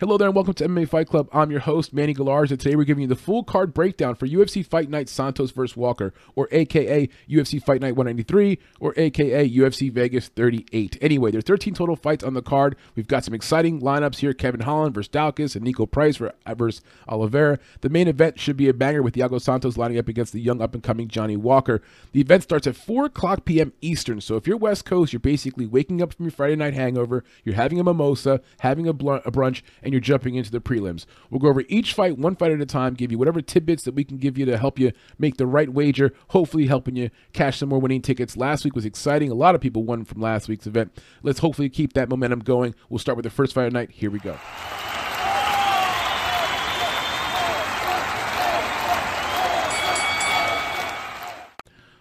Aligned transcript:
Hello 0.00 0.18
there 0.18 0.26
and 0.26 0.34
welcome 0.34 0.54
to 0.54 0.66
MMA 0.66 0.88
Fight 0.88 1.06
Club. 1.06 1.28
I'm 1.32 1.52
your 1.52 1.60
host, 1.60 1.94
Manny 1.94 2.14
Gallarz, 2.14 2.50
and 2.50 2.58
today 2.58 2.74
we're 2.74 2.82
giving 2.82 3.02
you 3.02 3.08
the 3.08 3.14
full 3.14 3.44
card 3.44 3.72
breakdown 3.72 4.16
for 4.16 4.26
UFC 4.26 4.66
Fight 4.66 4.90
Night 4.90 5.08
Santos 5.08 5.52
vs. 5.52 5.76
Walker, 5.76 6.12
or 6.34 6.48
aka 6.50 7.08
UFC 7.30 7.62
Fight 7.62 7.80
Night 7.80 7.94
193, 7.94 8.58
or 8.80 8.92
aka 8.96 9.48
UFC 9.48 9.92
Vegas 9.92 10.26
38. 10.26 10.98
Anyway, 11.00 11.30
there's 11.30 11.44
13 11.44 11.74
total 11.74 11.94
fights 11.94 12.24
on 12.24 12.34
the 12.34 12.42
card. 12.42 12.74
We've 12.96 13.06
got 13.06 13.22
some 13.22 13.34
exciting 13.34 13.82
lineups 13.82 14.16
here 14.16 14.34
Kevin 14.34 14.62
Holland 14.62 14.96
versus 14.96 15.10
Daukaus 15.10 15.54
and 15.54 15.64
Niko 15.64 15.88
Price 15.88 16.16
versus 16.16 16.82
Oliveira. 17.08 17.60
The 17.82 17.88
main 17.88 18.08
event 18.08 18.40
should 18.40 18.56
be 18.56 18.68
a 18.68 18.74
banger 18.74 19.00
with 19.00 19.14
Thiago 19.14 19.40
Santos 19.40 19.76
lining 19.76 19.98
up 19.98 20.08
against 20.08 20.32
the 20.32 20.40
young 20.40 20.60
up 20.60 20.74
and 20.74 20.82
coming 20.82 21.06
Johnny 21.06 21.36
Walker. 21.36 21.82
The 22.10 22.20
event 22.20 22.42
starts 22.42 22.66
at 22.66 22.74
4 22.74 23.04
o'clock 23.04 23.44
p.m. 23.44 23.72
Eastern, 23.80 24.20
so 24.20 24.34
if 24.34 24.48
you're 24.48 24.56
West 24.56 24.86
Coast, 24.86 25.12
you're 25.12 25.20
basically 25.20 25.66
waking 25.66 26.02
up 26.02 26.14
from 26.14 26.24
your 26.24 26.32
Friday 26.32 26.56
night 26.56 26.74
hangover, 26.74 27.22
you're 27.44 27.54
having 27.54 27.78
a 27.78 27.84
mimosa, 27.84 28.40
having 28.58 28.88
a, 28.88 28.90
a 28.90 29.30
brunch, 29.30 29.62
and 29.84 29.92
you're 29.92 30.00
jumping 30.00 30.34
into 30.34 30.50
the 30.50 30.60
prelims. 30.60 31.06
We'll 31.30 31.40
go 31.40 31.48
over 31.48 31.62
each 31.68 31.92
fight 31.92 32.18
one 32.18 32.34
fight 32.34 32.50
at 32.50 32.60
a 32.60 32.66
time, 32.66 32.94
give 32.94 33.12
you 33.12 33.18
whatever 33.18 33.40
tidbits 33.40 33.84
that 33.84 33.94
we 33.94 34.02
can 34.02 34.16
give 34.16 34.36
you 34.36 34.44
to 34.46 34.58
help 34.58 34.78
you 34.78 34.92
make 35.18 35.36
the 35.36 35.46
right 35.46 35.68
wager, 35.68 36.12
hopefully 36.28 36.66
helping 36.66 36.96
you 36.96 37.10
cash 37.32 37.58
some 37.58 37.68
more 37.68 37.78
winning 37.78 38.02
tickets. 38.02 38.36
Last 38.36 38.64
week 38.64 38.74
was 38.74 38.84
exciting. 38.84 39.30
A 39.30 39.34
lot 39.34 39.54
of 39.54 39.60
people 39.60 39.84
won 39.84 40.04
from 40.04 40.20
last 40.20 40.48
week's 40.48 40.66
event. 40.66 40.98
Let's 41.22 41.38
hopefully 41.38 41.68
keep 41.68 41.92
that 41.92 42.08
momentum 42.08 42.40
going. 42.40 42.74
We'll 42.88 42.98
start 42.98 43.16
with 43.16 43.24
the 43.24 43.30
first 43.30 43.54
fight 43.54 43.66
of 43.66 43.72
the 43.72 43.78
night. 43.78 43.90
Here 43.90 44.10
we 44.10 44.18
go. 44.18 44.38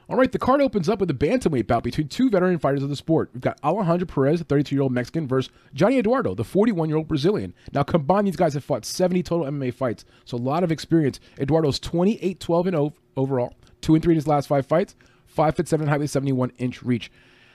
All 0.10 0.18
right, 0.18 0.32
the 0.32 0.40
card 0.40 0.62
opens 0.62 0.90
up 0.90 1.00
with 1.00 1.10
a 1.10 1.14
bantamweight 1.14 1.66
bout 1.66 1.84
between 1.84 2.10
two 2.10 2.30
veteran 2.30 2.60
fighters 2.60 2.84
of 2.84 2.90
the 2.90 2.96
sport. 2.96 3.30
We've 3.34 3.42
got 3.42 3.58
Alejandro 3.64 4.06
Perez, 4.06 4.40
the 4.40 4.46
32-year-old 4.46 4.92
Mexican, 4.92 5.28
versus 5.28 5.52
Johnny 5.74 5.98
Eduardo, 5.98 6.36
the 6.36 6.44
41-year-old 6.44 7.08
Brazilian. 7.08 7.54
Now, 7.72 7.84
combined, 7.84 8.28
these 8.28 8.36
guys 8.36 8.54
have 8.54 8.66
fought 8.66 8.86
70 8.86 9.24
total 9.24 9.46
MMA 9.48 9.74
fights, 9.74 10.04
so 10.26 10.36
a 10.36 10.40
lot 10.40 10.64
of 10.64 10.72
experience. 10.72 11.22
Eduardo's 11.40 11.80
28-12 11.80 12.68
and 12.68 12.94
overall, 13.16 13.54
two 13.80 13.96
and 13.96 14.04
three 14.04 14.14
in 14.14 14.18
his 14.18 14.28
last 14.28 14.48
five 14.48 14.66
fights, 14.66 14.96
five 15.26 15.56
foot 15.56 15.70
seven 15.70 15.88
height 15.88 16.00
with 16.00 16.12
71 16.12 16.52
inch 16.58 16.84
reach. 16.84 17.10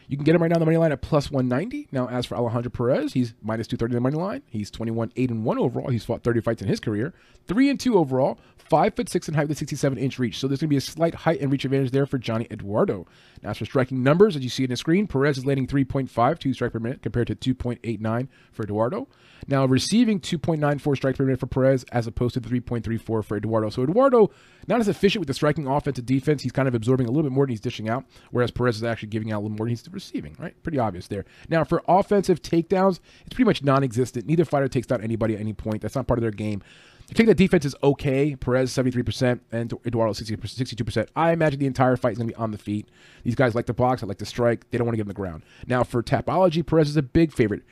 You 0.09 0.17
can 0.17 0.25
get 0.25 0.35
him 0.35 0.41
right 0.41 0.49
now 0.49 0.57
on 0.57 0.61
the 0.61 0.67
money 0.67 0.79
line 0.79 0.91
at 0.91 1.03
plus 1.03 1.31
190. 1.31 1.89
Now, 1.93 2.09
as 2.09 2.25
for 2.25 2.35
Alejandro 2.35 2.71
Perez, 2.71 3.13
he's 3.13 3.35
minus 3.43 3.67
230 3.67 3.93
on 3.93 3.95
the 3.97 4.01
money 4.01 4.17
line. 4.17 4.43
He's 4.47 4.71
21 4.71 5.13
8 5.15 5.31
and 5.31 5.45
1 5.45 5.59
overall. 5.59 5.91
He's 5.91 6.05
fought 6.05 6.23
30 6.25 6.41
fights 6.41 6.63
in 6.63 6.69
his 6.69 6.81
career. 6.81 7.13
3 7.47 7.69
and 7.69 7.79
2 7.79 7.99
overall. 7.99 8.39
5 8.57 8.95
foot 8.95 9.09
6 9.09 9.29
and 9.29 9.37
height 9.37 9.49
with 9.49 9.57
a 9.57 9.59
67 9.59 9.99
inch 9.99 10.19
reach. 10.19 10.39
So 10.39 10.49
there's 10.49 10.61
going 10.61 10.69
to 10.69 10.73
be 10.73 10.79
a 10.79 10.81
slight 10.81 11.15
height 11.15 11.41
and 11.41 11.53
reach 11.53 11.67
advantage 11.67 11.91
there 11.91 12.07
for 12.07 12.17
Johnny 12.17 12.47
Eduardo. 12.51 13.07
Now, 13.43 13.51
as 13.51 13.59
for 13.59 13.67
striking 13.67 14.03
numbers, 14.03 14.35
as 14.35 14.43
you 14.43 14.49
see 14.49 14.65
in 14.65 14.71
the 14.71 14.77
screen, 14.77 15.07
Perez 15.07 15.39
is 15.39 15.47
landing 15.47 15.67
3.52 15.67 16.55
strike 16.55 16.73
per 16.73 16.79
minute 16.79 17.03
compared 17.03 17.27
to 17.27 17.37
2.89 17.37 18.29
for 18.53 18.63
Eduardo. 18.63 19.09
Now, 19.47 19.67
receiving 19.67 20.21
2.94 20.21 20.97
strikes 20.97 21.19
per 21.19 21.25
minute 21.25 21.41
for 21.41 21.47
Perez 21.47 21.85
as 21.93 22.07
opposed 22.07 22.35
to 22.35 22.41
3.34 22.41 23.25
for 23.25 23.37
Eduardo. 23.37 23.69
So 23.71 23.83
Eduardo, 23.83 24.31
not 24.69 24.81
as 24.81 24.89
efficient 24.89 25.21
with 25.21 25.29
the 25.29 25.35
striking 25.35 25.67
offensive 25.67 26.07
defense. 26.07 26.43
He's 26.43 26.53
kind 26.53 26.69
of 26.69 26.75
absorbing 26.75 27.07
a 27.07 27.11
little 27.11 27.29
bit 27.29 27.33
more 27.33 27.47
than 27.47 27.51
he's 27.51 27.61
dishing 27.61 27.89
out, 27.89 28.05
whereas 28.31 28.51
Perez 28.51 28.77
is 28.77 28.85
actually 28.85 29.09
giving 29.09 29.33
out 29.33 29.39
a 29.39 29.43
little 29.43 29.57
more 29.57 29.67
than 29.67 29.71
he's 29.71 29.85
receiving, 29.91 30.37
right? 30.39 30.61
Pretty 30.63 30.79
obvious 30.79 31.09
there. 31.09 31.25
Now, 31.49 31.65
for 31.65 31.83
offensive 31.89 32.43
takedowns, 32.43 33.01
it's 33.25 33.35
pretty 33.35 33.45
much 33.45 33.65
non 33.65 33.83
existent. 33.83 34.27
Neither 34.27 34.45
fighter 34.45 34.69
takes 34.69 34.87
down 34.87 35.03
anybody 35.03 35.35
at 35.35 35.41
any 35.41 35.53
point. 35.53 35.83
That's 35.83 35.95
not 35.95 36.07
part 36.07 36.19
of 36.19 36.23
their 36.23 36.31
game. 36.31 36.63
The 37.09 37.15
take 37.15 37.27
the 37.27 37.35
defense 37.35 37.65
is 37.65 37.75
okay. 37.83 38.37
Perez 38.37 38.71
73% 38.71 39.41
and 39.51 39.73
Eduardo 39.87 40.13
62%. 40.13 41.09
I 41.17 41.33
imagine 41.33 41.59
the 41.59 41.67
entire 41.67 41.97
fight 41.97 42.13
is 42.13 42.19
going 42.19 42.29
to 42.29 42.35
be 42.35 42.39
on 42.39 42.51
the 42.51 42.59
feet. 42.59 42.87
These 43.25 43.35
guys 43.35 43.55
like 43.55 43.65
to 43.67 43.73
box, 43.73 44.03
I 44.03 44.07
like 44.07 44.19
to 44.19 44.27
strike. 44.27 44.69
They 44.71 44.77
don't 44.77 44.87
want 44.87 44.93
to 44.93 44.99
get 44.99 45.05
on 45.05 45.09
the 45.09 45.15
ground. 45.15 45.43
Now, 45.67 45.85
for 45.85 46.03
Tapology, 46.03 46.65
Perez 46.65 46.91
is 46.91 46.99
a 46.99 47.03
big 47.03 47.33
favorite. 47.33 47.63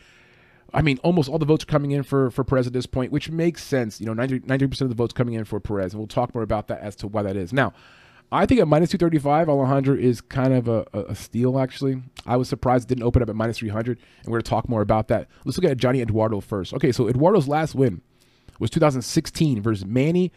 I 0.75 0.83
mean, 0.83 0.98
almost 1.03 1.28
all 1.28 1.39
the 1.39 1.47
votes 1.47 1.64
are 1.64 1.69
coming 1.69 1.92
in 1.92 2.03
for, 2.03 2.31
for 2.31 2.45
Perez 2.45 2.67
at 2.67 2.72
this 2.72 2.86
point, 2.86 3.12
which 3.12 3.31
makes 3.31 3.62
sense. 3.62 4.00
You 4.00 4.06
know, 4.06 4.14
90, 4.14 4.41
90% 4.41 4.81
of 4.83 4.89
the 4.89 4.95
votes 4.95 5.12
coming 5.12 5.34
in 5.34 5.45
for 5.45 5.61
Perez, 5.61 5.92
and 5.92 6.00
we'll 6.00 6.09
talk 6.09 6.34
more 6.34 6.42
about 6.42 6.69
that 6.69 6.81
as 6.81 6.97
to 6.97 7.06
why 7.06 7.22
that 7.22 7.36
is. 7.36 7.53
Now, 7.53 7.72
I 8.33 8.45
think 8.45 8.61
at 8.61 8.67
minus 8.67 8.91
235, 8.91 9.48
Alejandro 9.48 9.94
is 9.94 10.21
kind 10.21 10.53
of 10.53 10.66
a, 10.66 10.84
a, 10.93 11.15
steal, 11.15 11.60
actually. 11.60 12.03
I 12.27 12.37
was 12.37 12.49
surprised 12.49 12.87
it 12.87 12.94
didn't 12.94 13.04
open 13.04 13.22
up 13.22 13.31
at 13.31 13.37
minus 13.37 13.59
300, 13.59 13.99
and 13.99 14.27
we're 14.27 14.38
going 14.38 14.43
to 14.43 14.50
talk 14.50 14.69
more 14.69 14.82
about 14.82 15.09
that. 15.09 15.28
Let's 15.44 15.56
look 15.56 15.71
at 15.71 15.77
Johnny 15.77 16.00
Eduardo 16.00 16.41
first. 16.41 16.75
Okay, 16.75 16.91
so 16.91 17.09
Eduardo's 17.09 17.47
last 17.47 17.77
win 17.77 18.03
was 18.59 18.71
2016 18.71 19.62
versus 19.62 19.87
Manny 19.87 20.33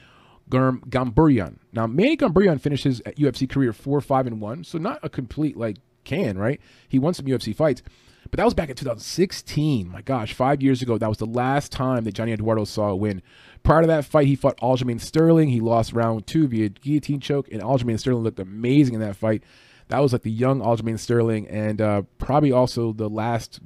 Gamburyan. 0.50 1.57
Now, 1.73 1.88
Manny 1.88 2.16
Gamburyan 2.16 2.61
finishes 2.61 3.01
his 3.06 3.16
UFC 3.16 3.50
career 3.50 3.73
4 3.73 4.01
5 4.01 4.28
and 4.28 4.41
1, 4.41 4.63
so 4.66 4.78
not 4.78 5.00
a 5.01 5.09
complete, 5.09 5.57
like, 5.57 5.78
can, 6.03 6.38
right? 6.38 6.61
He 6.88 7.00
won 7.00 7.16
some 7.16 7.25
UFC 7.25 7.56
fights. 7.56 7.81
But 8.31 8.38
that 8.38 8.45
was 8.45 8.53
back 8.53 8.69
in 8.69 8.75
2016. 8.75 9.90
My 9.90 10.01
gosh, 10.01 10.34
five 10.34 10.62
years 10.62 10.81
ago, 10.81 10.97
that 10.97 11.09
was 11.09 11.17
the 11.17 11.25
last 11.25 11.72
time 11.72 12.03
that 12.03 12.13
Johnny 12.13 12.31
Eduardo 12.31 12.63
saw 12.63 12.90
a 12.90 12.95
win. 12.95 13.22
Prior 13.63 13.81
to 13.81 13.88
that 13.88 14.06
fight, 14.06 14.28
he 14.28 14.35
fought 14.35 14.57
Aljamain 14.57 15.01
Sterling. 15.01 15.50
He 15.50 15.59
lost 15.59 15.94
round 15.94 16.28
two 16.28 16.47
via 16.47 16.69
guillotine 16.69 17.19
choke, 17.19 17.47
and 17.51 17.62
Aljamain 17.62 18.00
Sterling 18.00 18.23
looked 18.23 18.40
amazing 18.40 18.94
in 18.94 19.01
that 19.01 19.16
fight. 19.16 19.44
That 19.88 20.00
was 20.00 20.13
like 20.13 20.22
the 20.22 20.31
young 20.31 20.62
Aljamain 20.62 21.00
Sterling, 21.00 21.47
and 21.47 21.81
uh, 21.81 22.03
probably 22.19 22.51
also 22.51 22.94
the 22.94 23.09
last. 23.09 23.59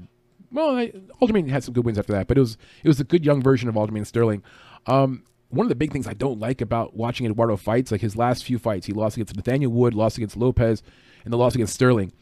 Well, 0.51 0.77
I, 0.77 0.93
Aljamain 1.21 1.49
had 1.49 1.63
some 1.63 1.73
good 1.73 1.85
wins 1.85 1.99
after 1.99 2.13
that, 2.13 2.27
but 2.27 2.37
it 2.37 2.41
was 2.41 2.57
it 2.83 2.87
was 2.87 3.01
a 3.01 3.05
good 3.05 3.25
young 3.25 3.41
version 3.41 3.67
of 3.67 3.75
Aljamain 3.75 4.07
Sterling. 4.07 4.43
Um, 4.87 5.23
one 5.49 5.65
of 5.65 5.69
the 5.69 5.75
big 5.75 5.91
things 5.91 6.07
I 6.07 6.13
don't 6.13 6.39
like 6.39 6.61
about 6.61 6.95
watching 6.95 7.25
Eduardo 7.25 7.57
fights, 7.57 7.91
like 7.91 8.01
his 8.01 8.15
last 8.15 8.45
few 8.45 8.57
fights, 8.57 8.87
he 8.87 8.93
lost 8.93 9.17
against 9.17 9.35
Nathaniel 9.35 9.71
Wood, 9.71 9.93
lost 9.93 10.17
against 10.17 10.37
Lopez, 10.37 10.81
and 11.25 11.33
the 11.33 11.37
loss 11.37 11.53
against 11.53 11.73
Sterling 11.73 12.13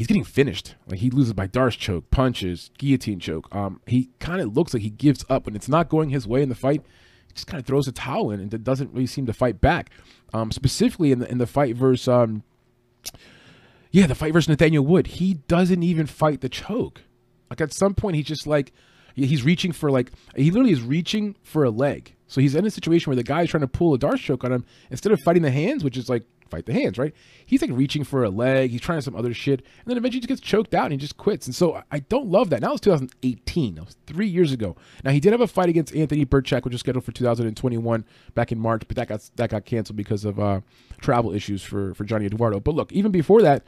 he's 0.00 0.06
getting 0.06 0.24
finished. 0.24 0.76
Like 0.86 1.00
he 1.00 1.10
loses 1.10 1.34
by 1.34 1.46
Darce 1.46 1.76
choke, 1.76 2.10
punches, 2.10 2.70
guillotine 2.78 3.20
choke. 3.20 3.54
Um, 3.54 3.82
he 3.86 4.08
kind 4.18 4.40
of 4.40 4.56
looks 4.56 4.72
like 4.72 4.82
he 4.82 4.88
gives 4.88 5.26
up 5.28 5.44
when 5.44 5.54
it's 5.54 5.68
not 5.68 5.90
going 5.90 6.08
his 6.08 6.26
way 6.26 6.42
in 6.42 6.48
the 6.48 6.54
fight. 6.54 6.80
He 7.26 7.34
just 7.34 7.46
kind 7.46 7.60
of 7.60 7.66
throws 7.66 7.86
a 7.86 7.92
towel 7.92 8.30
in 8.30 8.40
and 8.40 8.64
doesn't 8.64 8.94
really 8.94 9.06
seem 9.06 9.26
to 9.26 9.34
fight 9.34 9.60
back. 9.60 9.90
Um, 10.32 10.52
specifically 10.52 11.12
in 11.12 11.18
the 11.18 11.30
in 11.30 11.36
the 11.36 11.46
fight 11.46 11.76
versus 11.76 12.08
um, 12.08 12.44
yeah, 13.90 14.06
the 14.06 14.14
fight 14.14 14.32
versus 14.32 14.48
Nathaniel 14.48 14.86
Wood, 14.86 15.06
he 15.06 15.34
doesn't 15.48 15.82
even 15.82 16.06
fight 16.06 16.40
the 16.40 16.48
choke. 16.48 17.02
Like 17.50 17.60
at 17.60 17.74
some 17.74 17.92
point, 17.92 18.16
he's 18.16 18.24
just 18.24 18.46
like 18.46 18.72
he's 19.14 19.42
reaching 19.42 19.70
for 19.70 19.90
like 19.90 20.12
he 20.34 20.50
literally 20.50 20.72
is 20.72 20.80
reaching 20.80 21.36
for 21.42 21.62
a 21.62 21.70
leg. 21.70 22.16
So 22.26 22.40
he's 22.40 22.54
in 22.54 22.64
a 22.64 22.70
situation 22.70 23.10
where 23.10 23.16
the 23.16 23.22
guy 23.22 23.42
is 23.42 23.50
trying 23.50 23.60
to 23.60 23.68
pull 23.68 23.92
a 23.92 23.98
Darce 23.98 24.20
choke 24.20 24.44
on 24.44 24.52
him 24.52 24.64
instead 24.90 25.12
of 25.12 25.20
fighting 25.20 25.42
the 25.42 25.50
hands, 25.50 25.84
which 25.84 25.98
is 25.98 26.08
like 26.08 26.22
fight 26.50 26.66
the 26.66 26.72
hands, 26.72 26.98
right? 26.98 27.14
He's 27.46 27.62
like 27.62 27.70
reaching 27.72 28.04
for 28.04 28.24
a 28.24 28.30
leg. 28.30 28.70
He's 28.70 28.80
trying 28.80 29.00
some 29.00 29.16
other 29.16 29.32
shit, 29.32 29.60
and 29.60 29.86
then 29.86 29.96
eventually 29.96 30.16
he 30.16 30.26
just 30.26 30.28
gets 30.28 30.40
choked 30.40 30.74
out 30.74 30.84
and 30.84 30.92
he 30.92 30.98
just 30.98 31.16
quits. 31.16 31.46
And 31.46 31.54
so 31.54 31.82
I 31.90 32.00
don't 32.00 32.26
love 32.26 32.50
that. 32.50 32.60
Now 32.60 32.72
it's 32.72 32.80
2018. 32.80 33.74
That 33.76 33.84
was 33.86 33.96
three 34.06 34.28
years 34.28 34.52
ago. 34.52 34.76
Now 35.04 35.12
he 35.12 35.20
did 35.20 35.32
have 35.32 35.40
a 35.40 35.46
fight 35.46 35.68
against 35.68 35.94
Anthony 35.94 36.26
Birchak, 36.26 36.64
which 36.64 36.72
was 36.72 36.80
scheduled 36.80 37.04
for 37.04 37.12
2021 37.12 38.04
back 38.34 38.52
in 38.52 38.58
March, 38.58 38.82
but 38.86 38.96
that 38.96 39.08
got 39.08 39.28
that 39.36 39.50
got 39.50 39.64
canceled 39.64 39.96
because 39.96 40.24
of 40.24 40.38
uh, 40.38 40.60
travel 41.00 41.32
issues 41.32 41.62
for 41.62 41.94
for 41.94 42.04
Johnny 42.04 42.26
Eduardo. 42.26 42.60
But 42.60 42.74
look, 42.74 42.92
even 42.92 43.12
before 43.12 43.42
that, 43.42 43.64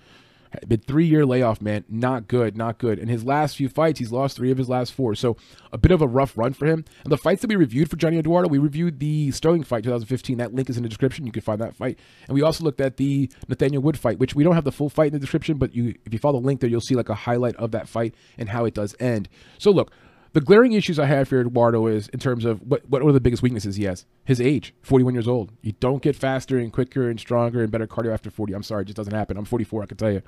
been 0.66 0.80
three 0.80 1.06
year 1.06 1.24
layoff, 1.24 1.60
man. 1.60 1.84
Not 1.88 2.28
good, 2.28 2.56
not 2.56 2.78
good. 2.78 2.98
In 2.98 3.08
his 3.08 3.24
last 3.24 3.56
few 3.56 3.68
fights, 3.68 3.98
he's 3.98 4.12
lost 4.12 4.36
three 4.36 4.50
of 4.50 4.58
his 4.58 4.68
last 4.68 4.92
four. 4.92 5.14
So 5.14 5.36
a 5.72 5.78
bit 5.78 5.90
of 5.90 6.02
a 6.02 6.06
rough 6.06 6.36
run 6.36 6.52
for 6.52 6.66
him. 6.66 6.84
And 7.04 7.12
the 7.12 7.16
fights 7.16 7.42
that 7.42 7.48
we 7.48 7.56
reviewed 7.56 7.90
for 7.90 7.96
Johnny 7.96 8.18
Eduardo, 8.18 8.48
we 8.48 8.58
reviewed 8.58 9.00
the 9.00 9.30
Sterling 9.30 9.64
fight 9.64 9.84
2015. 9.84 10.38
That 10.38 10.54
link 10.54 10.68
is 10.70 10.76
in 10.76 10.82
the 10.82 10.88
description. 10.88 11.26
You 11.26 11.32
can 11.32 11.42
find 11.42 11.60
that 11.60 11.74
fight. 11.74 11.98
And 12.28 12.34
we 12.34 12.42
also 12.42 12.64
looked 12.64 12.80
at 12.80 12.96
the 12.96 13.30
Nathaniel 13.48 13.82
Wood 13.82 13.98
fight, 13.98 14.18
which 14.18 14.34
we 14.34 14.44
don't 14.44 14.54
have 14.54 14.64
the 14.64 14.72
full 14.72 14.90
fight 14.90 15.08
in 15.08 15.12
the 15.14 15.18
description, 15.18 15.58
but 15.58 15.74
you 15.74 15.94
if 16.04 16.12
you 16.12 16.18
follow 16.18 16.40
the 16.40 16.46
link 16.46 16.60
there, 16.60 16.70
you'll 16.70 16.80
see 16.80 16.94
like 16.94 17.08
a 17.08 17.14
highlight 17.14 17.56
of 17.56 17.70
that 17.72 17.88
fight 17.88 18.14
and 18.38 18.48
how 18.48 18.64
it 18.64 18.74
does 18.74 18.94
end. 19.00 19.28
So 19.58 19.70
look, 19.70 19.92
the 20.32 20.40
glaring 20.40 20.72
issues 20.72 20.98
I 20.98 21.06
have 21.06 21.28
for 21.28 21.40
Eduardo 21.40 21.86
is 21.86 22.08
in 22.08 22.18
terms 22.18 22.44
of 22.44 22.60
what 22.62 22.88
what 22.88 23.02
are 23.02 23.12
the 23.12 23.20
biggest 23.20 23.42
weaknesses 23.42 23.76
he 23.76 23.84
has? 23.84 24.06
His 24.24 24.40
age, 24.40 24.74
41 24.82 25.14
years 25.14 25.28
old. 25.28 25.52
You 25.62 25.72
don't 25.80 26.02
get 26.02 26.16
faster 26.16 26.58
and 26.58 26.72
quicker 26.72 27.08
and 27.08 27.20
stronger 27.20 27.62
and 27.62 27.70
better 27.70 27.86
cardio 27.86 28.12
after 28.12 28.30
40. 28.30 28.54
I'm 28.54 28.62
sorry, 28.62 28.82
it 28.82 28.86
just 28.86 28.96
doesn't 28.96 29.14
happen. 29.14 29.36
I'm 29.36 29.44
44, 29.44 29.82
I 29.82 29.86
can 29.86 29.96
tell 29.96 30.12
you. 30.12 30.22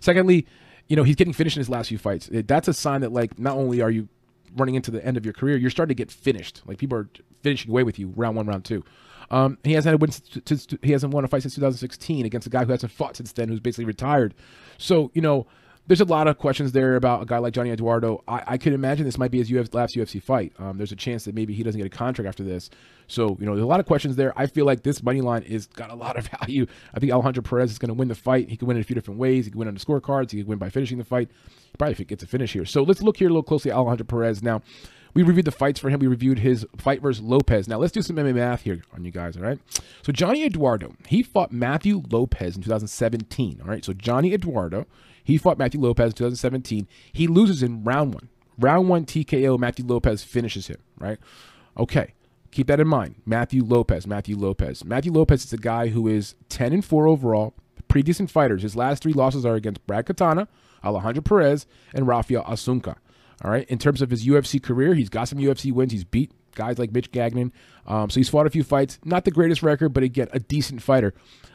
Secondly, 0.00 0.46
you 0.88 0.96
know, 0.96 1.02
he's 1.02 1.16
getting 1.16 1.32
finished 1.32 1.56
in 1.56 1.60
his 1.60 1.68
last 1.68 1.88
few 1.88 1.98
fights. 1.98 2.28
That's 2.32 2.68
a 2.68 2.74
sign 2.74 3.02
that 3.02 3.12
like 3.12 3.38
not 3.38 3.56
only 3.56 3.80
are 3.80 3.90
you 3.90 4.08
running 4.56 4.74
into 4.74 4.90
the 4.90 5.04
end 5.04 5.16
of 5.16 5.24
your 5.24 5.34
career, 5.34 5.56
you're 5.56 5.70
starting 5.70 5.94
to 5.94 6.00
get 6.00 6.10
finished. 6.10 6.62
Like 6.66 6.78
people 6.78 6.98
are 6.98 7.08
finishing 7.42 7.70
away 7.70 7.84
with 7.84 7.98
you 7.98 8.12
round 8.16 8.36
one, 8.36 8.46
round 8.46 8.64
two. 8.64 8.84
Um, 9.30 9.58
he 9.62 9.74
hasn't 9.74 9.90
had 9.90 9.94
a 9.94 9.98
win 9.98 10.10
since, 10.10 10.66
he 10.82 10.90
hasn't 10.90 11.14
won 11.14 11.24
a 11.24 11.28
fight 11.28 11.42
since 11.42 11.54
2016 11.54 12.26
against 12.26 12.46
a 12.46 12.50
guy 12.50 12.64
who 12.64 12.72
hasn't 12.72 12.90
fought 12.90 13.16
since 13.16 13.32
then, 13.32 13.48
who's 13.48 13.60
basically 13.60 13.84
retired. 13.84 14.34
So 14.78 15.10
you 15.14 15.22
know, 15.22 15.46
there's 15.90 16.00
a 16.00 16.04
lot 16.04 16.28
of 16.28 16.38
questions 16.38 16.70
there 16.70 16.94
about 16.94 17.20
a 17.20 17.26
guy 17.26 17.38
like 17.38 17.52
Johnny 17.52 17.72
Eduardo. 17.72 18.22
I, 18.28 18.44
I 18.46 18.58
could 18.58 18.74
imagine 18.74 19.04
this 19.06 19.18
might 19.18 19.32
be 19.32 19.38
his 19.38 19.50
Uf- 19.50 19.74
last 19.74 19.96
UFC 19.96 20.22
fight. 20.22 20.52
Um, 20.56 20.76
there's 20.76 20.92
a 20.92 20.96
chance 20.96 21.24
that 21.24 21.34
maybe 21.34 21.52
he 21.52 21.64
doesn't 21.64 21.80
get 21.80 21.84
a 21.84 21.90
contract 21.90 22.28
after 22.28 22.44
this. 22.44 22.70
So, 23.08 23.36
you 23.40 23.44
know, 23.44 23.56
there's 23.56 23.64
a 23.64 23.66
lot 23.66 23.80
of 23.80 23.86
questions 23.86 24.14
there. 24.14 24.32
I 24.38 24.46
feel 24.46 24.66
like 24.66 24.84
this 24.84 25.02
money 25.02 25.20
line 25.20 25.42
is 25.42 25.66
got 25.66 25.90
a 25.90 25.96
lot 25.96 26.16
of 26.16 26.28
value. 26.40 26.68
I 26.94 27.00
think 27.00 27.10
Alejandro 27.10 27.42
Perez 27.42 27.72
is 27.72 27.78
going 27.80 27.88
to 27.88 27.94
win 27.94 28.06
the 28.06 28.14
fight. 28.14 28.48
He 28.48 28.56
can 28.56 28.68
win 28.68 28.76
in 28.76 28.82
a 28.82 28.84
few 28.84 28.94
different 28.94 29.18
ways. 29.18 29.46
He 29.46 29.50
can 29.50 29.58
win 29.58 29.66
on 29.66 29.74
the 29.74 29.80
scorecards. 29.80 30.30
He 30.30 30.38
can 30.38 30.46
win 30.46 30.58
by 30.58 30.70
finishing 30.70 30.96
the 30.96 31.04
fight. 31.04 31.28
Probably 31.76 31.90
if 31.90 31.98
he 31.98 32.04
probably 32.04 32.14
gets 32.14 32.22
a 32.22 32.28
finish 32.28 32.52
here. 32.52 32.64
So 32.64 32.84
let's 32.84 33.02
look 33.02 33.16
here 33.16 33.26
a 33.26 33.32
little 33.32 33.42
closely 33.42 33.72
at 33.72 33.76
Alejandro 33.76 34.06
Perez. 34.06 34.44
Now, 34.44 34.62
we 35.12 35.24
reviewed 35.24 35.46
the 35.46 35.50
fights 35.50 35.80
for 35.80 35.90
him. 35.90 35.98
We 35.98 36.06
reviewed 36.06 36.38
his 36.38 36.64
fight 36.76 37.02
versus 37.02 37.24
Lopez. 37.24 37.66
Now 37.66 37.78
let's 37.78 37.90
do 37.90 38.00
some 38.00 38.14
MMA 38.14 38.36
math 38.36 38.62
here 38.62 38.84
on 38.94 39.04
you 39.04 39.10
guys. 39.10 39.36
All 39.36 39.42
right. 39.42 39.58
So 40.02 40.12
Johnny 40.12 40.44
Eduardo, 40.44 40.94
he 41.08 41.24
fought 41.24 41.50
Matthew 41.50 42.00
Lopez 42.08 42.54
in 42.54 42.62
2017. 42.62 43.58
All 43.60 43.68
right. 43.68 43.84
So 43.84 43.92
Johnny 43.92 44.32
Eduardo, 44.32 44.86
he 45.24 45.36
fought 45.36 45.58
Matthew 45.58 45.80
Lopez 45.80 46.06
in 46.06 46.16
2017. 46.16 46.88
He 47.12 47.26
loses 47.26 47.62
in 47.62 47.84
round 47.84 48.14
one. 48.14 48.28
Round 48.58 48.88
one 48.88 49.04
TKO, 49.04 49.58
Matthew 49.58 49.86
Lopez 49.86 50.22
finishes 50.22 50.66
him, 50.66 50.78
right? 50.98 51.18
Okay. 51.78 52.14
Keep 52.50 52.66
that 52.66 52.80
in 52.80 52.88
mind. 52.88 53.14
Matthew 53.24 53.64
Lopez, 53.64 54.06
Matthew 54.06 54.36
Lopez. 54.36 54.84
Matthew 54.84 55.12
Lopez 55.12 55.44
is 55.44 55.52
a 55.52 55.58
guy 55.58 55.88
who 55.88 56.08
is 56.08 56.34
10 56.48 56.72
and 56.72 56.84
4 56.84 57.06
overall, 57.06 57.54
pretty 57.88 58.04
decent 58.04 58.30
fighters. 58.30 58.62
His 58.62 58.74
last 58.76 59.02
three 59.02 59.12
losses 59.12 59.46
are 59.46 59.54
against 59.54 59.86
Brad 59.86 60.06
Katona, 60.06 60.48
Alejandro 60.84 61.22
Perez, 61.22 61.66
and 61.94 62.08
Rafael 62.08 62.42
Asunca. 62.44 62.96
All 63.42 63.50
right. 63.50 63.68
In 63.68 63.78
terms 63.78 64.02
of 64.02 64.10
his 64.10 64.26
UFC 64.26 64.62
career, 64.62 64.94
he's 64.94 65.08
got 65.08 65.28
some 65.28 65.38
UFC 65.38 65.72
wins. 65.72 65.92
He's 65.92 66.04
beat 66.04 66.32
guys 66.54 66.78
like 66.78 66.92
Mitch 66.92 67.10
Gagnon. 67.12 67.52
Um, 67.86 68.10
so 68.10 68.20
he's 68.20 68.28
fought 68.28 68.46
a 68.46 68.50
few 68.50 68.64
fights. 68.64 68.98
Not 69.04 69.24
the 69.24 69.30
greatest 69.30 69.62
record, 69.62 69.90
but 69.90 70.02
again, 70.02 70.28
a 70.32 70.40
decent 70.40 70.82
fighter. 70.82 71.14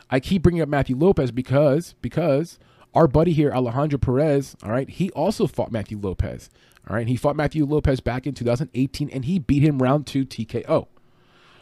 I 0.10 0.20
keep 0.20 0.44
bringing 0.44 0.62
up 0.62 0.70
Matthew 0.70 0.96
Lopez 0.96 1.32
because 1.32 1.96
because 2.02 2.60
our 2.96 3.08
buddy 3.08 3.34
here, 3.34 3.52
Alejandro 3.52 4.00
Perez, 4.00 4.56
all 4.64 4.72
right, 4.72 4.90
he 4.90 5.12
also 5.12 5.48
fought 5.48 5.72
Matthew 5.72 6.00
Lopez. 6.00 6.50
All 6.90 6.96
right, 6.96 7.08
he 7.08 7.16
fought 7.16 7.36
Matthew 7.36 7.66
Lopez 7.66 8.00
back 8.00 8.26
in 8.28 8.34
2018 8.34 9.10
and 9.10 9.26
he 9.26 9.40
beat 9.40 9.64
him 9.64 9.82
round 9.82 10.08
two 10.08 10.26
TKO. 10.26 10.88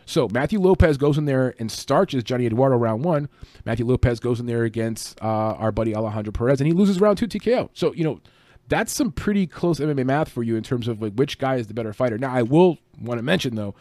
So 0.06 0.28
Matthew 0.28 0.60
Lopez 0.60 0.98
goes 0.98 1.18
in 1.18 1.26
there 1.26 1.56
and 1.60 1.72
starches 1.72 2.24
Johnny 2.24 2.46
Eduardo 2.46 2.76
round 2.76 3.04
one. 3.04 3.30
Matthew 3.66 3.86
Lopez 3.86 4.20
goes 4.20 4.40
in 4.40 4.46
there 4.46 4.64
against 4.64 5.22
uh, 5.22 5.26
our 5.26 5.72
buddy 5.72 5.96
Alejandro 5.96 6.34
Perez 6.34 6.60
and 6.60 6.68
he 6.68 6.74
loses 6.74 7.00
round 7.00 7.18
two 7.18 7.28
TKO. 7.28 7.70
So, 7.74 7.94
you 7.94 8.04
know, 8.04 8.20
that's 8.68 8.92
some 8.92 9.12
pretty 9.12 9.48
close 9.48 9.80
MMA 9.80 10.06
math 10.06 10.30
for 10.30 10.44
you 10.44 10.56
in 10.56 10.64
terms 10.64 10.88
of 10.88 11.02
like 11.02 11.14
which 11.14 11.40
guy 11.40 11.56
is 11.56 11.68
the 11.68 11.74
better 11.74 11.94
fighter. 11.94 12.18
Now, 12.18 12.34
I 12.34 12.42
will 12.42 12.78
want 13.00 13.18
to 13.18 13.24
mention 13.24 13.56
though, 13.56 13.76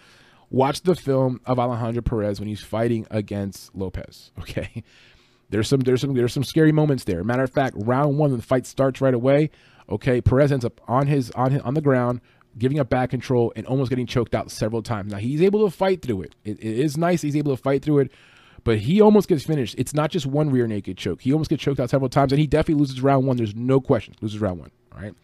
watch 0.50 0.82
the 0.82 0.94
film 0.94 1.40
of 1.44 1.58
Alejandro 1.58 2.02
Perez 2.02 2.38
when 2.38 2.48
he's 2.48 2.62
fighting 2.62 3.06
against 3.10 3.74
Lopez. 3.74 4.30
Okay. 4.40 4.84
There's 5.52 5.68
some 5.68 5.80
there's 5.80 6.00
some 6.00 6.14
there's 6.14 6.32
some 6.32 6.44
scary 6.44 6.72
moments 6.72 7.04
there. 7.04 7.22
Matter 7.22 7.44
of 7.44 7.50
fact, 7.50 7.76
round 7.78 8.18
one, 8.18 8.34
the 8.34 8.42
fight 8.42 8.66
starts 8.66 9.02
right 9.02 9.12
away, 9.12 9.50
okay, 9.88 10.22
Perez 10.22 10.50
ends 10.50 10.64
up 10.64 10.80
on 10.88 11.06
his 11.06 11.30
on 11.32 11.52
his, 11.52 11.60
on 11.60 11.74
the 11.74 11.82
ground, 11.82 12.22
giving 12.58 12.80
up 12.80 12.88
back 12.88 13.10
control 13.10 13.52
and 13.54 13.66
almost 13.66 13.90
getting 13.90 14.06
choked 14.06 14.34
out 14.34 14.50
several 14.50 14.82
times. 14.82 15.12
Now 15.12 15.18
he's 15.18 15.42
able 15.42 15.68
to 15.68 15.70
fight 15.70 16.00
through 16.00 16.22
it. 16.22 16.34
it. 16.42 16.58
It 16.58 16.78
is 16.78 16.96
nice 16.96 17.20
he's 17.20 17.36
able 17.36 17.54
to 17.54 17.62
fight 17.62 17.82
through 17.84 17.98
it, 17.98 18.12
but 18.64 18.78
he 18.78 19.02
almost 19.02 19.28
gets 19.28 19.44
finished. 19.44 19.74
It's 19.76 19.92
not 19.92 20.10
just 20.10 20.24
one 20.24 20.48
rear 20.48 20.66
naked 20.66 20.96
choke. 20.96 21.20
He 21.20 21.32
almost 21.32 21.50
gets 21.50 21.62
choked 21.62 21.80
out 21.80 21.90
several 21.90 22.08
times, 22.08 22.32
and 22.32 22.40
he 22.40 22.46
definitely 22.46 22.80
loses 22.80 23.02
round 23.02 23.26
one. 23.26 23.36
There's 23.36 23.54
no 23.54 23.78
question. 23.78 24.14
Loses 24.22 24.40
round 24.40 24.58
one. 24.58 24.70
All 24.94 25.02
right. 25.02 25.14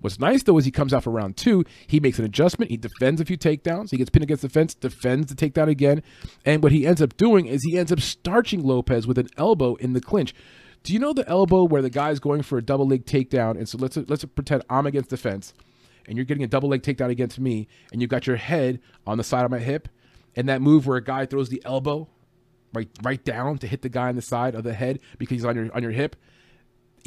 What's 0.00 0.18
nice 0.18 0.42
though 0.42 0.58
is 0.58 0.64
he 0.64 0.70
comes 0.70 0.94
out 0.94 1.04
for 1.04 1.10
round 1.10 1.36
two. 1.36 1.64
He 1.86 2.00
makes 2.00 2.18
an 2.18 2.24
adjustment. 2.24 2.70
He 2.70 2.76
defends 2.76 3.20
a 3.20 3.24
few 3.24 3.36
takedowns. 3.36 3.90
He 3.90 3.96
gets 3.96 4.10
pinned 4.10 4.22
against 4.22 4.42
the 4.42 4.48
fence, 4.48 4.74
defends 4.74 5.32
the 5.32 5.34
takedown 5.34 5.68
again. 5.68 6.02
And 6.44 6.62
what 6.62 6.72
he 6.72 6.86
ends 6.86 7.02
up 7.02 7.16
doing 7.16 7.46
is 7.46 7.62
he 7.64 7.78
ends 7.78 7.92
up 7.92 8.00
starching 8.00 8.62
Lopez 8.62 9.06
with 9.06 9.18
an 9.18 9.28
elbow 9.36 9.74
in 9.76 9.92
the 9.92 10.00
clinch. 10.00 10.34
Do 10.84 10.92
you 10.92 10.98
know 10.98 11.12
the 11.12 11.28
elbow 11.28 11.64
where 11.64 11.82
the 11.82 11.90
guy's 11.90 12.20
going 12.20 12.42
for 12.42 12.58
a 12.58 12.62
double 12.62 12.86
leg 12.86 13.04
takedown? 13.04 13.58
And 13.58 13.68
so 13.68 13.76
let's 13.78 13.96
let's 13.96 14.24
pretend 14.24 14.62
I'm 14.70 14.86
against 14.86 15.10
the 15.10 15.16
fence, 15.16 15.52
and 16.06 16.16
you're 16.16 16.24
getting 16.24 16.44
a 16.44 16.48
double 16.48 16.68
leg 16.68 16.82
takedown 16.82 17.10
against 17.10 17.40
me, 17.40 17.68
and 17.92 18.00
you've 18.00 18.10
got 18.10 18.26
your 18.26 18.36
head 18.36 18.80
on 19.06 19.18
the 19.18 19.24
side 19.24 19.44
of 19.44 19.50
my 19.50 19.58
hip, 19.58 19.88
and 20.36 20.48
that 20.48 20.62
move 20.62 20.86
where 20.86 20.96
a 20.96 21.04
guy 21.04 21.26
throws 21.26 21.48
the 21.48 21.60
elbow 21.64 22.08
right 22.72 22.88
right 23.02 23.24
down 23.24 23.58
to 23.58 23.66
hit 23.66 23.82
the 23.82 23.88
guy 23.88 24.08
on 24.08 24.16
the 24.16 24.22
side 24.22 24.54
of 24.54 24.62
the 24.62 24.74
head 24.74 25.00
because 25.18 25.36
he's 25.36 25.44
on 25.44 25.56
your 25.56 25.74
on 25.74 25.82
your 25.82 25.92
hip 25.92 26.16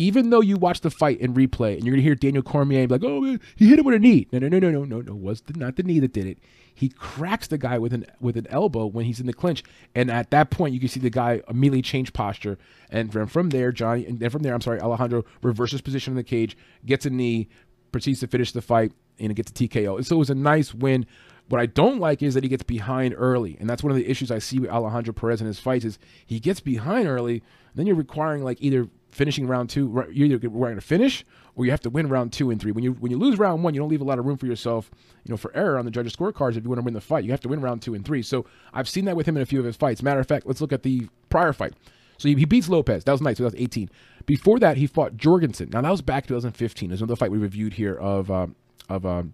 even 0.02 0.32
though 0.32 0.42
you 0.42 0.58
watch 0.58 0.82
the 0.82 0.90
fight 0.90 1.20
in 1.20 1.36
replay 1.36 1.76
and 1.76 1.86
you're 1.86 1.94
gonna 1.94 2.02
hear 2.02 2.16
Daniel 2.16 2.42
Cormier 2.42 2.88
be 2.88 2.96
like, 2.96 3.04
"Oh, 3.04 3.38
he 3.56 3.70
hit 3.70 3.78
him 3.78 3.86
with 3.86 3.94
a 3.94 4.00
knee." 4.00 4.28
No, 4.32 4.40
no, 4.40 4.48
no, 4.48 4.58
no, 4.58 4.72
no, 4.72 4.84
no, 4.84 5.02
no. 5.02 5.16
Was 5.16 5.42
the, 5.42 5.54
not 5.54 5.76
the 5.76 5.84
knee 5.84 6.00
that 6.00 6.12
did 6.12 6.26
it. 6.26 6.40
He 6.74 6.90
cracks 6.90 7.48
the 7.48 7.60
guy 7.60 7.78
with 7.78 7.94
an 7.94 8.08
with 8.20 8.36
an 8.36 8.48
elbow 8.50 8.88
when 8.88 9.06
he's 9.06 9.20
in 9.20 9.28
the 9.28 9.34
clinch, 9.34 9.64
and 9.94 10.10
at 10.10 10.32
that 10.32 10.50
point, 10.50 10.74
you 10.74 10.80
can 10.80 10.90
see 10.90 11.00
the 11.00 11.12
guy 11.12 11.42
immediately 11.48 11.84
change 11.84 12.14
posture, 12.14 12.58
and 12.90 13.12
from, 13.12 13.28
from 13.28 13.50
there, 13.52 13.72
Johnny, 13.72 14.08
and 14.08 14.20
then 14.20 14.32
from 14.32 14.42
there, 14.42 14.56
I'm 14.56 14.62
sorry, 14.62 14.80
Alejandro 14.80 15.24
reverses 15.44 15.82
position 15.82 16.14
in 16.14 16.18
the 16.18 16.24
cage, 16.24 16.58
gets 16.84 17.06
a 17.06 17.12
knee, 17.12 17.48
proceeds 17.92 18.22
to 18.22 18.28
finish 18.28 18.54
the 18.54 18.62
fight, 18.64 18.94
and 19.20 19.30
it 19.30 19.36
gets 19.36 19.52
a 19.52 19.54
TKO. 19.54 19.98
And 19.98 20.08
so 20.08 20.16
it 20.16 20.20
was 20.20 20.32
a 20.32 20.36
nice 20.36 20.74
win. 20.74 21.06
What 21.50 21.62
I 21.62 21.68
don't 21.68 22.00
like 22.00 22.24
is 22.24 22.34
that 22.34 22.44
he 22.44 22.50
gets 22.50 22.64
behind 22.64 23.14
early, 23.16 23.56
and 23.60 23.70
that's 23.70 23.84
one 23.84 23.92
of 23.92 23.98
the 23.98 24.10
issues 24.10 24.32
I 24.32 24.40
see 24.40 24.58
with 24.58 24.72
Alejandro 24.72 25.14
Perez 25.14 25.42
in 25.42 25.48
his 25.48 25.60
fights. 25.60 25.86
Is 25.86 26.00
he 26.26 26.40
gets 26.40 26.60
behind 26.60 27.08
early, 27.08 27.44
then 27.76 27.86
you're 27.86 27.96
requiring 27.96 28.44
like 28.44 28.58
either 28.62 28.88
finishing 29.12 29.48
round 29.48 29.70
two, 29.70 30.06
you're 30.12 30.28
either 30.28 30.38
going 30.38 30.76
to 30.76 30.82
finish 30.82 31.26
or 31.56 31.66
you 31.66 31.72
have 31.72 31.82
to 31.82 31.90
win 31.90 32.08
round 32.08 32.34
two 32.34 32.50
and 32.50 32.62
three. 32.62 32.72
When 32.72 32.84
you 32.84 32.94
when 32.94 33.12
you 33.12 33.18
lose 33.18 33.38
round 33.38 33.64
one, 33.64 33.74
you 33.74 33.80
don't 33.80 33.90
leave 33.90 34.02
a 34.02 34.06
lot 34.06 34.20
of 34.20 34.26
room 34.26 34.38
for 34.38 34.46
yourself, 34.46 34.90
you 35.24 35.32
know, 35.32 35.38
for 35.38 35.56
error 35.56 35.78
on 35.78 35.86
the 35.86 35.92
judges' 35.92 36.16
scorecards 36.16 36.58
if 36.58 36.64
you 36.64 36.70
want 36.70 36.80
to 36.80 36.86
win 36.86 36.94
the 36.94 37.02
fight. 37.02 37.24
You 37.24 37.32
have 37.32 37.42
to 37.42 37.50
win 37.50 37.62
round 37.62 37.82
two 37.82 37.94
and 37.94 38.06
three. 38.06 38.22
So 38.22 38.46
I've 38.74 38.90
seen 38.90 39.06
that 39.06 39.16
with 39.16 39.28
him 39.28 39.36
in 39.36 39.44
a 39.44 39.46
few 39.46 39.60
of 39.60 39.66
his 39.66 39.76
fights. 39.76 40.02
Matter 40.02 40.20
of 40.20 40.28
fact, 40.28 40.46
let's 40.46 40.62
look 40.62 40.74
at 40.74 40.84
the 40.84 41.08
prior 41.30 41.54
fight. 41.54 41.74
So 42.18 42.30
he, 42.30 42.36
he 42.36 42.46
beats 42.46 42.70
Lopez. 42.70 43.04
That 43.04 43.12
was 43.12 43.22
nice. 43.22 43.38
2018. 43.38 43.90
Before 44.26 44.60
that, 44.60 44.78
he 44.78 44.88
fought 44.88 45.18
Jorgensen. 45.18 45.70
Now 45.72 45.82
that 45.82 45.90
was 45.90 46.02
back 46.02 46.28
2015. 46.28 46.90
There's 46.90 47.02
another 47.02 47.16
fight 47.16 47.32
we 47.32 47.38
reviewed 47.38 47.74
here 47.74 47.96
of 47.96 48.30
um, 48.32 48.56
of 48.90 49.06
um, 49.06 49.34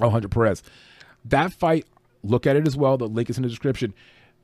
Alejandro 0.00 0.30
Perez. 0.30 0.62
That 1.24 1.52
fight, 1.52 1.86
look 2.22 2.46
at 2.46 2.56
it 2.56 2.66
as 2.66 2.76
well. 2.76 2.96
The 2.96 3.06
link 3.06 3.28
is 3.28 3.36
in 3.36 3.42
the 3.42 3.48
description. 3.48 3.94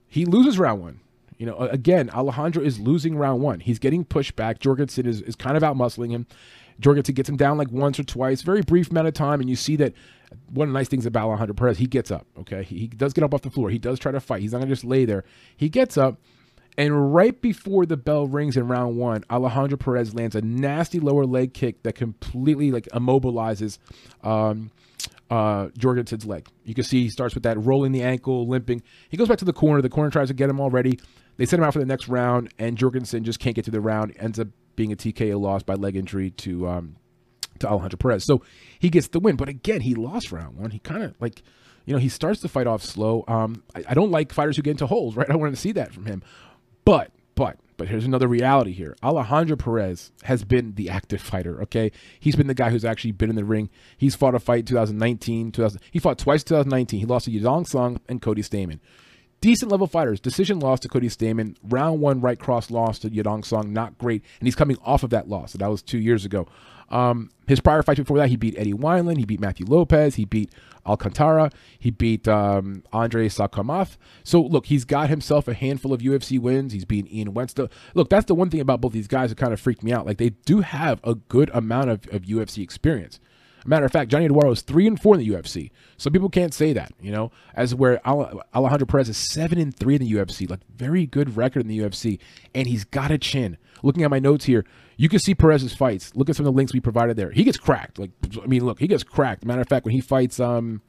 He 0.08 0.24
loses 0.24 0.58
round 0.58 0.82
one. 0.82 1.00
You 1.38 1.46
know, 1.46 1.56
again, 1.58 2.10
Alejandro 2.10 2.62
is 2.62 2.78
losing 2.78 3.16
round 3.16 3.42
one. 3.42 3.60
He's 3.60 3.78
getting 3.78 4.04
pushed 4.04 4.36
back. 4.36 4.58
Jorgensen 4.58 5.06
is, 5.06 5.20
is 5.22 5.36
kind 5.36 5.56
of 5.56 5.62
out 5.62 5.76
muscling 5.76 6.10
him. 6.10 6.26
Jorgensen 6.80 7.14
gets 7.14 7.28
him 7.28 7.36
down 7.36 7.58
like 7.58 7.70
once 7.70 7.98
or 7.98 8.04
twice, 8.04 8.42
very 8.42 8.62
brief 8.62 8.90
amount 8.90 9.08
of 9.08 9.14
time, 9.14 9.40
and 9.40 9.48
you 9.48 9.56
see 9.56 9.76
that 9.76 9.94
one 10.50 10.68
of 10.68 10.72
the 10.72 10.78
nice 10.78 10.88
things 10.88 11.06
about 11.06 11.28
Alejandro 11.28 11.54
Perez, 11.54 11.78
he 11.78 11.86
gets 11.86 12.10
up. 12.10 12.26
Okay, 12.38 12.62
he, 12.62 12.80
he 12.80 12.86
does 12.88 13.12
get 13.12 13.24
up 13.24 13.32
off 13.32 13.42
the 13.42 13.50
floor. 13.50 13.70
He 13.70 13.78
does 13.78 13.98
try 13.98 14.12
to 14.12 14.20
fight. 14.20 14.42
He's 14.42 14.52
not 14.52 14.58
gonna 14.58 14.70
just 14.70 14.84
lay 14.84 15.04
there. 15.04 15.24
He 15.56 15.68
gets 15.68 15.96
up, 15.96 16.20
and 16.76 17.14
right 17.14 17.40
before 17.40 17.86
the 17.86 17.96
bell 17.96 18.26
rings 18.26 18.56
in 18.56 18.68
round 18.68 18.96
one, 18.96 19.24
Alejandro 19.30 19.78
Perez 19.78 20.14
lands 20.14 20.36
a 20.36 20.42
nasty 20.42 21.00
lower 21.00 21.24
leg 21.24 21.54
kick 21.54 21.82
that 21.84 21.94
completely 21.94 22.70
like 22.70 22.86
immobilizes 22.92 23.78
um, 24.22 24.70
uh, 25.30 25.68
Jorgensen's 25.78 26.26
leg. 26.26 26.46
You 26.64 26.74
can 26.74 26.84
see 26.84 27.04
he 27.04 27.08
starts 27.08 27.34
with 27.34 27.44
that 27.44 27.58
rolling 27.58 27.92
the 27.92 28.02
ankle, 28.02 28.46
limping. 28.46 28.82
He 29.08 29.16
goes 29.16 29.28
back 29.28 29.38
to 29.38 29.44
the 29.44 29.52
corner. 29.52 29.80
The 29.80 29.88
corner 29.88 30.10
tries 30.10 30.28
to 30.28 30.34
get 30.34 30.50
him 30.50 30.60
already. 30.60 30.98
They 31.36 31.46
send 31.46 31.60
him 31.60 31.66
out 31.66 31.72
for 31.72 31.78
the 31.78 31.86
next 31.86 32.08
round, 32.08 32.52
and 32.58 32.78
Jorgensen 32.78 33.24
just 33.24 33.38
can't 33.38 33.54
get 33.54 33.64
to 33.66 33.70
the 33.70 33.80
round. 33.80 34.14
Ends 34.18 34.38
up 34.38 34.48
being 34.74 34.92
a 34.92 34.96
TKO 34.96 35.40
loss 35.40 35.62
by 35.62 35.74
leg 35.74 35.96
injury 35.96 36.30
to 36.30 36.68
um, 36.68 36.96
to 37.58 37.68
Alejandro 37.68 37.96
Perez. 37.96 38.24
So 38.24 38.42
he 38.78 38.90
gets 38.90 39.08
the 39.08 39.20
win. 39.20 39.36
But 39.36 39.48
again, 39.48 39.80
he 39.80 39.94
lost 39.94 40.32
round 40.32 40.56
one. 40.56 40.70
He 40.70 40.78
kind 40.78 41.02
of 41.02 41.14
like, 41.20 41.42
you 41.84 41.94
know, 41.94 41.98
he 41.98 42.08
starts 42.08 42.40
the 42.40 42.48
fight 42.48 42.66
off 42.66 42.82
slow. 42.82 43.24
Um, 43.28 43.62
I, 43.74 43.84
I, 43.88 43.94
don't 43.94 44.10
like 44.10 44.32
fighters 44.32 44.56
who 44.56 44.62
get 44.62 44.72
into 44.72 44.86
holes, 44.86 45.16
right? 45.16 45.30
I 45.30 45.36
want 45.36 45.54
to 45.54 45.60
see 45.60 45.72
that 45.72 45.92
from 45.92 46.06
him. 46.06 46.22
But, 46.84 47.12
but, 47.34 47.58
but 47.76 47.88
here's 47.88 48.04
another 48.04 48.28
reality 48.28 48.72
here. 48.72 48.96
Alejandro 49.02 49.56
Perez 49.56 50.12
has 50.24 50.44
been 50.44 50.74
the 50.74 50.88
active 50.88 51.20
fighter, 51.20 51.60
okay? 51.62 51.90
He's 52.20 52.36
been 52.36 52.46
the 52.46 52.54
guy 52.54 52.70
who's 52.70 52.84
actually 52.84 53.12
been 53.12 53.30
in 53.30 53.36
the 53.36 53.44
ring. 53.44 53.70
He's 53.96 54.14
fought 54.14 54.34
a 54.34 54.38
fight 54.38 54.66
2019, 54.66 55.52
2000. 55.52 55.80
He 55.90 55.98
fought 55.98 56.18
twice 56.18 56.44
2019. 56.44 57.00
He 57.00 57.06
lost 57.06 57.26
to 57.26 57.30
Yadong 57.30 57.66
Song 57.66 58.00
and 58.08 58.22
Cody 58.22 58.42
Stamann 58.42 58.80
decent 59.40 59.70
level 59.70 59.86
fighters. 59.86 60.20
Decision 60.20 60.58
loss 60.58 60.80
to 60.80 60.88
Cody 60.88 61.08
Stamann. 61.08 61.56
Round 61.62 62.00
one 62.00 62.20
right 62.20 62.38
cross 62.38 62.70
loss 62.70 62.98
to 63.00 63.10
Yadong 63.10 63.44
Song. 63.44 63.72
Not 63.72 63.98
great. 63.98 64.22
And 64.40 64.46
he's 64.46 64.54
coming 64.54 64.76
off 64.84 65.02
of 65.02 65.10
that 65.10 65.28
loss. 65.28 65.52
So 65.52 65.58
that 65.58 65.70
was 65.70 65.82
two 65.82 65.98
years 65.98 66.24
ago. 66.24 66.46
Um, 66.88 67.30
his 67.48 67.60
prior 67.60 67.82
fights 67.82 67.98
before 67.98 68.18
that, 68.18 68.28
he 68.28 68.36
beat 68.36 68.54
Eddie 68.56 68.72
Wineland. 68.72 69.18
He 69.18 69.24
beat 69.24 69.40
Matthew 69.40 69.66
Lopez. 69.66 70.14
He 70.14 70.24
beat 70.24 70.52
Alcantara. 70.86 71.50
He 71.78 71.90
beat 71.90 72.28
um, 72.28 72.84
Andre 72.92 73.28
Soukhamthath. 73.28 73.96
So 74.24 74.40
look, 74.40 74.66
he's 74.66 74.84
got 74.84 75.10
himself 75.10 75.48
a 75.48 75.54
handful 75.54 75.92
of 75.92 76.00
UFC 76.00 76.38
wins. 76.38 76.72
He's 76.72 76.84
beaten 76.84 77.12
Ian 77.12 77.32
Wensta. 77.32 77.70
Look, 77.94 78.08
that's 78.08 78.26
the 78.26 78.34
one 78.34 78.50
thing 78.50 78.60
about 78.60 78.80
both 78.80 78.92
these 78.92 79.08
guys 79.08 79.30
that 79.30 79.38
kind 79.38 79.52
of 79.52 79.60
freaked 79.60 79.82
me 79.82 79.92
out. 79.92 80.06
Like 80.06 80.18
they 80.18 80.30
do 80.30 80.60
have 80.60 81.00
a 81.04 81.14
good 81.14 81.50
amount 81.52 81.90
of, 81.90 82.06
of 82.12 82.22
UFC 82.22 82.62
experience. 82.62 83.20
Matter 83.66 83.86
of 83.86 83.92
fact, 83.92 84.10
Johnny 84.10 84.26
Eduardo 84.26 84.50
is 84.52 84.62
three 84.62 84.86
and 84.86 85.00
four 85.00 85.14
in 85.14 85.20
the 85.20 85.28
UFC. 85.28 85.70
So 85.96 86.10
people 86.10 86.28
can't 86.28 86.54
say 86.54 86.72
that, 86.72 86.92
you 87.00 87.10
know, 87.10 87.30
as 87.54 87.74
where 87.74 88.00
Alejandro 88.06 88.86
Perez 88.86 89.08
is 89.08 89.16
seven 89.16 89.58
and 89.58 89.74
three 89.74 89.96
in 89.96 90.02
the 90.02 90.12
UFC, 90.12 90.48
like 90.48 90.60
very 90.74 91.06
good 91.06 91.36
record 91.36 91.60
in 91.60 91.68
the 91.68 91.78
UFC, 91.78 92.18
and 92.54 92.66
he's 92.66 92.84
got 92.84 93.10
a 93.10 93.18
chin. 93.18 93.58
Looking 93.82 94.02
at 94.04 94.10
my 94.10 94.18
notes 94.18 94.46
here, 94.46 94.64
you 94.96 95.08
can 95.08 95.18
see 95.18 95.34
Perez's 95.34 95.74
fights. 95.74 96.14
Look 96.14 96.30
at 96.30 96.36
some 96.36 96.46
of 96.46 96.52
the 96.52 96.56
links 96.56 96.72
we 96.72 96.80
provided 96.80 97.16
there. 97.16 97.30
He 97.30 97.44
gets 97.44 97.58
cracked. 97.58 97.98
Like, 97.98 98.10
I 98.42 98.46
mean, 98.46 98.64
look, 98.64 98.78
he 98.78 98.86
gets 98.86 99.02
cracked. 99.02 99.44
Matter 99.44 99.60
of 99.60 99.68
fact, 99.68 99.84
when 99.84 99.94
he 99.94 100.00
fights, 100.00 100.40
um, 100.40 100.80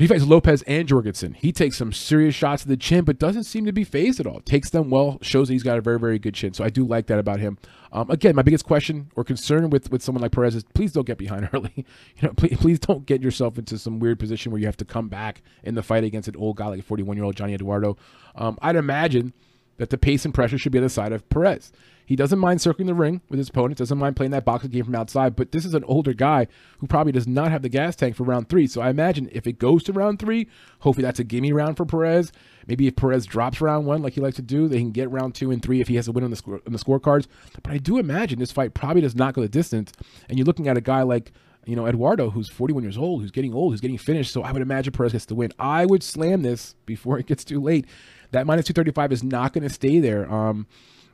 he 0.00 0.06
fights 0.06 0.24
Lopez 0.24 0.62
and 0.62 0.88
Jorgensen, 0.88 1.34
he 1.34 1.52
takes 1.52 1.76
some 1.76 1.92
serious 1.92 2.34
shots 2.34 2.62
to 2.62 2.68
the 2.68 2.76
chin, 2.76 3.04
but 3.04 3.18
doesn't 3.18 3.44
seem 3.44 3.66
to 3.66 3.72
be 3.72 3.84
phased 3.84 4.20
at 4.20 4.26
all. 4.26 4.40
Takes 4.40 4.70
them 4.70 4.90
well, 4.90 5.18
shows 5.20 5.48
that 5.48 5.54
he's 5.54 5.62
got 5.62 5.78
a 5.78 5.80
very, 5.80 5.98
very 5.98 6.18
good 6.18 6.34
chin. 6.34 6.54
So 6.54 6.64
I 6.64 6.70
do 6.70 6.84
like 6.84 7.06
that 7.06 7.18
about 7.18 7.40
him. 7.40 7.58
Um, 7.92 8.10
again, 8.10 8.34
my 8.34 8.42
biggest 8.42 8.64
question 8.64 9.10
or 9.16 9.24
concern 9.24 9.68
with, 9.68 9.90
with 9.90 10.02
someone 10.02 10.22
like 10.22 10.32
Perez 10.32 10.54
is 10.54 10.64
please 10.74 10.92
don't 10.92 11.06
get 11.06 11.18
behind 11.18 11.50
early. 11.54 11.72
You 11.76 12.28
know, 12.28 12.32
please, 12.32 12.56
please 12.58 12.78
don't 12.78 13.04
get 13.04 13.22
yourself 13.22 13.58
into 13.58 13.78
some 13.78 13.98
weird 13.98 14.18
position 14.18 14.52
where 14.52 14.60
you 14.60 14.66
have 14.66 14.76
to 14.78 14.84
come 14.84 15.08
back 15.08 15.42
in 15.64 15.74
the 15.74 15.82
fight 15.82 16.04
against 16.04 16.28
an 16.28 16.36
old 16.36 16.56
guy 16.56 16.68
like 16.68 16.80
a 16.80 16.82
41 16.82 17.16
year 17.16 17.24
old 17.24 17.36
Johnny 17.36 17.54
Eduardo. 17.54 17.96
Um, 18.36 18.58
I'd 18.62 18.76
imagine 18.76 19.32
that 19.80 19.88
the 19.88 19.96
pace 19.96 20.26
and 20.26 20.34
pressure 20.34 20.58
should 20.58 20.72
be 20.72 20.78
on 20.78 20.84
the 20.84 20.90
side 20.90 21.10
of 21.10 21.26
Perez. 21.30 21.72
He 22.04 22.14
doesn't 22.14 22.38
mind 22.38 22.60
circling 22.60 22.86
the 22.86 22.92
ring 22.92 23.22
with 23.30 23.38
his 23.38 23.48
opponent, 23.48 23.78
doesn't 23.78 23.96
mind 23.96 24.14
playing 24.14 24.32
that 24.32 24.44
boxing 24.44 24.70
game 24.70 24.84
from 24.84 24.94
outside, 24.94 25.34
but 25.34 25.52
this 25.52 25.64
is 25.64 25.72
an 25.72 25.84
older 25.84 26.12
guy 26.12 26.48
who 26.80 26.86
probably 26.86 27.12
does 27.12 27.26
not 27.26 27.50
have 27.50 27.62
the 27.62 27.70
gas 27.70 27.96
tank 27.96 28.14
for 28.14 28.24
round 28.24 28.50
three. 28.50 28.66
So 28.66 28.82
I 28.82 28.90
imagine 28.90 29.30
if 29.32 29.46
it 29.46 29.58
goes 29.58 29.82
to 29.84 29.94
round 29.94 30.18
three, 30.18 30.48
hopefully 30.80 31.04
that's 31.04 31.18
a 31.18 31.24
gimme 31.24 31.54
round 31.54 31.78
for 31.78 31.86
Perez. 31.86 32.30
Maybe 32.66 32.88
if 32.88 32.96
Perez 32.96 33.24
drops 33.24 33.62
round 33.62 33.86
one 33.86 34.02
like 34.02 34.12
he 34.12 34.20
likes 34.20 34.36
to 34.36 34.42
do, 34.42 34.68
they 34.68 34.80
can 34.80 34.90
get 34.90 35.10
round 35.10 35.34
two 35.34 35.50
and 35.50 35.62
three 35.62 35.80
if 35.80 35.88
he 35.88 35.96
has 35.96 36.08
a 36.08 36.12
win 36.12 36.24
on 36.24 36.30
the 36.30 36.36
score 36.36 36.60
on 36.66 36.72
the 36.74 36.78
scorecards. 36.78 37.26
But 37.62 37.72
I 37.72 37.78
do 37.78 37.96
imagine 37.96 38.38
this 38.38 38.52
fight 38.52 38.74
probably 38.74 39.00
does 39.00 39.16
not 39.16 39.32
go 39.32 39.40
the 39.40 39.48
distance. 39.48 39.92
And 40.28 40.36
you're 40.36 40.46
looking 40.46 40.68
at 40.68 40.76
a 40.76 40.82
guy 40.82 41.00
like 41.02 41.32
you 41.66 41.76
know, 41.76 41.86
Eduardo, 41.86 42.30
who's 42.30 42.48
41 42.50 42.82
years 42.82 42.96
old, 42.96 43.20
who's 43.20 43.30
getting 43.30 43.52
old, 43.52 43.72
who's 43.72 43.80
getting 43.80 43.98
finished. 43.98 44.32
So 44.32 44.42
I 44.42 44.52
would 44.52 44.62
imagine 44.62 44.92
Perez 44.92 45.12
gets 45.12 45.26
the 45.26 45.34
win. 45.34 45.52
I 45.58 45.86
would 45.86 46.02
slam 46.02 46.42
this 46.42 46.74
before 46.86 47.18
it 47.18 47.26
gets 47.26 47.44
too 47.44 47.60
late. 47.60 47.86
That 48.32 48.46
minus 48.46 48.66
235 48.66 49.12
is 49.12 49.22
not 49.22 49.52
going 49.52 49.64
to 49.64 49.70
stay 49.70 49.98
there. 49.98 50.30
Um, 50.32 50.66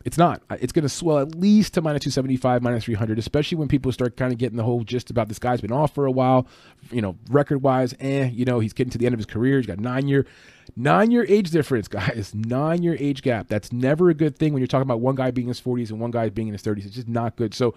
it's 0.07 0.17
not. 0.17 0.41
It's 0.61 0.73
going 0.73 0.85
to 0.85 0.89
swell 0.89 1.19
at 1.19 1.35
least 1.35 1.75
to 1.75 1.83
minus 1.83 2.05
275, 2.05 2.63
minus 2.63 2.85
300, 2.85 3.19
especially 3.19 3.59
when 3.59 3.67
people 3.67 3.91
start 3.91 4.17
kind 4.17 4.33
of 4.33 4.39
getting 4.39 4.57
the 4.57 4.63
whole 4.63 4.85
gist 4.85 5.11
about 5.11 5.27
this 5.27 5.41
guy's 5.41 5.61
been 5.61 5.73
off 5.73 5.95
for 5.97 6.07
a 6.07 6.13
while. 6.13 6.47
You 6.93 7.03
know, 7.03 7.17
record 7.29 7.61
wise, 7.61 7.93
eh, 7.99 8.31
you 8.33 8.45
know, 8.45 8.61
he's 8.61 8.73
getting 8.73 8.93
to 8.93 8.99
the 8.99 9.07
end 9.07 9.15
of 9.15 9.19
his 9.19 9.27
career. 9.27 9.57
He's 9.57 9.67
got 9.67 9.81
nine 9.81 10.07
year, 10.07 10.25
nine 10.77 11.11
year 11.11 11.27
age 11.29 11.51
difference, 11.51 11.89
guys. 11.89 12.33
Nine 12.37 12.85
year 12.85 12.97
age 13.01 13.23
gap. 13.23 13.49
That's 13.49 13.73
never 13.73 14.09
a 14.09 14.15
good 14.15 14.39
thing 14.39 14.53
when 14.53 14.61
you're 14.61 14.69
talking 14.69 14.83
about 14.83 15.01
one 15.01 15.17
guy 15.17 15.33
being 15.33 15.49
in 15.49 15.51
his 15.51 15.61
40s 15.61 15.91
and 15.91 15.99
one 15.99 16.13
guy 16.13 16.29
being 16.29 16.47
in 16.47 16.55
his 16.55 16.63
30s. 16.63 16.87
It's 16.87 16.95
just 16.95 17.09
not 17.09 17.35
good. 17.35 17.53
So, 17.53 17.75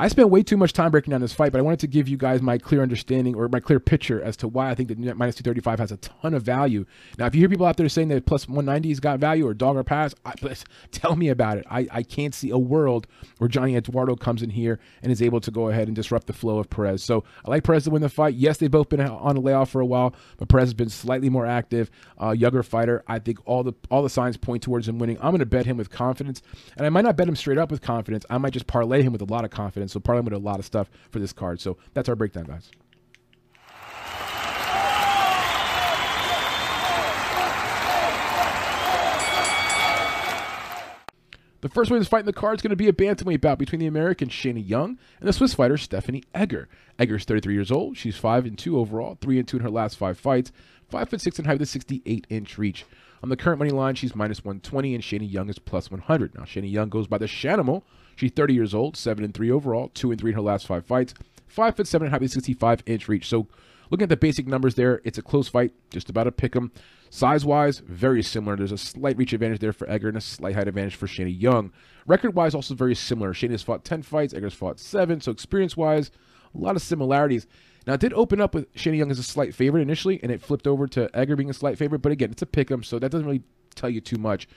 I 0.00 0.06
spent 0.06 0.30
way 0.30 0.44
too 0.44 0.56
much 0.56 0.72
time 0.72 0.92
breaking 0.92 1.10
down 1.10 1.22
this 1.22 1.32
fight, 1.32 1.50
but 1.50 1.58
I 1.58 1.62
wanted 1.62 1.80
to 1.80 1.88
give 1.88 2.06
you 2.06 2.16
guys 2.16 2.40
my 2.40 2.56
clear 2.56 2.82
understanding 2.82 3.34
or 3.34 3.48
my 3.48 3.58
clear 3.58 3.80
picture 3.80 4.22
as 4.22 4.36
to 4.36 4.46
why 4.46 4.70
I 4.70 4.76
think 4.76 4.88
that 4.90 4.98
minus 4.98 5.34
235 5.34 5.80
has 5.80 5.90
a 5.90 5.96
ton 5.96 6.34
of 6.34 6.44
value. 6.44 6.86
Now, 7.18 7.26
if 7.26 7.34
you 7.34 7.40
hear 7.40 7.48
people 7.48 7.66
out 7.66 7.76
there 7.76 7.88
saying 7.88 8.06
that 8.08 8.24
plus 8.24 8.46
190's 8.46 9.00
got 9.00 9.18
value 9.18 9.44
or 9.44 9.54
dog 9.54 9.76
or 9.76 9.82
pass, 9.82 10.14
I, 10.24 10.34
tell 10.92 11.16
me 11.16 11.30
about 11.30 11.58
it. 11.58 11.66
I, 11.68 11.88
I 11.90 12.02
can't 12.04 12.32
see 12.32 12.50
a 12.50 12.58
world 12.58 13.08
where 13.38 13.48
Johnny 13.48 13.74
Eduardo 13.74 14.14
comes 14.14 14.40
in 14.40 14.50
here 14.50 14.78
and 15.02 15.10
is 15.10 15.20
able 15.20 15.40
to 15.40 15.50
go 15.50 15.68
ahead 15.68 15.88
and 15.88 15.96
disrupt 15.96 16.28
the 16.28 16.32
flow 16.32 16.60
of 16.60 16.70
Perez. 16.70 17.02
So 17.02 17.24
I 17.44 17.50
like 17.50 17.64
Perez 17.64 17.82
to 17.84 17.90
win 17.90 18.02
the 18.02 18.08
fight. 18.08 18.34
Yes, 18.34 18.58
they've 18.58 18.70
both 18.70 18.90
been 18.90 19.00
on 19.00 19.36
a 19.36 19.40
layoff 19.40 19.70
for 19.70 19.80
a 19.80 19.86
while, 19.86 20.14
but 20.36 20.48
Perez 20.48 20.68
has 20.68 20.74
been 20.74 20.90
slightly 20.90 21.28
more 21.28 21.44
active, 21.44 21.90
uh, 22.22 22.30
younger 22.30 22.62
fighter. 22.62 23.02
I 23.08 23.18
think 23.18 23.38
all 23.46 23.64
the 23.64 23.72
all 23.90 24.04
the 24.04 24.10
signs 24.10 24.36
point 24.36 24.62
towards 24.62 24.86
him 24.88 25.00
winning. 25.00 25.16
I'm 25.16 25.30
going 25.30 25.40
to 25.40 25.46
bet 25.46 25.66
him 25.66 25.76
with 25.76 25.90
confidence, 25.90 26.40
and 26.76 26.86
I 26.86 26.88
might 26.88 27.02
not 27.02 27.16
bet 27.16 27.26
him 27.26 27.34
straight 27.34 27.58
up 27.58 27.72
with 27.72 27.82
confidence. 27.82 28.24
I 28.30 28.38
might 28.38 28.52
just 28.52 28.68
parlay 28.68 29.02
him 29.02 29.12
with 29.12 29.22
a 29.22 29.24
lot 29.24 29.44
of 29.44 29.50
confidence. 29.50 29.87
So 29.88 30.00
parlay 30.00 30.22
with 30.22 30.32
a 30.32 30.38
lot 30.38 30.58
of 30.58 30.64
stuff 30.64 30.90
for 31.10 31.18
this 31.18 31.32
card. 31.32 31.60
So 31.60 31.76
that's 31.94 32.08
our 32.08 32.16
breakdown, 32.16 32.44
guys. 32.44 32.70
The 41.60 41.68
first 41.68 41.90
to 41.90 42.04
fight 42.04 42.20
in 42.20 42.26
the 42.26 42.32
card 42.32 42.56
is 42.56 42.62
going 42.62 42.70
to 42.70 42.76
be 42.76 42.86
a 42.86 42.92
bantamweight 42.92 43.40
bout 43.40 43.58
between 43.58 43.80
the 43.80 43.88
American 43.88 44.28
Shayna 44.28 44.66
Young 44.66 44.96
and 45.18 45.28
the 45.28 45.32
Swiss 45.32 45.54
fighter 45.54 45.76
Stephanie 45.76 46.22
Egger. 46.32 46.68
Egger's 47.00 47.24
33 47.24 47.52
years 47.52 47.72
old. 47.72 47.96
She's 47.96 48.16
5 48.16 48.46
and 48.46 48.56
2 48.56 48.78
overall, 48.78 49.18
3 49.20 49.40
and 49.40 49.48
2 49.48 49.56
in 49.56 49.62
her 49.64 49.70
last 49.70 49.96
5 49.96 50.16
fights, 50.16 50.52
5 50.88 51.08
foot 51.08 51.20
6 51.20 51.38
and 51.38 51.46
height 51.48 51.54
with 51.54 51.62
a 51.62 51.66
68 51.66 52.28
inch 52.30 52.58
reach. 52.58 52.86
On 53.24 53.28
the 53.28 53.36
current 53.36 53.58
money 53.58 53.72
line, 53.72 53.96
she's 53.96 54.14
minus 54.14 54.44
120 54.44 54.94
and 54.94 55.02
Shayna 55.02 55.30
Young 55.30 55.48
is 55.48 55.58
plus 55.58 55.90
100. 55.90 56.36
Now, 56.36 56.42
Shayna 56.42 56.70
Young 56.70 56.90
goes 56.90 57.08
by 57.08 57.18
the 57.18 57.26
Shanimal 57.26 57.82
She's 58.18 58.32
30 58.32 58.52
years 58.52 58.74
old, 58.74 58.96
7 58.96 59.22
and 59.22 59.32
3 59.32 59.48
overall, 59.52 59.92
2 59.94 60.10
and 60.10 60.20
3 60.20 60.32
in 60.32 60.34
her 60.34 60.42
last 60.42 60.66
five 60.66 60.84
fights, 60.84 61.14
5 61.46 61.76
foot 61.76 61.86
7 61.86 62.04
and 62.04 62.12
happy 62.12 62.26
65 62.26 62.82
inch 62.84 63.06
reach. 63.06 63.28
So 63.28 63.46
looking 63.90 64.02
at 64.02 64.08
the 64.08 64.16
basic 64.16 64.48
numbers 64.48 64.74
there, 64.74 65.00
it's 65.04 65.18
a 65.18 65.22
close 65.22 65.46
fight, 65.46 65.72
just 65.90 66.10
about 66.10 66.26
a 66.26 66.32
pick 66.32 66.56
'em. 66.56 66.72
Size 67.10 67.44
wise, 67.44 67.78
very 67.78 68.24
similar. 68.24 68.56
There's 68.56 68.72
a 68.72 68.76
slight 68.76 69.16
reach 69.16 69.32
advantage 69.32 69.60
there 69.60 69.72
for 69.72 69.88
Egger 69.88 70.08
and 70.08 70.16
a 70.16 70.20
slight 70.20 70.56
height 70.56 70.66
advantage 70.66 70.96
for 70.96 71.06
Shani 71.06 71.40
Young. 71.40 71.70
Record 72.08 72.34
wise, 72.34 72.56
also 72.56 72.74
very 72.74 72.96
similar. 72.96 73.32
Shani 73.32 73.52
has 73.52 73.62
fought 73.62 73.84
10 73.84 74.02
fights, 74.02 74.34
Egger's 74.34 74.52
fought 74.52 74.80
7. 74.80 75.20
So 75.20 75.30
experience 75.30 75.76
wise, 75.76 76.10
a 76.52 76.58
lot 76.58 76.74
of 76.74 76.82
similarities. 76.82 77.46
Now, 77.86 77.94
it 77.94 78.00
did 78.00 78.12
open 78.14 78.40
up 78.40 78.52
with 78.52 78.74
Shani 78.74 78.98
Young 78.98 79.12
as 79.12 79.20
a 79.20 79.22
slight 79.22 79.54
favorite 79.54 79.82
initially, 79.82 80.18
and 80.24 80.32
it 80.32 80.42
flipped 80.42 80.66
over 80.66 80.88
to 80.88 81.08
Egger 81.16 81.36
being 81.36 81.50
a 81.50 81.54
slight 81.54 81.78
favorite. 81.78 82.02
But 82.02 82.10
again, 82.10 82.32
it's 82.32 82.42
a 82.42 82.46
pick 82.46 82.68
'em, 82.68 82.82
so 82.82 82.98
that 82.98 83.12
doesn't 83.12 83.26
really 83.26 83.44
tell 83.76 83.88
you 83.88 84.00
too 84.00 84.18
much 84.18 84.48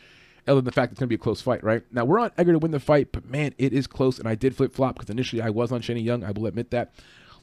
other 0.48 0.55
than 0.55 0.65
the 0.65 0.71
fact 0.71 0.91
it's 0.91 1.00
going 1.00 1.07
to 1.07 1.10
be 1.10 1.15
a 1.15 1.24
close 1.24 1.41
fight, 1.41 1.63
right? 1.63 1.83
Now, 1.91 2.05
we're 2.05 2.19
on 2.19 2.31
Egger 2.38 2.53
to 2.53 2.60
win 2.60 2.71
the 2.71 2.79
fight, 2.79 3.12
but 3.12 3.29
man, 3.29 3.53
it 3.57 3.74
is 3.74 3.88
close, 3.88 4.19
and 4.19 4.27
I 4.27 4.36
did 4.36 4.55
flip 4.55 4.74
flop 4.74 4.95
because 4.95 5.10
initially 5.10 5.41
I 5.41 5.50
was 5.50 5.71
on 5.71 5.81
Shayna 5.81 6.03
Young. 6.03 6.24
I 6.24 6.31
will 6.31 6.48
admit 6.48 6.71
that. 6.71 6.93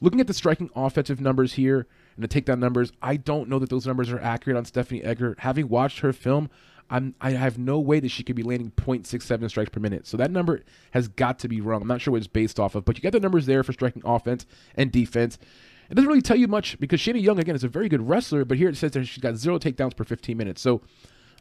Looking 0.00 0.20
at 0.20 0.26
the 0.26 0.34
striking 0.34 0.70
offensive 0.76 1.20
numbers 1.20 1.54
here 1.54 1.86
and 2.16 2.24
the 2.24 2.28
takedown 2.28 2.58
numbers, 2.58 2.92
I 3.02 3.16
don't 3.16 3.48
know 3.48 3.58
that 3.58 3.70
those 3.70 3.86
numbers 3.86 4.10
are 4.10 4.20
accurate 4.20 4.56
on 4.56 4.64
Stephanie 4.64 5.02
Egger. 5.02 5.34
Having 5.38 5.68
watched 5.68 6.00
her 6.00 6.12
film, 6.12 6.50
I'm, 6.90 7.14
I 7.20 7.32
have 7.32 7.58
no 7.58 7.78
way 7.78 8.00
that 8.00 8.10
she 8.10 8.22
could 8.22 8.36
be 8.36 8.42
landing 8.42 8.72
0.67 8.76 9.50
strikes 9.50 9.70
per 9.70 9.80
minute. 9.80 10.06
So 10.06 10.16
that 10.16 10.30
number 10.30 10.62
has 10.92 11.08
got 11.08 11.38
to 11.40 11.48
be 11.48 11.60
wrong. 11.60 11.82
I'm 11.82 11.88
not 11.88 12.00
sure 12.00 12.12
what 12.12 12.18
it's 12.18 12.26
based 12.26 12.58
off 12.58 12.74
of, 12.74 12.84
but 12.84 12.96
you 12.96 13.02
get 13.02 13.12
the 13.12 13.20
numbers 13.20 13.46
there 13.46 13.62
for 13.62 13.72
striking 13.72 14.02
offense 14.04 14.46
and 14.76 14.90
defense. 14.90 15.38
It 15.90 15.94
doesn't 15.94 16.08
really 16.08 16.22
tell 16.22 16.36
you 16.36 16.48
much 16.48 16.78
because 16.78 17.00
Shayna 17.00 17.22
Young, 17.22 17.38
again, 17.38 17.56
is 17.56 17.64
a 17.64 17.68
very 17.68 17.88
good 17.88 18.08
wrestler, 18.08 18.44
but 18.44 18.58
here 18.58 18.68
it 18.68 18.76
says 18.76 18.92
that 18.92 19.04
she's 19.06 19.22
got 19.22 19.36
zero 19.36 19.58
takedowns 19.58 19.96
per 19.96 20.04
15 20.04 20.36
minutes. 20.36 20.60
So 20.60 20.82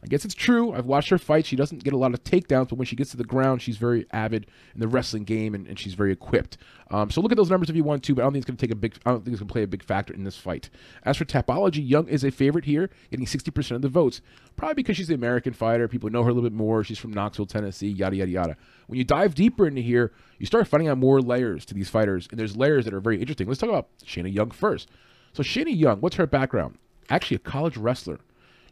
I 0.03 0.07
guess 0.07 0.23
it's 0.25 0.35
true. 0.35 0.73
I've 0.73 0.85
watched 0.85 1.09
her 1.09 1.17
fight. 1.17 1.47
She 1.47 1.55
doesn't 1.55 1.83
get 1.83 1.91
a 1.91 1.97
lot 1.97 2.13
of 2.13 2.23
takedowns, 2.23 2.69
but 2.69 2.75
when 2.75 2.85
she 2.85 2.95
gets 2.95 3.11
to 3.11 3.17
the 3.17 3.23
ground, 3.23 3.63
she's 3.63 3.77
very 3.77 4.05
avid 4.11 4.45
in 4.75 4.79
the 4.79 4.87
wrestling 4.87 5.23
game 5.23 5.55
and, 5.55 5.65
and 5.65 5.79
she's 5.79 5.95
very 5.95 6.11
equipped. 6.11 6.57
Um, 6.91 7.09
so 7.09 7.19
look 7.19 7.31
at 7.31 7.37
those 7.37 7.49
numbers 7.49 7.69
if 7.69 7.75
you 7.75 7.83
want 7.83 8.03
to, 8.03 8.13
but 8.13 8.21
I 8.21 8.25
don't 8.25 8.33
think 8.33 8.43
it's 8.43 8.47
going 8.47 8.57
to 8.57 8.61
take 8.61 8.71
a 8.71 8.75
big. 8.75 8.95
I 9.05 9.09
don't 9.09 9.25
think 9.25 9.33
it's 9.33 9.39
going 9.39 9.47
to 9.47 9.51
play 9.51 9.63
a 9.63 9.67
big 9.67 9.83
factor 9.83 10.13
in 10.13 10.23
this 10.23 10.37
fight. 10.37 10.69
As 11.03 11.17
for 11.17 11.25
Tapology, 11.25 11.87
Young 11.87 12.07
is 12.07 12.23
a 12.23 12.29
favorite 12.29 12.65
here, 12.65 12.91
getting 13.09 13.25
60% 13.25 13.71
of 13.71 13.81
the 13.81 13.89
votes, 13.89 14.21
probably 14.55 14.75
because 14.75 14.97
she's 14.97 15.07
the 15.07 15.15
American 15.15 15.53
fighter. 15.53 15.87
People 15.87 16.11
know 16.11 16.23
her 16.23 16.29
a 16.29 16.33
little 16.33 16.47
bit 16.47 16.55
more. 16.55 16.83
She's 16.83 16.99
from 16.99 17.11
Knoxville, 17.11 17.47
Tennessee. 17.47 17.89
Yada 17.89 18.15
yada 18.15 18.31
yada. 18.31 18.57
When 18.85 18.99
you 18.99 19.03
dive 19.03 19.33
deeper 19.33 19.67
into 19.67 19.81
here, 19.81 20.13
you 20.37 20.45
start 20.45 20.67
finding 20.67 20.89
out 20.89 20.99
more 20.99 21.21
layers 21.21 21.65
to 21.65 21.73
these 21.73 21.89
fighters, 21.89 22.27
and 22.29 22.39
there's 22.39 22.55
layers 22.55 22.85
that 22.85 22.93
are 22.93 23.01
very 23.01 23.19
interesting. 23.19 23.47
Let's 23.47 23.59
talk 23.59 23.69
about 23.69 23.89
Shayna 24.05 24.31
Young 24.31 24.51
first. 24.51 24.89
So 25.33 25.41
Shayna 25.41 25.75
Young, 25.75 26.01
what's 26.01 26.15
her 26.17 26.27
background? 26.27 26.77
Actually, 27.09 27.35
a 27.35 27.39
college 27.39 27.77
wrestler. 27.77 28.19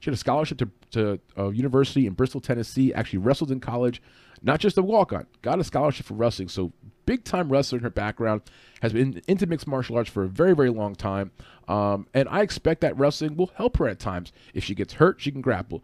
She 0.05 0.11
had 0.11 0.13
a 0.13 0.17
scholarship 0.17 0.59
to, 0.59 0.69
to 0.91 1.19
a 1.35 1.51
university 1.51 2.05
in 2.05 2.13
Bristol, 2.13 2.39
Tennessee, 2.39 2.93
actually 2.93 3.17
wrestled 3.17 3.49
in 3.49 3.59
college, 3.59 4.03
not 4.43 4.59
just 4.59 4.77
a 4.77 4.83
walk 4.83 5.11
on, 5.11 5.25
got 5.41 5.59
a 5.59 5.63
scholarship 5.63 6.05
for 6.05 6.13
wrestling. 6.13 6.47
So, 6.47 6.73
big 7.07 7.23
time 7.23 7.51
wrestler 7.51 7.79
in 7.79 7.83
her 7.83 7.89
background, 7.89 8.43
has 8.83 8.93
been 8.93 9.19
into 9.27 9.47
mixed 9.47 9.65
martial 9.65 9.97
arts 9.97 10.11
for 10.11 10.23
a 10.23 10.27
very, 10.27 10.53
very 10.53 10.69
long 10.69 10.93
time. 10.93 11.31
Um, 11.67 12.05
and 12.13 12.29
I 12.29 12.43
expect 12.43 12.81
that 12.81 12.95
wrestling 12.99 13.35
will 13.35 13.49
help 13.55 13.77
her 13.77 13.87
at 13.87 13.97
times. 13.97 14.31
If 14.53 14.63
she 14.63 14.75
gets 14.75 14.93
hurt, 14.93 15.21
she 15.21 15.31
can 15.31 15.41
grapple 15.41 15.83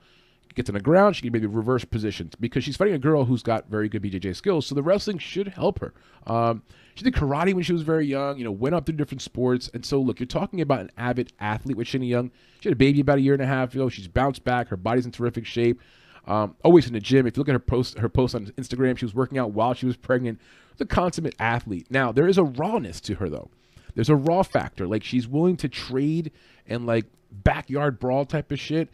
gets 0.55 0.69
on 0.69 0.73
the 0.73 0.81
ground, 0.81 1.15
she 1.15 1.21
can 1.21 1.31
maybe 1.31 1.47
reverse 1.47 1.85
positions 1.85 2.35
because 2.35 2.63
she's 2.63 2.77
fighting 2.77 2.93
a 2.93 2.99
girl 2.99 3.25
who's 3.25 3.43
got 3.43 3.69
very 3.69 3.89
good 3.89 4.01
BJJ 4.03 4.35
skills. 4.35 4.65
So 4.65 4.75
the 4.75 4.83
wrestling 4.83 5.17
should 5.17 5.47
help 5.49 5.79
her. 5.79 5.93
Um, 6.27 6.63
she 6.95 7.03
did 7.03 7.13
karate 7.13 7.53
when 7.53 7.63
she 7.63 7.73
was 7.73 7.83
very 7.83 8.05
young, 8.05 8.37
you 8.37 8.43
know, 8.43 8.51
went 8.51 8.75
up 8.75 8.85
through 8.85 8.95
different 8.95 9.21
sports. 9.21 9.69
And 9.73 9.85
so, 9.85 9.99
look, 9.99 10.19
you're 10.19 10.27
talking 10.27 10.61
about 10.61 10.81
an 10.81 10.91
avid 10.97 11.31
athlete 11.39 11.77
with 11.77 11.87
Shayna 11.87 12.07
Young. 12.07 12.31
She 12.59 12.69
had 12.69 12.73
a 12.73 12.77
baby 12.77 12.99
about 12.99 13.17
a 13.17 13.21
year 13.21 13.33
and 13.33 13.41
a 13.41 13.47
half 13.47 13.73
ago. 13.73 13.89
She's 13.89 14.07
bounced 14.07 14.43
back. 14.43 14.67
Her 14.67 14.77
body's 14.77 15.05
in 15.05 15.11
terrific 15.11 15.45
shape. 15.45 15.79
Um, 16.27 16.55
always 16.63 16.85
in 16.85 16.93
the 16.93 16.99
gym. 16.99 17.25
If 17.25 17.35
you 17.35 17.41
look 17.41 17.49
at 17.49 17.53
her 17.53 17.59
post, 17.59 17.97
her 17.97 18.09
post 18.09 18.35
on 18.35 18.47
Instagram, 18.57 18.97
she 18.97 19.05
was 19.05 19.15
working 19.15 19.37
out 19.37 19.51
while 19.51 19.73
she 19.73 19.85
was 19.85 19.97
pregnant. 19.97 20.39
The 20.77 20.85
consummate 20.85 21.35
athlete. 21.39 21.87
Now 21.89 22.11
there 22.11 22.27
is 22.27 22.37
a 22.37 22.43
rawness 22.43 23.01
to 23.01 23.15
her 23.15 23.29
though. 23.29 23.49
There's 23.95 24.09
a 24.09 24.15
raw 24.15 24.43
factor. 24.43 24.87
Like 24.87 25.03
she's 25.03 25.27
willing 25.27 25.57
to 25.57 25.69
trade 25.69 26.31
and 26.67 26.85
like 26.85 27.05
backyard 27.31 27.99
brawl 27.99 28.25
type 28.25 28.51
of 28.51 28.59
shit 28.59 28.89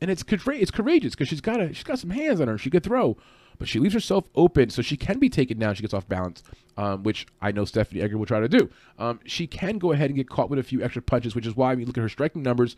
and 0.00 0.10
it's 0.10 0.24
it's 0.28 0.70
courageous 0.70 1.14
because 1.14 1.28
she's 1.28 1.40
got 1.40 1.60
a 1.60 1.72
she's 1.72 1.84
got 1.84 1.98
some 1.98 2.10
hands 2.10 2.40
on 2.40 2.48
her. 2.48 2.58
She 2.58 2.70
could 2.70 2.82
throw, 2.82 3.16
but 3.58 3.68
she 3.68 3.78
leaves 3.78 3.94
herself 3.94 4.28
open 4.34 4.70
so 4.70 4.82
she 4.82 4.96
can 4.96 5.18
be 5.18 5.28
taken 5.28 5.58
down. 5.58 5.74
She 5.74 5.82
gets 5.82 5.94
off 5.94 6.08
balance, 6.08 6.42
um, 6.76 7.02
which 7.02 7.26
I 7.40 7.52
know 7.52 7.64
Stephanie 7.64 8.02
Egger 8.02 8.18
will 8.18 8.26
try 8.26 8.40
to 8.40 8.48
do. 8.48 8.70
Um, 8.98 9.20
she 9.24 9.46
can 9.46 9.78
go 9.78 9.92
ahead 9.92 10.10
and 10.10 10.16
get 10.16 10.28
caught 10.28 10.50
with 10.50 10.58
a 10.58 10.62
few 10.62 10.82
extra 10.82 11.02
punches, 11.02 11.34
which 11.34 11.46
is 11.46 11.56
why 11.56 11.70
when 11.70 11.80
you 11.80 11.86
look 11.86 11.98
at 11.98 12.02
her 12.02 12.08
striking 12.08 12.42
numbers, 12.42 12.76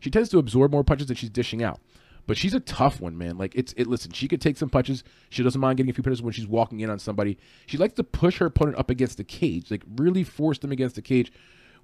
she 0.00 0.10
tends 0.10 0.28
to 0.30 0.38
absorb 0.38 0.72
more 0.72 0.84
punches 0.84 1.06
than 1.06 1.16
she's 1.16 1.30
dishing 1.30 1.62
out. 1.62 1.80
But 2.26 2.36
she's 2.36 2.52
a 2.52 2.60
tough 2.60 3.00
one, 3.00 3.16
man. 3.16 3.38
Like 3.38 3.54
it's 3.54 3.72
it. 3.76 3.86
Listen, 3.86 4.12
she 4.12 4.28
could 4.28 4.42
take 4.42 4.58
some 4.58 4.68
punches. 4.68 5.02
She 5.30 5.42
doesn't 5.42 5.60
mind 5.60 5.78
getting 5.78 5.90
a 5.90 5.94
few 5.94 6.04
punches 6.04 6.20
when 6.20 6.34
she's 6.34 6.46
walking 6.46 6.80
in 6.80 6.90
on 6.90 6.98
somebody. 6.98 7.38
She 7.66 7.78
likes 7.78 7.94
to 7.94 8.04
push 8.04 8.38
her 8.38 8.46
opponent 8.46 8.76
up 8.78 8.90
against 8.90 9.16
the 9.16 9.24
cage, 9.24 9.70
like 9.70 9.82
really 9.96 10.24
force 10.24 10.58
them 10.58 10.70
against 10.70 10.94
the 10.94 11.02
cage, 11.02 11.32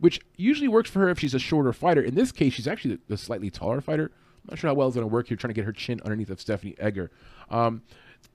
which 0.00 0.20
usually 0.36 0.68
works 0.68 0.90
for 0.90 0.98
her 1.00 1.08
if 1.08 1.18
she's 1.18 1.32
a 1.32 1.38
shorter 1.38 1.72
fighter. 1.72 2.02
In 2.02 2.14
this 2.14 2.30
case, 2.30 2.52
she's 2.52 2.68
actually 2.68 2.98
the 3.08 3.16
slightly 3.16 3.48
taller 3.48 3.80
fighter. 3.80 4.10
Not 4.48 4.58
sure 4.58 4.68
how 4.68 4.74
well 4.74 4.88
it's 4.88 4.94
going 4.94 5.08
to 5.08 5.12
work 5.12 5.28
here, 5.28 5.36
trying 5.36 5.50
to 5.50 5.54
get 5.54 5.64
her 5.64 5.72
chin 5.72 6.00
underneath 6.04 6.30
of 6.30 6.40
Stephanie 6.40 6.74
Egger. 6.78 7.10
Um, 7.50 7.82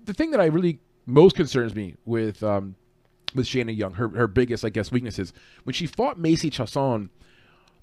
the 0.06 0.13
thing 0.13 0.32
that 0.32 0.39
I 0.39 0.46
really 0.46 0.80
most 1.06 1.36
concerns 1.36 1.75
me 1.75 1.96
with 2.06 2.44
um, 2.44 2.75
with 3.36 3.46
Shayna 3.46 3.75
Young, 3.75 3.94
her 3.94 4.10
her 4.10 4.28
biggest, 4.28 4.66
I 4.66 4.70
guess, 4.70 4.92
weaknesses 4.92 5.34
when 5.63 5.74
she 5.74 5.88
fought 5.88 6.20
Macy 6.20 6.50
Chiasson. 6.50 7.10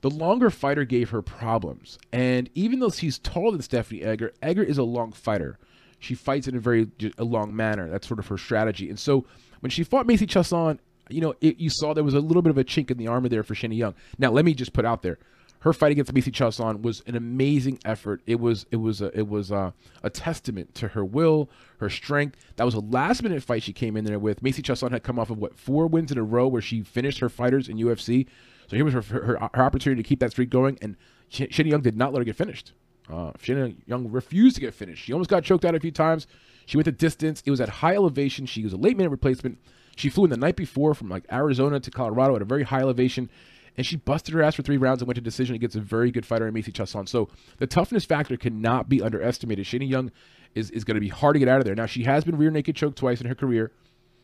The 0.02 0.10
longer 0.10 0.50
fighter 0.50 0.84
gave 0.84 1.10
her 1.10 1.22
problems, 1.22 1.98
and 2.12 2.50
even 2.54 2.80
though 2.80 2.90
she's 2.90 3.18
taller 3.18 3.52
than 3.52 3.62
Stephanie 3.62 4.02
Egger, 4.02 4.34
Egger 4.42 4.62
is 4.62 4.76
a 4.76 4.82
long 4.82 5.10
fighter. 5.10 5.58
She 5.98 6.14
fights 6.14 6.46
in 6.46 6.54
a 6.54 6.60
very 6.60 6.88
a 7.16 7.24
long 7.24 7.56
manner. 7.56 7.88
That's 7.88 8.06
sort 8.06 8.20
of 8.20 8.26
her 8.26 8.36
strategy. 8.36 8.90
And 8.90 8.98
so 8.98 9.24
when 9.60 9.70
she 9.70 9.82
fought 9.84 10.06
Macy 10.06 10.26
Chiasson, 10.26 10.78
you 11.08 11.22
know, 11.22 11.34
it, 11.40 11.58
you 11.58 11.70
saw 11.70 11.94
there 11.94 12.04
was 12.04 12.14
a 12.14 12.20
little 12.20 12.42
bit 12.42 12.50
of 12.50 12.58
a 12.58 12.64
chink 12.64 12.90
in 12.90 12.98
the 12.98 13.08
armor 13.08 13.28
there 13.28 13.42
for 13.42 13.54
Shayna 13.54 13.76
Young. 13.76 13.94
Now, 14.18 14.30
let 14.30 14.44
me 14.44 14.52
just 14.52 14.74
put 14.74 14.84
out 14.84 15.02
there, 15.02 15.18
her 15.66 15.72
fight 15.72 15.90
against 15.90 16.12
Macy 16.12 16.30
Chiasson 16.30 16.80
was 16.80 17.02
an 17.08 17.16
amazing 17.16 17.80
effort. 17.84 18.22
It 18.24 18.38
was 18.38 18.66
it 18.70 18.76
was 18.76 19.02
a, 19.02 19.06
it 19.18 19.26
was 19.26 19.50
a, 19.50 19.74
a, 20.04 20.08
testament 20.08 20.76
to 20.76 20.86
her 20.86 21.04
will, 21.04 21.50
her 21.80 21.90
strength. 21.90 22.36
That 22.54 22.62
was 22.62 22.74
a 22.74 22.78
last 22.78 23.20
minute 23.24 23.42
fight 23.42 23.64
she 23.64 23.72
came 23.72 23.96
in 23.96 24.04
there 24.04 24.20
with. 24.20 24.44
Macy 24.44 24.62
Chiasson 24.62 24.92
had 24.92 25.02
come 25.02 25.18
off 25.18 25.28
of 25.28 25.38
what 25.38 25.58
four 25.58 25.88
wins 25.88 26.12
in 26.12 26.18
a 26.18 26.22
row 26.22 26.46
where 26.46 26.62
she 26.62 26.84
finished 26.84 27.18
her 27.18 27.28
fighters 27.28 27.68
in 27.68 27.78
UFC. 27.78 28.28
So 28.68 28.76
here 28.76 28.84
was 28.84 28.94
her 28.94 29.02
her, 29.02 29.50
her 29.54 29.62
opportunity 29.62 30.00
to 30.04 30.08
keep 30.08 30.20
that 30.20 30.30
streak 30.30 30.50
going, 30.50 30.78
and 30.82 30.96
Shayna 31.32 31.66
Young 31.66 31.80
did 31.80 31.96
not 31.96 32.12
let 32.12 32.20
her 32.20 32.24
get 32.24 32.36
finished. 32.36 32.72
Uh, 33.12 33.32
Young 33.44 34.08
refused 34.08 34.54
to 34.54 34.60
get 34.60 34.72
finished. 34.72 35.04
She 35.04 35.12
almost 35.12 35.30
got 35.30 35.42
choked 35.42 35.64
out 35.64 35.74
a 35.74 35.80
few 35.80 35.90
times. 35.90 36.28
She 36.66 36.76
went 36.76 36.84
the 36.84 36.92
distance. 36.92 37.42
It 37.44 37.50
was 37.50 37.60
at 37.60 37.68
high 37.68 37.94
elevation. 37.96 38.46
She 38.46 38.62
was 38.62 38.72
a 38.72 38.76
late 38.76 38.96
minute 38.96 39.10
replacement. 39.10 39.58
She 39.96 40.10
flew 40.10 40.24
in 40.24 40.30
the 40.30 40.36
night 40.36 40.54
before 40.54 40.94
from 40.94 41.08
like 41.08 41.24
Arizona 41.32 41.80
to 41.80 41.90
Colorado 41.90 42.36
at 42.36 42.42
a 42.42 42.44
very 42.44 42.62
high 42.62 42.80
elevation, 42.80 43.30
and 43.76 43.86
she 43.86 43.96
busted 43.96 44.34
her 44.34 44.42
ass 44.42 44.54
for 44.54 44.62
three 44.62 44.76
rounds 44.76 45.02
and 45.02 45.06
went 45.06 45.16
to 45.16 45.20
decision 45.20 45.54
against 45.54 45.76
a 45.76 45.80
very 45.80 46.10
good 46.10 46.24
fighter 46.24 46.46
in 46.46 46.54
Macy 46.54 46.72
Chiasson. 46.72 47.08
So 47.08 47.28
the 47.58 47.66
toughness 47.66 48.04
factor 48.04 48.36
cannot 48.36 48.88
be 48.88 49.02
underestimated. 49.02 49.66
Shayna 49.66 49.88
Young 49.88 50.10
is, 50.54 50.70
is 50.70 50.84
going 50.84 50.94
to 50.94 51.00
be 51.00 51.08
hard 51.08 51.34
to 51.34 51.38
get 51.38 51.48
out 51.48 51.58
of 51.58 51.64
there. 51.64 51.74
Now, 51.74 51.86
she 51.86 52.04
has 52.04 52.24
been 52.24 52.36
rear 52.36 52.50
naked 52.50 52.76
choked 52.76 52.96
twice 52.96 53.20
in 53.20 53.26
her 53.26 53.34
career, 53.34 53.72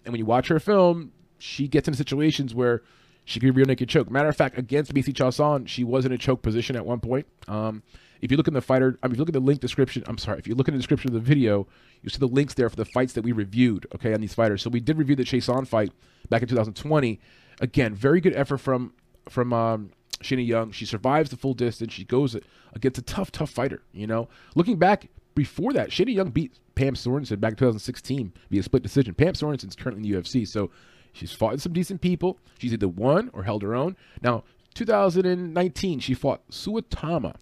and 0.05 0.13
when 0.13 0.19
you 0.19 0.27
watch 0.27 0.49
her 0.49 0.59
film, 0.59 1.13
she 1.39 1.69
gets 1.69 1.89
into 1.89 1.99
situations 1.99 2.55
where 2.55 2.83
she 3.25 3.41
could 3.41 3.55
rear 3.55 3.67
naked 3.67 3.89
choke. 3.89 4.11
Matter 4.11 4.29
of 4.29 4.37
fact, 4.37 4.59
against 4.59 4.95
Macy 4.95 5.13
Chiasson, 5.13 5.69
she 5.69 5.85
was 5.85 6.05
in 6.05 6.13
a 6.13 6.19
choke 6.19 6.43
position 6.43 6.75
at 6.77 6.85
one 6.85 7.01
point. 7.01 7.27
Um, 7.47 7.83
if 8.21 8.31
you 8.31 8.37
look 8.37 8.49
in 8.49 8.55
the 8.55 8.61
fighter, 8.61 8.99
I 9.03 9.09
mean, 9.09 9.15
if 9.15 9.19
you 9.19 9.23
look 9.23 9.29
at 9.29 9.35
the 9.35 9.41
link 9.41 9.61
description, 9.61 10.05
I'm 10.07 10.19
sorry, 10.19 10.39
if 10.39 10.47
you 10.47 10.55
look 10.55 10.69
in 10.69 10.75
the 10.75 10.79
description 10.79 11.11
of 11.11 11.15
the 11.15 11.21
video, 11.21 11.67
you 12.03 12.09
see 12.09 12.19
the 12.19 12.27
links 12.27 12.55
there 12.55 12.71
for 12.71 12.77
the 12.77 12.85
fights 12.85 13.13
that 13.15 13.23
we 13.23 13.33
reviewed, 13.33 13.87
okay, 13.95 14.15
on 14.15 14.21
these 14.21 14.35
fighters. 14.35 14.63
So 14.63 14.71
we 14.71 14.81
did 14.81 14.97
review 14.97 15.17
the 15.17 15.25
Chiasson 15.25 15.67
fight 15.67 15.93
back 16.31 16.43
in 16.43 16.49
2020. 16.49 17.21
Again, 17.61 17.95
very 17.95 18.21
good 18.21 18.35
effort 18.35 18.59
from 18.59 18.93
from 19.29 19.53
um, 19.53 19.91
Young. 20.31 20.71
She 20.71 20.87
survives 20.87 21.31
the 21.31 21.37
full 21.37 21.55
distance. 21.55 21.93
She 21.93 22.05
goes 22.05 22.37
against 22.75 22.99
a 22.99 23.03
tough, 23.03 23.33
tough 23.33 23.51
fighter. 23.51 23.83
You 23.93 24.07
know, 24.07 24.29
looking 24.55 24.77
back 24.79 25.09
before 25.35 25.73
that, 25.73 25.91
Shayna 25.91 26.15
Young 26.15 26.31
beat 26.31 26.59
Pam 26.75 26.95
Sorenson 26.95 27.41
back 27.41 27.53
in 27.53 27.57
2016 27.57 28.33
via 28.51 28.63
split 28.63 28.83
decision. 28.83 29.15
Pam 29.15 29.35
Sorenson's 29.35 29.77
currently 29.77 30.09
in 30.09 30.15
the 30.15 30.23
UFC, 30.23 30.47
so 30.47 30.71
she's 31.13 31.33
fought 31.33 31.61
some 31.61 31.73
decent 31.73 32.01
people. 32.01 32.39
She's 32.59 32.73
either 32.73 32.89
won 32.89 33.31
or 33.33 33.43
held 33.43 33.63
her 33.63 33.75
own. 33.75 33.97
Now, 34.23 34.45
2019, 34.75 36.01
she 36.01 36.15
fought 36.15 36.49
Suotama 36.51 37.35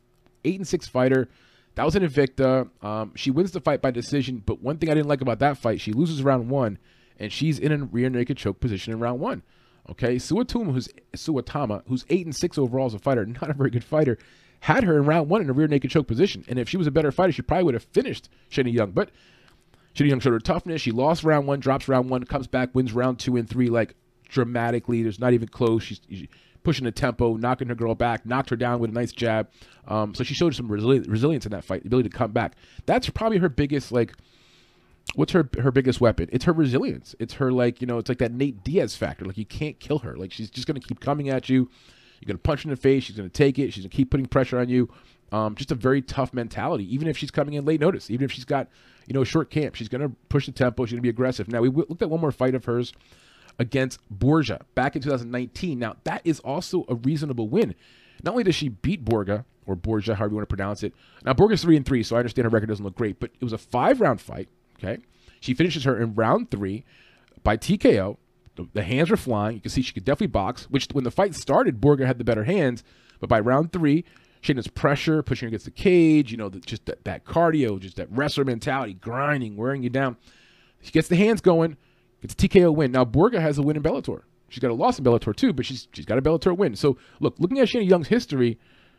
eight 0.44 0.56
and 0.56 0.66
six 0.66 0.88
fighter. 0.88 1.28
That 1.76 1.84
was 1.84 1.94
an 1.96 2.06
Invicta. 2.06 2.68
Um, 2.84 3.12
she 3.14 3.30
wins 3.30 3.52
the 3.52 3.60
fight 3.60 3.80
by 3.80 3.90
decision, 3.90 4.42
but 4.44 4.60
one 4.60 4.78
thing 4.78 4.90
I 4.90 4.94
didn't 4.94 5.08
like 5.08 5.20
about 5.20 5.38
that 5.38 5.56
fight, 5.56 5.80
she 5.80 5.92
loses 5.92 6.22
round 6.22 6.50
one, 6.50 6.78
and 7.18 7.32
she's 7.32 7.58
in 7.58 7.72
a 7.72 7.84
rear 7.84 8.10
naked 8.10 8.36
choke 8.36 8.60
position 8.60 8.92
in 8.92 9.00
round 9.00 9.20
one. 9.20 9.42
Okay, 9.88 10.16
Suotama, 10.16 10.72
who's 10.72 10.88
Suotama, 11.16 11.82
who's 11.88 12.04
eight 12.10 12.26
and 12.26 12.34
six 12.34 12.58
overall 12.58 12.86
as 12.86 12.94
a 12.94 12.98
fighter, 12.98 13.26
not 13.40 13.50
a 13.50 13.54
very 13.54 13.70
good 13.70 13.84
fighter, 13.84 14.18
had 14.60 14.84
her 14.84 14.98
in 14.98 15.06
round 15.06 15.28
one 15.28 15.40
in 15.40 15.50
a 15.50 15.52
rear 15.52 15.66
naked 15.68 15.90
choke 15.90 16.06
position. 16.06 16.44
And 16.48 16.58
if 16.58 16.68
she 16.68 16.76
was 16.76 16.86
a 16.86 16.90
better 16.90 17.10
fighter, 17.10 17.32
she 17.32 17.42
probably 17.42 17.64
would 17.64 17.74
have 17.74 17.84
finished 17.84 18.28
Shayna 18.50 18.72
Young. 18.72 18.92
But 18.92 19.10
Shayna 19.94 20.10
Young 20.10 20.20
showed 20.20 20.32
her 20.32 20.38
toughness. 20.38 20.80
She 20.82 20.90
lost 20.90 21.24
round 21.24 21.46
one, 21.46 21.60
drops 21.60 21.88
round 21.88 22.10
one, 22.10 22.24
comes 22.24 22.46
back, 22.46 22.74
wins 22.74 22.92
round 22.92 23.18
two 23.18 23.36
and 23.36 23.48
three 23.48 23.68
like 23.68 23.94
dramatically. 24.28 25.02
There's 25.02 25.18
not 25.18 25.32
even 25.32 25.48
close. 25.48 25.82
She's 25.82 26.00
pushing 26.62 26.84
the 26.84 26.92
tempo, 26.92 27.36
knocking 27.36 27.68
her 27.68 27.74
girl 27.74 27.94
back, 27.94 28.26
knocked 28.26 28.50
her 28.50 28.56
down 28.56 28.80
with 28.80 28.90
a 28.90 28.92
nice 28.92 29.12
jab. 29.12 29.48
Um, 29.88 30.14
so 30.14 30.24
she 30.24 30.34
showed 30.34 30.54
some 30.54 30.68
resili- 30.68 31.08
resilience 31.08 31.46
in 31.46 31.52
that 31.52 31.64
fight, 31.64 31.82
the 31.82 31.88
ability 31.88 32.10
to 32.10 32.16
come 32.16 32.32
back. 32.32 32.54
That's 32.86 33.08
probably 33.10 33.38
her 33.38 33.48
biggest 33.48 33.92
like. 33.92 34.12
What's 35.14 35.32
her 35.32 35.48
her 35.60 35.70
biggest 35.70 36.00
weapon? 36.00 36.28
It's 36.32 36.44
her 36.44 36.52
resilience. 36.52 37.14
It's 37.18 37.34
her 37.34 37.50
like 37.52 37.80
you 37.80 37.86
know. 37.86 37.98
It's 37.98 38.08
like 38.08 38.18
that 38.18 38.32
Nate 38.32 38.62
Diaz 38.62 38.96
factor. 38.96 39.24
Like 39.24 39.38
you 39.38 39.46
can't 39.46 39.78
kill 39.80 39.98
her. 40.00 40.16
Like 40.16 40.32
she's 40.32 40.50
just 40.50 40.66
gonna 40.66 40.80
keep 40.80 41.00
coming 41.00 41.28
at 41.28 41.48
you. 41.48 41.68
You're 42.20 42.28
gonna 42.28 42.38
punch 42.38 42.64
in 42.64 42.70
the 42.70 42.76
face. 42.76 43.04
She's 43.04 43.16
gonna 43.16 43.28
take 43.28 43.58
it. 43.58 43.72
She's 43.72 43.84
gonna 43.84 43.90
keep 43.90 44.10
putting 44.10 44.26
pressure 44.26 44.58
on 44.58 44.68
you. 44.68 44.88
Um, 45.32 45.54
just 45.54 45.70
a 45.70 45.76
very 45.76 46.02
tough 46.02 46.34
mentality. 46.34 46.92
Even 46.94 47.08
if 47.08 47.16
she's 47.16 47.30
coming 47.30 47.54
in 47.54 47.64
late 47.64 47.80
notice, 47.80 48.10
even 48.10 48.24
if 48.24 48.32
she's 48.32 48.44
got 48.44 48.68
you 49.06 49.14
know 49.14 49.24
short 49.24 49.50
camp, 49.50 49.74
she's 49.74 49.88
gonna 49.88 50.10
push 50.28 50.46
the 50.46 50.52
tempo. 50.52 50.84
She's 50.84 50.92
gonna 50.92 51.02
be 51.02 51.08
aggressive. 51.08 51.48
Now 51.48 51.60
we 51.60 51.68
looked 51.68 52.02
at 52.02 52.10
one 52.10 52.20
more 52.20 52.32
fight 52.32 52.54
of 52.54 52.64
hers 52.64 52.92
against 53.60 54.00
Borgia 54.10 54.60
back 54.74 54.96
in 54.96 55.02
2019. 55.02 55.78
Now, 55.78 55.96
that 56.04 56.22
is 56.24 56.40
also 56.40 56.84
a 56.88 56.94
reasonable 56.94 57.48
win. 57.48 57.74
Not 58.24 58.32
only 58.32 58.42
does 58.42 58.54
she 58.54 58.70
beat 58.70 59.04
Borga, 59.04 59.44
or 59.66 59.76
Borgia, 59.76 60.14
however 60.14 60.32
you 60.32 60.36
want 60.36 60.48
to 60.48 60.54
pronounce 60.54 60.82
it. 60.82 60.94
Now, 61.24 61.34
Borga's 61.34 61.62
3 61.62 61.76
and 61.76 61.86
3, 61.86 62.02
so 62.02 62.16
I 62.16 62.20
understand 62.20 62.44
her 62.44 62.48
record 62.48 62.68
doesn't 62.68 62.84
look 62.84 62.96
great, 62.96 63.20
but 63.20 63.30
it 63.38 63.44
was 63.44 63.52
a 63.52 63.58
five 63.58 64.00
round 64.00 64.20
fight. 64.20 64.48
Okay. 64.82 65.02
She 65.40 65.54
finishes 65.54 65.84
her 65.84 66.00
in 66.00 66.14
round 66.14 66.50
three 66.50 66.84
by 67.42 67.56
TKO. 67.56 68.16
The, 68.56 68.68
the 68.72 68.82
hands 68.82 69.10
were 69.10 69.16
flying. 69.16 69.56
You 69.56 69.60
can 69.60 69.70
see 69.70 69.82
she 69.82 69.92
could 69.92 70.04
definitely 70.04 70.28
box, 70.28 70.64
which 70.64 70.88
when 70.92 71.04
the 71.04 71.10
fight 71.10 71.34
started, 71.34 71.80
Borga 71.80 72.06
had 72.06 72.18
the 72.18 72.24
better 72.24 72.44
hands. 72.44 72.82
But 73.20 73.28
by 73.28 73.40
round 73.40 73.72
three, 73.72 74.04
Shayna's 74.42 74.68
pressure, 74.68 75.22
pushing 75.22 75.48
against 75.48 75.66
the 75.66 75.70
cage, 75.70 76.30
you 76.30 76.36
know, 76.36 76.48
the, 76.48 76.60
just 76.60 76.86
that, 76.86 77.04
that 77.04 77.24
cardio, 77.24 77.78
just 77.78 77.96
that 77.96 78.10
wrestler 78.10 78.44
mentality, 78.44 78.94
grinding, 78.94 79.56
wearing 79.56 79.82
you 79.82 79.90
down. 79.90 80.16
She 80.80 80.92
gets 80.92 81.08
the 81.08 81.16
hands 81.16 81.40
going. 81.40 81.76
It's 82.22 82.34
a 82.34 82.36
TKO 82.36 82.74
win. 82.74 82.92
Now 82.92 83.04
Borga 83.04 83.40
has 83.40 83.58
a 83.58 83.62
win 83.62 83.76
in 83.76 83.82
Bellator. 83.82 84.22
She's 84.48 84.60
got 84.60 84.70
a 84.70 84.74
loss 84.74 84.98
in 84.98 85.04
Bellator 85.04 85.34
too, 85.34 85.52
but 85.52 85.64
she's 85.64 85.88
she's 85.92 86.04
got 86.04 86.18
a 86.18 86.22
Bellator 86.22 86.56
win. 86.56 86.74
So 86.74 86.96
look, 87.20 87.36
looking 87.38 87.60
at 87.60 87.68
Shayna 87.68 87.88
Young's 87.88 88.08
history, 88.08 88.58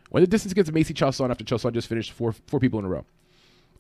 when 0.10 0.22
the 0.22 0.28
distance 0.28 0.52
against 0.52 0.72
Macy 0.72 0.94
Chiasson 0.94 1.30
after 1.30 1.44
Chiasson 1.44 1.74
just 1.74 1.88
finished 1.88 2.12
four 2.12 2.34
four 2.48 2.60
people 2.60 2.80
in 2.80 2.86
a 2.86 2.90
row, 2.90 3.06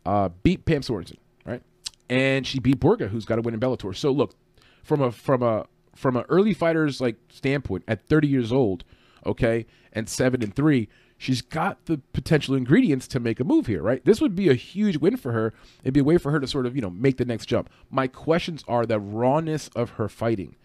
uh, 0.06 0.30
beat 0.44 0.66
Pam 0.66 0.82
Sorenson, 0.82 1.18
right? 1.45 1.62
And 2.10 2.45
she 2.45 2.60
beat 2.60 2.80
Borga, 2.80 3.10
who's 3.10 3.25
got 3.25 3.36
to 3.36 3.41
win 3.41 3.54
in 3.54 3.60
Bellator. 3.60 3.95
So 3.95 4.12
look, 4.12 4.36
from 4.84 5.01
a 5.01 5.12
from 5.12 5.43
a 5.43 5.65
from 5.95 6.15
an 6.15 6.25
early 6.30 6.54
fighter's 6.54 7.01
like 7.01 7.17
standpoint, 7.30 7.84
at 7.88 8.08
30 8.08 8.27
years 8.27 8.51
old, 8.51 8.84
okay, 9.25 9.65
and 9.93 10.08
seven 10.08 10.41
and 10.41 10.56
three, 10.56 10.88
she's 11.17 11.41
got 11.41 11.86
the 11.86 11.99
potential 12.13 12.56
ingredients 12.56 13.08
to 13.10 13.19
make 13.19 13.39
a 13.39 13.43
move 13.43 13.67
here, 13.67 13.82
right? 13.82 14.04
This 14.06 14.21
would 14.21 14.36
be 14.36 14.49
a 14.49 14.54
huge 14.54 14.97
win 14.97 15.17
for 15.17 15.32
her. 15.32 15.54
It'd 15.84 15.93
be 15.93 15.99
a 15.99 16.06
way 16.06 16.17
for 16.17 16.32
her 16.32 16.39
to 16.39 16.47
sort 16.47 16.65
of, 16.65 16.75
you 16.75 16.82
know, 16.82 16.89
make 16.89 17.17
the 17.17 17.25
next 17.25 17.45
jump. 17.45 17.69
My 17.89 18.08
questions 18.08 18.63
are 18.67 18.86
the 18.86 18.99
rawness 18.99 19.69
of 19.75 19.91
her 19.91 20.10
fighting. 20.10 20.56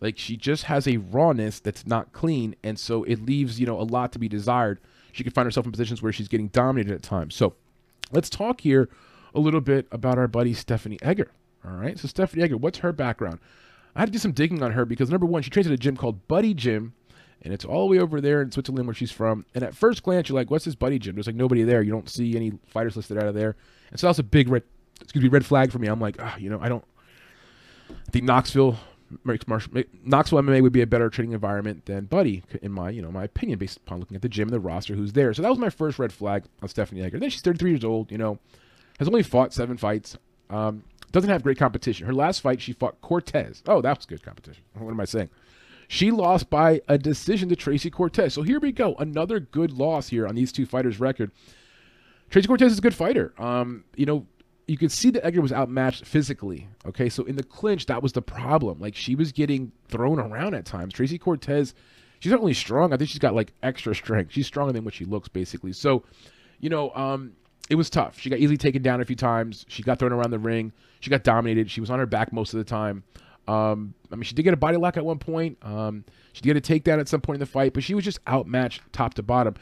Like 0.00 0.18
she 0.18 0.36
just 0.36 0.64
has 0.64 0.86
a 0.86 0.98
rawness 0.98 1.60
that's 1.60 1.86
not 1.86 2.12
clean, 2.12 2.54
and 2.62 2.78
so 2.78 3.02
it 3.04 3.24
leaves, 3.24 3.58
you 3.58 3.66
know, 3.66 3.80
a 3.80 3.82
lot 3.82 4.12
to 4.12 4.18
be 4.18 4.28
desired. 4.28 4.80
She 5.12 5.24
could 5.24 5.34
find 5.34 5.46
herself 5.46 5.66
in 5.66 5.72
positions 5.72 6.02
where 6.02 6.12
she's 6.12 6.28
getting 6.28 6.48
dominated 6.48 6.94
at 6.94 7.02
times. 7.02 7.34
So 7.34 7.54
let's 8.12 8.30
talk 8.30 8.60
here 8.60 8.88
a 9.38 9.40
little 9.40 9.60
bit 9.60 9.86
about 9.90 10.18
our 10.18 10.28
buddy 10.28 10.52
Stephanie 10.52 10.98
Egger. 11.02 11.30
All 11.64 11.72
right. 11.72 11.98
So 11.98 12.08
Stephanie 12.08 12.42
Egger, 12.42 12.56
what's 12.56 12.78
her 12.78 12.92
background? 12.92 13.38
I 13.96 14.00
had 14.00 14.06
to 14.06 14.12
do 14.12 14.18
some 14.18 14.32
digging 14.32 14.62
on 14.62 14.72
her 14.72 14.84
because 14.84 15.10
number 15.10 15.26
one, 15.26 15.42
she 15.42 15.50
trains 15.50 15.66
at 15.66 15.72
a 15.72 15.76
gym 15.76 15.96
called 15.96 16.28
Buddy 16.28 16.54
Gym 16.54 16.94
and 17.42 17.52
it's 17.52 17.64
all 17.64 17.88
the 17.88 17.96
way 17.96 17.98
over 17.98 18.20
there 18.20 18.42
in 18.42 18.50
Switzerland 18.50 18.86
where 18.86 18.94
she's 18.94 19.10
from. 19.10 19.44
And 19.54 19.62
at 19.62 19.74
first 19.74 20.02
glance, 20.02 20.28
you're 20.28 20.36
like, 20.36 20.50
"What's 20.50 20.64
this 20.64 20.74
buddy 20.74 20.98
gym?" 20.98 21.14
There's 21.14 21.26
like 21.26 21.36
nobody 21.36 21.62
there. 21.62 21.82
You 21.82 21.92
don't 21.92 22.08
see 22.08 22.36
any 22.36 22.52
fighters 22.66 22.96
listed 22.96 23.18
out 23.18 23.26
of 23.26 23.34
there, 23.34 23.56
and 23.90 24.00
so 24.00 24.06
that's 24.06 24.18
a 24.18 24.24
big 24.24 24.48
red, 24.48 24.64
excuse 25.00 25.22
me, 25.22 25.28
red 25.28 25.44
flag 25.44 25.70
for 25.70 25.78
me. 25.78 25.88
I'm 25.88 26.00
like, 26.00 26.16
ah, 26.18 26.36
you 26.36 26.50
know, 26.50 26.60
I 26.60 26.68
don't. 26.68 26.84
I 27.90 28.10
think 28.10 28.24
Knoxville, 28.24 28.76
Knoxville 29.24 30.42
MMA 30.42 30.62
would 30.62 30.72
be 30.72 30.82
a 30.82 30.86
better 30.86 31.08
training 31.08 31.32
environment 31.32 31.86
than 31.86 32.04
Buddy, 32.06 32.42
in 32.60 32.72
my 32.72 32.90
you 32.90 33.02
know 33.02 33.10
my 33.10 33.24
opinion, 33.24 33.58
based 33.58 33.78
upon 33.78 34.00
looking 34.00 34.16
at 34.16 34.22
the 34.22 34.28
gym 34.28 34.48
and 34.48 34.54
the 34.54 34.60
roster 34.60 34.94
who's 34.94 35.12
there. 35.12 35.32
So 35.32 35.42
that 35.42 35.50
was 35.50 35.58
my 35.58 35.70
first 35.70 35.98
red 35.98 36.12
flag 36.12 36.44
on 36.62 36.68
Stephanie 36.68 37.02
Egger. 37.02 37.18
Then 37.18 37.30
she's 37.30 37.42
33 37.42 37.70
years 37.70 37.84
old. 37.84 38.10
You 38.10 38.18
know, 38.18 38.38
has 38.98 39.08
only 39.08 39.22
fought 39.22 39.52
seven 39.52 39.76
fights. 39.76 40.16
Um, 40.50 40.84
doesn't 41.10 41.30
have 41.30 41.42
great 41.42 41.58
competition. 41.58 42.06
Her 42.06 42.12
last 42.12 42.40
fight, 42.40 42.60
she 42.60 42.72
fought 42.72 43.00
Cortez. 43.00 43.62
Oh, 43.66 43.80
that 43.80 43.96
was 43.96 44.06
good 44.06 44.22
competition. 44.22 44.62
What 44.74 44.90
am 44.90 45.00
I 45.00 45.04
saying? 45.04 45.30
She 45.88 46.10
lost 46.10 46.50
by 46.50 46.82
a 46.86 46.98
decision 46.98 47.48
to 47.48 47.56
Tracy 47.56 47.90
Cortez. 47.90 48.34
So 48.34 48.42
here 48.42 48.60
we 48.60 48.72
go. 48.72 48.94
Another 48.96 49.40
good 49.40 49.72
loss 49.72 50.08
here 50.08 50.26
on 50.26 50.34
these 50.34 50.52
two 50.52 50.66
fighters' 50.66 51.00
record. 51.00 51.30
Tracy 52.28 52.46
Cortez 52.46 52.72
is 52.72 52.78
a 52.78 52.82
good 52.82 52.94
fighter. 52.94 53.32
Um, 53.38 53.84
you 53.96 54.04
know, 54.04 54.26
you 54.66 54.76
could 54.76 54.92
see 54.92 55.10
that 55.10 55.24
Edgar 55.24 55.40
was 55.40 55.52
outmatched 55.52 56.04
physically. 56.04 56.68
Okay, 56.84 57.08
so 57.08 57.24
in 57.24 57.36
the 57.36 57.42
clinch, 57.42 57.86
that 57.86 58.02
was 58.02 58.12
the 58.12 58.20
problem. 58.20 58.78
Like 58.78 58.94
she 58.94 59.14
was 59.14 59.32
getting 59.32 59.72
thrown 59.88 60.20
around 60.20 60.54
at 60.54 60.66
times. 60.66 60.92
Tracy 60.92 61.18
Cortez, 61.18 61.74
she's 62.20 62.32
not 62.32 62.40
only 62.40 62.52
strong. 62.52 62.92
I 62.92 62.98
think 62.98 63.08
she's 63.08 63.18
got 63.18 63.34
like 63.34 63.54
extra 63.62 63.94
strength. 63.94 64.32
She's 64.32 64.46
stronger 64.46 64.74
than 64.74 64.84
what 64.84 64.92
she 64.92 65.06
looks, 65.06 65.28
basically. 65.28 65.72
So, 65.72 66.04
you 66.60 66.68
know, 66.68 66.90
um, 66.90 67.32
it 67.70 67.74
was 67.74 67.90
tough. 67.90 68.18
She 68.18 68.30
got 68.30 68.38
easily 68.38 68.56
taken 68.56 68.82
down 68.82 69.00
a 69.00 69.04
few 69.04 69.16
times. 69.16 69.64
She 69.68 69.82
got 69.82 69.98
thrown 69.98 70.12
around 70.12 70.30
the 70.30 70.38
ring. 70.38 70.72
She 71.00 71.10
got 71.10 71.22
dominated. 71.22 71.70
She 71.70 71.80
was 71.80 71.90
on 71.90 71.98
her 71.98 72.06
back 72.06 72.32
most 72.32 72.54
of 72.54 72.58
the 72.58 72.64
time. 72.64 73.04
Um, 73.46 73.94
I 74.12 74.16
mean, 74.16 74.24
she 74.24 74.34
did 74.34 74.42
get 74.42 74.54
a 74.54 74.58
body 74.58 74.76
lock 74.76 74.96
at 74.96 75.04
one 75.04 75.18
point. 75.18 75.58
Um, 75.62 76.04
she 76.32 76.42
did 76.42 76.54
get 76.54 76.68
a 76.68 76.80
takedown 76.80 77.00
at 77.00 77.08
some 77.08 77.20
point 77.20 77.36
in 77.36 77.40
the 77.40 77.46
fight, 77.46 77.72
but 77.72 77.82
she 77.82 77.94
was 77.94 78.04
just 78.04 78.18
outmatched 78.28 78.82
top 78.92 79.14
to 79.14 79.22
bottom. 79.22 79.54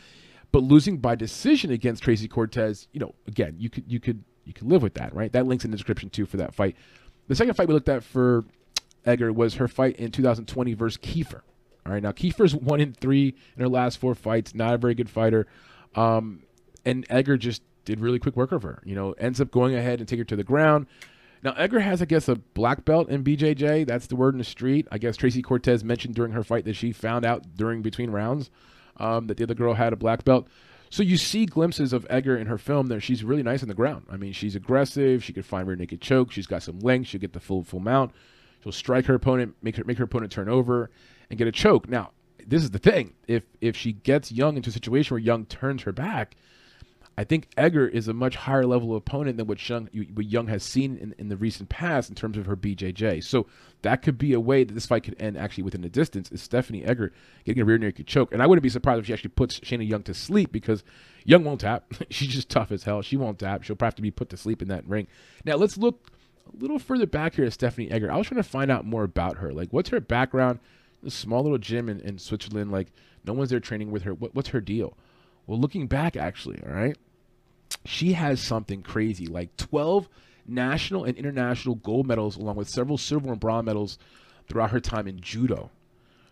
But 0.53 0.63
losing 0.63 0.99
by 0.99 1.15
decision 1.15 1.71
against 1.71 2.03
Tracy 2.03 2.29
Cortez, 2.29 2.89
you 2.93 3.01
know, 3.01 3.15
again, 3.27 3.57
you 3.59 3.71
could 3.71 3.85
you 3.87 4.01
could 4.01 4.25
you 4.45 4.53
could 4.53 4.67
live 4.67 4.83
with 4.83 4.95
that, 4.95 5.15
right? 5.15 5.33
That 5.33 5.47
links 5.47 5.65
in 5.65 5.71
the 5.71 5.77
description 5.77 6.11
too 6.11 6.27
for 6.27 6.37
that 6.39 6.55
fight. 6.55 6.77
The 7.29 7.35
second 7.35 7.55
fight 7.55 7.69
we 7.69 7.75
looked 7.75 7.89
at 7.89 8.03
for 8.03 8.45
Edgar 9.05 9.33
was 9.33 9.55
her 9.55 9.69
fight 9.69 9.97
in 9.97 10.11
2020 10.11 10.75
versus 10.75 10.99
Kiefer. 10.99 11.43
All 11.85 11.93
right, 11.93 12.03
now 12.03 12.13
Kiefer's 12.13 12.55
one 12.55 12.81
in 12.81 12.93
three 12.93 13.35
in 13.57 13.63
her 13.63 13.69
last 13.69 13.99
four 13.99 14.15
fights. 14.15 14.55
Not 14.55 14.75
a 14.75 14.79
very 14.79 14.95
good 14.95 15.11
fighter, 15.11 15.47
um, 15.95 16.43
and 16.85 17.07
Edgar 17.09 17.37
just 17.37 17.63
did 17.87 18.01
really 18.01 18.19
quick 18.19 18.37
work 18.37 18.53
of 18.53 18.63
her. 18.63 18.83
You 18.85 18.95
know, 18.95 19.13
ends 19.13 19.41
up 19.41 19.51
going 19.51 19.75
ahead 19.75 20.01
and 20.01 20.09
take 20.09 20.19
her 20.19 20.25
to 20.27 20.37
the 20.37 20.45
ground. 20.45 20.87
Now, 21.43 21.53
Edgar 21.53 21.81
has, 21.81 22.03
I 22.03 22.07
guess, 22.07 22.29
a 22.29 22.37
black 22.37 22.85
belt 22.85 23.09
in 23.09 23.25
BJJ. 23.25 23.87
That's 23.87 24.09
the 24.09 24.17
word 24.17 24.35
in 24.35 24.39
the 24.39 24.45
street. 24.45 24.87
I 24.91 24.99
guess 24.99 25.17
Tracy 25.17 25.43
Cortez 25.43 25.85
mentioned 25.85 26.15
during 26.15 26.33
her 26.33 26.43
fight 26.43 26.65
that 26.65 26.77
she 26.77 26.93
found 26.93 27.25
out 27.25 27.55
during 27.55 27.83
between 27.83 28.11
rounds 28.11 28.51
um, 28.99 29.29
that 29.29 29.37
the 29.37 29.45
other 29.45 29.55
girl 29.55 29.75
had 29.75 29.93
a 29.93 29.97
black 29.97 30.25
belt. 30.25 30.49
So 30.91 31.03
you 31.03 31.17
see 31.17 31.47
glimpses 31.47 31.93
of 31.93 32.07
Edgar 32.09 32.37
in 32.37 32.47
her 32.47 32.59
film 32.59 32.87
there. 32.87 33.01
She's 33.01 33.25
really 33.25 33.43
nice 33.43 33.63
on 33.63 33.69
the 33.69 33.75
ground. 33.75 34.07
I 34.11 34.17
mean, 34.17 34.33
she's 34.33 34.55
aggressive. 34.55 35.23
She 35.23 35.33
can 35.33 35.43
find 35.43 35.67
rear 35.67 35.77
naked 35.77 36.01
choke. 36.01 36.33
She's 36.33 36.47
got 36.47 36.63
some 36.63 36.81
length. 36.81 37.09
She'll 37.09 37.21
get 37.21 37.33
the 37.33 37.41
full 37.41 37.65
full 37.65 37.81
mount. 37.81 38.13
She'll 38.63 38.73
strike 38.73 39.07
her 39.07 39.15
opponent, 39.15 39.57
make 39.63 39.77
her 39.77 39.85
make 39.85 39.99
her 39.99 40.05
opponent 40.05 40.33
turn 40.33 40.49
over, 40.49 40.91
and 41.29 41.39
get 41.39 41.49
a 41.49 41.53
choke. 41.53 41.89
Now, 41.89 42.11
this 42.47 42.63
is 42.63 42.71
the 42.71 42.79
thing. 42.79 43.15
If 43.27 43.45
if 43.61 43.77
she 43.77 43.93
gets 43.93 44.31
Young 44.31 44.57
into 44.57 44.71
a 44.71 44.73
situation 44.73 45.15
where 45.15 45.21
Young 45.21 45.45
turns 45.47 45.83
her 45.83 45.93
back, 45.93 46.37
I 47.19 47.25
think 47.25 47.49
Egger 47.57 47.89
is 47.89 48.09
a 48.09 48.13
much 48.13 48.37
higher 48.37 48.67
level 48.67 48.95
opponent 48.95 49.39
than 49.39 49.47
what 49.47 49.67
Young, 49.67 49.89
what 50.13 50.27
Young 50.27 50.49
has 50.49 50.63
seen 50.63 50.99
in, 50.99 51.15
in 51.17 51.29
the 51.29 51.37
recent 51.37 51.71
past 51.71 52.11
in 52.11 52.15
terms 52.15 52.37
of 52.37 52.45
her 52.45 52.57
BJJ. 52.57 53.25
So 53.25 53.47
that 53.83 54.03
could 54.03 54.19
be 54.19 54.35
a 54.35 54.41
way 54.41 54.65
that 54.65 54.75
this 54.75 54.85
fight 54.85 55.05
could 55.05 55.17
end 55.19 55.39
actually 55.39 55.65
within 55.65 55.81
the 55.81 55.89
distance 55.89 56.31
is 56.31 56.43
Stephanie 56.43 56.85
Egger 56.85 57.13
getting 57.45 57.63
a 57.63 57.65
rear 57.65 57.79
naked 57.79 58.07
choke. 58.07 58.33
And 58.33 58.43
I 58.43 58.47
wouldn't 58.47 58.63
be 58.63 58.69
surprised 58.69 59.01
if 59.01 59.07
she 59.07 59.15
actually 59.15 59.31
puts 59.31 59.59
Shayna 59.61 59.89
Young 59.89 60.03
to 60.03 60.13
sleep 60.13 60.53
because 60.53 60.85
Young 61.25 61.43
won't 61.43 61.63
tap. 61.63 61.91
She's 62.11 62.29
just 62.29 62.51
tough 62.51 62.71
as 62.71 62.83
hell. 62.83 63.01
She 63.01 63.17
won't 63.17 63.39
tap. 63.39 63.63
She'll 63.63 63.77
probably 63.77 63.89
have 63.89 63.97
to 63.97 64.03
be 64.03 64.11
put 64.11 64.29
to 64.31 64.37
sleep 64.37 64.61
in 64.61 64.69
that 64.69 64.87
ring. 64.87 65.07
Now 65.47 65.57
let's 65.57 65.79
look 65.79 66.11
a 66.53 66.57
little 66.61 66.79
further 66.79 67.07
back 67.07 67.35
here 67.37 67.47
at 67.47 67.53
Stephanie 67.55 67.91
Egger. 67.91 68.13
I 68.13 68.17
was 68.19 68.27
trying 68.27 68.43
to 68.43 68.49
find 68.49 68.71
out 68.71 68.85
more 68.85 69.05
about 69.05 69.39
her. 69.39 69.53
Like, 69.55 69.73
what's 69.73 69.89
her 69.89 70.01
background? 70.01 70.59
This 71.03 71.15
small 71.15 71.43
little 71.43 71.59
gym 71.59 71.89
in, 71.89 72.01
in 72.01 72.19
Switzerland. 72.19 72.71
Like, 72.71 72.89
no 73.25 73.33
one's 73.33 73.51
there 73.51 73.61
training 73.61 73.91
with 73.91 74.03
her. 74.03 74.13
What, 74.13 74.35
what's 74.35 74.51
her 74.51 74.61
deal? 74.61 74.97
Well, 75.47 75.61
looking 75.61 75.87
back, 75.87 76.17
actually, 76.17 76.61
all 76.67 76.73
right, 76.73 76.97
she 77.89 78.13
has 78.13 78.41
something 78.41 78.83
crazy 78.83 79.27
like 79.27 79.57
12 79.57 80.09
national 80.47 81.05
and 81.05 81.17
international 81.17 81.75
gold 81.77 82.07
medals, 82.07 82.37
along 82.37 82.57
with 82.57 82.69
several 82.69 82.99
silver 82.99 83.31
and 83.31 83.41
bronze 83.41 83.67
medals 83.67 83.99
throughout 84.49 84.71
her 84.71 84.81
time 84.81 85.07
in 85.07 85.21
judo. 85.21 85.71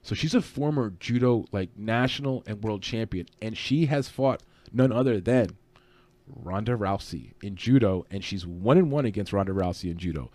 So 0.03 0.15
she's 0.15 0.35
a 0.35 0.43
former 0.43 0.93
judo, 1.01 1.47
like 1.51 1.71
national 1.77 2.45
and 2.47 2.63
world 2.63 2.83
champion, 2.83 3.27
and 3.41 3.57
she 3.57 3.87
has 3.87 4.09
fought 4.09 4.43
none 4.73 4.93
other 4.93 5.21
than 5.21 5.57
Ronda 6.27 6.73
Rousey 6.73 7.33
in 7.43 7.57
judo, 7.57 8.07
and 8.11 8.23
she's 8.23 8.47
one 8.47 8.79
and 8.79 8.91
one 8.91 9.07
against 9.07 9.33
Ronda 9.33 9.53
Rousey 9.53 9.91
in 9.91 9.99
judo. 9.99 10.31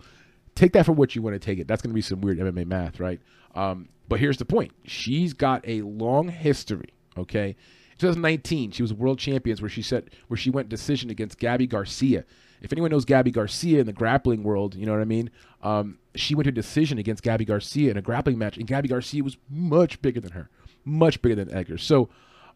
Take 0.54 0.72
that 0.72 0.86
for 0.86 0.92
what 0.92 1.14
you 1.14 1.22
want 1.22 1.34
to 1.34 1.38
take 1.38 1.58
it. 1.58 1.68
That's 1.68 1.82
going 1.82 1.90
to 1.90 1.94
be 1.94 2.02
some 2.02 2.20
weird 2.20 2.38
MMA 2.38 2.66
math, 2.66 3.00
right? 3.00 3.20
Um, 3.54 3.88
but 4.08 4.20
here's 4.20 4.38
the 4.38 4.44
point: 4.44 4.72
she's 4.84 5.32
got 5.32 5.66
a 5.66 5.82
long 5.82 6.28
history. 6.28 6.90
Okay, 7.16 7.56
2019, 8.00 8.70
she 8.72 8.82
was 8.82 8.92
world 8.92 9.18
champions 9.18 9.60
where 9.60 9.68
she 9.68 9.82
said 9.82 10.10
where 10.28 10.38
she 10.38 10.50
went 10.50 10.68
decision 10.68 11.10
against 11.10 11.38
Gabby 11.38 11.66
Garcia. 11.66 12.24
If 12.62 12.72
anyone 12.72 12.90
knows 12.90 13.04
Gabby 13.04 13.30
Garcia 13.30 13.80
in 13.80 13.86
the 13.86 13.92
grappling 13.92 14.42
world, 14.42 14.74
you 14.74 14.86
know 14.86 14.92
what 14.92 15.00
I 15.00 15.06
mean. 15.06 15.30
Um, 15.62 15.98
she 16.14 16.34
went 16.34 16.46
to 16.46 16.52
decision 16.52 16.98
against 16.98 17.22
Gabby 17.22 17.44
Garcia 17.44 17.90
in 17.90 17.96
a 17.96 18.02
grappling 18.02 18.38
match, 18.38 18.56
and 18.56 18.66
Gabby 18.66 18.88
Garcia 18.88 19.22
was 19.22 19.36
much 19.48 20.00
bigger 20.02 20.20
than 20.20 20.32
her, 20.32 20.50
much 20.84 21.22
bigger 21.22 21.34
than 21.34 21.52
Edgar. 21.54 21.78
So, 21.78 22.08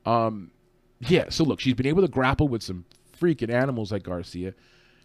um, 0.04 0.50
yeah. 1.00 1.26
So 1.28 1.44
look, 1.44 1.60
she's 1.60 1.74
been 1.74 1.86
able 1.86 2.02
to 2.02 2.08
grapple 2.08 2.48
with 2.48 2.62
some 2.62 2.84
freaking 3.18 3.52
animals 3.52 3.92
like 3.92 4.02
Garcia. 4.02 4.54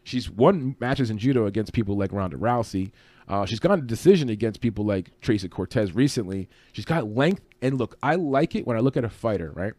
She's 0.04 0.30
won 0.30 0.76
matches 0.80 1.10
in 1.10 1.18
judo 1.18 1.46
against 1.46 1.74
people 1.74 1.98
like 1.98 2.12
Ronda 2.12 2.38
Rousey. 2.38 2.92
Uh, 3.28 3.46
she's 3.46 3.60
to 3.60 3.78
decision 3.78 4.30
against 4.30 4.60
people 4.60 4.86
like 4.86 5.12
Tracy 5.22 5.48
Cortez 5.48 5.94
recently. 5.94 6.50
She's 6.72 6.86
got 6.86 7.14
length, 7.14 7.44
and 7.62 7.78
look, 7.78 7.96
I 8.02 8.16
like 8.16 8.56
it 8.56 8.66
when 8.66 8.76
I 8.76 8.80
look 8.80 8.98
at 8.98 9.04
a 9.04 9.10
fighter, 9.10 9.52
right? 9.54 9.74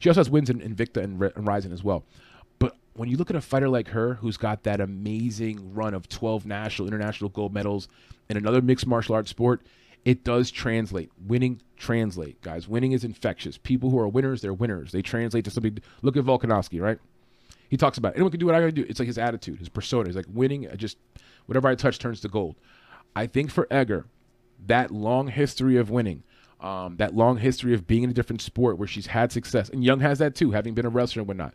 She 0.00 0.08
also 0.08 0.20
has 0.20 0.28
wins 0.30 0.50
in 0.50 0.60
Invicta 0.60 1.02
and, 1.02 1.22
and 1.22 1.46
Rizin 1.46 1.72
as 1.72 1.84
well. 1.84 2.04
But 2.58 2.76
when 2.94 3.08
you 3.08 3.16
look 3.16 3.30
at 3.30 3.36
a 3.36 3.40
fighter 3.40 3.68
like 3.68 3.88
her, 3.88 4.14
who's 4.14 4.36
got 4.36 4.64
that 4.64 4.80
amazing 4.80 5.72
run 5.72 5.94
of 5.94 6.08
12 6.08 6.46
national, 6.46 6.88
international 6.88 7.30
gold 7.30 7.54
medals 7.54 7.86
in 8.28 8.36
another 8.36 8.60
mixed 8.60 8.86
martial 8.86 9.14
arts 9.14 9.30
sport, 9.30 9.62
it 10.04 10.24
does 10.24 10.50
translate. 10.50 11.10
Winning 11.26 11.60
translate, 11.76 12.40
guys. 12.40 12.66
Winning 12.66 12.92
is 12.92 13.04
infectious. 13.04 13.58
People 13.58 13.90
who 13.90 13.98
are 13.98 14.08
winners, 14.08 14.40
they're 14.40 14.54
winners. 14.54 14.90
They 14.90 15.02
translate 15.02 15.44
to 15.44 15.50
something. 15.50 15.78
Look 16.02 16.16
at 16.16 16.24
Volkanovski, 16.24 16.80
right? 16.80 16.98
He 17.68 17.76
talks 17.76 17.98
about 17.98 18.14
anyone 18.14 18.30
can 18.30 18.40
do 18.40 18.46
what 18.46 18.54
I 18.54 18.60
gotta 18.60 18.72
do. 18.72 18.86
It's 18.88 18.98
like 18.98 19.06
his 19.06 19.18
attitude, 19.18 19.58
his 19.58 19.68
persona. 19.68 20.08
He's 20.08 20.16
like 20.16 20.26
winning. 20.32 20.68
Just 20.76 20.96
whatever 21.46 21.68
I 21.68 21.74
touch 21.74 21.98
turns 21.98 22.20
to 22.22 22.28
gold. 22.28 22.56
I 23.14 23.26
think 23.26 23.50
for 23.50 23.68
Egger, 23.70 24.06
that 24.66 24.90
long 24.90 25.28
history 25.28 25.76
of 25.76 25.90
winning, 25.90 26.22
um, 26.60 26.96
that 26.96 27.14
long 27.14 27.38
history 27.38 27.74
of 27.74 27.86
being 27.86 28.02
in 28.02 28.10
a 28.10 28.12
different 28.12 28.42
sport 28.42 28.78
where 28.78 28.88
she's 28.88 29.06
had 29.06 29.32
success, 29.32 29.68
and 29.68 29.84
Young 29.84 30.00
has 30.00 30.18
that 30.18 30.34
too, 30.34 30.50
having 30.50 30.74
been 30.74 30.86
a 30.86 30.90
wrestler 30.90 31.20
and 31.20 31.28
whatnot. 31.28 31.54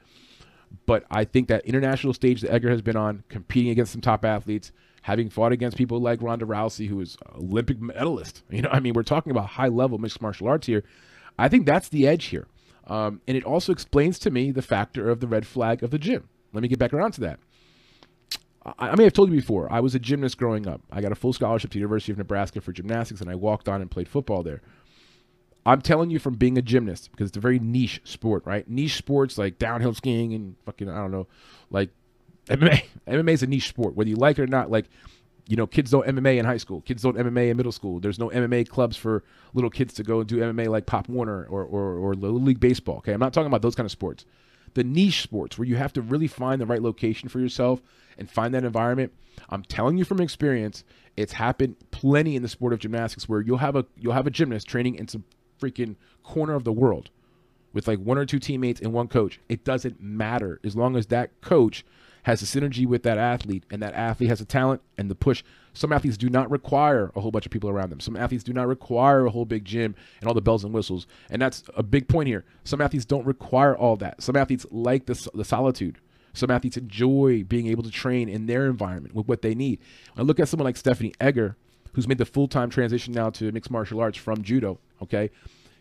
But 0.85 1.05
I 1.09 1.25
think 1.25 1.47
that 1.47 1.65
international 1.65 2.13
stage 2.13 2.41
that 2.41 2.51
Edgar 2.51 2.69
has 2.69 2.81
been 2.81 2.95
on, 2.95 3.23
competing 3.29 3.71
against 3.71 3.91
some 3.91 4.01
top 4.01 4.25
athletes, 4.25 4.71
having 5.03 5.29
fought 5.29 5.51
against 5.51 5.77
people 5.77 5.99
like 5.99 6.21
Ronda 6.21 6.45
Rousey, 6.45 6.87
who 6.87 6.99
is 6.99 7.17
Olympic 7.35 7.79
medalist. 7.79 8.43
You 8.49 8.63
know, 8.63 8.69
I 8.71 8.79
mean, 8.79 8.93
we're 8.93 9.03
talking 9.03 9.31
about 9.31 9.47
high 9.47 9.67
level 9.67 9.97
mixed 9.97 10.21
martial 10.21 10.47
arts 10.47 10.67
here. 10.67 10.83
I 11.37 11.47
think 11.47 11.65
that's 11.65 11.89
the 11.89 12.07
edge 12.07 12.25
here. 12.25 12.47
Um, 12.87 13.21
and 13.27 13.35
it 13.35 13.43
also 13.43 13.71
explains 13.71 14.19
to 14.19 14.31
me 14.31 14.51
the 14.51 14.61
factor 14.61 15.09
of 15.09 15.19
the 15.19 15.27
red 15.27 15.45
flag 15.45 15.83
of 15.83 15.91
the 15.91 15.99
gym. 15.99 16.29
Let 16.53 16.61
me 16.61 16.67
get 16.67 16.79
back 16.79 16.93
around 16.93 17.11
to 17.13 17.21
that. 17.21 17.39
I, 18.65 18.89
I 18.89 18.95
may 18.95 19.03
have 19.03 19.13
told 19.13 19.29
you 19.29 19.35
before, 19.35 19.71
I 19.71 19.79
was 19.79 19.95
a 19.95 19.99
gymnast 19.99 20.37
growing 20.37 20.67
up. 20.67 20.81
I 20.91 21.01
got 21.01 21.11
a 21.11 21.15
full 21.15 21.33
scholarship 21.33 21.71
to 21.71 21.75
the 21.75 21.79
University 21.79 22.11
of 22.11 22.17
Nebraska 22.17 22.61
for 22.61 22.71
gymnastics, 22.71 23.21
and 23.21 23.29
I 23.29 23.35
walked 23.35 23.69
on 23.69 23.81
and 23.81 23.91
played 23.91 24.07
football 24.07 24.43
there. 24.43 24.61
I'm 25.65 25.82
telling 25.82 26.12
you 26.12 26.19
from 26.19 26.36
being 26.36 26.58
a 26.58 26.62
gymnast 26.62 27.12
because 27.12 27.30
it's 27.30 27.38
a 27.38 27.41
very 27.41 27.58
niche 27.60 28.01
sport, 28.04 28.45
right? 28.45 28.67
Niche 28.69 28.97
sports 28.97 29.38
like 29.38 29.58
downhill 29.58 29.95
skiing 29.95 30.34
and 30.34 30.56
fucking 30.65 30.89
I 30.89 30.97
don't 30.97 31.12
know, 31.12 31.28
like 31.71 31.89
MMA. 32.47 32.84
MMA 33.08 33.32
is 33.32 33.43
a 33.43 33.47
niche 33.47 33.69
sport, 33.69 33.95
whether 33.95 34.10
you 34.10 34.15
like 34.15 34.38
it 34.38 34.43
or 34.43 34.47
not. 34.47 34.69
Like, 34.69 34.86
you 35.47 35.56
know, 35.56 35.65
kids 35.65 35.91
don't 35.91 36.06
MMA 36.08 36.38
in 36.38 36.45
high 36.45 36.58
school. 36.58 36.82
Kids 36.82 37.01
don't 37.01 37.17
MMA 37.17 37.49
in 37.49 37.58
middle 37.58 37.71
school. 37.71 37.99
There's 37.99 38.19
no 38.19 38.30
MMA 38.30 38.67
clubs 38.69 38.95
for 38.95 39.23
little 39.54 39.69
kids 39.69 39.93
to 39.95 40.04
go 40.04 40.19
and 40.19 40.28
do 40.30 40.38
MMA 40.38 40.67
like 40.67 40.86
Pop 40.86 41.10
Warner 41.10 41.45
or 41.45 41.63
or, 41.63 41.97
or 41.97 42.13
Little 42.13 42.41
League 42.41 42.60
baseball. 42.60 42.97
Okay, 42.97 43.13
I'm 43.13 43.19
not 43.19 43.34
talking 43.34 43.47
about 43.47 43.63
those 43.63 43.75
kind 43.75 43.86
of 43.86 43.91
sports. 43.91 44.25
The 44.75 44.84
niche 44.84 45.21
sports 45.21 45.58
where 45.58 45.67
you 45.67 45.78
have 45.78 45.93
to 45.93 46.01
really 46.01 46.28
find 46.28 46.60
the 46.60 46.65
right 46.65 46.82
location 46.82 47.30
for 47.30 47.39
yourself 47.39 47.82
and 48.17 48.30
find 48.30 48.54
that 48.54 48.65
environment. 48.65 49.13
I'm 49.49 49.63
telling 49.63 49.97
you 49.97 50.06
from 50.06 50.19
experience, 50.19 50.84
it's 51.17 51.34
happened 51.34 51.78
plenty 51.91 52.36
in 52.36 52.41
the 52.41 52.49
sport 52.49 52.73
of 52.73 52.80
gymnastics 52.80 53.28
where 53.28 53.41
you'll 53.41 53.58
have 53.58 53.75
a 53.75 53.86
you'll 53.97 54.13
have 54.13 54.28
a 54.28 54.32
gymnast 54.32 54.67
training 54.67 54.95
in 54.95 55.08
some 55.08 55.23
freaking 55.59 55.95
corner 56.23 56.53
of 56.53 56.63
the 56.63 56.73
world 56.73 57.09
with 57.73 57.87
like 57.87 57.99
one 57.99 58.17
or 58.17 58.25
two 58.25 58.39
teammates 58.39 58.81
and 58.81 58.93
one 58.93 59.07
coach. 59.07 59.39
It 59.49 59.63
doesn't 59.63 60.01
matter 60.01 60.59
as 60.63 60.75
long 60.75 60.95
as 60.95 61.07
that 61.07 61.41
coach 61.41 61.85
has 62.23 62.41
a 62.41 62.45
synergy 62.45 62.87
with 62.87 63.03
that 63.03 63.19
athlete 63.19 63.63
and 63.69 63.83
that 63.83 63.93
athlete 63.93 64.29
has 64.29 64.41
a 64.41 64.45
talent 64.45 64.81
and 64.97 65.11
the 65.11 65.15
push. 65.15 65.43
Some 65.73 65.91
athletes 65.91 66.17
do 66.17 66.27
not 66.27 66.49
require 66.49 67.11
a 67.15 67.21
whole 67.21 67.29
bunch 67.29 67.45
of 67.45 67.51
people 67.51 67.69
around 67.69 67.91
them. 67.91 67.99
Some 67.99 68.15
athletes 68.15 68.43
do 68.43 68.53
not 68.53 68.67
require 68.67 69.25
a 69.25 69.29
whole 69.29 69.45
big 69.45 69.63
gym 69.63 69.93
and 70.21 70.27
all 70.27 70.33
the 70.33 70.41
bells 70.41 70.63
and 70.63 70.73
whistles. 70.73 71.05
And 71.29 71.39
that's 71.39 71.63
a 71.75 71.83
big 71.83 72.07
point 72.07 72.27
here. 72.27 72.43
Some 72.63 72.81
athletes 72.81 73.05
don't 73.05 73.27
require 73.27 73.77
all 73.77 73.95
that. 73.97 74.23
Some 74.23 74.35
athletes 74.35 74.65
like 74.71 75.05
the, 75.05 75.29
the 75.35 75.45
solitude. 75.45 75.99
Some 76.33 76.49
athletes 76.49 76.77
enjoy 76.77 77.43
being 77.43 77.67
able 77.67 77.83
to 77.83 77.91
train 77.91 78.27
in 78.27 78.47
their 78.47 78.65
environment 78.65 79.13
with 79.13 79.27
what 79.27 79.41
they 79.43 79.53
need. 79.53 79.79
I 80.17 80.21
look 80.23 80.39
at 80.39 80.47
someone 80.47 80.65
like 80.65 80.77
Stephanie 80.77 81.13
Egger, 81.21 81.57
who's 81.95 82.08
made 82.08 82.17
the 82.17 82.25
full 82.25 82.47
time 82.47 82.69
transition 82.69 83.13
now 83.13 83.29
to 83.31 83.51
mixed 83.51 83.71
martial 83.71 84.01
arts 84.01 84.17
from 84.17 84.43
judo. 84.43 84.79
Okay, 85.01 85.31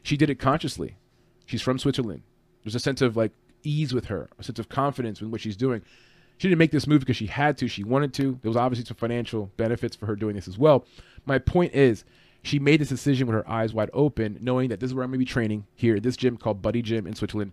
she 0.03 0.17
did 0.17 0.31
it 0.31 0.39
consciously. 0.39 0.97
She's 1.45 1.61
from 1.61 1.79
Switzerland. 1.79 2.23
There's 2.63 2.75
a 2.75 2.81
sense 2.81 3.03
of 3.03 3.17
like 3.17 3.33
ease 3.65 3.93
with 3.93 4.07
her, 4.07 4.31
a 4.39 4.45
sense 4.45 4.59
of 4.59 4.69
confidence 4.69 5.21
in 5.21 5.31
what 5.31 5.41
she's 5.41 5.57
doing. 5.57 5.83
She 6.39 6.49
didn't 6.49 6.59
make 6.59 6.71
this 6.71 6.87
move 6.87 7.01
because 7.01 7.17
she 7.17 7.27
had 7.27 7.59
to. 7.59 7.69
She 7.69 7.85
wanted 7.85 8.15
to. 8.15 8.39
There 8.43 8.49
was 8.49 8.57
obviously 8.57 8.87
some 8.87 8.97
financial 8.97 9.51
benefits 9.57 9.97
for 9.97 10.07
her 10.07 10.17
doing 10.17 10.37
this 10.37 10.49
as 10.49 10.57
well. 10.57 10.87
My 11.27 11.39
point 11.39 11.75
is, 11.75 12.05
she 12.43 12.59
made 12.59 12.81
this 12.81 12.89
decision 12.89 13.27
with 13.27 13.35
her 13.35 13.49
eyes 13.49 13.73
wide 13.73 13.91
open, 13.93 14.39
knowing 14.41 14.69
that 14.69 14.79
this 14.79 14.89
is 14.89 14.95
where 14.95 15.05
I'm 15.05 15.11
going 15.11 15.19
to 15.21 15.27
be 15.27 15.31
training 15.31 15.67
here 15.75 15.97
at 15.97 16.03
this 16.03 16.17
gym 16.17 16.37
called 16.37 16.63
Buddy 16.63 16.83
Gym 16.83 17.07
in 17.07 17.15
Switzerland. 17.15 17.53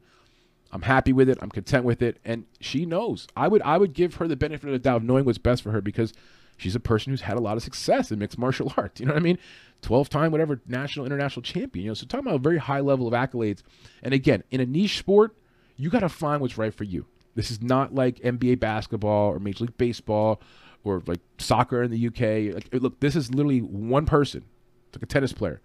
I'm 0.72 0.84
happy 0.84 1.14
with 1.14 1.30
it. 1.30 1.38
I'm 1.42 1.50
content 1.50 1.86
with 1.86 2.02
it, 2.02 2.18
and 2.24 2.46
she 2.60 2.86
knows. 2.86 3.28
I 3.36 3.48
would 3.48 3.62
I 3.64 3.78
would 3.78 3.94
give 3.94 4.16
her 4.16 4.28
the 4.28 4.36
benefit 4.36 4.68
of 4.68 4.74
the 4.74 4.80
doubt, 4.80 4.98
of 4.98 5.04
knowing 5.04 5.26
what's 5.26 5.38
best 5.38 5.64
for 5.64 5.72
her, 5.72 5.82
because 5.82 6.14
she's 6.62 6.76
a 6.76 6.80
person 6.80 7.12
who's 7.12 7.22
had 7.22 7.38
a 7.38 7.42
lot 7.42 7.58
of 7.58 7.64
success 7.64 8.12
in 8.12 8.20
mixed 8.20 8.38
martial 8.38 8.72
arts. 8.78 9.00
You 9.00 9.08
know 9.08 9.14
what 9.14 9.20
I 9.22 9.24
mean? 9.24 9.38
12 9.82 10.10
time, 10.10 10.32
whatever, 10.32 10.62
national, 10.68 11.06
international 11.06 11.42
champion. 11.42 11.86
You 11.86 11.90
know, 11.90 11.96
so 11.96 12.06
talking 12.06 12.28
about 12.28 12.36
a 12.36 12.44
very 12.44 12.60
high 12.60 12.82
level 12.82 13.08
of 13.08 13.14
accolades. 13.14 13.64
And 14.04 14.14
again, 14.14 14.44
in 14.52 14.62
a 14.62 14.66
niche 14.66 15.00
sport, 15.00 15.36
you 15.76 15.90
got 15.90 16.02
to 16.02 16.10
find 16.10 16.42
what's 16.42 16.58
right 16.58 16.74
for 16.74 16.84
you. 16.84 17.08
This 17.34 17.50
is 17.50 17.62
not 17.62 17.96
like 17.96 18.20
NBA 18.20 18.60
basketball 18.60 19.30
or 19.30 19.40
Major 19.40 19.66
League 19.66 19.78
Baseball 19.78 20.42
or 20.84 21.02
like 21.08 21.20
soccer 21.38 21.82
in 21.82 21.92
the 21.92 22.08
UK. 22.08 22.54
Like, 22.54 22.82
look, 22.82 23.00
this 23.00 23.16
is 23.16 23.34
literally 23.34 23.60
one 23.60 24.06
person, 24.06 24.44
it's 24.88 24.98
like 24.98 25.04
a 25.04 25.08
tennis 25.08 25.34
player. 25.34 25.62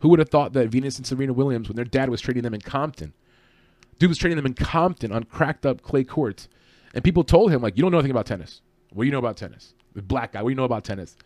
Who 0.00 0.08
would 0.08 0.18
have 0.18 0.28
thought 0.28 0.52
that 0.54 0.68
Venus 0.68 0.98
and 0.98 1.06
Serena 1.06 1.32
Williams, 1.32 1.68
when 1.68 1.76
their 1.76 1.84
dad 1.84 2.10
was 2.10 2.20
training 2.20 2.42
them 2.42 2.54
in 2.54 2.60
Compton, 2.60 3.14
dude 3.98 4.08
was 4.08 4.18
training 4.18 4.36
them 4.36 4.46
in 4.46 4.54
Compton 4.54 5.12
on 5.12 5.24
cracked 5.24 5.64
up 5.64 5.82
clay 5.82 6.04
courts, 6.04 6.48
and 6.92 7.04
people 7.04 7.24
told 7.24 7.52
him 7.52 7.62
like, 7.62 7.76
"You 7.76 7.82
don't 7.82 7.92
know 7.92 7.98
anything 7.98 8.10
about 8.10 8.26
tennis. 8.26 8.60
What 8.92 9.04
do 9.04 9.06
you 9.06 9.12
know 9.12 9.18
about 9.18 9.36
tennis?" 9.36 9.74
Black 9.94 10.32
guy, 10.32 10.42
what 10.42 10.48
do 10.48 10.52
you 10.52 10.56
know 10.56 10.64
about 10.64 10.84
tennis? 10.84 11.16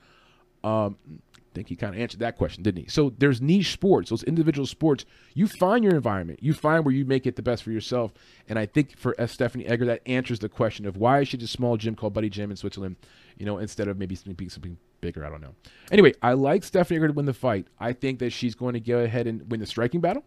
Um, 0.65 0.97
I 1.25 1.55
think 1.55 1.69
he 1.69 1.77
kind 1.77 1.95
of 1.95 2.01
answered 2.01 2.21
that 2.21 2.37
question, 2.37 2.63
didn't 2.63 2.83
he? 2.85 2.89
So 2.89 3.13
there's 3.19 3.41
niche 3.41 3.73
sports, 3.73 4.11
those 4.11 4.23
individual 4.25 4.67
sports. 4.67 5.05
You 5.35 5.47
find 5.47 5.83
your 5.83 5.95
environment. 5.95 6.41
You 6.43 6.53
find 6.53 6.85
where 6.85 6.95
you 6.95 7.05
make 7.05 7.27
it 7.27 7.37
the 7.37 7.43
best 7.43 7.63
for 7.63 7.71
yourself. 7.71 8.13
And 8.49 8.59
I 8.59 8.67
think 8.67 8.97
for. 8.97 9.15
Stephanie 9.27 9.67
Egger, 9.67 9.87
that 9.87 10.03
answers 10.07 10.39
the 10.39 10.49
question 10.49 10.87
of 10.87 10.97
why 10.97 11.25
just 11.25 11.43
a 11.43 11.49
small 11.49 11.77
gym 11.77 11.95
called 11.95 12.13
Buddy 12.13 12.29
Gym 12.29 12.51
in 12.51 12.57
Switzerland, 12.57 12.97
you 13.39 13.47
know, 13.47 13.59
instead 13.59 13.89
of 13.89 13.99
maybe 13.99 14.15
something, 14.15 14.49
something 14.49 14.77
bigger. 15.01 15.25
I 15.25 15.31
don't 15.31 15.41
know. 15.41 15.55
Anyway, 15.91 16.13
I 16.23 16.35
like 16.35 16.65
Stephanie 16.65 16.99
Egger 16.99 17.09
to 17.09 17.15
win 17.15 17.27
the 17.27 17.35
fight. 17.35 17.67
I 17.81 17.93
think 17.93 18.19
that 18.19 18.31
she's 18.31 18.55
going 18.55 18.75
to 18.75 18.81
go 18.81 18.99
ahead 19.01 19.27
and 19.27 19.51
win 19.51 19.61
the 19.61 19.67
striking 19.67 20.01
battle. 20.01 20.25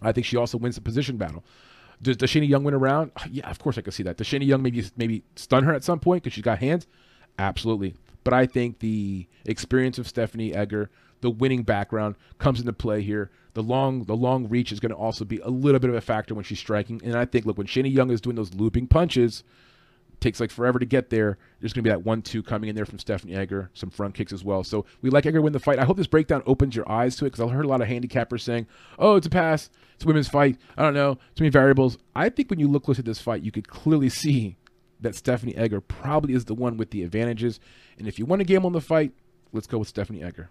I 0.00 0.12
think 0.12 0.26
she 0.26 0.36
also 0.36 0.58
wins 0.58 0.74
the 0.74 0.80
position 0.80 1.16
battle. 1.16 1.44
Does, 2.00 2.16
does 2.16 2.30
Shayna 2.30 2.48
Young 2.48 2.64
win 2.64 2.74
around? 2.74 3.12
Yeah, 3.30 3.48
of 3.48 3.58
course 3.58 3.78
I 3.78 3.80
can 3.80 3.92
see 3.92 4.02
that. 4.02 4.16
Does 4.16 4.26
Shayna 4.26 4.46
Young 4.46 4.62
maybe 4.62 4.84
maybe 4.96 5.22
stun 5.36 5.64
her 5.64 5.72
at 5.72 5.84
some 5.84 6.00
point 6.00 6.22
because 6.22 6.34
she's 6.34 6.44
got 6.44 6.58
hands? 6.58 6.86
Absolutely. 7.38 7.94
But 8.24 8.34
I 8.34 8.46
think 8.46 8.78
the 8.78 9.26
experience 9.44 9.98
of 9.98 10.08
Stephanie 10.08 10.54
Egger, 10.54 10.90
the 11.20 11.30
winning 11.30 11.62
background 11.62 12.16
comes 12.38 12.60
into 12.60 12.72
play 12.72 13.02
here. 13.02 13.30
The 13.54 13.62
long 13.62 14.04
the 14.04 14.16
long 14.16 14.48
reach 14.48 14.72
is 14.72 14.80
going 14.80 14.90
to 14.90 14.96
also 14.96 15.24
be 15.24 15.38
a 15.40 15.48
little 15.48 15.80
bit 15.80 15.90
of 15.90 15.96
a 15.96 16.00
factor 16.00 16.34
when 16.34 16.44
she's 16.44 16.58
striking. 16.58 17.00
And 17.04 17.16
I 17.16 17.24
think 17.24 17.44
look 17.44 17.58
when 17.58 17.66
Shani 17.66 17.92
Young 17.92 18.10
is 18.10 18.20
doing 18.20 18.36
those 18.36 18.54
looping 18.54 18.86
punches, 18.86 19.44
takes 20.20 20.40
like 20.40 20.50
forever 20.50 20.78
to 20.78 20.86
get 20.86 21.10
there. 21.10 21.36
There's 21.60 21.72
going 21.72 21.84
to 21.84 21.88
be 21.88 21.92
that 21.92 22.04
one-two 22.04 22.42
coming 22.42 22.70
in 22.70 22.76
there 22.76 22.86
from 22.86 22.98
Stephanie 22.98 23.34
Egger, 23.34 23.70
some 23.74 23.90
front 23.90 24.14
kicks 24.14 24.32
as 24.32 24.42
well. 24.42 24.64
So 24.64 24.86
we 25.02 25.10
like 25.10 25.26
Egger 25.26 25.42
win 25.42 25.52
the 25.52 25.60
fight. 25.60 25.78
I 25.78 25.84
hope 25.84 25.96
this 25.96 26.06
breakdown 26.06 26.42
opens 26.46 26.74
your 26.74 26.90
eyes 26.90 27.16
to 27.16 27.26
it 27.26 27.30
because 27.30 27.44
I 27.44 27.52
heard 27.52 27.64
a 27.64 27.68
lot 27.68 27.82
of 27.82 27.88
handicappers 27.88 28.40
saying, 28.40 28.66
"Oh, 28.98 29.16
it's 29.16 29.26
a 29.26 29.30
pass. 29.30 29.68
It's 29.94 30.04
a 30.04 30.06
women's 30.06 30.28
fight. 30.28 30.56
I 30.78 30.82
don't 30.82 30.94
know. 30.94 31.16
Too 31.34 31.44
many 31.44 31.50
variables." 31.50 31.98
I 32.14 32.28
think 32.30 32.48
when 32.48 32.60
you 32.60 32.68
look 32.68 32.84
close 32.84 32.98
at 32.98 33.04
this 33.04 33.20
fight, 33.20 33.42
you 33.42 33.52
could 33.52 33.68
clearly 33.68 34.08
see 34.22 34.56
that 35.02 35.14
Stephanie 35.14 35.56
Egger 35.56 35.80
probably 35.80 36.34
is 36.34 36.46
the 36.46 36.54
one 36.54 36.76
with 36.76 36.90
the 36.90 37.02
advantages. 37.02 37.60
And 37.98 38.08
if 38.08 38.18
you 38.18 38.26
want 38.26 38.40
to 38.40 38.44
game 38.44 38.64
on 38.64 38.72
the 38.72 38.80
fight, 38.80 39.12
let's 39.52 39.66
go 39.66 39.78
with 39.78 39.88
Stephanie 39.88 40.22
Egger. 40.22 40.50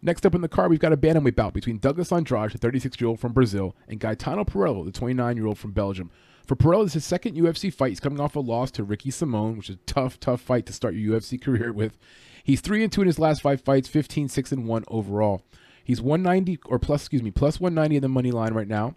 Next 0.00 0.24
up 0.24 0.34
in 0.34 0.42
the 0.42 0.48
card, 0.48 0.70
we've 0.70 0.78
got 0.78 0.92
a 0.92 0.96
bantamweight 0.96 1.34
bout 1.34 1.52
between 1.52 1.78
Douglas 1.78 2.12
Andrade, 2.12 2.52
the 2.52 2.58
36-year-old 2.58 3.18
from 3.18 3.32
Brazil, 3.32 3.74
and 3.88 3.98
Gaetano 3.98 4.44
Pirrello, 4.44 4.84
the 4.84 4.92
29-year-old 4.92 5.58
from 5.58 5.72
Belgium. 5.72 6.10
For 6.46 6.54
Pirrello, 6.54 6.84
this 6.84 6.92
is 6.92 6.94
his 6.94 7.04
second 7.04 7.36
UFC 7.36 7.72
fight. 7.72 7.90
He's 7.90 8.00
coming 8.00 8.20
off 8.20 8.36
a 8.36 8.40
loss 8.40 8.70
to 8.72 8.84
Ricky 8.84 9.10
Simón, 9.10 9.56
which 9.56 9.68
is 9.68 9.76
a 9.76 9.78
tough, 9.86 10.20
tough 10.20 10.40
fight 10.40 10.66
to 10.66 10.72
start 10.72 10.94
your 10.94 11.18
UFC 11.18 11.40
career 11.42 11.72
with. 11.72 11.98
He's 12.44 12.60
3 12.60 12.84
and 12.84 12.92
2 12.92 13.02
in 13.02 13.06
his 13.08 13.18
last 13.18 13.42
five 13.42 13.60
fights, 13.60 13.88
15 13.88 14.28
6 14.28 14.52
and 14.52 14.66
1 14.66 14.84
overall. 14.88 15.42
He's 15.88 16.00
190 16.00 16.60
or 16.66 16.78
plus, 16.78 17.02
excuse 17.02 17.24
me, 17.24 17.32
plus 17.32 17.58
190 17.58 17.96
in 17.96 18.02
the 18.02 18.08
money 18.08 18.30
line 18.30 18.54
right 18.54 18.68
now. 18.68 18.94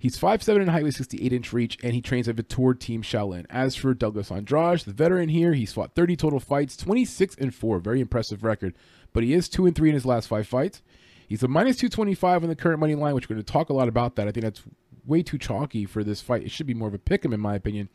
He's 0.00 0.18
5'7 0.18 0.60
in 0.60 0.68
height 0.68 0.84
with 0.84 0.94
68 0.94 1.32
inch 1.32 1.52
reach, 1.52 1.78
and 1.82 1.92
he 1.94 2.00
trains 2.00 2.28
at 2.28 2.36
Vitor 2.36 2.78
Team 2.78 3.02
Shaolin. 3.02 3.46
As 3.50 3.74
for 3.74 3.94
Douglas 3.94 4.30
Andrade, 4.30 4.80
the 4.80 4.92
veteran 4.92 5.28
here, 5.28 5.54
he's 5.54 5.72
fought 5.72 5.94
30 5.96 6.14
total 6.14 6.38
fights, 6.38 6.76
26 6.76 7.34
and 7.36 7.54
4. 7.54 7.78
Very 7.80 8.00
impressive 8.00 8.44
record 8.44 8.74
but 9.12 9.22
he 9.22 9.32
is 9.34 9.48
two 9.48 9.66
and 9.66 9.74
three 9.74 9.88
in 9.88 9.94
his 9.94 10.06
last 10.06 10.28
five 10.28 10.46
fights. 10.46 10.82
He's 11.28 11.42
a 11.42 11.48
minus 11.48 11.76
225 11.76 12.42
on 12.42 12.48
the 12.48 12.56
current 12.56 12.80
money 12.80 12.94
line, 12.94 13.14
which 13.14 13.28
we're 13.28 13.34
going 13.34 13.44
to 13.44 13.52
talk 13.52 13.68
a 13.68 13.74
lot 13.74 13.88
about 13.88 14.16
that. 14.16 14.28
I 14.28 14.32
think 14.32 14.44
that's 14.44 14.62
way 15.06 15.22
too 15.22 15.38
chalky 15.38 15.84
for 15.84 16.02
this 16.02 16.20
fight. 16.20 16.42
It 16.42 16.50
should 16.50 16.66
be 16.66 16.74
more 16.74 16.88
of 16.88 16.94
a 16.94 16.98
pick 16.98 17.24
'em, 17.24 17.32
in 17.32 17.40
my 17.40 17.54
opinion. 17.54 17.88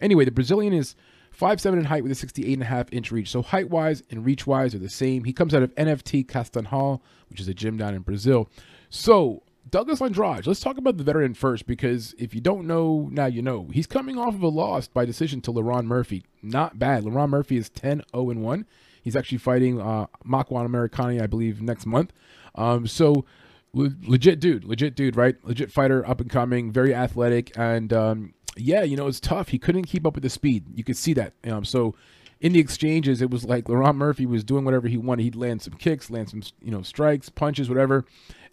Anyway, 0.00 0.24
the 0.24 0.30
Brazilian 0.30 0.72
is 0.72 0.94
5'7 1.38 1.74
in 1.74 1.84
height 1.84 2.02
with 2.02 2.12
a 2.12 2.26
68.5 2.26 2.88
inch 2.92 3.12
reach. 3.12 3.30
So 3.30 3.42
height 3.42 3.70
wise 3.70 4.02
and 4.10 4.24
reach 4.24 4.46
wise 4.46 4.74
are 4.74 4.78
the 4.78 4.88
same. 4.88 5.24
He 5.24 5.32
comes 5.32 5.54
out 5.54 5.62
of 5.62 5.74
NFT 5.76 6.26
Castan 6.26 6.66
Hall, 6.66 7.02
which 7.28 7.40
is 7.40 7.48
a 7.48 7.54
gym 7.54 7.76
down 7.76 7.94
in 7.94 8.02
Brazil. 8.02 8.48
So 8.90 9.42
Douglas 9.70 10.00
Andrade, 10.00 10.46
let's 10.46 10.60
talk 10.60 10.78
about 10.78 10.96
the 10.96 11.04
veteran 11.04 11.34
first 11.34 11.66
because 11.66 12.14
if 12.18 12.34
you 12.34 12.40
don't 12.40 12.66
know, 12.66 13.08
now 13.12 13.26
you 13.26 13.42
know. 13.42 13.68
He's 13.72 13.86
coming 13.86 14.18
off 14.18 14.34
of 14.34 14.42
a 14.42 14.48
loss 14.48 14.88
by 14.88 15.04
decision 15.04 15.40
to 15.42 15.52
Lerone 15.52 15.84
Murphy. 15.84 16.24
Not 16.42 16.78
bad. 16.78 17.04
Lerone 17.04 17.28
Murphy 17.28 17.56
is 17.56 17.68
10 17.68 18.02
0 18.14 18.24
1. 18.24 18.66
He's 19.02 19.16
actually 19.16 19.38
fighting 19.38 19.80
uh, 19.80 20.06
Makwan 20.26 20.68
Amirkhani, 20.68 21.22
I 21.22 21.26
believe, 21.26 21.62
next 21.62 21.86
month. 21.86 22.12
Um, 22.54 22.86
so 22.86 23.24
le- 23.72 23.94
legit 24.06 24.40
dude, 24.40 24.64
legit 24.64 24.94
dude, 24.94 25.16
right? 25.16 25.36
Legit 25.44 25.70
fighter, 25.70 26.06
up 26.08 26.20
and 26.20 26.30
coming, 26.30 26.72
very 26.72 26.94
athletic, 26.94 27.56
and 27.56 27.92
um, 27.92 28.34
yeah, 28.56 28.82
you 28.82 28.96
know, 28.96 29.06
it's 29.06 29.20
tough. 29.20 29.48
He 29.48 29.58
couldn't 29.58 29.84
keep 29.84 30.06
up 30.06 30.14
with 30.14 30.22
the 30.22 30.30
speed. 30.30 30.64
You 30.74 30.84
could 30.84 30.96
see 30.96 31.12
that. 31.14 31.34
Um, 31.44 31.64
so 31.64 31.94
in 32.40 32.52
the 32.52 32.60
exchanges, 32.60 33.20
it 33.20 33.30
was 33.30 33.44
like 33.44 33.64
Lerone 33.64 33.96
Murphy 33.96 34.26
was 34.26 34.44
doing 34.44 34.64
whatever 34.64 34.88
he 34.88 34.96
wanted. 34.96 35.22
He'd 35.22 35.36
land 35.36 35.62
some 35.62 35.74
kicks, 35.74 36.10
land 36.10 36.30
some, 36.30 36.42
you 36.62 36.70
know, 36.70 36.82
strikes, 36.82 37.28
punches, 37.28 37.68
whatever. 37.68 38.04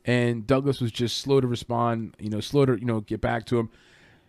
And 0.06 0.46
Douglas 0.46 0.82
was 0.82 0.92
just 0.92 1.18
slow 1.18 1.42
to 1.42 1.48
respond, 1.48 2.16
you 2.20 2.30
know, 2.30 2.40
slow 2.40 2.66
to, 2.66 2.80
you 2.80 2.86
know, 2.86 3.02
get 3.02 3.22
back 3.22 3.46
to 3.48 3.60
him. 3.60 3.70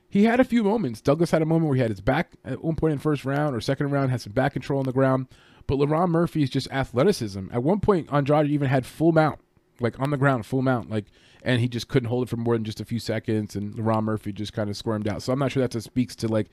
He 0.09 0.25
had 0.25 0.41
a 0.41 0.45
few 0.45 0.63
moments. 0.63 1.01
Douglas 1.01 1.31
had 1.31 1.43
a 1.43 1.47
moment 1.47 1.69
where 1.69 1.77
he 1.77 1.83
had 1.83 1.91
his 1.91 2.01
back 2.01 2.33
at 2.45 2.63
one 2.65 2.77
point 2.77 2.93
in 2.93 2.99
first 2.99 3.25
round 3.25 3.55
or 3.55 3.61
second 3.61 3.91
round, 3.91 4.11
had 4.11 4.21
some 4.21 4.33
back 4.33 4.53
control 4.53 4.79
on 4.79 4.87
the 4.87 4.93
ground. 4.93 5.27
But 5.67 5.79
Lerone 5.79 6.11
Murphy 6.11 6.43
is 6.43 6.51
just 6.51 6.71
athleticism. 6.71 7.49
At 7.53 7.63
one 7.63 7.81
point, 7.81 8.09
Andrade 8.13 8.51
even 8.51 8.69
had 8.69 8.87
full 8.87 9.13
mount, 9.13 9.41
like 9.81 9.99
on 10.01 10.11
the 10.11 10.17
ground, 10.17 10.47
full 10.47 10.63
mount, 10.63 10.91
like, 10.91 11.07
and 11.43 11.61
he 11.61 11.69
just 11.69 11.89
couldn't 11.89 12.09
hold 12.09 12.27
it 12.27 12.31
for 12.31 12.37
more 12.37 12.55
than 12.55 12.65
just 12.65 12.81
a 12.81 12.85
few 12.85 12.99
seconds. 12.99 13.57
And 13.57 13.75
Lerone 13.75 14.05
Murphy 14.05 14.33
just 14.33 14.53
kind 14.53 14.71
of 14.71 14.77
squirmed 14.77 15.09
out. 15.09 15.23
So 15.23 15.33
I'm 15.33 15.39
not 15.39 15.53
sure 15.53 15.67
that 15.67 15.81
speaks 15.83 16.17
to 16.17 16.29
like 16.29 16.49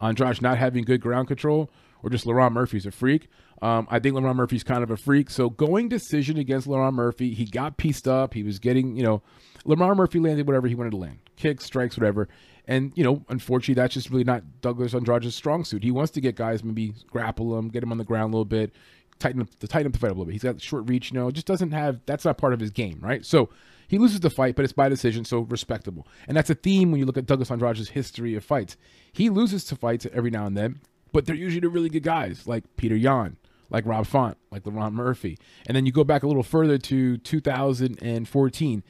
Andrade 0.00 0.42
not 0.42 0.58
having 0.58 0.84
good 0.84 1.00
ground 1.00 1.28
control 1.28 1.70
or 2.02 2.10
just 2.10 2.26
Lerone 2.26 2.52
Murphy's 2.52 2.86
a 2.86 2.90
freak. 2.90 3.28
Um, 3.62 3.88
I 3.90 3.98
think 3.98 4.14
Lerone 4.14 4.36
Murphy's 4.36 4.64
kind 4.64 4.82
of 4.82 4.90
a 4.90 4.96
freak. 4.96 5.30
So 5.30 5.48
going 5.48 5.88
decision 5.88 6.36
against 6.36 6.66
Lerone 6.66 6.92
Murphy, 6.92 7.32
he 7.32 7.46
got 7.46 7.78
pieced 7.78 8.06
up. 8.06 8.34
He 8.34 8.42
was 8.42 8.58
getting, 8.58 8.96
you 8.96 9.02
know, 9.02 9.22
Lerone 9.64 9.96
Murphy 9.96 10.18
landed 10.18 10.46
whatever 10.46 10.68
he 10.68 10.74
wanted 10.74 10.90
to 10.90 10.98
land, 10.98 11.18
kicks, 11.36 11.64
strikes, 11.64 11.96
whatever. 11.96 12.28
And 12.66 12.92
you 12.94 13.04
know, 13.04 13.24
unfortunately, 13.28 13.74
that's 13.74 13.94
just 13.94 14.10
really 14.10 14.24
not 14.24 14.42
Douglas 14.60 14.94
Andrade's 14.94 15.34
strong 15.34 15.64
suit. 15.64 15.82
He 15.82 15.90
wants 15.90 16.12
to 16.12 16.20
get 16.20 16.34
guys 16.34 16.64
maybe 16.64 16.94
grapple 17.10 17.54
them, 17.54 17.68
get 17.68 17.80
them 17.80 17.92
on 17.92 17.98
the 17.98 18.04
ground 18.04 18.32
a 18.32 18.36
little 18.36 18.44
bit, 18.44 18.72
tighten 19.18 19.40
up 19.40 19.48
the 19.60 19.68
tighten 19.68 19.86
up 19.86 19.92
the 19.92 19.98
fight 19.98 20.10
a 20.10 20.14
little 20.14 20.26
bit. 20.26 20.32
He's 20.32 20.42
got 20.42 20.60
short 20.60 20.88
reach, 20.88 21.10
you 21.10 21.18
know, 21.18 21.30
just 21.30 21.46
doesn't 21.46 21.72
have 21.72 22.00
that's 22.06 22.24
not 22.24 22.38
part 22.38 22.52
of 22.52 22.60
his 22.60 22.70
game, 22.70 22.98
right? 23.00 23.24
So 23.24 23.50
he 23.88 23.98
loses 23.98 24.20
the 24.20 24.30
fight, 24.30 24.56
but 24.56 24.64
it's 24.64 24.72
by 24.72 24.88
decision, 24.88 25.24
so 25.24 25.40
respectable. 25.40 26.06
And 26.26 26.36
that's 26.36 26.50
a 26.50 26.54
theme 26.54 26.90
when 26.90 27.00
you 27.00 27.06
look 27.06 27.18
at 27.18 27.26
Douglas 27.26 27.50
Andrade's 27.50 27.90
history 27.90 28.34
of 28.34 28.44
fights. 28.44 28.76
He 29.12 29.30
loses 29.30 29.64
to 29.64 29.76
fights 29.76 30.06
every 30.12 30.30
now 30.30 30.46
and 30.46 30.56
then, 30.56 30.80
but 31.12 31.26
they're 31.26 31.36
usually 31.36 31.60
the 31.60 31.68
really 31.68 31.88
good 31.88 32.02
guys, 32.02 32.46
like 32.46 32.64
Petr 32.76 33.00
Yan, 33.00 33.36
like 33.70 33.86
Rob 33.86 34.06
Font, 34.06 34.36
like 34.50 34.64
Lerone 34.64 34.92
Murphy. 34.92 35.38
And 35.66 35.76
then 35.76 35.86
you 35.86 35.92
go 35.92 36.04
back 36.04 36.22
a 36.22 36.26
little 36.26 36.42
further 36.42 36.78
to 36.78 37.18
2014. 37.18 38.82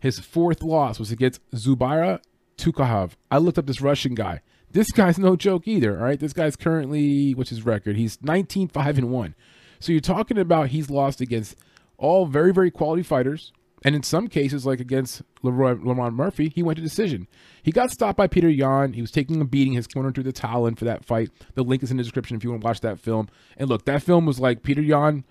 His 0.00 0.18
fourth 0.18 0.62
loss 0.62 0.98
was 0.98 1.12
against 1.12 1.40
Zubaira 1.52 2.20
Tukhugov. 2.56 3.12
I 3.30 3.38
looked 3.38 3.58
up 3.58 3.66
this 3.66 3.80
Russian 3.80 4.14
guy. 4.14 4.40
This 4.70 4.90
guy's 4.90 5.18
no 5.18 5.36
joke 5.36 5.68
either. 5.68 5.98
All 5.98 6.04
right, 6.04 6.18
this 6.18 6.32
guy's 6.32 6.56
currently 6.56 7.34
what's 7.34 7.50
his 7.50 7.64
record? 7.64 7.96
He's 7.96 8.20
19 8.22 8.68
5 8.68 8.98
and 8.98 9.10
1. 9.10 9.34
So 9.82 9.90
you're 9.90 10.00
talking 10.00 10.38
about 10.38 10.68
he's 10.68 10.90
lost 10.90 11.20
against 11.20 11.56
all 11.98 12.26
very 12.26 12.52
very 12.52 12.70
quality 12.70 13.02
fighters, 13.02 13.52
and 13.84 13.96
in 13.96 14.04
some 14.04 14.28
cases, 14.28 14.64
like 14.64 14.78
against 14.78 15.22
Lerone 15.42 16.14
Murphy, 16.14 16.52
he 16.54 16.62
went 16.62 16.76
to 16.76 16.82
decision. 16.82 17.26
He 17.64 17.72
got 17.72 17.90
stopped 17.90 18.16
by 18.16 18.28
Petr 18.28 18.56
Yan. 18.56 18.92
He 18.92 19.00
was 19.00 19.10
taking 19.10 19.40
a 19.40 19.44
beating. 19.44 19.72
His 19.72 19.88
corner 19.88 20.12
threw 20.12 20.22
the 20.22 20.30
Talon 20.30 20.76
for 20.76 20.84
that 20.84 21.04
fight. 21.04 21.30
The 21.54 21.64
link 21.64 21.82
is 21.82 21.90
in 21.90 21.96
the 21.96 22.04
description 22.04 22.36
if 22.36 22.44
you 22.44 22.50
want 22.50 22.62
to 22.62 22.66
watch 22.66 22.80
that 22.82 23.00
film. 23.00 23.28
And 23.56 23.68
look, 23.68 23.84
that 23.86 24.04
film 24.04 24.24
was 24.24 24.38
like 24.38 24.62
Petr 24.62 24.86
Yan 24.86 25.24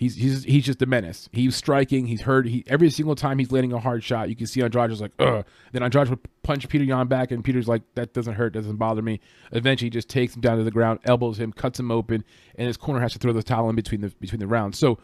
He's 0.00 0.16
he's 0.16 0.44
he's 0.44 0.64
just 0.64 0.80
a 0.80 0.86
menace. 0.86 1.28
He's 1.30 1.54
striking. 1.54 2.06
He's 2.06 2.22
hurt. 2.22 2.46
He 2.46 2.64
every 2.66 2.88
single 2.88 3.14
time 3.14 3.38
he's 3.38 3.52
landing 3.52 3.74
a 3.74 3.78
hard 3.78 4.02
shot, 4.02 4.30
you 4.30 4.34
can 4.34 4.46
see 4.46 4.62
Andrade 4.62 4.90
is 4.90 5.02
like, 5.02 5.12
ugh. 5.18 5.44
Then 5.72 5.82
Andrade 5.82 6.08
would 6.08 6.20
punch 6.42 6.66
Petr 6.70 6.86
Yan 6.86 7.06
back, 7.06 7.30
and 7.32 7.44
Peter's 7.44 7.68
like, 7.68 7.82
that 7.96 8.14
doesn't 8.14 8.32
hurt, 8.32 8.54
doesn't 8.54 8.76
bother 8.76 9.02
me. 9.02 9.20
Eventually, 9.52 9.88
he 9.88 9.90
just 9.90 10.08
takes 10.08 10.34
him 10.34 10.40
down 10.40 10.56
to 10.56 10.64
the 10.64 10.70
ground, 10.70 11.00
elbows 11.04 11.38
him, 11.38 11.52
cuts 11.52 11.78
him 11.78 11.90
open, 11.90 12.24
and 12.54 12.66
his 12.66 12.78
corner 12.78 12.98
has 13.02 13.12
to 13.12 13.18
throw 13.18 13.34
the 13.34 13.42
towel 13.42 13.68
in 13.68 13.76
between 13.76 14.00
the 14.00 14.08
between 14.08 14.40
the 14.40 14.46
rounds. 14.46 14.78
So, 14.78 14.98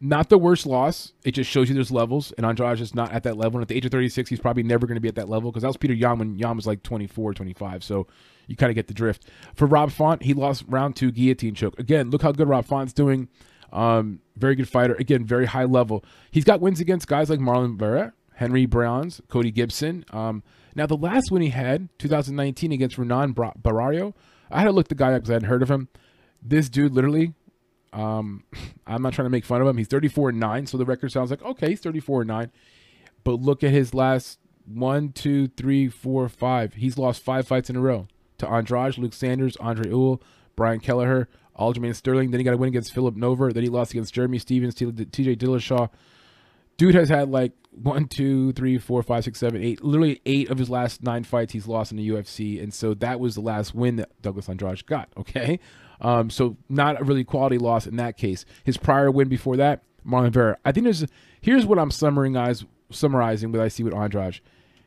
not 0.00 0.30
the 0.30 0.38
worst 0.38 0.64
loss. 0.64 1.12
It 1.22 1.32
just 1.32 1.50
shows 1.50 1.68
you 1.68 1.74
there's 1.74 1.92
levels, 1.92 2.32
and 2.38 2.46
Andrade 2.46 2.80
is 2.80 2.94
not 2.94 3.12
at 3.12 3.24
that 3.24 3.36
level. 3.36 3.58
And 3.58 3.62
at 3.64 3.68
the 3.68 3.76
age 3.76 3.84
of 3.84 3.90
36, 3.90 4.30
he's 4.30 4.40
probably 4.40 4.62
never 4.62 4.86
going 4.86 4.96
to 4.96 5.02
be 5.02 5.08
at 5.08 5.16
that 5.16 5.28
level 5.28 5.50
because 5.50 5.64
that 5.64 5.68
was 5.68 5.76
Petr 5.76 5.98
Yan 5.98 6.18
when 6.18 6.38
Yan 6.38 6.56
was 6.56 6.66
like 6.66 6.82
24, 6.82 7.34
25. 7.34 7.84
So 7.84 8.06
you 8.46 8.56
kind 8.56 8.70
of 8.70 8.74
get 8.74 8.88
the 8.88 8.94
drift. 8.94 9.28
For 9.54 9.66
Rob 9.66 9.90
Font, 9.90 10.22
he 10.22 10.32
lost 10.32 10.64
round 10.66 10.96
two 10.96 11.12
guillotine 11.12 11.54
choke. 11.54 11.78
Again, 11.78 12.08
look 12.08 12.22
how 12.22 12.32
good 12.32 12.48
Rob 12.48 12.64
Font's 12.64 12.94
doing. 12.94 13.28
Um, 13.74 14.20
very 14.36 14.54
good 14.54 14.68
fighter. 14.68 14.94
Again, 14.94 15.24
very 15.24 15.46
high 15.46 15.64
level. 15.64 16.04
He's 16.30 16.44
got 16.44 16.60
wins 16.60 16.80
against 16.80 17.08
guys 17.08 17.28
like 17.28 17.40
Marlon 17.40 17.76
Vera, 17.78 18.14
Henry 18.36 18.66
Browns, 18.66 19.20
Cody 19.28 19.50
Gibson. 19.50 20.04
Um, 20.10 20.42
now, 20.74 20.86
the 20.86 20.96
last 20.96 21.30
win 21.30 21.42
he 21.42 21.50
had, 21.50 21.88
2019, 21.98 22.72
against 22.72 22.96
Renan 22.96 23.34
Barrario, 23.56 24.14
I 24.50 24.60
had 24.60 24.66
to 24.66 24.72
look 24.72 24.88
the 24.88 24.94
guy 24.94 25.12
up 25.12 25.22
because 25.22 25.30
I 25.30 25.34
hadn't 25.34 25.48
heard 25.48 25.62
of 25.62 25.70
him. 25.70 25.88
This 26.40 26.68
dude, 26.68 26.92
literally, 26.92 27.34
um, 27.92 28.44
I'm 28.86 29.02
not 29.02 29.12
trying 29.12 29.26
to 29.26 29.30
make 29.30 29.44
fun 29.44 29.60
of 29.60 29.66
him. 29.66 29.76
He's 29.76 29.88
34 29.88 30.30
and 30.30 30.40
9, 30.40 30.66
so 30.66 30.78
the 30.78 30.84
record 30.84 31.12
sounds 31.12 31.30
like, 31.30 31.42
okay, 31.42 31.70
he's 31.70 31.80
34 31.80 32.22
and 32.22 32.28
9. 32.28 32.50
But 33.24 33.40
look 33.40 33.64
at 33.64 33.70
his 33.70 33.92
last 33.92 34.38
one, 34.66 35.12
two, 35.12 35.48
three, 35.48 35.88
four, 35.88 36.28
five. 36.28 36.74
He's 36.74 36.98
lost 36.98 37.22
five 37.22 37.46
fights 37.46 37.70
in 37.70 37.76
a 37.76 37.80
row 37.80 38.08
to 38.38 38.48
Andrade, 38.48 38.98
Luke 38.98 39.14
Sanders, 39.14 39.56
Andre 39.56 39.90
Ewell, 39.90 40.22
Brian 40.56 40.80
Kelleher, 40.80 41.28
Aljamain 41.58 41.94
Sterling. 41.94 42.30
Then 42.30 42.40
he 42.40 42.44
got 42.44 42.54
a 42.54 42.56
win 42.56 42.68
against 42.68 42.92
Philip 42.92 43.14
Nover. 43.14 43.52
Then 43.52 43.62
he 43.62 43.68
lost 43.68 43.92
against 43.92 44.14
Jeremy 44.14 44.38
Stephens, 44.38 44.74
TJ 44.74 45.36
Dillashaw. 45.36 45.90
Dude 46.76 46.94
has 46.94 47.08
had 47.08 47.30
like 47.30 47.52
one, 47.70 48.06
two, 48.06 48.52
three, 48.52 48.78
four, 48.78 49.02
five, 49.02 49.24
six, 49.24 49.38
seven, 49.38 49.62
eight. 49.62 49.82
Literally 49.84 50.20
eight 50.26 50.50
of 50.50 50.58
his 50.58 50.70
last 50.70 51.02
nine 51.02 51.24
fights 51.24 51.52
he's 51.52 51.66
lost 51.66 51.92
in 51.92 51.96
the 51.96 52.08
UFC, 52.08 52.62
and 52.62 52.74
so 52.74 52.94
that 52.94 53.20
was 53.20 53.34
the 53.34 53.40
last 53.40 53.74
win 53.74 53.96
that 53.96 54.10
Douglas 54.22 54.48
Andrade 54.48 54.84
got. 54.86 55.08
Okay, 55.16 55.60
um, 56.00 56.30
so 56.30 56.56
not 56.68 57.00
a 57.00 57.04
really 57.04 57.24
quality 57.24 57.58
loss 57.58 57.86
in 57.86 57.96
that 57.96 58.16
case. 58.16 58.44
His 58.64 58.76
prior 58.76 59.10
win 59.10 59.28
before 59.28 59.56
that, 59.56 59.82
Marlon 60.06 60.32
Vera. 60.32 60.58
I 60.64 60.72
think 60.72 60.84
there's 60.84 61.04
here's 61.40 61.66
what 61.66 61.78
I'm 61.78 61.90
summarizing 61.90 62.68
summarizing 62.90 63.52
what 63.52 63.60
I 63.60 63.68
see 63.68 63.82
with 63.82 63.94
Andrade. 63.94 64.40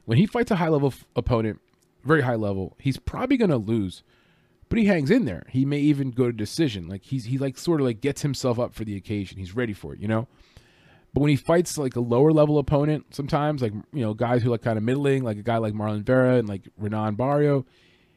When 0.06 0.18
he 0.18 0.26
fights 0.26 0.52
a 0.52 0.56
high 0.56 0.70
level 0.70 0.90
f- 0.90 1.06
opponent, 1.16 1.60
very 2.04 2.22
high 2.22 2.36
level, 2.36 2.76
he's 2.80 2.98
probably 2.98 3.38
going 3.38 3.50
to 3.50 3.58
lose 3.58 4.04
but 4.70 4.78
he 4.78 4.86
hangs 4.86 5.12
in 5.12 5.26
there. 5.26 5.46
He 5.50 5.66
may 5.66 5.80
even 5.80 6.12
go 6.12 6.26
to 6.26 6.32
decision. 6.32 6.88
Like 6.88 7.04
he's 7.04 7.26
he 7.26 7.38
like 7.38 7.58
sort 7.58 7.82
of 7.82 7.88
like 7.88 8.02
gets 8.02 8.22
himself 8.22 8.60
up 8.60 8.74
for 8.74 8.84
the 8.84 8.96
occasion. 8.96 9.38
He's 9.38 9.56
ready 9.56 9.74
for 9.74 9.94
it, 9.94 10.00
you 10.00 10.08
know. 10.08 10.28
But 11.14 11.22
when 11.22 11.30
he 11.30 11.36
fights 11.36 11.78
like 11.78 11.96
a 11.96 12.02
lower 12.02 12.32
level 12.32 12.60
opponent, 12.60 13.16
sometimes 13.16 13.62
like 13.62 13.74
you 13.94 14.02
know 14.02 14.14
guys 14.14 14.44
who 14.44 14.50
like 14.50 14.62
kind 14.62 14.78
of 14.78 14.84
middling, 14.84 15.24
like 15.24 15.38
a 15.38 15.44
guy 15.44 15.58
like 15.58 15.74
Marlon 15.74 16.04
Vera 16.04 16.38
and 16.38 16.48
like 16.48 16.68
Renan 16.78 17.16
Barrio, 17.16 17.66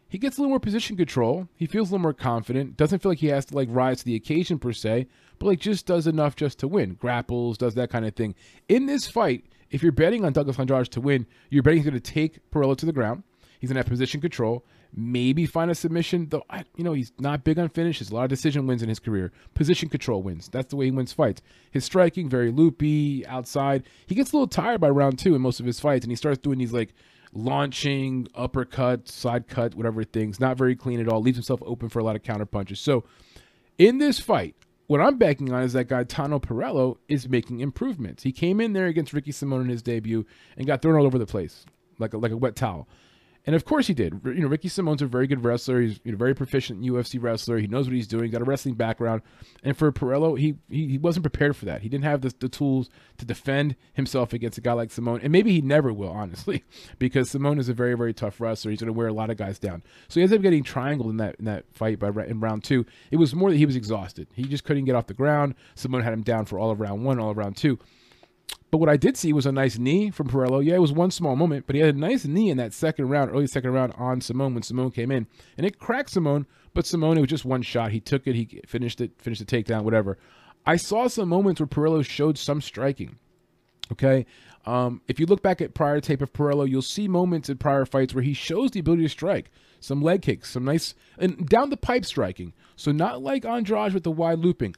he 0.08 0.18
gets 0.18 0.36
a 0.36 0.40
little 0.40 0.50
more 0.50 0.60
position 0.60 0.96
control. 0.96 1.48
He 1.54 1.66
feels 1.66 1.90
a 1.90 1.92
little 1.92 2.02
more 2.02 2.12
confident. 2.12 2.76
Doesn't 2.76 2.98
feel 3.00 3.12
like 3.12 3.18
he 3.20 3.28
has 3.28 3.44
to 3.46 3.54
like 3.54 3.68
rise 3.70 4.00
to 4.00 4.04
the 4.04 4.16
occasion 4.16 4.58
per 4.58 4.72
se, 4.72 5.06
but 5.38 5.46
like 5.46 5.60
just 5.60 5.86
does 5.86 6.06
enough 6.06 6.34
just 6.34 6.58
to 6.58 6.68
win. 6.68 6.94
Grapples, 6.94 7.56
does 7.56 7.74
that 7.76 7.90
kind 7.90 8.04
of 8.04 8.14
thing. 8.16 8.34
In 8.68 8.86
this 8.86 9.06
fight, 9.06 9.44
if 9.70 9.82
you're 9.82 9.92
betting 9.92 10.24
on 10.24 10.32
Douglas 10.32 10.58
Andrade 10.58 10.90
to 10.90 11.00
win, 11.00 11.26
you're 11.48 11.62
betting 11.62 11.78
he's 11.78 11.88
going 11.88 12.00
to 12.00 12.12
take 12.12 12.50
Pirrello 12.50 12.76
to 12.76 12.86
the 12.86 12.92
ground. 12.92 13.22
He's 13.60 13.70
going 13.70 13.76
to 13.76 13.80
have 13.80 13.86
position 13.86 14.20
control. 14.20 14.64
Maybe 14.94 15.46
find 15.46 15.70
a 15.70 15.74
submission, 15.74 16.28
though. 16.30 16.42
I, 16.50 16.64
you 16.76 16.82
know, 16.82 16.92
he's 16.92 17.12
not 17.18 17.44
big 17.44 17.58
on 17.58 17.68
finishes. 17.68 18.10
A 18.10 18.14
lot 18.14 18.24
of 18.24 18.30
decision 18.30 18.66
wins 18.66 18.82
in 18.82 18.88
his 18.88 18.98
career. 18.98 19.30
Position 19.54 19.88
control 19.88 20.22
wins. 20.22 20.48
That's 20.48 20.68
the 20.70 20.76
way 20.76 20.86
he 20.86 20.90
wins 20.90 21.12
fights. 21.12 21.42
His 21.70 21.84
striking 21.84 22.28
very 22.28 22.50
loopy 22.50 23.24
outside. 23.26 23.84
He 24.06 24.14
gets 24.14 24.32
a 24.32 24.36
little 24.36 24.48
tired 24.48 24.80
by 24.80 24.90
round 24.90 25.18
two 25.18 25.34
in 25.34 25.42
most 25.42 25.60
of 25.60 25.66
his 25.66 25.78
fights, 25.78 26.04
and 26.04 26.10
he 26.10 26.16
starts 26.16 26.38
doing 26.38 26.58
these 26.58 26.72
like 26.72 26.92
launching 27.32 28.26
uppercut, 28.34 29.08
side 29.08 29.46
cut, 29.46 29.76
whatever 29.76 30.02
things. 30.02 30.40
Not 30.40 30.56
very 30.56 30.74
clean 30.74 31.00
at 31.00 31.08
all. 31.08 31.20
Leaves 31.22 31.36
himself 31.36 31.60
open 31.64 31.88
for 31.88 32.00
a 32.00 32.04
lot 32.04 32.16
of 32.16 32.24
counter 32.24 32.46
punches. 32.46 32.80
So, 32.80 33.04
in 33.78 33.98
this 33.98 34.18
fight, 34.18 34.56
what 34.88 35.00
I'm 35.00 35.18
banking 35.18 35.52
on 35.52 35.62
is 35.62 35.72
that 35.74 35.84
Gaetano 35.84 36.40
Pirrello 36.40 36.96
is 37.06 37.28
making 37.28 37.60
improvements. 37.60 38.24
He 38.24 38.32
came 38.32 38.60
in 38.60 38.72
there 38.72 38.86
against 38.86 39.12
Ricky 39.12 39.30
Simon 39.30 39.60
in 39.60 39.68
his 39.68 39.82
debut 39.82 40.26
and 40.56 40.66
got 40.66 40.82
thrown 40.82 40.96
all 40.96 41.06
over 41.06 41.18
the 41.18 41.26
place 41.26 41.64
like 42.00 42.14
a, 42.14 42.18
like 42.18 42.32
a 42.32 42.36
wet 42.36 42.56
towel. 42.56 42.88
And 43.46 43.56
of 43.56 43.64
course 43.64 43.86
he 43.86 43.94
did. 43.94 44.20
You 44.24 44.40
know, 44.40 44.48
Ricky 44.48 44.68
Simone's 44.68 45.00
a 45.00 45.06
very 45.06 45.26
good 45.26 45.44
wrestler. 45.44 45.80
He's 45.80 45.98
you 46.04 46.12
know, 46.12 46.18
very 46.18 46.34
proficient 46.34 46.82
UFC 46.82 47.20
wrestler. 47.20 47.58
He 47.58 47.66
knows 47.66 47.86
what 47.86 47.94
he's 47.94 48.06
doing. 48.06 48.30
Got 48.30 48.42
a 48.42 48.44
wrestling 48.44 48.74
background. 48.74 49.22
And 49.62 49.76
for 49.76 49.90
Pirrello, 49.90 50.38
he 50.38 50.56
he, 50.68 50.88
he 50.88 50.98
wasn't 50.98 51.24
prepared 51.24 51.56
for 51.56 51.64
that. 51.64 51.82
He 51.82 51.88
didn't 51.88 52.04
have 52.04 52.20
the, 52.20 52.34
the 52.38 52.48
tools 52.48 52.90
to 53.18 53.24
defend 53.24 53.76
himself 53.94 54.32
against 54.32 54.58
a 54.58 54.60
guy 54.60 54.74
like 54.74 54.90
Simone. 54.90 55.20
And 55.22 55.32
maybe 55.32 55.52
he 55.52 55.62
never 55.62 55.92
will, 55.92 56.10
honestly, 56.10 56.64
because 56.98 57.30
Simone 57.30 57.58
is 57.58 57.68
a 57.68 57.74
very 57.74 57.94
very 57.94 58.12
tough 58.12 58.40
wrestler. 58.40 58.70
He's 58.70 58.80
going 58.80 58.86
to 58.88 58.92
wear 58.92 59.08
a 59.08 59.12
lot 59.12 59.30
of 59.30 59.36
guys 59.36 59.58
down. 59.58 59.82
So 60.08 60.20
he 60.20 60.22
ends 60.22 60.34
up 60.34 60.42
getting 60.42 60.62
triangled 60.62 61.10
in 61.10 61.16
that 61.16 61.36
in 61.38 61.46
that 61.46 61.64
fight 61.72 61.98
by 61.98 62.08
in 62.24 62.40
round 62.40 62.64
two. 62.64 62.84
It 63.10 63.16
was 63.16 63.34
more 63.34 63.50
that 63.50 63.56
he 63.56 63.66
was 63.66 63.76
exhausted. 63.76 64.28
He 64.34 64.44
just 64.44 64.64
couldn't 64.64 64.84
get 64.84 64.94
off 64.94 65.06
the 65.06 65.14
ground. 65.14 65.54
Simone 65.74 66.02
had 66.02 66.12
him 66.12 66.22
down 66.22 66.44
for 66.44 66.58
all 66.58 66.70
of 66.70 66.80
round 66.80 67.04
one, 67.04 67.18
all 67.18 67.30
of 67.30 67.38
round 67.38 67.56
two. 67.56 67.78
But 68.70 68.78
what 68.78 68.88
I 68.88 68.96
did 68.96 69.16
see 69.16 69.32
was 69.32 69.46
a 69.46 69.52
nice 69.52 69.78
knee 69.78 70.10
from 70.10 70.28
Pirrello. 70.28 70.64
Yeah, 70.64 70.76
it 70.76 70.80
was 70.80 70.92
one 70.92 71.10
small 71.10 71.34
moment, 71.34 71.66
but 71.66 71.74
he 71.74 71.82
had 71.82 71.94
a 71.94 71.98
nice 71.98 72.24
knee 72.24 72.50
in 72.50 72.56
that 72.58 72.72
second 72.72 73.08
round, 73.08 73.32
early 73.32 73.48
second 73.48 73.72
round 73.72 73.92
on 73.96 74.20
Simone 74.20 74.54
when 74.54 74.62
Simone 74.62 74.92
came 74.92 75.10
in. 75.10 75.26
And 75.56 75.66
it 75.66 75.80
cracked 75.80 76.10
Simone, 76.10 76.46
but 76.72 76.86
Simone, 76.86 77.18
it 77.18 77.20
was 77.20 77.30
just 77.30 77.44
one 77.44 77.62
shot. 77.62 77.90
He 77.90 78.00
took 78.00 78.26
it, 78.26 78.36
he 78.36 78.62
finished 78.66 79.00
it, 79.00 79.10
finished 79.18 79.44
the 79.44 79.62
takedown, 79.62 79.82
whatever. 79.82 80.18
I 80.64 80.76
saw 80.76 81.08
some 81.08 81.28
moments 81.28 81.60
where 81.60 81.66
Pirrello 81.66 82.04
showed 82.04 82.38
some 82.38 82.60
striking. 82.60 83.18
Okay. 83.90 84.24
Um, 84.66 85.00
if 85.08 85.18
you 85.18 85.26
look 85.26 85.42
back 85.42 85.60
at 85.60 85.74
prior 85.74 86.00
tape 86.00 86.22
of 86.22 86.32
Pirrello, 86.32 86.68
you'll 86.68 86.82
see 86.82 87.08
moments 87.08 87.48
in 87.48 87.56
prior 87.56 87.86
fights 87.86 88.14
where 88.14 88.22
he 88.22 88.34
shows 88.34 88.70
the 88.70 88.80
ability 88.80 89.02
to 89.02 89.08
strike. 89.08 89.50
Some 89.80 90.02
leg 90.02 90.22
kicks, 90.22 90.50
some 90.50 90.64
nice, 90.64 90.94
and 91.18 91.48
down 91.48 91.70
the 91.70 91.76
pipe 91.76 92.04
striking. 92.04 92.52
So 92.76 92.92
not 92.92 93.22
like 93.22 93.44
Andrade 93.44 93.94
with 93.94 94.04
the 94.04 94.10
wide 94.10 94.38
looping. 94.38 94.76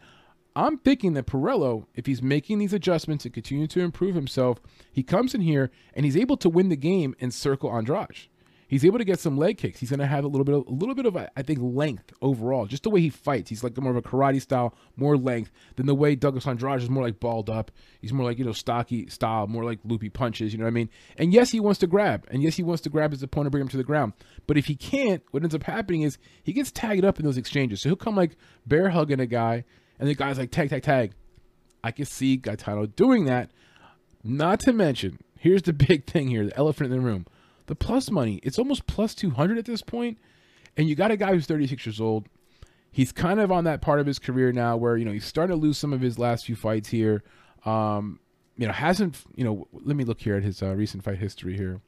I'm 0.55 0.79
thinking 0.79 1.15
that 1.15 1.27
Pirrello, 1.27 1.87
if 1.95 2.07
he's 2.07 2.23
making 2.23 2.59
these 2.59 2.73
adjustments 2.73 3.25
and 3.25 3.33
continue 3.33 3.67
to 3.69 3.81
improve 3.81 4.15
himself, 4.15 4.61
he 4.93 5.03
comes 5.03 5.35
in 5.35 5.41
here 5.41 5.71
and 5.95 6.05
he's 6.05 6.17
able 6.17 6.37
to 6.39 6.49
win 6.49 6.69
the 6.69 6.77
game 6.77 7.15
and 7.21 7.33
circle 7.33 7.75
Andrade. 7.75 8.29
He's 8.73 8.87
able 8.87 8.97
to 8.97 9.05
get 9.05 9.21
some 9.21 9.37
leg 9.37 9.59
kicks. 9.59 9.81
He's 9.81 9.91
going 9.91 10.01
to 10.01 10.07
have 10.07 10.25
a 10.25 10.29
little 10.29 10.47
bit 10.47 10.55
of 10.55 10.67
a 10.67 10.71
little 10.71 10.95
bit 10.95 11.05
of 11.05 11.15
I 11.15 11.43
think 11.43 11.59
length 11.61 12.11
overall. 12.23 12.65
Just 12.65 12.85
the 12.85 12.91
way 12.91 13.03
he 13.03 13.11
fights, 13.11 13.51
he's 13.51 13.63
like 13.63 13.77
more 13.77 13.91
of 13.91 13.99
a 13.99 14.01
karate 14.01 14.41
style, 14.41 14.75
more 14.97 15.19
length 15.19 15.53
than 15.77 15.85
the 15.85 15.95
way 15.95 16.15
Douglas 16.15 16.47
Andrade 16.47 16.81
is 16.81 16.89
more 16.89 17.03
like 17.03 17.21
balled 17.21 17.51
up. 17.51 17.71
He's 18.01 18.15
more 18.15 18.25
like 18.25 18.39
you 18.39 18.47
know 18.47 18.53
stocky 18.53 19.09
style, 19.09 19.47
more 19.47 19.63
like 19.63 19.81
loopy 19.85 20.09
punches. 20.09 20.55
You 20.55 20.59
know 20.59 20.65
what 20.65 20.71
I 20.71 20.73
mean? 20.73 20.89
And 21.19 21.35
yes, 21.35 21.51
he 21.51 21.61
wants 21.61 21.81
to 21.81 21.87
grab, 21.87 22.27
and 22.31 22.43
yes, 22.43 22.57
he 22.57 22.63
wants 22.63 22.81
to 22.85 22.89
grab 22.89 23.11
his 23.11 23.23
opponent, 23.23 23.53
bring 23.53 23.61
him 23.61 23.69
to 23.69 23.77
the 23.77 23.85
ground. 23.85 24.15
But 24.47 24.57
if 24.57 24.65
he 24.65 24.75
can't, 24.75 25.23
what 25.33 25.43
ends 25.43 25.55
up 25.55 25.65
happening 25.65 26.01
is 26.01 26.17
he 26.43 26.55
gets 26.55 26.71
tagged 26.71 27.05
up 27.05 27.19
in 27.19 27.27
those 27.27 27.37
exchanges. 27.37 27.83
So 27.83 27.91
he'll 27.91 27.97
come 27.97 28.17
like 28.17 28.39
bear 28.67 28.89
hugging 28.89 29.21
a 29.21 29.27
guy 29.27 29.65
and 29.99 30.09
the 30.09 30.15
guy's 30.15 30.39
like, 30.39 30.51
tag, 30.51 30.71
tag, 30.71 30.83
tag. 30.83 31.13
I 31.85 31.91
can 31.91 32.05
see 32.05 32.37
Gaetano 32.37 32.87
doing 32.87 33.25
that. 33.27 33.51
Not 34.25 34.61
to 34.61 34.73
mention, 34.73 35.19
here's 35.39 35.63
the 35.63 35.73
big 35.89 36.07
thing 36.07 36.29
here 36.29 36.45
the 36.47 36.57
elephant 36.57 36.93
in 36.93 36.99
the 36.99 37.05
room. 37.05 37.27
The 37.67 37.75
plus 37.75 38.11
money, 38.11 38.41
it's 38.43 38.59
almost 38.59 38.87
plus 38.87 39.15
200 39.15 39.59
at 39.59 39.65
this 39.65 39.83
point, 39.83 40.19
And 40.77 40.89
you 40.89 40.95
got 40.95 41.11
a 41.11 41.17
guy 41.17 41.33
who's 41.33 41.47
36 41.47 41.87
years 41.87 42.01
old. 42.01 42.29
He's 42.91 43.13
kind 43.13 43.41
of 43.41 43.51
on 43.51 43.65
that 43.65 43.81
part 43.81 44.01
of 44.01 44.07
his 44.07 44.19
career 44.19 44.53
now 44.53 44.77
where, 44.77 44.97
you 44.97 45.05
know, 45.05 45.13
he's 45.13 45.25
starting 45.25 45.57
to 45.57 45.61
lose 45.61 45.79
some 45.79 45.93
of 45.93 46.01
his 46.01 46.19
last 46.19 46.45
few 46.45 46.57
fights 46.57 46.89
here. 46.89 47.23
Um, 47.65 48.21
you 48.59 48.67
know, 48.67 48.73
hasn't, 48.73 49.17
you 49.35 49.45
know, 49.45 49.67
let 49.73 49.97
me 49.97 50.05
look 50.05 50.21
here 50.21 50.37
at 50.37 50.43
his 50.43 50.63
uh, 50.63 50.75
recent 50.75 51.03
fight 51.03 51.19
history 51.19 51.57
here. 51.57 51.81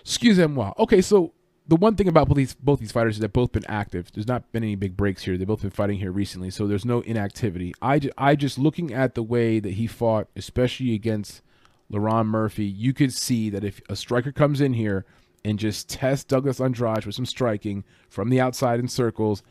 Excuse 0.00 0.38
moi. 0.38 0.72
Okay, 0.78 1.00
so 1.00 1.32
the 1.68 1.76
one 1.76 1.96
thing 1.96 2.08
about 2.08 2.28
both 2.28 2.36
these 2.36 2.54
both 2.54 2.80
these 2.80 2.92
fighters 2.92 3.16
is 3.16 3.20
they've 3.20 3.32
both 3.32 3.52
been 3.52 3.66
active. 3.68 4.10
There's 4.12 4.28
not 4.28 4.50
been 4.52 4.62
any 4.62 4.76
big 4.76 4.96
breaks 4.96 5.24
here. 5.24 5.36
They've 5.36 5.46
both 5.46 5.62
been 5.62 5.70
fighting 5.70 5.98
here 5.98 6.12
recently, 6.12 6.50
so 6.50 6.66
there's 6.66 6.84
no 6.84 7.00
inactivity. 7.00 7.74
I, 7.82 8.00
I 8.16 8.36
just 8.36 8.58
looking 8.58 8.92
at 8.92 9.14
the 9.14 9.22
way 9.22 9.58
that 9.58 9.74
he 9.74 9.86
fought, 9.86 10.28
especially 10.36 10.94
against 10.94 11.42
Lerone 11.90 12.26
Murphy, 12.26 12.64
you 12.64 12.92
could 12.92 13.12
see 13.12 13.50
that 13.50 13.64
if 13.64 13.80
a 13.88 13.96
striker 13.96 14.32
comes 14.32 14.60
in 14.60 14.74
here 14.74 15.04
and 15.44 15.58
just 15.58 15.88
tests 15.88 16.24
Douglas 16.24 16.60
Andrade 16.60 17.04
with 17.04 17.14
some 17.14 17.26
striking 17.26 17.84
from 18.08 18.30
the 18.30 18.40
outside 18.40 18.80
in 18.80 18.88
circles, 18.88 19.42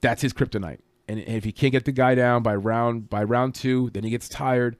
that's 0.00 0.22
his 0.22 0.32
kryptonite. 0.32 0.80
And 1.08 1.20
if 1.20 1.44
he 1.44 1.52
can't 1.52 1.72
get 1.72 1.84
the 1.84 1.92
guy 1.92 2.14
down 2.14 2.42
by 2.42 2.54
round 2.54 3.10
by 3.10 3.24
round 3.24 3.54
two, 3.54 3.90
then 3.90 4.04
he 4.04 4.10
gets 4.10 4.28
tired. 4.28 4.76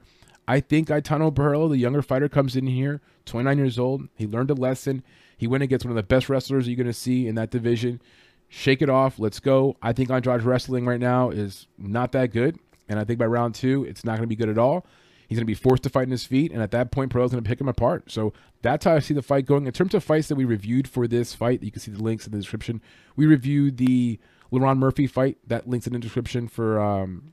I 0.46 0.60
think 0.60 0.88
Gaetano 0.88 1.30
Pirrello, 1.30 1.68
the 1.68 1.76
younger 1.76 2.02
fighter, 2.02 2.28
comes 2.28 2.56
in 2.56 2.66
here, 2.66 3.00
29 3.26 3.58
years 3.58 3.78
old. 3.78 4.08
He 4.16 4.26
learned 4.26 4.50
a 4.50 4.54
lesson. 4.54 5.02
He 5.36 5.46
went 5.46 5.62
against 5.62 5.84
one 5.84 5.90
of 5.90 5.96
the 5.96 6.02
best 6.02 6.28
wrestlers 6.28 6.68
you're 6.68 6.76
going 6.76 6.86
to 6.86 6.92
see 6.92 7.26
in 7.26 7.34
that 7.36 7.50
division. 7.50 8.00
Shake 8.48 8.82
it 8.82 8.90
off. 8.90 9.18
Let's 9.18 9.40
go. 9.40 9.76
I 9.82 9.92
think 9.92 10.10
Andrade 10.10 10.42
wrestling 10.42 10.86
right 10.86 11.00
now 11.00 11.30
is 11.30 11.66
not 11.78 12.12
that 12.12 12.32
good. 12.32 12.58
And 12.88 12.98
I 12.98 13.04
think 13.04 13.18
by 13.18 13.26
round 13.26 13.54
two, 13.54 13.84
it's 13.84 14.04
not 14.04 14.12
going 14.12 14.22
to 14.22 14.26
be 14.26 14.36
good 14.36 14.50
at 14.50 14.58
all. 14.58 14.86
He's 15.26 15.38
going 15.38 15.46
to 15.46 15.46
be 15.46 15.54
forced 15.54 15.82
to 15.84 15.88
fight 15.88 16.02
in 16.02 16.10
his 16.10 16.26
feet. 16.26 16.52
And 16.52 16.60
at 16.60 16.72
that 16.72 16.90
point, 16.90 17.10
Pirrello's 17.10 17.30
going 17.30 17.42
to 17.42 17.48
pick 17.48 17.60
him 17.60 17.68
apart. 17.68 18.10
So 18.10 18.34
that's 18.60 18.84
how 18.84 18.94
I 18.94 18.98
see 18.98 19.14
the 19.14 19.22
fight 19.22 19.46
going. 19.46 19.66
In 19.66 19.72
terms 19.72 19.94
of 19.94 20.04
fights 20.04 20.28
that 20.28 20.34
we 20.34 20.44
reviewed 20.44 20.86
for 20.86 21.08
this 21.08 21.34
fight, 21.34 21.62
you 21.62 21.70
can 21.70 21.80
see 21.80 21.90
the 21.90 22.02
links 22.02 22.26
in 22.26 22.32
the 22.32 22.38
description. 22.38 22.82
We 23.16 23.24
reviewed 23.24 23.78
the 23.78 24.18
Lerone 24.52 24.76
Murphy 24.76 25.06
fight. 25.06 25.38
That 25.46 25.66
link's 25.66 25.86
in 25.86 25.94
the 25.94 25.98
description 25.98 26.48
for 26.48 26.78
um, 26.78 27.32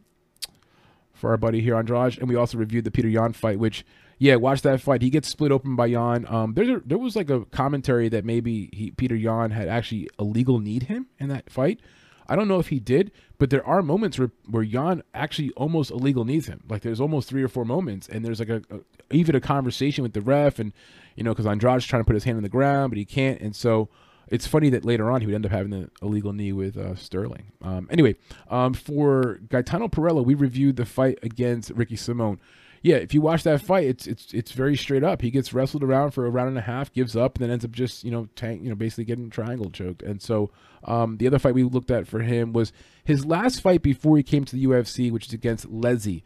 for 1.13 1.31
our 1.31 1.37
buddy 1.37 1.59
here 1.59 1.75
Andrade. 1.75 2.17
And 2.19 2.29
we 2.29 2.35
also 2.35 2.57
reviewed 2.57 2.85
the 2.85 2.91
Petr 2.91 3.11
Yan 3.11 3.33
fight, 3.33 3.59
which 3.59 3.85
yeah, 4.19 4.35
watch 4.35 4.61
that 4.63 4.81
fight. 4.81 5.01
He 5.01 5.09
gets 5.09 5.29
split 5.29 5.51
open 5.51 5.77
by 5.77 5.87
Yan. 5.87 6.25
Um, 6.27 6.53
a, 6.57 6.79
there 6.85 6.97
was 6.97 7.15
like 7.15 7.29
a 7.29 7.45
commentary 7.45 8.09
that 8.09 8.25
maybe 8.25 8.69
he, 8.73 8.91
Petr 8.91 9.19
Yan 9.19 9.51
had 9.51 9.69
actually 9.69 10.09
illegal 10.19 10.59
need 10.59 10.83
him 10.83 11.07
in 11.17 11.29
that 11.29 11.49
fight. 11.49 11.79
I 12.27 12.35
don't 12.35 12.49
know 12.49 12.59
if 12.59 12.67
he 12.67 12.79
did, 12.79 13.11
but 13.39 13.49
there 13.49 13.65
are 13.65 13.81
moments 13.81 14.19
where 14.19 14.31
where 14.45 14.61
Yan 14.61 15.03
actually 15.13 15.51
almost 15.51 15.89
illegal 15.89 16.25
needs 16.25 16.47
him. 16.47 16.61
Like 16.69 16.81
there's 16.81 16.99
almost 16.99 17.29
three 17.29 17.41
or 17.41 17.47
four 17.47 17.65
moments, 17.65 18.07
and 18.09 18.23
there's 18.23 18.39
like 18.39 18.49
a, 18.49 18.61
a 18.69 18.81
even 19.09 19.35
a 19.35 19.41
conversation 19.41 20.03
with 20.03 20.13
the 20.13 20.21
ref, 20.21 20.59
and 20.59 20.73
you 21.15 21.23
know 21.23 21.31
because 21.31 21.47
Andrade's 21.47 21.85
trying 21.85 22.01
to 22.01 22.05
put 22.05 22.13
his 22.13 22.25
hand 22.25 22.37
on 22.37 22.43
the 22.43 22.49
ground, 22.49 22.91
but 22.91 22.97
he 22.97 23.05
can't, 23.05 23.39
and 23.39 23.55
so 23.55 23.89
it's 24.27 24.45
funny 24.45 24.69
that 24.69 24.85
later 24.85 25.09
on 25.09 25.21
he 25.21 25.27
would 25.27 25.33
end 25.33 25.45
up 25.45 25.51
having 25.51 25.71
the 25.71 25.89
illegal 26.01 26.33
knee 26.33 26.51
with 26.51 26.77
uh, 26.77 26.93
Sterling. 26.93 27.51
Um, 27.63 27.87
anyway, 27.89 28.15
um, 28.49 28.73
for 28.73 29.39
Gaetano 29.49 29.87
Pirrello, 29.87 30.23
we 30.23 30.35
reviewed 30.35 30.75
the 30.75 30.85
fight 30.85 31.17
against 31.23 31.71
Ricky 31.71 31.95
Simone 31.95 32.39
yeah, 32.81 32.95
if 32.95 33.13
you 33.13 33.21
watch 33.21 33.43
that 33.43 33.61
fight, 33.61 33.85
it's 33.85 34.07
it's 34.07 34.33
it's 34.33 34.51
very 34.51 34.77
straight 34.77 35.03
up. 35.03 35.21
He 35.21 35.31
gets 35.31 35.53
wrestled 35.53 35.83
around 35.83 36.11
for 36.11 36.25
a 36.25 36.29
round 36.29 36.49
and 36.49 36.57
a 36.57 36.61
half, 36.61 36.93
gives 36.93 37.15
up, 37.15 37.35
and 37.35 37.43
then 37.43 37.51
ends 37.51 37.65
up 37.65 37.71
just 37.71 38.03
you 38.03 38.11
know 38.11 38.27
tank, 38.35 38.63
you 38.63 38.69
know 38.69 38.75
basically 38.75 39.05
getting 39.05 39.29
triangle 39.29 39.69
choked. 39.69 40.01
And 40.01 40.21
so 40.21 40.49
um, 40.85 41.17
the 41.17 41.27
other 41.27 41.39
fight 41.39 41.53
we 41.53 41.63
looked 41.63 41.91
at 41.91 42.07
for 42.07 42.21
him 42.21 42.53
was 42.53 42.71
his 43.03 43.25
last 43.25 43.61
fight 43.61 43.81
before 43.81 44.15
he 44.15 44.23
came 44.23 44.45
to 44.45 44.55
the 44.55 44.65
UFC, 44.65 45.11
which 45.11 45.27
is 45.27 45.33
against 45.33 45.69
Lezzy. 45.69 46.23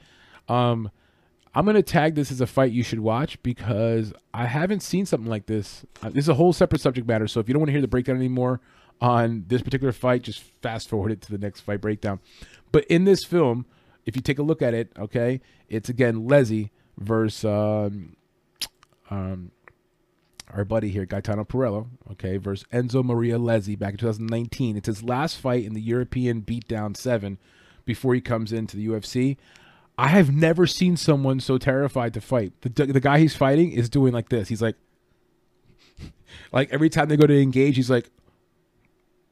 Um, 0.47 0.91
I'm 1.55 1.65
gonna 1.65 1.81
tag 1.81 2.15
this 2.15 2.31
as 2.31 2.41
a 2.41 2.47
fight 2.47 2.71
you 2.71 2.83
should 2.83 2.99
watch 2.99 3.41
because 3.41 4.13
I 4.33 4.45
haven't 4.45 4.81
seen 4.81 5.05
something 5.05 5.29
like 5.29 5.47
this. 5.47 5.85
Uh, 6.03 6.09
this 6.09 6.25
is 6.25 6.29
a 6.29 6.35
whole 6.35 6.53
separate 6.53 6.81
subject 6.81 7.07
matter. 7.07 7.27
So 7.27 7.39
if 7.39 7.47
you 7.47 7.53
don't 7.53 7.61
want 7.61 7.69
to 7.69 7.73
hear 7.73 7.81
the 7.81 7.87
breakdown 7.87 8.17
anymore 8.17 8.61
on 9.01 9.45
this 9.47 9.63
particular 9.63 9.91
fight, 9.91 10.21
just 10.21 10.43
fast 10.61 10.87
forward 10.87 11.11
it 11.11 11.21
to 11.21 11.31
the 11.31 11.37
next 11.39 11.61
fight 11.61 11.81
breakdown. 11.81 12.19
But 12.71 12.85
in 12.85 13.05
this 13.05 13.23
film 13.23 13.65
if 14.05 14.15
you 14.15 14.21
take 14.21 14.39
a 14.39 14.43
look 14.43 14.61
at 14.61 14.73
it, 14.73 14.91
okay, 14.97 15.41
it's 15.69 15.89
again 15.89 16.27
Lezzy 16.27 16.69
versus 16.97 17.45
um, 17.45 18.15
um, 19.09 19.51
our 20.51 20.65
buddy 20.65 20.89
here, 20.89 21.05
Gaetano 21.05 21.43
Pirrello, 21.43 21.87
okay, 22.11 22.37
versus 22.37 22.67
Enzo 22.71 23.03
Maria 23.03 23.37
Lezzy 23.37 23.77
back 23.77 23.93
in 23.93 23.97
2019. 23.97 24.77
It's 24.77 24.87
his 24.87 25.03
last 25.03 25.37
fight 25.37 25.65
in 25.65 25.73
the 25.73 25.81
European 25.81 26.41
Beatdown 26.41 26.95
7 26.95 27.37
before 27.85 28.13
he 28.13 28.21
comes 28.21 28.51
into 28.51 28.77
the 28.77 28.87
UFC. 28.87 29.37
I 29.97 30.07
have 30.07 30.31
never 30.31 30.65
seen 30.65 30.97
someone 30.97 31.39
so 31.39 31.57
terrified 31.57 32.13
to 32.15 32.21
fight. 32.21 32.53
The, 32.61 32.85
the 32.85 32.99
guy 32.99 33.19
he's 33.19 33.35
fighting 33.35 33.71
is 33.71 33.89
doing 33.89 34.13
like 34.13 34.29
this. 34.29 34.49
He's 34.49 34.61
like, 34.61 34.75
like 36.51 36.71
every 36.71 36.89
time 36.89 37.09
they 37.09 37.17
go 37.17 37.27
to 37.27 37.41
engage, 37.41 37.75
he's 37.75 37.89
like, 37.89 38.09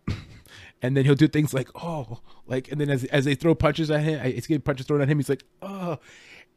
and 0.81 0.95
then 0.95 1.05
he'll 1.05 1.15
do 1.15 1.27
things 1.27 1.53
like 1.53 1.69
oh 1.75 2.19
like 2.51 2.71
and 2.71 2.79
then 2.79 2.89
as, 2.89 3.05
as 3.05 3.25
they 3.25 3.33
throw 3.33 3.55
punches 3.55 3.89
at 3.89 4.01
him 4.01 4.19
it's 4.23 4.45
getting 4.45 4.61
punches 4.61 4.85
thrown 4.85 5.01
at 5.01 5.09
him 5.09 5.17
he's 5.17 5.29
like 5.29 5.43
oh 5.63 5.97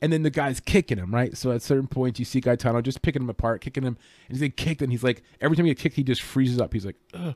and 0.05 0.13
then 0.13 0.23
the 0.23 0.31
guy's 0.31 0.61
kicking 0.61 0.99
him, 0.99 1.15
right? 1.15 1.35
So 1.35 1.51
at 1.53 1.63
certain 1.63 1.87
points, 1.87 2.19
you 2.19 2.27
see 2.27 2.41
Gaetano 2.41 2.83
just 2.83 3.01
picking 3.01 3.23
him 3.23 3.31
apart, 3.31 3.61
kicking 3.61 3.85
him, 3.85 3.97
and 4.29 4.37
he's 4.37 4.43
like 4.43 4.57
kicked, 4.57 4.83
and 4.83 4.93
he's 4.93 5.03
like 5.03 5.23
every 5.41 5.57
time 5.57 5.65
he 5.65 5.71
gets 5.71 5.83
kicked, 5.83 5.97
he 5.97 6.03
just 6.03 6.21
freezes 6.21 6.61
up. 6.61 6.75
He's 6.75 6.85
like, 6.85 6.97
Ugh. 7.15 7.35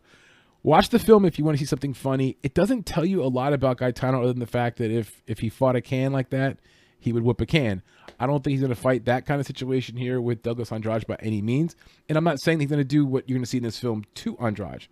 watch 0.62 0.90
the 0.90 0.98
film 0.98 1.24
if 1.24 1.38
you 1.38 1.46
want 1.46 1.56
to 1.56 1.58
see 1.58 1.66
something 1.66 1.94
funny. 1.94 2.36
It 2.42 2.54
doesn't 2.54 2.84
tell 2.84 3.04
you 3.06 3.22
a 3.22 3.26
lot 3.26 3.52
about 3.52 3.78
Gaetano 3.78 4.18
other 4.18 4.32
than 4.32 4.40
the 4.40 4.46
fact 4.46 4.78
that 4.78 4.90
if 4.90 5.22
if 5.26 5.38
he 5.38 5.48
fought 5.48 5.76
a 5.76 5.80
can 5.80 6.12
like 6.12 6.30
that, 6.30 6.58
he 6.98 7.12
would 7.12 7.22
whip 7.22 7.40
a 7.40 7.46
can. 7.46 7.82
I 8.20 8.26
don't 8.26 8.42
think 8.42 8.52
he's 8.52 8.60
going 8.60 8.74
to 8.74 8.80
fight 8.80 9.04
that 9.04 9.24
kind 9.24 9.40
of 9.40 9.46
situation 9.46 9.96
here 9.96 10.20
with 10.20 10.42
Douglas 10.42 10.72
Andrade 10.72 11.06
by 11.06 11.16
any 11.20 11.40
means. 11.40 11.76
And 12.08 12.18
I'm 12.18 12.24
not 12.24 12.40
saying 12.40 12.60
he's 12.60 12.68
going 12.68 12.80
to 12.80 12.84
do 12.84 13.06
what 13.06 13.28
you're 13.28 13.36
going 13.36 13.44
to 13.44 13.48
see 13.48 13.58
in 13.58 13.62
this 13.62 13.78
film 13.78 14.04
to 14.16 14.36
Andrade. 14.38 14.88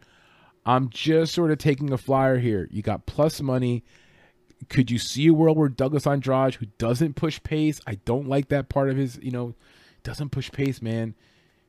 I'm 0.66 0.90
just 0.90 1.32
sort 1.32 1.52
of 1.52 1.58
taking 1.58 1.92
a 1.92 1.96
flyer 1.96 2.38
here. 2.38 2.68
You 2.72 2.82
got 2.82 3.06
plus 3.06 3.40
money. 3.40 3.84
Could 4.68 4.90
you 4.90 4.98
see 4.98 5.28
a 5.28 5.32
world 5.32 5.56
where 5.56 5.68
Douglas 5.68 6.06
Andrade, 6.06 6.54
who 6.54 6.66
doesn't 6.76 7.14
push 7.14 7.40
pace, 7.42 7.80
I 7.86 7.94
don't 8.04 8.28
like 8.28 8.48
that 8.48 8.68
part 8.68 8.90
of 8.90 8.96
his, 8.96 9.18
you 9.22 9.30
know, 9.30 9.54
doesn't 10.02 10.30
push 10.30 10.50
pace, 10.50 10.82
man. 10.82 11.14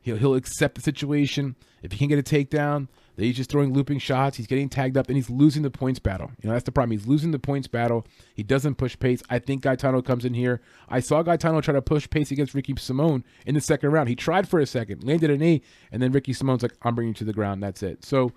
He'll 0.01 0.17
he'll 0.17 0.35
accept 0.35 0.75
the 0.75 0.81
situation. 0.81 1.55
If 1.83 1.91
he 1.91 1.97
can 1.97 2.07
get 2.07 2.17
a 2.17 2.23
takedown, 2.23 2.87
then 3.15 3.25
he's 3.25 3.35
just 3.35 3.51
throwing 3.51 3.73
looping 3.73 3.99
shots. 3.99 4.37
He's 4.37 4.47
getting 4.47 4.69
tagged 4.69 4.97
up 4.97 5.07
and 5.07 5.15
he's 5.15 5.29
losing 5.29 5.61
the 5.61 5.69
points 5.69 5.99
battle. 5.99 6.31
You 6.41 6.47
know, 6.47 6.53
that's 6.53 6.65
the 6.65 6.71
problem. 6.71 6.97
He's 6.97 7.07
losing 7.07 7.31
the 7.31 7.39
points 7.39 7.67
battle. 7.67 8.05
He 8.33 8.41
doesn't 8.41 8.75
push 8.75 8.97
pace. 8.97 9.21
I 9.29 9.37
think 9.37 9.61
Gaetano 9.61 10.01
comes 10.01 10.25
in 10.25 10.33
here. 10.33 10.61
I 10.89 11.01
saw 11.01 11.21
Gaetano 11.21 11.61
try 11.61 11.73
to 11.73 11.81
push 11.81 12.09
pace 12.09 12.31
against 12.31 12.55
Ricky 12.55 12.73
Simone 12.77 13.23
in 13.45 13.53
the 13.53 13.61
second 13.61 13.91
round. 13.91 14.09
He 14.09 14.15
tried 14.15 14.47
for 14.47 14.59
a 14.59 14.65
second, 14.65 15.03
landed 15.03 15.29
an 15.29 15.39
knee, 15.39 15.61
and 15.91 16.01
then 16.01 16.11
Ricky 16.11 16.33
Simone's 16.33 16.63
like, 16.63 16.73
I'm 16.81 16.95
bringing 16.95 17.09
you 17.09 17.15
to 17.15 17.25
the 17.25 17.33
ground. 17.33 17.61
That's 17.61 17.83
it. 17.83 18.05
So 18.05 18.31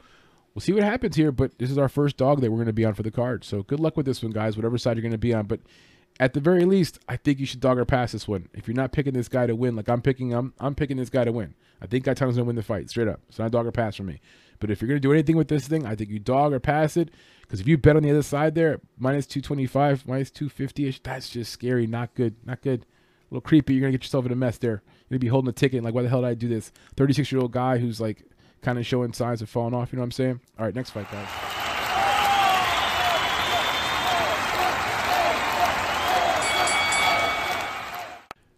we'll 0.55 0.61
see 0.61 0.73
what 0.73 0.83
happens 0.83 1.17
here. 1.17 1.33
But 1.33 1.59
this 1.59 1.71
is 1.71 1.79
our 1.79 1.89
first 1.89 2.17
dog 2.17 2.41
that 2.41 2.51
we're 2.51 2.59
going 2.59 2.67
to 2.67 2.73
be 2.73 2.85
on 2.85 2.95
for 2.95 3.03
the 3.03 3.11
card. 3.11 3.45
So 3.45 3.63
good 3.63 3.81
luck 3.81 3.97
with 3.97 4.07
this 4.07 4.23
one, 4.23 4.33
guys, 4.33 4.57
whatever 4.57 4.79
side 4.79 4.97
you're 4.97 5.03
going 5.03 5.13
to 5.13 5.19
be 5.19 5.35
on. 5.35 5.47
But 5.47 5.61
at 6.19 6.35
the 6.35 6.41
very 6.41 6.65
least, 6.65 6.99
I 7.09 7.17
think 7.17 7.41
you 7.41 7.47
should 7.47 7.61
dog 7.61 7.79
or 7.79 7.85
pass 7.85 8.13
this 8.13 8.29
one. 8.29 8.49
If 8.53 8.69
you're 8.69 8.77
not 8.77 8.93
picking 8.93 9.15
this 9.15 9.29
guy 9.29 9.47
to 9.47 9.57
win, 9.57 9.75
like 9.75 9.89
I'm 9.89 10.03
picking, 10.03 10.35
I'm 10.35 10.53
I'm 10.61 10.75
picking 10.75 10.99
this 10.99 11.11
guy 11.11 11.25
to 11.25 11.33
win. 11.33 11.55
I 11.81 11.87
think 11.87 12.05
Gaetano's 12.05 12.37
gonna 12.37 12.45
win 12.45 12.57
the 12.57 12.63
fight, 12.63 12.91
straight 12.91 13.09
up. 13.09 13.21
It's 13.29 13.39
not 13.39 13.51
dog 13.51 13.67
or 13.67 13.73
pass 13.73 13.97
for 13.97 14.03
me. 14.03 14.21
But 14.59 14.71
if 14.71 14.83
you're 14.83 14.89
gonna 14.89 15.01
do 15.01 15.13
anything 15.13 15.37
with 15.37 15.49
this 15.49 15.67
thing, 15.67 15.87
I 15.87 15.95
think 15.95 16.11
you 16.11 16.19
dog 16.19 16.53
or 16.53 16.61
pass 16.61 16.97
it. 16.97 17.11
Because 17.41 17.61
if 17.61 17.67
you 17.67 17.79
bet 17.79 17.97
on 17.97 18.03
the 18.03 18.11
other 18.11 18.23
side 18.23 18.55
there, 18.55 18.81
minus 18.99 19.27
225, 19.27 20.07
minus 20.07 20.31
250 20.31 20.87
ish, 20.87 21.01
that's 21.03 21.31
just 21.31 21.51
scary. 21.51 21.87
Not 21.87 22.15
good. 22.15 22.37
Not 22.45 22.61
good. 22.61 22.83
A 22.83 23.35
little 23.35 23.41
creepy. 23.41 23.73
You're 23.73 23.81
gonna 23.81 23.93
get 23.93 24.05
yourself 24.05 24.27
in 24.27 24.33
a 24.33 24.37
mess 24.37 24.59
there. 24.59 24.83
You're 25.09 25.17
gonna 25.17 25.21
be 25.21 25.29
holding 25.29 25.49
a 25.49 25.53
ticket. 25.53 25.83
Like, 25.83 25.95
why 25.95 26.03
the 26.03 26.11
hell 26.11 26.21
did 26.21 26.29
I 26.29 26.35
do 26.35 26.49
this? 26.49 26.71
36 26.97 27.33
year 27.33 27.41
old 27.41 27.53
guy 27.53 27.79
who's 27.79 27.99
like 27.99 28.25
kind 28.63 28.79
of 28.79 28.87
showing 28.87 29.13
signs 29.13 29.43
of 29.43 29.49
falling 29.49 29.75
off. 29.75 29.93
You 29.93 29.97
know 29.97 30.03
what 30.03 30.07
I'm 30.07 30.13
saying? 30.13 30.41
All 30.59 30.65
right, 30.65 30.75
next 30.75 30.91
fight, 30.91 31.11
guys. 31.11 31.29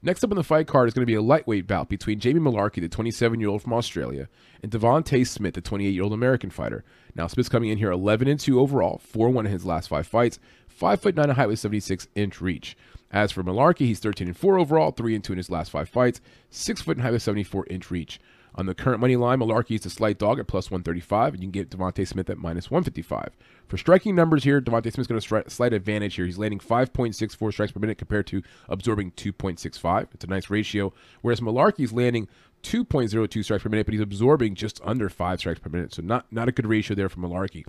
Next 0.04 0.24
up 0.24 0.32
on 0.32 0.36
the 0.36 0.42
fight 0.42 0.66
card 0.66 0.88
is 0.88 0.94
going 0.94 1.02
to 1.02 1.10
be 1.10 1.14
a 1.14 1.22
lightweight 1.22 1.68
bout 1.68 1.88
between 1.88 2.18
Jamie 2.18 2.40
Mullarkey, 2.40 2.80
the 2.80 2.88
27 2.88 3.38
year 3.38 3.48
old 3.48 3.62
from 3.62 3.72
Australia, 3.72 4.28
and 4.60 4.72
Devonte 4.72 5.24
Smith, 5.24 5.54
the 5.54 5.60
28 5.60 5.90
year 5.90 6.02
old 6.02 6.12
American 6.12 6.50
fighter. 6.50 6.82
Now, 7.14 7.28
Smith's 7.28 7.48
coming 7.48 7.70
in 7.70 7.78
here 7.78 7.92
11 7.92 8.26
and 8.26 8.40
2 8.40 8.58
overall, 8.58 8.98
4 8.98 9.30
1 9.30 9.46
in 9.46 9.52
his 9.52 9.64
last 9.64 9.88
five 9.88 10.08
fights, 10.08 10.40
5 10.66 11.00
foot 11.00 11.14
9 11.14 11.30
in 11.30 11.36
height 11.36 11.46
with 11.46 11.60
76 11.60 12.08
inch 12.16 12.40
reach. 12.40 12.76
As 13.12 13.30
for 13.30 13.44
Mullarkey, 13.44 13.86
he's 13.86 14.00
13 14.00 14.26
and 14.26 14.36
4 14.36 14.58
overall, 14.58 14.90
3 14.90 15.14
and 15.14 15.22
2 15.22 15.34
in 15.34 15.36
his 15.36 15.50
last 15.50 15.70
five 15.70 15.88
fights, 15.88 16.20
6 16.50 16.82
foot 16.82 16.96
in 16.96 17.02
height 17.04 17.12
with 17.12 17.22
74 17.22 17.66
inch 17.70 17.88
reach. 17.88 18.18
On 18.54 18.66
the 18.66 18.74
current 18.74 19.00
money 19.00 19.16
line, 19.16 19.38
Mullarkey 19.38 19.76
is 19.76 19.86
a 19.86 19.90
slight 19.90 20.18
dog 20.18 20.38
at 20.38 20.46
plus 20.46 20.70
135, 20.70 21.34
and 21.34 21.42
you 21.42 21.46
can 21.46 21.52
get 21.52 21.70
Devonte 21.70 22.06
Smith 22.06 22.28
at 22.28 22.36
minus 22.36 22.70
155. 22.70 23.30
For 23.66 23.78
striking 23.78 24.14
numbers 24.14 24.44
here, 24.44 24.60
Devonte 24.60 24.92
Smith's 24.92 25.08
got 25.08 25.16
a 25.16 25.26
stri- 25.26 25.50
slight 25.50 25.72
advantage 25.72 26.16
here. 26.16 26.26
He's 26.26 26.36
landing 26.36 26.60
5.64 26.60 27.52
strikes 27.52 27.72
per 27.72 27.80
minute 27.80 27.96
compared 27.96 28.26
to 28.26 28.42
absorbing 28.68 29.12
2.65. 29.12 30.08
It's 30.12 30.24
a 30.24 30.26
nice 30.26 30.50
ratio. 30.50 30.92
Whereas 31.22 31.40
Mullarkey's 31.40 31.92
landing 31.92 32.28
2.02 32.62 33.42
strikes 33.42 33.62
per 33.62 33.70
minute, 33.70 33.86
but 33.86 33.94
he's 33.94 34.02
absorbing 34.02 34.54
just 34.54 34.80
under 34.84 35.08
5 35.08 35.38
strikes 35.38 35.60
per 35.60 35.70
minute. 35.70 35.94
So 35.94 36.02
not, 36.02 36.26
not 36.30 36.48
a 36.48 36.52
good 36.52 36.66
ratio 36.66 36.94
there 36.94 37.08
for 37.08 37.20
Mullarkey. 37.20 37.64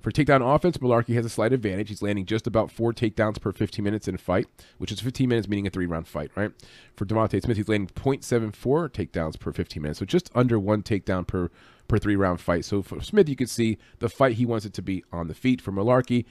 For 0.00 0.10
takedown 0.10 0.54
offense, 0.54 0.76
Mullarkey 0.78 1.14
has 1.14 1.26
a 1.26 1.28
slight 1.30 1.52
advantage. 1.52 1.88
He's 1.88 2.02
landing 2.02 2.26
just 2.26 2.46
about 2.46 2.70
four 2.70 2.92
takedowns 2.92 3.40
per 3.40 3.52
15 3.52 3.84
minutes 3.84 4.06
in 4.06 4.14
a 4.14 4.18
fight, 4.18 4.46
which 4.78 4.92
is 4.92 5.00
15 5.00 5.28
minutes, 5.28 5.48
meaning 5.48 5.66
a 5.66 5.70
three 5.70 5.86
round 5.86 6.06
fight, 6.06 6.30
right? 6.36 6.52
For 6.94 7.04
Devonte 7.04 7.42
Smith, 7.42 7.56
he's 7.56 7.68
landing 7.68 7.90
0.74 7.94 8.90
takedowns 8.90 9.38
per 9.38 9.52
15 9.52 9.82
minutes, 9.82 9.98
so 9.98 10.04
just 10.04 10.30
under 10.34 10.58
one 10.58 10.82
takedown 10.82 11.26
per 11.26 11.50
per 11.88 11.98
three 11.98 12.16
round 12.16 12.40
fight. 12.40 12.64
So 12.64 12.82
for 12.82 13.00
Smith, 13.00 13.28
you 13.28 13.36
can 13.36 13.46
see 13.46 13.78
the 13.98 14.08
fight 14.08 14.34
he 14.36 14.46
wants 14.46 14.66
it 14.66 14.72
to 14.74 14.82
be 14.82 15.04
on 15.12 15.28
the 15.28 15.34
feet. 15.34 15.60
For 15.60 15.72
Mullarkey, 15.72 16.24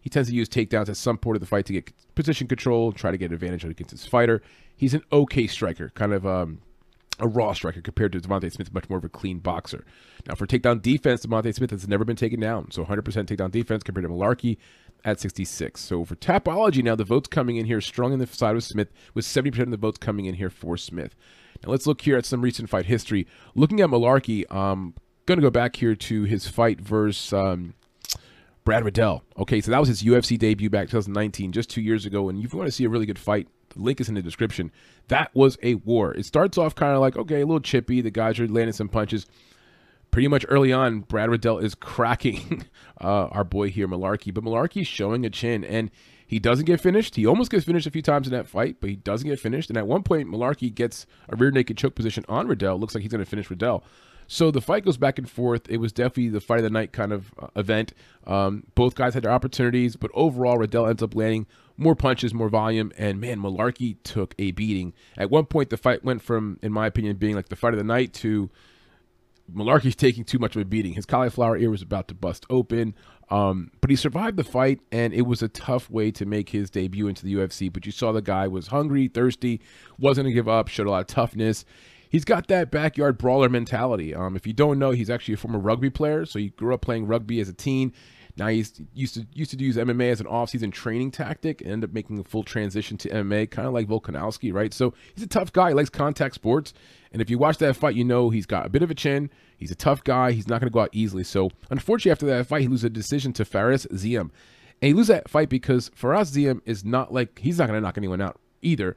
he 0.00 0.10
tends 0.10 0.28
to 0.28 0.34
use 0.34 0.48
takedowns 0.48 0.88
at 0.88 0.96
some 0.96 1.18
point 1.18 1.36
of 1.36 1.40
the 1.40 1.46
fight 1.46 1.66
to 1.66 1.72
get 1.72 1.92
position 2.14 2.46
control, 2.46 2.92
try 2.92 3.10
to 3.10 3.18
get 3.18 3.32
advantage 3.32 3.64
against 3.64 3.90
his 3.90 4.06
fighter. 4.06 4.42
He's 4.76 4.94
an 4.94 5.02
okay 5.12 5.46
striker, 5.46 5.90
kind 5.94 6.12
of 6.12 6.26
um, 6.26 6.60
a 7.18 7.26
raw 7.26 7.52
striker 7.52 7.80
compared 7.80 8.12
to 8.12 8.20
Devonte 8.20 8.52
Smith, 8.52 8.72
much 8.72 8.88
more 8.88 8.98
of 8.98 9.04
a 9.04 9.08
clean 9.08 9.38
boxer. 9.38 9.84
Now, 10.26 10.34
for 10.34 10.46
takedown 10.46 10.82
defense, 10.82 11.24
Devonte 11.24 11.54
Smith 11.54 11.70
has 11.70 11.88
never 11.88 12.04
been 12.04 12.16
taken 12.16 12.40
down, 12.40 12.70
so 12.70 12.84
100% 12.84 13.02
takedown 13.02 13.50
defense 13.50 13.82
compared 13.82 14.04
to 14.04 14.10
Mullarkey 14.10 14.58
at 15.04 15.20
66. 15.20 15.80
So 15.80 16.04
for 16.04 16.16
Tapology, 16.16 16.82
now 16.82 16.94
the 16.94 17.04
votes 17.04 17.28
coming 17.28 17.56
in 17.56 17.66
here 17.66 17.80
strong 17.80 18.12
in 18.12 18.18
the 18.18 18.26
side 18.26 18.56
of 18.56 18.64
Smith, 18.64 18.88
with 19.14 19.24
70% 19.24 19.58
of 19.60 19.70
the 19.70 19.76
votes 19.76 19.98
coming 19.98 20.26
in 20.26 20.34
here 20.34 20.50
for 20.50 20.76
Smith. 20.76 21.14
Now 21.64 21.70
let's 21.70 21.86
look 21.86 22.02
here 22.02 22.18
at 22.18 22.26
some 22.26 22.42
recent 22.42 22.68
fight 22.68 22.86
history. 22.86 23.26
Looking 23.54 23.80
at 23.80 23.88
Mullarkey, 23.88 24.52
um, 24.54 24.94
going 25.26 25.38
to 25.38 25.42
go 25.42 25.50
back 25.50 25.76
here 25.76 25.94
to 25.94 26.24
his 26.24 26.46
fight 26.46 26.80
versus 26.80 27.32
um, 27.32 27.74
Brad 28.64 28.84
Riddell. 28.84 29.22
Okay, 29.38 29.60
so 29.60 29.70
that 29.70 29.80
was 29.80 29.88
his 29.88 30.02
UFC 30.02 30.38
debut 30.38 30.68
back 30.68 30.88
2019, 30.88 31.52
just 31.52 31.70
two 31.70 31.80
years 31.80 32.04
ago. 32.04 32.28
And 32.28 32.44
if 32.44 32.52
you 32.52 32.58
want 32.58 32.68
to 32.68 32.72
see 32.72 32.84
a 32.84 32.88
really 32.88 33.06
good 33.06 33.18
fight, 33.18 33.48
link 33.76 34.00
is 34.00 34.08
in 34.08 34.14
the 34.14 34.22
description. 34.22 34.72
That 35.08 35.34
was 35.34 35.58
a 35.62 35.74
war. 35.76 36.14
It 36.14 36.26
starts 36.26 36.58
off 36.58 36.74
kind 36.74 36.94
of 36.94 37.00
like, 37.00 37.16
okay, 37.16 37.40
a 37.40 37.46
little 37.46 37.60
chippy. 37.60 38.00
The 38.00 38.10
guys 38.10 38.38
are 38.40 38.48
landing 38.48 38.72
some 38.72 38.88
punches. 38.88 39.26
Pretty 40.10 40.28
much 40.28 40.46
early 40.48 40.72
on, 40.72 41.00
Brad 41.00 41.30
Riddell 41.30 41.58
is 41.58 41.74
cracking 41.80 42.64
uh, 43.00 43.26
our 43.26 43.44
boy 43.44 43.70
here, 43.70 43.88
Mullarkey. 43.88 44.32
But 44.32 44.44
Mullarkey's 44.44 44.86
showing 44.86 45.26
a 45.26 45.30
chin, 45.30 45.64
and 45.64 45.90
he 46.26 46.38
doesn't 46.38 46.64
get 46.64 46.80
finished. 46.80 47.14
He 47.16 47.26
almost 47.26 47.50
gets 47.50 47.64
finished 47.64 47.86
a 47.86 47.90
few 47.90 48.02
times 48.02 48.26
in 48.26 48.32
that 48.32 48.48
fight, 48.48 48.76
but 48.80 48.90
he 48.90 48.96
doesn't 48.96 49.28
get 49.28 49.38
finished. 49.38 49.70
And 49.70 49.76
at 49.76 49.86
one 49.86 50.02
point, 50.02 50.28
Mullarkey 50.28 50.74
gets 50.74 51.06
a 51.28 51.36
rear 51.36 51.50
naked 51.50 51.76
choke 51.76 51.94
position 51.94 52.24
on 52.28 52.48
Riddell. 52.48 52.78
Looks 52.78 52.94
like 52.94 53.02
he's 53.02 53.12
going 53.12 53.24
to 53.24 53.30
finish 53.30 53.48
Riddell. 53.48 53.84
So 54.28 54.50
the 54.50 54.60
fight 54.60 54.84
goes 54.84 54.96
back 54.96 55.18
and 55.18 55.30
forth. 55.30 55.68
It 55.68 55.76
was 55.78 55.92
definitely 55.92 56.30
the 56.30 56.40
fight 56.40 56.58
of 56.58 56.64
the 56.64 56.70
night 56.70 56.92
kind 56.92 57.12
of 57.12 57.32
uh, 57.38 57.46
event. 57.54 57.92
Um, 58.26 58.64
both 58.74 58.94
guys 58.94 59.14
had 59.14 59.22
their 59.22 59.30
opportunities, 59.30 59.94
but 59.96 60.10
overall, 60.14 60.58
Riddell 60.58 60.88
ends 60.88 61.02
up 61.02 61.14
landing 61.14 61.46
more 61.76 61.94
punches, 61.94 62.32
more 62.32 62.48
volume, 62.48 62.92
and 62.96 63.20
man, 63.20 63.38
Mullarkey 63.38 63.96
took 64.02 64.34
a 64.38 64.50
beating. 64.52 64.94
At 65.16 65.30
one 65.30 65.46
point, 65.46 65.70
the 65.70 65.76
fight 65.76 66.04
went 66.04 66.22
from, 66.22 66.58
in 66.62 66.72
my 66.72 66.86
opinion, 66.86 67.16
being 67.16 67.34
like 67.34 67.48
the 67.48 67.56
fight 67.56 67.74
of 67.74 67.78
the 67.78 67.84
night 67.84 68.12
to 68.14 68.50
Mullarkey's 69.54 69.96
taking 69.96 70.24
too 70.24 70.38
much 70.38 70.56
of 70.56 70.62
a 70.62 70.64
beating. 70.64 70.94
His 70.94 71.06
cauliflower 71.06 71.56
ear 71.56 71.70
was 71.70 71.82
about 71.82 72.08
to 72.08 72.14
bust 72.14 72.46
open, 72.50 72.94
um, 73.30 73.70
but 73.80 73.90
he 73.90 73.96
survived 73.96 74.36
the 74.36 74.44
fight, 74.44 74.80
and 74.90 75.12
it 75.12 75.22
was 75.22 75.42
a 75.42 75.48
tough 75.48 75.90
way 75.90 76.10
to 76.12 76.24
make 76.24 76.50
his 76.50 76.70
debut 76.70 77.08
into 77.08 77.24
the 77.24 77.34
UFC. 77.34 77.72
But 77.72 77.86
you 77.86 77.92
saw 77.92 78.12
the 78.12 78.22
guy 78.22 78.48
was 78.48 78.68
hungry, 78.68 79.08
thirsty, 79.08 79.60
wasn't 79.98 80.24
going 80.24 80.34
to 80.34 80.34
give 80.34 80.48
up, 80.48 80.68
showed 80.68 80.86
a 80.86 80.90
lot 80.90 81.00
of 81.00 81.06
toughness. 81.06 81.64
He's 82.08 82.24
got 82.24 82.48
that 82.48 82.70
backyard 82.70 83.18
brawler 83.18 83.48
mentality. 83.48 84.14
Um, 84.14 84.36
if 84.36 84.46
you 84.46 84.52
don't 84.52 84.78
know, 84.78 84.92
he's 84.92 85.10
actually 85.10 85.34
a 85.34 85.38
former 85.38 85.58
rugby 85.58 85.90
player, 85.90 86.24
so 86.24 86.38
he 86.38 86.50
grew 86.50 86.72
up 86.72 86.80
playing 86.80 87.06
rugby 87.06 87.40
as 87.40 87.48
a 87.48 87.52
teen. 87.52 87.92
Now 88.36 88.48
he's 88.48 88.80
used 88.92 89.14
to 89.14 89.26
used 89.32 89.50
to 89.52 89.56
use 89.56 89.76
MMA 89.76 90.10
as 90.10 90.20
an 90.20 90.26
off-season 90.26 90.70
training 90.70 91.10
tactic 91.10 91.62
and 91.62 91.70
ended 91.70 91.90
up 91.90 91.94
making 91.94 92.18
a 92.18 92.24
full 92.24 92.42
transition 92.42 92.98
to 92.98 93.08
MMA, 93.08 93.50
kind 93.50 93.66
of 93.66 93.72
like 93.72 93.88
Volkanovski, 93.88 94.52
right? 94.52 94.74
So 94.74 94.92
he's 95.14 95.24
a 95.24 95.28
tough 95.28 95.52
guy. 95.52 95.68
He 95.68 95.74
likes 95.74 95.88
contact 95.88 96.34
sports. 96.34 96.74
And 97.12 97.22
if 97.22 97.30
you 97.30 97.38
watch 97.38 97.56
that 97.58 97.76
fight, 97.76 97.94
you 97.94 98.04
know 98.04 98.28
he's 98.28 98.44
got 98.44 98.66
a 98.66 98.68
bit 98.68 98.82
of 98.82 98.90
a 98.90 98.94
chin. 98.94 99.30
He's 99.56 99.70
a 99.70 99.76
tough 99.76 100.04
guy. 100.04 100.32
He's 100.32 100.48
not 100.48 100.60
going 100.60 100.68
to 100.70 100.74
go 100.74 100.80
out 100.80 100.90
easily. 100.92 101.24
So 101.24 101.50
unfortunately, 101.70 102.12
after 102.12 102.26
that 102.26 102.46
fight, 102.46 102.62
he 102.62 102.68
loses 102.68 102.84
a 102.84 102.90
decision 102.90 103.32
to 103.34 103.44
Fares 103.44 103.86
Ziam. 103.86 104.30
And 104.82 104.88
he 104.88 104.92
loses 104.92 105.08
that 105.08 105.30
fight 105.30 105.48
because 105.48 105.90
Fares 105.94 106.30
Ziam 106.32 106.60
is 106.66 106.84
not 106.84 107.14
like, 107.14 107.38
he's 107.38 107.58
not 107.58 107.68
going 107.68 107.78
to 107.78 107.80
knock 107.80 107.96
anyone 107.96 108.20
out 108.20 108.38
either. 108.60 108.96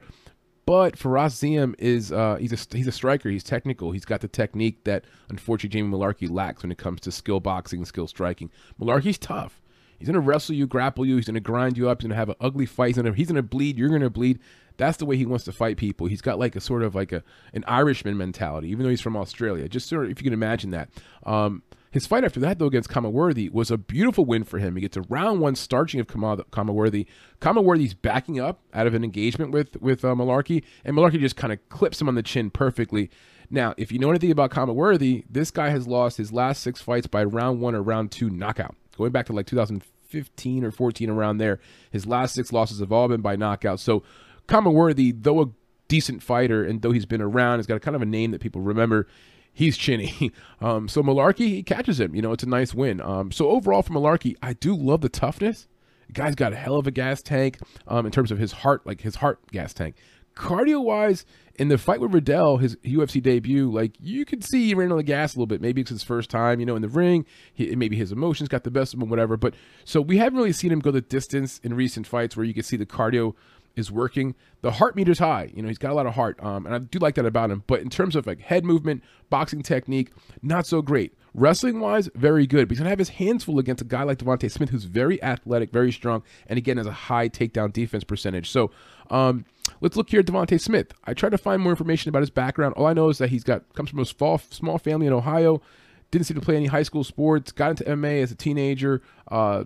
But 0.66 0.96
Fares 0.96 1.34
Ziam 1.34 1.74
is 1.78 2.12
uh, 2.12 2.36
he's 2.36 2.52
a 2.52 2.76
he's 2.76 2.86
a 2.86 2.92
striker. 2.92 3.28
He's 3.28 3.42
technical. 3.42 3.92
He's 3.92 4.04
got 4.04 4.20
the 4.20 4.28
technique 4.28 4.84
that 4.84 5.04
unfortunately 5.28 5.78
Jamie 5.80 5.96
Mullarkey 5.96 6.30
lacks 6.30 6.62
when 6.62 6.70
it 6.70 6.78
comes 6.78 7.00
to 7.02 7.12
skill 7.12 7.40
boxing 7.40 7.80
and 7.80 7.88
skill 7.88 8.06
striking. 8.06 8.50
Mullarkey's 8.80 9.18
tough. 9.18 9.60
He's 9.98 10.06
gonna 10.06 10.20
wrestle 10.20 10.54
you, 10.54 10.66
grapple 10.66 11.04
you. 11.04 11.16
He's 11.16 11.26
gonna 11.26 11.40
grind 11.40 11.76
you 11.76 11.88
up. 11.88 12.00
He's 12.00 12.06
gonna 12.06 12.14
have 12.14 12.28
an 12.28 12.36
ugly 12.40 12.66
fight. 12.66 12.88
He's 12.88 12.96
gonna 12.96 13.12
he's 13.12 13.28
gonna 13.28 13.42
bleed. 13.42 13.76
You're 13.78 13.88
gonna 13.88 14.10
bleed. 14.10 14.38
That's 14.76 14.96
the 14.96 15.04
way 15.04 15.16
he 15.16 15.26
wants 15.26 15.44
to 15.44 15.52
fight 15.52 15.76
people. 15.76 16.06
He's 16.06 16.22
got 16.22 16.38
like 16.38 16.56
a 16.56 16.60
sort 16.60 16.82
of 16.82 16.94
like 16.94 17.12
a 17.12 17.22
an 17.52 17.64
Irishman 17.66 18.16
mentality, 18.16 18.68
even 18.70 18.84
though 18.84 18.90
he's 18.90 19.02
from 19.02 19.16
Australia. 19.16 19.68
Just 19.68 19.88
sort 19.88 20.06
of 20.06 20.10
if 20.10 20.18
you 20.18 20.24
can 20.24 20.32
imagine 20.32 20.70
that. 20.70 20.88
Um, 21.24 21.62
his 21.90 22.06
fight 22.06 22.22
after 22.22 22.38
that, 22.40 22.58
though, 22.58 22.66
against 22.66 22.88
Khama 22.88 23.10
Worthy 23.10 23.48
was 23.48 23.70
a 23.70 23.76
beautiful 23.76 24.24
win 24.24 24.44
for 24.44 24.58
him. 24.58 24.76
He 24.76 24.82
gets 24.82 24.96
a 24.96 25.02
round 25.02 25.40
one 25.40 25.56
starching 25.56 25.98
of 25.98 26.06
Khama 26.06 26.72
Worthy. 26.72 27.06
Kamaworthy's 27.40 27.94
backing 27.94 28.38
up 28.38 28.60
out 28.72 28.86
of 28.86 28.94
an 28.94 29.02
engagement 29.02 29.50
with 29.50 29.80
with 29.82 30.04
uh, 30.04 30.14
Mullarkey, 30.14 30.62
and 30.84 30.96
Mullarkey 30.96 31.18
just 31.18 31.36
kind 31.36 31.52
of 31.52 31.68
clips 31.68 32.00
him 32.00 32.08
on 32.08 32.14
the 32.14 32.22
chin 32.22 32.50
perfectly. 32.50 33.10
Now, 33.50 33.74
if 33.76 33.90
you 33.90 33.98
know 33.98 34.10
anything 34.10 34.30
about 34.30 34.52
Khama 34.52 34.72
Worthy, 34.72 35.24
this 35.28 35.50
guy 35.50 35.70
has 35.70 35.88
lost 35.88 36.16
his 36.16 36.32
last 36.32 36.62
six 36.62 36.80
fights 36.80 37.08
by 37.08 37.24
round 37.24 37.60
one 37.60 37.74
or 37.74 37.82
round 37.82 38.12
two 38.12 38.30
knockout, 38.30 38.76
going 38.96 39.10
back 39.10 39.26
to 39.26 39.32
like 39.32 39.46
2015 39.46 40.64
or 40.64 40.70
14 40.70 41.10
around 41.10 41.38
there. 41.38 41.58
His 41.90 42.06
last 42.06 42.36
six 42.36 42.52
losses 42.52 42.78
have 42.78 42.92
all 42.92 43.08
been 43.08 43.20
by 43.20 43.34
knockout. 43.34 43.80
So 43.80 44.04
Khama 44.46 44.70
Worthy, 44.70 45.10
though 45.10 45.42
a 45.42 45.46
decent 45.88 46.22
fighter 46.22 46.64
and 46.64 46.82
though 46.82 46.92
he's 46.92 47.06
been 47.06 47.20
around, 47.20 47.58
he's 47.58 47.66
got 47.66 47.76
a 47.76 47.80
kind 47.80 47.96
of 47.96 48.02
a 48.02 48.06
name 48.06 48.30
that 48.30 48.40
people 48.40 48.60
remember. 48.60 49.08
He's 49.52 49.76
chinny. 49.76 50.32
Um, 50.62 50.88
so 50.88 51.02
Mullarkey, 51.02 51.48
he 51.48 51.62
catches 51.62 51.98
him. 51.98 52.14
You 52.14 52.20
know, 52.20 52.32
it's 52.32 52.42
a 52.42 52.48
nice 52.48 52.74
win. 52.74 53.00
Um, 53.00 53.32
so 53.32 53.48
overall 53.48 53.80
for 53.80 53.94
Mullarkey, 53.94 54.36
I 54.42 54.52
do 54.52 54.76
love 54.76 55.00
the 55.00 55.08
toughness. 55.08 55.68
The 56.08 56.12
guy's 56.12 56.34
got 56.34 56.52
a 56.52 56.56
hell 56.56 56.76
of 56.76 56.86
a 56.86 56.90
gas 56.90 57.22
tank 57.22 57.56
um, 57.88 58.04
in 58.04 58.12
terms 58.12 58.30
of 58.30 58.38
his 58.38 58.52
heart, 58.52 58.86
like 58.86 59.00
his 59.00 59.14
heart 59.14 59.40
gas 59.52 59.72
tank. 59.72 59.94
Cardio 60.36 60.84
wise, 60.84 61.24
in 61.60 61.68
the 61.68 61.76
fight 61.76 62.00
with 62.00 62.14
Riddell, 62.14 62.56
his 62.56 62.76
UFC 62.76 63.22
debut, 63.22 63.70
like 63.70 63.92
you 64.00 64.24
could 64.24 64.42
see 64.42 64.68
he 64.68 64.74
ran 64.74 64.90
on 64.90 64.96
the 64.96 65.02
gas 65.02 65.34
a 65.34 65.38
little 65.38 65.46
bit. 65.46 65.60
Maybe 65.60 65.82
it's 65.82 65.90
his 65.90 66.02
first 66.02 66.30
time, 66.30 66.58
you 66.58 66.64
know, 66.64 66.74
in 66.74 66.82
the 66.82 66.88
ring. 66.88 67.26
He, 67.52 67.76
maybe 67.76 67.96
his 67.96 68.12
emotions 68.12 68.48
got 68.48 68.64
the 68.64 68.70
best 68.70 68.94
of 68.94 69.02
him, 69.02 69.10
whatever. 69.10 69.36
But 69.36 69.54
so 69.84 70.00
we 70.00 70.16
haven't 70.16 70.38
really 70.38 70.52
seen 70.52 70.72
him 70.72 70.80
go 70.80 70.90
the 70.90 71.02
distance 71.02 71.60
in 71.62 71.74
recent 71.74 72.06
fights 72.06 72.36
where 72.36 72.46
you 72.46 72.54
can 72.54 72.62
see 72.62 72.78
the 72.78 72.86
cardio 72.86 73.34
is 73.76 73.90
working. 73.90 74.34
The 74.62 74.72
heart 74.72 74.96
meter's 74.96 75.18
high. 75.18 75.50
You 75.54 75.62
know, 75.62 75.68
he's 75.68 75.78
got 75.78 75.92
a 75.92 75.94
lot 75.94 76.06
of 76.06 76.14
heart, 76.14 76.42
um, 76.42 76.66
and 76.66 76.74
I 76.74 76.78
do 76.78 76.98
like 76.98 77.14
that 77.14 77.26
about 77.26 77.50
him. 77.50 77.64
But 77.66 77.80
in 77.80 77.90
terms 77.90 78.16
of 78.16 78.26
like 78.26 78.40
head 78.40 78.64
movement, 78.64 79.02
boxing 79.30 79.62
technique, 79.62 80.12
not 80.42 80.66
so 80.66 80.82
great. 80.82 81.14
Wrestling 81.32 81.80
wise, 81.80 82.10
very 82.14 82.46
good. 82.46 82.66
But 82.66 82.72
he's 82.72 82.78
gonna 82.80 82.90
have 82.90 82.98
his 82.98 83.10
hands 83.10 83.44
full 83.44 83.58
against 83.58 83.82
a 83.82 83.86
guy 83.86 84.02
like 84.02 84.18
Devonte 84.18 84.50
Smith, 84.50 84.70
who's 84.70 84.84
very 84.84 85.22
athletic, 85.22 85.70
very 85.70 85.92
strong, 85.92 86.22
and 86.46 86.58
again 86.58 86.76
has 86.76 86.86
a 86.86 86.92
high 86.92 87.28
takedown 87.28 87.72
defense 87.72 88.04
percentage. 88.04 88.50
So 88.50 88.70
um, 89.10 89.44
let's 89.80 89.96
look 89.96 90.10
here 90.10 90.20
at 90.20 90.26
Devonte 90.26 90.60
Smith. 90.60 90.92
I 91.04 91.14
tried 91.14 91.30
to 91.30 91.38
find 91.38 91.62
more 91.62 91.72
information 91.72 92.08
about 92.08 92.22
his 92.22 92.30
background. 92.30 92.74
All 92.76 92.86
I 92.86 92.92
know 92.92 93.08
is 93.08 93.18
that 93.18 93.30
he's 93.30 93.44
got 93.44 93.72
comes 93.74 93.90
from 93.90 94.00
a 94.00 94.04
small 94.04 94.38
small 94.38 94.78
family 94.78 95.06
in 95.06 95.12
Ohio. 95.12 95.62
Didn't 96.10 96.26
seem 96.26 96.34
to 96.34 96.44
play 96.44 96.56
any 96.56 96.66
high 96.66 96.82
school 96.82 97.04
sports. 97.04 97.52
Got 97.52 97.70
into 97.70 97.84
MMA 97.84 98.22
as 98.22 98.32
a 98.32 98.34
teenager. 98.34 99.00
Uh, 99.28 99.64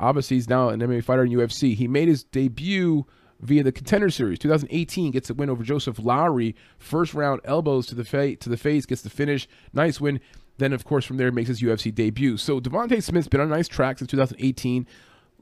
obviously, 0.00 0.36
he's 0.36 0.48
now 0.48 0.70
an 0.70 0.80
MMA 0.80 1.04
fighter 1.04 1.24
in 1.24 1.30
UFC. 1.30 1.76
He 1.76 1.86
made 1.86 2.08
his 2.08 2.24
debut 2.24 3.06
via 3.40 3.62
the 3.62 3.72
Contender 3.72 4.10
Series. 4.10 4.38
2018 4.38 5.10
gets 5.12 5.30
a 5.30 5.34
win 5.34 5.50
over 5.50 5.62
Joseph 5.62 5.98
Lowry. 5.98 6.54
First 6.78 7.14
round 7.14 7.40
elbows 7.44 7.86
to 7.86 7.94
the 7.94 8.04
fa- 8.04 8.36
to 8.36 8.48
the 8.48 8.56
face, 8.56 8.86
gets 8.86 9.02
the 9.02 9.10
finish. 9.10 9.48
Nice 9.72 10.00
win. 10.00 10.20
Then, 10.58 10.72
of 10.72 10.84
course, 10.84 11.04
from 11.04 11.18
there 11.18 11.30
makes 11.30 11.48
his 11.48 11.60
UFC 11.60 11.94
debut. 11.94 12.36
So 12.36 12.60
Devonte 12.60 13.02
Smith's 13.02 13.28
been 13.28 13.40
on 13.40 13.48
a 13.48 13.56
nice 13.56 13.68
track 13.68 13.98
since 13.98 14.10
2018. 14.10 14.86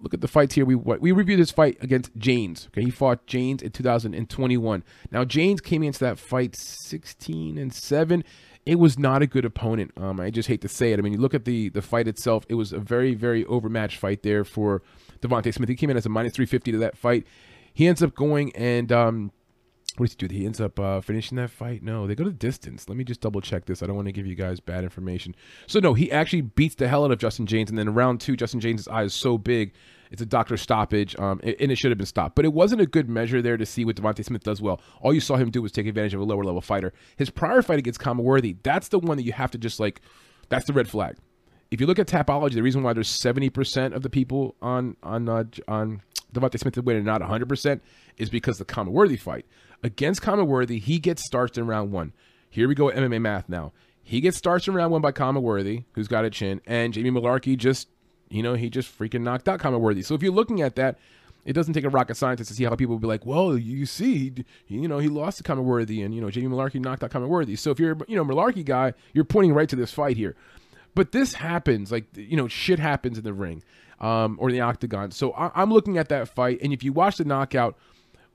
Look 0.00 0.12
at 0.12 0.20
the 0.20 0.28
fights 0.28 0.54
here. 0.54 0.64
We 0.64 0.74
we 0.74 1.12
reviewed 1.12 1.38
his 1.38 1.50
fight 1.50 1.78
against 1.80 2.16
Jaynes. 2.18 2.66
Okay, 2.68 2.82
he 2.82 2.90
fought 2.90 3.26
Jaynes 3.26 3.62
in 3.62 3.70
2021. 3.70 4.84
Now 5.10 5.24
Jaynes 5.24 5.62
came 5.62 5.82
into 5.82 6.00
that 6.00 6.18
fight 6.18 6.56
16 6.56 7.56
and 7.56 7.72
seven. 7.72 8.24
It 8.66 8.78
was 8.78 8.98
not 8.98 9.22
a 9.22 9.26
good 9.26 9.44
opponent. 9.44 9.92
Um, 9.96 10.20
I 10.20 10.30
just 10.30 10.48
hate 10.48 10.62
to 10.62 10.68
say 10.68 10.92
it. 10.92 10.98
I 10.98 11.02
mean, 11.02 11.12
you 11.12 11.18
look 11.18 11.34
at 11.34 11.44
the 11.44 11.68
the 11.68 11.80
fight 11.80 12.08
itself. 12.08 12.44
It 12.48 12.54
was 12.54 12.72
a 12.72 12.80
very 12.80 13.14
very 13.14 13.44
overmatched 13.46 13.98
fight 13.98 14.22
there 14.22 14.44
for 14.44 14.82
Devonte 15.22 15.54
Smith. 15.54 15.68
He 15.68 15.76
came 15.76 15.90
in 15.90 15.96
as 15.96 16.06
a 16.06 16.10
minus 16.10 16.34
350 16.34 16.72
to 16.72 16.78
that 16.78 16.98
fight. 16.98 17.24
He 17.74 17.86
ends 17.86 18.02
up 18.02 18.14
going 18.14 18.54
and 18.56 18.90
um, 18.90 19.32
what 19.96 20.06
does 20.06 20.16
he 20.18 20.26
do? 20.26 20.34
He 20.34 20.44
ends 20.44 20.60
up 20.60 20.80
uh, 20.80 21.00
finishing 21.00 21.36
that 21.36 21.50
fight. 21.50 21.82
No, 21.82 22.06
they 22.06 22.16
go 22.16 22.24
to 22.24 22.32
distance. 22.32 22.88
Let 22.88 22.98
me 22.98 23.04
just 23.04 23.20
double 23.20 23.40
check 23.40 23.66
this. 23.66 23.82
I 23.82 23.86
don't 23.86 23.94
want 23.94 24.06
to 24.06 24.12
give 24.12 24.26
you 24.26 24.34
guys 24.34 24.58
bad 24.58 24.82
information. 24.82 25.36
So 25.68 25.78
no, 25.78 25.94
he 25.94 26.10
actually 26.10 26.40
beats 26.40 26.74
the 26.74 26.88
hell 26.88 27.04
out 27.04 27.12
of 27.12 27.18
Justin 27.18 27.46
James, 27.46 27.70
and 27.70 27.78
then 27.78 27.94
round 27.94 28.20
two, 28.20 28.36
Justin 28.36 28.58
James' 28.58 28.88
eye 28.88 29.04
is 29.04 29.14
so 29.14 29.38
big, 29.38 29.72
it's 30.10 30.20
a 30.20 30.26
doctor 30.26 30.56
stoppage, 30.56 31.14
um, 31.20 31.40
and 31.42 31.70
it 31.70 31.76
should 31.76 31.92
have 31.92 31.98
been 31.98 32.06
stopped. 32.06 32.34
But 32.34 32.44
it 32.44 32.52
wasn't 32.52 32.80
a 32.80 32.86
good 32.86 33.08
measure 33.08 33.40
there 33.40 33.56
to 33.56 33.66
see 33.66 33.84
what 33.84 33.94
Devonte 33.94 34.24
Smith 34.24 34.42
does 34.42 34.60
well. 34.60 34.80
All 35.00 35.14
you 35.14 35.20
saw 35.20 35.36
him 35.36 35.50
do 35.50 35.62
was 35.62 35.70
take 35.70 35.86
advantage 35.86 36.14
of 36.14 36.20
a 36.20 36.24
lower 36.24 36.42
level 36.42 36.60
fighter. 36.60 36.92
His 37.16 37.30
prior 37.30 37.62
fight 37.62 37.78
against 37.78 38.00
Khama 38.00 38.22
Worthy, 38.22 38.56
that's 38.64 38.88
the 38.88 38.98
one 38.98 39.16
that 39.16 39.24
you 39.24 39.32
have 39.32 39.52
to 39.52 39.58
just 39.58 39.78
like, 39.78 40.00
that's 40.48 40.66
the 40.66 40.72
red 40.72 40.88
flag. 40.88 41.16
If 41.70 41.80
you 41.80 41.86
look 41.86 41.98
at 41.98 42.08
Tapology, 42.08 42.54
the 42.54 42.62
reason 42.62 42.82
why 42.82 42.92
there's 42.92 43.08
70% 43.08 43.94
of 43.94 44.02
the 44.02 44.10
people 44.10 44.54
on 44.60 44.96
on 45.02 45.28
uh, 45.28 45.44
on 45.66 46.02
Devonte 46.34 46.58
Smith 46.58 46.74
to 46.74 46.82
win 46.82 46.96
and 46.96 47.06
not 47.06 47.20
100% 47.20 47.80
is 48.18 48.30
because 48.30 48.58
the 48.58 48.64
Khama 48.64 48.90
Worthy 48.90 49.16
fight. 49.16 49.46
Against 49.82 50.22
Khama 50.22 50.44
Worthy, 50.44 50.78
he 50.78 50.98
gets 50.98 51.24
starched 51.24 51.58
in 51.58 51.66
round 51.66 51.92
one. 51.92 52.12
Here 52.50 52.68
we 52.68 52.74
go 52.74 52.90
MMA 52.90 53.20
math 53.20 53.48
now. 53.48 53.72
He 54.02 54.20
gets 54.20 54.36
starched 54.36 54.68
in 54.68 54.74
round 54.74 54.92
one 54.92 55.00
by 55.00 55.12
Khama 55.12 55.40
Worthy, 55.40 55.84
who's 55.92 56.08
got 56.08 56.24
a 56.24 56.30
chin, 56.30 56.60
and 56.66 56.92
Jamie 56.92 57.10
Mullarkey 57.10 57.56
just, 57.56 57.88
you 58.28 58.42
know, 58.42 58.54
he 58.54 58.68
just 58.68 58.96
freaking 58.96 59.22
knocked 59.22 59.48
out 59.48 59.60
Khama 59.60 59.78
Worthy. 59.78 60.02
So 60.02 60.14
if 60.14 60.22
you're 60.22 60.32
looking 60.32 60.60
at 60.60 60.76
that, 60.76 60.98
it 61.44 61.52
doesn't 61.52 61.74
take 61.74 61.84
a 61.84 61.90
rocket 61.90 62.16
scientist 62.16 62.48
to 62.48 62.54
see 62.54 62.64
how 62.64 62.74
people 62.74 62.94
will 62.94 63.00
be 63.00 63.06
like, 63.06 63.26
well, 63.26 63.56
you 63.56 63.86
see, 63.86 64.32
he, 64.66 64.76
you 64.76 64.88
know, 64.88 64.98
he 64.98 65.08
lost 65.08 65.38
to 65.38 65.44
Khama 65.44 65.62
Worthy, 65.62 66.02
and 66.02 66.14
you 66.14 66.20
know, 66.20 66.30
Jamie 66.30 66.48
Mullarkey 66.48 66.80
knocked 66.80 67.04
out 67.04 67.10
Khama 67.10 67.28
Worthy. 67.28 67.56
So 67.56 67.70
if 67.70 67.78
you're, 67.78 67.96
you 68.08 68.16
know, 68.16 68.24
Mullarkey 68.24 68.64
guy, 68.64 68.94
you're 69.12 69.24
pointing 69.24 69.54
right 69.54 69.68
to 69.68 69.76
this 69.76 69.92
fight 69.92 70.16
here. 70.16 70.36
But 70.94 71.12
this 71.12 71.34
happens, 71.34 71.90
like 71.90 72.04
you 72.14 72.36
know, 72.36 72.48
shit 72.48 72.78
happens 72.78 73.18
in 73.18 73.24
the 73.24 73.32
ring 73.32 73.62
um, 74.00 74.36
or 74.40 74.50
the 74.50 74.60
octagon. 74.60 75.10
So 75.10 75.32
I, 75.32 75.62
am 75.62 75.72
looking 75.72 75.98
at 75.98 76.08
that 76.08 76.28
fight, 76.28 76.58
and 76.62 76.72
if 76.72 76.82
you 76.82 76.92
watch 76.92 77.16
the 77.16 77.24
knockout, 77.24 77.76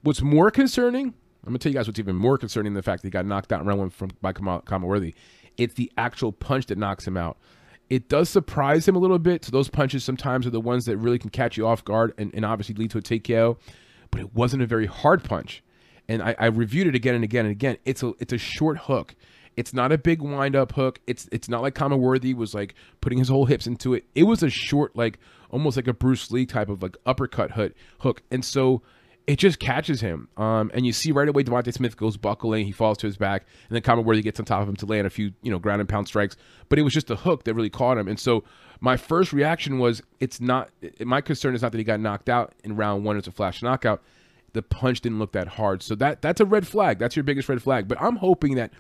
what's 0.03 0.22
more 0.22 0.51
concerning, 0.51 1.07
I'm 1.07 1.14
gonna 1.45 1.60
tell 1.60 1.72
you 1.72 1.78
guys 1.78 1.88
what's 1.88 1.99
even 1.99 2.16
more 2.16 2.38
concerning 2.38 2.74
than 2.74 2.80
the 2.80 2.84
fact 2.84 3.01
that 3.01 3.07
he 3.07 3.12
got 3.12 3.26
knocked 3.26 3.51
out 3.51 3.62
in 3.62 3.68
round 3.68 3.80
one 3.80 3.89
from 3.89 4.12
by 4.22 4.34
Khama 4.34 4.86
Worthy. 4.86 5.16
It's 5.57 5.74
the 5.74 5.91
actual 5.97 6.32
punch 6.32 6.68
that 6.68 6.78
knocks 6.78 7.05
him 7.05 7.18
out. 7.18 7.38
It 7.89 8.07
does 8.07 8.30
surprise 8.30 8.88
him 8.88 8.95
a 8.95 8.99
little 8.99 9.20
bit. 9.20 9.43
So 9.43 9.51
those 9.51 9.68
punches 9.68 10.03
sometimes 10.03 10.45
are 10.45 10.51
the 10.51 10.62
ones 10.62 10.86
that 10.86 10.97
really 10.97 11.18
can 11.18 11.32
catch 11.32 11.57
you 11.57 11.68
off 11.68 11.84
guard 11.84 12.14
and, 12.18 12.32
and 12.34 12.45
obviously 12.45 12.76
lead 12.76 12.91
to 12.91 12.99
a 12.99 13.01
TKO. 13.01 13.57
But 14.12 14.22
it 14.22 14.36
wasn't 14.36 14.62
a 14.64 14.68
very 14.68 14.86
hard 14.86 15.24
punch. 15.24 15.64
And 16.07 16.22
I, 16.22 16.36
I 16.39 16.45
reviewed 16.47 16.88
it 16.88 16.95
again 16.95 17.16
and 17.16 17.24
again 17.24 17.45
and 17.45 17.51
again. 17.51 17.78
It's 17.86 18.03
a 18.03 18.14
it's 18.20 18.34
a 18.34 18.38
short 18.38 18.78
hook. 18.78 19.16
It's 19.55 19.73
not 19.73 19.91
a 19.91 19.97
big 19.97 20.21
wind 20.21 20.55
up 20.55 20.73
hook. 20.73 20.99
It's 21.07 21.27
it's 21.31 21.49
not 21.49 21.61
like 21.61 21.75
Khama 21.75 21.97
Worthy 21.97 22.33
was 22.33 22.53
like 22.53 22.75
putting 23.01 23.19
his 23.19 23.29
whole 23.29 23.45
hips 23.45 23.67
into 23.67 23.93
it. 23.93 24.05
It 24.15 24.23
was 24.23 24.43
a 24.43 24.49
short, 24.49 24.95
like 24.95 25.19
almost 25.49 25.77
like 25.77 25.87
a 25.87 25.93
Bruce 25.93 26.31
Lee 26.31 26.45
type 26.45 26.69
of 26.69 26.81
like 26.81 26.97
uppercut 27.05 27.51
hook 27.51 27.73
hook. 27.99 28.21
And 28.31 28.43
so 28.43 28.81
it 29.29 29.37
just 29.37 29.59
catches 29.59 30.01
him. 30.01 30.27
Um, 30.37 30.71
and 30.73 30.87
you 30.87 30.91
see 30.91 31.11
right 31.11 31.29
away 31.29 31.43
Devonte 31.43 31.71
Smith 31.71 31.95
goes 31.95 32.17
buckling, 32.17 32.65
he 32.65 32.71
falls 32.71 32.97
to 32.97 33.05
his 33.05 33.15
back, 33.15 33.45
and 33.69 33.75
then 33.75 33.83
Khama 33.83 34.01
Worthy 34.01 34.23
gets 34.23 34.39
on 34.39 34.45
top 34.47 34.63
of 34.63 34.67
him 34.67 34.75
to 34.77 34.87
land 34.87 35.05
a 35.05 35.11
few, 35.11 35.33
you 35.43 35.51
know, 35.51 35.59
ground 35.59 35.81
and 35.81 35.87
pound 35.87 36.07
strikes. 36.07 36.35
But 36.67 36.79
it 36.79 36.81
was 36.81 36.93
just 36.93 37.11
a 37.11 37.15
hook 37.15 37.43
that 37.43 37.53
really 37.53 37.69
caught 37.69 37.99
him. 37.99 38.07
And 38.07 38.19
so 38.19 38.43
my 38.79 38.97
first 38.97 39.31
reaction 39.31 39.77
was 39.77 40.01
it's 40.19 40.41
not 40.41 40.71
my 41.01 41.21
concern 41.21 41.53
is 41.53 41.61
not 41.61 41.71
that 41.73 41.77
he 41.77 41.83
got 41.83 41.99
knocked 41.99 42.27
out 42.27 42.55
in 42.63 42.75
round 42.75 43.03
one, 43.03 43.17
it's 43.17 43.27
a 43.27 43.31
flash 43.31 43.61
knockout. 43.61 44.01
The 44.53 44.63
punch 44.63 45.01
didn't 45.01 45.19
look 45.19 45.33
that 45.33 45.47
hard. 45.47 45.83
So 45.83 45.93
that 45.95 46.23
that's 46.23 46.41
a 46.41 46.45
red 46.45 46.65
flag. 46.65 46.97
That's 46.97 47.15
your 47.15 47.21
biggest 47.21 47.49
red 47.49 47.61
flag. 47.61 47.87
But 47.87 48.01
I'm 48.01 48.15
hoping 48.15 48.55
that 48.55 48.71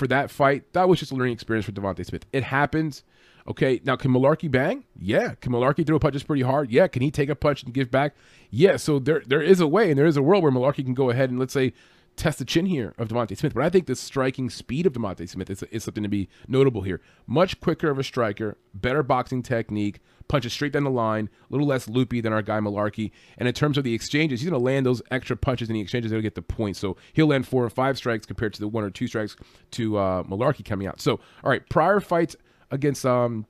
for 0.00 0.08
that 0.08 0.30
fight, 0.30 0.72
that 0.72 0.88
was 0.88 0.98
just 0.98 1.12
a 1.12 1.14
learning 1.14 1.34
experience 1.34 1.66
for 1.66 1.72
Devonte 1.72 2.04
Smith. 2.04 2.24
It 2.32 2.42
happens. 2.42 3.04
Okay, 3.46 3.80
now 3.84 3.96
can 3.96 4.10
Mullarkey 4.10 4.50
bang? 4.50 4.84
Yeah. 4.98 5.34
Can 5.40 5.52
Mullarkey 5.52 5.86
throw 5.86 5.98
punches 5.98 6.22
pretty 6.22 6.42
hard? 6.42 6.70
Yeah. 6.70 6.88
Can 6.88 7.02
he 7.02 7.10
take 7.10 7.28
a 7.28 7.34
punch 7.34 7.62
and 7.62 7.74
give 7.74 7.90
back? 7.90 8.14
Yeah. 8.50 8.76
So 8.76 8.98
there 8.98 9.22
there 9.26 9.42
is 9.42 9.60
a 9.60 9.66
way 9.66 9.90
and 9.90 9.98
there 9.98 10.06
is 10.06 10.16
a 10.16 10.22
world 10.22 10.42
where 10.42 10.52
Mullarkey 10.52 10.84
can 10.84 10.94
go 10.94 11.10
ahead 11.10 11.30
and 11.30 11.38
let's 11.38 11.52
say 11.52 11.72
test 12.20 12.38
the 12.38 12.44
chin 12.44 12.66
here 12.66 12.94
of 12.98 13.08
Devonte 13.08 13.36
Smith. 13.36 13.54
But 13.54 13.64
I 13.64 13.70
think 13.70 13.86
the 13.86 13.96
striking 13.96 14.50
speed 14.50 14.86
of 14.86 14.92
Devonte 14.92 15.28
Smith 15.28 15.48
is, 15.48 15.62
is 15.64 15.84
something 15.84 16.02
to 16.02 16.08
be 16.08 16.28
notable 16.46 16.82
here. 16.82 17.00
Much 17.26 17.60
quicker 17.60 17.90
of 17.90 17.98
a 17.98 18.04
striker, 18.04 18.58
better 18.74 19.02
boxing 19.02 19.42
technique, 19.42 20.00
punches 20.28 20.52
straight 20.52 20.72
down 20.72 20.84
the 20.84 20.90
line, 20.90 21.30
a 21.48 21.52
little 21.52 21.66
less 21.66 21.88
loopy 21.88 22.20
than 22.20 22.32
our 22.32 22.42
guy 22.42 22.60
Mullarkey. 22.60 23.10
And 23.38 23.48
in 23.48 23.54
terms 23.54 23.78
of 23.78 23.84
the 23.84 23.94
exchanges, 23.94 24.40
he's 24.40 24.50
going 24.50 24.60
to 24.60 24.64
land 24.64 24.84
those 24.84 25.00
extra 25.10 25.36
punches 25.36 25.70
in 25.70 25.74
the 25.74 25.80
exchanges. 25.80 26.10
They'll 26.10 26.20
get 26.20 26.34
the 26.34 26.42
points. 26.42 26.78
So 26.78 26.96
he'll 27.14 27.28
land 27.28 27.48
four 27.48 27.64
or 27.64 27.70
five 27.70 27.96
strikes 27.96 28.26
compared 28.26 28.52
to 28.54 28.60
the 28.60 28.68
one 28.68 28.84
or 28.84 28.90
two 28.90 29.06
strikes 29.06 29.34
to 29.72 29.96
uh, 29.96 30.22
Mullarkey 30.24 30.64
coming 30.64 30.86
out. 30.86 31.00
So, 31.00 31.20
all 31.42 31.50
right, 31.50 31.66
prior 31.70 32.00
fights 32.00 32.36
against 32.70 33.06
um, 33.06 33.46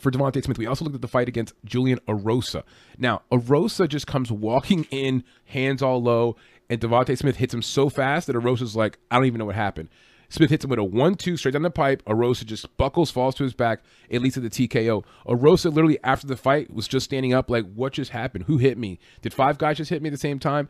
for 0.00 0.10
Devonte 0.10 0.42
Smith. 0.42 0.58
We 0.58 0.66
also 0.66 0.84
looked 0.84 0.94
at 0.94 1.02
the 1.02 1.08
fight 1.08 1.28
against 1.28 1.54
Julian 1.64 1.98
Erosa. 2.08 2.62
Now, 2.98 3.22
Erosa 3.30 3.88
just 3.88 4.06
comes 4.06 4.30
walking 4.32 4.84
in, 4.90 5.24
hands 5.44 5.82
all 5.82 6.02
low, 6.02 6.36
and 6.68 6.80
Devonte 6.80 7.16
Smith 7.16 7.36
hits 7.36 7.54
him 7.54 7.62
so 7.62 7.88
fast 7.88 8.26
that 8.26 8.36
Erosa's 8.36 8.76
like, 8.76 8.98
I 9.10 9.16
don't 9.16 9.26
even 9.26 9.38
know 9.38 9.46
what 9.46 9.54
happened. 9.54 9.88
Smith 10.28 10.50
hits 10.50 10.64
him 10.64 10.70
with 10.70 10.78
a 10.78 10.84
one-two 10.84 11.36
straight 11.36 11.52
down 11.52 11.62
the 11.62 11.70
pipe. 11.70 12.04
Erosa 12.04 12.44
just 12.44 12.76
buckles, 12.76 13.10
falls 13.10 13.34
to 13.36 13.44
his 13.44 13.54
back. 13.54 13.82
It 14.08 14.20
leads 14.20 14.34
to 14.34 14.40
the 14.40 14.50
TKO. 14.50 15.04
Erosa 15.26 15.72
literally 15.72 15.98
after 16.02 16.26
the 16.26 16.36
fight 16.36 16.72
was 16.72 16.88
just 16.88 17.04
standing 17.04 17.32
up 17.32 17.48
like, 17.48 17.64
what 17.74 17.92
just 17.92 18.10
happened? 18.10 18.44
Who 18.44 18.58
hit 18.58 18.76
me? 18.76 18.98
Did 19.22 19.32
five 19.32 19.58
guys 19.58 19.76
just 19.76 19.90
hit 19.90 20.02
me 20.02 20.08
at 20.08 20.12
the 20.12 20.18
same 20.18 20.38
time? 20.38 20.68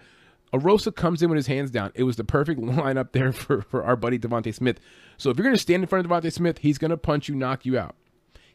Erosa 0.52 0.94
comes 0.94 1.22
in 1.22 1.30
with 1.30 1.36
his 1.36 1.46
hands 1.46 1.70
down. 1.70 1.90
It 1.94 2.04
was 2.04 2.16
the 2.16 2.24
perfect 2.24 2.60
lineup 2.62 3.12
there 3.12 3.32
for, 3.32 3.62
for 3.62 3.82
our 3.82 3.96
buddy 3.96 4.18
Devonte 4.18 4.54
Smith. 4.54 4.78
So 5.16 5.30
if 5.30 5.36
you're 5.38 5.44
going 5.44 5.56
to 5.56 5.60
stand 5.62 5.82
in 5.82 5.88
front 5.88 6.04
of 6.04 6.10
Devonte 6.10 6.32
Smith, 6.32 6.58
he's 6.58 6.78
going 6.78 6.90
to 6.90 6.96
punch 6.96 7.28
you, 7.28 7.34
knock 7.34 7.64
you 7.64 7.78
out. 7.78 7.96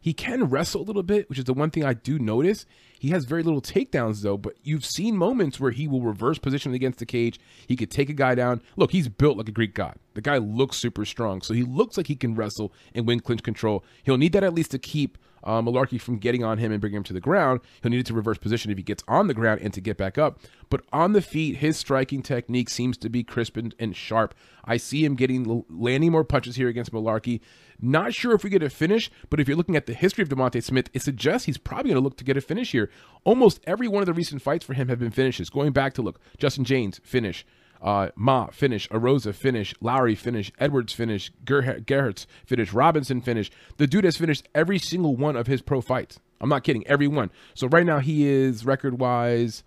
He 0.02 0.14
can 0.14 0.46
wrestle 0.46 0.82
a 0.82 0.84
little 0.84 1.04
bit, 1.04 1.30
which 1.30 1.38
is 1.38 1.46
the 1.46 1.54
one 1.54 1.70
thing 1.70 1.86
I 1.86 1.94
do 1.94 2.18
notice. 2.18 2.66
He 3.00 3.10
has 3.10 3.26
very 3.26 3.44
little 3.44 3.62
takedowns 3.62 4.22
though, 4.22 4.38
but 4.38 4.56
you've 4.64 4.84
seen 4.84 5.16
moments 5.16 5.60
where 5.60 5.72
he 5.72 5.88
will 5.88 6.02
reverse 6.02 6.40
position 6.40 6.74
against 6.74 7.00
the 7.00 7.06
cage. 7.06 7.40
He 7.68 7.76
could 7.76 7.92
take 7.92 8.10
a 8.10 8.14
guy 8.14 8.34
down. 8.36 8.62
Look, 8.76 8.92
he's 8.92 9.08
built 9.08 9.38
like 9.38 9.48
a 9.48 9.54
Greek 9.54 9.76
god. 9.76 9.96
The 10.16 10.22
guy 10.22 10.40
looks 10.40 10.78
super 10.78 11.06
strong, 11.06 11.42
so 11.42 11.54
he 11.54 11.64
looks 11.64 11.98
like 11.98 12.08
he 12.08 12.16
can 12.16 12.36
wrestle 12.36 12.74
and 12.94 13.08
win 13.08 13.20
clinch 13.20 13.44
control. 13.44 13.86
He'll 14.04 14.18
need 14.18 14.34
that 14.34 14.44
at 14.44 14.56
least 14.56 14.72
to 14.72 14.80
keep 14.80 15.18
uh, 15.44 15.62
Mullarkey 15.62 16.00
from 16.00 16.18
getting 16.18 16.44
on 16.44 16.58
him 16.58 16.72
and 16.72 16.82
bringing 16.82 16.98
him 16.98 17.04
to 17.04 17.14
the 17.14 17.20
ground. 17.20 17.62
He'll 17.82 17.92
need 17.92 18.00
it 18.00 18.06
to 18.08 18.14
reverse 18.14 18.38
position 18.38 18.72
if 18.72 18.78
he 18.78 18.84
gets 18.84 19.04
on 19.08 19.28
the 19.28 19.34
ground 19.34 19.62
and 19.62 19.74
to 19.74 19.82
get 19.82 19.98
back 19.98 20.18
up. 20.18 20.40
But 20.70 20.84
on 20.94 21.14
the 21.14 21.22
feet, 21.22 21.58
his 21.58 21.78
striking 21.78 22.22
technique 22.22 22.70
seems 22.70 22.98
to 22.98 23.10
be 23.10 23.24
crisp 23.24 23.58
and, 23.58 23.76
and 23.80 23.96
sharp. 23.96 24.34
I 24.64 24.78
see 24.78 25.04
him 25.04 25.16
getting 25.16 25.66
landing 25.70 26.12
more 26.12 26.24
punches 26.24 26.56
here 26.56 26.68
against 26.68 26.92
Mullarkey. 26.92 27.42
Not 27.82 28.14
sure 28.14 28.34
if 28.34 28.44
we 28.44 28.50
get 28.52 28.62
a 28.62 28.70
finish, 28.70 29.10
but 29.30 29.40
if 29.40 29.48
you're 29.48 29.58
looking 29.58 29.76
at 29.76 29.88
the 29.88 29.94
history 29.94 30.22
of 30.22 30.30
Devonte 30.30 30.64
Smith, 30.64 30.90
it 30.94 31.02
suggests 31.02 31.46
he's 31.46 31.58
probably 31.58 31.90
going 31.90 32.02
to 32.02 32.04
look 32.04 32.18
to 32.18 32.24
get 32.24 32.38
a 32.38 32.42
finish 32.42 32.72
here. 32.72 32.92
Almost 33.24 33.60
every 33.66 33.88
one 33.88 34.04
of 34.04 34.06
the 34.06 34.14
recent 34.14 34.42
fights 34.42 34.64
for 34.64 34.74
him 34.74 34.88
have 34.88 35.00
been 35.00 35.12
finishes. 35.12 35.50
Going 35.50 35.72
back 35.72 35.94
to 35.96 36.04
look, 36.04 36.20
Justin 36.38 36.64
James 36.64 37.02
finish. 37.04 37.46
Uh, 37.82 38.10
Ma 38.16 38.48
finish, 38.48 38.88
Erosa 38.90 39.34
finish, 39.34 39.74
Lowry 39.82 40.14
finish, 40.14 40.52
Edwards 40.60 40.94
finish, 40.94 41.32
Ger- 41.44 41.80
Gerhardt 41.86 42.28
finish, 42.46 42.74
Robinson 42.74 43.22
finish. 43.22 43.50
The 43.78 43.88
dude 43.88 44.04
has 44.04 44.18
finished 44.18 44.48
every 44.54 44.78
single 44.78 45.16
one 45.16 45.36
of 45.36 45.48
his 45.48 45.62
pro 45.64 45.82
fights. 45.82 46.20
I'm 46.40 46.50
not 46.50 46.64
kidding, 46.64 46.86
every 46.88 47.08
one. 47.08 47.32
So 47.56 47.68
right 47.68 47.86
now 47.86 48.00
he 48.00 48.28
is 48.28 48.66
record 48.66 49.00
wise 49.00 49.64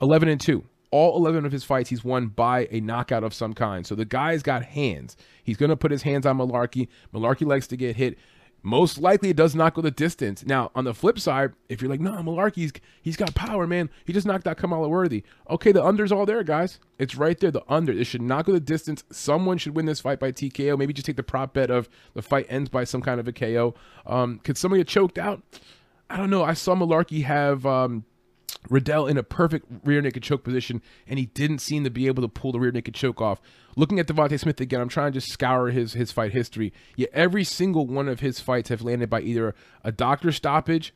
11 0.00 0.28
and 0.28 0.40
2. 0.40 0.64
All 0.92 1.16
11 1.16 1.44
of 1.44 1.52
his 1.52 1.62
fights 1.64 1.90
he's 1.90 2.04
won 2.04 2.28
by 2.28 2.68
a 2.70 2.80
knockout 2.80 3.22
of 3.22 3.32
some 3.34 3.52
kind. 3.52 3.86
So 3.86 3.94
the 3.94 4.04
guy's 4.04 4.42
got 4.42 4.64
hands. 4.64 5.16
He's 5.42 5.56
going 5.56 5.70
to 5.70 5.76
put 5.76 5.90
his 5.92 6.02
hands 6.02 6.26
on 6.26 6.38
Mullarkey. 6.38 6.88
Mullarkey 7.14 7.46
likes 7.46 7.66
to 7.68 7.76
get 7.76 7.96
hit 7.96 8.18
most 8.62 8.98
likely 8.98 9.30
it 9.30 9.36
does 9.36 9.54
not 9.54 9.74
go 9.74 9.82
the 9.82 9.90
distance. 9.90 10.44
Now, 10.44 10.70
on 10.74 10.84
the 10.84 10.94
flip 10.94 11.18
side, 11.18 11.52
if 11.68 11.80
you're 11.80 11.90
like, 11.90 12.00
no, 12.00 12.12
Mullarkey's 12.12 12.72
he's 13.00 13.16
got 13.16 13.34
power, 13.34 13.66
man. 13.66 13.88
He 14.04 14.12
just 14.12 14.26
knocked 14.26 14.46
out 14.46 14.56
Kamala 14.58 14.88
Worthy. 14.88 15.22
Okay, 15.48 15.72
the 15.72 15.82
under's 15.82 16.12
all 16.12 16.26
there, 16.26 16.42
guys. 16.42 16.78
It's 16.98 17.14
right 17.14 17.38
there. 17.38 17.50
The 17.50 17.62
under. 17.68 17.92
It 17.92 18.04
should 18.04 18.22
not 18.22 18.44
go 18.44 18.52
the 18.52 18.60
distance. 18.60 19.04
Someone 19.10 19.58
should 19.58 19.74
win 19.74 19.86
this 19.86 20.00
fight 20.00 20.20
by 20.20 20.32
TKO. 20.32 20.76
Maybe 20.78 20.92
just 20.92 21.06
take 21.06 21.16
the 21.16 21.22
prop 21.22 21.54
bet 21.54 21.70
of 21.70 21.88
the 22.14 22.22
fight 22.22 22.46
ends 22.48 22.68
by 22.68 22.84
some 22.84 23.00
kind 23.00 23.18
of 23.18 23.26
a 23.26 23.32
KO. 23.32 23.74
Um, 24.06 24.40
could 24.44 24.58
somebody 24.58 24.80
get 24.80 24.88
choked 24.88 25.18
out? 25.18 25.42
I 26.10 26.16
don't 26.16 26.30
know. 26.30 26.42
I 26.42 26.54
saw 26.54 26.74
Mullarkey 26.74 27.24
have 27.24 27.64
um, 27.64 28.04
Riddell 28.68 29.06
in 29.06 29.16
a 29.16 29.22
perfect 29.22 29.66
rear 29.84 30.02
naked 30.02 30.22
choke 30.22 30.44
position, 30.44 30.82
and 31.06 31.18
he 31.18 31.26
didn't 31.26 31.60
seem 31.60 31.84
to 31.84 31.90
be 31.90 32.06
able 32.06 32.22
to 32.22 32.28
pull 32.28 32.52
the 32.52 32.60
rear 32.60 32.72
naked 32.72 32.94
choke 32.94 33.20
off. 33.20 33.40
Looking 33.76 33.98
at 33.98 34.06
Devonte 34.06 34.38
Smith 34.38 34.60
again, 34.60 34.80
I'm 34.80 34.88
trying 34.88 35.12
to 35.12 35.16
just 35.18 35.32
scour 35.32 35.70
his 35.70 35.94
his 35.94 36.12
fight 36.12 36.32
history. 36.32 36.72
Yeah, 36.96 37.08
every 37.12 37.44
single 37.44 37.86
one 37.86 38.08
of 38.08 38.20
his 38.20 38.40
fights 38.40 38.68
have 38.68 38.82
landed 38.82 39.08
by 39.08 39.22
either 39.22 39.54
a 39.82 39.92
doctor 39.92 40.32
stoppage. 40.32 40.92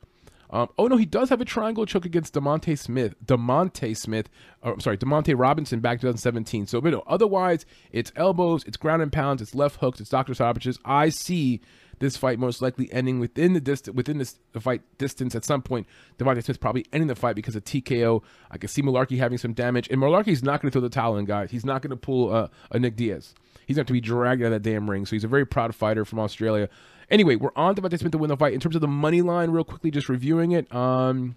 Um, 0.50 0.68
oh 0.78 0.86
no, 0.86 0.96
he 0.96 1.06
does 1.06 1.30
have 1.30 1.40
a 1.40 1.44
triangle 1.44 1.86
choke 1.86 2.04
against 2.04 2.34
Demonte 2.34 2.78
Smith. 2.78 3.14
Demonte 3.24 3.96
Smith, 3.96 4.28
or, 4.62 4.78
sorry, 4.78 4.96
Demonte 4.96 5.34
Robinson 5.36 5.80
back 5.80 6.00
2017. 6.00 6.66
So, 6.66 6.80
but 6.80 6.92
no, 6.92 7.02
otherwise, 7.06 7.66
it's 7.90 8.12
elbows, 8.14 8.62
it's 8.64 8.76
ground 8.76 9.02
and 9.02 9.12
pounds, 9.12 9.42
it's 9.42 9.54
left 9.54 9.80
hooks, 9.80 10.00
it's 10.00 10.10
doctor 10.10 10.34
stoppages. 10.34 10.78
I 10.84 11.08
see 11.08 11.60
this 11.98 12.16
fight 12.16 12.38
most 12.38 12.62
likely 12.62 12.92
ending 12.92 13.18
within 13.18 13.52
the 13.52 13.60
distance 13.60 13.94
within 13.94 14.18
this 14.18 14.38
the 14.52 14.60
fight 14.60 14.82
distance 14.98 15.34
at 15.34 15.44
some 15.44 15.62
point. 15.62 15.86
Devonte 16.18 16.42
Smith 16.42 16.60
probably 16.60 16.86
ending 16.92 17.08
the 17.08 17.14
fight 17.14 17.36
because 17.36 17.56
of 17.56 17.64
TKO. 17.64 18.22
I 18.50 18.58
can 18.58 18.68
see 18.68 18.82
Mullarkey 18.82 19.18
having 19.18 19.38
some 19.38 19.52
damage, 19.52 19.88
and 19.90 20.00
Mullarkey's 20.00 20.42
not 20.42 20.60
going 20.60 20.70
to 20.70 20.72
throw 20.72 20.82
the 20.82 20.88
towel 20.88 21.16
in, 21.16 21.24
guys. 21.24 21.50
He's 21.50 21.64
not 21.64 21.82
going 21.82 21.90
to 21.90 21.96
pull 21.96 22.32
uh, 22.32 22.48
a 22.70 22.78
Nick 22.78 22.96
Diaz. 22.96 23.34
He's 23.66 23.76
going 23.76 23.86
to 23.86 23.92
be 23.92 24.00
dragged 24.00 24.42
out 24.42 24.46
of 24.46 24.62
that 24.62 24.68
damn 24.68 24.90
ring. 24.90 25.06
So 25.06 25.16
he's 25.16 25.24
a 25.24 25.28
very 25.28 25.46
proud 25.46 25.74
fighter 25.74 26.04
from 26.04 26.18
Australia. 26.18 26.68
Anyway, 27.10 27.36
we're 27.36 27.50
on 27.56 27.74
Devonte 27.74 27.98
Smith 27.98 28.12
to 28.12 28.18
win 28.18 28.28
the 28.28 28.36
fight. 28.36 28.54
In 28.54 28.60
terms 28.60 28.74
of 28.74 28.80
the 28.80 28.88
money 28.88 29.22
line, 29.22 29.50
real 29.50 29.64
quickly, 29.64 29.90
just 29.90 30.08
reviewing 30.08 30.52
it. 30.52 30.72
Um, 30.74 31.36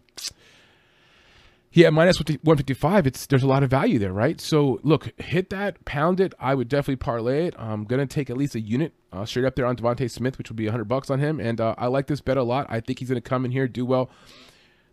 yeah, 1.77 1.91
minus 1.91 2.17
155, 2.17 3.05
it's 3.05 3.27
there's 3.27 3.43
a 3.43 3.47
lot 3.47 3.61
of 3.61 3.69
value 3.69 3.99
there, 3.99 4.11
right? 4.11 4.41
So 4.41 4.79
look, 4.81 5.11
hit 5.21 5.51
that, 5.51 5.85
pound 5.85 6.19
it. 6.19 6.33
I 6.39 6.55
would 6.55 6.69
definitely 6.69 6.95
parlay 6.95 7.45
it. 7.45 7.55
I'm 7.55 7.83
gonna 7.83 8.07
take 8.07 8.31
at 8.31 8.35
least 8.35 8.55
a 8.55 8.59
unit 8.59 8.93
uh, 9.13 9.25
straight 9.25 9.45
up 9.45 9.55
there 9.55 9.67
on 9.67 9.75
Devonte 9.75 10.09
Smith, 10.09 10.39
which 10.39 10.49
would 10.49 10.57
be 10.57 10.65
100 10.65 10.85
bucks 10.85 11.11
on 11.11 11.19
him, 11.19 11.39
and 11.39 11.61
uh, 11.61 11.75
I 11.77 11.85
like 11.85 12.07
this 12.07 12.19
bet 12.19 12.35
a 12.35 12.41
lot. 12.41 12.65
I 12.67 12.79
think 12.79 12.97
he's 12.97 13.09
gonna 13.09 13.21
come 13.21 13.45
in 13.45 13.51
here 13.51 13.67
do 13.67 13.85
well. 13.85 14.09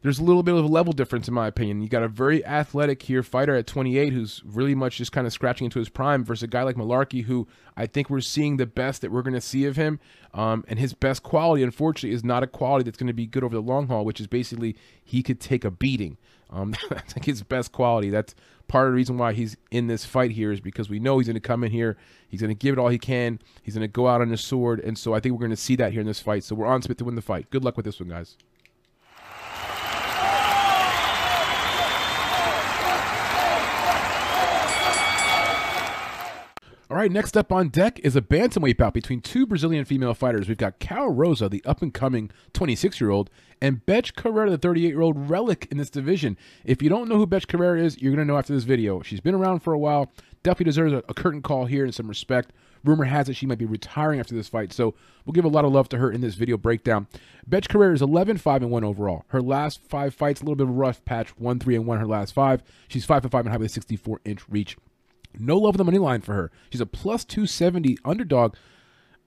There's 0.03 0.19
a 0.19 0.25
little 0.25 0.43
bit 0.43 0.55
of 0.55 0.63
a 0.63 0.69
level 0.69 0.93
difference 0.93 1.27
in 1.27 1.33
my 1.33 1.47
opinion. 1.47 1.81
You 1.81 1.89
got 1.89 2.03
a 2.03 2.09
very 2.09 2.45
athletic 2.45 3.01
here 3.01 3.23
fighter 3.23 3.55
at 3.55 3.67
28 3.67 4.13
who's 4.13 4.43
really 4.45 4.75
much 4.75 4.99
just 4.99 5.13
kind 5.13 5.27
of 5.27 5.33
scratching 5.33 5.65
into 5.65 5.79
his 5.79 5.89
prime 5.89 6.23
versus 6.23 6.43
a 6.43 6.47
guy 6.47 6.65
like 6.65 6.77
Mullarkey 6.77 7.25
who 7.25 7.49
I 7.75 7.87
think 7.87 8.11
we're 8.11 8.21
seeing 8.21 8.59
the 8.59 8.67
best 8.67 9.01
that 9.01 9.11
we're 9.11 9.23
going 9.23 9.33
to 9.33 9.41
see 9.41 9.65
of 9.65 9.77
him. 9.77 10.01
Um, 10.35 10.63
and 10.69 10.79
his 10.79 10.93
best 10.93 11.23
quality, 11.23 11.63
unfortunately, 11.63 12.15
is 12.15 12.23
not 12.23 12.43
a 12.43 12.47
quality 12.47 12.85
that's 12.85 12.99
going 12.99 13.07
to 13.07 13.15
be 13.15 13.25
good 13.27 13.43
over 13.43 13.55
the 13.55 13.63
long 13.63 13.87
haul, 13.87 14.05
which 14.05 14.21
is 14.21 14.27
basically 14.27 14.77
he 15.03 15.23
could 15.23 15.41
take 15.41 15.65
a 15.65 15.71
beating. 15.71 16.19
Um, 16.51 16.75
that's 16.91 17.17
like 17.17 17.25
his 17.25 17.43
best 17.43 17.73
quality. 17.73 18.11
That's 18.11 18.35
part 18.69 18.87
of 18.87 18.93
the 18.93 18.97
reason 18.97 19.19
why 19.19 19.33
he's 19.33 19.57
in 19.71 19.87
this 19.87 20.05
fight 20.05 20.31
here 20.31 20.53
is 20.53 20.61
because 20.61 20.89
we 20.89 20.99
know 20.99 21.19
he's 21.19 21.27
going 21.27 21.35
to 21.35 21.41
come 21.41 21.65
in 21.65 21.73
here. 21.73 21.97
He's 22.29 22.41
going 22.41 22.51
to 22.51 22.55
give 22.55 22.73
it 22.73 22.79
all 22.81 22.89
he 22.89 22.99
can. 22.99 23.41
He's 23.63 23.75
going 23.75 23.83
to 23.83 23.89
go 23.89 24.09
out 24.09 24.21
on 24.21 24.31
his 24.31 24.41
sword. 24.41 24.81
And 24.81 24.99
so 24.99 25.15
I 25.15 25.21
think 25.21 25.35
we're 25.35 25.41
going 25.41 25.51
to 25.51 25.57
see 25.57 25.77
that 25.77 25.93
here 25.93 26.01
in 26.01 26.07
this 26.07 26.21
fight. 26.21 26.45
So 26.45 26.55
we're 26.55 26.67
on 26.67 26.83
Smith 26.83 26.99
to 26.99 27.05
win 27.05 27.15
the 27.15 27.23
fight. 27.23 27.51
Good 27.51 27.65
luck 27.65 27.77
with 27.77 27.85
this 27.85 28.01
one, 28.01 28.09
guys. 28.09 28.37
All 36.91 36.99
right, 36.99 37.11
next 37.11 37.35
up 37.35 37.51
on 37.51 37.71
deck 37.71 37.99
is 38.01 38.15
a 38.15 38.21
bantamweight 38.21 38.77
bout 38.77 38.93
between 38.93 39.23
two 39.23 39.47
Brazilian 39.47 39.87
female 39.87 40.13
fighters. 40.13 40.49
We've 40.49 40.59
got 40.59 40.79
Karol 40.81 41.15
Rosa, 41.15 41.49
the 41.49 41.65
up 41.65 41.81
and 41.81 41.95
coming 41.95 42.31
26 42.53 43.01
year 43.01 43.09
old, 43.09 43.31
and 43.59 43.85
Betch 43.87 44.13
Carreira, 44.13 44.51
the 44.51 44.59
38 44.59 44.89
year 44.89 45.01
old 45.01 45.31
relic 45.31 45.67
in 45.71 45.79
this 45.79 45.89
division. 45.89 46.37
If 46.63 46.83
you 46.83 46.91
don't 46.91 47.09
know 47.09 47.17
who 47.17 47.27
Betch 47.27 47.47
Carreira 47.47 47.83
is, 47.83 48.03
you're 48.03 48.15
going 48.15 48.27
to 48.27 48.31
know 48.31 48.37
after 48.37 48.53
this 48.53 48.65
video. 48.65 49.01
She's 49.01 49.21
been 49.21 49.35
around 49.35 49.61
for 49.61 49.73
a 49.73 49.79
while, 49.79 50.13
definitely 50.43 50.67
deserves 50.67 50.93
a, 50.93 50.99
a 51.09 51.15
curtain 51.15 51.41
call 51.41 51.65
here 51.65 51.85
and 51.85 51.95
some 51.95 52.07
respect. 52.07 52.53
Rumor 52.85 53.05
has 53.05 53.31
it 53.31 53.37
she 53.37 53.47
might 53.47 53.57
be 53.57 53.65
retiring 53.65 54.21
after 54.21 54.35
this 54.35 54.49
fight, 54.49 54.71
so 54.71 54.95
we'll 55.25 55.33
give 55.33 55.47
a 55.47 55.49
lot 55.49 55.65
of 55.65 55.73
love 55.73 55.89
to 55.89 55.97
her 55.97 56.13
in 56.13 56.21
this 56.21 56.35
video 56.35 56.59
breakdown. 56.59 57.07
Betch 57.49 57.67
Carreira 57.67 57.95
is 57.95 58.03
11 58.03 58.37
5 58.37 58.61
and 58.61 58.71
1 58.71 58.85
overall. 58.85 59.25
Her 59.29 59.41
last 59.41 59.81
five 59.89 60.15
fights, 60.15 60.43
a 60.43 60.45
little 60.45 60.57
bit 60.57 60.65
of 60.65 60.69
a 60.69 60.73
rough 60.73 61.03
patch, 61.07 61.31
1 61.39 61.61
3 61.61 61.77
and 61.77 61.87
1 61.87 61.99
her 61.99 62.07
last 62.07 62.35
five. 62.35 62.63
She's 62.89 63.07
5 63.07 63.25
and 63.25 63.33
5 63.33 63.47
and 63.47 63.53
have 63.53 63.63
a 63.63 63.71
64 63.71 64.21
inch 64.27 64.47
reach. 64.51 64.77
No 65.39 65.59
love 65.59 65.75
of 65.75 65.79
the 65.79 65.85
money 65.85 65.99
line 65.99 66.21
for 66.21 66.35
her. 66.35 66.51
She's 66.71 66.81
a 66.81 66.87
plus 66.87 67.25
270 67.25 67.99
underdog. 68.05 68.55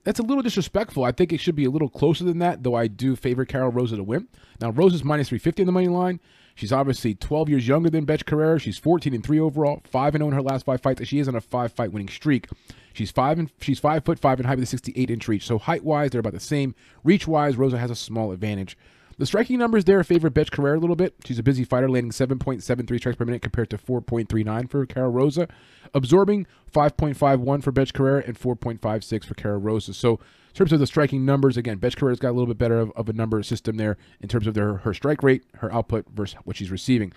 That's 0.04 0.20
a 0.20 0.24
little 0.24 0.44
disrespectful. 0.44 1.04
I 1.04 1.12
think 1.12 1.34
it 1.34 1.40
should 1.40 1.56
be 1.56 1.66
a 1.66 1.70
little 1.70 1.90
closer 1.90 2.24
than 2.24 2.40
that, 2.40 2.64
though 2.64 2.76
I 2.76 2.88
do 2.88 3.16
favor 3.16 3.44
Karol 3.44 3.72
Rosa 3.72 3.98
to 3.98 4.04
win. 4.04 4.30
Now, 4.62 4.70
Rosa's 4.70 5.04
minus 5.04 5.30
350 5.30 5.64
on 5.64 5.66
the 5.66 5.72
money 5.74 5.90
line. 5.90 6.22
She's 6.56 6.72
obviously 6.72 7.14
12 7.14 7.50
years 7.50 7.68
younger 7.68 7.90
than 7.90 8.06
Betch 8.06 8.26
Carrera. 8.26 8.60
She's 8.60 8.80
14 8.80 9.14
and 9.14 9.24
3 9.24 9.40
overall, 9.40 9.82
5 9.84 10.16
and 10.16 10.22
0 10.22 10.30
in 10.30 10.34
her 10.34 10.42
last 10.42 10.66
five 10.66 10.82
fights. 10.82 11.06
She 11.06 11.20
is 11.20 11.28
on 11.28 11.36
a 11.36 11.42
five 11.42 11.74
fight 11.74 11.92
winning 11.92 12.08
streak. 12.08 12.48
She's 12.94 13.12
five 13.12 13.38
and 13.38 13.52
she's 13.62 13.78
five 13.78 14.04
foot 14.06 14.18
five 14.18 14.40
and 14.40 14.48
height 14.48 14.58
with 14.58 14.64
a 14.64 14.68
68 14.68 15.12
inch 15.12 15.28
reach. 15.28 15.46
So 15.46 15.60
height 15.60 15.84
wise, 15.84 16.10
they're 16.10 16.20
about 16.20 16.34
the 16.34 16.40
same. 16.40 16.74
Reach 17.04 17.28
wise, 17.28 17.58
Rosa 17.58 17.78
has 17.78 17.92
a 17.92 17.96
small 17.96 18.32
advantage. 18.32 18.76
The 19.20 19.26
striking 19.26 19.58
numbers 19.58 19.86
there 19.86 20.04
favor 20.04 20.30
Bethe 20.30 20.52
Carreira 20.52 20.78
a 20.78 20.80
little 20.80 20.96
bit. 20.96 21.16
She's 21.26 21.40
a 21.40 21.44
busy 21.44 21.64
fighter, 21.64 21.90
landing 21.90 22.12
7.73 22.12 23.00
strikes 23.00 23.18
per 23.18 23.26
minute 23.26 23.42
compared 23.42 23.72
to 23.72 23.78
4.39 23.78 24.70
for 24.70 24.86
Karol 24.86 25.12
Rosa, 25.12 25.48
absorbing 25.92 26.46
5.51 26.72 27.64
for 27.64 27.72
Bethe 27.72 27.94
Carreira 27.94 28.28
and 28.28 28.40
4.56 28.40 29.26
for 29.26 29.34
Karol 29.34 29.60
Rosa. 29.60 29.96
So 29.96 30.14
in 30.14 30.54
terms 30.54 30.72
of 30.72 30.80
the 30.80 30.86
striking 30.86 31.26
numbers, 31.26 31.58
again, 31.58 31.80
Bethe 31.80 31.96
Carreira's 31.96 32.20
got 32.20 32.30
a 32.30 32.38
little 32.38 32.46
bit 32.46 32.60
better 32.60 32.78
of, 32.78 32.92
of 32.92 33.10
a 33.10 33.14
number 33.14 33.42
system 33.42 33.78
there 33.78 33.98
in 34.22 34.30
terms 34.30 34.46
of 34.46 34.54
their 34.54 34.78
her 34.78 34.94
strike 34.94 35.24
rate, 35.24 35.44
her 35.56 35.74
output 35.74 36.06
versus 36.14 36.38
what 36.44 36.56
she's 36.56 36.70
receiving. 36.70 37.12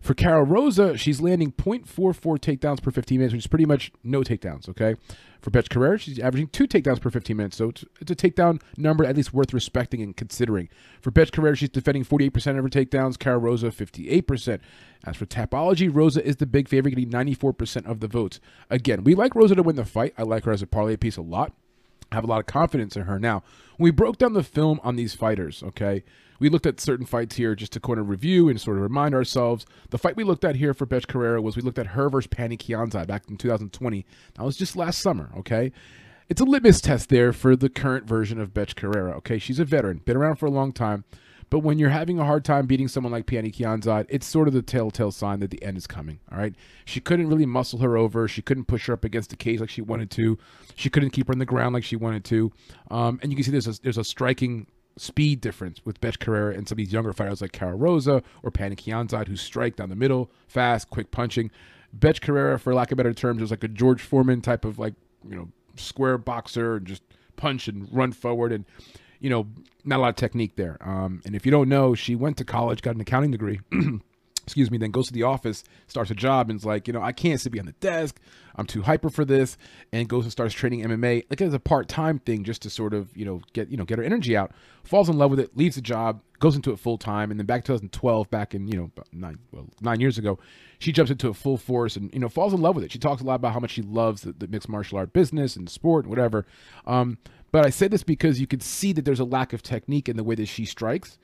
For 0.00 0.14
Karol 0.14 0.44
Rosa, 0.44 0.96
she's 0.96 1.20
landing 1.20 1.52
0.44 1.52 2.38
takedowns 2.38 2.82
per 2.82 2.90
15 2.90 3.18
minutes, 3.18 3.32
which 3.32 3.42
is 3.42 3.46
pretty 3.46 3.66
much 3.66 3.90
no 4.04 4.20
takedowns, 4.20 4.68
okay? 4.68 4.94
For 5.40 5.50
Bethe 5.50 5.68
Carrera, 5.68 5.98
she's 5.98 6.18
averaging 6.18 6.48
two 6.48 6.66
takedowns 6.66 7.00
per 7.00 7.10
15 7.10 7.36
minutes, 7.36 7.56
so 7.56 7.68
it's, 7.68 7.84
a 8.00 8.16
takedown 8.16 8.60
number 8.76 9.04
at 9.04 9.16
least 9.16 9.32
worth 9.32 9.52
respecting 9.52 10.02
and 10.02 10.16
considering. 10.16 10.68
For 11.00 11.10
Bethe 11.10 11.32
Carrera, 11.32 11.56
she's 11.56 11.68
defending 11.68 12.04
48% 12.04 12.58
of 12.58 12.64
her 12.64 12.68
takedowns, 12.68 13.18
Carol 13.18 13.40
Rosa 13.40 13.68
58%. 13.68 14.60
As 15.04 15.16
for 15.16 15.26
Tapology, 15.26 15.88
Rosa 15.92 16.24
is 16.24 16.36
the 16.36 16.46
big 16.46 16.68
favorite, 16.68 16.90
getting 16.90 17.10
94% 17.10 17.86
of 17.86 18.00
the 18.00 18.08
votes. 18.08 18.40
Again, 18.68 19.04
we 19.04 19.14
like 19.14 19.34
Rosa 19.34 19.54
to 19.54 19.62
win 19.62 19.76
the 19.76 19.84
fight. 19.84 20.12
I 20.18 20.22
like 20.22 20.44
her 20.44 20.52
as 20.52 20.62
a 20.62 20.66
parlay 20.66 20.96
piece 20.96 21.16
a 21.16 21.22
lot. 21.22 21.52
I 22.10 22.14
have 22.14 22.24
a 22.24 22.28
lot 22.28 22.40
of 22.40 22.46
confidence 22.46 22.96
in 22.96 23.02
her. 23.02 23.18
Now, 23.18 23.42
when 23.76 23.84
we 23.84 23.90
broke 23.90 24.18
down 24.18 24.32
the 24.32 24.42
film 24.42 24.80
on 24.82 24.96
these 24.96 25.14
fighters, 25.14 25.62
okay, 25.62 26.04
we 26.38 26.48
looked 26.48 26.66
at 26.66 26.80
certain 26.80 27.06
fights 27.06 27.36
here 27.36 27.54
just 27.54 27.72
to 27.72 27.80
kind 27.80 27.98
of 27.98 28.08
review 28.08 28.48
and 28.48 28.60
sort 28.60 28.76
of 28.76 28.82
remind 28.82 29.14
ourselves. 29.14 29.66
The 29.90 29.98
fight 29.98 30.16
we 30.16 30.24
looked 30.24 30.44
at 30.44 30.56
here 30.56 30.74
for 30.74 30.86
Bethe 30.86 31.06
Carrera 31.06 31.42
was 31.42 31.56
we 31.56 31.62
looked 31.62 31.78
at 31.78 31.88
her 31.88 32.08
versus 32.08 32.28
Pannie 32.28 32.56
Kianzad 32.56 33.06
back 33.06 33.24
in 33.28 33.36
2020. 33.36 34.06
That 34.34 34.44
was 34.44 34.56
just 34.56 34.76
last 34.76 35.00
summer, 35.00 35.30
okay? 35.38 35.72
It's 36.28 36.40
a 36.40 36.44
litmus 36.44 36.80
test 36.80 37.08
there 37.08 37.32
for 37.32 37.56
the 37.56 37.70
current 37.70 38.06
version 38.06 38.40
of 38.40 38.52
Bethe 38.52 38.76
Carrera, 38.76 39.16
okay? 39.16 39.38
She's 39.38 39.58
a 39.58 39.64
veteran, 39.64 40.02
been 40.04 40.16
around 40.16 40.36
for 40.36 40.46
a 40.46 40.50
long 40.50 40.72
time. 40.72 41.04
But 41.50 41.60
when 41.60 41.78
you're 41.78 41.90
having 41.90 42.18
a 42.18 42.24
hard 42.24 42.44
time 42.44 42.66
beating 42.66 42.88
someone 42.88 43.12
like 43.12 43.26
Pannie 43.26 43.50
Kianzad, 43.50 44.06
it's 44.08 44.26
sort 44.26 44.48
of 44.48 44.54
the 44.54 44.62
telltale 44.62 45.10
sign 45.10 45.40
that 45.40 45.50
the 45.50 45.62
end 45.62 45.78
is 45.78 45.86
coming. 45.86 46.20
All 46.30 46.38
right. 46.38 46.54
She 46.84 47.00
couldn't 47.00 47.28
really 47.28 47.46
muscle 47.46 47.78
her 47.78 47.96
over. 47.96 48.28
She 48.28 48.42
couldn't 48.42 48.66
push 48.66 48.86
her 48.86 48.92
up 48.92 49.04
against 49.04 49.30
the 49.30 49.36
cage 49.36 49.60
like 49.60 49.70
she 49.70 49.80
wanted 49.80 50.10
to. 50.12 50.38
She 50.74 50.90
couldn't 50.90 51.10
keep 51.10 51.28
her 51.28 51.32
on 51.32 51.38
the 51.38 51.46
ground 51.46 51.74
like 51.74 51.84
she 51.84 51.96
wanted 51.96 52.24
to. 52.26 52.52
Um, 52.90 53.18
and 53.22 53.32
you 53.32 53.36
can 53.36 53.44
see 53.44 53.50
there's 53.50 53.66
a, 53.66 53.80
there's 53.82 53.96
a 53.96 54.04
striking 54.04 54.66
speed 55.00 55.40
difference 55.40 55.80
with 55.84 56.00
Betch 56.00 56.18
Carrera 56.18 56.54
and 56.54 56.68
some 56.68 56.74
of 56.74 56.78
these 56.78 56.92
younger 56.92 57.12
fighters 57.12 57.40
like 57.40 57.52
Karol 57.52 57.78
Rosa 57.78 58.22
or 58.42 58.50
Pannie 58.50 58.76
Kianzad 58.76 59.28
who 59.28 59.36
strike 59.36 59.76
down 59.76 59.88
the 59.88 59.96
middle, 59.96 60.30
fast, 60.46 60.90
quick 60.90 61.10
punching. 61.10 61.50
Betch 61.92 62.20
Carrera, 62.20 62.58
for 62.58 62.74
lack 62.74 62.90
of 62.90 62.96
better 62.96 63.14
terms, 63.14 63.42
is 63.42 63.50
like 63.50 63.64
a 63.64 63.68
George 63.68 64.02
Foreman 64.02 64.40
type 64.40 64.64
of 64.64 64.78
like, 64.78 64.94
you 65.28 65.36
know, 65.36 65.48
square 65.76 66.18
boxer 66.18 66.76
and 66.76 66.86
just 66.86 67.02
punch 67.36 67.68
and 67.68 67.88
run 67.92 68.12
forward 68.12 68.52
and, 68.52 68.64
you 69.20 69.30
know, 69.30 69.46
not 69.84 69.98
a 69.98 70.02
lot 70.02 70.08
of 70.10 70.16
technique 70.16 70.56
there. 70.56 70.76
Um, 70.80 71.22
and 71.24 71.34
if 71.34 71.46
you 71.46 71.52
don't 71.52 71.68
know, 71.68 71.94
she 71.94 72.14
went 72.14 72.36
to 72.38 72.44
college, 72.44 72.82
got 72.82 72.94
an 72.94 73.00
accounting 73.00 73.30
degree. 73.30 73.60
excuse 74.48 74.70
me, 74.70 74.78
then 74.78 74.90
goes 74.90 75.06
to 75.06 75.12
the 75.12 75.22
office, 75.22 75.62
starts 75.86 76.10
a 76.10 76.14
job, 76.14 76.50
and 76.50 76.58
is 76.58 76.66
like, 76.66 76.86
you 76.86 76.92
know, 76.92 77.02
I 77.02 77.12
can't 77.12 77.40
sit 77.40 77.52
behind 77.52 77.68
the 77.68 77.72
desk. 77.72 78.20
I'm 78.56 78.66
too 78.66 78.82
hyper 78.82 79.08
for 79.08 79.24
this, 79.24 79.56
and 79.92 80.08
goes 80.08 80.24
and 80.24 80.32
starts 80.32 80.52
training 80.52 80.82
MMA 80.82 81.24
like 81.30 81.40
as 81.40 81.54
a 81.54 81.60
part 81.60 81.88
time 81.88 82.18
thing, 82.18 82.42
just 82.44 82.62
to 82.62 82.70
sort 82.70 82.92
of, 82.92 83.16
you 83.16 83.24
know, 83.24 83.40
get 83.52 83.70
you 83.70 83.76
know 83.76 83.84
get 83.84 83.98
her 83.98 84.04
energy 84.04 84.36
out. 84.36 84.52
Falls 84.82 85.08
in 85.08 85.16
love 85.16 85.30
with 85.30 85.38
it, 85.38 85.56
leaves 85.56 85.76
the 85.76 85.82
job, 85.82 86.22
goes 86.40 86.56
into 86.56 86.72
it 86.72 86.78
full 86.78 86.98
time, 86.98 87.30
and 87.30 87.38
then 87.38 87.46
back 87.46 87.64
2012, 87.64 88.30
back 88.30 88.54
in 88.54 88.66
you 88.66 88.76
know 88.76 88.90
nine 89.12 89.38
well 89.52 89.66
nine 89.80 90.00
years 90.00 90.18
ago, 90.18 90.38
she 90.78 90.92
jumps 90.92 91.10
into 91.10 91.28
it 91.28 91.36
full 91.36 91.56
force 91.56 91.96
and 91.96 92.12
you 92.12 92.18
know 92.18 92.28
falls 92.28 92.52
in 92.52 92.60
love 92.60 92.74
with 92.74 92.84
it. 92.84 92.92
She 92.92 92.98
talks 92.98 93.22
a 93.22 93.24
lot 93.24 93.36
about 93.36 93.52
how 93.52 93.60
much 93.60 93.72
she 93.72 93.82
loves 93.82 94.22
the, 94.22 94.32
the 94.32 94.48
mixed 94.48 94.68
martial 94.68 94.98
art 94.98 95.12
business 95.12 95.54
and 95.56 95.68
sport 95.68 96.04
and 96.04 96.10
whatever. 96.10 96.46
Um, 96.86 97.18
but 97.50 97.64
I 97.64 97.70
say 97.70 97.88
this 97.88 98.02
because 98.02 98.40
you 98.40 98.46
could 98.46 98.62
see 98.62 98.92
that 98.92 99.04
there's 99.04 99.20
a 99.20 99.24
lack 99.24 99.52
of 99.52 99.62
technique 99.62 100.08
in 100.08 100.16
the 100.16 100.24
way 100.24 100.34
that 100.34 100.46
she 100.46 100.64
strikes. 100.64 101.18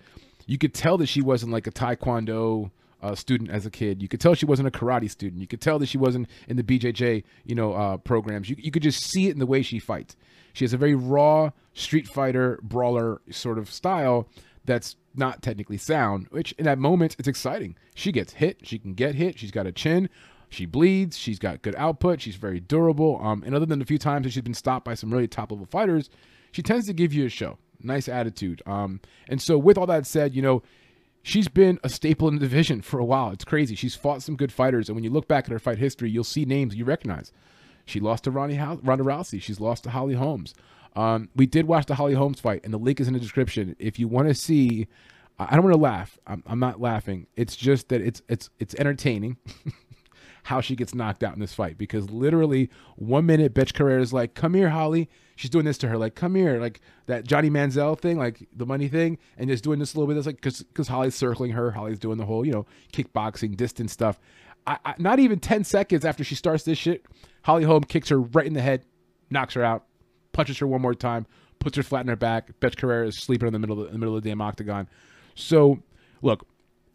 You 0.46 0.58
could 0.58 0.74
tell 0.74 0.98
that 0.98 1.06
she 1.06 1.22
wasn't 1.22 1.52
like 1.52 1.66
a 1.66 1.70
taekwondo 1.70 2.70
uh, 3.04 3.14
student 3.14 3.50
as 3.50 3.66
a 3.66 3.70
kid. 3.70 4.02
You 4.02 4.08
could 4.08 4.20
tell 4.20 4.34
she 4.34 4.46
wasn't 4.46 4.68
a 4.68 4.70
karate 4.70 5.10
student. 5.10 5.40
You 5.40 5.46
could 5.46 5.60
tell 5.60 5.78
that 5.78 5.86
she 5.86 5.98
wasn't 5.98 6.28
in 6.48 6.56
the 6.56 6.62
BJJ, 6.62 7.22
you 7.44 7.54
know, 7.54 7.74
uh, 7.74 7.98
programs. 7.98 8.48
You, 8.48 8.56
you 8.58 8.70
could 8.70 8.82
just 8.82 9.04
see 9.10 9.28
it 9.28 9.32
in 9.32 9.38
the 9.38 9.46
way 9.46 9.62
she 9.62 9.78
fights. 9.78 10.16
She 10.54 10.64
has 10.64 10.72
a 10.72 10.78
very 10.78 10.94
raw 10.94 11.50
street 11.74 12.08
fighter 12.08 12.58
brawler 12.62 13.20
sort 13.30 13.58
of 13.58 13.70
style 13.70 14.28
that's 14.64 14.96
not 15.14 15.42
technically 15.42 15.76
sound. 15.76 16.28
Which 16.30 16.52
in 16.52 16.64
that 16.64 16.78
moment, 16.78 17.16
it's 17.18 17.28
exciting. 17.28 17.76
She 17.94 18.10
gets 18.10 18.32
hit. 18.32 18.66
She 18.66 18.78
can 18.78 18.94
get 18.94 19.14
hit. 19.14 19.38
She's 19.38 19.50
got 19.50 19.66
a 19.66 19.72
chin. 19.72 20.08
She 20.48 20.64
bleeds. 20.64 21.18
She's 21.18 21.38
got 21.38 21.62
good 21.62 21.74
output. 21.76 22.22
She's 22.22 22.36
very 22.36 22.60
durable. 22.60 23.20
Um, 23.22 23.42
and 23.44 23.54
other 23.54 23.66
than 23.66 23.82
a 23.82 23.84
few 23.84 23.98
times 23.98 24.24
that 24.24 24.32
she's 24.32 24.42
been 24.42 24.54
stopped 24.54 24.84
by 24.84 24.94
some 24.94 25.12
really 25.12 25.28
top 25.28 25.50
level 25.52 25.66
fighters, 25.66 26.08
she 26.52 26.62
tends 26.62 26.86
to 26.86 26.94
give 26.94 27.12
you 27.12 27.26
a 27.26 27.28
show. 27.28 27.58
Nice 27.82 28.08
attitude. 28.08 28.62
Um, 28.64 29.00
and 29.28 29.42
so 29.42 29.58
with 29.58 29.76
all 29.76 29.86
that 29.86 30.06
said, 30.06 30.34
you 30.34 30.40
know, 30.40 30.62
she's 31.24 31.48
been 31.48 31.80
a 31.82 31.88
staple 31.88 32.28
in 32.28 32.34
the 32.34 32.40
division 32.40 32.80
for 32.82 33.00
a 33.00 33.04
while. 33.04 33.30
It's 33.30 33.44
crazy. 33.44 33.74
She's 33.74 33.96
fought 33.96 34.22
some 34.22 34.36
good 34.36 34.52
fighters, 34.52 34.88
and 34.88 34.94
when 34.94 35.02
you 35.02 35.10
look 35.10 35.26
back 35.26 35.46
at 35.46 35.50
her 35.50 35.58
fight 35.58 35.78
history, 35.78 36.08
you'll 36.10 36.22
see 36.22 36.44
names 36.44 36.76
you 36.76 36.84
recognize. 36.84 37.32
She 37.84 37.98
lost 37.98 38.24
to 38.24 38.30
Ronnie 38.30 38.54
How- 38.54 38.78
Ronda 38.84 39.02
Rousey. 39.02 39.42
She's 39.42 39.58
lost 39.58 39.82
to 39.84 39.90
Holly 39.90 40.14
Holmes. 40.14 40.54
Um, 40.94 41.28
we 41.34 41.46
did 41.46 41.66
watch 41.66 41.86
the 41.86 41.96
Holly 41.96 42.14
Holmes 42.14 42.38
fight, 42.38 42.60
and 42.62 42.72
the 42.72 42.78
link 42.78 43.00
is 43.00 43.08
in 43.08 43.14
the 43.14 43.20
description. 43.20 43.74
If 43.80 43.98
you 43.98 44.06
want 44.06 44.28
to 44.28 44.34
see, 44.34 44.86
I 45.38 45.54
don't 45.56 45.64
want 45.64 45.74
to 45.74 45.80
laugh. 45.80 46.16
I'm, 46.26 46.42
I'm 46.46 46.60
not 46.60 46.80
laughing. 46.80 47.26
It's 47.34 47.56
just 47.56 47.88
that 47.88 48.00
it's 48.00 48.22
it's 48.28 48.48
it's 48.60 48.74
entertaining. 48.76 49.36
how 50.44 50.60
she 50.60 50.76
gets 50.76 50.94
knocked 50.94 51.22
out 51.22 51.34
in 51.34 51.40
this 51.40 51.54
fight 51.54 51.76
because 51.78 52.10
literally 52.10 52.70
one 52.96 53.26
minute 53.26 53.54
Bethe 53.54 53.72
Carrera 53.72 54.00
is 54.00 54.12
like, 54.12 54.34
"Come 54.34 54.54
here, 54.54 54.70
Holly." 54.70 55.08
She's 55.36 55.50
doing 55.50 55.64
this 55.64 55.78
to 55.78 55.88
her, 55.88 55.98
like, 55.98 56.14
"Come 56.14 56.34
here," 56.34 56.60
like 56.60 56.80
that 57.06 57.24
Johnny 57.24 57.50
Manziel 57.50 57.98
thing, 57.98 58.18
like 58.18 58.46
the 58.54 58.66
money 58.66 58.86
thing, 58.88 59.18
and 59.36 59.48
just 59.48 59.64
doing 59.64 59.78
this 59.78 59.94
a 59.94 59.98
little 59.98 60.06
bit. 60.06 60.18
It's 60.18 60.26
like 60.26 60.36
because 60.36 60.62
because 60.62 60.88
Holly's 60.88 61.14
circling 61.14 61.52
her, 61.52 61.72
Holly's 61.72 61.98
doing 61.98 62.18
the 62.18 62.26
whole 62.26 62.46
you 62.46 62.52
know 62.52 62.66
kickboxing 62.92 63.56
distance 63.56 63.92
stuff. 63.92 64.20
I, 64.66 64.78
I, 64.84 64.94
not 64.98 65.18
even 65.18 65.40
ten 65.40 65.64
seconds 65.64 66.04
after 66.04 66.22
she 66.22 66.34
starts 66.34 66.64
this 66.64 66.78
shit, 66.78 67.06
Holly 67.42 67.64
Holm 67.64 67.82
kicks 67.82 68.10
her 68.10 68.20
right 68.20 68.46
in 68.46 68.52
the 68.52 68.62
head, 68.62 68.84
knocks 69.30 69.54
her 69.54 69.64
out, 69.64 69.86
punches 70.32 70.58
her 70.58 70.66
one 70.66 70.82
more 70.82 70.94
time, 70.94 71.26
puts 71.58 71.76
her 71.78 71.82
flat 71.82 72.02
in 72.02 72.08
her 72.08 72.16
back. 72.16 72.60
Bethe 72.60 72.76
Carrera 72.76 73.08
is 73.08 73.18
sleeping 73.18 73.46
in 73.46 73.52
the 73.54 73.58
middle 73.58 73.80
of 73.80 73.84
the, 73.84 73.86
in 73.86 73.92
the 73.94 73.98
middle 73.98 74.16
of 74.16 74.22
the 74.22 74.28
damn 74.28 74.42
octagon. 74.42 74.88
So 75.34 75.82
look, 76.20 76.46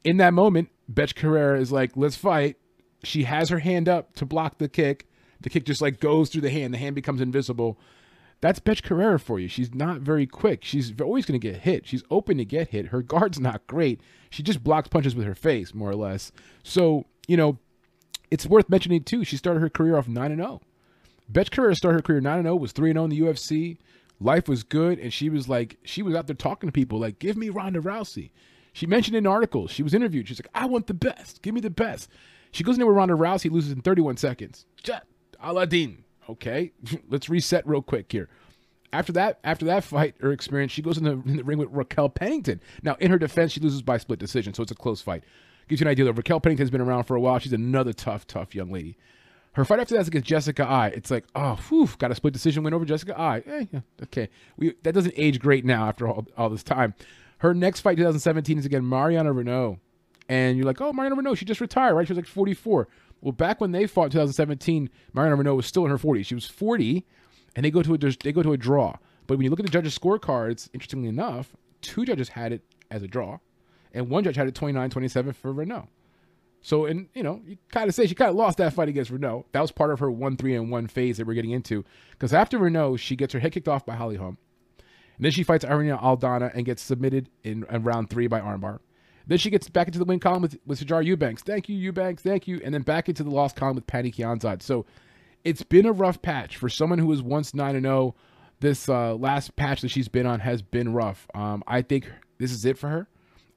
in 0.03 0.17
that 0.17 0.33
moment, 0.35 0.69
Bethe 0.87 1.15
Carrera 1.15 1.59
is 1.59 1.71
like, 1.71 1.97
"Let's 1.97 2.15
fight." 2.15 2.57
She 3.03 3.23
has 3.23 3.49
her 3.49 3.59
hand 3.59 3.87
up 3.87 4.15
to 4.15 4.25
block 4.25 4.57
the 4.57 4.69
kick. 4.69 5.07
The 5.41 5.49
kick 5.49 5.65
just 5.65 5.81
like 5.81 5.99
goes 5.99 6.29
through 6.29 6.41
the 6.41 6.49
hand. 6.49 6.73
The 6.73 6.77
hand 6.77 6.95
becomes 6.95 7.21
invisible. 7.21 7.79
That's 8.41 8.59
Bethe 8.59 8.83
Carrera 8.83 9.19
for 9.19 9.39
you. 9.39 9.47
She's 9.47 9.73
not 9.73 9.99
very 9.99 10.25
quick. 10.25 10.63
She's 10.63 10.93
always 11.01 11.25
going 11.25 11.39
to 11.39 11.45
get 11.45 11.61
hit. 11.61 11.85
She's 11.85 12.03
open 12.09 12.37
to 12.37 12.45
get 12.45 12.69
hit. 12.69 12.87
Her 12.87 13.01
guard's 13.01 13.39
not 13.41 13.67
great. 13.67 14.01
She 14.29 14.43
just 14.43 14.63
blocks 14.63 14.87
punches 14.87 15.15
with 15.15 15.25
her 15.25 15.35
face, 15.35 15.73
more 15.73 15.89
or 15.89 15.95
less. 15.95 16.31
So, 16.63 17.05
you 17.27 17.37
know, 17.37 17.57
it's 18.31 18.45
worth 18.45 18.69
mentioning 18.69 19.03
too. 19.03 19.23
She 19.23 19.37
started 19.37 19.59
her 19.59 19.69
career 19.69 19.97
off 19.97 20.07
9 20.07 20.31
and 20.31 20.41
0. 20.41 20.61
Bethe 21.31 21.51
Carrera 21.51 21.75
started 21.75 21.99
her 21.99 22.01
career 22.01 22.21
9 22.21 22.39
and 22.39 22.45
0, 22.45 22.55
was 22.55 22.71
3 22.71 22.91
and 22.91 22.97
0 22.97 23.03
in 23.05 23.09
the 23.09 23.19
UFC. 23.21 23.77
Life 24.21 24.47
was 24.47 24.63
good. 24.63 24.99
And 24.99 25.11
she 25.11 25.29
was 25.29 25.49
like, 25.49 25.77
she 25.83 26.01
was 26.01 26.15
out 26.15 26.27
there 26.27 26.35
talking 26.35 26.67
to 26.67 26.73
people 26.73 26.99
like, 26.99 27.19
give 27.19 27.37
me 27.37 27.49
Ronda 27.49 27.79
Rousey. 27.79 28.31
She 28.71 28.85
mentioned 28.85 29.17
in 29.17 29.27
articles, 29.27 29.71
she 29.71 29.83
was 29.83 29.93
interviewed. 29.93 30.27
She's 30.27 30.39
like, 30.39 30.51
I 30.53 30.65
want 30.65 30.87
the 30.87 30.93
best. 30.93 31.41
Give 31.41 31.53
me 31.53 31.61
the 31.61 31.69
best. 31.69 32.09
She 32.51 32.63
goes 32.63 32.75
in 32.75 32.79
there 32.79 32.87
with 32.87 32.95
Ronda 32.95 33.13
Rousey, 33.13 33.43
He 33.43 33.49
loses 33.49 33.71
in 33.71 33.81
31 33.81 34.17
seconds. 34.17 34.65
Aladdin. 35.41 36.03
Okay, 36.29 36.71
let's 37.09 37.29
reset 37.29 37.67
real 37.67 37.81
quick 37.81 38.11
here. 38.11 38.29
After 38.91 39.11
that, 39.13 39.39
after 39.43 39.65
that 39.65 39.83
fight 39.83 40.15
or 40.21 40.31
experience, 40.31 40.71
she 40.71 40.81
goes 40.81 40.97
in 40.97 41.03
the, 41.03 41.11
in 41.11 41.37
the 41.37 41.43
ring 41.43 41.59
with 41.59 41.69
Raquel 41.71 42.09
Pennington. 42.09 42.59
Now, 42.81 42.95
in 42.99 43.11
her 43.11 43.19
defense, 43.19 43.51
she 43.51 43.59
loses 43.59 43.83
by 43.83 43.97
split 43.97 44.19
decision, 44.19 44.53
so 44.53 44.63
it's 44.63 44.71
a 44.71 44.75
close 44.75 45.01
fight. 45.01 45.23
Gives 45.67 45.81
you 45.81 45.85
an 45.85 45.91
idea 45.91 46.05
that 46.05 46.13
Raquel 46.13 46.39
Pennington's 46.39 46.71
been 46.71 46.81
around 46.81 47.03
for 47.03 47.15
a 47.15 47.21
while. 47.21 47.37
She's 47.37 47.53
another 47.53 47.93
tough, 47.93 48.25
tough 48.25 48.55
young 48.55 48.71
lady. 48.71 48.97
Her 49.53 49.65
fight 49.65 49.79
after 49.79 49.93
that 49.95 50.01
is 50.01 50.07
against 50.07 50.27
Jessica 50.27 50.63
Eye. 50.63 50.87
It's 50.87 51.11
like, 51.11 51.25
oh, 51.35 51.59
whew, 51.69 51.87
got 51.99 52.11
a 52.11 52.15
split 52.15 52.33
decision 52.33 52.63
win 52.63 52.73
over 52.73 52.85
Jessica 52.85 53.19
Eye. 53.19 53.43
Eh, 53.45 53.65
yeah, 53.71 53.81
okay, 54.03 54.29
we, 54.57 54.73
that 54.83 54.93
doesn't 54.93 55.13
age 55.17 55.39
great 55.39 55.65
now 55.65 55.87
after 55.87 56.07
all, 56.07 56.27
all 56.37 56.49
this 56.49 56.63
time. 56.63 56.95
Her 57.39 57.53
next 57.53 57.81
fight, 57.81 57.97
2017, 57.97 58.59
is 58.59 58.65
against 58.65 58.85
Mariana 58.85 59.33
Reneau 59.33 59.79
and 60.29 60.57
you're 60.57 60.65
like, 60.65 60.79
oh, 60.79 60.93
Mariana 60.93 61.15
Reneau, 61.15 61.35
she 61.35 61.43
just 61.43 61.59
retired, 61.59 61.95
right? 61.95 62.07
She 62.07 62.13
was 62.13 62.17
like 62.17 62.27
44. 62.27 62.87
Well, 63.21 63.31
back 63.31 63.59
when 63.59 63.71
they 63.71 63.87
fought 63.87 64.05
in 64.05 64.11
2017, 64.11 64.89
Mariana 65.13 65.35
Reneau 65.35 65.55
was 65.55 65.65
still 65.65 65.83
in 65.83 65.91
her 65.91 65.97
40s. 65.97 66.27
She 66.27 66.35
was 66.35 66.45
40, 66.45 67.05
and 67.55 67.65
they 67.65 67.71
go 67.71 67.81
to 67.81 67.95
a 67.95 67.97
they 67.97 68.31
go 68.31 68.43
to 68.43 68.53
a 68.53 68.57
draw. 68.57 68.95
But 69.27 69.37
when 69.37 69.43
you 69.43 69.49
look 69.49 69.59
at 69.59 69.65
the 69.65 69.71
judges' 69.71 69.97
scorecards, 69.97 70.69
interestingly 70.73 71.09
enough, 71.09 71.55
two 71.81 72.05
judges 72.05 72.29
had 72.29 72.53
it 72.53 72.61
as 72.89 73.03
a 73.03 73.07
draw, 73.07 73.39
and 73.91 74.09
one 74.09 74.23
judge 74.23 74.35
had 74.35 74.47
it 74.47 74.53
29-27 74.53 75.35
for 75.35 75.53
Reneau. 75.53 75.87
So, 76.61 76.85
and 76.85 77.07
you 77.13 77.23
know, 77.23 77.41
you 77.45 77.57
kind 77.71 77.89
of 77.89 77.95
say 77.95 78.05
she 78.05 78.15
kind 78.15 78.29
of 78.29 78.35
lost 78.35 78.59
that 78.59 78.73
fight 78.73 78.89
against 78.89 79.11
Reneau. 79.11 79.45
That 79.51 79.61
was 79.61 79.71
part 79.71 79.91
of 79.91 79.99
her 79.99 80.11
one 80.11 80.37
three 80.37 80.55
and 80.55 80.69
one 80.69 80.87
phase 80.87 81.17
that 81.17 81.25
we're 81.25 81.33
getting 81.33 81.51
into. 81.51 81.83
Because 82.11 82.33
after 82.33 82.59
Reneau, 82.59 82.99
she 82.99 83.15
gets 83.15 83.33
her 83.33 83.39
head 83.39 83.51
kicked 83.51 83.67
off 83.67 83.85
by 83.85 83.95
Holly 83.95 84.17
Holm. 84.17 84.37
And 85.17 85.25
then 85.25 85.31
she 85.31 85.43
fights 85.43 85.65
Irene 85.65 85.97
Aldana 85.97 86.53
and 86.53 86.65
gets 86.65 86.81
submitted 86.81 87.29
in, 87.43 87.65
in 87.69 87.83
round 87.83 88.09
three 88.09 88.27
by 88.27 88.39
armbar. 88.39 88.79
Then 89.29 89.37
she 89.37 89.51
gets 89.51 89.69
back 89.69 89.85
into 89.87 89.99
the 89.99 90.05
win 90.05 90.19
column 90.19 90.41
with, 90.41 90.57
with 90.65 90.83
Sijara 90.83 91.05
Eubanks. 91.05 91.43
Thank 91.43 91.69
you, 91.69 91.77
Eubanks. 91.77 92.23
Thank 92.23 92.47
you. 92.47 92.59
And 92.63 92.73
then 92.73 92.81
back 92.81 93.07
into 93.09 93.23
the 93.23 93.29
loss 93.29 93.53
column 93.53 93.75
with 93.75 93.85
Pannie 93.85 94.11
Kianzad. 94.11 94.63
So 94.63 94.87
it's 95.43 95.61
been 95.61 95.85
a 95.85 95.91
rough 95.91 96.19
patch 96.23 96.57
for 96.57 96.67
someone 96.67 96.97
who 96.97 97.05
was 97.05 97.21
once 97.21 97.53
9 97.53 97.79
0. 97.79 98.15
This 98.59 98.89
uh, 98.89 99.13
last 99.13 99.55
patch 99.55 99.81
that 99.81 99.89
she's 99.89 100.07
been 100.07 100.25
on 100.25 100.39
has 100.39 100.63
been 100.63 100.93
rough. 100.93 101.27
Um, 101.35 101.63
I 101.67 101.83
think 101.83 102.11
this 102.39 102.51
is 102.51 102.65
it 102.65 102.79
for 102.79 102.89
her. 102.89 103.07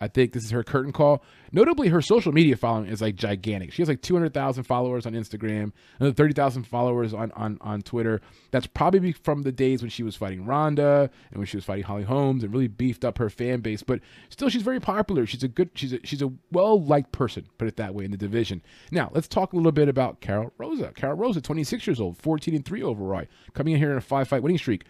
I 0.03 0.09
think 0.09 0.33
this 0.33 0.43
is 0.43 0.51
her 0.51 0.65
curtain 0.65 0.91
call. 0.91 1.23
Notably, 1.53 1.87
her 1.87 2.03
social 2.03 2.33
media 2.33 2.57
following 2.57 2.87
is 2.87 3.01
like 3.01 3.15
gigantic. 3.15 3.73
She 3.73 3.83
has 3.83 3.89
like 3.89 4.03
200,000 4.03 4.65
followers 4.65 5.07
on 5.07 5.13
Instagram, 5.13 5.71
another 6.01 6.13
30,000 6.13 6.65
followers 6.65 7.15
on, 7.15 7.31
on, 7.37 7.57
on 7.61 7.83
Twitter. 7.83 8.21
That's 8.51 8.67
probably 8.67 9.13
from 9.13 9.43
the 9.43 9.53
days 9.53 9.81
when 9.81 9.91
she 9.91 10.03
was 10.03 10.17
fighting 10.17 10.45
Ronda 10.45 11.09
and 11.31 11.39
when 11.39 11.47
she 11.47 11.57
was 11.57 11.65
fighting 11.65 11.85
Holly 11.85 12.03
Holmes 12.03 12.43
and 12.43 12.53
really 12.53 12.67
beefed 12.67 13.05
up 13.05 13.19
her 13.19 13.31
fan 13.31 13.61
base. 13.61 13.85
But 13.85 14.01
still, 14.29 14.49
she's 14.49 14.63
very 14.63 14.81
popular. 14.81 15.25
She's 15.25 15.45
a 15.45 15.49
good, 15.49 15.71
she's 15.75 15.93
a, 15.93 16.01
she's 16.03 16.21
a 16.21 16.33
well 16.51 16.83
liked 16.83 17.13
person, 17.13 17.47
put 17.57 17.69
it 17.69 17.77
that 17.77 17.95
way, 17.95 18.05
in 18.05 18.11
the 18.11 18.17
division. 18.17 18.61
Now, 18.91 19.09
let's 19.15 19.29
talk 19.29 19.53
a 19.53 19.57
little 19.57 19.71
bit 19.71 19.89
about 19.89 20.21
Karol 20.21 20.53
Rosa. 20.59 20.91
Karol 20.97 21.15
Rosa, 21.15 21.41
26 21.41 21.87
years 21.87 22.01
old, 22.01 22.19
14 22.19 22.57
and 22.57 22.65
3 22.65 22.83
overall, 22.83 23.23
coming 23.55 23.75
in 23.75 23.79
here 23.79 23.93
in 23.93 23.99
a 23.99 24.01
five 24.01 24.27
fight 24.27 24.43
winning 24.43 24.59
streak 24.59 24.85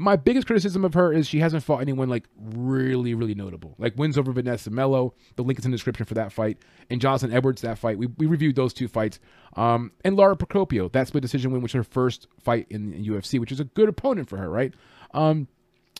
my 0.00 0.16
biggest 0.16 0.46
criticism 0.46 0.82
of 0.82 0.94
her 0.94 1.12
is 1.12 1.28
she 1.28 1.40
hasn't 1.40 1.62
fought 1.62 1.82
anyone 1.82 2.08
like 2.08 2.24
really, 2.40 3.12
really 3.12 3.34
notable. 3.34 3.74
Like 3.76 3.98
wins 3.98 4.16
over 4.16 4.32
Vanessa 4.32 4.70
Melo. 4.70 5.12
The 5.36 5.42
link 5.42 5.58
is 5.58 5.66
in 5.66 5.72
the 5.72 5.76
description 5.76 6.06
for 6.06 6.14
that 6.14 6.32
fight. 6.32 6.56
And 6.88 7.02
Jocelyn 7.02 7.34
Edwards, 7.34 7.60
that 7.60 7.76
fight. 7.76 7.98
We, 7.98 8.06
we 8.06 8.24
reviewed 8.24 8.56
those 8.56 8.72
two 8.72 8.88
fights. 8.88 9.20
Um, 9.56 9.92
and 10.02 10.16
Lara 10.16 10.36
Procopio, 10.36 10.90
that 10.92 11.08
split 11.08 11.20
decision 11.20 11.50
win, 11.50 11.60
which 11.60 11.74
was 11.74 11.86
her 11.86 11.92
first 11.92 12.28
fight 12.42 12.66
in, 12.70 12.94
in 12.94 13.04
UFC, 13.04 13.38
which 13.38 13.52
is 13.52 13.60
a 13.60 13.64
good 13.64 13.90
opponent 13.90 14.30
for 14.30 14.38
her, 14.38 14.48
right? 14.48 14.72
Um, 15.12 15.48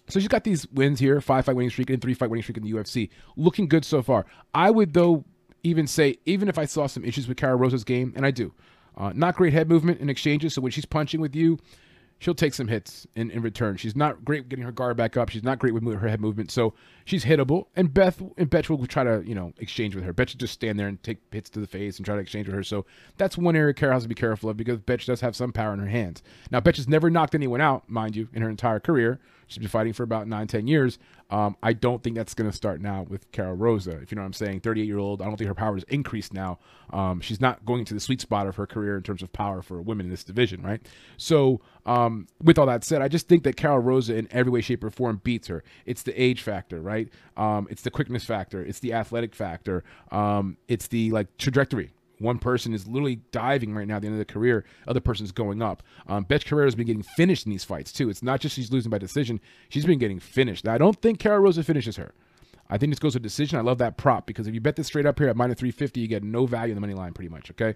so 0.09 0.19
she's 0.19 0.29
got 0.29 0.45
these 0.45 0.67
wins 0.69 0.99
here, 0.99 1.21
five 1.21 1.45
fight 1.45 1.57
winning 1.57 1.69
streak 1.69 1.91
and 1.91 2.01
three 2.01 2.15
fight 2.15 2.31
winning 2.31 2.43
streak 2.43 2.57
in 2.57 2.63
the 2.63 2.73
UFC. 2.73 3.11
Looking 3.37 3.69
good 3.69 3.85
so 3.85 4.01
far. 4.01 4.25
I 4.55 4.71
would 4.71 4.95
though 4.95 5.27
even 5.63 5.87
say, 5.87 6.17
even 6.25 6.49
if 6.49 6.59
I 6.59 6.65
saw 6.65 6.87
some 6.87 7.05
issues 7.05 7.29
with 7.29 7.37
Cara 7.37 7.55
Rosa's 7.55 7.85
game, 7.85 8.15
and 8.17 8.25
I 8.25 8.31
do, 8.31 8.55
uh, 8.97 9.13
not 9.15 9.37
great 9.37 9.53
head 9.53 9.69
movement 9.69 10.01
in 10.01 10.09
exchanges. 10.09 10.55
So 10.55 10.63
when 10.63 10.73
she's 10.73 10.87
punching 10.87 11.21
with 11.21 11.37
you, 11.37 11.59
she'll 12.21 12.35
take 12.35 12.55
some 12.55 12.69
hits 12.69 13.07
in, 13.17 13.31
in 13.33 13.43
return. 13.43 13.77
She's 13.77 13.97
not 13.97 14.25
great 14.25 14.49
getting 14.49 14.65
her 14.65 14.71
guard 14.71 14.97
back 14.97 15.17
up. 15.17 15.31
She's 15.31 15.43
not 15.43 15.59
great 15.59 15.75
with 15.75 15.83
her 15.83 16.09
head 16.09 16.21
movement, 16.21 16.53
so 16.53 16.75
she's 17.05 17.25
hittable. 17.25 17.67
And 17.75 17.93
Beth 17.93 18.23
and 18.37 18.49
Bethe 18.49 18.69
will 18.69 18.87
try 18.87 19.03
to 19.03 19.23
you 19.27 19.35
know 19.35 19.53
exchange 19.59 19.97
with 19.97 20.05
her. 20.05 20.13
Bethe 20.13 20.37
just 20.37 20.53
stand 20.53 20.79
there 20.79 20.87
and 20.87 21.03
take 21.03 21.19
hits 21.33 21.51
to 21.51 21.61
the 21.61 21.67
face 21.67 21.97
and 21.97 22.07
try 22.07 22.15
to 22.15 22.21
exchange 22.21 22.47
with 22.47 22.55
her. 22.55 22.63
So 22.63 22.87
that's 23.17 23.37
one 23.37 23.57
area 23.57 23.75
Karol 23.75 23.95
has 23.95 24.05
to 24.05 24.09
be 24.09 24.15
careful 24.15 24.49
of 24.49 24.57
because 24.57 24.79
Bethe 24.79 25.07
does 25.07 25.21
have 25.21 25.35
some 25.35 25.53
power 25.53 25.73
in 25.73 25.81
her 25.81 25.89
hands. 25.89 26.23
Now 26.53 26.61
Bethe 26.61 26.77
has 26.77 26.89
never 26.89 27.11
knocked 27.11 27.35
anyone 27.35 27.61
out, 27.61 27.89
mind 27.91 28.15
you, 28.15 28.29
in 28.33 28.43
her 28.43 28.51
entire 28.51 28.79
career. 28.79 29.19
She's 29.51 29.59
been 29.59 29.67
fighting 29.67 29.93
for 29.93 30.05
about 30.05 30.29
nine, 30.29 30.47
ten 30.47 30.69
years. 30.69 30.97
Um, 31.29 31.57
I 31.61 31.73
don't 31.73 32.01
think 32.05 32.15
that's 32.15 32.35
going 32.35 32.49
to 32.49 32.57
start 32.57 32.81
now 32.81 33.05
with 33.09 33.31
Karol 33.33 33.57
Rosa. 33.57 33.91
If 33.99 34.13
you 34.13 34.17
know 34.17 34.23
what 34.23 34.27
I'm 34.27 34.33
saying, 34.33 34.61
38 34.61 34.85
year 34.85 34.99
old. 34.99 35.21
I 35.21 35.25
don't 35.25 35.37
think 35.37 35.49
her 35.49 35.55
power 35.55 35.75
has 35.75 35.83
increased 35.89 36.33
now. 36.33 36.61
Um, 36.93 37.21
she's 37.21 37.41
not 37.41 37.65
going 37.67 37.85
to 37.87 37.95
the 37.95 37.99
sweet 37.99 38.21
spot 38.21 38.47
of 38.47 38.55
her 38.55 38.67
career 38.67 38.97
in 38.97 39.03
terms 39.03 39.23
of 39.23 39.33
power 39.33 39.61
for 39.61 39.83
women 39.83 40.07
in 40.07 40.11
this 40.11 40.23
division, 40.23 40.63
right? 40.63 40.81
So, 41.17 41.61
um, 41.85 42.29
with 42.41 42.59
all 42.59 42.67
that 42.67 42.85
said, 42.85 43.03
I 43.03 43.09
just 43.09 43.27
think 43.27 43.43
that 43.43 43.57
Karol 43.57 43.81
Rosa, 43.81 44.15
in 44.15 44.29
every 44.31 44.53
way, 44.53 44.61
shape, 44.61 44.85
or 44.85 44.91
form, 44.91 45.21
beats 45.25 45.49
her. 45.49 45.65
It's 45.85 46.05
the 46.05 46.21
age 46.21 46.43
factor, 46.43 46.81
right? 46.81 47.09
Um, 47.37 47.67
it's 47.71 47.83
the 47.83 47.91
quickness 47.91 48.25
factor. 48.25 48.63
It's 48.63 48.79
the 48.79 48.93
athletic 48.93 49.35
factor. 49.35 49.83
Um, 50.13 50.59
it's 50.69 50.87
the 50.87 51.11
like 51.11 51.37
trajectory 51.39 51.91
one 52.21 52.39
person 52.39 52.73
is 52.75 52.87
literally 52.87 53.17
diving 53.33 53.75
right 53.75 53.89
now 53.89 53.97
at 53.97 54.03
the 54.03 54.09
end 54.09 54.15
of 54.15 54.19
the 54.19 54.33
career. 54.33 54.65
Other 54.87 55.01
person's 55.01 55.33
going 55.33 55.63
up. 55.63 55.83
Um, 56.07 56.25
Bethe 56.25 56.45
Carreiro 56.45 56.67
has 56.67 56.75
been 56.75 56.87
getting 56.87 57.03
finished 57.03 57.47
in 57.47 57.51
these 57.51 57.65
fights 57.65 57.93
too. 57.93 58.11
It's 58.11 58.23
not 58.23 58.41
just 58.41 58.55
she's 58.55 58.71
losing 58.71 58.91
by 58.91 58.99
decision; 58.99 59.41
she's 59.69 59.87
been 59.87 59.99
getting 59.99 60.21
finished. 60.21 60.65
Now, 60.65 60.75
I 60.75 60.79
don't 60.79 61.01
think 61.01 61.19
Karol 61.19 61.41
Rosa 61.41 61.65
finishes 61.65 61.97
her. 61.97 62.13
I 62.69 62.79
think 62.79 62.93
this 62.93 63.01
goes 63.01 63.15
to 63.15 63.21
decision. 63.21 63.59
I 63.59 63.63
love 63.63 63.79
that 63.79 63.97
prop 63.97 64.27
because 64.27 64.47
if 64.47 64.55
you 64.55 64.61
bet 64.61 64.77
this 64.77 64.87
straight 64.87 65.07
up 65.07 65.19
here 65.19 65.29
at 65.29 65.37
minus 65.37 65.59
350, 65.59 66.01
you 66.01 66.07
get 66.07 66.23
no 66.23 66.47
value 66.47 66.71
in 66.71 66.77
the 66.77 66.81
money 66.81 66.95
line 66.95 67.13
pretty 67.13 67.29
much. 67.29 67.51
Okay. 67.51 67.75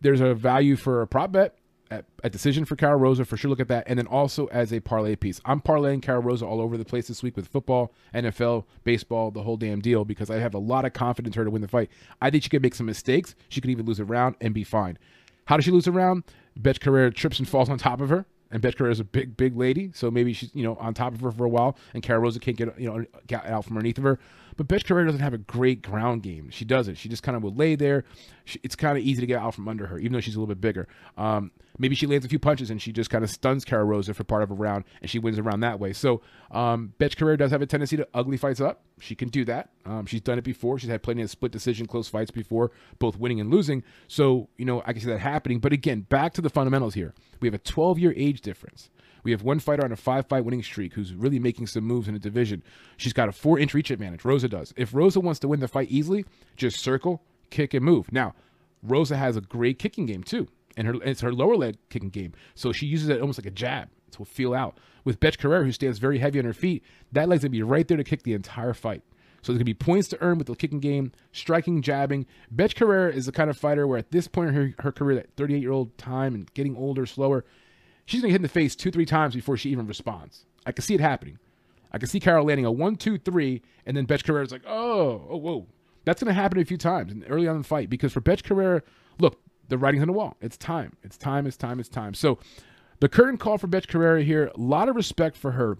There's 0.00 0.20
a 0.20 0.34
value 0.34 0.74
for 0.74 1.02
a 1.02 1.06
prop 1.06 1.30
bet 1.30 1.56
at 1.92 2.32
decision 2.32 2.64
for 2.64 2.76
Karol 2.76 2.98
Rosa 2.98 3.24
for 3.24 3.36
sure. 3.36 3.50
Look 3.50 3.60
at 3.60 3.68
that, 3.68 3.84
and 3.86 3.98
then 3.98 4.06
also 4.06 4.46
as 4.46 4.72
a 4.72 4.80
parlay 4.80 5.16
piece. 5.16 5.40
I'm 5.44 5.60
parlaying 5.60 6.02
Karol 6.02 6.22
Rosa 6.22 6.46
all 6.46 6.60
over 6.60 6.76
the 6.76 6.84
place 6.84 7.08
this 7.08 7.22
week 7.22 7.36
with 7.36 7.48
football, 7.48 7.92
NFL, 8.14 8.64
baseball, 8.84 9.30
the 9.30 9.42
whole 9.42 9.56
damn 9.56 9.80
deal 9.80 10.04
because 10.04 10.30
I 10.30 10.38
have 10.38 10.54
a 10.54 10.58
lot 10.58 10.84
of 10.84 10.92
confidence 10.92 11.36
in 11.36 11.40
her 11.40 11.44
to 11.44 11.50
win 11.50 11.62
the 11.62 11.68
fight. 11.68 11.90
I 12.20 12.30
think 12.30 12.42
she 12.42 12.50
could 12.50 12.62
make 12.62 12.74
some 12.74 12.86
mistakes. 12.86 13.34
She 13.48 13.60
could 13.60 13.70
even 13.70 13.86
lose 13.86 14.00
a 14.00 14.04
round 14.04 14.36
and 14.40 14.54
be 14.54 14.64
fine. 14.64 14.98
How 15.46 15.56
does 15.56 15.64
she 15.64 15.70
lose 15.70 15.86
a 15.86 15.92
round? 15.92 16.24
Bethe 16.60 16.78
Carreiro 16.78 17.14
trips 17.14 17.38
and 17.38 17.48
falls 17.48 17.68
on 17.68 17.78
top 17.78 18.00
of 18.00 18.08
her. 18.08 18.26
And 18.50 18.62
Bethe 18.62 18.76
Carreiro 18.76 18.92
is 18.92 19.00
a 19.00 19.04
big, 19.04 19.36
big 19.36 19.56
lady, 19.56 19.90
so 19.94 20.10
maybe 20.10 20.32
she's 20.34 20.50
you 20.54 20.62
know 20.62 20.76
on 20.76 20.92
top 20.92 21.14
of 21.14 21.20
her 21.20 21.32
for 21.32 21.44
a 21.44 21.48
while, 21.48 21.76
and 21.94 22.02
Karol 22.02 22.22
Rosa 22.22 22.38
can't 22.38 22.56
get 22.56 22.78
you 22.78 22.88
know 22.88 23.04
out 23.44 23.64
from 23.64 23.76
underneath 23.76 23.98
of 23.98 24.04
her. 24.04 24.18
But 24.56 24.68
Bethe 24.68 24.84
Carreiro 24.84 25.06
doesn't 25.06 25.20
have 25.20 25.34
a 25.34 25.38
great 25.38 25.82
ground 25.82 26.22
game. 26.22 26.50
She 26.50 26.64
doesn't. 26.64 26.96
She 26.96 27.08
just 27.08 27.22
kind 27.22 27.36
of 27.36 27.42
will 27.42 27.54
lay 27.54 27.74
there. 27.74 28.04
She, 28.44 28.60
it's 28.62 28.76
kind 28.76 28.98
of 28.98 29.04
easy 29.04 29.20
to 29.20 29.26
get 29.26 29.40
out 29.40 29.54
from 29.54 29.68
under 29.68 29.86
her, 29.86 29.98
even 29.98 30.12
though 30.12 30.20
she's 30.20 30.34
a 30.34 30.38
little 30.40 30.54
bit 30.54 30.60
bigger. 30.60 30.88
Um, 31.16 31.52
maybe 31.78 31.94
she 31.94 32.06
lands 32.06 32.24
a 32.24 32.28
few 32.28 32.38
punches 32.38 32.70
and 32.70 32.80
she 32.80 32.92
just 32.92 33.10
kind 33.10 33.24
of 33.24 33.30
stuns 33.30 33.64
Cara 33.64 33.84
Rosa 33.84 34.14
for 34.14 34.24
part 34.24 34.42
of 34.42 34.50
a 34.50 34.54
round, 34.54 34.84
and 35.00 35.10
she 35.10 35.18
wins 35.18 35.38
around 35.38 35.60
that 35.60 35.80
way. 35.80 35.92
So 35.92 36.20
um, 36.50 36.92
Bethe 36.98 37.16
Carreiro 37.16 37.38
does 37.38 37.50
have 37.50 37.62
a 37.62 37.66
tendency 37.66 37.96
to 37.96 38.08
ugly 38.14 38.36
fights 38.36 38.60
up. 38.60 38.82
She 39.00 39.14
can 39.14 39.28
do 39.28 39.44
that. 39.46 39.70
Um, 39.84 40.06
she's 40.06 40.20
done 40.20 40.38
it 40.38 40.44
before. 40.44 40.78
She's 40.78 40.90
had 40.90 41.02
plenty 41.02 41.22
of 41.22 41.30
split 41.30 41.52
decision, 41.52 41.86
close 41.86 42.08
fights 42.08 42.30
before, 42.30 42.70
both 42.98 43.18
winning 43.18 43.40
and 43.40 43.50
losing. 43.50 43.82
So 44.08 44.48
you 44.56 44.64
know 44.64 44.82
I 44.86 44.92
can 44.92 45.02
see 45.02 45.08
that 45.08 45.18
happening. 45.18 45.58
But 45.58 45.72
again, 45.72 46.02
back 46.02 46.34
to 46.34 46.40
the 46.40 46.50
fundamentals 46.50 46.94
here. 46.94 47.14
We 47.40 47.48
have 47.48 47.54
a 47.54 47.58
12 47.58 47.98
year 47.98 48.14
age 48.16 48.40
difference. 48.40 48.90
We 49.22 49.30
have 49.30 49.42
one 49.42 49.60
fighter 49.60 49.84
on 49.84 49.92
a 49.92 49.96
five 49.96 50.26
fight 50.26 50.44
winning 50.44 50.62
streak 50.62 50.94
who's 50.94 51.14
really 51.14 51.38
making 51.38 51.68
some 51.68 51.84
moves 51.84 52.08
in 52.08 52.14
the 52.14 52.20
division. 52.20 52.62
She's 52.96 53.12
got 53.12 53.28
a 53.28 53.32
four 53.32 53.58
inch 53.58 53.74
reach 53.74 53.90
advantage. 53.90 54.24
Rosa 54.24 54.48
does. 54.48 54.72
If 54.76 54.94
Rosa 54.94 55.20
wants 55.20 55.40
to 55.40 55.48
win 55.48 55.60
the 55.60 55.68
fight 55.68 55.88
easily, 55.90 56.24
just 56.56 56.80
circle, 56.80 57.22
kick, 57.50 57.74
and 57.74 57.84
move. 57.84 58.12
Now, 58.12 58.34
Rosa 58.82 59.16
has 59.16 59.36
a 59.36 59.40
great 59.40 59.78
kicking 59.78 60.06
game 60.06 60.22
too, 60.22 60.48
and 60.76 60.86
her 60.86 60.94
it's 61.02 61.20
her 61.20 61.32
lower 61.32 61.56
leg 61.56 61.76
kicking 61.88 62.10
game. 62.10 62.32
So 62.54 62.72
she 62.72 62.86
uses 62.86 63.08
it 63.08 63.20
almost 63.20 63.38
like 63.38 63.46
a 63.46 63.50
jab 63.50 63.88
to 64.12 64.24
feel 64.24 64.54
out. 64.54 64.78
With 65.04 65.20
Bethe 65.20 65.38
Carreiro, 65.38 65.64
who 65.64 65.72
stands 65.72 65.98
very 65.98 66.18
heavy 66.18 66.38
on 66.38 66.44
her 66.44 66.52
feet, 66.52 66.82
that 67.12 67.28
leg's 67.28 67.42
gonna 67.42 67.50
be 67.50 67.62
right 67.62 67.86
there 67.86 67.96
to 67.96 68.04
kick 68.04 68.22
the 68.22 68.34
entire 68.34 68.74
fight. 68.74 69.02
So 69.42 69.52
there's 69.52 69.58
gonna 69.58 69.64
be 69.64 69.74
points 69.74 70.08
to 70.08 70.22
earn 70.22 70.38
with 70.38 70.46
the 70.46 70.54
kicking 70.54 70.80
game, 70.80 71.12
striking, 71.32 71.82
jabbing. 71.82 72.26
Bethe 72.54 72.74
Carreiro 72.74 73.12
is 73.12 73.26
the 73.26 73.32
kind 73.32 73.50
of 73.50 73.56
fighter 73.56 73.86
where 73.86 73.98
at 73.98 74.10
this 74.10 74.28
point 74.28 74.50
in 74.50 74.54
her, 74.54 74.74
her 74.80 74.92
career, 74.92 75.16
that 75.16 75.34
38 75.36 75.60
year 75.60 75.72
old 75.72 75.96
time 75.98 76.34
and 76.34 76.52
getting 76.54 76.76
older, 76.76 77.06
slower, 77.06 77.44
she's 78.04 78.20
gonna 78.20 78.30
hit 78.30 78.36
in 78.36 78.42
the 78.42 78.48
face 78.48 78.74
two, 78.74 78.90
three 78.90 79.06
times 79.06 79.34
before 79.34 79.56
she 79.56 79.70
even 79.70 79.86
responds. 79.86 80.44
I 80.66 80.72
can 80.72 80.82
see 80.82 80.94
it 80.94 81.00
happening. 81.00 81.38
I 81.90 81.98
can 81.98 82.08
see 82.08 82.20
Karol 82.20 82.46
landing 82.46 82.64
a 82.64 82.72
one, 82.72 82.96
two, 82.96 83.18
three, 83.18 83.62
and 83.84 83.96
then 83.96 84.06
Bethe 84.06 84.24
Carreiro's 84.24 84.52
like, 84.52 84.62
oh, 84.66 85.26
oh, 85.28 85.36
whoa. 85.36 85.66
That's 86.04 86.22
gonna 86.22 86.32
happen 86.34 86.58
a 86.58 86.64
few 86.64 86.78
times 86.78 87.12
and 87.12 87.24
early 87.28 87.46
on 87.46 87.56
in 87.56 87.62
the 87.62 87.68
fight 87.68 87.90
because 87.90 88.12
for 88.12 88.20
Betch 88.20 88.42
Carrera, 88.42 88.82
look, 89.20 89.40
the 89.68 89.78
writing's 89.78 90.02
on 90.02 90.08
the 90.08 90.12
wall. 90.12 90.36
It's 90.40 90.56
time. 90.56 90.96
It's 91.02 91.16
time. 91.16 91.46
It's 91.46 91.56
time. 91.56 91.78
It's 91.80 91.88
time. 91.88 92.14
So 92.14 92.38
the 93.00 93.08
curtain 93.08 93.36
call 93.36 93.58
for 93.58 93.66
Betch 93.66 93.88
Carrera 93.88 94.22
here. 94.22 94.50
A 94.54 94.60
lot 94.60 94.88
of 94.88 94.96
respect 94.96 95.36
for 95.36 95.52
her. 95.52 95.78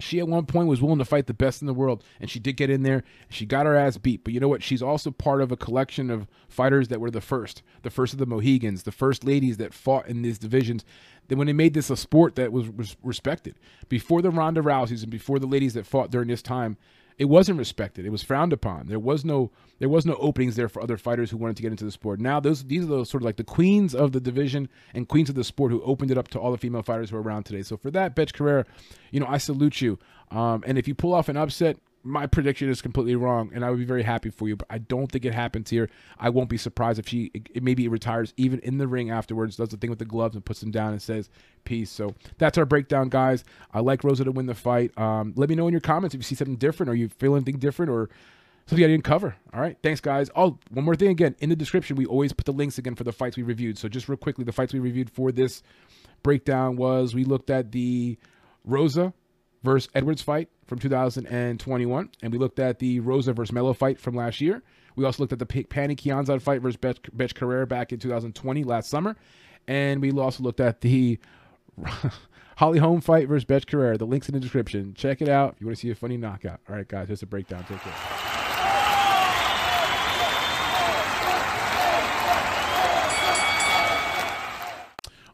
She 0.00 0.18
at 0.18 0.28
one 0.28 0.46
point 0.46 0.68
was 0.68 0.80
willing 0.80 0.98
to 0.98 1.04
fight 1.04 1.26
the 1.26 1.34
best 1.34 1.60
in 1.60 1.66
the 1.66 1.74
world, 1.74 2.02
and 2.20 2.30
she 2.30 2.38
did 2.38 2.56
get 2.56 2.70
in 2.70 2.82
there. 2.82 3.04
She 3.28 3.46
got 3.46 3.66
her 3.66 3.76
ass 3.76 3.98
beat. 3.98 4.24
But 4.24 4.32
you 4.32 4.40
know 4.40 4.48
what? 4.48 4.62
She's 4.62 4.82
also 4.82 5.10
part 5.10 5.40
of 5.40 5.52
a 5.52 5.56
collection 5.56 6.10
of 6.10 6.26
fighters 6.48 6.88
that 6.88 7.00
were 7.00 7.10
the 7.10 7.20
first, 7.20 7.62
the 7.82 7.90
first 7.90 8.12
of 8.12 8.18
the 8.18 8.26
Mohegans, 8.26 8.82
the 8.84 8.92
first 8.92 9.24
ladies 9.24 9.58
that 9.58 9.74
fought 9.74 10.08
in 10.08 10.22
these 10.22 10.38
divisions. 10.38 10.84
Then 11.28 11.38
when 11.38 11.46
they 11.46 11.52
made 11.52 11.74
this 11.74 11.90
a 11.90 11.96
sport 11.96 12.34
that 12.36 12.52
was, 12.52 12.68
was 12.70 12.96
respected, 13.02 13.54
before 13.88 14.22
the 14.22 14.30
Ronda 14.30 14.62
Rouseys 14.62 15.02
and 15.02 15.10
before 15.10 15.38
the 15.38 15.46
ladies 15.46 15.74
that 15.74 15.86
fought 15.86 16.10
during 16.10 16.28
this 16.28 16.42
time, 16.42 16.76
it 17.20 17.28
wasn't 17.28 17.58
respected. 17.58 18.06
It 18.06 18.10
was 18.10 18.22
frowned 18.22 18.50
upon. 18.50 18.86
There 18.86 18.98
was 18.98 19.26
no 19.26 19.50
there 19.78 19.90
was 19.90 20.06
no 20.06 20.14
openings 20.14 20.56
there 20.56 20.70
for 20.70 20.82
other 20.82 20.96
fighters 20.96 21.30
who 21.30 21.36
wanted 21.36 21.54
to 21.56 21.62
get 21.62 21.70
into 21.70 21.84
the 21.84 21.90
sport. 21.90 22.18
Now 22.18 22.40
those 22.40 22.64
these 22.64 22.82
are 22.84 22.86
those 22.86 23.10
sort 23.10 23.22
of 23.22 23.26
like 23.26 23.36
the 23.36 23.44
queens 23.44 23.94
of 23.94 24.12
the 24.12 24.20
division 24.20 24.70
and 24.94 25.06
queens 25.06 25.28
of 25.28 25.34
the 25.34 25.44
sport 25.44 25.70
who 25.70 25.82
opened 25.82 26.10
it 26.10 26.16
up 26.16 26.28
to 26.28 26.40
all 26.40 26.50
the 26.50 26.56
female 26.56 26.82
fighters 26.82 27.10
who 27.10 27.18
are 27.18 27.22
around 27.22 27.42
today. 27.42 27.60
So 27.60 27.76
for 27.76 27.90
that, 27.90 28.16
Bethe 28.16 28.32
Carrera, 28.32 28.64
you 29.10 29.20
know, 29.20 29.26
I 29.26 29.36
salute 29.36 29.82
you. 29.82 29.98
Um, 30.30 30.64
and 30.66 30.78
if 30.78 30.88
you 30.88 30.94
pull 30.94 31.12
off 31.12 31.28
an 31.28 31.36
upset, 31.36 31.76
my 32.02 32.26
prediction 32.26 32.68
is 32.68 32.80
completely 32.80 33.14
wrong, 33.14 33.50
and 33.54 33.64
I 33.64 33.70
would 33.70 33.78
be 33.78 33.84
very 33.84 34.02
happy 34.02 34.30
for 34.30 34.48
you. 34.48 34.56
But 34.56 34.68
I 34.70 34.78
don't 34.78 35.10
think 35.10 35.24
it 35.24 35.34
happens 35.34 35.68
here. 35.70 35.90
I 36.18 36.30
won't 36.30 36.48
be 36.48 36.56
surprised 36.56 36.98
if 36.98 37.08
she 37.08 37.30
maybe 37.54 37.88
retires 37.88 38.32
even 38.36 38.58
in 38.60 38.78
the 38.78 38.88
ring 38.88 39.10
afterwards, 39.10 39.56
does 39.56 39.68
the 39.68 39.76
thing 39.76 39.90
with 39.90 39.98
the 39.98 40.04
gloves 40.04 40.34
and 40.34 40.44
puts 40.44 40.60
them 40.60 40.70
down 40.70 40.92
and 40.92 41.02
says 41.02 41.28
peace. 41.64 41.90
So 41.90 42.14
that's 42.38 42.56
our 42.56 42.64
breakdown, 42.64 43.08
guys. 43.08 43.44
I 43.72 43.80
like 43.80 44.02
Rosa 44.02 44.24
to 44.24 44.32
win 44.32 44.46
the 44.46 44.54
fight. 44.54 44.96
Um, 44.98 45.34
let 45.36 45.48
me 45.48 45.54
know 45.54 45.66
in 45.66 45.72
your 45.72 45.80
comments 45.80 46.14
if 46.14 46.20
you 46.20 46.24
see 46.24 46.34
something 46.34 46.56
different, 46.56 46.88
or 46.88 46.94
you 46.94 47.08
feel 47.08 47.34
anything 47.36 47.58
different, 47.58 47.90
or 47.90 48.08
something 48.66 48.84
I 48.84 48.88
didn't 48.88 49.04
cover. 49.04 49.36
All 49.52 49.60
right, 49.60 49.76
thanks, 49.82 50.00
guys. 50.00 50.30
Oh, 50.34 50.58
one 50.70 50.84
more 50.84 50.96
thing 50.96 51.10
again 51.10 51.36
in 51.40 51.50
the 51.50 51.56
description, 51.56 51.96
we 51.96 52.06
always 52.06 52.32
put 52.32 52.46
the 52.46 52.52
links 52.52 52.78
again 52.78 52.94
for 52.94 53.04
the 53.04 53.12
fights 53.12 53.36
we 53.36 53.42
reviewed. 53.42 53.76
So 53.76 53.88
just 53.88 54.08
real 54.08 54.16
quickly, 54.16 54.44
the 54.44 54.52
fights 54.52 54.72
we 54.72 54.78
reviewed 54.78 55.10
for 55.10 55.32
this 55.32 55.62
breakdown 56.22 56.76
was 56.76 57.14
we 57.14 57.24
looked 57.24 57.50
at 57.50 57.72
the 57.72 58.16
Rosa 58.64 59.12
versus 59.62 59.90
Edwards 59.94 60.22
fight 60.22 60.48
from 60.66 60.78
2021, 60.78 62.10
and 62.22 62.32
we 62.32 62.38
looked 62.38 62.58
at 62.58 62.78
the 62.78 63.00
Rosa 63.00 63.32
versus 63.32 63.52
Melo 63.52 63.72
fight 63.72 64.00
from 64.00 64.14
last 64.14 64.40
year. 64.40 64.62
We 64.96 65.04
also 65.04 65.22
looked 65.22 65.32
at 65.32 65.38
the 65.38 65.46
Pannie 65.46 65.96
Kianzad 65.96 66.42
fight 66.42 66.62
versus 66.62 66.76
Bethe, 66.76 66.98
Bethe 67.16 67.34
Carreiro 67.34 67.68
back 67.68 67.92
in 67.92 67.98
2020 67.98 68.64
last 68.64 68.90
summer, 68.90 69.16
and 69.68 70.00
we 70.02 70.10
also 70.12 70.42
looked 70.42 70.60
at 70.60 70.80
the 70.80 71.18
Holly 72.56 72.78
Holm 72.78 73.00
fight 73.00 73.28
versus 73.28 73.44
Betch 73.44 73.66
Carrera. 73.66 73.96
The 73.96 74.06
link's 74.06 74.28
in 74.28 74.34
the 74.34 74.40
description. 74.40 74.94
Check 74.94 75.22
it 75.22 75.28
out 75.28 75.54
if 75.54 75.60
you 75.60 75.66
want 75.66 75.78
to 75.78 75.80
see 75.80 75.90
a 75.90 75.94
funny 75.94 76.16
knockout. 76.16 76.60
All 76.68 76.76
right, 76.76 76.86
guys, 76.86 77.08
just 77.08 77.22
a 77.22 77.26
breakdown. 77.26 77.64
Take 77.66 77.80
care. 77.80 78.39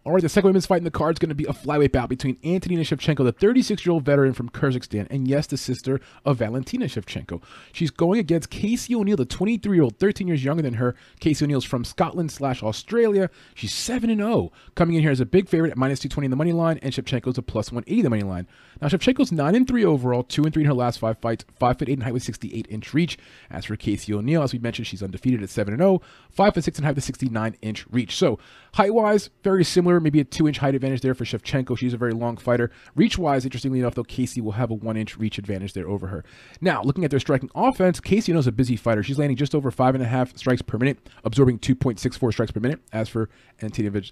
All 0.06 0.12
right, 0.12 0.22
the 0.22 0.28
second 0.28 0.50
women's 0.50 0.66
fight 0.66 0.78
in 0.78 0.84
the 0.84 0.92
card 0.92 1.16
is 1.16 1.18
going 1.18 1.30
to 1.30 1.34
be 1.34 1.46
a 1.46 1.52
flyweight 1.52 1.90
bout 1.90 2.08
between 2.08 2.38
Antonina 2.44 2.82
Shevchenko, 2.82 3.24
the 3.24 3.32
36-year-old 3.32 4.04
veteran 4.04 4.34
from 4.34 4.48
Kyrgyzstan, 4.48 5.08
and 5.10 5.26
yes, 5.26 5.48
the 5.48 5.56
sister 5.56 6.00
of 6.24 6.36
Valentina 6.36 6.84
Shevchenko. 6.84 7.42
She's 7.72 7.90
going 7.90 8.20
against 8.20 8.48
Casey 8.48 8.94
O'Neill, 8.94 9.16
the 9.16 9.26
23-year-old, 9.26 9.98
13 9.98 10.28
years 10.28 10.44
younger 10.44 10.62
than 10.62 10.74
her. 10.74 10.94
Casey 11.18 11.44
O'Neill's 11.44 11.64
from 11.64 11.84
Scotland 11.84 12.30
slash 12.30 12.62
Australia. 12.62 13.30
She's 13.56 13.72
7-0, 13.72 14.52
coming 14.76 14.94
in 14.94 15.02
here 15.02 15.10
as 15.10 15.18
a 15.18 15.26
big 15.26 15.48
favorite 15.48 15.72
at 15.72 15.76
minus 15.76 15.98
220 15.98 16.26
in 16.26 16.30
the 16.30 16.36
money 16.36 16.52
line, 16.52 16.78
and 16.82 16.94
Shevchenko's 16.94 17.36
a 17.36 17.42
plus 17.42 17.72
180 17.72 17.98
in 17.98 18.04
the 18.04 18.10
money 18.10 18.22
line. 18.22 18.46
Now, 18.80 18.86
Shevchenko's 18.86 19.32
9-3 19.32 19.84
overall, 19.84 20.22
2-3 20.22 20.58
in 20.58 20.64
her 20.66 20.74
last 20.74 21.00
five 21.00 21.18
fights, 21.18 21.44
5 21.58 21.80
foot 21.80 21.88
8 21.88 21.92
in 21.92 22.00
height 22.02 22.14
with 22.14 22.22
68-inch 22.22 22.94
reach. 22.94 23.18
As 23.50 23.64
for 23.64 23.74
Casey 23.74 24.14
O'Neill, 24.14 24.44
as 24.44 24.52
we 24.52 24.60
mentioned, 24.60 24.86
she's 24.86 25.02
undefeated 25.02 25.42
at 25.42 25.48
7-0, 25.48 26.00
5 26.30 26.54
foot 26.54 26.62
6 26.62 26.78
in 26.78 26.84
height 26.84 26.94
with 26.94 27.04
69-inch 27.04 27.86
reach. 27.90 28.14
So, 28.14 28.38
height-wise, 28.74 29.30
very 29.42 29.64
similar 29.64 29.95
maybe 30.00 30.20
a 30.20 30.24
two 30.24 30.46
inch 30.46 30.58
height 30.58 30.74
advantage 30.74 31.00
there 31.00 31.14
for 31.14 31.24
Shevchenko. 31.24 31.76
She's 31.76 31.94
a 31.94 31.96
very 31.96 32.12
long 32.12 32.36
fighter. 32.36 32.70
Reach 32.94 33.18
wise, 33.18 33.44
interestingly 33.44 33.80
enough, 33.80 33.94
though, 33.94 34.04
Casey 34.04 34.40
will 34.40 34.52
have 34.52 34.70
a 34.70 34.74
one 34.74 34.96
inch 34.96 35.16
reach 35.16 35.38
advantage 35.38 35.72
there 35.72 35.88
over 35.88 36.08
her. 36.08 36.24
Now, 36.60 36.82
looking 36.82 37.04
at 37.04 37.10
their 37.10 37.20
striking 37.20 37.50
offense, 37.54 38.00
Casey 38.00 38.32
knows 38.32 38.46
a 38.46 38.52
busy 38.52 38.76
fighter. 38.76 39.02
She's 39.02 39.18
landing 39.18 39.36
just 39.36 39.54
over 39.54 39.70
five 39.70 39.94
and 39.94 40.02
a 40.02 40.06
half 40.06 40.36
strikes 40.36 40.62
per 40.62 40.78
minute, 40.78 41.08
absorbing 41.24 41.58
2.64 41.58 42.32
strikes 42.32 42.52
per 42.52 42.60
minute. 42.60 42.80
As 42.92 43.08
for 43.08 43.28
Antonina, 43.60 44.02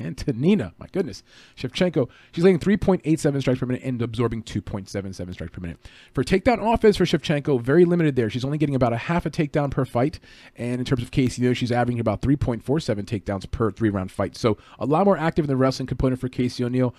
Antonina, 0.00 0.74
my 0.78 0.86
goodness, 0.92 1.22
Shevchenko, 1.56 2.08
she's 2.32 2.44
landing 2.44 2.60
3.87 2.60 3.40
strikes 3.40 3.60
per 3.60 3.66
minute 3.66 3.82
and 3.84 4.00
absorbing 4.02 4.42
2.77 4.42 5.32
strikes 5.34 5.52
per 5.52 5.60
minute. 5.60 5.78
For 6.14 6.24
takedown 6.24 6.74
offense 6.74 6.96
for 6.96 7.04
Shevchenko, 7.04 7.60
very 7.60 7.84
limited 7.84 8.16
there. 8.16 8.30
She's 8.30 8.44
only 8.44 8.58
getting 8.58 8.74
about 8.74 8.92
a 8.92 8.96
half 8.96 9.26
a 9.26 9.30
takedown 9.30 9.70
per 9.70 9.84
fight. 9.84 10.20
And 10.56 10.78
in 10.80 10.84
terms 10.84 11.02
of 11.02 11.10
Casey, 11.10 11.42
though, 11.42 11.54
she's 11.54 11.72
averaging 11.72 12.00
about 12.00 12.22
3.47 12.22 12.62
takedowns 13.04 13.50
per 13.50 13.70
three 13.70 13.90
round 13.90 14.10
fight. 14.10 14.27
So 14.36 14.58
a 14.78 14.86
lot 14.86 15.04
more 15.04 15.16
active 15.16 15.44
in 15.44 15.48
the 15.48 15.56
wrestling 15.56 15.86
component 15.86 16.20
for 16.20 16.28
Casey 16.28 16.64
O'Neill. 16.64 16.94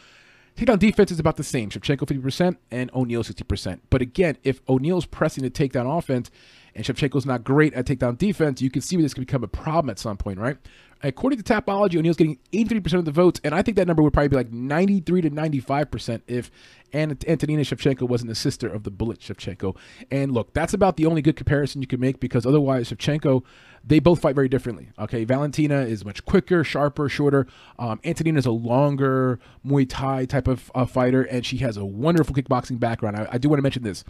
Takedown 0.56 0.80
defense 0.80 1.12
is 1.12 1.20
about 1.20 1.38
the 1.38 1.44
same. 1.44 1.70
Shevchenko 1.70 2.00
50% 2.00 2.58
and 2.70 2.92
O'Neill 2.94 3.24
60%. 3.24 3.80
But 3.90 4.02
again, 4.02 4.38
if 4.44 4.62
O'Neill's 4.68 5.06
pressing 5.06 5.44
the 5.44 5.50
takedown 5.50 5.98
offense 5.98 6.30
and 6.76 6.84
Shevchenko's 6.84 7.26
not 7.26 7.46
great 7.46 7.74
at 7.74 7.86
takedown 7.86 8.18
defense, 8.18 8.62
you 8.62 8.70
can 8.70 8.82
see 8.82 8.98
where 8.98 9.04
this 9.04 9.14
could 9.14 9.26
become 9.26 9.44
a 9.44 9.48
problem 9.48 9.90
at 9.90 10.00
some 10.00 10.18
point, 10.18 10.38
right? 10.38 10.58
According 11.02 11.42
to 11.42 11.46
Tapology, 11.46 11.98
O'Neill's 11.98 12.18
getting 12.18 12.40
83% 12.52 12.96
of 12.96 13.06
the 13.06 13.12
votes, 13.12 13.40
and 13.46 13.56
I 13.56 13.62
think 13.62 13.78
that 13.78 13.88
number 13.88 14.04
would 14.04 14.12
probably 14.12 14.28
be 14.28 14.36
like 14.36 14.52
93 14.52 15.22
to 15.22 15.30
95% 15.30 16.22
if 16.28 16.52
Antonina 16.94 17.62
Shevchenko 17.62 18.02
wasn't 18.02 18.28
the 18.28 18.36
sister 18.36 18.68
of 18.68 18.84
the 18.84 18.92
Bullet 18.92 19.20
Shevchenko. 19.20 19.78
And 20.12 20.34
look, 20.34 20.54
that's 20.54 20.74
about 20.74 20.98
the 20.98 21.06
only 21.06 21.22
good 21.22 21.38
comparison 21.38 21.80
you 21.80 21.88
can 21.88 22.02
make 22.02 22.20
because 22.20 22.46
otherwise, 22.46 22.90
Shevchenko, 22.90 23.44
they 23.84 24.00
both 24.00 24.20
fight 24.22 24.36
very 24.36 24.50
differently. 24.50 24.90
Okay, 25.00 25.24
Valentina 25.24 25.82
is 25.82 26.06
much 26.06 26.26
quicker, 26.26 26.64
sharper, 26.64 27.10
shorter. 27.10 27.48
Um, 27.78 28.00
Antonina 28.04 28.40
is 28.40 28.46
a 28.46 28.52
longer 28.52 29.40
Muay 29.66 29.86
Thai 29.88 30.26
type 30.26 30.48
of 30.48 30.72
uh, 30.76 30.86
fighter, 30.86 31.24
and 31.24 31.46
she 31.46 31.58
has 31.58 31.78
a 31.78 31.86
wonderful 31.86 32.36
kickboxing 32.36 32.80
background. 32.80 33.18
I, 33.18 33.28
I 33.34 33.38
do 33.38 33.50
want 33.50 33.60
to 33.60 33.64
mention 33.64 33.84
this. 33.84 34.04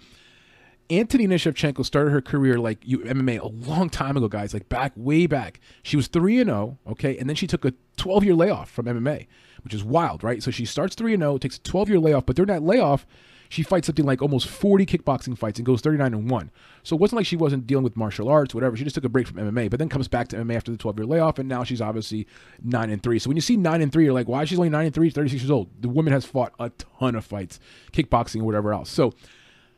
Antonina 0.91 1.35
Shevchenko 1.35 1.85
started 1.85 2.09
her 2.11 2.21
career 2.21 2.57
like 2.57 2.79
you, 2.83 2.99
MMA 2.99 3.39
a 3.39 3.47
long 3.47 3.89
time 3.89 4.17
ago, 4.17 4.27
guys, 4.27 4.53
like 4.53 4.69
back 4.69 4.91
way 4.95 5.27
back. 5.27 5.59
She 5.83 5.95
was 5.95 6.07
3 6.07 6.39
and 6.39 6.49
0, 6.49 6.79
okay? 6.87 7.15
And 7.17 7.29
then 7.29 7.35
she 7.35 7.45
took 7.45 7.63
a 7.63 7.73
12-year 7.97 8.33
layoff 8.33 8.71
from 8.71 8.87
MMA, 8.87 9.27
which 9.63 9.75
is 9.75 9.83
wild, 9.83 10.23
right? 10.23 10.41
So 10.41 10.49
she 10.49 10.65
starts 10.65 10.95
3 10.95 11.13
and 11.13 11.21
0, 11.21 11.37
takes 11.37 11.57
a 11.57 11.61
12-year 11.61 11.99
layoff, 11.99 12.25
but 12.25 12.35
during 12.35 12.47
that 12.47 12.63
layoff, 12.63 13.05
she 13.49 13.63
fights 13.63 13.87
something 13.87 14.05
like 14.05 14.21
almost 14.21 14.47
40 14.47 14.85
kickboxing 14.85 15.37
fights 15.37 15.57
and 15.57 15.65
goes 15.65 15.81
39 15.81 16.13
and 16.13 16.29
1. 16.29 16.51
So 16.83 16.95
it 16.95 16.99
wasn't 16.99 17.17
like 17.17 17.25
she 17.25 17.35
wasn't 17.35 17.65
dealing 17.65 17.83
with 17.83 17.97
martial 17.97 18.29
arts, 18.29 18.53
whatever. 18.53 18.77
She 18.77 18.83
just 18.83 18.93
took 18.93 19.03
a 19.03 19.09
break 19.09 19.27
from 19.27 19.37
MMA, 19.37 19.71
but 19.71 19.79
then 19.79 19.89
comes 19.89 20.07
back 20.07 20.27
to 20.29 20.37
MMA 20.37 20.55
after 20.55 20.71
the 20.71 20.77
12 20.77 20.99
year 20.99 21.05
layoff, 21.07 21.39
and 21.39 21.49
now 21.49 21.63
she's 21.63 21.81
obviously 21.81 22.27
9 22.63 22.89
and 22.91 23.01
3. 23.01 23.17
So 23.19 23.27
when 23.27 23.37
you 23.37 23.41
see 23.41 23.57
9 23.57 23.81
and 23.81 23.91
3, 23.91 24.03
you're 24.05 24.13
like, 24.13 24.27
why 24.27 24.45
she's 24.45 24.59
only 24.59 24.69
9 24.69 24.85
and 24.85 24.93
3? 24.93 25.09
36 25.09 25.41
years 25.41 25.51
old. 25.51 25.69
The 25.81 25.89
woman 25.89 26.13
has 26.13 26.25
fought 26.25 26.53
a 26.59 26.69
ton 26.69 27.15
of 27.15 27.25
fights, 27.25 27.59
kickboxing 27.91 28.41
or 28.41 28.45
whatever 28.45 28.71
else. 28.71 28.89
So 28.91 29.13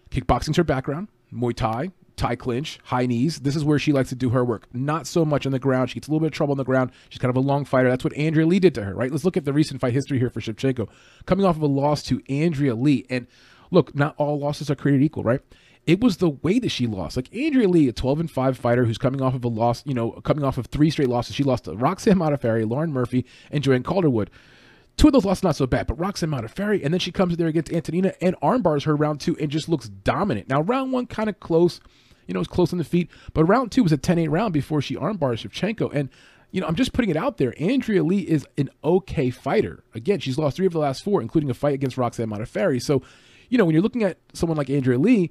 kickboxing's 0.09 0.57
her 0.57 0.65
background. 0.65 1.07
Muay 1.33 1.55
Thai, 1.55 1.91
Thai 2.17 2.35
clinch, 2.35 2.77
high 2.83 3.05
knees. 3.05 3.39
This 3.39 3.55
is 3.55 3.63
where 3.63 3.79
she 3.79 3.93
likes 3.93 4.09
to 4.09 4.15
do 4.15 4.29
her 4.29 4.43
work. 4.43 4.67
Not 4.73 5.07
so 5.07 5.23
much 5.23 5.45
on 5.45 5.53
the 5.53 5.59
ground. 5.59 5.89
She 5.89 5.95
gets 5.95 6.09
a 6.09 6.11
little 6.11 6.19
bit 6.19 6.27
of 6.27 6.33
trouble 6.33 6.51
on 6.51 6.57
the 6.57 6.65
ground. 6.65 6.91
She's 7.09 7.19
kind 7.19 7.29
of 7.29 7.37
a 7.37 7.47
long 7.47 7.63
fighter. 7.63 7.89
That's 7.89 8.03
what 8.03 8.15
Andrea 8.17 8.45
Lee 8.45 8.59
did 8.59 8.75
to 8.75 8.83
her, 8.83 8.93
right? 8.93 9.09
Let's 9.09 9.23
look 9.23 9.37
at 9.37 9.45
the 9.45 9.53
recent 9.53 9.79
fight 9.79 9.93
history 9.93 10.19
here 10.19 10.29
for 10.29 10.41
Shevchenko. 10.41 10.89
Coming 11.25 11.45
off 11.45 11.55
of 11.55 11.61
a 11.61 11.67
loss 11.67 12.03
to 12.03 12.21
Andrea 12.29 12.75
Lee. 12.75 13.05
And 13.09 13.27
look, 13.71 13.95
not 13.95 14.15
all 14.17 14.39
losses 14.39 14.69
are 14.69 14.75
created 14.75 15.03
equal, 15.03 15.23
right? 15.23 15.41
It 15.87 15.99
was 15.99 16.17
the 16.17 16.29
way 16.29 16.59
that 16.59 16.69
she 16.69 16.85
lost. 16.85 17.15
Like 17.15 17.33
Andrea 17.35 17.67
Lee, 17.67 17.87
a 17.87 17.91
12 17.91 18.19
and 18.19 18.31
5 18.31 18.57
fighter 18.57 18.85
who's 18.85 18.99
coming 18.99 19.21
off 19.21 19.33
of 19.33 19.43
a 19.43 19.47
loss, 19.47 19.83
you 19.85 19.95
know, 19.95 20.11
coming 20.23 20.43
off 20.43 20.59
of 20.59 20.67
three 20.67 20.91
straight 20.91 21.09
losses. 21.09 21.35
She 21.35 21.43
lost 21.43 21.63
to 21.63 21.73
Roxanne 21.73 22.17
Modafferi, 22.17 22.69
Lauren 22.69 22.93
Murphy, 22.93 23.25
and 23.49 23.63
Joanne 23.63 23.83
Calderwood. 23.83 24.29
Two 24.97 25.07
of 25.07 25.13
those 25.13 25.25
losses 25.25 25.43
not 25.43 25.55
so 25.55 25.65
bad, 25.65 25.87
but 25.87 25.97
Roxanne 25.97 26.29
Modafferi, 26.29 26.83
and 26.83 26.93
then 26.93 26.99
she 26.99 27.11
comes 27.11 27.35
there 27.37 27.47
against 27.47 27.73
Antonina 27.73 28.13
and 28.21 28.35
armbars 28.41 28.83
her 28.83 28.95
round 28.95 29.19
two 29.21 29.35
and 29.39 29.49
just 29.49 29.67
looks 29.67 29.89
dominant. 29.89 30.47
Now 30.47 30.61
round 30.61 30.91
one 30.91 31.07
kind 31.07 31.29
of 31.29 31.39
close 31.39 31.79
you 32.31 32.33
know, 32.33 32.37
it 32.37 32.41
was 32.41 32.47
close 32.47 32.71
on 32.71 32.77
the 32.79 32.85
feet. 32.85 33.09
But 33.33 33.45
round 33.45 33.71
two 33.71 33.83
was 33.83 33.91
a 33.91 33.97
10 33.97 34.17
8 34.19 34.27
round 34.29 34.53
before 34.53 34.81
she 34.81 34.95
armbars 34.95 35.45
Shevchenko. 35.45 35.93
And, 35.93 36.09
you 36.51 36.61
know, 36.61 36.67
I'm 36.67 36.75
just 36.75 36.93
putting 36.93 37.09
it 37.09 37.17
out 37.17 37.37
there. 37.37 37.53
Andrea 37.59 38.03
Lee 38.03 38.21
is 38.21 38.47
an 38.57 38.69
okay 38.83 39.29
fighter. 39.29 39.83
Again, 39.93 40.19
she's 40.19 40.37
lost 40.37 40.55
three 40.55 40.65
of 40.65 40.71
the 40.71 40.79
last 40.79 41.03
four, 41.03 41.21
including 41.21 41.49
a 41.49 41.53
fight 41.53 41.73
against 41.73 41.97
Roxanne 41.97 42.29
Modafferi. 42.29 42.81
So, 42.81 43.01
you 43.51 43.57
know, 43.57 43.65
when 43.65 43.73
you're 43.73 43.83
looking 43.83 44.03
at 44.03 44.17
someone 44.33 44.57
like 44.57 44.69
Andrea 44.69 44.97
Lee, 44.97 45.29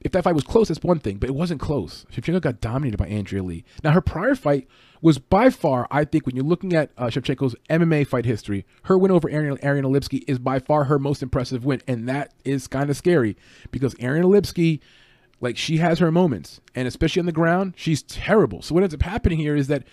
if 0.00 0.12
that 0.12 0.22
fight 0.22 0.36
was 0.36 0.44
close, 0.44 0.68
that's 0.68 0.80
one 0.80 1.00
thing, 1.00 1.18
but 1.18 1.28
it 1.28 1.34
wasn't 1.34 1.60
close. 1.60 2.06
Shevchenko 2.12 2.40
got 2.40 2.60
dominated 2.60 2.98
by 2.98 3.08
Andrea 3.08 3.42
Lee. 3.42 3.64
Now, 3.82 3.90
her 3.90 4.00
prior 4.00 4.36
fight 4.36 4.68
was 5.02 5.18
by 5.18 5.50
far, 5.50 5.88
I 5.90 6.04
think, 6.04 6.24
when 6.24 6.36
you're 6.36 6.44
looking 6.44 6.72
at 6.72 6.92
uh, 6.96 7.06
Shevchenko's 7.06 7.56
MMA 7.68 8.06
fight 8.06 8.24
history, 8.24 8.64
her 8.84 8.96
win 8.96 9.10
over 9.10 9.28
Ariane, 9.28 9.58
Ariane 9.64 9.84
Lipski 9.86 10.22
is 10.28 10.38
by 10.38 10.60
far 10.60 10.84
her 10.84 11.00
most 11.00 11.20
impressive 11.20 11.64
win. 11.64 11.82
And 11.88 12.08
that 12.08 12.32
is 12.44 12.68
kind 12.68 12.90
of 12.90 12.96
scary 12.96 13.36
because 13.72 13.96
Ariane 14.00 14.24
Lipski 14.24 14.78
like 15.40 15.56
she 15.56 15.76
has 15.76 16.00
her 16.00 16.10
moments, 16.10 16.60
and 16.74 16.88
especially 16.88 17.20
on 17.20 17.26
the 17.26 17.32
ground, 17.32 17.74
she's 17.76 18.02
terrible. 18.02 18.60
So 18.60 18.74
what 18.74 18.82
ends 18.82 18.94
up 18.94 19.02
happening 19.02 19.38
here 19.38 19.54
is 19.54 19.68
that 19.68 19.84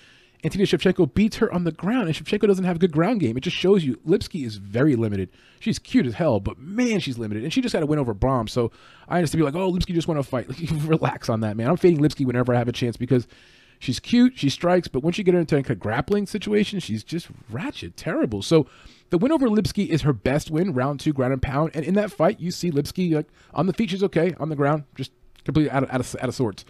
Antonina 0.45 0.67
Shevchenko 0.67 1.11
beats 1.11 1.37
her 1.37 1.51
on 1.51 1.63
the 1.63 1.71
ground, 1.71 2.07
and 2.07 2.15
Shevchenko 2.15 2.45
doesn't 2.47 2.65
have 2.65 2.75
a 2.75 2.79
good 2.79 2.91
ground 2.91 3.19
game. 3.19 3.35
It 3.35 3.41
just 3.41 3.57
shows 3.57 3.83
you 3.83 3.95
Lipski 4.07 4.45
is 4.45 4.57
very 4.57 4.95
limited. 4.95 5.29
She's 5.59 5.79
cute 5.79 6.05
as 6.05 6.13
hell, 6.13 6.39
but 6.39 6.59
man, 6.59 6.99
she's 6.99 7.17
limited, 7.17 7.43
and 7.43 7.51
she 7.51 7.61
just 7.61 7.73
had 7.73 7.79
to 7.79 7.87
win 7.87 7.97
over 7.97 8.13
Brahms. 8.13 8.51
So 8.51 8.71
I 9.09 9.17
understand 9.17 9.43
to 9.43 9.51
be 9.51 9.51
like, 9.51 9.55
oh, 9.55 9.73
Lipski 9.73 9.95
just 9.95 10.07
won 10.07 10.17
a 10.17 10.23
fight. 10.23 10.45
Relax 10.71 11.29
on 11.29 11.39
that, 11.39 11.57
man. 11.57 11.67
I'm 11.67 11.77
fading 11.77 11.99
Lipski 11.99 12.27
whenever 12.27 12.53
I 12.53 12.59
have 12.59 12.67
a 12.67 12.71
chance 12.71 12.95
because 12.95 13.27
she's 13.79 13.99
cute, 13.99 14.37
she 14.37 14.49
strikes, 14.49 14.87
but 14.87 15.01
once 15.01 15.17
you 15.17 15.23
get 15.23 15.33
her 15.33 15.39
into 15.39 15.57
a 15.57 15.75
grappling 15.75 16.27
situation, 16.27 16.79
she's 16.79 17.03
just 17.03 17.27
ratchet, 17.49 17.97
terrible. 17.97 18.43
So 18.43 18.67
the 19.09 19.17
win 19.17 19.31
over 19.31 19.47
Lipski 19.49 19.87
is 19.87 20.03
her 20.03 20.13
best 20.13 20.51
win, 20.51 20.73
round 20.73 20.99
two, 20.99 21.11
ground 21.11 21.33
and 21.33 21.41
pound. 21.41 21.71
And 21.73 21.83
in 21.83 21.95
that 21.95 22.11
fight, 22.11 22.39
you 22.39 22.51
see 22.51 22.69
Lipski 22.69 23.15
like 23.15 23.27
on 23.55 23.65
the 23.65 23.73
feet, 23.73 23.89
she's 23.89 24.03
okay 24.03 24.35
on 24.39 24.49
the 24.49 24.55
ground, 24.55 24.83
just 24.93 25.11
completely 25.43 25.71
out 25.71 25.81
of, 25.81 25.89
out 25.89 26.01
of, 26.01 26.15
out 26.21 26.29
of 26.29 26.35
sorts. 26.35 26.65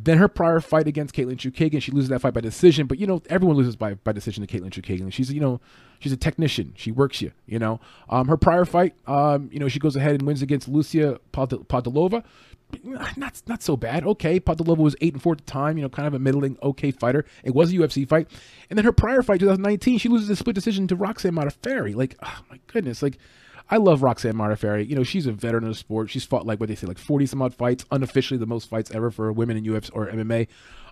Then 0.00 0.18
her 0.18 0.28
prior 0.28 0.60
fight 0.60 0.86
against 0.86 1.12
Katlyn 1.12 1.36
Chookagian, 1.36 1.82
she 1.82 1.90
loses 1.90 2.08
that 2.10 2.20
fight 2.20 2.32
by 2.32 2.40
decision. 2.40 2.86
But 2.86 3.00
you 3.00 3.06
know, 3.06 3.20
everyone 3.28 3.56
loses 3.56 3.74
by, 3.74 3.94
by 3.94 4.12
decision 4.12 4.46
to 4.46 4.58
Katlyn 4.58 4.70
Chookagian. 4.70 5.12
She's 5.12 5.32
you 5.32 5.40
know, 5.40 5.60
she's 5.98 6.12
a 6.12 6.16
technician. 6.16 6.72
She 6.76 6.92
works 6.92 7.20
you. 7.20 7.32
You 7.46 7.58
know, 7.58 7.80
um, 8.08 8.28
her 8.28 8.36
prior 8.36 8.64
fight, 8.64 8.94
um, 9.08 9.50
you 9.52 9.58
know, 9.58 9.66
she 9.66 9.80
goes 9.80 9.96
ahead 9.96 10.12
and 10.12 10.22
wins 10.22 10.40
against 10.40 10.68
Lucia 10.68 11.18
Pudilova. 11.32 12.22
Not 12.84 13.42
not 13.48 13.62
so 13.62 13.76
bad. 13.76 14.04
Okay, 14.04 14.38
Pudilova 14.38 14.76
was 14.76 14.94
eight 15.00 15.14
and 15.14 15.22
four 15.22 15.32
at 15.32 15.38
the 15.38 15.44
time. 15.44 15.76
You 15.76 15.82
know, 15.82 15.88
kind 15.88 16.06
of 16.06 16.14
a 16.14 16.20
middling 16.20 16.56
okay 16.62 16.92
fighter. 16.92 17.24
It 17.42 17.54
was 17.54 17.72
a 17.72 17.76
UFC 17.76 18.06
fight, 18.06 18.28
and 18.70 18.78
then 18.78 18.84
her 18.84 18.92
prior 18.92 19.22
fight, 19.22 19.40
2019, 19.40 19.98
she 19.98 20.08
loses 20.08 20.30
a 20.30 20.36
split 20.36 20.54
decision 20.54 20.86
to 20.88 20.94
Roxanne 20.96 21.34
Modafferi. 21.34 21.96
Like, 21.96 22.16
oh 22.22 22.40
my 22.50 22.60
goodness, 22.68 23.02
like 23.02 23.18
I 23.70 23.76
love 23.76 24.02
Roxanne 24.02 24.34
Modafferi. 24.34 24.88
You 24.88 24.96
know, 24.96 25.02
she's 25.02 25.26
a 25.26 25.32
veteran 25.32 25.64
of 25.64 25.70
the 25.70 25.74
sport. 25.74 26.10
She's 26.10 26.24
fought 26.24 26.46
like 26.46 26.58
what 26.60 26.68
they 26.68 26.74
say, 26.74 26.86
like 26.86 26.98
40 26.98 27.26
some 27.26 27.42
odd 27.42 27.54
fights, 27.54 27.84
unofficially 27.90 28.38
the 28.38 28.46
most 28.46 28.68
fights 28.68 28.90
ever 28.92 29.10
for 29.10 29.30
women 29.32 29.56
in 29.56 29.64
UFC 29.64 29.90
or 29.92 30.06
MMA. 30.06 30.48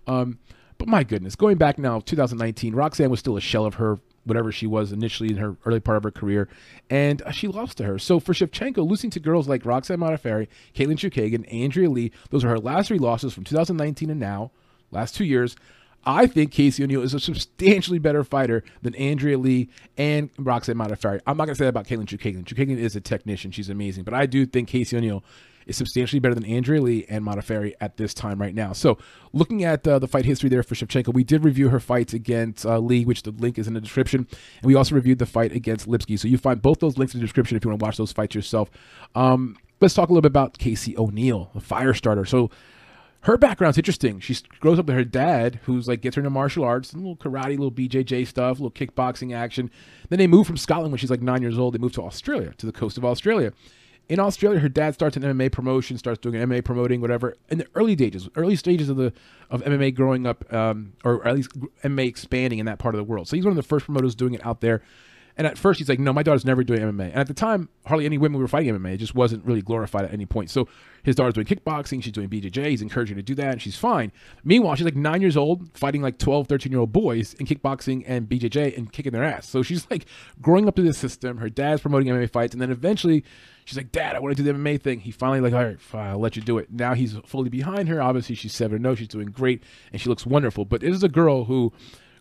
Um, 0.07 0.39
but 0.79 0.89
my 0.89 1.05
goodness, 1.05 1.37
going 1.37 1.57
back 1.57 1.79
now, 1.79 2.01
2019, 2.01 2.75
Roxanne 2.75 3.11
was 3.11 3.21
still 3.21 3.37
a 3.37 3.41
shell 3.41 3.65
of 3.65 3.75
her 3.75 3.99
whatever 4.25 4.51
she 4.51 4.67
was 4.67 4.93
initially 4.93 5.31
in 5.31 5.37
her 5.37 5.57
early 5.65 5.81
part 5.81 5.97
of 5.97 6.03
her 6.03 6.11
career, 6.11 6.49
and 6.91 7.23
uh, 7.23 7.31
she 7.31 7.47
lost 7.47 7.79
to 7.79 7.85
her. 7.85 7.99
So 7.99 8.19
for 8.19 8.33
Shevchenko, 8.33 8.87
losing 8.87 9.09
to 9.11 9.21
girls 9.21 9.49
like 9.49 9.65
Roxanne 9.65 10.01
Modafferi, 10.01 10.49
Katlyn 10.75 10.97
Chookagian, 10.97 11.53
Andrea 11.53 11.89
Lee, 11.89 12.11
those 12.31 12.45
are 12.45 12.49
her 12.49 12.59
last 12.59 12.89
three 12.89 12.99
losses 12.99 13.33
from 13.33 13.45
2019 13.45 14.11
and 14.11 14.21
now, 14.21 14.51
last 14.91 15.15
two 15.15 15.25
years. 15.25 15.57
I 16.07 16.29
think 16.29 16.53
Casey 16.53 16.85
O'Neill 16.85 17.03
is 17.03 17.15
a 17.15 17.21
substantially 17.21 17.99
better 17.99 18.23
fighter 18.23 18.63
than 18.81 18.95
Andrea 18.95 19.37
Lee 19.37 19.69
and 19.99 20.31
Roxanne 20.39 20.77
Modafferi. 20.77 21.21
I'm 21.27 21.37
not 21.37 21.47
going 21.47 21.55
to 21.55 21.59
say 21.59 21.65
that 21.65 21.71
about 21.71 21.87
Katlyn 21.87 22.07
Chookagian. 22.07 22.45
Chookagian 22.45 22.79
is 22.79 22.95
a 22.95 23.01
technician. 23.01 23.51
She's 23.51 23.69
amazing. 23.69 24.05
But 24.05 24.15
I 24.15 24.27
do 24.27 24.47
think 24.47 24.69
Casey 24.69 24.97
O'Neill 24.97 25.25
is 25.67 25.77
substantially 25.77 26.21
better 26.21 26.35
than 26.35 26.45
Andrea 26.45 26.81
Lee 26.81 27.05
and 27.09 27.25
Modafferi 27.25 27.75
at 27.81 27.97
this 27.97 28.15
time 28.15 28.41
right 28.41 28.55
now. 28.55 28.73
So 28.73 28.99
looking 29.33 29.65
at 29.65 29.87
uh, 29.87 29.99
the 29.99 30.07
fight 30.07 30.25
history 30.25 30.49
there 30.49 30.63
for 30.63 30.77
Shevchenko, 30.77 31.13
we 31.13 31.25
did 31.25 31.45
review 31.45 31.71
her 31.71 31.81
fights 31.81 32.15
against 32.15 32.65
uh, 32.65 32.79
Lee, 32.79 33.05
which 33.05 33.25
the 33.25 33.33
link 33.33 33.59
is 33.59 33.67
in 33.67 33.75
the 33.75 33.81
description. 33.81 34.29
And 34.63 34.67
we 34.67 34.77
also 34.77 34.95
reviewed 34.95 35.19
the 35.19 35.27
fight 35.27 35.51
against 35.51 35.89
Lipski. 35.89 36.17
So 36.19 36.29
you 36.29 36.39
find 36.39 36.63
both 36.63 36.79
those 36.79 36.97
links 36.99 37.15
in 37.15 37.21
the 37.21 37.27
description 37.27 37.57
if 37.57 37.65
you 37.65 37.71
want 37.71 37.81
to 37.81 37.85
watch 37.85 37.97
those 37.97 38.13
fights 38.13 38.37
yourself. 38.37 38.71
Um, 39.17 39.57
let's 39.81 39.95
talk 39.95 40.09
a 40.09 40.13
little 40.13 40.23
bit 40.23 40.31
about 40.31 40.57
Casey 40.57 40.97
O'Neill, 40.97 41.51
a 41.57 41.61
fire 41.61 41.95
starter. 41.95 42.25
So 42.25 42.49
her 43.27 43.37
background's 43.37 43.77
interesting. 43.77 44.21
She 44.21 44.37
grows 44.61 44.79
up 44.79 44.87
with 44.87 44.95
her 44.95 45.05
dad, 45.05 45.59
who's 45.65 45.89
like 45.89 46.01
gets 46.01 46.15
her 46.15 46.21
into 46.21 46.31
martial 46.31 46.63
arts, 46.63 46.93
a 46.93 46.97
little 46.97 47.17
karate, 47.17 47.59
little 47.59 47.73
BJJ 47.73 48.25
stuff, 48.25 48.61
little 48.61 48.71
kickboxing 48.71 49.35
action. 49.35 49.69
Then 50.09 50.21
they 50.21 50.29
move 50.29 50.47
from 50.47 50.57
Scotland 50.57 50.93
when 50.93 50.99
she's 50.99 51.11
like 51.11 51.23
nine 51.23 51.43
years 51.43 51.59
old. 51.59 51.75
They 51.75 51.79
move 51.79 51.93
to 51.95 52.03
Australia, 52.03 52.55
to 52.57 52.67
the 52.67 52.73
coast 52.73 52.97
of 52.97 53.05
Australia. 53.05 53.53
In 54.09 54.21
Australia, 54.21 54.61
her 54.61 54.69
dad 54.69 54.95
starts 54.95 55.17
an 55.17 55.25
MMA 55.25 55.51
promotion, 55.51 55.99
starts 55.99 56.21
doing 56.21 56.37
MMA 56.37 56.65
promoting, 56.65 57.01
whatever. 57.01 57.35
In 57.49 57.59
the 57.59 57.67
early 57.75 57.95
stages, 57.97 58.29
early 58.37 58.55
stages 58.55 58.89
of 58.89 58.97
the 58.97 59.13
of 59.51 59.61
MMA 59.65 59.97
growing 59.97 60.25
up, 60.25 60.53
um, 60.53 60.93
or 61.05 61.27
at 61.27 61.35
least 61.35 61.51
MMA 61.83 62.07
expanding 62.07 62.61
in 62.61 62.67
that 62.67 62.79
part 62.79 62.95
of 62.95 62.99
the 62.99 63.05
world. 63.05 63.27
So 63.27 63.35
he's 63.35 63.45
one 63.45 63.51
of 63.51 63.57
the 63.57 63.65
first 63.65 63.87
promoters 63.87 64.15
doing 64.15 64.35
it 64.35 64.47
out 64.47 64.61
there. 64.61 64.83
And 65.39 65.47
at 65.47 65.59
first, 65.59 65.79
he's 65.79 65.89
like, 65.89 65.99
no, 65.99 66.13
my 66.15 66.23
daughter's 66.23 66.47
never 66.47 66.65
doing 66.65 66.81
MMA. 66.81 67.09
And 67.09 67.17
at 67.17 67.27
the 67.27 67.35
time, 67.35 67.69
hardly 67.85 68.07
any 68.07 68.17
women 68.17 68.41
were 68.41 68.49
fighting 68.49 68.75
MMA. 68.75 68.95
It 68.95 68.97
just 68.97 69.15
wasn't 69.15 69.45
really 69.45 69.61
glorified 69.61 70.07
at 70.07 70.13
any 70.13 70.25
point. 70.25 70.49
So 70.49 70.67
his 71.03 71.15
daughter's 71.15 71.35
doing 71.35 71.47
kickboxing. 71.47 72.03
She's 72.03 72.13
doing 72.13 72.31
BJJ. 72.31 72.71
He's 72.71 72.81
encouraging 72.81 73.17
her 73.17 73.23
to 73.23 73.25
do 73.25 73.35
that, 73.35 73.53
and 73.53 73.63
she's 73.63 73.77
fine. 73.77 74.13
Meanwhile, 74.45 74.77
she's 74.77 74.87
like 74.87 74.97
nine 74.97 75.21
years 75.21 75.37
old, 75.37 75.77
fighting 75.77 76.01
like 76.01 76.19
12, 76.19 76.49
13 76.49 76.73
year 76.73 76.81
old 76.81 76.93
boys 76.93 77.35
in 77.35 77.47
kickboxing 77.47 78.05
and 78.07 78.27
BJJ 78.29 78.79
and 78.79 78.91
kicking 78.91 79.13
their 79.13 79.25
ass. 79.25 79.47
So 79.47 79.63
she's 79.63 79.87
like 79.91 80.07
growing 80.41 80.69
up 80.69 80.77
to 80.77 80.83
this 80.83 80.97
system. 80.97 81.37
Her 81.37 81.51
dad's 81.51 81.83
promoting 81.83 82.09
MMA 82.09 82.31
fights. 82.31 82.55
And 82.55 82.63
then 82.63 82.71
eventually, 82.71 83.23
she's 83.67 83.77
like, 83.77 83.93
Dad, 83.93 84.17
I 84.17 84.21
want 84.21 84.35
to 84.35 84.43
do 84.43 84.51
the 84.51 84.59
MMA 84.59 84.81
thing. 84.81 85.01
He 85.01 85.11
finally, 85.11 85.41
like, 85.41 85.53
all 85.53 85.65
right, 85.65 85.81
fine, 85.81 86.09
I'll 86.09 86.19
let 86.19 86.37
you 86.37 86.43
do 86.43 86.57
it. 86.57 86.73
Now 86.73 86.95
he's 86.95 87.15
fully 87.27 87.51
behind 87.51 87.91
her. 87.91 88.01
Obviously, 88.01 88.37
she's 88.37 88.55
7 88.55 88.81
No, 88.81 88.91
oh. 88.91 88.95
She's 88.95 89.09
doing 89.09 89.29
great, 89.29 89.63
and 89.93 90.01
she 90.01 90.09
looks 90.09 90.25
wonderful. 90.25 90.65
But 90.65 90.81
this 90.81 90.95
is 90.95 91.03
a 91.03 91.11
girl 91.11 91.45
who 91.45 91.75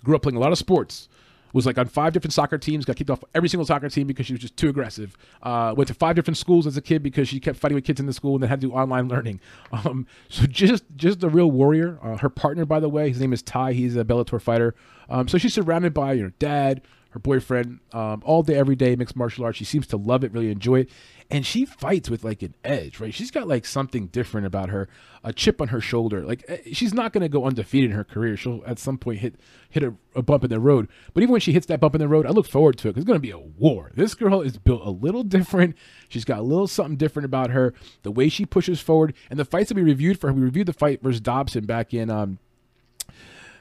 grew 0.04 0.18
up 0.18 0.24
playing 0.24 0.36
a 0.36 0.42
lot 0.42 0.52
of 0.52 0.58
sports 0.58 1.08
was 1.56 1.66
like 1.66 1.78
on 1.78 1.88
five 1.88 2.12
different 2.12 2.34
soccer 2.34 2.58
teams, 2.58 2.84
got 2.84 2.98
kicked 2.98 3.10
off 3.10 3.24
every 3.34 3.48
single 3.48 3.66
soccer 3.66 3.88
team 3.88 4.06
because 4.08 4.26
she 4.26 4.34
was 4.34 4.42
just 4.42 4.58
too 4.58 4.68
aggressive. 4.68 5.16
Uh, 5.42 5.74
went 5.76 5.88
to 5.88 5.94
five 5.94 6.14
different 6.14 6.36
schools 6.36 6.68
as 6.68 6.76
a 6.76 6.82
kid 6.82 7.02
because 7.02 7.30
she 7.30 7.40
kept 7.40 7.58
fighting 7.58 7.76
with 7.76 7.86
kids 7.86 7.98
in 7.98 8.08
the 8.08 8.12
school 8.12 8.34
and 8.36 8.44
then 8.44 8.50
had 8.50 8.60
to 8.60 8.68
do 8.68 8.74
online 8.74 9.08
learning. 9.08 9.40
Um, 9.86 10.08
so 10.30 10.46
just 10.46 10.84
just 10.96 11.24
a 11.24 11.30
real 11.30 11.52
warrior. 11.52 12.00
Uh, 12.02 12.18
her 12.18 12.30
partner, 12.30 12.66
by 12.66 12.80
the 12.80 12.88
way, 12.90 13.10
his 13.10 13.20
name 13.20 13.34
is 13.34 13.42
Ty. 13.42 13.74
He's 13.74 13.96
a 13.96 14.04
Bellator 14.04 14.42
fighter. 14.42 14.74
Um, 15.10 15.28
so 15.28 15.38
she's 15.38 15.54
surrounded 15.54 15.94
by 15.94 16.18
her 16.18 16.30
dad, 16.40 16.82
her 17.10 17.20
boyfriend, 17.20 17.80
um, 17.92 18.22
all 18.26 18.42
day, 18.42 18.56
every 18.56 18.76
day, 18.76 18.96
mixed 18.96 19.16
martial 19.16 19.44
arts. 19.44 19.58
She 19.58 19.66
seems 19.66 19.86
to 19.88 19.98
love 19.98 20.24
it, 20.24 20.32
really 20.32 20.50
enjoy 20.50 20.82
it. 20.82 20.90
And 21.32 21.44
she 21.44 21.66
fights 21.66 22.10
with 22.10 22.24
like 22.24 22.44
an 22.44 22.54
edge, 22.64 23.00
right? 23.00 23.14
She's 23.14 23.32
got 23.32 23.48
like 23.48 23.66
something 23.66 24.08
different 24.08 24.46
about 24.46 24.70
her, 24.70 24.88
a 25.24 25.34
chip 25.34 25.60
on 25.60 25.70
her 25.70 25.82
shoulder. 25.82 26.24
Like 26.24 26.46
eh, 26.48 26.58
she's 26.72 26.94
not 26.94 27.14
going 27.14 27.24
to 27.24 27.30
go 27.30 27.46
undefeated 27.46 27.90
in 27.90 27.96
her 27.96 28.04
career. 28.04 28.38
She'll 28.38 28.62
at 28.66 28.78
some 28.78 29.00
point 29.00 29.20
hit 29.20 29.36
hit 29.70 29.84
a, 29.84 29.96
a, 30.16 30.22
bump 30.22 30.44
in 30.44 30.52
the 30.52 30.60
road. 30.60 30.88
But 31.14 31.24
even 31.24 31.32
when 31.32 31.42
she 31.42 31.52
hits 31.52 31.66
that 31.66 31.80
bump 31.80 31.96
in 31.96 32.00
the 32.00 32.08
road, 32.08 32.28
I 32.28 32.30
look 32.30 32.48
forward 32.48 32.78
to 32.80 32.90
it. 32.90 32.98
It's 32.98 33.06
going 33.06 33.18
to 33.18 33.22
be 33.22 33.32
a 33.32 33.40
war. 33.40 33.92
This 33.96 34.14
girl 34.14 34.42
is 34.42 34.58
built 34.58 34.86
a 34.86 34.92
little 34.92 35.24
different. 35.24 35.76
She's 36.10 36.26
got 36.26 36.40
a 36.40 36.44
little 36.44 36.68
something 36.68 36.96
different 36.96 37.26
about 37.26 37.50
her. 37.50 37.74
The 38.04 38.12
way 38.12 38.30
she 38.30 38.46
pushes 38.46 38.80
forward 38.80 39.16
and 39.30 39.40
the 39.40 39.46
fights 39.46 39.70
that 39.70 39.76
we 39.76 39.84
reviewed 39.84 40.20
for 40.20 40.28
her, 40.28 40.34
we 40.34 40.42
reviewed 40.42 40.68
the 40.68 40.74
fight 40.74 41.02
versus 41.02 41.22
Dobson 41.22 41.66
back 41.66 41.94
in 41.94 42.12
um, 42.12 42.38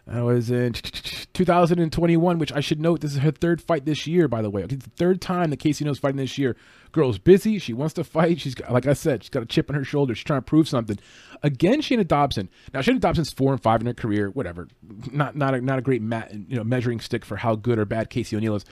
that 0.07 0.21
was 0.21 0.51
in 0.51 0.75
2021, 0.75 2.39
which 2.39 2.53
I 2.53 2.61
should 2.61 2.81
note 2.81 3.01
this 3.01 3.13
is 3.13 3.19
her 3.19 3.31
third 3.31 3.63
fight 3.63 3.87
this 3.87 4.07
year, 4.07 4.29
by 4.29 4.43
the 4.43 4.51
way. 4.51 4.65
The 4.67 4.77
third 4.77 5.23
time 5.23 5.51
that 5.51 5.59
Casey 5.59 5.85
knows 5.85 5.99
fighting 5.99 6.19
this 6.19 6.37
year. 6.37 6.57
Girl's 6.93 7.19
busy. 7.19 7.59
She 7.59 7.73
wants 7.73 7.95
to 7.95 8.05
fight. 8.05 8.41
She's 8.41 8.55
got, 8.55 8.71
like 8.71 8.87
I 8.87 8.93
said, 8.93 9.23
she's 9.23 9.31
got 9.31 9.43
a 9.43 9.47
chip 9.47 9.71
on 9.71 9.77
her 9.77 9.85
shoulder. 9.85 10.15
She's 10.15 10.25
trying 10.25 10.43
to 10.43 10.45
prove 10.45 10.69
something. 10.69 10.99
Again, 11.43 11.81
Shana 11.81 12.07
Dobson. 12.07 12.51
Now, 12.73 12.81
Shana 12.81 13.01
Dobson's 13.01 13.33
four 13.33 13.53
and 13.53 13.63
five 13.63 13.81
in 13.81 13.87
her 13.87 13.95
career. 13.95 14.29
Whatever. 14.31 14.69
Not 15.11 15.37
not 15.37 15.55
a, 15.55 15.61
not 15.61 15.79
a 15.79 15.83
great 15.83 16.03
mat, 16.03 16.33
you 16.35 16.57
know 16.57 16.65
measuring 16.65 17.01
stick 17.01 17.25
for 17.25 17.37
how 17.37 17.55
good 17.57 17.79
or 17.79 17.85
bad 17.85 18.11
Casey 18.11 18.37
O'Neill 18.37 18.57
is 18.57 18.65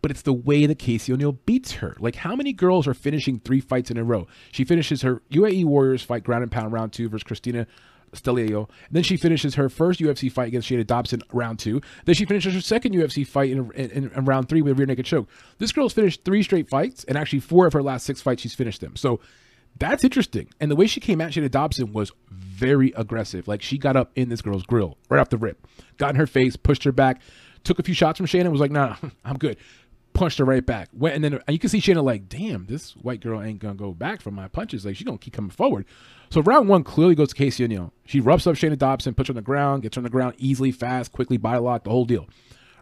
but 0.00 0.10
it's 0.12 0.22
the 0.22 0.32
way 0.32 0.64
that 0.66 0.78
Casey 0.78 1.12
O'Neill 1.12 1.32
beats 1.32 1.72
her. 1.72 1.96
Like, 1.98 2.14
how 2.14 2.36
many 2.36 2.52
girls 2.52 2.86
are 2.86 2.94
finishing 2.94 3.40
three 3.40 3.60
fights 3.60 3.90
in 3.90 3.96
a 3.96 4.04
row? 4.04 4.26
She 4.52 4.64
finishes 4.64 5.02
her 5.02 5.22
UAE 5.32 5.64
Warriors 5.64 6.02
fight 6.02 6.24
ground 6.24 6.44
and 6.44 6.52
pound 6.52 6.72
round 6.72 6.92
two 6.92 7.08
versus 7.08 7.24
Christina 7.24 7.66
Staliato. 8.12 8.68
Then 8.90 9.02
she 9.02 9.16
finishes 9.16 9.54
her 9.54 9.68
first 9.68 10.00
UFC 10.00 10.30
fight 10.30 10.48
against 10.48 10.68
Shana 10.68 10.86
Dobson 10.86 11.22
round 11.32 11.58
two. 11.58 11.80
Then 12.04 12.14
she 12.14 12.24
finishes 12.24 12.54
her 12.54 12.60
second 12.60 12.94
UFC 12.94 13.26
fight 13.26 13.50
in, 13.50 13.70
in, 13.72 14.10
in, 14.10 14.24
round 14.24 14.48
three 14.48 14.62
with 14.62 14.72
a 14.72 14.74
rear 14.74 14.86
naked 14.86 15.06
choke. 15.06 15.28
This 15.58 15.72
girl's 15.72 15.92
finished 15.92 16.24
three 16.24 16.42
straight 16.42 16.68
fights, 16.68 17.04
and 17.04 17.16
actually 17.16 17.40
four 17.40 17.66
of 17.66 17.72
her 17.72 17.82
last 17.82 18.06
six 18.06 18.20
fights 18.20 18.42
she's 18.42 18.54
finished 18.54 18.80
them. 18.80 18.96
So 18.96 19.20
that's 19.78 20.04
interesting. 20.04 20.48
And 20.60 20.70
the 20.70 20.76
way 20.76 20.86
she 20.86 21.00
came 21.00 21.20
at 21.20 21.32
Shana 21.32 21.50
Dobson 21.50 21.92
was 21.92 22.12
very 22.30 22.92
aggressive. 22.96 23.46
Like 23.46 23.62
she 23.62 23.78
got 23.78 23.96
up 23.96 24.10
in 24.16 24.28
this 24.28 24.42
girl's 24.42 24.64
grill 24.64 24.96
right 25.08 25.20
off 25.20 25.30
the 25.30 25.38
rip, 25.38 25.66
got 25.98 26.10
in 26.10 26.16
her 26.16 26.26
face, 26.26 26.56
pushed 26.56 26.84
her 26.84 26.92
back, 26.92 27.20
took 27.64 27.78
a 27.78 27.82
few 27.82 27.94
shots 27.94 28.16
from 28.16 28.26
Shana, 28.26 28.42
and 28.42 28.52
was 28.52 28.60
like, 28.60 28.70
"Nah, 28.70 28.96
I'm 29.24 29.38
good." 29.38 29.56
Punched 30.18 30.38
her 30.38 30.44
right 30.44 30.66
back. 30.66 30.88
Went 30.92 31.14
and 31.14 31.22
then 31.22 31.34
and 31.34 31.42
you 31.48 31.60
can 31.60 31.70
see 31.70 31.80
Shana 31.80 32.02
like, 32.02 32.28
"Damn, 32.28 32.66
this 32.66 32.96
white 32.96 33.20
girl 33.20 33.40
ain't 33.40 33.60
gonna 33.60 33.76
go 33.76 33.92
back 33.92 34.20
from 34.20 34.34
my 34.34 34.48
punches. 34.48 34.84
Like 34.84 34.96
she's 34.96 35.04
gonna 35.04 35.16
keep 35.16 35.32
coming 35.32 35.52
forward." 35.52 35.86
So 36.30 36.42
round 36.42 36.68
one 36.68 36.82
clearly 36.82 37.14
goes 37.14 37.28
to 37.28 37.36
Casey 37.36 37.62
O'Neill. 37.62 37.92
She 38.04 38.18
roughs 38.18 38.44
up 38.46 38.56
Shana 38.56 38.76
Dobson, 38.76 39.14
puts 39.14 39.28
her 39.28 39.32
on 39.32 39.36
the 39.36 39.42
ground, 39.42 39.82
gets 39.82 39.94
her 39.94 40.00
on 40.00 40.04
the 40.04 40.10
ground 40.10 40.34
easily, 40.36 40.72
fast, 40.72 41.12
quickly, 41.12 41.36
body 41.36 41.60
lock, 41.60 41.84
the 41.84 41.90
whole 41.90 42.04
deal. 42.04 42.26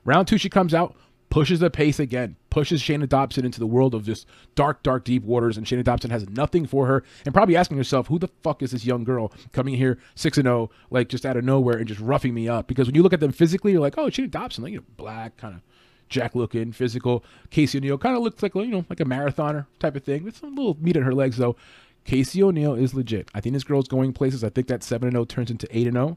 Round 0.07 0.27
two, 0.27 0.39
she 0.39 0.49
comes 0.49 0.73
out, 0.73 0.97
pushes 1.29 1.61
the 1.61 1.69
pace 1.69 2.01
again, 2.01 2.37
pushes 2.49 2.81
Shana 2.81 3.07
Dobson 3.07 3.45
into 3.45 3.61
the 3.61 3.67
world 3.67 3.95
of 3.95 4.05
just 4.05 4.27
dark, 4.55 4.83
dark, 4.83 5.05
deep 5.05 5.23
waters, 5.23 5.59
and 5.59 5.67
Shana 5.67 5.85
Dobson 5.85 6.11
has 6.11 6.27
nothing 6.31 6.65
for 6.65 6.87
her, 6.87 7.05
and 7.27 7.35
probably 7.35 7.55
asking 7.55 7.77
herself, 7.77 8.07
who 8.07 8.19
the 8.19 8.31
fuck 8.43 8.63
is 8.63 8.71
this 8.71 8.87
young 8.87 9.05
girl 9.05 9.31
coming 9.53 9.75
here 9.75 9.99
six 10.15 10.39
and 10.39 10.47
zero, 10.47 10.71
oh, 10.73 10.77
like 10.89 11.09
just 11.09 11.27
out 11.27 11.37
of 11.37 11.45
nowhere 11.45 11.77
and 11.77 11.87
just 11.87 12.01
roughing 12.01 12.33
me 12.33 12.49
up? 12.49 12.67
Because 12.67 12.87
when 12.87 12.95
you 12.95 13.03
look 13.03 13.13
at 13.13 13.21
them 13.21 13.33
physically, 13.33 13.73
you're 13.73 13.81
like, 13.83 13.99
oh, 13.99 14.07
Shana 14.07 14.31
Dobson, 14.31 14.65
like 14.65 14.73
you 14.73 14.79
know, 14.79 14.85
black, 14.97 15.37
kind 15.37 15.55
of 15.55 15.61
jack 16.09 16.35
looking, 16.35 16.73
physical. 16.73 17.25
Casey 17.51 17.79
O'Neill 17.79 17.99
kind 17.99 18.17
of 18.17 18.23
looks 18.23 18.43
like 18.43 18.55
you 18.55 18.67
know 18.67 18.85
like 18.89 19.01
a 19.01 19.05
marathoner 19.05 19.67
type 19.79 19.97
of 19.97 20.05
thing 20.05 20.25
with 20.25 20.37
some 20.37 20.55
little 20.55 20.77
meat 20.81 20.97
in 20.97 21.03
her 21.03 21.15
legs 21.15 21.37
though. 21.37 21.57
Casey 22.05 22.43
O'Neill 22.43 22.75
is 22.75 22.95
legit. 22.95 23.29
I 23.35 23.41
think 23.41 23.53
this 23.53 23.65
girl's 23.65 23.89
going 23.89 24.13
places. 24.13 24.45
I 24.45 24.49
think 24.49 24.69
that 24.69 24.85
7 24.85 25.09
and 25.09 25.15
0 25.15 25.25
turns 25.25 25.51
into 25.51 25.67
8 25.77 25.93
0. 25.93 26.17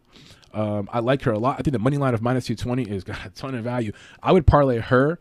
Um, 0.53 0.89
I 0.91 0.99
like 0.99 1.23
her 1.23 1.31
a 1.31 1.39
lot. 1.39 1.55
I 1.59 1.63
think 1.63 1.73
the 1.73 1.79
money 1.79 1.97
line 1.97 2.13
of 2.13 2.21
minus 2.21 2.45
220 2.45 2.95
is 2.95 3.03
got 3.05 3.25
a 3.25 3.29
ton 3.29 3.55
of 3.55 3.63
value. 3.63 3.91
I 4.21 4.31
would 4.31 4.45
parlay 4.45 4.79
her 4.79 5.19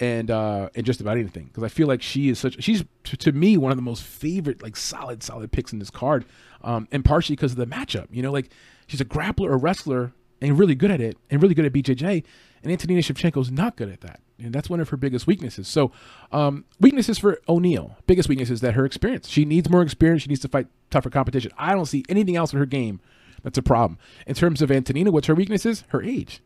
and 0.00 0.30
uh 0.30 0.68
and 0.76 0.86
just 0.86 1.00
about 1.00 1.16
anything 1.16 1.46
because 1.46 1.64
I 1.64 1.68
feel 1.68 1.88
like 1.88 2.02
she 2.02 2.28
is 2.28 2.38
such 2.38 2.62
she's 2.62 2.84
to, 3.04 3.16
to, 3.16 3.32
me 3.32 3.56
one 3.56 3.72
of 3.72 3.76
the 3.76 3.82
most 3.82 4.04
favorite 4.04 4.62
like 4.62 4.76
solid 4.76 5.24
solid 5.24 5.50
picks 5.50 5.72
in 5.72 5.80
this 5.80 5.90
card 5.90 6.24
um 6.62 6.86
and 6.92 7.04
partially 7.04 7.34
because 7.34 7.50
of 7.50 7.58
the 7.58 7.66
matchup 7.66 8.06
you 8.12 8.22
know 8.22 8.30
like 8.30 8.50
she's 8.86 9.00
a 9.00 9.04
grappler 9.04 9.50
or 9.50 9.58
wrestler 9.58 10.12
and 10.40 10.58
really 10.58 10.74
good 10.74 10.90
at 10.90 11.00
it 11.00 11.16
and 11.30 11.42
really 11.42 11.54
good 11.54 11.64
at 11.64 11.72
BJJ 11.72 12.24
and 12.62 12.72
Antonina 12.72 13.00
Shevchenko's 13.00 13.50
not 13.50 13.76
good 13.76 13.88
at 13.88 14.00
that 14.02 14.20
and 14.38 14.52
that's 14.52 14.70
one 14.70 14.80
of 14.80 14.88
her 14.90 14.96
biggest 14.96 15.26
weaknesses. 15.26 15.66
So, 15.66 15.90
um, 16.32 16.64
weaknesses 16.80 17.18
for 17.18 17.40
O'Neill. 17.48 17.96
Biggest 18.06 18.28
weakness 18.28 18.50
is 18.50 18.60
that 18.60 18.74
her 18.74 18.84
experience. 18.84 19.28
She 19.28 19.44
needs 19.44 19.68
more 19.68 19.82
experience. 19.82 20.22
She 20.22 20.28
needs 20.28 20.40
to 20.42 20.48
fight 20.48 20.68
tougher 20.90 21.10
competition. 21.10 21.50
I 21.58 21.74
don't 21.74 21.86
see 21.86 22.04
anything 22.08 22.36
else 22.36 22.52
in 22.52 22.58
her 22.58 22.66
game 22.66 23.00
that's 23.42 23.58
a 23.58 23.62
problem. 23.62 23.98
In 24.26 24.34
terms 24.34 24.62
of 24.62 24.70
Antonina, 24.70 25.10
what's 25.10 25.26
her 25.26 25.34
weaknesses? 25.34 25.84
Her 25.88 26.02
age. 26.02 26.40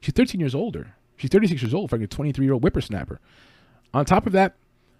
She's 0.00 0.14
13 0.14 0.40
years 0.40 0.54
older. 0.54 0.94
She's 1.16 1.30
36 1.30 1.62
years 1.62 1.74
old, 1.74 1.92
like 1.92 2.02
a 2.02 2.06
23 2.06 2.44
year 2.44 2.54
old 2.54 2.62
whippersnapper. 2.62 3.20
On 3.92 4.04
top 4.04 4.26
of 4.26 4.32
that, 4.32 4.54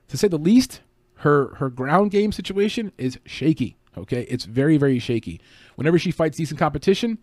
to 0.08 0.16
say 0.16 0.28
the 0.28 0.38
least, 0.38 0.80
her 1.18 1.54
her 1.56 1.68
ground 1.68 2.10
game 2.10 2.32
situation 2.32 2.92
is 2.96 3.18
shaky. 3.26 3.76
Okay, 3.96 4.22
it's 4.28 4.44
very 4.44 4.76
very 4.76 4.98
shaky. 4.98 5.40
Whenever 5.76 5.98
she 5.98 6.10
fights 6.10 6.36
decent 6.36 6.58
competition, 6.58 7.18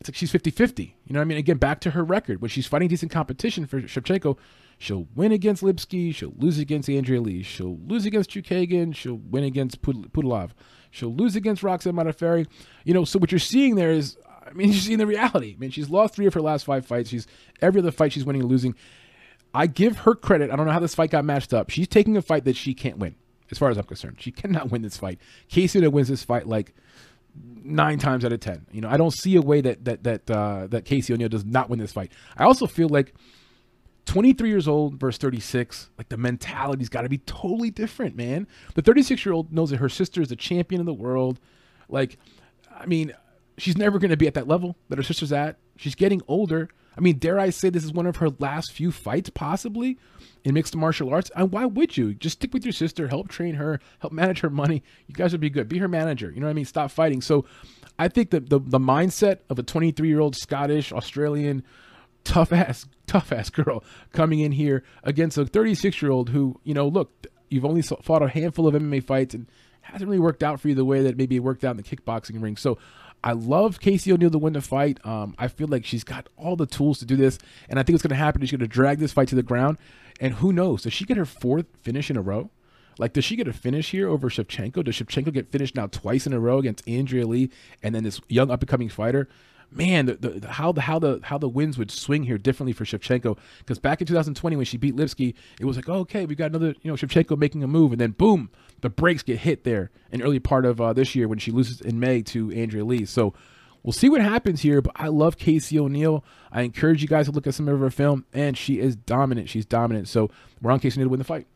it's 0.00 0.08
like 0.08 0.16
she's 0.16 0.30
50 0.30 0.50
50. 0.50 0.96
You 1.04 1.12
know 1.12 1.20
what 1.20 1.22
I 1.22 1.26
mean? 1.26 1.38
Again, 1.38 1.56
back 1.56 1.80
to 1.80 1.92
her 1.92 2.04
record. 2.04 2.40
When 2.40 2.48
she's 2.48 2.66
fighting 2.66 2.88
decent 2.88 3.12
competition 3.12 3.66
for 3.66 3.80
Shevchenko, 3.80 4.36
she'll 4.78 5.06
win 5.14 5.32
against 5.32 5.62
Lipski. 5.62 6.14
She'll 6.14 6.34
lose 6.36 6.58
against 6.58 6.90
Andrea 6.90 7.20
Lee. 7.20 7.42
She'll 7.42 7.78
lose 7.86 8.04
against 8.04 8.30
Chookagian. 8.30 8.94
She'll 8.94 9.16
win 9.16 9.44
against 9.44 9.82
Putilov. 9.82 10.50
She'll 10.90 11.14
lose 11.14 11.36
against 11.36 11.62
Roxanne 11.62 11.94
Modafferi. 11.94 12.46
You 12.84 12.94
know, 12.94 13.04
so 13.04 13.18
what 13.18 13.32
you're 13.32 13.38
seeing 13.38 13.76
there 13.76 13.90
is, 13.90 14.16
I 14.46 14.52
mean, 14.52 14.68
you're 14.72 14.80
seeing 14.80 14.98
the 14.98 15.06
reality. 15.06 15.54
I 15.56 15.58
mean, 15.58 15.70
she's 15.70 15.90
lost 15.90 16.14
three 16.14 16.26
of 16.26 16.34
her 16.34 16.42
last 16.42 16.64
five 16.64 16.86
fights. 16.86 17.10
She's 17.10 17.26
every 17.62 17.80
other 17.80 17.90
fight 17.90 18.12
she's 18.12 18.24
winning 18.24 18.42
and 18.42 18.50
losing. 18.50 18.74
I 19.54 19.68
give 19.68 19.98
her 19.98 20.14
credit. 20.14 20.50
I 20.50 20.56
don't 20.56 20.66
know 20.66 20.72
how 20.72 20.80
this 20.80 20.94
fight 20.94 21.10
got 21.10 21.24
matched 21.24 21.54
up. 21.54 21.70
She's 21.70 21.88
taking 21.88 22.16
a 22.16 22.22
fight 22.22 22.44
that 22.44 22.56
she 22.56 22.74
can't 22.74 22.98
win, 22.98 23.14
as 23.50 23.58
far 23.58 23.70
as 23.70 23.78
I'm 23.78 23.84
concerned. 23.84 24.16
She 24.18 24.32
cannot 24.32 24.70
win 24.70 24.82
this 24.82 24.96
fight. 24.96 25.20
Casey 25.48 25.86
wins 25.86 26.08
this 26.08 26.24
fight 26.24 26.48
like 26.48 26.74
nine 27.62 27.98
times 27.98 28.24
out 28.24 28.32
of 28.32 28.40
ten. 28.40 28.66
You 28.72 28.80
know, 28.80 28.88
I 28.88 28.96
don't 28.96 29.12
see 29.12 29.36
a 29.36 29.42
way 29.42 29.60
that 29.60 29.84
that 29.84 30.04
that 30.04 30.30
uh, 30.30 30.66
that 30.68 30.84
Casey 30.84 31.12
O'Neill 31.12 31.28
does 31.28 31.44
not 31.44 31.68
win 31.68 31.78
this 31.78 31.92
fight. 31.92 32.12
I 32.36 32.44
also 32.44 32.66
feel 32.66 32.88
like 32.88 33.14
23 34.06 34.48
years 34.48 34.68
old 34.68 35.00
versus 35.00 35.18
36, 35.18 35.90
like 35.96 36.08
the 36.08 36.16
mentality's 36.16 36.88
got 36.88 37.02
to 37.02 37.08
be 37.08 37.18
totally 37.18 37.70
different, 37.70 38.16
man. 38.16 38.46
The 38.74 38.82
36 38.82 39.24
year 39.24 39.32
old 39.32 39.52
knows 39.52 39.70
that 39.70 39.78
her 39.78 39.88
sister 39.88 40.20
is 40.20 40.28
the 40.28 40.36
champion 40.36 40.80
of 40.80 40.86
the 40.86 40.94
world. 40.94 41.40
Like, 41.88 42.18
I 42.72 42.86
mean, 42.86 43.14
she's 43.56 43.76
never 43.76 43.98
going 43.98 44.10
to 44.10 44.16
be 44.16 44.26
at 44.26 44.34
that 44.34 44.46
level 44.46 44.76
that 44.88 44.98
her 44.98 45.02
sister's 45.02 45.32
at. 45.32 45.56
She's 45.76 45.94
getting 45.94 46.20
older. 46.28 46.68
I 46.96 47.00
mean, 47.00 47.18
dare 47.18 47.38
I 47.38 47.50
say 47.50 47.70
this 47.70 47.84
is 47.84 47.92
one 47.92 48.06
of 48.06 48.16
her 48.16 48.30
last 48.38 48.72
few 48.72 48.92
fights, 48.92 49.30
possibly 49.30 49.98
in 50.44 50.54
mixed 50.54 50.76
martial 50.76 51.12
arts? 51.12 51.30
And 51.34 51.50
why 51.50 51.64
would 51.64 51.96
you? 51.96 52.14
Just 52.14 52.38
stick 52.38 52.54
with 52.54 52.64
your 52.64 52.72
sister, 52.72 53.08
help 53.08 53.28
train 53.28 53.54
her, 53.54 53.80
help 53.98 54.12
manage 54.12 54.40
her 54.40 54.50
money. 54.50 54.82
You 55.06 55.14
guys 55.14 55.32
would 55.32 55.40
be 55.40 55.50
good. 55.50 55.68
Be 55.68 55.78
her 55.78 55.88
manager. 55.88 56.30
You 56.30 56.40
know 56.40 56.46
what 56.46 56.52
I 56.52 56.54
mean? 56.54 56.64
Stop 56.64 56.90
fighting. 56.90 57.20
So 57.20 57.44
I 57.98 58.08
think 58.08 58.30
that 58.30 58.50
the, 58.50 58.60
the 58.60 58.78
mindset 58.78 59.38
of 59.48 59.58
a 59.58 59.62
23 59.62 60.06
year 60.08 60.20
old 60.20 60.36
Scottish, 60.36 60.92
Australian, 60.92 61.64
tough 62.22 62.52
ass, 62.52 62.86
tough 63.06 63.32
ass 63.32 63.50
girl 63.50 63.82
coming 64.12 64.40
in 64.40 64.52
here 64.52 64.84
against 65.02 65.38
a 65.38 65.46
36 65.46 66.00
year 66.02 66.12
old 66.12 66.30
who, 66.30 66.60
you 66.64 66.74
know, 66.74 66.86
look, 66.86 67.26
you've 67.48 67.64
only 67.64 67.82
fought 67.82 68.22
a 68.22 68.28
handful 68.28 68.66
of 68.66 68.74
MMA 68.74 69.02
fights 69.04 69.34
and 69.34 69.46
hasn't 69.82 70.08
really 70.08 70.20
worked 70.20 70.42
out 70.42 70.60
for 70.60 70.68
you 70.68 70.74
the 70.74 70.84
way 70.84 71.02
that 71.02 71.16
maybe 71.16 71.36
it 71.36 71.40
worked 71.40 71.64
out 71.64 71.72
in 71.72 71.76
the 71.76 71.82
kickboxing 71.82 72.42
ring. 72.42 72.56
So 72.56 72.78
I 73.24 73.32
love 73.32 73.80
Casey 73.80 74.12
O'Neill 74.12 74.30
to 74.30 74.38
win 74.38 74.52
the 74.52 74.60
fight. 74.60 75.04
Um, 75.04 75.34
I 75.38 75.48
feel 75.48 75.66
like 75.66 75.86
she's 75.86 76.04
got 76.04 76.28
all 76.36 76.56
the 76.56 76.66
tools 76.66 76.98
to 76.98 77.06
do 77.06 77.16
this, 77.16 77.38
and 77.70 77.78
I 77.78 77.82
think 77.82 77.94
it's 77.94 78.02
going 78.02 78.10
to 78.10 78.16
happen. 78.16 78.42
She's 78.42 78.50
going 78.50 78.60
to 78.60 78.66
drag 78.66 78.98
this 78.98 79.12
fight 79.12 79.28
to 79.28 79.34
the 79.34 79.42
ground, 79.42 79.78
and 80.20 80.34
who 80.34 80.52
knows? 80.52 80.82
Does 80.82 80.92
she 80.92 81.06
get 81.06 81.16
her 81.16 81.24
fourth 81.24 81.64
finish 81.80 82.10
in 82.10 82.18
a 82.18 82.22
row? 82.22 82.50
Like, 82.98 83.14
does 83.14 83.24
she 83.24 83.34
get 83.34 83.48
a 83.48 83.52
finish 83.54 83.92
here 83.92 84.10
over 84.10 84.28
Shevchenko? 84.28 84.84
Does 84.84 84.96
Shevchenko 84.96 85.32
get 85.32 85.50
finished 85.50 85.74
now 85.74 85.86
twice 85.86 86.26
in 86.26 86.34
a 86.34 86.38
row 86.38 86.58
against 86.58 86.86
Andrea 86.86 87.26
Lee, 87.26 87.50
and 87.82 87.94
then 87.94 88.04
this 88.04 88.20
young 88.28 88.50
up 88.50 88.60
and 88.60 88.68
coming 88.68 88.90
fighter? 88.90 89.26
Man, 89.74 90.06
the, 90.06 90.14
the, 90.14 90.48
how 90.48 90.70
the 90.70 90.82
how 90.82 91.00
the 91.00 91.18
how 91.24 91.36
the 91.36 91.48
winds 91.48 91.76
would 91.78 91.90
swing 91.90 92.22
here 92.22 92.38
differently 92.38 92.72
for 92.72 92.84
Shevchenko. 92.84 93.36
Because 93.58 93.80
back 93.80 94.00
in 94.00 94.06
2020 94.06 94.54
when 94.54 94.64
she 94.64 94.76
beat 94.76 94.94
Lipski, 94.94 95.34
it 95.58 95.64
was 95.64 95.74
like, 95.76 95.88
oh, 95.88 96.00
okay, 96.00 96.26
we 96.26 96.36
got 96.36 96.50
another 96.50 96.74
you 96.82 96.90
know 96.90 96.94
Shevchenko 96.94 97.36
making 97.36 97.64
a 97.64 97.66
move, 97.66 97.90
and 97.90 98.00
then 98.00 98.12
boom, 98.12 98.50
the 98.82 98.88
brakes 98.88 99.24
get 99.24 99.38
hit 99.38 99.64
there 99.64 99.90
in 100.12 100.22
early 100.22 100.38
part 100.38 100.64
of 100.64 100.80
uh, 100.80 100.92
this 100.92 101.16
year 101.16 101.26
when 101.26 101.40
she 101.40 101.50
loses 101.50 101.80
in 101.80 101.98
May 101.98 102.22
to 102.22 102.52
Andrea 102.52 102.84
Lee. 102.84 103.04
So 103.04 103.34
we'll 103.82 103.92
see 103.92 104.08
what 104.08 104.20
happens 104.20 104.60
here. 104.60 104.80
But 104.80 104.92
I 104.94 105.08
love 105.08 105.38
Casey 105.38 105.78
O'Neill. 105.78 106.24
I 106.52 106.62
encourage 106.62 107.02
you 107.02 107.08
guys 107.08 107.26
to 107.26 107.32
look 107.32 107.48
at 107.48 107.54
some 107.54 107.66
of 107.66 107.80
her 107.80 107.90
film, 107.90 108.26
and 108.32 108.56
she 108.56 108.78
is 108.78 108.94
dominant. 108.94 109.48
She's 109.48 109.66
dominant. 109.66 110.06
So 110.06 110.30
we're 110.62 110.70
on 110.70 110.78
Casey 110.78 111.00
O'Neill 111.00 111.08
to 111.08 111.10
win 111.10 111.18
the 111.18 111.24
fight. 111.24 111.48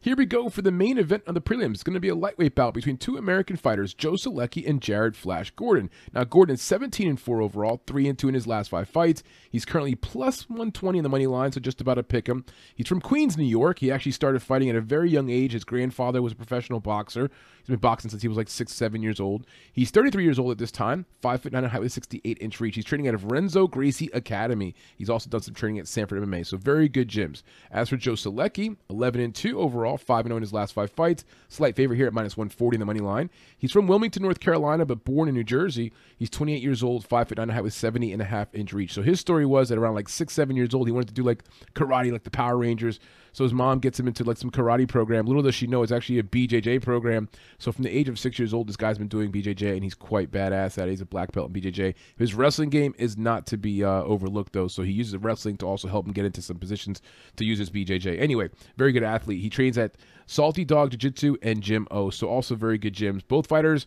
Here 0.00 0.14
we 0.14 0.26
go 0.26 0.48
for 0.48 0.62
the 0.62 0.70
main 0.70 0.96
event 0.96 1.24
of 1.26 1.34
the 1.34 1.40
prelims. 1.40 1.74
It's 1.74 1.82
going 1.82 1.94
to 1.94 2.00
be 2.00 2.08
a 2.08 2.14
lightweight 2.14 2.54
bout 2.54 2.72
between 2.72 2.98
two 2.98 3.16
American 3.16 3.56
fighters, 3.56 3.94
Joe 3.94 4.12
Solecki 4.12 4.64
and 4.64 4.80
Jared 4.80 5.16
Flash 5.16 5.50
Gordon. 5.50 5.90
Now, 6.12 6.22
Gordon 6.22 6.54
is 6.54 6.62
17 6.62 7.08
and 7.08 7.20
4 7.20 7.42
overall, 7.42 7.82
3 7.84 8.08
and 8.08 8.16
2 8.16 8.28
in 8.28 8.34
his 8.34 8.46
last 8.46 8.70
five 8.70 8.88
fights. 8.88 9.24
He's 9.50 9.64
currently 9.64 9.96
plus 9.96 10.48
120 10.48 10.98
in 10.98 11.02
the 11.02 11.08
money 11.08 11.26
line, 11.26 11.50
so 11.50 11.58
just 11.58 11.80
about 11.80 11.94
to 11.94 12.04
pick 12.04 12.28
him. 12.28 12.44
He's 12.76 12.86
from 12.86 13.00
Queens, 13.00 13.36
New 13.36 13.42
York. 13.42 13.80
He 13.80 13.90
actually 13.90 14.12
started 14.12 14.40
fighting 14.40 14.70
at 14.70 14.76
a 14.76 14.80
very 14.80 15.10
young 15.10 15.30
age. 15.30 15.50
His 15.50 15.64
grandfather 15.64 16.22
was 16.22 16.32
a 16.32 16.36
professional 16.36 16.78
boxer. 16.78 17.28
He's 17.58 17.66
been 17.66 17.80
boxing 17.80 18.08
since 18.08 18.22
he 18.22 18.28
was 18.28 18.36
like 18.36 18.48
six, 18.48 18.72
seven 18.72 19.02
years 19.02 19.18
old. 19.18 19.46
He's 19.72 19.90
33 19.90 20.22
years 20.22 20.38
old 20.38 20.52
at 20.52 20.58
this 20.58 20.70
time, 20.70 21.06
5 21.22 21.42
foot 21.42 21.52
9 21.52 21.64
in 21.64 21.70
height 21.70 21.80
with 21.80 21.92
68 21.92 22.38
inch 22.40 22.60
reach. 22.60 22.76
He's 22.76 22.84
training 22.84 23.08
out 23.08 23.14
of 23.14 23.32
Renzo 23.32 23.66
Gracie 23.66 24.10
Academy. 24.14 24.76
He's 24.96 25.10
also 25.10 25.28
done 25.28 25.42
some 25.42 25.54
training 25.54 25.80
at 25.80 25.88
Sanford 25.88 26.22
MMA, 26.22 26.46
so 26.46 26.56
very 26.56 26.88
good 26.88 27.08
gyms. 27.08 27.42
As 27.72 27.88
for 27.88 27.96
Joe 27.96 28.12
Solecki, 28.12 28.76
11 28.88 29.20
and 29.20 29.34
2 29.34 29.58
overall, 29.58 29.87
5 29.96 30.26
and 30.26 30.30
0 30.30 30.36
in 30.36 30.42
his 30.42 30.52
last 30.52 30.72
five 30.72 30.90
fights. 30.90 31.24
Slight 31.48 31.76
favorite 31.76 31.96
here 31.96 32.06
at 32.06 32.12
minus 32.12 32.36
140 32.36 32.76
in 32.76 32.80
the 32.80 32.86
money 32.86 33.00
line. 33.00 33.30
He's 33.56 33.72
from 33.72 33.86
Wilmington, 33.86 34.22
North 34.22 34.40
Carolina, 34.40 34.84
but 34.84 35.04
born 35.04 35.28
in 35.28 35.34
New 35.34 35.44
Jersey. 35.44 35.92
He's 36.16 36.30
28 36.30 36.62
years 36.62 36.82
old, 36.82 37.06
5 37.06 37.28
foot 37.28 37.38
9 37.38 37.42
and 37.42 37.50
a 37.50 37.54
half 37.54 37.62
with 37.62 37.74
70 37.74 38.12
and 38.12 38.22
a 38.22 38.24
half 38.24 38.54
inch 38.54 38.72
reach. 38.72 38.92
So 38.92 39.02
his 39.02 39.20
story 39.20 39.46
was 39.46 39.68
that 39.68 39.78
around 39.78 39.94
like 39.94 40.08
6, 40.08 40.32
7 40.32 40.56
years 40.56 40.74
old, 40.74 40.86
he 40.86 40.92
wanted 40.92 41.08
to 41.08 41.14
do 41.14 41.22
like 41.22 41.44
karate, 41.74 42.12
like 42.12 42.24
the 42.24 42.30
Power 42.30 42.56
Rangers. 42.56 43.00
So 43.32 43.44
his 43.44 43.54
mom 43.54 43.78
gets 43.78 44.00
him 44.00 44.08
into 44.08 44.24
like 44.24 44.36
some 44.36 44.50
karate 44.50 44.88
program. 44.88 45.26
Little 45.26 45.42
does 45.42 45.54
she 45.54 45.68
know 45.68 45.84
it's 45.84 45.92
actually 45.92 46.18
a 46.18 46.24
BJJ 46.24 46.82
program. 46.82 47.28
So 47.58 47.70
from 47.70 47.84
the 47.84 47.96
age 47.96 48.08
of 48.08 48.18
six 48.18 48.36
years 48.36 48.52
old, 48.52 48.68
this 48.68 48.76
guy's 48.76 48.98
been 48.98 49.06
doing 49.06 49.30
BJJ 49.30 49.74
and 49.74 49.84
he's 49.84 49.94
quite 49.94 50.32
badass 50.32 50.76
at 50.76 50.88
it. 50.88 50.90
He's 50.90 51.00
a 51.00 51.06
black 51.06 51.30
belt 51.30 51.54
in 51.54 51.62
BJJ. 51.62 51.94
His 52.16 52.34
wrestling 52.34 52.68
game 52.68 52.96
is 52.98 53.16
not 53.16 53.46
to 53.46 53.56
be 53.56 53.84
uh, 53.84 54.02
overlooked 54.02 54.54
though. 54.54 54.66
So 54.66 54.82
he 54.82 54.90
uses 54.90 55.16
wrestling 55.18 55.56
to 55.58 55.66
also 55.66 55.86
help 55.86 56.04
him 56.04 56.12
get 56.12 56.24
into 56.24 56.42
some 56.42 56.56
positions 56.56 57.00
to 57.36 57.44
use 57.44 57.58
his 57.58 57.70
BJJ. 57.70 58.20
Anyway, 58.20 58.50
very 58.76 58.90
good 58.90 59.04
athlete. 59.04 59.40
He 59.40 59.50
trains 59.50 59.77
at 59.78 59.96
Salty 60.26 60.64
Dog 60.64 60.90
Jiu 60.90 60.98
Jitsu 60.98 61.36
and 61.42 61.62
Jim 61.62 61.86
O. 61.90 62.10
So 62.10 62.28
also 62.28 62.54
very 62.54 62.78
good 62.78 62.94
gyms. 62.94 63.22
Both 63.26 63.46
fighters 63.46 63.86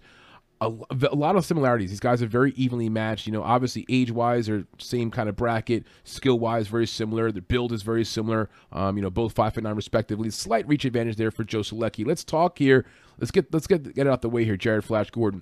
a, 0.61 0.71
a, 0.91 1.15
lot 1.15 1.35
of 1.35 1.43
similarities. 1.43 1.89
These 1.89 1.99
guys 1.99 2.21
are 2.21 2.27
very 2.27 2.51
evenly 2.51 2.87
matched. 2.87 3.25
You 3.25 3.33
know, 3.33 3.41
obviously 3.41 3.85
age 3.89 4.11
wise, 4.11 4.47
are 4.47 4.65
same 4.77 5.09
kind 5.09 5.27
of 5.27 5.35
bracket. 5.35 5.85
Skill 6.03 6.37
wise, 6.37 6.67
very 6.67 6.85
similar. 6.85 7.31
The 7.31 7.41
build 7.41 7.73
is 7.73 7.81
very 7.81 8.05
similar. 8.05 8.47
Um, 8.71 8.95
you 8.95 9.01
know, 9.01 9.09
both 9.09 9.33
five 9.33 9.55
foot 9.55 9.63
nine 9.63 9.75
respectively. 9.75 10.29
Slight 10.29 10.67
reach 10.67 10.85
advantage 10.85 11.15
there 11.15 11.31
for 11.31 11.43
Joe 11.43 11.61
Solecki. 11.61 12.05
Let's 12.05 12.23
talk 12.23 12.59
here. 12.59 12.85
Let's 13.17 13.31
get 13.31 13.51
let's 13.51 13.65
get 13.65 13.95
get 13.95 14.05
it 14.05 14.09
out 14.09 14.21
the 14.21 14.29
way 14.29 14.45
here. 14.45 14.55
Jared 14.55 14.83
Flash 14.83 15.09
Gordon. 15.09 15.41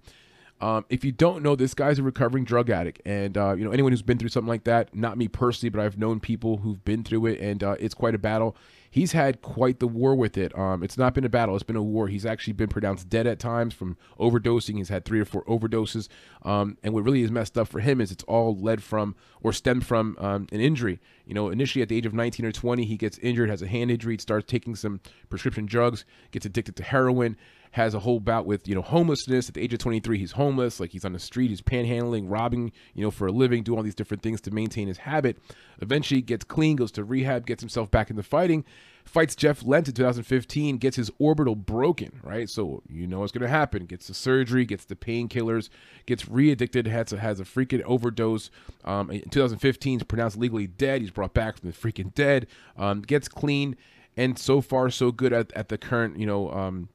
Um, 0.62 0.86
if 0.90 1.06
you 1.06 1.12
don't 1.12 1.42
know, 1.44 1.56
this 1.56 1.74
guy's 1.74 2.00
a 2.00 2.04
recovering 2.04 2.44
drug 2.44 2.70
addict, 2.70 3.02
and 3.06 3.38
uh, 3.38 3.54
you 3.54 3.66
know 3.66 3.72
anyone 3.72 3.92
who's 3.92 4.02
been 4.02 4.18
through 4.18 4.30
something 4.30 4.50
like 4.50 4.64
that. 4.64 4.96
Not 4.96 5.18
me 5.18 5.28
personally, 5.28 5.70
but 5.70 5.82
I've 5.82 5.98
known 5.98 6.22
people 6.22 6.58
who've 6.58 6.84
been 6.86 7.04
through 7.04 7.26
it, 7.28 7.42
and 7.42 7.62
uh, 7.62 7.76
it's 7.80 7.94
quite 7.94 8.16
a 8.16 8.20
battle. 8.20 8.56
He's 8.92 9.12
had 9.12 9.42
quite 9.42 9.80
the 9.80 9.88
war 9.88 10.16
with 10.16 10.38
it. 10.38 10.58
Um, 10.58 10.84
it's 10.84 10.98
not 10.98 11.14
been 11.14 11.24
a 11.24 11.30
battle; 11.30 11.56
it's 11.56 11.64
been 11.64 11.76
a 11.76 11.84
war. 11.84 12.08
He's 12.08 12.26
actually 12.26 12.54
been 12.54 12.70
pronounced 12.70 13.10
dead 13.10 13.28
at 13.28 13.40
times 13.40 13.74
from 13.74 13.98
overdosing. 14.20 14.78
He's 14.78 14.90
had 14.90 15.06
three 15.06 15.20
or 15.20 15.26
four 15.26 15.44
overdoses, 15.46 16.08
um, 16.44 16.78
and 16.84 16.94
what 16.94 17.04
really 17.04 17.22
is 17.22 17.32
messed 17.32 17.58
up 17.58 17.68
for 17.68 17.80
him 17.80 18.02
is 18.02 18.12
it's 18.12 18.24
all 18.24 18.56
led 18.56 18.82
from 18.82 19.16
or 19.42 19.54
stemmed 19.54 19.86
from 19.86 20.18
um, 20.20 20.48
an 20.52 20.60
injury. 20.60 21.00
You 21.26 21.34
know, 21.34 21.50
initially 21.50 21.82
at 21.82 21.90
the 21.90 21.98
age 21.98 22.06
of 22.06 22.14
19 22.14 22.46
or 22.46 22.52
20, 22.52 22.86
he 22.86 22.98
gets 22.98 23.20
injured, 23.20 23.50
has 23.50 23.62
a 23.62 23.68
hand 23.68 23.92
injury, 23.92 24.18
starts 24.18 24.50
taking 24.50 24.76
some 24.76 25.00
prescription 25.30 25.66
drugs, 25.66 26.06
gets 26.32 26.46
addicted 26.46 26.76
to 26.78 26.84
heroin 26.84 27.38
has 27.72 27.94
a 27.94 28.00
whole 28.00 28.20
bout 28.20 28.46
with 28.46 28.68
you 28.68 28.76
know 28.76 28.82
homelessness. 28.82 29.48
At 29.48 29.56
the 29.56 29.62
age 29.62 29.74
of 29.74 29.80
23, 29.80 30.18
he's 30.18 30.32
homeless, 30.32 30.80
like 30.80 30.92
he's 30.92 31.06
on 31.06 31.14
the 31.14 31.20
street, 31.20 31.50
he's 31.50 31.62
panhandling, 31.62 32.26
robbing, 32.28 32.72
you 32.94 33.04
know, 33.04 33.12
for 33.12 33.28
a 33.28 33.32
living, 33.32 33.64
doing 33.64 33.78
all 33.78 33.84
these 33.84 33.96
different 33.96 34.24
things 34.24 34.42
to 34.42 34.52
maintain 34.52 34.88
his 34.88 34.98
habit. 34.98 35.38
Eventually, 35.82 36.22
gets 36.22 36.44
clean, 36.44 36.76
goes 36.76 36.92
to 36.94 37.04
rehab, 37.04 37.46
gets 37.46 37.62
himself 37.62 37.92
back 37.92 38.10
into 38.10 38.24
fighting, 38.24 38.66
fights 39.06 39.36
Jeff 39.36 39.64
Lent 39.64 39.88
in 39.88 39.94
2015, 39.94 40.78
gets 40.78 40.96
his 40.96 41.12
orbital 41.20 41.56
broken, 41.56 42.20
right? 42.24 42.50
So 42.50 42.82
you 42.88 43.08
know 43.08 43.20
what's 43.20 43.32
going 43.32 43.44
to 43.44 43.48
happen. 43.48 43.86
Gets 43.86 44.08
the 44.08 44.14
surgery, 44.14 44.66
gets 44.66 44.86
the 44.86 44.96
painkillers, 44.96 45.70
gets 46.06 46.28
re-addicted, 46.28 46.88
has 46.88 47.14
a, 47.14 47.20
has 47.20 47.40
a 47.40 47.44
freaking 47.44 47.82
overdose. 47.84 48.50
Um, 48.86 49.10
in 49.12 49.22
2015, 49.30 50.00
he's 50.00 50.04
pronounced 50.04 50.38
legally 50.38 50.68
dead. 50.68 51.02
He's 51.02 51.12
brought 51.12 51.34
back 51.34 51.58
from 51.58 51.70
the 51.70 51.76
freaking 51.76 52.14
dead. 52.14 52.48
Um, 52.78 53.02
gets 53.02 53.28
clean, 53.28 53.76
and 54.16 54.38
so 54.38 54.62
far 54.62 54.90
so 54.90 55.12
good 55.12 55.34
at, 55.34 55.52
at 55.54 55.70
the 55.70 55.78
current, 55.78 56.18
you 56.20 56.26
know. 56.26 56.52
Um, 56.52 56.90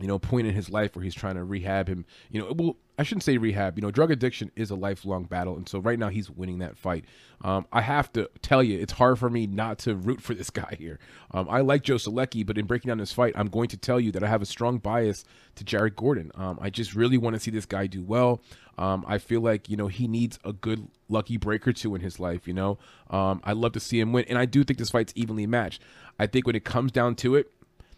you 0.00 0.06
know, 0.06 0.18
point 0.18 0.46
in 0.46 0.54
his 0.54 0.70
life 0.70 0.94
where 0.94 1.02
he's 1.02 1.14
trying 1.14 1.34
to 1.34 1.44
rehab 1.44 1.88
him. 1.88 2.04
You 2.30 2.40
know, 2.40 2.52
well, 2.56 2.76
I 2.98 3.02
shouldn't 3.02 3.24
say 3.24 3.36
rehab. 3.36 3.76
You 3.76 3.82
know, 3.82 3.90
drug 3.90 4.10
addiction 4.10 4.50
is 4.56 4.70
a 4.70 4.74
lifelong 4.74 5.24
battle, 5.24 5.56
and 5.56 5.68
so 5.68 5.78
right 5.78 5.98
now 5.98 6.08
he's 6.08 6.30
winning 6.30 6.58
that 6.58 6.76
fight. 6.76 7.04
Um, 7.42 7.66
I 7.72 7.80
have 7.80 8.12
to 8.12 8.30
tell 8.42 8.62
you, 8.62 8.78
it's 8.78 8.92
hard 8.92 9.18
for 9.18 9.30
me 9.30 9.46
not 9.46 9.78
to 9.80 9.96
root 9.96 10.20
for 10.20 10.34
this 10.34 10.50
guy 10.58 10.76
here. 10.78 10.98
Um, 11.32 11.48
I 11.50 11.60
like 11.60 11.82
Joe 11.82 11.96
Solecki, 11.96 12.46
but 12.46 12.58
in 12.58 12.66
breaking 12.66 12.88
down 12.88 12.98
this 12.98 13.12
fight, 13.12 13.34
I'm 13.36 13.48
going 13.48 13.68
to 13.68 13.76
tell 13.76 13.98
you 14.00 14.12
that 14.12 14.22
I 14.22 14.28
have 14.28 14.42
a 14.42 14.46
strong 14.46 14.78
bias 14.78 15.24
to 15.56 15.64
Jared 15.64 15.96
Gordon. 15.96 16.30
Um, 16.34 16.58
I 16.60 16.70
just 16.70 16.94
really 16.94 17.18
want 17.18 17.34
to 17.34 17.40
see 17.40 17.50
this 17.50 17.66
guy 17.66 17.86
do 17.86 18.02
well. 18.02 18.40
Um, 18.78 19.04
I 19.08 19.18
feel 19.18 19.40
like 19.40 19.68
you 19.68 19.76
know 19.76 19.88
he 19.88 20.06
needs 20.06 20.38
a 20.44 20.52
good 20.52 20.88
lucky 21.08 21.36
break 21.36 21.66
or 21.66 21.72
two 21.72 21.96
in 21.96 22.00
his 22.00 22.20
life. 22.20 22.46
You 22.46 22.54
know, 22.54 22.78
um, 23.10 23.40
I 23.42 23.52
love 23.52 23.72
to 23.72 23.80
see 23.80 23.98
him 23.98 24.12
win, 24.12 24.24
and 24.28 24.38
I 24.38 24.44
do 24.44 24.62
think 24.62 24.78
this 24.78 24.90
fight's 24.90 25.12
evenly 25.16 25.46
matched. 25.46 25.82
I 26.18 26.26
think 26.26 26.46
when 26.46 26.54
it 26.56 26.64
comes 26.64 26.92
down 26.92 27.16
to 27.16 27.34
it, 27.34 27.50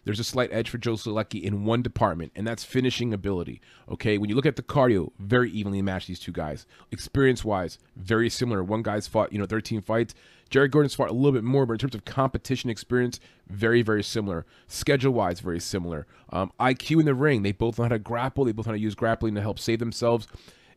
there's 0.03 0.19
a 0.19 0.23
slight 0.23 0.51
edge 0.51 0.69
for 0.69 0.77
Joe 0.77 0.93
Solecki 0.93 1.43
in 1.43 1.63
one 1.63 1.81
department, 1.81 2.31
and 2.35 2.47
that's 2.47 2.63
finishing 2.63 3.13
ability. 3.13 3.61
Okay, 3.89 4.17
when 4.17 4.29
you 4.29 4.35
look 4.35 4.45
at 4.45 4.55
the 4.55 4.63
cardio, 4.63 5.11
very 5.19 5.51
evenly 5.51 5.81
matched 5.81 6.07
these 6.07 6.19
two 6.19 6.31
guys. 6.31 6.65
Experience 6.91 7.45
wise, 7.45 7.77
very 7.95 8.29
similar. 8.29 8.63
One 8.63 8.81
guy's 8.81 9.07
fought, 9.07 9.31
you 9.31 9.39
know, 9.39 9.45
13 9.45 9.81
fights. 9.81 10.15
Jared 10.49 10.71
Gordon's 10.71 10.95
fought 10.95 11.09
a 11.09 11.13
little 11.13 11.31
bit 11.31 11.43
more, 11.43 11.65
but 11.65 11.73
in 11.73 11.79
terms 11.79 11.95
of 11.95 12.03
competition 12.03 12.69
experience, 12.69 13.19
very, 13.47 13.81
very 13.81 14.03
similar. 14.03 14.45
Schedule 14.67 15.13
wise, 15.13 15.39
very 15.39 15.59
similar. 15.59 16.07
Um, 16.29 16.51
IQ 16.59 16.99
in 16.99 17.05
the 17.05 17.13
ring, 17.13 17.43
they 17.43 17.51
both 17.51 17.77
know 17.77 17.85
how 17.85 17.89
to 17.89 17.99
grapple. 17.99 18.43
They 18.43 18.51
both 18.51 18.65
know 18.65 18.71
how 18.71 18.75
to 18.77 18.81
use 18.81 18.95
grappling 18.95 19.35
to 19.35 19.41
help 19.41 19.59
save 19.59 19.79
themselves. 19.79 20.27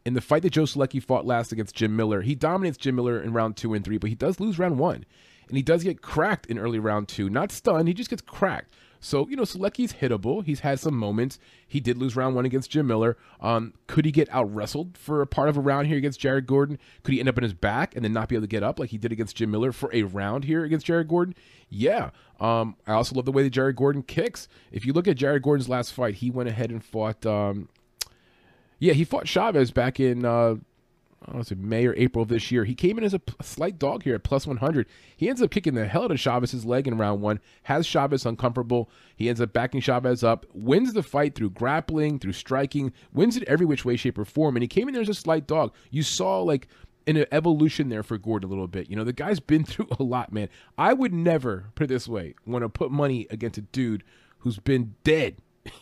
In 0.05 0.13
the 0.13 0.21
fight 0.21 0.43
that 0.43 0.51
Joe 0.51 0.65
Solecki 0.65 1.03
fought 1.03 1.25
last 1.25 1.51
against 1.51 1.75
Jim 1.75 1.97
Miller, 1.97 2.21
he 2.21 2.35
dominates 2.35 2.77
Jim 2.77 2.95
Miller 2.95 3.21
in 3.21 3.33
round 3.33 3.57
two 3.57 3.73
and 3.73 3.83
three, 3.85 3.97
but 3.97 4.11
he 4.11 4.15
does 4.15 4.39
lose 4.39 4.59
round 4.59 4.79
one. 4.79 5.07
And 5.49 5.57
he 5.57 5.63
does 5.63 5.83
get 5.83 6.03
cracked 6.03 6.47
in 6.47 6.59
early 6.59 6.79
round 6.79 7.09
two. 7.09 7.31
Not 7.31 7.51
stunned, 7.51 7.89
he 7.89 7.95
just 7.95 8.11
gets 8.11 8.23
cracked. 8.23 8.75
So, 9.05 9.28
you 9.28 9.36
know, 9.36 9.44
Solecki's 9.44 9.93
hittable. 9.93 10.43
He's 10.43 10.60
had 10.60 10.81
some 10.81 10.97
moments. 10.97 11.39
He 11.68 11.78
did 11.78 11.98
lose 11.98 12.16
round 12.16 12.35
one 12.35 12.47
against 12.47 12.70
Jim 12.70 12.86
Miller. 12.86 13.18
Um, 13.39 13.74
could 13.86 14.06
he 14.06 14.10
get 14.10 14.31
out 14.31 14.52
wrestled 14.55 14.97
for 14.97 15.20
a 15.20 15.26
part 15.26 15.51
of 15.51 15.59
a 15.59 15.60
round 15.60 15.89
here 15.89 15.98
against 15.98 16.18
Jared 16.18 16.47
Gordon? 16.47 16.78
Could 17.02 17.12
he 17.12 17.20
end 17.20 17.28
up 17.28 17.36
in 17.36 17.44
his 17.44 17.52
back 17.52 17.94
and 17.94 18.02
then 18.02 18.14
not 18.14 18.31
be 18.31 18.35
able 18.35 18.44
to 18.44 18.48
get 18.48 18.62
up 18.62 18.78
like 18.78 18.89
he 18.89 18.97
did 18.97 19.12
against 19.12 19.36
Jim 19.36 19.51
Miller 19.51 19.72
for 19.72 19.90
a 19.93 20.05
round 20.05 20.44
here 20.44 20.64
against 20.64 20.86
Jared 20.86 21.09
Gordon? 21.09 21.35
Yeah. 21.68 22.10
Um, 22.40 22.76
I 22.86 22.93
also 22.93 23.14
love 23.14 23.26
the 23.26 23.32
way 23.32 23.43
that 23.43 23.51
Jared 23.51 23.76
Gordon 23.76 24.02
kicks. 24.02 24.48
If 24.72 24.86
you 24.86 24.94
look 24.94 25.06
at 25.06 25.18
Jared 25.18 25.43
Gordon's 25.43 25.68
last 25.68 25.93
fight, 25.93 26.14
he 26.14 26.31
went 26.31 26.48
ahead 26.48 26.70
and 26.70 26.82
fought. 26.82 27.26
Um, 27.26 27.68
yeah, 28.78 28.94
he 28.94 29.05
fought 29.05 29.26
Chavez 29.26 29.70
back 29.70 30.01
in. 30.01 30.24
Uh, 30.24 30.56
I 31.27 31.35
know, 31.35 31.41
it 31.41 31.59
May 31.59 31.87
or 31.87 31.95
April 31.97 32.23
of 32.23 32.29
this 32.29 32.51
year. 32.51 32.65
He 32.65 32.75
came 32.75 32.99
in 32.99 33.05
as 33.05 33.15
a, 33.15 33.21
a, 33.41 33.45
slight 33.45 33.79
dog 33.79 34.03
here 34.03 34.15
at 34.15 34.25
plus 34.25 34.47
100. 34.47 34.87
He 35.17 35.29
ends 35.29 35.41
up 35.41 35.51
kicking 35.51 35.75
the 35.75 35.87
hell 35.87 36.05
out 36.05 36.11
of 36.11 36.19
Chavez's 36.19 36.65
leg 36.65 36.87
in 36.87 36.99
round 36.99 37.23
one, 37.23 37.41
has 37.65 37.87
Chavez 37.87 38.27
uncomfortable. 38.27 38.91
He 39.17 39.29
ends 39.29 39.41
up 39.41 39.53
backing 39.53 39.81
Chavez 39.81 40.23
up, 40.23 40.45
wins 40.53 40.93
the 40.93 41.03
fight 41.03 41.35
through 41.35 41.51
grappling, 41.51 42.19
through 42.19 42.33
striking, 42.33 42.93
wins 43.13 43.37
it 43.37 43.45
every 43.45 43.65
which 43.65 43.85
way, 43.85 43.97
shape, 43.97 44.19
or 44.19 44.25
form. 44.25 44.57
And 44.57 44.63
he 44.63 44.69
came 44.69 44.89
in 44.89 44.93
there 44.93 45.03
as 45.03 45.09
a 45.09 45.15
slight 45.15 45.47
dog. 45.47 45.73
You 45.91 46.03
saw 46.03 46.41
like 46.41 46.69
an 47.07 47.25
evolution 47.33 47.89
there 47.89 48.03
for 48.03 48.19
Gordon 48.19 48.49
a 48.49 48.51
little 48.51 48.67
bit. 48.67 48.91
You 48.91 48.97
know, 48.97 49.05
the 49.05 49.13
guy's 49.13 49.41
been 49.41 49.65
through 49.65 49.89
a 49.99 50.03
lot, 50.03 50.33
man. 50.33 50.49
I 50.77 50.93
would 50.93 51.13
never, 51.13 51.71
put 51.75 51.85
it 51.85 51.89
this 51.89 52.09
way, 52.09 52.35
want 52.47 52.63
to 52.63 52.69
put 52.69 52.91
money 52.91 53.27
against 53.31 53.59
a 53.59 53.63
dude 53.63 54.05
who's 54.39 54.59
been 54.59 54.95
dead 55.05 55.37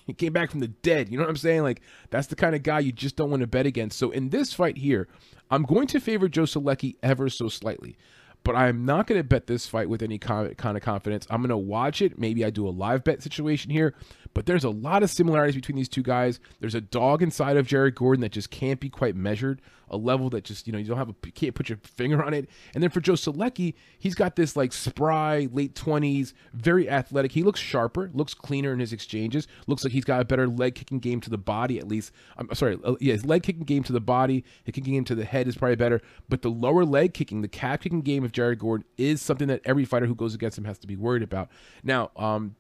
he 0.07 0.13
came 0.15 0.33
back 0.33 0.51
from 0.51 0.61
the 0.61 0.69
dead. 0.69 1.09
You 1.09 1.19
know 1.19 1.25
what 1.25 1.31
I'm 1.31 1.37
saying? 1.37 1.63
Like 1.63 1.81
that's 2.11 2.29
the 2.29 2.37
kind 2.37 2.55
of 2.55 2.63
guy 2.63 2.81
you 2.81 2.93
just 2.93 3.17
don't 3.17 3.31
want 3.31 3.41
to 3.41 3.47
bet 3.47 3.67
against. 3.67 3.99
So 3.99 4.11
in 4.11 4.31
this 4.31 4.53
fight 4.53 4.79
here, 4.79 5.09
I'm 5.51 5.65
going 5.65 5.87
to 5.89 6.01
favor 6.01 6.29
Joe 6.29 6.43
Solecki 6.43 6.97
ever 7.03 7.29
so 7.29 7.49
slightly. 7.49 7.97
But 8.45 8.57
I'm 8.57 8.85
not 8.85 9.07
going 9.07 9.21
to 9.21 9.25
bet 9.25 9.47
this 9.47 9.67
fight 9.67 9.89
with 9.89 10.03
any 10.03 10.19
kind 10.19 10.57
of 10.59 10.83
confidence. 10.83 11.27
I'm 11.31 11.43
going 11.43 11.51
to 11.51 11.57
watch 11.57 12.03
it. 12.03 12.19
Maybe 12.19 12.45
I 12.45 12.51
do 12.51 12.67
a 12.67 12.71
live 12.71 13.05
bet 13.05 13.23
situation 13.23 13.71
here. 13.71 13.95
But 14.35 14.47
there's 14.47 14.65
a 14.65 14.71
lot 14.71 15.05
of 15.05 15.11
similarities 15.11 15.55
between 15.55 15.77
these 15.77 15.89
two 15.89 16.03
guys. 16.03 16.41
There's 16.59 16.75
a 16.75 16.81
dog 16.81 17.23
inside 17.23 17.57
of 17.57 17.69
Jared 17.69 17.95
Gordon 17.95 18.23
that 18.23 18.33
just 18.33 18.51
can't 18.51 18.81
be 18.81 18.89
quite 18.89 19.15
measured, 19.15 19.63
a 19.93 19.97
level 19.97 20.31
that 20.31 20.45
just, 20.45 20.67
you 20.67 20.73
know, 20.73 20.79
you 20.79 20.87
don't 20.87 20.99
have 20.99 21.09
a, 21.09 21.15
you 21.25 21.33
can't 21.33 21.55
put 21.55 21.69
your 21.69 21.79
finger 21.83 22.23
on 22.25 22.35
it. 22.35 22.49
And 22.75 22.83
then 22.83 22.91
for 22.91 23.01
Joe 23.01 23.13
Solecki, 23.13 23.75
he's 23.99 24.15
got 24.15 24.37
this 24.37 24.57
like 24.57 24.73
spry, 24.73 25.49
late 25.53 25.75
20s, 25.75 26.33
very 26.55 26.89
athletic. 26.89 27.33
He 27.33 27.43
looks 27.43 27.61
sharper, 27.61 28.11
looks 28.15 28.35
cleaner 28.35 28.73
in 28.73 28.81
his 28.81 28.93
exchanges, 28.93 29.47
looks 29.67 29.85
like 29.85 29.93
he's 29.93 30.05
got 30.05 30.21
a 30.21 30.25
better 30.25 30.49
leg 30.49 30.75
kicking 30.75 30.99
game 30.99 31.21
to 31.21 31.31
the 31.31 31.39
body, 31.39 31.79
at 31.79 31.87
least. 31.87 32.13
I'm 32.39 32.53
sorry, 32.55 32.79
uh, 32.85 32.95
yeah, 33.01 33.13
his 33.13 33.25
leg 33.25 33.43
kicking 33.43 33.65
game 33.65 33.83
to 33.85 33.93
the 33.93 34.01
body, 34.01 34.45
his 34.65 34.73
kicking 34.73 34.95
game 34.95 35.05
to 35.05 35.15
the 35.15 35.25
head 35.25 35.47
is 35.47 35.57
probably 35.57 35.77
better. 35.77 36.01
But 36.29 36.43
the 36.43 36.51
lower 36.51 36.85
leg 36.85 37.15
kicking, 37.15 37.43
the 37.43 37.49
calf 37.49 37.81
kicking 37.81 38.01
game 38.03 38.25
of 38.25 38.33
Jared 38.33 38.59
Gordon 38.59 38.87
is 38.97 39.21
something 39.21 39.49
that 39.49 39.61
every 39.65 39.85
fighter 39.85 40.07
who 40.07 40.15
goes 40.15 40.35
against 40.35 40.59
him 40.59 40.65
has 40.65 40.79
to 40.79 40.87
be 40.87 40.97
worried 40.97 41.23
about. 41.23 41.49
Now, 41.83 42.11
um, 42.17 42.57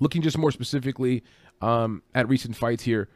looking 0.00 0.22
just 0.22 0.38
more 0.38 0.50
specifically 0.50 1.22
um, 1.60 2.02
at 2.14 2.28
recent 2.28 2.56
fights 2.56 2.82
here 2.84 3.08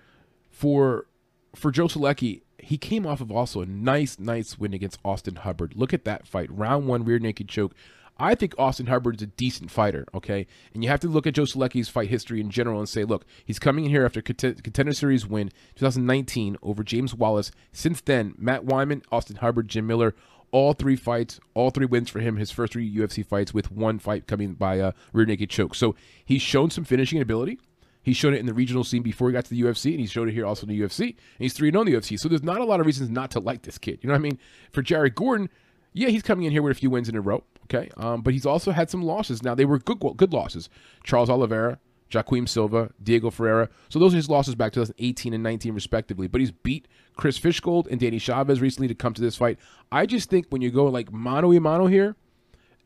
for 0.50 1.06
for 1.54 1.70
Joe 1.70 1.86
Solecki, 1.86 2.42
he 2.58 2.78
came 2.78 3.06
off 3.06 3.20
of 3.20 3.30
also 3.30 3.60
a 3.60 3.66
nice, 3.66 4.18
nice 4.18 4.58
win 4.58 4.74
against 4.74 4.98
Austin 5.04 5.36
Hubbard. 5.36 5.74
Look 5.76 5.92
at 5.92 6.04
that 6.04 6.26
fight, 6.26 6.50
round 6.50 6.86
one 6.86 7.04
rear 7.04 7.18
naked 7.18 7.48
choke. 7.48 7.74
I 8.20 8.34
think 8.34 8.54
Austin 8.58 8.86
Hubbard 8.86 9.16
is 9.16 9.22
a 9.22 9.26
decent 9.26 9.70
fighter, 9.70 10.04
okay? 10.12 10.48
And 10.74 10.82
you 10.82 10.90
have 10.90 10.98
to 11.00 11.08
look 11.08 11.26
at 11.26 11.34
Joe 11.34 11.44
Solecki's 11.44 11.88
fight 11.88 12.08
history 12.08 12.40
in 12.40 12.50
general 12.50 12.80
and 12.80 12.88
say, 12.88 13.04
look, 13.04 13.24
he's 13.44 13.60
coming 13.60 13.84
in 13.84 13.90
here 13.92 14.04
after 14.04 14.20
contender 14.20 14.92
series 14.92 15.24
win 15.24 15.50
2019 15.76 16.56
over 16.60 16.82
James 16.82 17.14
Wallace. 17.14 17.52
Since 17.72 18.00
then, 18.00 18.34
Matt 18.36 18.64
Wiman, 18.64 19.04
Austin 19.12 19.36
Hubbard, 19.36 19.68
Jim 19.68 19.86
Miller, 19.86 20.16
all 20.50 20.72
three 20.72 20.96
fights, 20.96 21.38
all 21.54 21.70
three 21.70 21.86
wins 21.86 22.10
for 22.10 22.18
him. 22.18 22.36
His 22.36 22.50
first 22.50 22.72
three 22.72 22.92
UFC 22.92 23.24
fights, 23.24 23.54
with 23.54 23.70
one 23.70 24.00
fight 24.00 24.26
coming 24.26 24.54
by 24.54 24.76
a 24.76 24.94
rear 25.12 25.26
naked 25.26 25.50
choke. 25.50 25.76
So 25.76 25.94
he's 26.24 26.42
shown 26.42 26.70
some 26.70 26.84
finishing 26.84 27.20
ability. 27.20 27.60
He's 28.08 28.16
shown 28.16 28.32
it 28.32 28.40
in 28.40 28.46
the 28.46 28.54
regional 28.54 28.84
scene 28.84 29.02
before 29.02 29.28
he 29.28 29.34
got 29.34 29.44
to 29.44 29.50
the 29.50 29.60
UFC, 29.60 29.90
and 29.90 30.00
he's 30.00 30.10
showed 30.10 30.28
it 30.28 30.32
here 30.32 30.46
also 30.46 30.66
in 30.66 30.70
the 30.70 30.80
UFC. 30.80 31.08
And 31.08 31.16
he's 31.40 31.52
3 31.52 31.70
0 31.70 31.82
in 31.82 31.92
the 31.92 31.92
UFC. 31.92 32.18
So 32.18 32.26
there's 32.26 32.42
not 32.42 32.58
a 32.58 32.64
lot 32.64 32.80
of 32.80 32.86
reasons 32.86 33.10
not 33.10 33.30
to 33.32 33.40
like 33.40 33.62
this 33.62 33.76
kid. 33.76 33.98
You 34.00 34.08
know 34.08 34.14
what 34.14 34.20
I 34.20 34.22
mean? 34.22 34.38
For 34.72 34.80
Jared 34.80 35.14
Gordon, 35.14 35.50
yeah, 35.92 36.08
he's 36.08 36.22
coming 36.22 36.46
in 36.46 36.52
here 36.52 36.62
with 36.62 36.72
a 36.72 36.74
few 36.74 36.88
wins 36.88 37.10
in 37.10 37.16
a 37.16 37.20
row. 37.20 37.44
Okay. 37.64 37.90
Um, 37.98 38.22
but 38.22 38.32
he's 38.32 38.46
also 38.46 38.72
had 38.72 38.88
some 38.88 39.02
losses. 39.02 39.42
Now, 39.42 39.54
they 39.54 39.66
were 39.66 39.78
good 39.78 40.00
good 40.16 40.32
losses. 40.32 40.70
Charles 41.04 41.28
Oliveira, 41.28 41.78
Joaquim 42.10 42.46
Silva, 42.46 42.92
Diego 43.02 43.28
Ferreira. 43.28 43.68
So 43.90 43.98
those 43.98 44.14
are 44.14 44.16
his 44.16 44.30
losses 44.30 44.54
back 44.54 44.72
to 44.72 44.80
2018 44.80 45.34
and 45.34 45.42
19, 45.42 45.74
respectively. 45.74 46.28
But 46.28 46.40
he's 46.40 46.50
beat 46.50 46.88
Chris 47.18 47.38
Fishgold 47.38 47.88
and 47.90 48.00
Danny 48.00 48.18
Chavez 48.18 48.62
recently 48.62 48.88
to 48.88 48.94
come 48.94 49.12
to 49.12 49.20
this 49.20 49.36
fight. 49.36 49.58
I 49.92 50.06
just 50.06 50.30
think 50.30 50.46
when 50.48 50.62
you 50.62 50.70
go 50.70 50.86
like 50.86 51.12
mano 51.12 51.52
a 51.52 51.60
mano 51.60 51.88
here, 51.88 52.16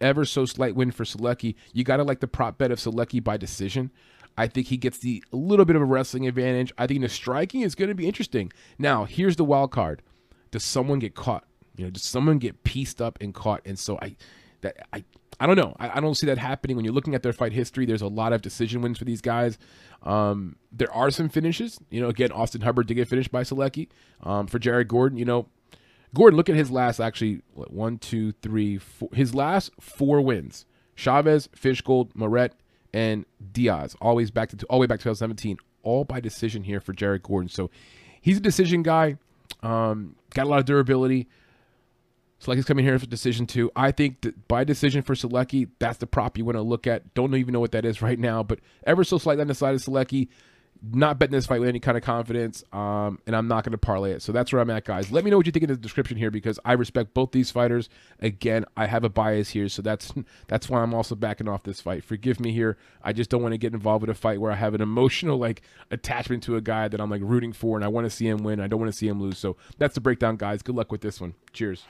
ever 0.01 0.25
so 0.25 0.45
slight 0.47 0.75
win 0.75 0.91
for 0.91 1.05
Solecki, 1.05 1.55
you 1.73 1.85
got 1.85 1.99
to 1.99 2.03
like 2.03 2.19
the 2.19 2.27
prop 2.27 2.59
bet 2.59 2.73
of 2.73 2.81
Solecki 2.81 3.23
by 3.23 3.37
decision. 3.37 3.93
I 4.37 4.47
think 4.47 4.69
he 4.69 4.77
gets 4.77 4.99
the 4.99 5.23
a 5.33 5.37
little 5.37 5.65
bit 5.65 5.77
of 5.77 5.83
a 5.83 5.87
wrestling 5.87 6.27
advantage. 6.27 6.73
I 6.79 6.87
think 6.87 7.01
the 7.01 7.09
striking 7.09 7.63
is 7.63 7.75
going 7.75 7.89
to 7.89 7.95
be 7.95 8.07
interesting. 8.07 8.53
Now, 8.79 9.05
here's 9.05 9.37
the 9.37 9.45
wild 9.45 9.71
card: 9.71 10.03
Does 10.51 10.65
someone 10.65 10.99
get 10.99 11.15
caught? 11.15 11.45
You 11.77 11.85
know, 11.85 11.91
does 11.91 12.03
someone 12.03 12.39
get 12.39 12.65
pieced 12.65 13.01
up 13.01 13.19
and 13.21 13.35
caught? 13.35 13.63
And 13.65 13.79
so 13.79 13.99
I, 14.01 14.17
that 14.61 14.87
I, 14.93 15.05
I 15.41 15.47
don't 15.47 15.57
know. 15.57 15.75
I, 15.79 15.99
I 15.99 16.01
don't 16.01 16.15
see 16.15 16.27
that 16.27 16.39
happening. 16.39 16.77
When 16.77 16.85
you're 16.85 16.95
looking 16.95 17.15
at 17.15 17.23
their 17.23 17.33
fight 17.33 17.53
history, 17.53 17.87
there's 17.87 18.03
a 18.03 18.09
lot 18.09 18.33
of 18.33 18.43
decision 18.43 18.83
wins 18.83 18.99
for 18.99 19.05
these 19.05 19.21
guys. 19.21 19.59
Um, 20.03 20.57
there 20.71 20.93
are 20.93 21.11
some 21.11 21.29
finishes. 21.29 21.79
You 21.91 22.01
know, 22.01 22.09
again, 22.09 22.33
Austin 22.33 22.61
Hubbard 22.61 22.87
did 22.87 22.95
get 22.95 23.09
finished 23.09 23.33
by 23.33 23.43
Solecki. 23.43 23.89
Um, 24.23 24.47
for 24.47 24.59
Jared 24.59 24.89
Gordon, 24.89 25.19
you 25.19 25.25
know, 25.25 25.49
Gordon, 26.15 26.37
look 26.37 26.49
at 26.49 26.57
his 26.57 26.71
last 26.71 27.01
actually 27.01 27.41
what, 27.55 27.73
one, 27.73 27.99
two, 27.99 28.33
three, 28.33 28.79
four. 28.79 29.09
His 29.13 29.35
last 29.35 29.71
four 29.81 30.21
wins: 30.21 30.67
Chavez, 30.95 31.49
Fishgold, 31.57 32.15
Moret, 32.15 32.55
and 32.93 33.25
Diaz, 33.53 33.97
always 34.01 34.31
back 34.31 34.51
to 34.51 34.67
all 34.67 34.79
the 34.79 34.83
way 34.83 34.87
back 34.87 34.99
to 35.01 35.05
2017, 35.05 35.59
all 35.83 36.05
by 36.05 36.21
decision 36.21 36.65
here 36.65 36.81
for 36.81 36.93
Jared 36.93 37.23
Gordon. 37.23 37.49
So 37.49 37.71
he's 38.21 38.37
a 38.37 38.41
decision 38.41 38.83
guy. 38.83 39.17
Um, 39.63 40.17
got 40.35 40.47
a 40.47 40.49
lot 40.49 40.59
of 40.59 40.65
durability. 40.65 41.29
Solecki's 42.43 42.65
coming 42.65 42.85
here 42.85 42.99
for 42.99 43.07
decision 43.07 43.47
two. 43.47 43.71
I 43.77 43.93
think 43.93 44.23
that 44.23 44.49
by 44.49 44.65
decision 44.65 45.03
for 45.03 45.15
Solecki, 45.15 45.69
that's 45.79 45.99
the 45.99 46.09
prop 46.09 46.37
you 46.37 46.45
want 46.45 46.57
to 46.57 46.63
look 46.63 46.89
at. 46.89 47.15
Don't 47.15 47.35
even 47.37 47.53
know 47.53 47.61
what 47.61 47.73
that 47.73 47.85
is 47.85 48.03
right 48.03 48.19
now, 48.19 48.43
but 48.43 48.59
ever 48.85 49.05
so 49.05 49.17
slightly 49.19 49.43
on 49.43 49.47
the 49.47 49.55
side 49.55 49.75
of 49.75 49.81
Solecki 49.81 50.29
not 50.91 51.19
betting 51.19 51.33
this 51.33 51.47
fight 51.47 51.61
with 51.61 51.69
any 51.69 51.79
kind 51.79 51.97
of 51.97 52.03
confidence, 52.03 52.65
um, 52.73 53.21
and 53.27 53.37
I'm 53.37 53.47
not 53.47 53.65
going 53.65 53.73
to 53.73 53.79
parlay 53.79 54.13
it. 54.13 54.23
So 54.23 54.33
that's 54.33 54.53
where 54.53 54.61
I'm 54.61 54.71
at, 54.71 54.85
guys. 54.85 55.13
Let 55.13 55.25
me 55.25 55.31
know 55.31 55.37
what 55.37 55.47
you 55.47 55.53
think 55.53 55.63
in 55.63 55.69
the 55.69 55.77
description 55.77 56.17
here 56.17 56.31
because 56.31 56.59
I 56.65 56.73
respect 56.73 57.15
both 57.15 57.31
these 57.31 57.53
fighters. 57.53 57.89
Again, 58.21 58.65
I 58.77 58.87
have 58.87 59.05
a 59.05 59.09
bias 59.09 59.51
here, 59.51 59.69
so 59.69 59.81
that's 59.81 60.13
that's 60.49 60.69
why 60.69 60.81
I'm 60.81 60.93
also 60.93 61.15
backing 61.15 61.49
off 61.49 61.63
this 61.63 61.81
fight. 61.81 62.03
Forgive 62.03 62.41
me 62.41 62.53
here. 62.53 62.77
I 63.03 63.13
just 63.13 63.31
don't 63.31 63.43
want 63.43 63.53
to 63.53 63.59
get 63.59 63.73
involved 63.73 64.03
with 64.03 64.11
a 64.11 64.19
fight 64.19 64.41
where 64.41 64.51
I 64.51 64.57
have 64.57 64.75
an 64.75 64.81
emotional 64.81 65.39
like 65.39 65.63
attachment 65.91 66.43
to 66.45 66.57
a 66.57 66.61
guy 66.61 66.89
that 66.89 67.01
I'm 67.01 67.11
like 67.11 67.23
rooting 67.23 67.53
for, 67.53 67.77
and 67.77 67.85
I 67.85 67.89
want 67.89 68.07
to 68.07 68.11
see 68.11 68.27
him 68.27 68.39
win. 68.39 68.59
I 68.61 68.67
don't 68.67 68.81
want 68.81 68.91
to 68.91 68.99
see 68.99 69.07
him 69.07 69.21
lose. 69.21 69.39
So 69.39 69.57
that's 69.79 69.95
the 69.95 70.01
breakdown, 70.01 70.37
guys. 70.37 70.63
Good 70.63 70.75
luck 70.75 70.91
with 70.91 71.03
this 71.03 71.21
one. 71.21 71.35
Cheers. 71.53 71.85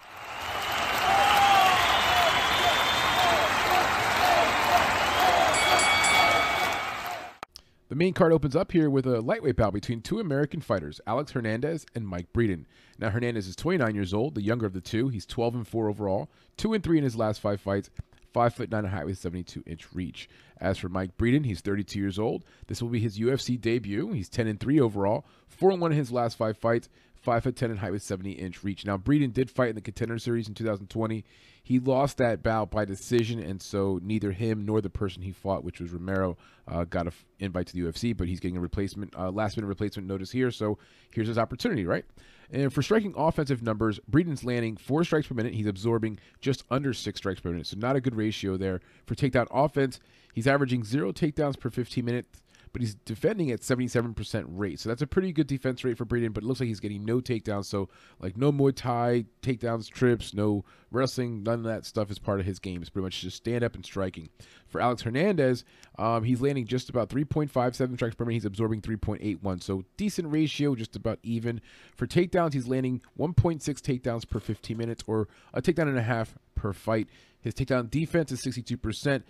The 7.92 7.96
main 7.96 8.14
card 8.14 8.32
opens 8.32 8.56
up 8.56 8.72
here 8.72 8.88
with 8.88 9.04
a 9.04 9.20
lightweight 9.20 9.56
bout 9.56 9.74
between 9.74 10.00
two 10.00 10.18
American 10.18 10.62
fighters, 10.62 10.98
Alex 11.06 11.32
Hernandez 11.32 11.84
and 11.94 12.08
Mike 12.08 12.32
Breeden. 12.32 12.64
Now 12.98 13.10
Hernandez 13.10 13.46
is 13.46 13.54
29 13.54 13.94
years 13.94 14.14
old, 14.14 14.34
the 14.34 14.40
younger 14.40 14.64
of 14.64 14.72
the 14.72 14.80
two. 14.80 15.10
He's 15.10 15.26
12 15.26 15.56
and 15.56 15.68
4 15.68 15.90
overall, 15.90 16.30
2 16.56 16.72
and 16.72 16.82
3 16.82 16.96
in 16.96 17.04
his 17.04 17.16
last 17.16 17.42
5 17.42 17.60
fights, 17.60 17.90
5 18.32 18.54
foot 18.54 18.70
9 18.70 18.86
height 18.86 19.04
with 19.04 19.18
72 19.18 19.62
inch 19.66 19.92
reach. 19.92 20.30
As 20.58 20.78
for 20.78 20.88
Mike 20.88 21.18
Breeden, 21.18 21.44
he's 21.44 21.60
32 21.60 21.98
years 21.98 22.18
old. 22.18 22.46
This 22.66 22.80
will 22.80 22.88
be 22.88 22.98
his 22.98 23.18
UFC 23.18 23.60
debut. 23.60 24.10
He's 24.12 24.30
10 24.30 24.46
and 24.46 24.58
3 24.58 24.80
overall, 24.80 25.26
4 25.48 25.72
and 25.72 25.80
1 25.82 25.92
in 25.92 25.98
his 25.98 26.10
last 26.10 26.38
5 26.38 26.56
fights, 26.56 26.88
5 27.22 27.44
foot 27.44 27.56
10 27.56 27.70
in 27.70 27.76
height 27.76 27.92
with 27.92 28.02
70 28.02 28.32
inch 28.32 28.64
reach. 28.64 28.84
Now, 28.84 28.98
Breeden 28.98 29.32
did 29.32 29.50
fight 29.50 29.70
in 29.70 29.74
the 29.76 29.80
contender 29.80 30.18
series 30.18 30.48
in 30.48 30.54
2020. 30.54 31.24
He 31.62 31.78
lost 31.78 32.18
that 32.18 32.42
bout 32.42 32.72
by 32.72 32.84
decision, 32.84 33.38
and 33.38 33.62
so 33.62 34.00
neither 34.02 34.32
him 34.32 34.64
nor 34.64 34.80
the 34.80 34.90
person 34.90 35.22
he 35.22 35.30
fought, 35.30 35.62
which 35.62 35.80
was 35.80 35.92
Romero, 35.92 36.36
uh, 36.66 36.82
got 36.84 37.06
an 37.06 37.12
invite 37.38 37.68
to 37.68 37.74
the 37.74 37.82
UFC, 37.82 38.16
but 38.16 38.26
he's 38.26 38.40
getting 38.40 38.56
a 38.56 38.60
replacement, 38.60 39.14
uh, 39.16 39.30
last 39.30 39.56
minute 39.56 39.68
replacement 39.68 40.08
notice 40.08 40.32
here. 40.32 40.50
So 40.50 40.78
here's 41.12 41.28
his 41.28 41.38
opportunity, 41.38 41.86
right? 41.86 42.04
And 42.50 42.72
for 42.72 42.82
striking 42.82 43.14
offensive 43.16 43.62
numbers, 43.62 44.00
Breeden's 44.10 44.42
landing 44.44 44.76
four 44.76 45.04
strikes 45.04 45.28
per 45.28 45.34
minute. 45.34 45.54
He's 45.54 45.66
absorbing 45.66 46.18
just 46.40 46.64
under 46.70 46.92
six 46.92 47.18
strikes 47.18 47.40
per 47.40 47.50
minute. 47.50 47.68
So 47.68 47.78
not 47.78 47.94
a 47.94 48.00
good 48.00 48.16
ratio 48.16 48.56
there. 48.56 48.80
For 49.06 49.14
takedown 49.14 49.46
offense, 49.50 50.00
he's 50.34 50.48
averaging 50.48 50.82
zero 50.84 51.12
takedowns 51.12 51.58
per 51.58 51.70
15 51.70 52.04
minutes 52.04 52.41
but 52.72 52.80
he's 52.80 52.94
defending 52.94 53.50
at 53.50 53.60
77% 53.60 54.44
rate. 54.48 54.80
So 54.80 54.88
that's 54.88 55.02
a 55.02 55.06
pretty 55.06 55.32
good 55.32 55.46
defense 55.46 55.84
rate 55.84 55.98
for 55.98 56.06
Breeden, 56.06 56.32
but 56.32 56.42
it 56.42 56.46
looks 56.46 56.60
like 56.60 56.68
he's 56.68 56.80
getting 56.80 57.04
no 57.04 57.20
takedowns. 57.20 57.66
So, 57.66 57.88
like, 58.18 58.36
no 58.36 58.50
Muay 58.50 58.74
Thai, 58.74 59.26
takedowns, 59.42 59.90
trips, 59.90 60.32
no 60.32 60.64
wrestling, 60.90 61.42
none 61.42 61.60
of 61.60 61.64
that 61.64 61.84
stuff 61.84 62.10
is 62.10 62.18
part 62.18 62.40
of 62.40 62.46
his 62.46 62.58
game. 62.58 62.80
It's 62.80 62.90
pretty 62.90 63.04
much 63.04 63.20
just 63.20 63.36
stand 63.36 63.62
up 63.62 63.74
and 63.74 63.84
striking. 63.84 64.30
For 64.66 64.80
Alex 64.80 65.02
Hernandez, 65.02 65.64
um, 65.98 66.24
he's 66.24 66.40
landing 66.40 66.66
just 66.66 66.88
about 66.88 67.10
3.57 67.10 67.94
strikes 67.96 68.14
per 68.14 68.24
minute. 68.24 68.34
He's 68.34 68.44
absorbing 68.46 68.80
3.81. 68.80 69.62
So, 69.62 69.84
decent 69.98 70.32
ratio, 70.32 70.74
just 70.74 70.96
about 70.96 71.18
even. 71.22 71.60
For 71.94 72.06
takedowns, 72.06 72.54
he's 72.54 72.68
landing 72.68 73.02
1.6 73.18 73.62
takedowns 73.62 74.28
per 74.28 74.40
15 74.40 74.76
minutes 74.76 75.04
or 75.06 75.28
a 75.52 75.60
takedown 75.60 75.88
and 75.88 75.98
a 75.98 76.02
half 76.02 76.38
per 76.54 76.72
fight. 76.72 77.08
His 77.42 77.54
takedown 77.54 77.90
defense 77.90 78.32
is 78.32 78.42
62%. 78.42 79.22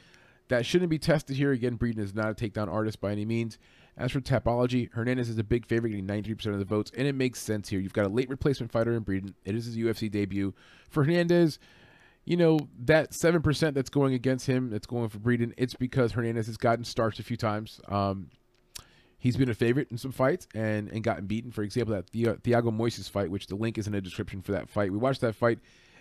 That 0.52 0.66
shouldn't 0.66 0.90
be 0.90 0.98
tested 0.98 1.38
here. 1.38 1.52
Again, 1.52 1.78
Breeden 1.78 1.98
is 1.98 2.14
not 2.14 2.28
a 2.28 2.34
takedown 2.34 2.70
artist 2.70 3.00
by 3.00 3.10
any 3.10 3.24
means. 3.24 3.56
As 3.96 4.12
for 4.12 4.20
Tapology, 4.20 4.92
Hernandez 4.92 5.30
is 5.30 5.38
a 5.38 5.42
big 5.42 5.64
favorite, 5.64 5.92
getting 5.92 6.06
93% 6.06 6.48
of 6.48 6.58
the 6.58 6.66
votes, 6.66 6.92
and 6.94 7.08
it 7.08 7.14
makes 7.14 7.40
sense 7.40 7.70
here. 7.70 7.80
You've 7.80 7.94
got 7.94 8.04
a 8.04 8.10
late 8.10 8.28
replacement 8.28 8.70
fighter 8.70 8.92
in 8.92 9.02
Breeden. 9.02 9.32
It 9.46 9.54
is 9.54 9.64
his 9.64 9.78
UFC 9.78 10.10
debut. 10.10 10.52
For 10.90 11.04
Hernandez, 11.04 11.58
you 12.26 12.36
know, 12.36 12.58
that 12.84 13.12
7% 13.12 13.72
that's 13.72 13.88
going 13.88 14.12
against 14.12 14.46
him, 14.46 14.68
that's 14.68 14.86
going 14.86 15.08
for 15.08 15.16
Breeden, 15.16 15.54
it's 15.56 15.72
because 15.72 16.12
Hernandez 16.12 16.48
has 16.48 16.58
gotten 16.58 16.84
starched 16.84 17.18
a 17.18 17.22
few 17.22 17.38
times. 17.38 17.80
Um, 17.88 18.28
he's 19.18 19.38
been 19.38 19.48
a 19.48 19.54
favorite 19.54 19.88
in 19.90 19.96
some 19.96 20.12
fights 20.12 20.46
and, 20.54 20.90
and 20.90 21.02
gotten 21.02 21.24
beaten. 21.24 21.50
For 21.50 21.62
example, 21.62 21.94
that 21.94 22.12
Thiago 22.12 22.70
Moises 22.70 23.08
fight, 23.08 23.30
which 23.30 23.46
the 23.46 23.56
link 23.56 23.78
is 23.78 23.86
in 23.86 23.94
the 23.94 24.02
description 24.02 24.42
for 24.42 24.52
that 24.52 24.68
fight. 24.68 24.92
We 24.92 24.98
watched 24.98 25.22
that 25.22 25.34
fight, 25.34 25.60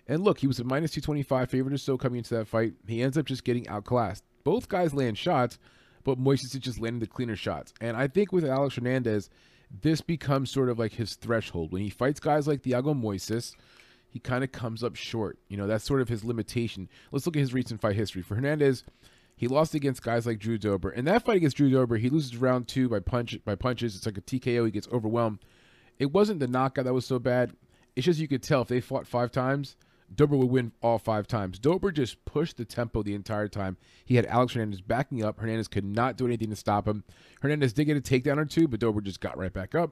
and 0.10 0.26
look, 0.26 0.40
he 0.40 0.48
was 0.48 0.60
a 0.60 0.66
minus 0.66 0.92
225 0.92 1.50
favorite 1.50 1.74
or 1.74 1.78
so 1.78 1.98
coming 1.98 2.18
into 2.18 2.36
that 2.36 2.50
fight. 2.50 2.74
He 2.86 3.02
ends 3.02 3.18
up 3.18 3.26
just 3.26 3.46
getting 3.46 3.66
outclassed. 3.70 4.26
Both 4.44 4.70
guys 4.70 4.94
land 4.94 5.18
shots, 5.18 5.58
but 6.04 6.20
Moises 6.20 6.56
is 6.56 6.60
just 6.60 6.80
landing 6.80 7.00
the 7.00 7.08
cleaner 7.08 7.36
shots. 7.36 7.74
And 7.82 7.96
I 7.96 8.08
think 8.08 8.32
with 8.32 8.46
Alex 8.46 8.76
Hernandez, 8.76 9.30
this 9.82 10.02
becomes 10.02 10.52
sort 10.52 10.70
of 10.70 10.80
like 10.80 10.94
his 10.94 11.16
threshold. 11.16 11.72
When 11.72 11.82
he 11.82 11.90
fights 11.90 12.20
guys 12.20 12.48
like 12.48 12.62
Thiago 12.62 13.00
Moises, 13.00 13.56
he 14.10 14.20
kind 14.20 14.44
of 14.44 14.52
comes 14.52 14.84
up 14.84 14.96
short. 14.96 15.38
You 15.48 15.58
know, 15.58 15.68
that's 15.68 15.86
sort 15.86 16.02
of 16.02 16.10
his 16.10 16.24
limitation. 16.24 16.90
Let's 17.12 17.26
look 17.26 17.38
at 17.38 17.42
his 17.42 17.54
recent 17.54 17.80
fight 17.80 17.96
history. 17.96 18.22
For 18.22 18.36
Hernandez, 18.36 18.84
he 19.38 19.48
lost 19.48 19.74
against 19.74 20.04
guys 20.04 20.26
like 20.26 20.40
Drew 20.40 20.58
Dober. 20.58 20.92
In 20.92 21.06
that 21.06 21.26
fight 21.26 21.38
against 21.38 21.58
Drew 21.58 21.70
Dober, 21.70 21.98
he 21.98 22.10
loses 22.10 22.36
round 22.38 22.68
two 22.68 22.90
by 22.90 23.00
punch 23.00 23.40
by 23.46 23.56
punches. 23.56 23.96
It's 23.96 24.06
like 24.06 24.18
a 24.18 24.22
TKO. 24.22 24.66
He 24.66 24.72
gets 24.72 24.88
overwhelmed. 24.90 25.40
It 25.98 26.12
wasn't 26.12 26.40
the 26.40 26.48
knockout 26.48 26.86
that 26.86 26.94
was 26.94 27.06
so 27.06 27.20
bad. 27.20 27.54
It's 27.96 28.06
just 28.06 28.20
you 28.20 28.28
could 28.28 28.44
tell 28.44 28.62
if 28.62 28.68
they 28.68 28.82
fought 28.82 29.08
five 29.08 29.32
times, 29.32 29.76
Dober 30.14 30.36
would 30.36 30.50
win 30.50 30.72
all 30.82 30.98
five 31.00 31.28
times. 31.28 31.60
Dober 31.60 31.92
just 31.92 32.24
pushed 32.26 32.58
the 32.58 32.66
tempo 32.66 33.04
the 33.04 33.14
entire 33.14 33.48
time. 33.48 33.78
He 34.06 34.16
had 34.16 34.26
Alex 34.26 34.54
Hernandez 34.54 34.82
backing 34.82 35.24
up. 35.24 35.40
Hernandez 35.40 35.68
could 35.68 35.86
not 35.86 36.18
do 36.18 36.26
anything 36.26 36.50
to 36.50 36.56
stop 36.56 36.88
him. 36.88 37.04
Hernandez 37.42 37.74
did 37.74 37.86
get 37.86 37.98
a 37.98 38.02
takedown 38.02 38.38
or 38.38 38.46
two, 38.46 38.68
but 38.68 38.80
Dober 38.80 39.02
just 39.02 39.22
got 39.22 39.38
right 39.38 39.54
back 39.54 39.76
up. 39.76 39.92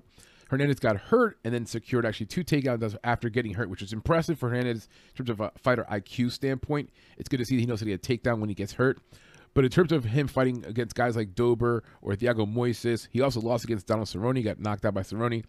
Hernandez 0.50 0.80
got 0.80 0.98
hurt 0.98 1.38
and 1.44 1.54
then 1.54 1.66
secured 1.66 2.06
actually 2.06 2.26
two 2.26 2.44
takedowns 2.44 2.96
after 3.04 3.30
getting 3.30 3.54
hurt, 3.54 3.70
which 3.70 3.82
was 3.82 3.94
impressive 3.94 4.40
for 4.40 4.50
Hernandez 4.50 4.90
in 5.10 5.16
terms 5.16 5.30
of 5.30 5.40
a 5.40 5.52
fighter 5.58 5.86
IQ 5.92 6.32
standpoint. 6.32 6.90
It's 7.18 7.30
good 7.30 7.38
to 7.38 7.46
see 7.46 7.56
that 7.56 7.62
he 7.62 7.68
knows 7.68 7.82
how 7.82 7.86
to 7.86 7.92
get 7.92 8.08
a 8.08 8.18
takedown 8.18 8.40
when 8.40 8.50
he 8.50 8.56
gets 8.56 8.74
hurt. 8.74 9.00
But 9.54 9.64
in 9.64 9.72
terms 9.72 9.92
of 9.92 10.06
him 10.06 10.28
fighting 10.28 10.64
against 10.66 10.96
guys 10.96 11.16
like 11.16 11.36
Dober 11.36 11.84
or 12.02 12.14
Thiago 12.14 12.52
Moises, 12.52 13.08
he 13.12 13.22
also 13.22 13.40
lost 13.42 13.64
against 13.64 13.88
Donald 13.88 14.08
Cerrone, 14.08 14.44
got 14.44 14.60
knocked 14.60 14.86
out 14.86 14.94
by 14.94 15.02
Cerrone. 15.02 15.44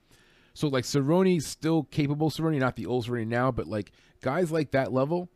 So 0.54 0.68
like 0.68 0.84
Cerrone's 0.84 1.46
still 1.46 1.84
capable. 1.84 2.30
Cerrone, 2.30 2.58
not 2.58 2.76
the 2.76 2.86
old 2.86 3.06
Cerrone 3.06 3.28
now, 3.28 3.50
but 3.50 3.66
like 3.66 3.92
guys 4.20 4.50
like 4.50 4.72
that 4.72 4.92
level, 4.92 5.28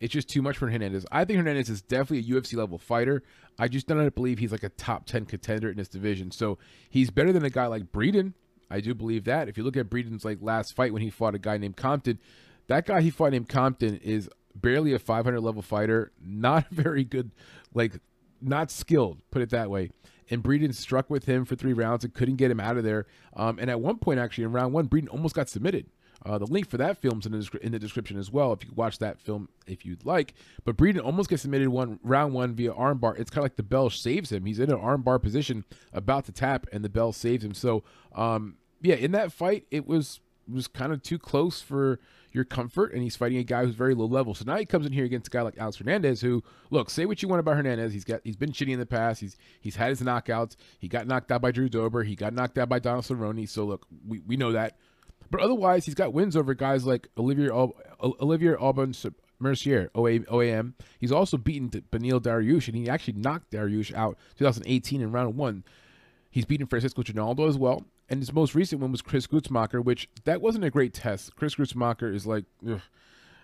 it's 0.00 0.12
just 0.12 0.28
too 0.28 0.42
much 0.42 0.58
for 0.58 0.68
Hernandez. 0.68 1.06
I 1.10 1.24
think 1.24 1.38
Hernandez 1.38 1.70
is 1.70 1.82
definitely 1.82 2.18
a 2.18 2.36
UFC 2.36 2.56
level 2.56 2.78
fighter. 2.78 3.22
I 3.58 3.68
just 3.68 3.86
don't 3.86 4.14
believe 4.14 4.38
he's 4.38 4.52
like 4.52 4.62
a 4.62 4.68
top 4.70 5.06
10 5.06 5.26
contender 5.26 5.70
in 5.70 5.76
this 5.76 5.88
division. 5.88 6.30
So 6.30 6.58
he's 6.90 7.10
better 7.10 7.32
than 7.32 7.44
a 7.44 7.50
guy 7.50 7.66
like 7.66 7.92
Breeden. 7.92 8.34
I 8.70 8.80
do 8.80 8.94
believe 8.94 9.24
that. 9.24 9.48
If 9.48 9.56
you 9.56 9.64
look 9.64 9.76
at 9.76 9.88
Breeden's 9.88 10.24
like 10.24 10.38
last 10.40 10.74
fight 10.74 10.92
when 10.92 11.02
he 11.02 11.10
fought 11.10 11.34
a 11.34 11.38
guy 11.38 11.58
named 11.58 11.76
Compton, 11.76 12.18
that 12.66 12.86
guy 12.86 13.00
he 13.00 13.10
fought 13.10 13.32
named 13.32 13.48
Compton 13.48 13.98
is 13.98 14.28
barely 14.54 14.92
a 14.94 14.98
500 14.98 15.40
level 15.40 15.62
fighter, 15.62 16.12
not 16.22 16.68
very 16.70 17.04
good, 17.04 17.30
like 17.72 18.00
not 18.40 18.70
skilled, 18.70 19.18
put 19.30 19.42
it 19.42 19.50
that 19.50 19.70
way. 19.70 19.90
And 20.30 20.42
Breeden 20.42 20.74
struck 20.74 21.10
with 21.10 21.26
him 21.26 21.44
for 21.44 21.56
three 21.56 21.72
rounds 21.72 22.04
and 22.04 22.14
couldn't 22.14 22.36
get 22.36 22.50
him 22.50 22.60
out 22.60 22.76
of 22.76 22.84
there. 22.84 23.06
Um, 23.36 23.58
and 23.58 23.70
at 23.70 23.80
one 23.80 23.98
point, 23.98 24.18
actually, 24.18 24.44
in 24.44 24.52
round 24.52 24.72
one, 24.72 24.88
Breeden 24.88 25.08
almost 25.10 25.34
got 25.34 25.48
submitted. 25.48 25.86
Uh, 26.26 26.38
the 26.38 26.46
link 26.46 26.68
for 26.68 26.78
that 26.78 26.96
film's 26.96 27.26
in 27.26 27.32
the, 27.32 27.58
in 27.60 27.72
the 27.72 27.78
description 27.78 28.18
as 28.18 28.30
well 28.30 28.52
if 28.52 28.64
you 28.64 28.70
watch 28.74 28.98
that 28.98 29.20
film 29.20 29.48
if 29.66 29.84
you'd 29.84 30.06
like. 30.06 30.32
But 30.64 30.76
Breeden 30.76 31.04
almost 31.04 31.28
gets 31.28 31.42
submitted 31.42 31.68
one 31.68 31.98
round 32.02 32.32
one 32.32 32.54
via 32.54 32.72
armbar. 32.72 33.18
It's 33.18 33.30
kind 33.30 33.38
of 33.38 33.44
like 33.44 33.56
the 33.56 33.62
bell 33.62 33.90
saves 33.90 34.32
him. 34.32 34.46
He's 34.46 34.58
in 34.58 34.70
an 34.70 34.78
armbar 34.78 35.20
position, 35.20 35.64
about 35.92 36.24
to 36.26 36.32
tap, 36.32 36.66
and 36.72 36.82
the 36.82 36.88
bell 36.88 37.12
saves 37.12 37.44
him. 37.44 37.52
So, 37.52 37.82
um, 38.14 38.56
yeah, 38.80 38.94
in 38.94 39.12
that 39.12 39.32
fight, 39.32 39.66
it 39.70 39.86
was 39.86 40.20
was 40.50 40.66
kind 40.66 40.92
of 40.92 41.02
too 41.02 41.18
close 41.18 41.60
for 41.60 42.00
your 42.34 42.44
comfort, 42.44 42.92
and 42.92 43.02
he's 43.02 43.14
fighting 43.14 43.38
a 43.38 43.44
guy 43.44 43.64
who's 43.64 43.74
very 43.74 43.94
low 43.94 44.06
level. 44.06 44.34
So 44.34 44.44
now 44.44 44.56
he 44.56 44.66
comes 44.66 44.84
in 44.84 44.92
here 44.92 45.04
against 45.04 45.28
a 45.28 45.30
guy 45.30 45.42
like 45.42 45.56
Alex 45.56 45.76
Hernandez, 45.76 46.20
who 46.20 46.42
look, 46.70 46.90
say 46.90 47.06
what 47.06 47.22
you 47.22 47.28
want 47.28 47.40
about 47.40 47.56
Hernandez, 47.56 47.92
he's 47.92 48.04
got 48.04 48.20
he's 48.24 48.36
been 48.36 48.50
shitty 48.50 48.72
in 48.72 48.80
the 48.80 48.86
past. 48.86 49.20
He's 49.20 49.36
he's 49.60 49.76
had 49.76 49.90
his 49.90 50.00
knockouts. 50.02 50.56
He 50.78 50.88
got 50.88 51.06
knocked 51.06 51.30
out 51.30 51.40
by 51.40 51.52
Drew 51.52 51.68
Dober. 51.68 52.02
He 52.02 52.16
got 52.16 52.34
knocked 52.34 52.58
out 52.58 52.68
by 52.68 52.80
Donald 52.80 53.04
Cerrone. 53.04 53.48
So 53.48 53.64
look, 53.64 53.86
we, 54.06 54.20
we 54.26 54.36
know 54.36 54.52
that. 54.52 54.76
But 55.30 55.40
otherwise, 55.40 55.86
he's 55.86 55.94
got 55.94 56.12
wins 56.12 56.36
over 56.36 56.54
guys 56.54 56.84
like 56.84 57.08
Olivier 57.16 57.50
Olivier 57.50 58.56
Alban 58.56 58.94
Mercier, 59.38 59.90
OAM. 59.94 60.74
He's 60.98 61.12
also 61.12 61.36
beaten 61.36 61.70
Beneil 61.70 62.20
Dariush, 62.20 62.68
and 62.68 62.76
he 62.76 62.88
actually 62.88 63.14
knocked 63.14 63.52
Dariush 63.52 63.94
out 63.94 64.18
2018 64.38 65.00
in 65.00 65.12
round 65.12 65.36
one. 65.36 65.64
He's 66.30 66.44
beaten 66.44 66.66
Francisco 66.66 67.02
Trinaldo 67.02 67.46
as 67.48 67.56
well. 67.56 67.84
And 68.08 68.20
his 68.20 68.32
most 68.32 68.54
recent 68.54 68.80
one 68.80 68.92
was 68.92 69.02
Chris 69.02 69.26
Gruetzemacher, 69.26 69.82
which 69.82 70.08
that 70.24 70.40
wasn't 70.40 70.64
a 70.64 70.70
great 70.70 70.92
test. 70.92 71.34
Chris 71.36 71.54
Gruetzemacher 71.54 72.14
is 72.14 72.26
like, 72.26 72.44
ugh, 72.68 72.82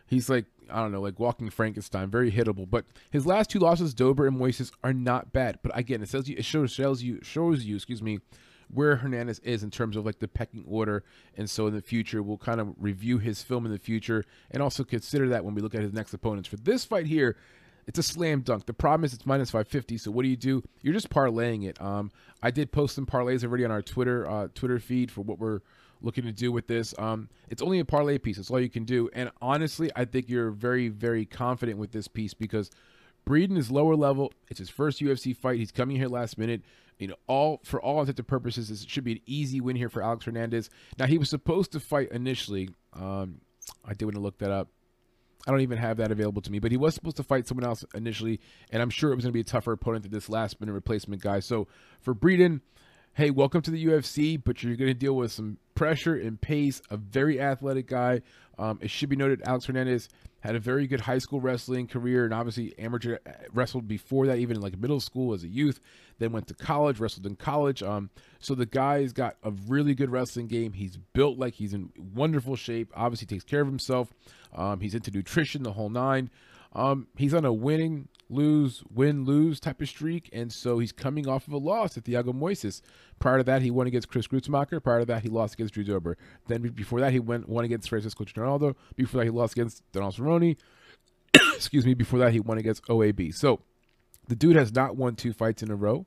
he's 0.06 0.28
like, 0.28 0.44
I 0.68 0.80
don't 0.80 0.92
know, 0.92 1.00
like 1.00 1.18
walking 1.18 1.48
Frankenstein, 1.50 2.10
very 2.10 2.30
hittable. 2.30 2.68
But 2.68 2.84
his 3.10 3.26
last 3.26 3.50
two 3.50 3.58
losses, 3.58 3.94
Dober 3.94 4.26
and 4.26 4.36
Moises, 4.38 4.70
are 4.84 4.92
not 4.92 5.32
bad. 5.32 5.60
But 5.62 5.76
again, 5.76 6.02
it 6.02 6.08
says 6.08 6.28
you, 6.28 6.36
it 6.36 6.44
shows, 6.44 6.72
shows 6.72 7.02
you, 7.02 7.20
shows 7.22 7.64
you, 7.64 7.76
excuse 7.76 8.02
me, 8.02 8.20
where 8.68 8.96
Hernandez 8.96 9.40
is 9.40 9.62
in 9.62 9.70
terms 9.70 9.96
of 9.96 10.04
like 10.04 10.18
the 10.18 10.28
pecking 10.28 10.64
order. 10.68 11.04
And 11.36 11.48
so 11.48 11.66
in 11.66 11.74
the 11.74 11.80
future, 11.80 12.22
we'll 12.22 12.38
kind 12.38 12.60
of 12.60 12.74
review 12.78 13.18
his 13.18 13.42
film 13.42 13.66
in 13.66 13.72
the 13.72 13.78
future 13.78 14.24
and 14.50 14.62
also 14.62 14.84
consider 14.84 15.28
that 15.30 15.44
when 15.44 15.54
we 15.54 15.62
look 15.62 15.74
at 15.74 15.82
his 15.82 15.92
next 15.92 16.12
opponents. 16.14 16.48
For 16.48 16.56
this 16.56 16.84
fight 16.84 17.06
here, 17.06 17.36
it's 17.86 17.98
a 17.98 18.02
slam 18.02 18.40
dunk. 18.40 18.66
The 18.66 18.74
problem 18.74 19.05
is 19.05 19.15
it's 19.15 19.27
minus 19.27 19.51
550. 19.51 19.98
So 19.98 20.11
what 20.11 20.23
do 20.23 20.28
you 20.28 20.36
do? 20.36 20.62
You're 20.82 20.94
just 20.94 21.11
parlaying 21.11 21.69
it. 21.69 21.81
Um, 21.81 22.11
I 22.43 22.51
did 22.51 22.73
post 22.73 22.94
some 22.94 23.07
parlays 23.07 23.44
already 23.44 23.65
on 23.65 23.70
our 23.70 23.82
Twitter 23.82 24.28
uh, 24.28 24.48
Twitter 24.55 24.78
feed 24.78 25.11
for 25.11 25.23
what 25.23 25.39
we're 25.39 25.61
looking 26.02 26.24
to 26.24 26.32
do 26.32 26.51
with 26.51 26.66
this. 26.66 26.94
Um, 26.98 27.28
it's 27.48 27.62
only 27.62 27.78
a 27.78 27.85
parlay 27.85 28.19
piece. 28.19 28.36
That's 28.36 28.51
all 28.51 28.61
you 28.61 28.70
can 28.70 28.85
do. 28.85 29.11
And 29.12 29.31
honestly, 29.43 29.90
I 29.94 30.05
think 30.05 30.28
you're 30.28 30.51
very 30.51 30.89
very 30.89 31.24
confident 31.27 31.78
with 31.78 31.93
this 31.93 32.09
piece 32.09 32.35
because 32.35 32.70
Breeden 33.27 33.57
is 33.57 33.70
lower 33.70 33.97
level. 33.97 34.32
It's 34.48 34.59
his 34.59 34.70
first 34.70 35.01
UFC 35.01 35.36
fight. 35.36 35.59
He's 35.59 35.73
coming 35.73 35.97
here 35.97 36.09
last 36.09 36.39
minute. 36.39 36.62
You 36.98 37.09
know, 37.09 37.16
all 37.27 37.61
for 37.65 37.81
all 37.81 38.01
intents 38.01 38.19
and 38.19 38.28
purposes, 38.28 38.69
this 38.69 38.85
should 38.85 39.05
be 39.05 39.12
an 39.12 39.20
easy 39.27 39.61
win 39.61 39.77
here 39.77 39.89
for 39.89 40.02
Alex 40.02 40.24
Hernandez. 40.24 40.69
Now 40.98 41.07
he 41.07 41.19
was 41.19 41.31
supposed 41.31 41.73
to 41.73 41.81
fight 41.81 42.11
initially. 42.12 42.70
Um, 42.93 43.40
I 43.85 43.94
did 43.94 44.05
want 44.05 44.16
to 44.16 44.20
look 44.20 44.39
that 44.39 44.51
up. 44.51 44.69
I 45.46 45.50
don't 45.50 45.60
even 45.62 45.78
have 45.78 45.96
that 45.98 46.12
available 46.12 46.42
to 46.42 46.52
me, 46.52 46.58
but 46.58 46.70
he 46.70 46.76
was 46.76 46.94
supposed 46.94 47.16
to 47.16 47.22
fight 47.22 47.48
someone 47.48 47.64
else 47.64 47.84
initially, 47.94 48.40
and 48.70 48.82
I'm 48.82 48.90
sure 48.90 49.12
it 49.12 49.16
was 49.16 49.24
going 49.24 49.32
to 49.32 49.36
be 49.36 49.40
a 49.40 49.44
tougher 49.44 49.72
opponent 49.72 50.02
than 50.02 50.12
this 50.12 50.28
last 50.28 50.60
minute 50.60 50.72
replacement 50.72 51.22
guy. 51.22 51.40
So 51.40 51.66
for 52.02 52.14
Breeden, 52.14 52.60
hey, 53.14 53.30
welcome 53.30 53.62
to 53.62 53.70
the 53.70 53.86
UFC, 53.86 54.40
but 54.42 54.62
you're 54.62 54.76
going 54.76 54.90
to 54.90 54.94
deal 54.94 55.16
with 55.16 55.32
some 55.32 55.58
pressure 55.74 56.14
and 56.14 56.40
pace. 56.40 56.82
A 56.90 56.96
very 56.96 57.40
athletic 57.40 57.86
guy. 57.86 58.20
Um, 58.58 58.78
it 58.82 58.90
should 58.90 59.08
be 59.08 59.16
noted, 59.16 59.40
Alex 59.46 59.64
Hernandez 59.64 60.08
had 60.40 60.54
a 60.54 60.58
very 60.58 60.86
good 60.86 61.00
high 61.00 61.18
school 61.18 61.40
wrestling 61.40 61.86
career 61.86 62.24
and 62.24 62.34
obviously 62.34 62.74
amateur 62.78 63.18
uh, 63.26 63.30
wrestled 63.52 63.86
before 63.86 64.26
that 64.26 64.38
even 64.38 64.56
in 64.56 64.62
like 64.62 64.78
middle 64.78 65.00
school 65.00 65.32
as 65.34 65.44
a 65.44 65.48
youth 65.48 65.80
then 66.18 66.32
went 66.32 66.46
to 66.46 66.54
college 66.54 66.98
wrestled 66.98 67.26
in 67.26 67.36
college 67.36 67.82
um, 67.82 68.10
so 68.38 68.54
the 68.54 68.66
guy's 68.66 69.12
got 69.12 69.36
a 69.42 69.52
really 69.68 69.94
good 69.94 70.10
wrestling 70.10 70.46
game 70.46 70.72
he's 70.72 70.96
built 71.12 71.38
like 71.38 71.54
he's 71.54 71.74
in 71.74 71.90
wonderful 72.14 72.56
shape 72.56 72.90
obviously 72.94 73.26
takes 73.26 73.44
care 73.44 73.60
of 73.60 73.66
himself 73.66 74.12
um, 74.55 74.81
he's 74.81 74.94
into 74.94 75.10
nutrition 75.10 75.62
the 75.62 75.72
whole 75.72 75.90
nine 75.90 76.31
um, 76.72 77.09
he's 77.16 77.35
on 77.35 77.44
a 77.44 77.52
winning 77.52 78.09
lose, 78.28 78.85
win, 78.93 79.24
lose 79.24 79.59
type 79.59 79.81
of 79.81 79.89
streak. 79.89 80.31
And 80.32 80.52
so 80.52 80.78
he's 80.78 80.93
coming 80.93 81.28
off 81.28 81.47
of 81.47 81.52
a 81.52 81.59
loss 81.59 81.97
at 81.97 82.05
Thiago 82.05 82.32
Moises. 82.32 82.81
Prior 83.18 83.39
to 83.39 83.44
that, 83.44 83.62
he 83.62 83.70
won 83.70 83.86
against 83.86 84.09
Chris 84.09 84.28
Gruetzemacher. 84.28 84.82
Prior 84.82 85.01
to 85.01 85.06
that, 85.06 85.22
he 85.22 85.28
lost 85.28 85.55
against 85.55 85.74
Drew 85.74 85.85
Dober. 85.85 86.16
Then 86.47 86.62
before 86.62 87.01
that, 87.01 87.12
he 87.12 87.18
went 87.18 87.48
won 87.48 87.64
against 87.64 87.89
Francisco 87.89 88.24
Trinaldo. 88.24 88.77
Before 88.97 89.18
that, 89.18 89.24
he 89.24 89.31
lost 89.31 89.55
against 89.55 89.82
Donald 89.93 90.14
Cerrone. 90.14 90.56
Excuse 91.55 91.85
me. 91.85 91.94
Before 91.94 92.18
that, 92.20 92.32
he 92.32 92.40
won 92.40 92.59
against 92.59 92.85
OAB. 92.85 93.35
So 93.35 93.60
the 94.28 94.36
dude 94.36 94.56
has 94.56 94.72
not 94.72 94.97
won 94.97 95.16
two 95.16 95.32
fights 95.32 95.62
in 95.62 95.70
a 95.70 95.77
row 95.77 96.06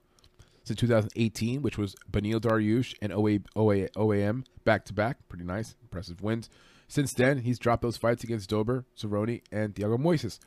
since 0.64 0.80
2018, 0.80 1.62
which 1.62 1.78
was 1.78 1.94
Beneil 2.10 2.40
Dariush 2.40 2.96
and 3.02 3.12
OA, 3.12 3.40
OA, 3.54 3.90
OAM 3.90 4.46
back 4.64 4.86
to 4.86 4.94
back. 4.94 5.18
Pretty 5.28 5.44
nice, 5.44 5.76
impressive 5.82 6.22
wins. 6.22 6.50
Since 6.94 7.14
then, 7.14 7.40
he's 7.40 7.58
dropped 7.58 7.82
those 7.82 7.98
fights 7.98 8.24
against 8.24 8.50
Dober, 8.50 8.86
Cerrone, 8.96 9.42
and 9.52 9.74
Thiago 9.74 9.98
Moises 9.98 10.38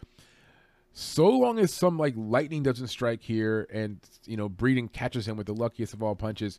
so 0.99 1.29
long 1.29 1.59
as 1.59 1.75
some 1.75 1.99
like 1.99 2.15
lightning 2.17 2.63
doesn't 2.63 2.87
strike 2.87 3.21
here 3.21 3.69
and 3.71 4.01
you 4.25 4.35
know 4.35 4.49
Breeden 4.49 4.91
catches 4.91 5.29
him 5.29 5.37
with 5.37 5.47
the 5.47 5.53
luckiest 5.53 5.93
of 5.93 6.03
all 6.03 6.15
punches, 6.15 6.59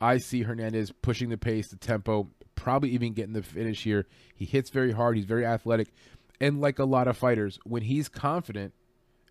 I 0.00 0.18
see 0.18 0.42
Hernandez 0.42 0.90
pushing 0.90 1.28
the 1.28 1.38
pace, 1.38 1.68
the 1.68 1.76
tempo, 1.76 2.28
probably 2.56 2.90
even 2.90 3.12
getting 3.12 3.32
the 3.32 3.44
finish 3.44 3.84
here. 3.84 4.06
He 4.34 4.44
hits 4.44 4.70
very 4.70 4.90
hard, 4.90 5.16
he's 5.16 5.24
very 5.24 5.46
athletic, 5.46 5.92
and 6.40 6.60
like 6.60 6.80
a 6.80 6.84
lot 6.84 7.06
of 7.06 7.16
fighters, 7.16 7.60
when 7.64 7.82
he's 7.82 8.08
confident 8.08 8.74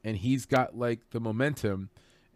and 0.05 0.15
he's 0.15 0.45
got 0.45 0.77
like 0.77 1.01
the 1.11 1.19
momentum 1.19 1.89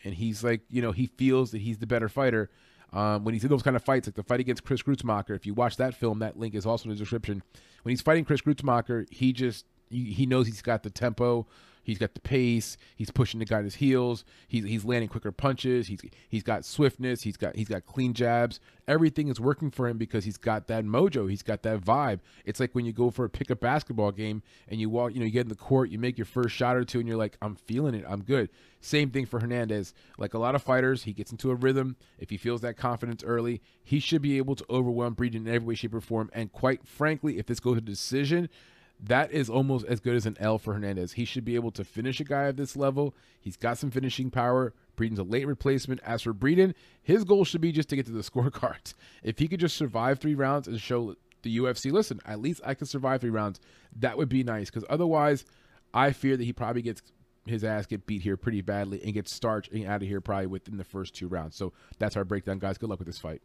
and 0.04 0.16
he's 0.16 0.44
like, 0.44 0.64
you 0.70 0.82
know, 0.82 0.92
he 0.92 1.06
feels 1.06 1.52
that 1.52 1.62
he's 1.62 1.78
the 1.78 1.88
better 1.88 2.10
fighter. 2.10 2.50
Um, 2.94 3.26
when 3.26 3.34
he's 3.34 3.44
in 3.44 3.50
those 3.50 3.64
kind 3.64 3.76
of 3.76 3.84
fights, 3.84 4.08
like 4.08 4.16
the 4.16 4.24
fight 4.24 4.40
against 4.40 4.64
Chris 4.64 4.82
Gruetzemacher, 4.82 5.36
if 5.36 5.46
you 5.46 5.54
watch 5.54 5.78
that 5.78 5.94
film, 5.94 6.20
that 6.20 6.40
link 6.40 6.56
is 6.56 6.66
also 6.66 6.86
in 6.86 6.92
the 6.92 6.96
description. 6.96 7.44
When 7.84 7.92
he's 7.92 8.02
fighting 8.02 8.26
Chris 8.26 8.42
Gruetzemacher, 8.42 9.12
he 9.12 9.34
just 9.34 9.66
he 9.90 10.26
knows 10.26 10.48
he's 10.48 10.62
got 10.62 10.84
the 10.84 10.90
tempo, 10.90 11.48
He's 11.88 11.98
got 11.98 12.14
the 12.14 12.20
pace. 12.20 12.78
He's 12.98 13.10
pushing 13.10 13.40
the 13.40 13.46
guy 13.46 13.60
to 13.60 13.64
his 13.64 13.76
heels. 13.76 14.26
He's 14.50 14.66
he's 14.66 14.84
landing 14.84 15.08
quicker 15.08 15.32
punches. 15.32 15.88
He's 15.88 16.02
he's 16.28 16.44
got 16.44 16.66
swiftness. 16.66 17.22
He's 17.22 17.38
got 17.38 17.56
he's 17.56 17.70
got 17.70 17.86
clean 17.86 18.14
jabs. 18.14 18.60
Everything 18.90 19.30
is 19.30 19.40
working 19.40 19.72
for 19.72 19.88
him 19.88 19.98
because 19.98 20.26
he's 20.26 20.36
got 20.36 20.68
that 20.68 20.84
mojo. 20.84 21.30
He's 21.30 21.44
got 21.44 21.64
that 21.64 21.80
vibe. 21.80 22.20
It's 22.44 22.60
like 22.60 22.76
when 22.76 22.84
you 22.84 22.92
go 22.92 23.10
for 23.10 23.24
a 23.24 23.30
pickup 23.30 23.62
basketball 23.62 24.12
game 24.12 24.44
and 24.68 24.82
you 24.82 24.90
walk, 24.90 25.14
you 25.14 25.22
know, 25.22 25.26
you 25.26 25.32
get 25.32 25.46
in 25.46 25.48
the 25.48 25.56
court, 25.56 25.90
you 25.90 25.98
make 25.98 26.18
your 26.18 26.26
first 26.26 26.54
shot 26.54 26.76
or 26.76 26.84
two, 26.84 27.00
and 27.00 27.08
you're 27.08 27.18
like, 27.18 27.38
I'm 27.42 27.56
feeling 27.56 27.96
it. 27.96 28.04
I'm 28.06 28.22
good. 28.22 28.50
Same 28.82 29.10
thing 29.10 29.26
for 29.26 29.40
Hernandez. 29.40 29.94
Like 30.18 30.34
a 30.34 30.40
lot 30.40 30.56
of 30.56 30.64
fighters, 30.64 31.04
he 31.04 31.14
gets 31.14 31.32
into 31.32 31.52
a 31.52 31.56
rhythm. 31.56 31.96
If 32.20 32.32
he 32.32 32.38
feels 32.38 32.60
that 32.62 32.76
confidence 32.76 33.24
early, 33.24 33.62
he 33.82 34.02
should 34.02 34.22
be 34.22 34.38
able 34.38 34.56
to 34.56 34.66
overwhelm 34.70 35.16
Breeden 35.16 35.36
in 35.36 35.48
every 35.48 35.70
way, 35.70 35.76
shape, 35.76 35.94
or 35.94 36.02
form. 36.02 36.30
And 36.34 36.52
quite 36.52 36.86
frankly, 36.86 37.38
if 37.38 37.46
this 37.46 37.62
goes 37.62 37.76
to 37.76 37.82
decision, 37.82 38.50
that 39.00 39.32
is 39.32 39.50
almost 39.50 39.86
as 39.86 40.00
good 40.00 40.16
as 40.16 40.26
an 40.26 40.38
L 40.40 40.58
for 40.58 40.74
Hernandez. 40.74 41.14
He 41.14 41.26
should 41.26 41.46
be 41.46 41.56
able 41.56 41.72
to 41.72 41.84
finish 41.84 42.20
a 42.20 42.24
guy 42.24 42.46
at 42.46 42.58
this 42.58 42.76
level. 42.76 43.16
He's 43.40 43.56
got 43.58 43.78
some 43.78 43.92
finishing 43.92 44.32
power. 44.32 44.74
Breeden's 44.96 45.20
a 45.20 45.24
late 45.24 45.46
replacement. 45.46 46.02
As 46.04 46.24
for 46.24 46.34
Breeden, 46.34 46.74
his 47.04 47.24
goal 47.24 47.46
should 47.46 47.62
be 47.62 47.72
just 47.72 47.90
to 47.90 47.96
get 47.96 48.06
to 48.08 48.12
the 48.12 48.22
scorecards. 48.30 48.96
If 49.24 49.38
he 49.40 49.48
could 49.48 49.60
just 49.60 49.78
survive 49.78 50.20
three 50.20 50.36
rounds 50.36 50.68
and 50.68 50.80
show 50.82 51.16
the 51.44 51.58
UFC, 51.58 51.92
listen, 51.92 52.20
at 52.26 52.40
least 52.40 52.62
I 52.66 52.74
can 52.74 52.88
survive 52.88 53.22
three 53.22 53.30
rounds, 53.30 53.60
that 53.98 54.18
would 54.18 54.30
be 54.30 54.44
nice. 54.44 54.70
Because 54.70 54.86
otherwise, 54.90 55.46
I 55.94 56.12
fear 56.12 56.36
that 56.36 56.44
he 56.44 56.54
probably 56.54 56.82
gets 56.82 57.02
his 57.46 57.64
ass 57.64 57.86
get 57.86 58.06
beat 58.06 58.22
here 58.22 58.36
pretty 58.36 58.62
badly 58.62 59.02
and 59.04 59.14
gets 59.14 59.34
starched 59.34 59.72
and 59.72 59.86
out 59.86 60.02
of 60.02 60.08
here 60.08 60.20
probably 60.20 60.48
within 60.48 60.78
the 60.78 60.84
first 60.84 61.16
two 61.16 61.28
rounds. 61.28 61.56
So 61.56 61.72
that's 61.98 62.18
our 62.18 62.26
breakdown, 62.26 62.60
guys. 62.60 62.78
Good 62.78 62.90
luck 62.90 63.00
with 63.00 63.08
this 63.08 63.20
fight. 63.20 63.42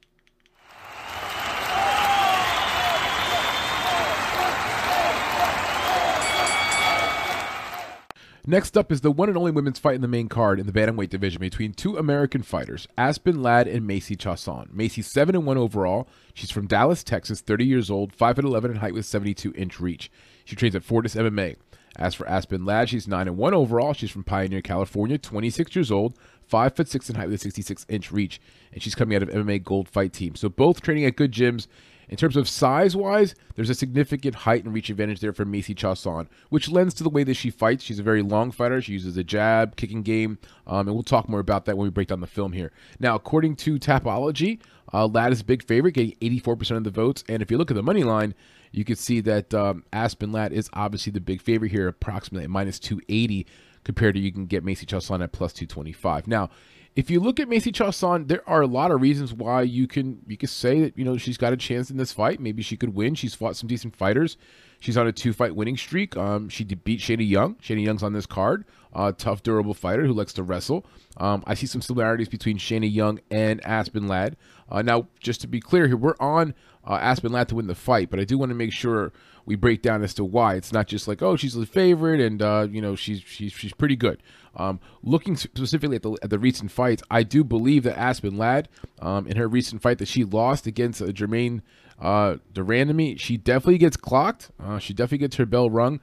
Next 8.45 8.77
up 8.77 8.91
is 8.91 9.03
the 9.03 9.13
one 9.13 9.29
and 9.29 9.39
only 9.39 9.53
women's 9.53 9.79
fight 9.79 9.95
in 9.95 10.01
the 10.01 10.09
main 10.09 10.29
card 10.29 10.59
in 10.59 10.67
the 10.67 10.73
bantamweight 10.73 11.11
division 11.11 11.39
between 11.39 11.73
two 11.73 11.97
American 11.97 12.43
fighters, 12.43 12.89
Aspen 12.99 13.41
Ladd 13.41 13.69
and 13.69 13.87
Macy 13.87 14.17
Chiasson. 14.17 14.73
Macy's 14.73 15.13
7 15.13 15.37
and 15.37 15.47
1 15.47 15.57
overall. 15.57 16.09
She's 16.35 16.51
from 16.51 16.67
Dallas, 16.67 17.05
Texas, 17.05 17.41
30 17.41 17.65
years 17.65 17.89
old, 17.89 18.13
5 18.13 18.35
foot 18.35 18.45
11 18.45 18.73
in 18.73 18.77
height 18.79 18.95
with 18.95 19.07
72 19.07 19.53
inch 19.55 19.79
reach. 19.79 20.11
She 20.45 20.57
trains 20.57 20.75
at 20.75 20.83
Fortis 20.83 21.15
MMA. 21.15 21.55
As 21.95 22.17
for 22.17 22.29
Aspen 22.29 22.65
Ladd, 22.65 22.89
she's 22.89 23.07
9 23.07 23.29
and 23.29 23.37
1 23.37 23.55
overall. 23.55 23.93
She's 23.93 24.11
from 24.11 24.25
Pioneer, 24.25 24.61
California, 24.61 25.19
26 25.19 25.77
years 25.77 25.93
old, 25.93 26.19
5 26.49 26.75
foot 26.75 26.89
6 26.89 27.11
in 27.11 27.15
height 27.15 27.29
with 27.29 27.37
a 27.37 27.39
66 27.39 27.87
inch 27.89 28.11
reach, 28.11 28.41
and 28.73 28.83
she's 28.83 28.97
coming 28.97 29.15
out 29.15 29.23
of 29.23 29.29
MMA 29.29 29.63
Gold 29.63 29.89
Fight 29.89 30.13
Team. 30.13 30.35
So 30.35 30.49
both 30.49 30.81
training 30.81 31.05
at 31.05 31.15
good 31.15 31.31
gyms 31.31 31.69
In 32.13 32.19
terms 32.19 32.37
of 32.37 32.47
size 32.47 32.95
wise, 32.95 33.35
there's 33.55 33.71
a 33.71 33.75
significant 33.75 34.35
height 34.35 34.65
and 34.65 34.75
reach 34.75 34.91
advantage 34.91 35.21
there 35.21 35.33
for 35.33 35.47
Macy 35.47 35.75
Chiasson, 35.75 36.29
which 36.51 36.69
lends 36.69 36.93
to 36.93 37.03
the 37.03 37.09
way 37.09 37.25
that 37.25 37.33
she 37.33 37.49
fights. 37.49 37.83
She's 37.83 37.99
a 37.99 38.03
very 38.03 38.21
long 38.21 38.51
fighter. 38.51 38.83
She 38.83 38.93
uses 38.93 39.17
a 39.17 39.25
jab, 39.25 39.77
kicking 39.77 40.03
game, 40.03 40.39
um, 40.67 40.87
and 40.89 40.95
we'll 40.95 41.05
talk 41.05 41.27
more 41.27 41.41
about 41.41 41.65
that 41.65 41.79
when 41.79 41.87
we 41.87 41.91
break 41.91 42.09
down 42.09 42.21
the 42.21 42.27
film 42.27 42.53
here. 42.53 42.71
Now, 43.01 43.15
according 43.15 43.57
to 43.57 43.79
Tapology, 43.79 44.61
uh, 44.93 45.07
Ladd 45.07 45.33
is 45.33 45.41
a 45.41 45.45
big 45.45 45.67
favorite, 45.67 45.93
getting 45.93 46.15
84% 46.21 46.77
of 46.77 46.85
the 46.85 46.91
votes. 46.91 47.25
And 47.31 47.41
if 47.41 47.51
you 47.51 47.57
look 47.57 47.71
at 47.71 47.79
the 47.79 47.83
money 47.83 48.05
line, 48.05 48.35
you 48.73 48.85
can 48.85 48.97
see 48.97 49.23
that 49.23 49.55
um, 49.55 49.83
Aspen 49.91 50.33
Ladd 50.33 50.53
is 50.53 50.69
obviously 50.75 51.13
the 51.13 51.21
big 51.23 51.41
favorite 51.41 51.71
here, 51.71 51.89
approximately 51.89 52.47
minus 52.47 52.79
280 52.79 53.47
compared 53.85 54.17
to 54.17 54.21
you 54.21 54.31
can 54.31 54.45
get 54.45 54.65
Macy 54.65 54.85
Chiasson 54.85 55.23
at 55.23 55.33
plus 55.33 55.55
225. 55.55 56.29
Now, 56.29 56.51
if 56.95 57.11
you 57.11 57.21
look 57.21 57.41
at 57.41 57.49
Macy 57.49 57.73
Chiasson, 57.73 58.29
there 58.29 58.47
are 58.49 58.61
a 58.61 58.67
lot 58.67 58.91
of 58.91 59.01
reasons 59.01 59.33
why 59.33 59.63
you 59.63 59.87
can 59.87 60.21
you 60.27 60.37
can 60.37 60.49
say 60.49 60.81
that 60.83 60.99
you 60.99 61.05
know 61.05 61.17
she's 61.17 61.39
got 61.39 61.53
a 61.53 61.57
chance 61.57 61.91
in 61.91 61.97
this 61.97 62.13
fight. 62.13 62.39
Maybe 62.39 62.63
she 62.63 62.77
could 62.77 62.95
win. 62.95 63.15
She's 63.15 63.35
fought 63.35 63.57
some 63.57 63.69
decent 63.69 63.97
fighters. 63.97 64.37
She's 64.79 64.97
on 64.97 65.07
a 65.07 65.13
two 65.13 65.33
fight 65.33 65.57
winning 65.57 65.77
streak. 65.77 66.17
Um, 66.17 66.49
she 66.49 66.65
beat 66.65 67.01
Shayna 67.01 67.27
Young. 67.27 67.55
Shayna 67.57 67.85
Young's 67.85 68.03
on 68.03 68.13
this 68.13 68.27
card. 68.27 68.65
Uh, 68.93 69.13
tough, 69.13 69.43
durable 69.43 69.75
fighter 69.75 70.05
who 70.05 70.13
likes 70.13 70.35
to 70.35 70.43
wrestle. 70.43 70.85
Um, 71.17 71.43
I 71.47 71.55
see 71.55 71.67
some 71.67 71.81
similarities 71.81 72.29
between 72.29 72.59
Shayna 72.59 72.93
Young 72.93 73.21
and 73.31 73.65
Aspen 73.65 74.07
Ladd. 74.07 74.37
Uh, 74.71 74.83
now, 74.83 75.09
just 75.19 75.41
to 75.43 75.47
be 75.47 75.61
clear 75.61 75.87
here, 75.87 75.97
we're 75.97 76.17
on 76.21 76.53
uh, 76.87 76.95
Aspen 76.95 77.33
Ladd 77.33 77.49
to 77.49 77.55
win 77.55 77.69
the 77.69 77.75
fight, 77.75 78.11
but 78.11 78.21
I 78.21 78.25
do 78.25 78.37
want 78.37 78.51
to 78.51 78.55
make 78.55 78.73
sure 78.73 79.13
we 79.47 79.55
break 79.55 79.83
down 79.83 80.03
as 80.03 80.15
to 80.15 80.25
why. 80.25 80.55
It's 80.55 80.73
not 80.73 80.89
just 80.89 81.09
like, 81.09 81.23
oh, 81.23 81.37
she's 81.37 81.55
the 81.55 81.67
favorite 81.67 82.21
and 82.21 82.43
uh, 82.43 82.69
you 82.71 82.81
know 82.81 82.95
she's 82.95 83.21
she's 83.21 83.53
she's 83.53 83.73
pretty 83.73 83.97
good. 83.97 84.23
Um, 84.57 84.81
looking 85.03 85.37
specifically 85.37 85.97
at 85.97 86.03
the 86.03 86.13
at 86.23 86.31
the 86.31 86.39
recent 86.39 86.71
fights, 86.71 87.03
I 87.11 87.23
do 87.23 87.43
believe 87.43 87.85
that 87.85 87.99
Aspen 87.99 88.37
Ladd, 88.37 88.69
um, 89.01 89.27
in 89.27 89.37
her 89.37 89.49
recent 89.49 89.83
fight 89.83 89.99
that 89.99 90.09
she 90.09 90.25
lost 90.25 90.67
against 90.67 91.01
uh, 91.01 91.11
Germaine 91.13 91.63
uh, 92.01 92.37
de 92.53 92.63
Randamie, 92.63 93.19
she 93.19 93.37
definitely 93.37 93.79
gets 93.79 93.97
clocked. 93.97 94.51
Uh, 94.63 94.79
she 94.79 94.93
definitely 94.93 95.19
gets 95.19 95.37
her 95.37 95.47
bell 95.47 95.71
rung, 95.71 96.01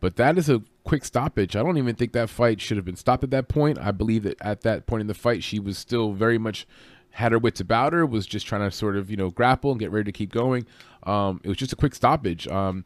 but 0.00 0.16
that 0.16 0.36
is 0.36 0.48
a 0.48 0.62
quick 0.84 1.04
stoppage. 1.04 1.54
I 1.54 1.62
don't 1.62 1.78
even 1.78 1.94
think 1.94 2.12
that 2.12 2.28
fight 2.28 2.60
should 2.60 2.76
have 2.76 2.86
been 2.86 2.96
stopped 2.96 3.22
at 3.22 3.30
that 3.30 3.48
point. 3.48 3.78
I 3.78 3.92
believe 3.92 4.24
that 4.24 4.36
at 4.40 4.62
that 4.62 4.86
point 4.86 5.02
in 5.02 5.06
the 5.06 5.14
fight, 5.14 5.44
she 5.44 5.58
was 5.60 5.78
still 5.78 6.12
very 6.12 6.38
much 6.38 6.66
had 7.12 7.32
her 7.32 7.38
wits 7.38 7.60
about 7.60 7.92
her, 7.92 8.06
was 8.06 8.26
just 8.26 8.46
trying 8.46 8.68
to 8.68 8.74
sort 8.74 8.96
of, 8.96 9.10
you 9.10 9.16
know, 9.16 9.30
grapple 9.30 9.70
and 9.70 9.78
get 9.78 9.90
ready 9.90 10.04
to 10.04 10.12
keep 10.12 10.32
going. 10.32 10.66
Um, 11.04 11.40
it 11.44 11.48
was 11.48 11.58
just 11.58 11.72
a 11.72 11.76
quick 11.76 11.94
stoppage. 11.94 12.48
Um, 12.48 12.84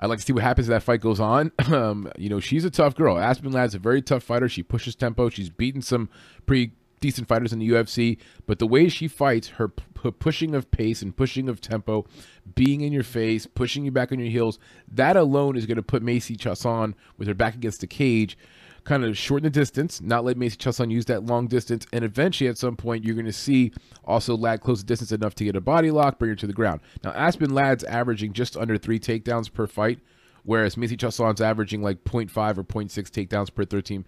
I'd 0.00 0.08
like 0.08 0.18
to 0.18 0.24
see 0.24 0.32
what 0.32 0.42
happens 0.42 0.66
as 0.66 0.68
that 0.68 0.82
fight 0.82 1.00
goes 1.00 1.20
on. 1.20 1.52
um, 1.72 2.10
you 2.18 2.28
know, 2.28 2.40
she's 2.40 2.64
a 2.64 2.70
tough 2.70 2.94
girl. 2.94 3.18
Aspen 3.18 3.52
Ladd's 3.52 3.74
a 3.74 3.78
very 3.78 4.02
tough 4.02 4.22
fighter. 4.22 4.48
She 4.48 4.62
pushes 4.62 4.94
tempo. 4.94 5.28
She's 5.30 5.50
beaten 5.50 5.82
some 5.82 6.08
pretty 6.44 6.72
decent 7.00 7.28
fighters 7.28 7.52
in 7.52 7.58
the 7.58 7.68
UFC, 7.68 8.18
but 8.46 8.58
the 8.58 8.66
way 8.66 8.88
she 8.88 9.06
fights, 9.06 9.48
her, 9.48 9.70
her 10.02 10.10
pushing 10.10 10.54
of 10.54 10.70
pace 10.70 11.02
and 11.02 11.16
pushing 11.16 11.48
of 11.48 11.60
tempo, 11.60 12.06
being 12.54 12.80
in 12.80 12.92
your 12.92 13.02
face, 13.02 13.46
pushing 13.46 13.84
you 13.84 13.90
back 13.90 14.12
on 14.12 14.18
your 14.18 14.30
heels, 14.30 14.58
that 14.90 15.16
alone 15.16 15.56
is 15.56 15.66
going 15.66 15.76
to 15.76 15.82
put 15.82 16.02
Macy 16.02 16.36
Chiasson 16.36 16.94
with 17.18 17.28
her 17.28 17.34
back 17.34 17.54
against 17.54 17.80
the 17.80 17.86
cage 17.86 18.36
kind 18.86 19.04
of 19.04 19.18
shorten 19.18 19.42
the 19.44 19.50
distance, 19.50 20.00
not 20.00 20.24
let 20.24 20.36
Macy 20.36 20.56
Chiasson 20.56 20.90
use 20.90 21.04
that 21.06 21.26
long 21.26 21.48
distance, 21.48 21.86
and 21.92 22.04
eventually 22.04 22.48
at 22.48 22.56
some 22.56 22.76
point 22.76 23.04
you're 23.04 23.16
going 23.16 23.26
to 23.26 23.32
see 23.32 23.72
also 24.04 24.36
Ladd 24.36 24.60
close 24.60 24.80
the 24.80 24.86
distance 24.86 25.12
enough 25.12 25.34
to 25.34 25.44
get 25.44 25.56
a 25.56 25.60
body 25.60 25.90
lock, 25.90 26.18
bring 26.18 26.30
her 26.30 26.36
to 26.36 26.46
the 26.46 26.52
ground. 26.52 26.80
Now 27.04 27.10
Aspen 27.10 27.50
Ladd's 27.50 27.84
averaging 27.84 28.32
just 28.32 28.56
under 28.56 28.78
three 28.78 29.00
takedowns 29.00 29.52
per 29.52 29.66
fight, 29.66 29.98
whereas 30.44 30.76
Macy 30.76 30.96
Chiasson's 30.96 31.40
averaging 31.40 31.82
like 31.82 32.04
0.5 32.04 32.58
or 32.58 32.64
0.6 32.64 32.88
takedowns 33.10 33.52
per 33.52 33.64
13 33.64 34.06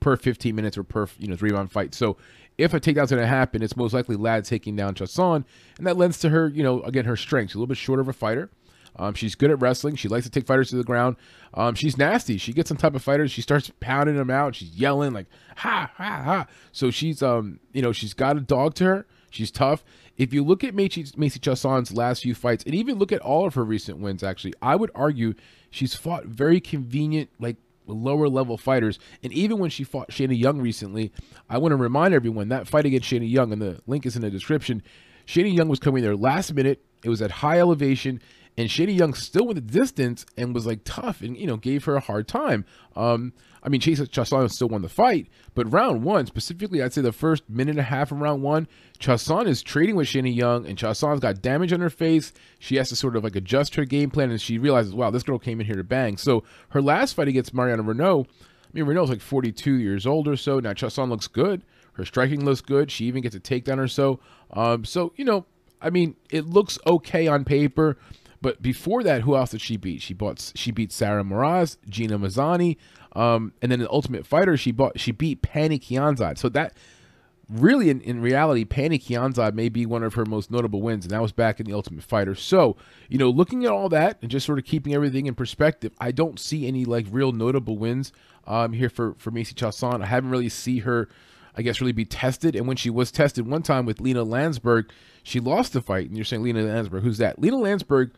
per 0.00 0.16
15 0.16 0.56
minutes 0.56 0.78
or 0.78 0.84
per 0.84 1.06
you 1.18 1.28
know 1.28 1.36
three 1.36 1.52
round 1.52 1.70
fight. 1.70 1.94
So 1.94 2.16
if 2.56 2.72
a 2.72 2.80
takedown's 2.80 3.10
going 3.10 3.22
to 3.22 3.26
happen, 3.26 3.62
it's 3.62 3.76
most 3.76 3.92
likely 3.92 4.16
Ladd 4.16 4.46
taking 4.46 4.74
down 4.74 4.94
Chiasson, 4.94 5.44
and 5.76 5.86
that 5.86 5.98
lends 5.98 6.18
to 6.20 6.30
her 6.30 6.48
you 6.48 6.62
know 6.62 6.80
again 6.82 7.04
her 7.04 7.16
strength. 7.16 7.50
She's 7.50 7.56
a 7.56 7.58
little 7.58 7.68
bit 7.68 7.76
shorter 7.76 8.00
of 8.00 8.08
a 8.08 8.14
fighter. 8.14 8.50
Um, 8.96 9.14
she's 9.14 9.34
good 9.34 9.50
at 9.50 9.60
wrestling. 9.60 9.96
She 9.96 10.08
likes 10.08 10.24
to 10.24 10.30
take 10.30 10.46
fighters 10.46 10.70
to 10.70 10.76
the 10.76 10.84
ground. 10.84 11.16
Um, 11.54 11.74
she's 11.74 11.96
nasty. 11.96 12.36
She 12.36 12.52
gets 12.52 12.70
on 12.70 12.76
top 12.76 12.94
of 12.94 13.02
fighters. 13.02 13.30
She 13.30 13.42
starts 13.42 13.70
pounding 13.80 14.16
them 14.16 14.30
out. 14.30 14.54
She's 14.54 14.70
yelling 14.70 15.12
like 15.12 15.26
ha 15.56 15.90
ha 15.96 16.22
ha. 16.22 16.46
So 16.72 16.90
she's 16.90 17.22
um 17.22 17.60
you 17.72 17.82
know 17.82 17.92
she's 17.92 18.14
got 18.14 18.36
a 18.36 18.40
dog 18.40 18.74
to 18.74 18.84
her. 18.84 19.06
She's 19.30 19.50
tough. 19.50 19.82
If 20.18 20.34
you 20.34 20.44
look 20.44 20.62
at 20.62 20.74
Macy, 20.74 21.06
Macy 21.16 21.40
Chiasson's 21.40 21.92
last 21.92 22.22
few 22.22 22.34
fights, 22.34 22.64
and 22.64 22.74
even 22.74 22.98
look 22.98 23.12
at 23.12 23.20
all 23.22 23.46
of 23.46 23.54
her 23.54 23.64
recent 23.64 23.98
wins, 23.98 24.22
actually, 24.22 24.52
I 24.60 24.76
would 24.76 24.90
argue 24.94 25.34
she's 25.70 25.94
fought 25.94 26.26
very 26.26 26.60
convenient, 26.60 27.30
like 27.38 27.56
lower 27.86 28.28
level 28.28 28.58
fighters. 28.58 28.98
And 29.22 29.32
even 29.32 29.58
when 29.58 29.70
she 29.70 29.84
fought 29.84 30.10
Shayna 30.10 30.38
Young 30.38 30.60
recently, 30.60 31.12
I 31.48 31.58
want 31.58 31.72
to 31.72 31.76
remind 31.76 32.12
everyone 32.12 32.48
that 32.50 32.68
fight 32.68 32.84
against 32.84 33.10
Shayna 33.10 33.28
Young, 33.28 33.52
and 33.52 33.62
the 33.62 33.80
link 33.86 34.04
is 34.04 34.14
in 34.14 34.22
the 34.22 34.30
description. 34.30 34.82
Shayna 35.26 35.54
Young 35.54 35.68
was 35.68 35.78
coming 35.78 36.02
there 36.02 36.16
last 36.16 36.52
minute. 36.52 36.84
It 37.02 37.08
was 37.08 37.22
at 37.22 37.30
high 37.30 37.58
elevation. 37.58 38.20
And 38.56 38.68
Shayna 38.68 38.94
Young 38.94 39.14
still 39.14 39.46
went 39.46 39.54
the 39.54 39.60
distance 39.60 40.26
and 40.36 40.54
was 40.54 40.66
like 40.66 40.80
tough 40.84 41.22
and, 41.22 41.36
you 41.36 41.46
know, 41.46 41.56
gave 41.56 41.84
her 41.84 41.96
a 41.96 42.00
hard 42.00 42.28
time. 42.28 42.66
Um, 42.94 43.32
I 43.62 43.68
mean, 43.68 43.80
Chase 43.80 44.00
Chiasson 44.00 44.50
still 44.50 44.68
won 44.68 44.82
the 44.82 44.88
fight, 44.88 45.28
but 45.54 45.72
round 45.72 46.02
one, 46.02 46.26
specifically, 46.26 46.82
I'd 46.82 46.92
say 46.92 47.00
the 47.00 47.12
first 47.12 47.48
minute 47.48 47.72
and 47.72 47.80
a 47.80 47.84
half 47.84 48.10
of 48.10 48.20
round 48.20 48.42
one, 48.42 48.66
Chiasson 48.98 49.46
is 49.46 49.62
trading 49.62 49.94
with 49.94 50.08
Shayna 50.08 50.34
Young, 50.34 50.66
and 50.66 50.76
Chiasson's 50.76 51.20
got 51.20 51.40
damage 51.40 51.72
on 51.72 51.80
her 51.80 51.90
face. 51.90 52.32
She 52.58 52.76
has 52.76 52.88
to 52.88 52.96
sort 52.96 53.16
of 53.16 53.24
like 53.24 53.36
adjust 53.36 53.76
her 53.76 53.84
game 53.84 54.10
plan, 54.10 54.30
and 54.30 54.40
she 54.40 54.58
realizes, 54.58 54.94
wow, 54.94 55.10
this 55.10 55.22
girl 55.22 55.38
came 55.38 55.60
in 55.60 55.66
here 55.66 55.76
to 55.76 55.84
bang. 55.84 56.16
So 56.16 56.42
her 56.70 56.82
last 56.82 57.14
fight 57.14 57.28
against 57.28 57.54
Marion 57.54 57.80
Reneau, 57.84 58.26
I 58.26 58.68
mean, 58.72 58.84
Reneau's 58.84 59.10
like 59.10 59.20
42 59.20 59.74
years 59.74 60.06
old 60.06 60.26
or 60.26 60.36
so. 60.36 60.58
Now, 60.58 60.72
Chiasson 60.72 61.08
looks 61.08 61.28
good. 61.28 61.62
Her 61.94 62.04
striking 62.04 62.44
looks 62.44 62.62
good. 62.62 62.90
She 62.90 63.04
even 63.04 63.22
gets 63.22 63.36
a 63.36 63.40
takedown 63.40 63.78
or 63.78 63.88
so. 63.88 64.18
Um, 64.50 64.84
so, 64.84 65.12
you 65.16 65.24
know, 65.24 65.44
I 65.80 65.90
mean, 65.90 66.16
it 66.30 66.46
looks 66.46 66.78
okay 66.86 67.26
on 67.26 67.44
paper. 67.44 67.98
But 68.42 68.60
before 68.60 69.04
that, 69.04 69.22
who 69.22 69.36
else 69.36 69.52
did 69.52 69.60
she 69.60 69.76
beat? 69.76 70.02
She 70.02 70.12
bought 70.12 70.52
she 70.56 70.72
beat 70.72 70.92
Sarah 70.92 71.22
Moras, 71.22 71.78
Gina 71.88 72.18
Mazany, 72.18 72.76
um, 73.12 73.52
and 73.62 73.70
then 73.70 73.80
in 73.80 73.86
Ultimate 73.88 74.26
Fighter, 74.26 74.56
she 74.56 74.72
bought 74.72 74.98
she 74.98 75.12
beat 75.12 75.42
Pannie 75.42 75.78
Kianzad. 75.78 76.38
So 76.38 76.48
that 76.50 76.76
really, 77.48 77.88
in, 77.88 78.00
in 78.00 78.20
reality, 78.20 78.64
Pannie 78.64 78.98
Kianzad 78.98 79.54
may 79.54 79.68
be 79.68 79.86
one 79.86 80.02
of 80.02 80.14
her 80.14 80.24
most 80.24 80.50
notable 80.50 80.82
wins, 80.82 81.04
and 81.04 81.12
that 81.12 81.22
was 81.22 81.30
back 81.30 81.60
in 81.60 81.66
the 81.66 81.72
Ultimate 81.72 82.02
Fighter. 82.02 82.34
So 82.34 82.76
you 83.08 83.16
know, 83.16 83.30
looking 83.30 83.64
at 83.64 83.70
all 83.70 83.88
that 83.90 84.18
and 84.20 84.30
just 84.30 84.44
sort 84.44 84.58
of 84.58 84.64
keeping 84.64 84.92
everything 84.92 85.26
in 85.26 85.36
perspective, 85.36 85.92
I 86.00 86.10
don't 86.10 86.40
see 86.40 86.66
any 86.66 86.84
like 86.84 87.06
real 87.10 87.30
notable 87.30 87.78
wins 87.78 88.12
um, 88.48 88.72
here 88.72 88.90
for 88.90 89.14
for 89.18 89.30
Macy 89.30 89.54
Chiasson. 89.54 90.02
I 90.02 90.06
haven't 90.06 90.30
really 90.30 90.50
see 90.50 90.80
her. 90.80 91.08
I 91.54 91.60
guess, 91.60 91.82
really 91.82 91.92
be 91.92 92.06
tested. 92.06 92.56
And 92.56 92.66
when 92.66 92.78
she 92.78 92.88
was 92.88 93.12
tested 93.12 93.46
one 93.46 93.60
time 93.62 93.84
with 93.84 94.00
Lina 94.00 94.24
Länsberg, 94.24 94.88
she 95.22 95.38
lost 95.38 95.74
the 95.74 95.82
fight. 95.82 96.06
And 96.06 96.16
you're 96.16 96.24
saying 96.24 96.42
Lina 96.42 96.62
Länsberg, 96.62 97.02
who's 97.02 97.18
that? 97.18 97.38
Lina 97.38 97.58
Länsberg 97.58 98.12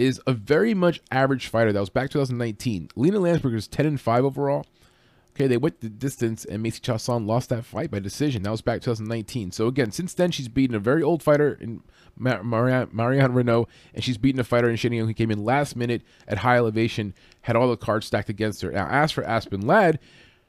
is 0.00 0.20
a 0.26 0.32
very 0.32 0.74
much 0.74 1.00
average 1.10 1.48
fighter. 1.48 1.72
That 1.72 1.80
was 1.80 1.90
back 1.90 2.10
2019. 2.10 2.90
Lina 2.96 3.18
Länsberg 3.18 3.54
was 3.54 3.68
10 3.68 3.86
and 3.86 4.00
5 4.00 4.24
overall. 4.24 4.66
Okay, 5.34 5.46
they 5.46 5.56
went 5.56 5.80
the 5.80 5.88
distance, 5.88 6.44
and 6.44 6.60
Macy 6.62 6.80
Chiasson 6.80 7.24
lost 7.24 7.48
that 7.50 7.64
fight 7.64 7.92
by 7.92 8.00
decision. 8.00 8.42
That 8.42 8.50
was 8.50 8.60
back 8.60 8.80
2019. 8.80 9.52
So 9.52 9.68
again, 9.68 9.92
since 9.92 10.12
then, 10.12 10.32
she's 10.32 10.48
beaten 10.48 10.74
a 10.74 10.80
very 10.80 11.00
old 11.00 11.22
fighter 11.22 11.56
in 11.60 11.82
Marianne, 12.16 12.88
Marianne 12.90 13.32
Reneau, 13.32 13.68
and 13.94 14.02
she's 14.02 14.18
beaten 14.18 14.40
a 14.40 14.44
fighter 14.44 14.68
in 14.68 14.74
Shania 14.74 15.06
who 15.06 15.14
came 15.14 15.30
in 15.30 15.44
last 15.44 15.76
minute 15.76 16.02
at 16.26 16.38
high 16.38 16.56
elevation, 16.56 17.14
had 17.42 17.54
all 17.54 17.68
the 17.70 17.76
cards 17.76 18.06
stacked 18.06 18.28
against 18.28 18.62
her. 18.62 18.72
Now, 18.72 18.88
as 18.88 19.12
for 19.12 19.22
Aspen 19.22 19.60
Ladd, 19.60 20.00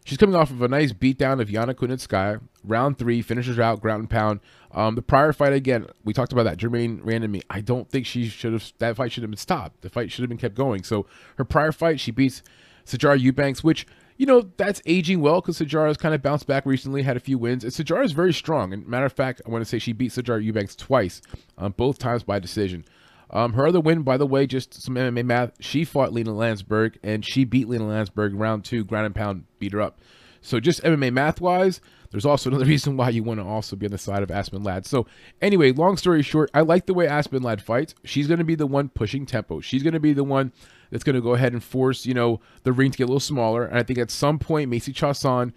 She's 0.05 0.17
coming 0.17 0.35
off 0.35 0.49
of 0.49 0.61
a 0.61 0.67
nice 0.67 0.91
beatdown 0.91 1.39
of 1.39 1.49
Yana 1.49 1.75
Kunitskaya. 1.75 2.41
Round 2.63 2.97
three, 2.97 3.21
finishes 3.21 3.59
out, 3.59 3.81
ground 3.81 4.01
and 4.01 4.09
pound. 4.09 4.39
Um, 4.71 4.95
the 4.95 5.01
prior 5.01 5.33
fight, 5.33 5.53
again, 5.53 5.87
we 6.03 6.13
talked 6.13 6.31
about 6.31 6.43
that. 6.43 6.57
Germaine 6.57 6.99
Randamie. 7.01 7.43
I 7.49 7.61
don't 7.61 7.89
think 7.89 8.05
she 8.05 8.27
should 8.27 8.53
have, 8.53 8.71
that 8.79 8.95
fight 8.95 9.11
should 9.11 9.23
have 9.23 9.31
been 9.31 9.37
stopped. 9.37 9.81
The 9.81 9.89
fight 9.89 10.11
should 10.11 10.23
have 10.23 10.29
been 10.29 10.37
kept 10.37 10.55
going. 10.55 10.83
So 10.83 11.05
her 11.37 11.45
prior 11.45 11.71
fight, 11.71 11.99
she 11.99 12.11
beats 12.11 12.41
Sijara 12.85 13.19
Eubanks, 13.19 13.63
which, 13.63 13.85
you 14.17 14.25
know, 14.25 14.49
that's 14.57 14.81
aging 14.85 15.21
well 15.21 15.41
because 15.41 15.59
Sijara's 15.59 15.97
kind 15.97 16.15
of 16.15 16.21
bounced 16.21 16.47
back 16.47 16.65
recently, 16.65 17.03
had 17.03 17.17
a 17.17 17.21
few 17.21 17.37
wins. 17.37 17.63
And 17.63 17.71
Sijara 17.71 18.03
is 18.03 18.11
very 18.11 18.33
strong. 18.33 18.73
And 18.73 18.87
matter 18.87 19.05
of 19.05 19.13
fact, 19.13 19.41
I 19.45 19.49
want 19.49 19.61
to 19.61 19.69
say 19.69 19.79
she 19.79 19.93
beat 19.93 20.11
Sijara 20.11 20.43
Eubanks 20.43 20.75
twice, 20.75 21.21
um, 21.57 21.73
both 21.77 21.99
times 21.99 22.23
by 22.23 22.39
decision. 22.39 22.83
Um, 23.31 23.53
her 23.53 23.67
other 23.67 23.79
win, 23.79 24.01
by 24.01 24.17
the 24.17 24.25
way, 24.25 24.47
just 24.47 24.81
some 24.81 24.95
MMA 24.95 25.25
math. 25.25 25.51
She 25.59 25.85
fought 25.85 26.13
Lina 26.13 26.31
Länsberg 26.31 26.95
and 27.03 27.25
she 27.25 27.45
beat 27.45 27.69
Lina 27.69 27.85
Länsberg 27.85 28.31
round 28.33 28.65
two, 28.65 28.83
ground 28.83 29.05
and 29.05 29.15
pound, 29.15 29.43
beat 29.59 29.73
her 29.73 29.81
up. 29.81 29.99
So 30.41 30.59
just 30.59 30.83
MMA 30.83 31.13
math 31.13 31.41
wise, 31.41 31.81
there's 32.11 32.25
also 32.25 32.49
another 32.49 32.65
reason 32.67 32.97
why 32.97 33.09
you 33.09 33.23
want 33.23 33.39
to 33.39 33.45
also 33.45 33.75
be 33.75 33.85
on 33.85 33.91
the 33.91 33.97
side 33.97 34.23
of 34.23 34.31
Aspen 34.31 34.63
Ladd. 34.63 34.85
So 34.85 35.05
anyway, 35.41 35.71
long 35.71 35.97
story 35.97 36.23
short, 36.23 36.49
I 36.53 36.61
like 36.61 36.85
the 36.85 36.93
way 36.93 37.07
Aspen 37.07 37.43
Ladd 37.43 37.61
fights. 37.61 37.93
She's 38.03 38.27
going 38.27 38.39
to 38.39 38.45
be 38.45 38.55
the 38.55 38.67
one 38.67 38.89
pushing 38.89 39.25
tempo. 39.25 39.59
She's 39.59 39.83
going 39.83 39.93
to 39.93 39.99
be 39.99 40.13
the 40.13 40.23
one 40.23 40.51
that's 40.89 41.03
going 41.03 41.15
to 41.15 41.21
go 41.21 41.35
ahead 41.35 41.53
and 41.53 41.63
force, 41.63 42.05
you 42.05 42.13
know, 42.13 42.39
the 42.63 42.71
ring 42.71 42.91
to 42.91 42.97
get 42.97 43.03
a 43.03 43.07
little 43.07 43.19
smaller. 43.19 43.65
And 43.65 43.77
I 43.77 43.83
think 43.83 43.99
at 43.99 44.09
some 44.09 44.39
point, 44.39 44.69
Macy 44.69 44.91
Chiasson 44.91 45.53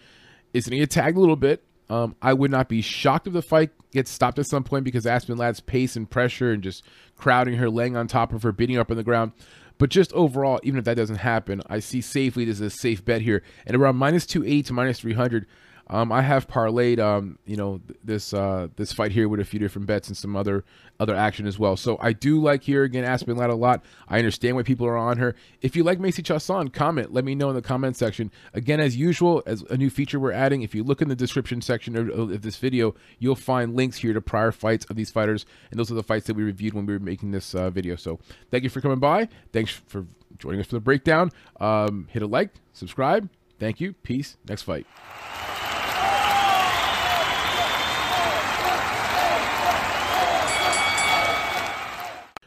is 0.53 0.67
going 0.67 0.79
to 0.79 0.83
get 0.83 0.91
tagged 0.91 1.17
a 1.17 1.21
little 1.21 1.37
bit. 1.37 1.65
Um, 1.93 2.17
I 2.23 2.33
would 2.33 2.51
not 2.51 2.71
be 2.71 2.81
shocked 2.81 3.27
if 3.27 3.35
the 3.35 3.43
fight 3.43 3.71
gets 3.91 4.11
stopped 4.11 4.39
at 4.39 4.47
some 4.47 4.65
point 4.65 4.83
because 4.83 5.05
Aspen 5.05 5.37
Ladd's 5.37 5.61
pace 5.61 5.95
and 5.95 6.09
pressure 6.09 6.51
and 6.51 6.63
just 6.63 6.83
crowding 7.19 7.57
her, 7.57 7.69
laying 7.69 7.99
on 7.99 8.07
top 8.07 8.33
of 8.33 8.45
her, 8.45 8.51
beating 8.51 8.77
her 8.77 8.81
up 8.81 8.91
on 8.91 8.97
the 8.97 9.03
ground. 9.03 9.33
But 9.77 9.91
just 9.91 10.11
overall, 10.15 10.59
even 10.63 10.79
if 10.79 10.87
that 10.87 10.97
doesn't 10.97 11.17
happen, 11.17 11.61
I 11.67 11.81
see 11.81 12.01
safely 12.01 12.47
this 12.47 12.61
is 12.61 12.61
a 12.63 12.71
safe 12.71 13.05
bet 13.05 13.21
here. 13.21 13.43
And 13.67 13.77
around 13.77 13.97
minus 13.97 14.25
280 14.25 14.63
to 14.63 14.73
minus 14.73 15.01
300, 15.01 15.47
Um, 15.93 16.11
I 16.11 16.23
have 16.23 16.49
parlayed, 16.49 16.99
um, 16.99 17.39
you 17.45 17.55
know, 17.55 17.79
th- 17.87 18.01
this 18.03 18.33
uh, 18.33 18.69
this 18.77 18.95
fight 18.95 19.13
here 19.13 19.29
with 19.29 19.41
a 19.41 19.45
few 19.45 19.61
different 19.61 19.87
bets 19.87 20.09
and 20.09 20.17
some 20.17 20.35
other 20.35 20.65
other 20.99 21.15
action 21.15 21.47
as 21.47 21.59
well. 21.59 21.77
So 21.77 21.99
I 22.01 22.15
do 22.15 22.41
like 22.41 22.63
here 22.63 22.83
again 22.83 23.05
Aspen 23.05 23.37
Ladd 23.37 23.51
a 23.51 23.55
lot. 23.55 23.85
I 24.09 24.17
understand 24.17 24.57
why 24.57 24.63
people 24.63 24.87
are 24.87 24.97
on 24.97 25.19
her. 25.19 25.35
If 25.61 25.77
you 25.77 25.85
like 25.85 26.01
Macy 26.01 26.23
Chiasson, 26.23 26.73
comment. 26.73 27.13
Let 27.13 27.27
me 27.27 27.35
know 27.35 27.51
in 27.51 27.55
the 27.55 27.63
comment 27.63 27.99
section. 27.99 28.31
Again, 28.55 28.81
as 28.81 28.97
usual, 28.97 29.43
as 29.45 29.63
a 29.69 29.77
new 29.77 29.91
feature 29.91 30.19
we're 30.19 30.33
adding, 30.33 30.63
if 30.63 30.75
you 30.75 30.83
look 30.83 31.03
in 31.03 31.09
the 31.09 31.15
description 31.15 31.61
section 31.61 31.95
of, 31.95 32.09
of 32.09 32.41
this 32.41 32.57
video, 32.57 32.95
you'll 33.19 33.37
find 33.37 33.77
links 33.77 33.99
here 33.99 34.15
to 34.15 34.21
prior 34.23 34.51
fights 34.51 34.87
of 34.87 34.97
these 34.97 35.11
fighters, 35.11 35.45
and 35.71 35.79
those 35.79 35.91
are 35.91 35.95
the 35.95 36.03
fights 36.03 36.27
that 36.27 36.35
we 36.35 36.43
reviewed 36.43 36.73
when 36.73 36.87
we 36.87 36.95
were 36.95 37.01
making 37.01 37.33
this 37.33 37.55
uh, 37.55 37.69
video. 37.69 37.97
So 37.97 38.19
thank 38.51 38.65
you 38.65 38.71
for 38.71 38.81
coming 38.81 38.99
by. 38.99 39.29
Thanks 39.53 39.73
for 39.73 40.07
joining 40.39 40.61
us 40.61 40.67
for 40.67 40.77
the 40.77 40.81
breakdown. 40.81 41.31
Um, 41.61 42.09
hit 42.11 42.23
a 42.23 42.27
like, 42.27 42.51
subscribe. 42.73 43.29
Thank 43.59 43.79
you. 43.81 43.93
Peace. 43.93 44.39
Next 44.49 44.63
fight. 44.63 44.87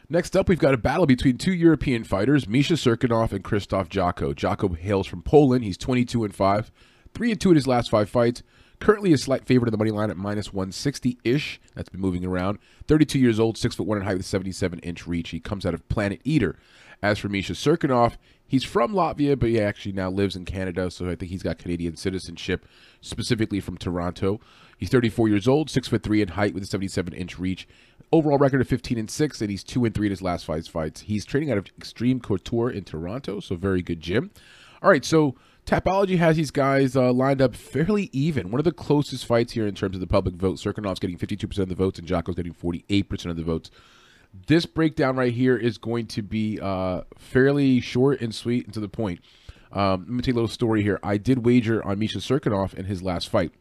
Next 0.08 0.36
up, 0.36 0.48
we've 0.48 0.60
got 0.60 0.72
a 0.72 0.78
battle 0.78 1.04
between 1.04 1.36
two 1.36 1.52
European 1.52 2.04
fighters, 2.04 2.46
Misha 2.46 2.74
Cirkunov 2.74 3.32
and 3.32 3.42
Krzysztof 3.42 3.88
Jotko. 3.88 4.34
Jotko 4.34 4.76
hails 4.76 5.08
from 5.08 5.20
Poland. 5.20 5.64
He's 5.64 5.76
22 5.76 6.22
and 6.22 6.32
5, 6.32 6.70
3 7.12 7.30
and 7.32 7.40
2 7.40 7.50
in 7.50 7.56
his 7.56 7.66
last 7.66 7.90
five 7.90 8.08
fights. 8.08 8.44
Currently 8.78 9.12
a 9.12 9.18
slight 9.18 9.46
favorite 9.46 9.66
in 9.66 9.72
the 9.72 9.78
money 9.78 9.90
line 9.90 10.10
at 10.10 10.16
minus 10.16 10.50
160-ish. 10.50 11.60
That's 11.74 11.88
been 11.88 12.00
moving 12.00 12.24
around. 12.24 12.58
32 12.86 13.18
years 13.18 13.40
old, 13.40 13.58
6 13.58 13.74
foot 13.74 13.86
1 13.86 13.98
in 13.98 14.04
height 14.04 14.18
with 14.18 14.26
77-inch 14.26 15.08
reach. 15.08 15.30
He 15.30 15.40
comes 15.40 15.66
out 15.66 15.74
of 15.74 15.88
Planet 15.88 16.20
Eater. 16.22 16.56
As 17.02 17.18
for 17.18 17.28
Misha 17.28 17.54
Cirkunov, 17.54 18.16
he's 18.46 18.64
from 18.64 18.92
Latvia, 18.92 19.36
but 19.36 19.48
he 19.48 19.60
actually 19.60 19.92
now 19.92 20.08
lives 20.08 20.36
in 20.36 20.44
Canada, 20.44 20.90
so 20.90 21.08
I 21.08 21.16
think 21.16 21.30
he's 21.30 21.42
got 21.42 21.58
Canadian 21.58 21.96
citizenship, 21.96 22.64
specifically 23.00 23.60
from 23.60 23.76
Toronto. 23.76 24.40
He's 24.78 24.90
34 24.90 25.28
years 25.28 25.48
old, 25.48 25.68
6 25.68 25.88
foot 25.88 26.02
3 26.02 26.22
in 26.22 26.28
height 26.28 26.54
with 26.54 26.62
a 26.62 26.78
77-inch 26.78 27.38
reach. 27.38 27.66
Overall 28.12 28.38
record 28.38 28.60
of 28.60 28.68
15 28.68 28.98
and 28.98 29.10
6, 29.10 29.40
and 29.40 29.50
he's 29.50 29.64
2 29.64 29.84
and 29.84 29.94
3 29.94 30.06
in 30.06 30.10
his 30.10 30.22
last 30.22 30.44
five 30.44 30.66
fights. 30.68 31.02
He's 31.02 31.24
training 31.24 31.50
out 31.50 31.58
of 31.58 31.66
Extreme 31.76 32.20
Couture 32.20 32.70
in 32.70 32.84
Toronto, 32.84 33.40
so 33.40 33.56
very 33.56 33.82
good 33.82 34.00
gym. 34.00 34.30
All 34.82 34.90
right, 34.90 35.04
so 35.04 35.34
Tapology 35.66 36.16
has 36.18 36.36
these 36.36 36.52
guys 36.52 36.94
uh, 36.94 37.12
lined 37.12 37.42
up 37.42 37.56
fairly 37.56 38.08
even. 38.12 38.52
One 38.52 38.60
of 38.60 38.64
the 38.64 38.72
closest 38.72 39.26
fights 39.26 39.52
here 39.52 39.66
in 39.66 39.74
terms 39.74 39.96
of 39.96 40.00
the 40.00 40.06
public 40.06 40.36
vote. 40.36 40.58
Cirkunov's 40.58 41.00
getting 41.00 41.18
52% 41.18 41.58
of 41.58 41.68
the 41.68 41.74
votes, 41.74 41.98
and 41.98 42.06
Jotko's 42.06 42.36
getting 42.36 42.54
48% 42.54 43.26
of 43.30 43.36
the 43.36 43.42
votes. 43.42 43.72
This 44.46 44.66
breakdown 44.66 45.16
right 45.16 45.32
here 45.32 45.56
is 45.56 45.76
going 45.76 46.06
to 46.08 46.22
be 46.22 46.60
uh, 46.60 47.02
fairly 47.18 47.80
short 47.80 48.20
and 48.20 48.32
sweet 48.32 48.66
and 48.66 48.74
to 48.74 48.80
the 48.80 48.88
point. 48.88 49.20
Um, 49.72 50.02
let 50.02 50.10
me 50.10 50.22
tell 50.22 50.32
you 50.32 50.34
a 50.34 50.40
little 50.40 50.48
story 50.48 50.82
here. 50.82 51.00
I 51.02 51.16
did 51.16 51.44
wager 51.44 51.84
on 51.84 51.98
Misha 51.98 52.18
Cirkunov 52.18 52.74
in 52.74 52.84
his 52.84 53.02
last 53.02 53.28
fight. 53.28 53.52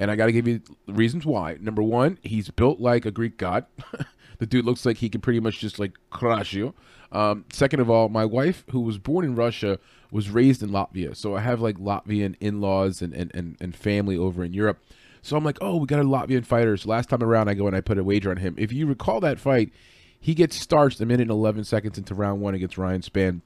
And 0.00 0.10
I 0.10 0.16
got 0.16 0.26
to 0.26 0.32
give 0.32 0.48
you 0.48 0.62
reasons 0.88 1.26
why. 1.26 1.58
Number 1.60 1.82
one, 1.82 2.18
he's 2.22 2.48
built 2.50 2.80
like 2.80 3.04
a 3.04 3.10
Greek 3.10 3.36
god. 3.36 3.66
the 4.38 4.46
dude 4.46 4.64
looks 4.64 4.86
like 4.86 4.96
he 4.96 5.10
can 5.10 5.20
pretty 5.20 5.40
much 5.40 5.58
just 5.58 5.78
like 5.78 5.92
crush 6.08 6.54
you. 6.54 6.74
Um, 7.12 7.44
second 7.52 7.80
of 7.80 7.90
all, 7.90 8.08
my 8.08 8.24
wife, 8.24 8.64
who 8.70 8.80
was 8.80 8.96
born 8.96 9.26
in 9.26 9.34
Russia, 9.34 9.78
was 10.10 10.30
raised 10.30 10.62
in 10.62 10.70
Latvia. 10.70 11.14
So 11.14 11.36
I 11.36 11.40
have 11.40 11.60
like 11.60 11.76
Latvian 11.76 12.34
in 12.40 12.62
laws 12.62 13.02
and, 13.02 13.12
and, 13.12 13.30
and, 13.34 13.58
and 13.60 13.76
family 13.76 14.16
over 14.16 14.42
in 14.42 14.54
Europe. 14.54 14.82
So 15.20 15.36
I'm 15.36 15.44
like, 15.44 15.58
oh, 15.60 15.76
we 15.76 15.86
got 15.86 16.00
a 16.00 16.04
Latvian 16.04 16.46
fighter. 16.46 16.78
So 16.78 16.88
last 16.88 17.10
time 17.10 17.22
around, 17.22 17.50
I 17.50 17.54
go 17.54 17.66
and 17.66 17.76
I 17.76 17.82
put 17.82 17.98
a 17.98 18.04
wager 18.04 18.30
on 18.30 18.38
him. 18.38 18.54
If 18.56 18.72
you 18.72 18.86
recall 18.86 19.20
that 19.20 19.38
fight, 19.38 19.70
he 20.18 20.34
gets 20.34 20.56
starched 20.56 20.98
a 21.02 21.06
minute 21.06 21.22
and 21.22 21.30
11 21.30 21.64
seconds 21.64 21.98
into 21.98 22.14
round 22.14 22.40
one 22.40 22.54
against 22.54 22.78
Ryan 22.78 23.02
Spann. 23.02 23.42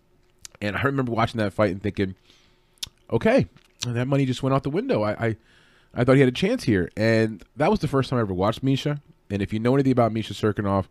And 0.60 0.76
I 0.76 0.82
remember 0.82 1.10
watching 1.10 1.39
that 1.39 1.52
fight 1.52 1.72
and 1.72 1.82
thinking, 1.82 2.14
okay, 3.10 3.48
that 3.86 4.06
money 4.06 4.24
just 4.24 4.43
went 4.43 4.55
out 4.55 4.62
the 4.62 4.70
window. 4.70 5.02
I, 5.02 5.10
I 5.12 5.36
I 5.96 6.04
thought 6.04 6.14
he 6.14 6.20
had 6.20 6.28
a 6.28 6.32
chance 6.32 6.64
here, 6.64 6.90
and 6.96 7.42
that 7.56 7.70
was 7.70 7.80
the 7.80 7.88
first 7.88 8.10
time 8.10 8.18
I 8.18 8.22
ever 8.22 8.34
watched 8.34 8.62
Misha. 8.62 9.00
And 9.30 9.40
if 9.40 9.52
you 9.52 9.58
know 9.58 9.74
anything 9.74 9.92
about 9.92 10.12
Misha 10.12 10.34
Cirkunov, 10.34 10.86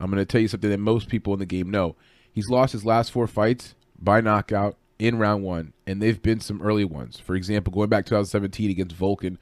I'm 0.00 0.10
going 0.10 0.20
to 0.20 0.26
tell 0.26 0.40
you 0.40 0.48
something 0.48 0.70
that 0.70 0.78
most 0.78 1.08
people 1.08 1.32
in 1.32 1.38
the 1.38 1.46
game 1.46 1.70
know. 1.70 1.96
He's 2.32 2.48
lost 2.48 2.72
his 2.72 2.84
last 2.84 3.10
four 3.10 3.26
fights 3.26 3.74
by 3.98 4.20
knockout 4.20 4.76
in 4.98 5.18
round 5.18 5.42
one, 5.42 5.72
and 5.86 6.00
they've 6.00 6.20
been 6.20 6.40
some 6.40 6.62
early 6.62 6.84
ones. 6.84 7.18
For 7.18 7.34
example, 7.34 7.72
going 7.72 7.88
back 7.88 8.06
2017 8.06 8.70
against 8.70 8.96
Volkan 8.96 9.38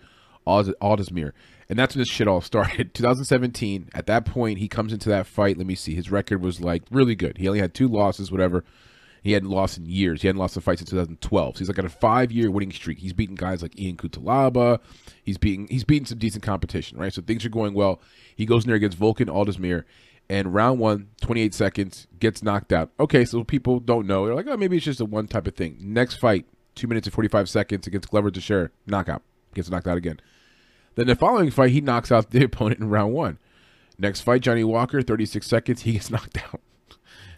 Oezdemir, 0.46 1.32
and 1.68 1.78
that's 1.78 1.94
when 1.94 2.00
this 2.00 2.08
shit 2.08 2.28
all 2.28 2.40
started. 2.42 2.94
2017, 2.94 3.90
at 3.94 4.06
that 4.06 4.24
point, 4.24 4.58
he 4.58 4.68
comes 4.68 4.92
into 4.92 5.08
that 5.10 5.26
fight. 5.26 5.58
Let 5.58 5.66
me 5.66 5.74
see. 5.74 5.94
His 5.94 6.10
record 6.10 6.42
was 6.42 6.60
like 6.60 6.84
really 6.90 7.14
good. 7.14 7.38
He 7.38 7.48
only 7.48 7.60
had 7.60 7.74
two 7.74 7.88
losses, 7.88 8.32
whatever. 8.32 8.64
He 9.26 9.32
hadn't 9.32 9.50
lost 9.50 9.76
in 9.76 9.86
years. 9.86 10.22
He 10.22 10.28
hadn't 10.28 10.38
lost 10.38 10.56
a 10.56 10.60
fight 10.60 10.78
since 10.78 10.90
2012. 10.90 11.56
So 11.56 11.58
he's 11.58 11.66
like 11.66 11.80
on 11.80 11.84
a 11.84 11.88
five-year 11.88 12.48
winning 12.48 12.70
streak. 12.70 13.00
He's 13.00 13.12
beaten 13.12 13.34
guys 13.34 13.60
like 13.60 13.76
Ian 13.76 13.96
Cutelaba. 13.96 14.78
He's 15.24 15.36
beating 15.36 15.66
he's 15.66 15.82
beaten 15.82 16.06
some 16.06 16.18
decent 16.18 16.44
competition, 16.44 16.96
right? 16.96 17.12
So 17.12 17.20
things 17.22 17.44
are 17.44 17.48
going 17.48 17.74
well. 17.74 18.00
He 18.36 18.46
goes 18.46 18.62
in 18.62 18.68
there 18.68 18.76
against 18.76 19.00
Volkan 19.00 19.26
Oezdemir, 19.26 19.82
and 20.28 20.54
round 20.54 20.78
one, 20.78 21.08
28 21.22 21.54
seconds, 21.54 22.06
gets 22.20 22.40
knocked 22.44 22.72
out. 22.72 22.92
Okay, 23.00 23.24
so 23.24 23.42
people 23.42 23.80
don't 23.80 24.06
know. 24.06 24.26
They're 24.26 24.34
like, 24.36 24.46
oh, 24.46 24.56
maybe 24.56 24.76
it's 24.76 24.84
just 24.84 25.00
a 25.00 25.04
one 25.04 25.26
type 25.26 25.48
of 25.48 25.56
thing. 25.56 25.76
Next 25.80 26.14
fight, 26.14 26.46
two 26.76 26.86
minutes 26.86 27.08
and 27.08 27.14
45 27.14 27.48
seconds 27.48 27.88
against 27.88 28.08
Glover 28.08 28.30
Teixeira, 28.30 28.70
knockout. 28.86 29.22
Gets 29.54 29.70
knocked 29.70 29.88
out 29.88 29.98
again. 29.98 30.20
Then 30.94 31.08
the 31.08 31.16
following 31.16 31.50
fight, 31.50 31.72
he 31.72 31.80
knocks 31.80 32.12
out 32.12 32.30
the 32.30 32.44
opponent 32.44 32.78
in 32.78 32.90
round 32.90 33.12
one. 33.12 33.38
Next 33.98 34.20
fight, 34.20 34.42
Johnny 34.42 34.62
Walker, 34.62 35.02
36 35.02 35.44
seconds, 35.44 35.82
he 35.82 35.94
gets 35.94 36.10
knocked 36.12 36.38
out. 36.38 36.60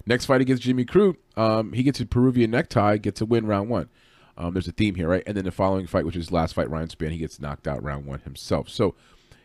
Next 0.08 0.24
fight 0.24 0.40
against 0.40 0.62
Jimmy 0.62 0.86
Crute, 0.86 1.16
um, 1.36 1.74
he 1.74 1.82
gets 1.82 2.00
a 2.00 2.06
Peruvian 2.06 2.50
necktie, 2.50 2.96
gets 2.96 3.20
a 3.20 3.26
win 3.26 3.44
round 3.44 3.68
one. 3.68 3.90
Um, 4.38 4.54
there's 4.54 4.66
a 4.66 4.72
theme 4.72 4.94
here, 4.94 5.06
right? 5.06 5.22
And 5.26 5.36
then 5.36 5.44
the 5.44 5.50
following 5.50 5.86
fight, 5.86 6.06
which 6.06 6.16
is 6.16 6.32
last 6.32 6.54
fight, 6.54 6.70
Ryan 6.70 6.88
Spann, 6.88 7.10
he 7.10 7.18
gets 7.18 7.38
knocked 7.38 7.68
out 7.68 7.82
round 7.82 8.06
one 8.06 8.20
himself. 8.20 8.70
So 8.70 8.94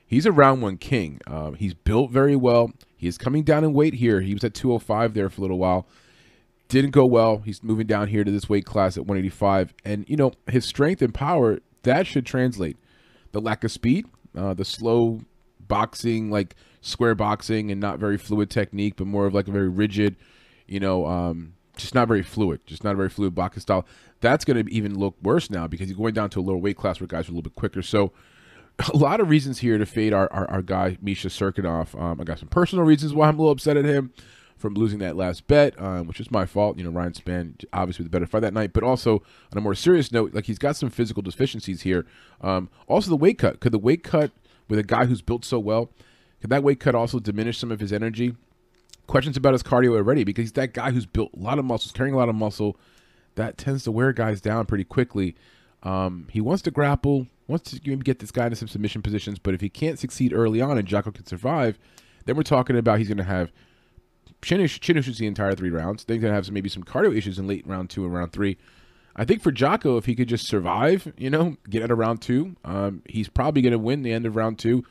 he's 0.07 0.25
a 0.25 0.31
round 0.31 0.61
one 0.61 0.77
king. 0.77 1.19
Um, 1.27 1.55
he's 1.55 1.73
built 1.73 2.11
very 2.11 2.37
well. 2.37 2.71
He 2.95 3.07
is 3.07 3.17
coming 3.17 3.43
down 3.43 3.65
in 3.65 3.73
weight 3.73 3.95
here. 3.95 4.21
He 4.21 4.33
was 4.33 4.45
at 4.45 4.53
205 4.53 5.13
there 5.13 5.29
for 5.29 5.41
a 5.41 5.43
little 5.43 5.59
while. 5.59 5.85
Didn't 6.69 6.91
go 6.91 7.05
well. 7.05 7.39
He's 7.39 7.61
moving 7.61 7.87
down 7.87 8.07
here 8.07 8.23
to 8.23 8.31
this 8.31 8.47
weight 8.47 8.65
class 8.65 8.95
at 8.95 9.05
185. 9.05 9.73
And, 9.83 10.05
you 10.07 10.15
know, 10.15 10.31
his 10.47 10.63
strength 10.63 11.01
and 11.01 11.13
power, 11.13 11.59
that 11.81 12.07
should 12.07 12.25
translate. 12.25 12.77
The 13.33 13.41
lack 13.41 13.65
of 13.65 13.71
speed, 13.73 14.05
uh, 14.33 14.53
the 14.53 14.63
slow 14.63 15.25
boxing, 15.59 16.31
like 16.31 16.55
square 16.79 17.15
boxing 17.15 17.69
and 17.69 17.81
not 17.81 17.99
very 17.99 18.17
fluid 18.17 18.49
technique, 18.49 18.93
but 18.95 19.07
more 19.07 19.25
of 19.25 19.33
like 19.33 19.49
a 19.49 19.51
very 19.51 19.67
rigid– 19.67 20.15
you 20.67 20.79
know, 20.79 21.05
um, 21.05 21.53
just 21.75 21.95
not 21.95 22.07
very 22.07 22.21
fluid, 22.21 22.61
just 22.65 22.83
not 22.83 22.93
a 22.93 22.97
very 22.97 23.09
fluid 23.09 23.35
boxing 23.35 23.61
style. 23.61 23.85
That's 24.21 24.45
going 24.45 24.63
to 24.63 24.73
even 24.73 24.97
look 24.97 25.15
worse 25.21 25.49
now 25.49 25.67
because 25.67 25.89
you're 25.89 25.97
going 25.97 26.13
down 26.13 26.29
to 26.31 26.39
a 26.39 26.41
lower 26.41 26.57
weight 26.57 26.77
class 26.77 26.99
where 26.99 27.07
guys 27.07 27.27
are 27.27 27.31
a 27.31 27.35
little 27.35 27.41
bit 27.41 27.55
quicker. 27.55 27.81
So 27.81 28.11
a 28.93 28.97
lot 28.97 29.19
of 29.19 29.29
reasons 29.29 29.59
here 29.59 29.77
to 29.77 29.85
fade 29.85 30.13
our, 30.13 30.31
our, 30.31 30.49
our 30.49 30.61
guy, 30.61 30.97
Misha 31.01 31.27
Cirkunov. 31.27 31.99
Um, 31.99 32.21
I 32.21 32.23
got 32.23 32.39
some 32.39 32.49
personal 32.49 32.85
reasons 32.85 33.13
why 33.13 33.27
I'm 33.27 33.35
a 33.35 33.41
little 33.41 33.51
upset 33.51 33.77
at 33.77 33.85
him 33.85 34.13
from 34.57 34.75
losing 34.75 34.99
that 34.99 35.17
last 35.17 35.45
bet, 35.47 35.79
um, 35.81 36.07
which 36.07 36.19
is 36.19 36.31
my 36.31 36.45
fault. 36.45 36.77
You 36.77 36.85
know, 36.85 36.89
Ryan 36.89 37.11
Spann 37.11 37.65
obviously 37.73 38.03
the 38.03 38.09
better 38.09 38.25
fight 38.25 38.41
that 38.41 38.53
night, 38.53 38.71
but 38.71 38.83
also 38.83 39.15
on 39.51 39.57
a 39.57 39.61
more 39.61 39.75
serious 39.75 40.11
note, 40.11 40.33
like 40.33 40.45
he's 40.45 40.59
got 40.59 40.75
some 40.75 40.89
physical 40.89 41.21
deficiencies 41.21 41.81
here. 41.81 42.05
Um, 42.41 42.69
also, 42.87 43.09
the 43.09 43.17
weight 43.17 43.37
cut. 43.37 43.59
Could 43.59 43.73
the 43.73 43.79
weight 43.79 44.03
cut 44.03 44.31
with 44.69 44.79
a 44.79 44.83
guy 44.83 45.05
who's 45.05 45.21
built 45.21 45.43
so 45.43 45.59
well, 45.59 45.89
could 46.39 46.49
that 46.49 46.63
weight 46.63 46.79
cut 46.79 46.95
also 46.95 47.19
diminish 47.19 47.57
some 47.57 47.71
of 47.71 47.79
his 47.79 47.91
energy? 47.91 48.35
Questions 49.07 49.37
about 49.37 49.53
his 49.53 49.63
cardio 49.63 49.95
already 49.95 50.23
because 50.23 50.43
he's 50.43 50.51
that 50.53 50.73
guy 50.73 50.91
who's 50.91 51.05
built 51.05 51.31
a 51.33 51.39
lot 51.39 51.59
of 51.59 51.65
muscles, 51.65 51.91
carrying 51.91 52.15
a 52.15 52.17
lot 52.17 52.29
of 52.29 52.35
muscle. 52.35 52.77
That 53.35 53.57
tends 53.57 53.83
to 53.85 53.91
wear 53.91 54.13
guys 54.13 54.41
down 54.41 54.65
pretty 54.65 54.83
quickly. 54.83 55.35
Um, 55.81 56.27
he 56.31 56.39
wants 56.39 56.61
to 56.63 56.71
grapple, 56.71 57.27
wants 57.47 57.71
to 57.71 57.79
get 57.79 58.19
this 58.19 58.31
guy 58.31 58.45
into 58.45 58.55
some 58.55 58.67
submission 58.67 59.01
positions, 59.01 59.39
but 59.39 59.53
if 59.53 59.61
he 59.61 59.69
can't 59.69 59.99
succeed 59.99 60.33
early 60.33 60.61
on 60.61 60.77
and 60.77 60.87
Jotko 60.87 61.13
can 61.13 61.25
survive, 61.25 61.77
then 62.25 62.35
we're 62.35 62.43
talking 62.43 62.77
about 62.77 62.99
he's 62.99 63.07
going 63.07 63.17
to 63.17 63.23
have 63.23 63.51
chin, 64.41 64.61
issues, 64.61 64.79
chin 64.79 64.97
issues 64.97 65.17
the 65.17 65.27
entire 65.27 65.55
three 65.55 65.71
rounds. 65.71 66.05
Then 66.05 66.15
he's 66.15 66.21
going 66.21 66.31
to 66.31 66.35
have 66.35 66.45
some, 66.45 66.53
maybe 66.53 66.69
some 66.69 66.83
cardio 66.83 67.15
issues 67.15 67.39
in 67.39 67.47
late 67.47 67.67
round 67.67 67.89
two 67.89 68.05
and 68.05 68.13
round 68.13 68.31
three. 68.31 68.57
I 69.15 69.25
think 69.25 69.41
for 69.41 69.51
Jotko, 69.51 69.97
if 69.97 70.05
he 70.05 70.15
could 70.15 70.29
just 70.29 70.47
survive, 70.47 71.11
you 71.17 71.29
know, 71.29 71.57
get 71.69 71.83
out 71.83 71.91
of 71.91 71.97
round 71.97 72.21
two, 72.21 72.55
um, 72.63 73.03
he's 73.07 73.29
probably 73.29 73.61
going 73.61 73.73
to 73.73 73.79
win 73.79 74.03
the 74.03 74.11
end 74.11 74.25
of 74.25 74.35
round 74.35 74.57
two. 74.57 74.83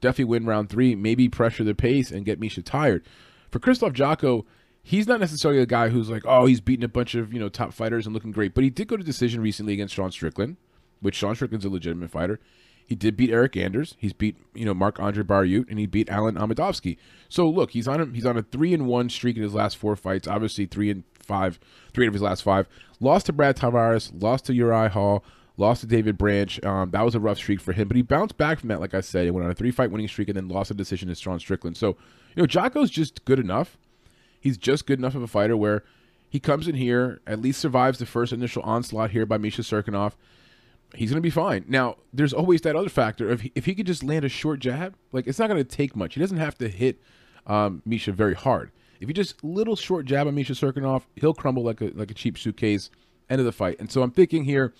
Definitely 0.00 0.26
win 0.26 0.46
round 0.46 0.70
three. 0.70 0.94
Maybe 0.94 1.28
pressure 1.28 1.64
the 1.64 1.74
pace 1.74 2.10
and 2.10 2.24
get 2.24 2.38
Misha 2.38 2.62
tired 2.62 3.04
for 3.50 3.58
Krzysztof 3.58 3.92
Jotko, 3.92 4.44
he's 4.82 5.08
not 5.08 5.20
necessarily 5.20 5.60
a 5.60 5.66
guy 5.66 5.88
who's 5.88 6.08
like, 6.08 6.22
oh, 6.26 6.46
he's 6.46 6.60
beating 6.60 6.84
a 6.84 6.88
bunch 6.88 7.14
of 7.14 7.32
you 7.32 7.40
know 7.40 7.48
top 7.48 7.72
fighters 7.72 8.06
and 8.06 8.14
looking 8.14 8.32
great. 8.32 8.54
But 8.54 8.64
he 8.64 8.70
did 8.70 8.88
go 8.88 8.96
to 8.96 9.04
decision 9.04 9.40
recently 9.40 9.72
against 9.74 9.94
Sean 9.94 10.12
Strickland, 10.12 10.56
which 11.00 11.16
Sean 11.16 11.34
Strickland's 11.34 11.64
a 11.64 11.70
legitimate 11.70 12.10
fighter. 12.10 12.40
He 12.86 12.94
did 12.94 13.16
beat 13.16 13.30
Eryk 13.30 13.60
Anders. 13.60 13.96
He's 13.98 14.12
beat 14.12 14.36
you 14.54 14.64
know 14.64 14.74
Mark 14.74 15.00
Andre 15.00 15.24
Barriault, 15.24 15.68
and 15.68 15.78
he 15.78 15.86
beat 15.86 16.08
Alen 16.08 16.38
Amedovski. 16.38 16.96
So 17.28 17.48
look, 17.48 17.72
he's 17.72 17.88
on 17.88 18.00
a, 18.00 18.06
he's 18.06 18.26
on 18.26 18.36
a 18.36 18.42
three 18.42 18.72
and 18.72 18.86
one 18.86 19.10
streak 19.10 19.36
in 19.36 19.42
his 19.42 19.54
last 19.54 19.76
four 19.76 19.96
fights. 19.96 20.28
Obviously 20.28 20.66
three 20.66 20.90
and 20.90 21.02
five, 21.18 21.58
three 21.92 22.06
of 22.06 22.12
his 22.12 22.22
last 22.22 22.42
five. 22.42 22.68
Lost 23.00 23.26
to 23.26 23.32
Brad 23.32 23.56
Tavares, 23.56 24.12
lost 24.22 24.46
to 24.46 24.54
Uriah 24.54 24.88
Hall, 24.88 25.24
lost 25.56 25.80
to 25.80 25.88
David 25.88 26.16
Branch. 26.16 26.64
Um, 26.64 26.92
that 26.92 27.04
was 27.04 27.16
a 27.16 27.20
rough 27.20 27.38
streak 27.38 27.60
for 27.60 27.72
him, 27.72 27.88
but 27.88 27.96
he 27.96 28.02
bounced 28.02 28.36
back 28.36 28.60
from 28.60 28.68
that. 28.68 28.80
Like 28.80 28.94
I 28.94 29.00
said, 29.00 29.24
he 29.24 29.32
went 29.32 29.44
on 29.44 29.50
a 29.50 29.54
three 29.54 29.72
fight 29.72 29.90
winning 29.90 30.06
streak 30.06 30.28
and 30.28 30.36
then 30.36 30.48
lost 30.48 30.70
a 30.70 30.74
decision 30.74 31.08
to 31.08 31.16
Sean 31.16 31.40
Strickland. 31.40 31.76
So 31.76 31.96
you 32.36 32.42
know, 32.42 32.46
Jotko's 32.46 32.90
just 32.90 33.24
good 33.24 33.40
enough. 33.40 33.76
He's 34.38 34.56
just 34.56 34.86
good 34.86 34.98
enough 34.98 35.14
of 35.16 35.22
a 35.22 35.26
fighter 35.26 35.56
where 35.56 35.82
he 36.28 36.38
comes 36.38 36.68
in 36.68 36.74
here, 36.76 37.20
at 37.26 37.40
least 37.40 37.60
survives 37.60 37.98
the 37.98 38.06
first 38.06 38.32
initial 38.32 38.62
onslaught 38.62 39.10
here 39.10 39.26
by 39.26 39.38
Misha 39.38 39.62
Cirkunov. 39.62 40.12
he's 40.94 41.10
going 41.10 41.18
to 41.18 41.26
be 41.26 41.30
fine. 41.30 41.64
Now, 41.66 41.96
there's 42.12 42.32
always 42.32 42.60
that 42.62 42.76
other 42.76 42.88
factor 42.88 43.28
of 43.30 43.42
if 43.54 43.64
he 43.64 43.74
could 43.74 43.86
just 43.86 44.04
land 44.04 44.24
a 44.24 44.28
short 44.28 44.60
jab, 44.60 44.94
like 45.12 45.26
it's 45.26 45.38
not 45.38 45.48
going 45.48 45.62
to 45.62 45.64
take 45.64 45.96
much. 45.96 46.14
He 46.14 46.20
doesn't 46.20 46.36
have 46.36 46.56
to 46.58 46.68
hit 46.68 47.00
um, 47.46 47.82
Misha 47.84 48.12
very 48.12 48.34
hard. 48.34 48.70
If 49.00 49.08
you 49.08 49.14
just 49.14 49.42
little 49.42 49.76
short 49.76 50.06
jab 50.06 50.26
on 50.26 50.34
Misha 50.34 50.52
Cirkunov, 50.52 51.02
he'll 51.16 51.34
crumble 51.34 51.62
like 51.62 51.80
a 51.80 51.86
like 51.94 52.10
a 52.10 52.14
cheap 52.14 52.38
suitcase. 52.38 52.90
End 53.28 53.40
of 53.40 53.44
the 53.44 53.52
fight. 53.52 53.76
And 53.80 53.90
so 53.90 54.02
I'm 54.02 54.10
thinking 54.12 54.44
here, 54.44 54.72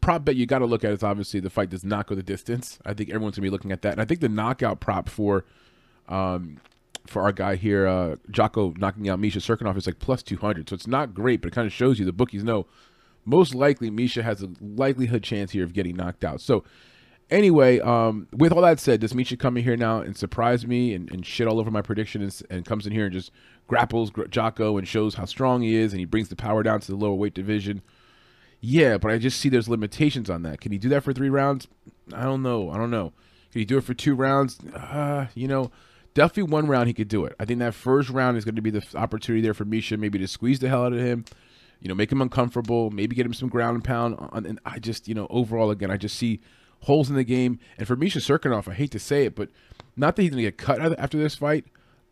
prop 0.00 0.24
bet 0.24 0.36
you 0.36 0.46
got 0.46 0.58
to 0.58 0.66
look 0.66 0.84
at 0.84 0.92
is 0.92 1.02
obviously 1.02 1.40
the 1.40 1.50
fight 1.50 1.70
does 1.70 1.84
not 1.84 2.06
go 2.06 2.14
the 2.14 2.22
distance. 2.22 2.78
I 2.84 2.94
think 2.94 3.10
everyone's 3.10 3.36
gonna 3.36 3.46
be 3.46 3.50
looking 3.50 3.72
at 3.72 3.82
that, 3.82 3.92
and 3.92 4.00
I 4.00 4.04
think 4.04 4.20
the 4.20 4.28
knockout 4.28 4.80
prop 4.80 5.08
for, 5.08 5.44
um, 6.08 6.58
for 7.10 7.22
our 7.22 7.32
guy 7.32 7.56
here, 7.56 7.86
uh, 7.86 8.16
Jotko 8.30 8.78
knocking 8.78 9.08
out 9.08 9.18
Misha 9.18 9.40
Cirkunov 9.40 9.76
is 9.76 9.86
like 9.86 9.98
plus 9.98 10.22
200. 10.22 10.68
So 10.68 10.74
it's 10.74 10.86
not 10.86 11.12
great, 11.12 11.42
but 11.42 11.48
it 11.48 11.54
kind 11.54 11.66
of 11.66 11.72
shows 11.72 11.98
you 11.98 12.04
the 12.04 12.12
bookies 12.12 12.44
know 12.44 12.66
most 13.24 13.54
likely 13.54 13.90
Misha 13.90 14.22
has 14.22 14.42
a 14.42 14.48
likelihood 14.60 15.22
chance 15.22 15.50
here 15.50 15.64
of 15.64 15.72
getting 15.72 15.96
knocked 15.96 16.24
out. 16.24 16.40
So 16.40 16.64
anyway, 17.30 17.80
um, 17.80 18.28
with 18.32 18.52
all 18.52 18.62
that 18.62 18.80
said, 18.80 19.00
does 19.00 19.14
Misha 19.14 19.36
come 19.36 19.56
in 19.56 19.64
here 19.64 19.76
now 19.76 20.00
and 20.00 20.16
surprise 20.16 20.66
me 20.66 20.94
and, 20.94 21.10
and 21.10 21.26
shit 21.26 21.48
all 21.48 21.58
over 21.58 21.70
my 21.70 21.82
prediction 21.82 22.22
and, 22.22 22.42
and, 22.48 22.64
comes 22.64 22.86
in 22.86 22.92
here 22.92 23.04
and 23.04 23.12
just 23.12 23.32
grapples 23.66 24.10
Jocko 24.30 24.78
and 24.78 24.86
shows 24.86 25.14
how 25.14 25.24
strong 25.24 25.62
he 25.62 25.74
is 25.74 25.92
and 25.92 26.00
he 26.00 26.06
brings 26.06 26.28
the 26.28 26.36
power 26.36 26.62
down 26.62 26.80
to 26.80 26.86
the 26.86 26.96
lower 26.96 27.14
weight 27.14 27.34
division? 27.34 27.82
Yeah, 28.60 28.98
but 28.98 29.10
I 29.10 29.18
just 29.18 29.40
see 29.40 29.48
there's 29.48 29.68
limitations 29.68 30.30
on 30.30 30.42
that. 30.42 30.60
Can 30.60 30.70
he 30.70 30.78
do 30.78 30.88
that 30.90 31.02
for 31.02 31.12
three 31.12 31.30
rounds? 31.30 31.66
I 32.14 32.24
don't 32.24 32.42
know. 32.42 32.70
I 32.70 32.76
don't 32.76 32.90
know. 32.90 33.12
Can 33.52 33.60
he 33.60 33.64
do 33.64 33.78
it 33.78 33.84
for 33.84 33.94
two 33.94 34.14
rounds? 34.14 34.60
Uh, 34.74 35.26
you 35.34 35.48
know, 35.48 35.70
definitely 36.14 36.50
one 36.50 36.66
round 36.66 36.88
he 36.88 36.94
could 36.94 37.08
do 37.08 37.24
it. 37.24 37.34
I 37.38 37.44
think 37.44 37.58
that 37.60 37.74
first 37.74 38.10
round 38.10 38.36
is 38.36 38.44
going 38.44 38.56
to 38.56 38.62
be 38.62 38.70
the 38.70 38.84
opportunity 38.94 39.42
there 39.42 39.54
for 39.54 39.64
Misha 39.64 39.96
maybe 39.96 40.18
to 40.18 40.28
squeeze 40.28 40.58
the 40.58 40.68
hell 40.68 40.84
out 40.84 40.92
of 40.92 41.00
him 41.00 41.24
you 41.80 41.88
know, 41.88 41.94
make 41.94 42.12
him 42.12 42.20
uncomfortable, 42.20 42.90
maybe 42.90 43.16
get 43.16 43.26
him 43.26 43.34
some 43.34 43.48
ground 43.48 43.74
and 43.74 43.84
pound. 43.84 44.16
On, 44.18 44.46
and 44.46 44.60
I 44.64 44.78
just, 44.78 45.08
you 45.08 45.14
know, 45.14 45.26
overall, 45.30 45.70
again, 45.70 45.90
I 45.90 45.96
just 45.96 46.16
see 46.16 46.40
holes 46.82 47.08
in 47.08 47.16
the 47.16 47.24
game. 47.24 47.58
And 47.78 47.86
for 47.86 47.96
Misha 47.96 48.18
Cirkunov, 48.18 48.68
I 48.68 48.74
hate 48.74 48.90
to 48.92 48.98
say 48.98 49.24
it, 49.24 49.34
but 49.34 49.48
not 49.96 50.16
that 50.16 50.22
he's 50.22 50.30
going 50.30 50.44
to 50.44 50.50
get 50.50 50.58
cut 50.58 50.98
after 50.98 51.18
this 51.18 51.34
fight, 51.34 51.64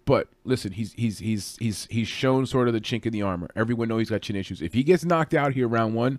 but 0.07 0.29
listen, 0.45 0.73
he's 0.73 0.95
he's 0.95 1.19
he's 1.19 1.57
he's 1.59 1.87
he's 1.91 2.09
shown 2.09 2.47
sort 2.47 2.67
of 2.67 2.75
the 2.75 2.81
chink 2.81 3.05
in 3.05 3.13
the 3.13 3.21
armor. 3.21 3.51
Everyone 3.55 3.89
knows 3.89 4.01
he's 4.01 4.11
got 4.11 4.23
chin 4.23 4.37
issues. 4.37 4.63
If 4.63 4.73
he 4.73 4.83
gets 4.83 5.05
knocked 5.05 5.35
out 5.35 5.53
here 5.53 5.69
round 5.69 5.95
one, 5.95 6.19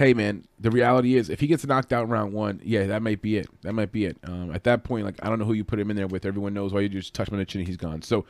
hey 0.00 0.14
man, 0.14 0.46
the 0.58 0.70
reality 0.70 1.14
is 1.14 1.28
if 1.28 1.40
he 1.40 1.46
gets 1.46 1.66
knocked 1.66 1.92
out 1.92 2.04
in 2.04 2.08
round 2.08 2.32
one, 2.32 2.58
yeah, 2.64 2.86
that 2.86 3.02
might 3.02 3.20
be 3.20 3.36
it. 3.36 3.48
That 3.60 3.74
might 3.74 3.92
be 3.92 4.06
it. 4.06 4.16
Um, 4.24 4.50
at 4.50 4.64
that 4.64 4.82
point, 4.82 5.04
like 5.04 5.16
I 5.22 5.28
don't 5.28 5.38
know 5.38 5.44
who 5.44 5.52
you 5.52 5.62
put 5.62 5.78
him 5.78 5.90
in 5.90 5.96
there 5.96 6.06
with. 6.06 6.24
Everyone 6.24 6.54
knows 6.54 6.72
why 6.72 6.80
you 6.80 6.88
just 6.88 7.12
touch 7.12 7.28
him 7.28 7.34
on 7.34 7.38
the 7.38 7.44
chin, 7.44 7.66
he's 7.66 7.76
gone. 7.76 8.00
So 8.00 8.24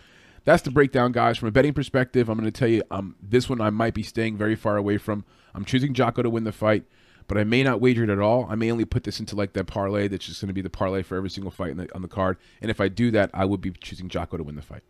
that's 0.44 0.64
the 0.64 0.72
breakdown, 0.72 1.12
guys. 1.12 1.38
From 1.38 1.46
a 1.46 1.52
betting 1.52 1.72
perspective, 1.72 2.28
I'm 2.28 2.36
going 2.36 2.50
to 2.50 2.58
tell 2.58 2.66
you 2.66 2.82
um, 2.90 3.14
this 3.22 3.48
one 3.48 3.60
I 3.60 3.70
might 3.70 3.94
be 3.94 4.02
staying 4.02 4.36
very 4.36 4.56
far 4.56 4.76
away 4.76 4.98
from. 4.98 5.24
I'm 5.54 5.64
choosing 5.64 5.94
Jotko 5.94 6.24
to 6.24 6.30
win 6.30 6.42
the 6.42 6.50
fight, 6.50 6.86
but 7.28 7.38
I 7.38 7.44
may 7.44 7.62
not 7.62 7.80
wager 7.80 8.02
it 8.02 8.10
at 8.10 8.18
all. 8.18 8.48
I 8.50 8.56
may 8.56 8.72
only 8.72 8.84
put 8.84 9.04
this 9.04 9.20
into 9.20 9.36
like 9.36 9.52
that 9.52 9.68
parlay 9.68 10.08
that's 10.08 10.26
just 10.26 10.40
going 10.40 10.48
to 10.48 10.54
be 10.54 10.62
the 10.62 10.70
parlay 10.70 11.02
for 11.02 11.16
every 11.16 11.30
single 11.30 11.52
fight 11.52 11.76
the, 11.76 11.94
on 11.94 12.02
the 12.02 12.08
card. 12.08 12.36
And 12.60 12.68
if 12.68 12.80
I 12.80 12.88
do 12.88 13.12
that, 13.12 13.30
I 13.32 13.44
would 13.44 13.60
be 13.60 13.70
choosing 13.70 14.08
Jotko 14.08 14.38
to 14.38 14.42
win 14.42 14.56
the 14.56 14.62
fight. 14.62 14.82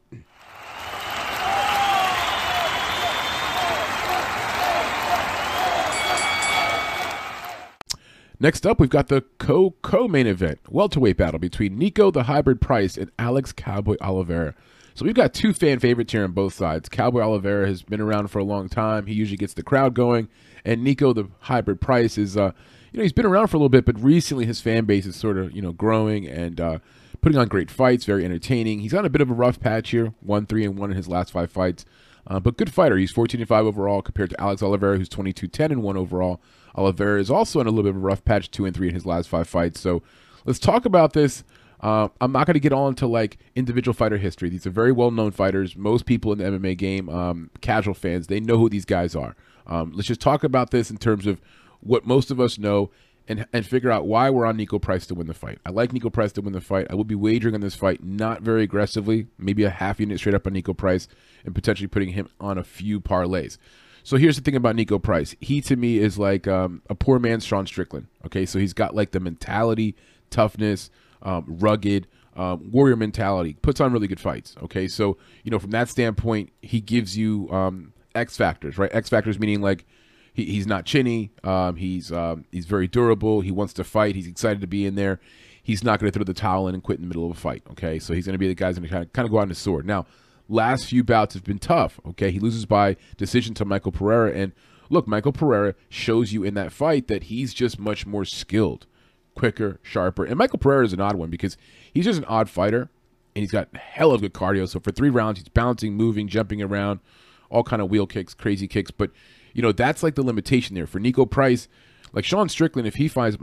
Next 8.43 8.67
up, 8.67 8.81
we've 8.81 8.89
got 8.89 9.09
the 9.09 9.23
co 9.37 9.75
co 9.83 10.09
main 10.09 10.27
event 10.27 10.61
welterweight 10.67 11.19
battle 11.19 11.39
between 11.39 11.79
Niko 11.79 12.11
the 12.11 12.23
Hybrid 12.23 12.59
Price 12.59 12.97
and 12.97 13.11
Alex 13.19 13.53
Cowboy 13.53 13.97
Oliveira. 14.01 14.55
So 14.95 15.05
we've 15.05 15.15
got 15.15 15.35
two 15.35 15.53
fan 15.53 15.79
favorites 15.79 16.12
here 16.12 16.25
on 16.25 16.33
both 16.33 16.55
sides. 16.55 16.89
Cowboy 16.89 17.21
Oliveira 17.21 17.67
has 17.67 17.83
been 17.83 18.01
around 18.01 18.29
for 18.29 18.39
a 18.39 18.45
long 18.45 18.71
time. 18.71 19.07
He 19.07 19.12
usually 19.12 19.37
gets 19.37 19.53
the 19.53 19.62
crowd 19.62 19.93
going, 19.93 20.29
and 20.65 20.81
Niko 20.81 21.15
the 21.15 21.29
hybrid 21.41 21.83
price, 21.83 22.17
is 22.17 22.35
uh, 22.35 22.53
you 22.93 22.99
know 22.99 23.03
he's 23.03 23.12
been 23.12 23.27
around 23.27 23.49
for 23.49 23.59
a 23.59 23.61
little 23.61 23.69
bit, 23.69 23.85
but 23.85 24.03
recently 24.03 24.47
his 24.47 24.62
fan 24.62 24.87
base 24.87 25.05
is 25.05 25.17
sort 25.17 25.37
of 25.37 25.53
you 25.53 25.61
know 25.61 25.73
growing 25.73 26.27
and 26.27 26.62
uh, 26.62 26.79
putting 27.21 27.37
on 27.37 27.47
great 27.47 27.71
fights, 27.71 28.07
very 28.07 28.25
entertaining. 28.25 28.79
He's 28.79 28.95
on 28.95 29.05
a 29.05 29.11
bit 29.11 29.21
of 29.21 29.31
a 29.31 29.35
rough 29.35 29.61
patch 29.61 29.91
here, 29.91 30.15
one 30.21 30.47
three 30.47 30.65
and 30.65 30.79
one 30.79 30.91
in 30.91 30.97
his 30.97 31.09
last 31.09 31.31
five 31.31 31.53
fights, 31.53 31.85
uh, 32.27 32.41
but 32.41 32.57
good 32.57 32.73
fighter. 32.73 32.97
He's 32.97 33.12
14 33.12 33.39
and 33.39 33.49
five 33.49 33.67
overall 33.67 34.01
compared 34.01 34.31
to 34.31 34.41
Alex 34.41 34.62
Oliveira, 34.62 34.97
who's 34.97 35.11
22 35.11 35.47
10 35.47 35.73
and 35.73 35.83
one 35.83 35.99
overall. 35.99 36.41
Oliveira 36.81 37.20
is 37.20 37.31
also 37.31 37.61
in 37.61 37.66
a 37.66 37.70
little 37.70 37.85
bit 37.85 37.90
of 37.90 37.97
a 37.97 38.01
rough 38.01 38.24
patch, 38.24 38.51
two 38.51 38.65
and 38.65 38.74
three 38.74 38.89
in 38.89 38.94
his 38.94 39.05
last 39.05 39.28
five 39.28 39.47
fights. 39.47 39.81
So 39.81 40.02
let's 40.47 40.59
talk 40.59 40.86
about 40.86 41.12
this. 41.12 41.44
Uh, 41.81 42.09
I'm 42.20 42.32
not 42.32 42.47
going 42.47 42.55
to 42.55 42.61
get 42.61 42.73
on 42.73 42.94
to 42.97 43.07
like 43.07 43.39
individual 43.55 43.93
fighter 43.93 44.16
history. 44.16 44.48
These 44.48 44.66
are 44.66 44.70
very 44.70 44.93
well 44.93 45.11
known 45.11 45.31
fighters. 45.31 45.77
Most 45.77 46.07
people 46.07 46.32
in 46.32 46.39
the 46.39 46.44
MMA 46.44 46.77
game, 46.77 47.09
um, 47.09 47.51
casual 47.61 47.94
fans, 47.94 48.27
they 48.27 48.40
know 48.40 48.57
who 48.57 48.69
these 48.69 48.85
guys 48.85 49.15
are. 49.15 49.36
Um, 49.66 49.93
let's 49.94 50.09
just 50.09 50.20
talk 50.20 50.43
about 50.43 50.70
this 50.70 50.90
in 50.90 50.97
terms 50.97 51.27
of 51.27 51.40
what 51.81 52.07
most 52.07 52.31
of 52.31 52.40
us 52.40 52.59
know 52.59 52.90
and, 53.28 53.47
and 53.52 53.65
figure 53.66 53.90
out 53.90 54.07
why 54.07 54.28
we're 54.31 54.47
on 54.47 54.59
Niko 54.59 54.81
Price 54.81 55.07
to 55.07 55.15
win 55.15 55.27
the 55.27 55.35
fight. 55.35 55.59
I 55.65 55.70
like 55.70 55.93
Niko 55.93 56.12
Price 56.12 56.32
to 56.32 56.43
win 56.43 56.52
the 56.52 56.61
fight. 56.61 56.86
I 56.90 56.94
will 56.94 57.05
be 57.05 57.15
wagering 57.15 57.55
on 57.55 57.61
this 57.61 57.74
fight, 57.74 58.02
not 58.02 58.43
very 58.43 58.62
aggressively, 58.62 59.28
maybe 59.39 59.65
a 59.65 59.70
half 59.70 60.01
unit 60.01 60.19
straight 60.19 60.35
up 60.35 60.47
on 60.47 60.55
Niko 60.55 60.77
Price, 60.77 61.09
and 61.44 61.55
potentially 61.55 61.86
putting 61.86 62.11
him 62.11 62.28
on 62.40 62.59
a 62.59 62.65
few 62.65 63.01
parlays. 63.01 63.57
So 64.03 64.17
here's 64.17 64.37
the 64.37 64.43
thing 64.43 64.57
about 64.57 64.77
Niko 64.77 65.03
Price. 65.03 65.35
He 65.41 65.61
to 65.63 65.77
me 65.77 65.99
is 65.99 66.19
like 66.19 66.49
um, 66.49 66.83
a 66.89 66.95
poor 66.95 67.19
man's 67.19 67.45
Sean 67.45 67.67
Strickland. 67.67 68.07
Okay, 68.27 68.47
so 68.47 68.59
he's 68.59 68.73
got 68.73 68.95
like 68.95 69.13
the 69.13 69.21
mentality, 69.21 69.97
toughness, 70.31 70.91
um, 71.23 71.45
rugged, 71.47 72.07
um, 72.37 72.71
warrior 72.71 72.97
mentality, 72.97 73.57
puts 73.63 73.81
on 73.81 73.93
really 73.93 74.09
good 74.09 74.21
fights. 74.21 74.57
Okay, 74.63 74.89
so 74.89 75.17
you 75.45 75.51
know 75.51 75.59
from 75.59 75.71
that 75.71 75.89
standpoint, 75.89 76.51
he 76.63 76.81
gives 76.81 77.17
you 77.17 77.49
um, 77.51 77.93
X 78.15 78.37
factors, 78.37 78.79
right? 78.79 78.91
X 78.93 79.09
factors 79.09 79.39
meaning 79.39 79.61
like 79.61 79.85
he, 80.33 80.45
he's 80.45 80.67
not 80.67 80.85
chinny, 80.85 81.33
um, 81.45 81.77
he's 81.77 82.11
um, 82.13 82.45
he's 82.51 82.67
very 82.67 82.89
durable, 82.89 83.41
he 83.41 83.51
wants 83.51 83.73
to 83.75 83.85
fight, 83.85 84.15
he's 84.15 84.27
excited 84.27 84.61
to 84.61 84.67
be 84.67 84.87
in 84.87 84.95
there. 84.95 85.21
He's 85.63 85.85
not 85.85 86.01
going 86.01 86.11
to 86.11 86.19
throw 86.19 86.25
the 86.25 86.35
towel 86.35 86.69
in 86.69 86.75
and 86.75 86.83
quit 86.83 86.99
in 86.99 87.03
the 87.03 87.09
middle 87.09 87.31
of 87.31 87.37
a 87.37 87.41
fight. 87.41 87.63
Okay, 87.73 87.99
so 87.99 88.15
he's 88.15 88.25
going 88.25 88.33
to 88.33 88.39
be 88.39 88.49
the 88.49 88.55
guy 88.55 88.73
going 88.73 88.83
to 88.83 88.89
kind 88.89 89.05
of 89.05 89.13
kind 89.13 89.27
of 89.27 89.31
go 89.31 89.39
out 89.39 89.43
on 89.43 89.49
his 89.51 89.59
sword. 89.59 89.87
Now, 89.87 90.07
last 90.51 90.87
few 90.87 91.03
bouts 91.03 91.35
have 91.35 91.45
been 91.45 91.59
tough. 91.59 91.99
Okay, 92.07 92.31
he 92.31 92.39
loses 92.39 92.67
by 92.67 92.97
decision 93.17 93.55
to 93.55 93.65
Michael 93.65 93.93
Pereira, 93.93 94.33
and 94.33 94.53
look, 94.91 95.07
Michael 95.07 95.33
Pereira 95.33 95.75
shows 95.89 96.33
you 96.33 96.45
in 96.45 96.55
that 96.55 96.73
fight 96.73 97.09
that 97.09 97.25
he's 97.25 97.55
just 97.55 97.79
much 97.79 98.07
more 98.07 98.25
skilled 98.25 98.87
quicker, 99.35 99.81
sharper. 99.83 100.25
And 100.25 100.37
Michael 100.37 100.59
Pereira 100.59 100.85
is 100.85 100.93
an 100.93 101.01
odd 101.01 101.17
one 101.17 101.31
because 101.31 101.57
he's 101.95 102.05
just 102.05 102.19
an 102.19 102.25
odd 102.27 102.51
fighter 102.51 102.91
and 103.35 103.43
he's 103.43 103.53
got 103.53 103.75
hell 103.75 104.13
of 104.13 104.21
good 104.21 104.35
cardio. 104.35 104.69
So 104.69 104.81
for 104.81 104.91
three 104.91 105.09
rounds, 105.09 105.39
he's 105.39 105.49
bouncing, 105.49 105.95
moving, 105.95 106.29
jumping 106.29 106.61
around, 106.61 107.01
all 107.49 107.63
kind 107.63 107.81
of 107.81 107.91
wheel 107.91 108.07
kicks, 108.07 108.35
crazy 108.35 108.69
kicks. 108.69 108.91
But 108.91 109.11
you 109.55 109.63
know 109.63 109.73
that's 109.73 110.03
like 110.03 110.15
the 110.15 110.23
limitation 110.23 110.75
there 110.75 110.87
for 110.87 111.01
Niko 111.01 111.29
Price. 111.31 111.69
Like 112.13 112.25
Sean 112.25 112.49
Strickland, 112.49 112.89
if 112.89 112.97
he 112.97 113.07
fights 113.07 113.37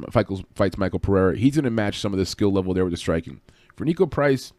fights 0.53 0.77
Michael 0.77 0.99
Pereira, 0.99 1.37
he's 1.37 1.55
going 1.55 1.63
to 1.63 1.71
match 1.71 1.99
some 1.99 2.13
of 2.13 2.19
the 2.19 2.25
skill 2.25 2.51
level 2.51 2.73
there 2.73 2.83
with 2.83 2.91
the 2.91 2.97
striking. 2.97 3.39
For 3.75 3.85
Niko 3.85 4.09
Price, 4.09 4.51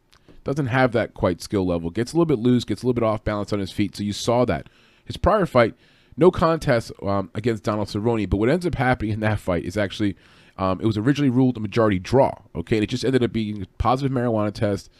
doesn't 0.48 0.66
have 0.66 0.92
that 0.92 1.14
quite 1.14 1.40
skill 1.42 1.66
level. 1.66 1.90
Gets 1.90 2.12
a 2.12 2.16
little 2.16 2.26
bit 2.26 2.38
loose, 2.38 2.64
gets 2.64 2.82
a 2.82 2.86
little 2.86 2.94
bit 2.94 3.04
off 3.04 3.24
balance 3.24 3.52
on 3.52 3.58
his 3.58 3.70
feet. 3.70 3.94
So 3.94 4.02
you 4.02 4.12
saw 4.12 4.44
that. 4.46 4.68
His 5.04 5.16
prior 5.16 5.46
fight, 5.46 5.74
no 6.16 6.30
contest 6.30 6.92
um, 7.02 7.30
against 7.34 7.62
Donald 7.62 7.88
Cerrone, 7.88 8.28
but 8.28 8.38
what 8.38 8.48
ends 8.48 8.66
up 8.66 8.74
happening 8.74 9.12
in 9.12 9.20
that 9.20 9.38
fight 9.38 9.64
is 9.64 9.76
actually 9.76 10.16
um, 10.58 10.80
it 10.80 10.86
was 10.86 10.98
originally 10.98 11.30
ruled 11.30 11.56
a 11.56 11.60
majority 11.60 11.98
draw. 11.98 12.34
Okay, 12.54 12.76
and 12.76 12.84
it 12.84 12.88
just 12.88 13.04
ended 13.04 13.22
up 13.22 13.32
being 13.32 13.62
a 13.62 13.66
positive 13.78 14.10
marijuana 14.10 14.52
test, 14.52 14.90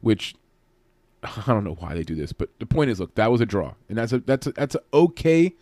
which 0.00 0.34
I 1.22 1.42
don't 1.46 1.64
know 1.64 1.76
why 1.78 1.94
they 1.94 2.02
do 2.02 2.14
this, 2.14 2.32
but 2.32 2.50
the 2.58 2.66
point 2.66 2.90
is, 2.90 3.00
look, 3.00 3.14
that 3.16 3.30
was 3.30 3.40
a 3.40 3.46
draw, 3.46 3.74
and 3.88 3.98
that's 3.98 4.12
a 4.12 4.20
that's 4.20 4.46
a, 4.46 4.52
that's 4.52 4.74
a 4.74 4.82
okay. 4.94 5.54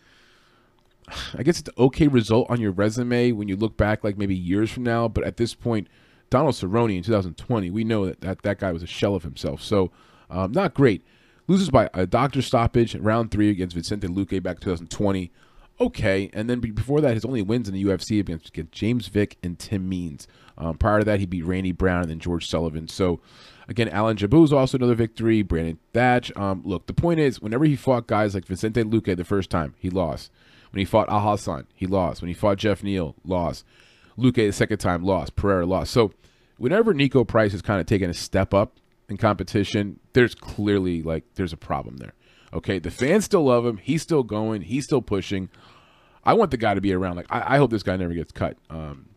I 1.37 1.43
guess 1.43 1.59
it's 1.59 1.69
an 1.69 1.75
okay 1.77 2.07
result 2.07 2.49
on 2.49 2.61
your 2.61 2.71
resume 2.71 3.31
when 3.31 3.47
you 3.47 3.55
look 3.55 3.75
back, 3.77 4.03
like 4.03 4.17
maybe 4.17 4.35
years 4.35 4.69
from 4.71 4.83
now. 4.83 5.07
But 5.07 5.23
at 5.23 5.37
this 5.37 5.55
point, 5.55 5.87
Donald 6.29 6.55
Cerrone 6.55 6.97
in 6.97 7.03
2020, 7.03 7.69
we 7.71 7.83
know 7.83 8.05
that 8.05 8.21
that, 8.21 8.41
that 8.43 8.59
guy 8.59 8.71
was 8.71 8.83
a 8.83 8.87
shell 8.87 9.15
of 9.15 9.23
himself. 9.23 9.61
So, 9.61 9.91
um, 10.29 10.51
not 10.51 10.73
great. 10.73 11.03
Loses 11.47 11.69
by 11.69 11.89
a 11.93 12.05
doctor 12.05 12.41
stoppage 12.41 12.95
round 12.95 13.31
three 13.31 13.49
against 13.49 13.75
Vicente 13.75 14.07
Luque 14.07 14.41
back 14.43 14.59
2020 14.59 15.31
okay. 15.79 16.29
And 16.33 16.49
then 16.49 16.59
before 16.59 17.01
that, 17.01 17.13
his 17.13 17.25
only 17.25 17.41
wins 17.41 17.67
in 17.67 17.73
the 17.73 17.83
UFC 17.83 18.19
against, 18.19 18.49
against 18.49 18.71
James 18.71 19.07
Vick 19.07 19.37
and 19.43 19.57
Tim 19.57 19.87
Means. 19.87 20.27
Um, 20.57 20.77
prior 20.77 20.99
to 20.99 21.05
that, 21.05 21.19
he 21.19 21.25
beat 21.25 21.45
Randy 21.45 21.71
Brown 21.71 22.01
and 22.01 22.11
then 22.11 22.19
George 22.19 22.47
Sullivan. 22.47 22.87
So, 22.87 23.21
again, 23.67 23.87
Alan 23.89 24.17
Jabu 24.17 24.43
is 24.43 24.53
also 24.53 24.77
another 24.77 24.95
victory. 24.95 25.41
Brandon 25.41 25.79
Thatch. 25.93 26.35
Um, 26.35 26.61
look, 26.65 26.87
the 26.87 26.93
point 26.93 27.19
is, 27.19 27.41
whenever 27.41 27.65
he 27.65 27.75
fought 27.75 28.07
guys 28.07 28.35
like 28.35 28.45
Vicente 28.45 28.83
Luque 28.83 29.15
the 29.15 29.23
first 29.23 29.49
time, 29.49 29.75
he 29.77 29.89
lost. 29.89 30.31
When 30.71 30.79
he 30.79 30.85
fought 30.85 31.07
Alhassan, 31.09 31.65
he 31.73 31.87
lost. 31.87 32.21
When 32.21 32.27
he 32.27 32.33
fought 32.33 32.57
Jeff 32.57 32.83
Neal, 32.83 33.15
lost. 33.23 33.65
Luque 34.19 34.35
the 34.35 34.51
second 34.51 34.77
time, 34.77 35.03
lost. 35.03 35.35
Pereira 35.35 35.65
lost. 35.65 35.91
So, 35.91 36.11
whenever 36.57 36.93
Niko 36.93 37.27
Price 37.27 37.51
has 37.51 37.61
kind 37.61 37.79
of 37.79 37.85
taken 37.87 38.09
a 38.09 38.13
step 38.13 38.53
up 38.53 38.79
in 39.07 39.17
competition, 39.17 39.99
there's 40.13 40.35
clearly 40.35 41.01
like 41.01 41.23
there's 41.35 41.53
a 41.53 41.57
problem 41.57 41.97
there. 41.97 42.13
Okay, 42.53 42.79
the 42.79 42.91
fans 42.91 43.25
still 43.25 43.43
love 43.43 43.65
him. 43.65 43.77
He's 43.77 44.01
still 44.01 44.23
going. 44.23 44.63
He's 44.63 44.85
still 44.85 45.01
pushing. 45.01 45.49
I 46.23 46.33
want 46.33 46.51
the 46.51 46.57
guy 46.57 46.73
to 46.73 46.81
be 46.81 46.93
around. 46.93 47.15
Like 47.15 47.27
I, 47.29 47.55
I 47.55 47.57
hope 47.57 47.71
this 47.71 47.83
guy 47.83 47.95
never 47.95 48.13
gets 48.13 48.31
cut. 48.31 48.57
Um, 48.69 49.09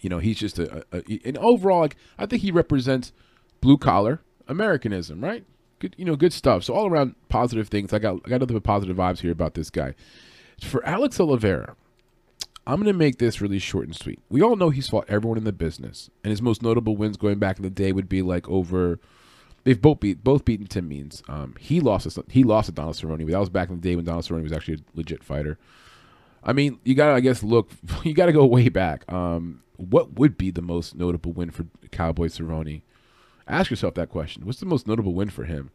you 0.00 0.10
know, 0.10 0.18
he's 0.18 0.38
just 0.38 0.58
a, 0.58 0.84
a, 0.92 0.98
a 0.98 1.20
and 1.24 1.38
overall, 1.38 1.80
like 1.80 1.96
I 2.18 2.26
think 2.26 2.42
he 2.42 2.50
represents 2.50 3.12
blue 3.60 3.78
collar 3.78 4.20
Americanism, 4.46 5.22
right? 5.22 5.44
Good, 5.78 5.94
you 5.98 6.04
know, 6.04 6.16
good 6.16 6.32
stuff. 6.32 6.64
So 6.64 6.74
all 6.74 6.86
around 6.86 7.14
positive 7.28 7.68
things. 7.68 7.92
I 7.92 7.98
got 7.98 8.20
I 8.24 8.28
got 8.28 8.42
other 8.42 8.60
positive 8.60 8.96
vibes 8.96 9.20
here 9.20 9.32
about 9.32 9.54
this 9.54 9.70
guy. 9.70 9.94
For 10.60 10.84
Alex 10.86 11.18
Oliveira, 11.18 11.74
I'm 12.66 12.76
going 12.76 12.86
to 12.86 12.98
make 12.98 13.18
this 13.18 13.40
really 13.40 13.58
short 13.58 13.86
and 13.86 13.94
sweet. 13.94 14.20
We 14.30 14.42
all 14.42 14.56
know 14.56 14.70
he's 14.70 14.88
fought 14.88 15.04
everyone 15.08 15.36
in 15.36 15.44
the 15.44 15.52
business, 15.52 16.10
and 16.22 16.30
his 16.30 16.40
most 16.40 16.62
notable 16.62 16.96
wins 16.96 17.16
going 17.16 17.38
back 17.38 17.58
in 17.58 17.62
the 17.62 17.70
day 17.70 17.92
would 17.92 18.08
be 18.08 18.22
like 18.22 18.48
over. 18.48 18.98
They've 19.64 19.80
both 19.80 20.00
beat 20.00 20.24
both 20.24 20.44
beaten 20.44 20.66
Tim 20.66 20.88
Means. 20.88 21.22
Um, 21.28 21.54
he 21.58 21.80
lost 21.80 22.10
to, 22.10 22.24
he 22.28 22.42
lost 22.42 22.66
to 22.66 22.72
Donald 22.72 22.96
Cerrone, 22.96 23.18
but 23.18 23.32
that 23.32 23.38
was 23.38 23.50
back 23.50 23.68
in 23.68 23.76
the 23.76 23.80
day 23.80 23.96
when 23.96 24.04
Donald 24.04 24.24
Cerrone 24.24 24.42
was 24.42 24.52
actually 24.52 24.74
a 24.74 24.78
legit 24.94 25.22
fighter. 25.22 25.58
I 26.42 26.52
mean, 26.52 26.78
you 26.84 26.94
got 26.94 27.08
to 27.08 27.12
I 27.14 27.20
guess 27.20 27.42
look, 27.42 27.70
you 28.02 28.14
got 28.14 28.26
to 28.26 28.32
go 28.32 28.46
way 28.46 28.68
back. 28.68 29.10
Um, 29.12 29.62
what 29.76 30.18
would 30.18 30.38
be 30.38 30.50
the 30.50 30.62
most 30.62 30.94
notable 30.94 31.32
win 31.32 31.50
for 31.50 31.66
Cowboy 31.90 32.28
Cerrone? 32.28 32.82
Ask 33.46 33.70
yourself 33.70 33.94
that 33.94 34.08
question. 34.08 34.46
What's 34.46 34.60
the 34.60 34.66
most 34.66 34.86
notable 34.86 35.12
win 35.12 35.28
for 35.28 35.44
him? 35.44 35.70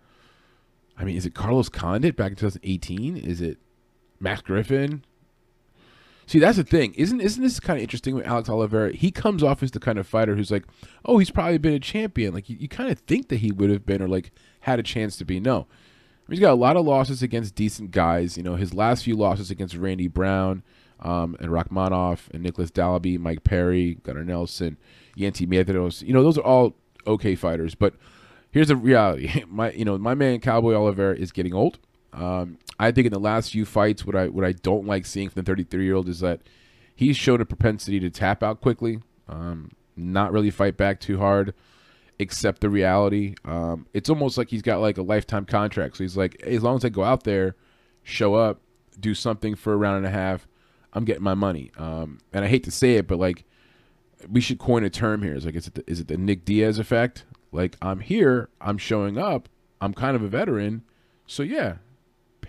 I 0.98 1.04
mean, 1.04 1.16
is 1.16 1.26
it 1.26 1.34
Carlos 1.34 1.70
Condit 1.70 2.16
back 2.16 2.32
in 2.32 2.36
2018? 2.36 3.16
Is 3.18 3.42
it 3.42 3.58
Max 4.20 4.42
Griffin? 4.42 5.04
See, 6.30 6.38
that's 6.38 6.58
the 6.58 6.64
thing. 6.64 6.94
Isn't 6.94 7.22
isn't 7.22 7.42
this 7.42 7.60
kind 7.60 7.80
of 7.80 7.82
interesting 7.82 8.14
with 8.14 8.28
Alex 8.28 8.50
Oliveira? 8.50 8.94
He 8.94 9.10
comes 9.10 9.42
off 9.42 9.64
as 9.64 9.72
the 9.72 9.80
kind 9.80 9.98
of 9.98 10.06
fighter 10.06 10.36
who's 10.36 10.52
like, 10.52 10.64
oh, 11.04 11.18
he's 11.18 11.32
probably 11.32 11.58
been 11.58 11.74
a 11.74 11.80
champion. 11.80 12.36
Like 12.36 12.52
you, 12.52 12.56
you 12.60 12.68
kind 12.68 12.92
of 12.92 13.00
think 13.00 13.30
that 13.30 13.38
he 13.38 13.52
would 13.52 13.72
have 13.72 13.84
been 13.84 14.00
or 14.00 14.08
like 14.08 14.32
had 14.60 14.78
a 14.78 14.84
chance 14.84 15.18
to 15.18 15.26
be. 15.26 15.40
No, 15.40 15.66
he's 16.30 16.40
got 16.40 16.52
a 16.52 16.54
lot 16.54 16.78
of 16.78 16.86
losses 16.86 17.24
against 17.24 17.56
decent 17.56 17.90
guys. 17.90 18.38
You 18.38 18.44
know, 18.44 18.58
his 18.58 18.76
last 18.76 19.06
few 19.06 19.16
losses 19.16 19.50
against 19.50 19.76
Randy 19.76 20.08
Brown 20.08 20.62
um, 21.00 21.36
and 21.40 21.50
Rakhmonov 21.50 22.30
and 22.32 22.44
Nicholas 22.44 22.70
Dalby, 22.70 23.18
Mike 23.18 23.44
Perry, 23.44 23.96
Gunnar 24.04 24.24
Nelson, 24.24 24.78
Yancy 25.16 25.48
Medeiros. 25.48 26.04
You 26.04 26.14
know, 26.14 26.22
those 26.22 26.38
are 26.38 26.46
all 26.46 26.76
okay 27.08 27.34
fighters. 27.34 27.74
But 27.74 27.96
here's 28.52 28.68
the 28.68 28.76
reality: 28.76 29.44
my 29.50 29.72
you 29.72 29.84
know 29.84 29.98
my 29.98 30.14
man 30.14 30.42
Cowboy 30.42 30.76
Oliveira 30.76 31.16
is 31.16 31.32
getting 31.32 31.56
old. 31.56 31.80
Um, 32.14 32.58
I 32.80 32.92
think 32.92 33.08
in 33.08 33.14
the 33.14 33.20
last 33.20 33.52
few 33.52 33.66
fights, 33.66 34.06
what 34.06 34.16
I 34.16 34.28
what 34.28 34.46
I 34.46 34.54
don't 34.54 34.86
like 34.86 35.06
seeing 35.06 35.30
from 35.30 35.42
the 35.42 35.46
33 35.46 35.84
year 35.84 35.96
old 35.96 36.10
is 36.10 36.20
that 36.22 36.42
he's 36.96 37.18
shown 37.18 37.42
a 37.42 37.46
propensity 37.46 38.00
to 38.00 38.10
tap 38.10 38.44
out 38.44 38.62
quickly, 38.62 39.00
um, 39.28 39.72
not 39.96 40.32
really 40.32 40.50
fight 40.50 40.78
back 40.78 41.00
too 41.00 41.18
hard, 41.18 41.54
accept 42.20 42.62
the 42.62 42.70
reality. 42.70 43.36
Um, 43.46 43.86
it's 43.94 44.10
almost 44.10 44.38
like 44.38 44.50
he's 44.50 44.62
got 44.62 44.82
like 44.82 44.98
a 44.98 45.02
lifetime 45.02 45.46
contract. 45.46 45.98
So 45.98 46.04
he's 46.04 46.18
like, 46.18 46.42
as 46.44 46.64
long 46.64 46.78
as 46.78 46.86
I 46.86 46.90
go 46.90 47.04
out 47.04 47.24
there, 47.24 47.56
show 48.04 48.36
up, 48.36 48.62
do 49.00 49.14
something 49.14 49.56
for 49.56 49.74
a 49.74 49.78
round 49.78 49.98
and 49.98 50.06
a 50.06 50.10
half, 50.10 50.48
I'm 50.94 51.06
getting 51.06 51.24
my 51.24 51.36
money. 51.36 51.72
Um, 51.78 52.20
and 52.34 52.44
I 52.44 52.48
hate 52.48 52.64
to 52.64 52.72
say 52.72 52.96
it, 52.96 53.08
but 53.08 53.20
like 53.20 53.46
we 54.30 54.42
should 54.42 54.60
coin 54.60 54.84
a 54.84 54.90
term 54.90 55.22
here. 55.22 55.36
Is 55.36 55.46
like, 55.46 55.56
is 55.56 55.68
it 55.68 55.76
the, 55.76 55.84
is 55.88 56.00
it 56.00 56.08
the 56.08 56.18
Nick 56.18 56.46
Diaz 56.46 56.80
effect? 56.80 57.26
Like 57.52 57.78
I'm 57.82 58.00
here, 58.00 58.50
I'm 58.62 58.78
showing 58.78 59.18
up, 59.18 59.50
I'm 59.82 59.94
kind 59.94 60.16
of 60.16 60.22
a 60.22 60.28
veteran, 60.28 60.84
so 61.26 61.44
yeah, 61.44 61.76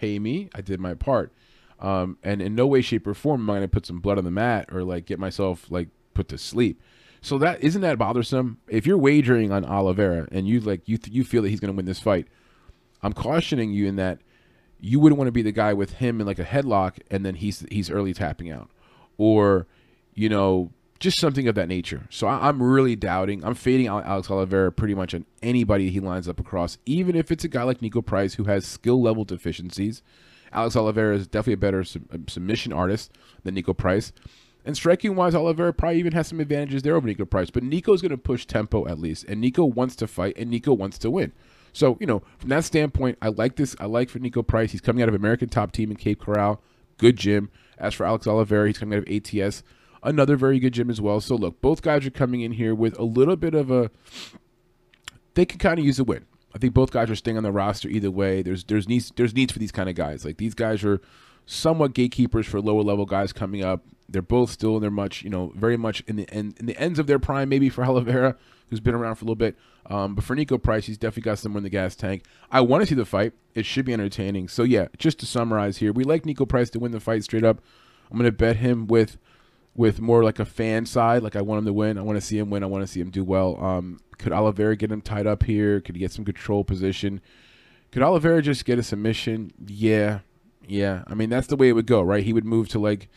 pay 0.00 0.18
me. 0.18 0.48
I 0.54 0.60
did 0.62 0.80
my 0.80 0.94
part. 0.94 1.32
Um, 1.78 2.18
and 2.22 2.42
in 2.42 2.54
no 2.54 2.66
way, 2.66 2.80
shape, 2.80 3.06
or 3.06 3.14
form 3.14 3.42
am 3.42 3.50
I 3.50 3.54
going 3.54 3.62
to 3.62 3.68
put 3.68 3.86
some 3.86 4.00
blood 4.00 4.18
on 4.18 4.24
the 4.24 4.30
mat 4.30 4.68
or 4.72 4.82
like 4.82 5.06
get 5.06 5.18
myself 5.18 5.66
like 5.70 5.88
put 6.14 6.28
to 6.28 6.38
sleep. 6.38 6.80
So 7.22 7.38
that 7.38 7.62
isn't 7.62 7.82
that 7.82 7.98
bothersome. 7.98 8.58
If 8.68 8.86
you're 8.86 8.98
wagering 8.98 9.52
on 9.52 9.64
Oliveira 9.64 10.26
and 10.32 10.48
you 10.48 10.60
like 10.60 10.88
you 10.88 10.98
you 11.10 11.22
feel 11.24 11.42
that 11.42 11.50
he's 11.50 11.60
going 11.60 11.72
to 11.72 11.76
win 11.76 11.86
this 11.86 12.00
fight, 12.00 12.28
I'm 13.02 13.12
cautioning 13.12 13.72
you 13.72 13.86
in 13.86 13.96
that 13.96 14.20
you 14.78 14.98
wouldn't 14.98 15.18
want 15.18 15.28
to 15.28 15.32
be 15.32 15.42
the 15.42 15.52
guy 15.52 15.74
with 15.74 15.94
him 15.94 16.20
in 16.20 16.26
like 16.26 16.38
a 16.38 16.44
headlock 16.44 16.98
and 17.10 17.24
then 17.24 17.34
he's 17.34 17.66
he's 17.70 17.90
early 17.90 18.14
tapping 18.14 18.50
out, 18.50 18.70
or 19.18 19.66
you 20.14 20.30
know 20.30 20.72
just 21.00 21.18
something 21.18 21.48
of 21.48 21.54
that 21.54 21.66
nature. 21.66 22.06
So 22.10 22.26
I, 22.26 22.48
am 22.48 22.62
really 22.62 22.94
doubting. 22.94 23.42
I'm 23.42 23.54
fading 23.54 23.86
Alex 23.88 24.30
Oliveira 24.30 24.70
pretty 24.70 24.94
much 24.94 25.14
on 25.14 25.24
anybody 25.42 25.90
he 25.90 25.98
lines 25.98 26.28
up 26.28 26.38
across, 26.38 26.76
even 26.84 27.16
if 27.16 27.32
it's 27.32 27.42
a 27.42 27.48
guy 27.48 27.62
like 27.62 27.80
Niko 27.80 28.04
Price 28.04 28.34
who 28.34 28.44
has 28.44 28.66
skill 28.66 29.02
level 29.02 29.24
deficiencies. 29.24 30.02
Alex 30.52 30.76
Oliveira 30.76 31.16
is 31.16 31.26
definitely 31.26 31.54
a 31.54 31.56
better 31.56 31.84
sub- 31.84 32.28
submission 32.28 32.72
artist 32.72 33.10
than 33.44 33.54
Niko 33.54 33.76
Price. 33.76 34.12
And 34.64 34.76
striking 34.76 35.16
wise, 35.16 35.34
Oliveira 35.34 35.72
probably 35.72 35.98
even 35.98 36.12
has 36.12 36.28
some 36.28 36.38
advantages 36.38 36.82
there 36.82 36.94
over 36.96 37.08
Niko 37.08 37.28
Price. 37.28 37.50
But 37.50 37.62
Niko's 37.62 38.02
going 38.02 38.10
to 38.10 38.18
push 38.18 38.44
tempo 38.44 38.86
at 38.86 38.98
least. 38.98 39.24
And 39.24 39.42
Niko 39.42 39.72
wants 39.72 39.96
to 39.96 40.06
fight, 40.06 40.36
and 40.36 40.52
Niko 40.52 40.76
wants 40.76 40.98
to 40.98 41.10
win. 41.10 41.32
So, 41.72 41.96
you 41.98 42.06
know, 42.06 42.22
from 42.38 42.50
that 42.50 42.64
standpoint, 42.64 43.16
I 43.22 43.28
like 43.28 43.56
this. 43.56 43.74
I 43.80 43.86
like 43.86 44.10
for 44.10 44.18
Niko 44.18 44.46
Price. 44.46 44.72
He's 44.72 44.82
coming 44.82 45.02
out 45.02 45.08
of 45.08 45.14
American 45.14 45.48
top 45.48 45.72
team 45.72 45.90
in 45.90 45.96
Cape 45.96 46.20
Coral. 46.20 46.60
Good 46.98 47.16
gym. 47.16 47.48
As 47.78 47.94
for 47.94 48.04
Alex 48.04 48.26
Oliveira, 48.26 48.66
he's 48.66 48.76
coming 48.76 48.98
out 48.98 49.08
of 49.08 49.14
ATS 49.14 49.62
another 50.02 50.36
very 50.36 50.58
good 50.58 50.74
gym 50.74 50.90
as 50.90 51.00
well. 51.00 51.20
So 51.20 51.34
look, 51.34 51.60
both 51.60 51.82
guys 51.82 52.06
are 52.06 52.10
coming 52.10 52.40
in 52.40 52.52
here 52.52 52.74
with 52.74 52.98
a 52.98 53.04
little 53.04 53.36
bit 53.36 53.54
of 53.54 53.70
a. 53.70 53.90
They 55.34 55.44
can 55.44 55.58
kind 55.58 55.78
of 55.78 55.84
use 55.84 55.98
a 55.98 56.04
win. 56.04 56.26
I 56.54 56.58
think 56.58 56.74
both 56.74 56.90
guys 56.90 57.10
are 57.10 57.16
staying 57.16 57.36
on 57.36 57.42
the 57.42 57.52
roster 57.52 57.88
either 57.88 58.10
way. 58.10 58.42
There's 58.42 58.64
there's 58.64 58.88
needs 58.88 59.12
there's 59.16 59.34
needs 59.34 59.52
for 59.52 59.58
these 59.58 59.72
kind 59.72 59.88
of 59.88 59.94
guys. 59.94 60.24
Like 60.24 60.38
these 60.38 60.54
guys 60.54 60.82
are 60.84 61.00
somewhat 61.46 61.94
gatekeepers 61.94 62.46
for 62.46 62.60
lower 62.60 62.82
level 62.82 63.06
guys 63.06 63.32
coming 63.32 63.64
up. 63.64 63.84
They're 64.08 64.22
both 64.22 64.50
still 64.50 64.76
in 64.76 64.82
their 64.82 64.90
much 64.90 65.22
you 65.22 65.30
know 65.30 65.52
very 65.54 65.76
much 65.76 66.02
in 66.06 66.16
the 66.16 66.28
end 66.30 66.56
in 66.58 66.66
the 66.66 66.76
ends 66.76 66.98
of 66.98 67.06
their 67.06 67.18
prime. 67.18 67.48
Maybe 67.48 67.68
for 67.68 67.84
Oliveira, 67.86 68.36
who's 68.68 68.80
been 68.80 68.94
around 68.94 69.16
for 69.16 69.24
a 69.24 69.26
little 69.26 69.36
bit. 69.36 69.56
Um, 69.86 70.14
but 70.14 70.24
for 70.24 70.36
Niko 70.36 70.62
Price, 70.62 70.86
he's 70.86 70.98
definitely 70.98 71.22
got 71.22 71.38
someone 71.38 71.60
in 71.60 71.64
the 71.64 71.70
gas 71.70 71.96
tank. 71.96 72.24
I 72.50 72.60
want 72.60 72.82
to 72.82 72.86
see 72.86 72.94
the 72.94 73.04
fight. 73.04 73.32
It 73.54 73.64
should 73.64 73.84
be 73.84 73.92
entertaining. 73.92 74.48
So 74.48 74.62
yeah, 74.62 74.88
just 74.98 75.18
to 75.20 75.26
summarize 75.26 75.78
here, 75.78 75.92
we 75.92 76.04
like 76.04 76.24
Niko 76.24 76.48
Price 76.48 76.70
to 76.70 76.78
win 76.78 76.92
the 76.92 77.00
fight 77.00 77.24
straight 77.24 77.44
up. 77.44 77.60
I'm 78.10 78.18
going 78.18 78.30
to 78.30 78.36
bet 78.36 78.56
him 78.56 78.86
with 78.86 79.18
with 79.80 79.98
more 79.98 80.22
like 80.22 80.38
a 80.38 80.44
fan 80.44 80.84
side. 80.84 81.22
Like 81.22 81.36
I 81.36 81.40
want 81.40 81.60
him 81.60 81.64
to 81.64 81.72
win. 81.72 81.96
I 81.96 82.02
want 82.02 82.18
to 82.18 82.20
see 82.20 82.36
him 82.36 82.50
win. 82.50 82.62
I 82.62 82.66
want 82.66 82.82
to 82.82 82.86
see 82.86 83.00
him 83.00 83.08
do 83.08 83.24
well. 83.24 83.58
Um, 83.64 83.98
could 84.18 84.30
Oliveira 84.30 84.76
get 84.76 84.92
him 84.92 85.00
tied 85.00 85.26
up 85.26 85.44
here? 85.44 85.80
Could 85.80 85.94
he 85.94 86.00
get 86.00 86.12
some 86.12 86.26
control 86.26 86.64
position? 86.64 87.22
Could 87.90 88.02
Oliveira 88.02 88.42
just 88.42 88.66
get 88.66 88.78
a 88.78 88.82
submission? 88.82 89.54
Yeah, 89.66 90.18
yeah. 90.68 91.04
I 91.06 91.14
mean 91.14 91.30
that's 91.30 91.46
the 91.46 91.56
way 91.56 91.70
it 91.70 91.72
would 91.72 91.86
go, 91.86 92.02
right? 92.02 92.22
He 92.22 92.34
would 92.34 92.44
move 92.44 92.68
to 92.68 92.78
like 92.78 93.08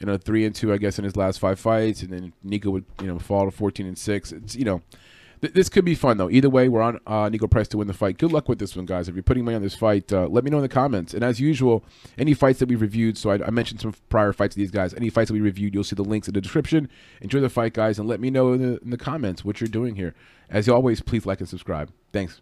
you 0.00 0.06
know 0.06 0.16
three 0.16 0.46
and 0.46 0.54
two, 0.54 0.72
I 0.72 0.78
guess, 0.78 0.98
in 0.98 1.04
his 1.04 1.14
last 1.14 1.40
five 1.40 1.60
fights, 1.60 2.00
and 2.00 2.10
then 2.10 2.32
Niko 2.42 2.72
would 2.72 2.86
you 3.02 3.06
know 3.06 3.18
fall 3.18 3.44
to 3.44 3.50
fourteen 3.50 3.86
and 3.86 3.98
six. 3.98 4.32
It's 4.32 4.56
you 4.56 4.64
know 4.64 4.80
th- 5.40 5.52
this 5.54 5.68
could 5.68 5.84
be 5.84 5.94
fun 5.94 6.18
though. 6.18 6.30
Either 6.30 6.50
way, 6.50 6.68
we're 6.68 6.82
on 6.82 6.96
uh, 7.06 7.28
Niko 7.28 7.50
Price 7.50 7.68
to 7.68 7.78
win 7.78 7.86
the 7.86 7.94
fight. 7.94 8.18
Good 8.18 8.32
luck 8.32 8.48
with 8.48 8.58
this 8.58 8.76
one, 8.76 8.86
guys. 8.86 9.08
If 9.08 9.14
you're 9.14 9.22
putting 9.22 9.44
money 9.44 9.56
on 9.56 9.62
this 9.62 9.74
fight, 9.74 10.12
uh, 10.12 10.26
let 10.26 10.44
me 10.44 10.50
know 10.50 10.58
in 10.58 10.62
the 10.62 10.68
comments. 10.68 11.14
And 11.14 11.22
as 11.22 11.40
usual, 11.40 11.84
any 12.16 12.34
fights 12.34 12.58
that 12.60 12.68
we 12.68 12.76
reviewed. 12.76 13.18
So 13.18 13.30
I, 13.30 13.46
I, 13.46 13.50
mentioned 13.50 13.80
some 13.80 13.94
prior 14.08 14.32
fights 14.32 14.54
of 14.54 14.58
these 14.58 14.70
guys. 14.70 14.94
Any 14.94 15.10
fights 15.10 15.28
that 15.28 15.34
we 15.34 15.40
reviewed, 15.40 15.74
you'll 15.74 15.84
see 15.84 15.96
the 15.96 16.02
links 16.04 16.28
in 16.28 16.34
the 16.34 16.40
description. 16.40 16.88
Enjoy 17.20 17.40
the 17.40 17.48
fight, 17.48 17.74
guys, 17.74 17.98
and 17.98 18.08
let 18.08 18.20
me 18.20 18.30
know 18.30 18.52
in 18.52 18.62
the, 18.62 18.80
in 18.80 18.90
the 18.90 18.98
comments 18.98 19.44
what 19.44 19.60
you're 19.60 19.68
doing 19.68 19.96
here. 19.96 20.14
As 20.50 20.68
always, 20.68 21.00
please 21.00 21.26
like 21.26 21.40
and 21.40 21.48
subscribe. 21.48 21.92
Thanks. 22.12 22.40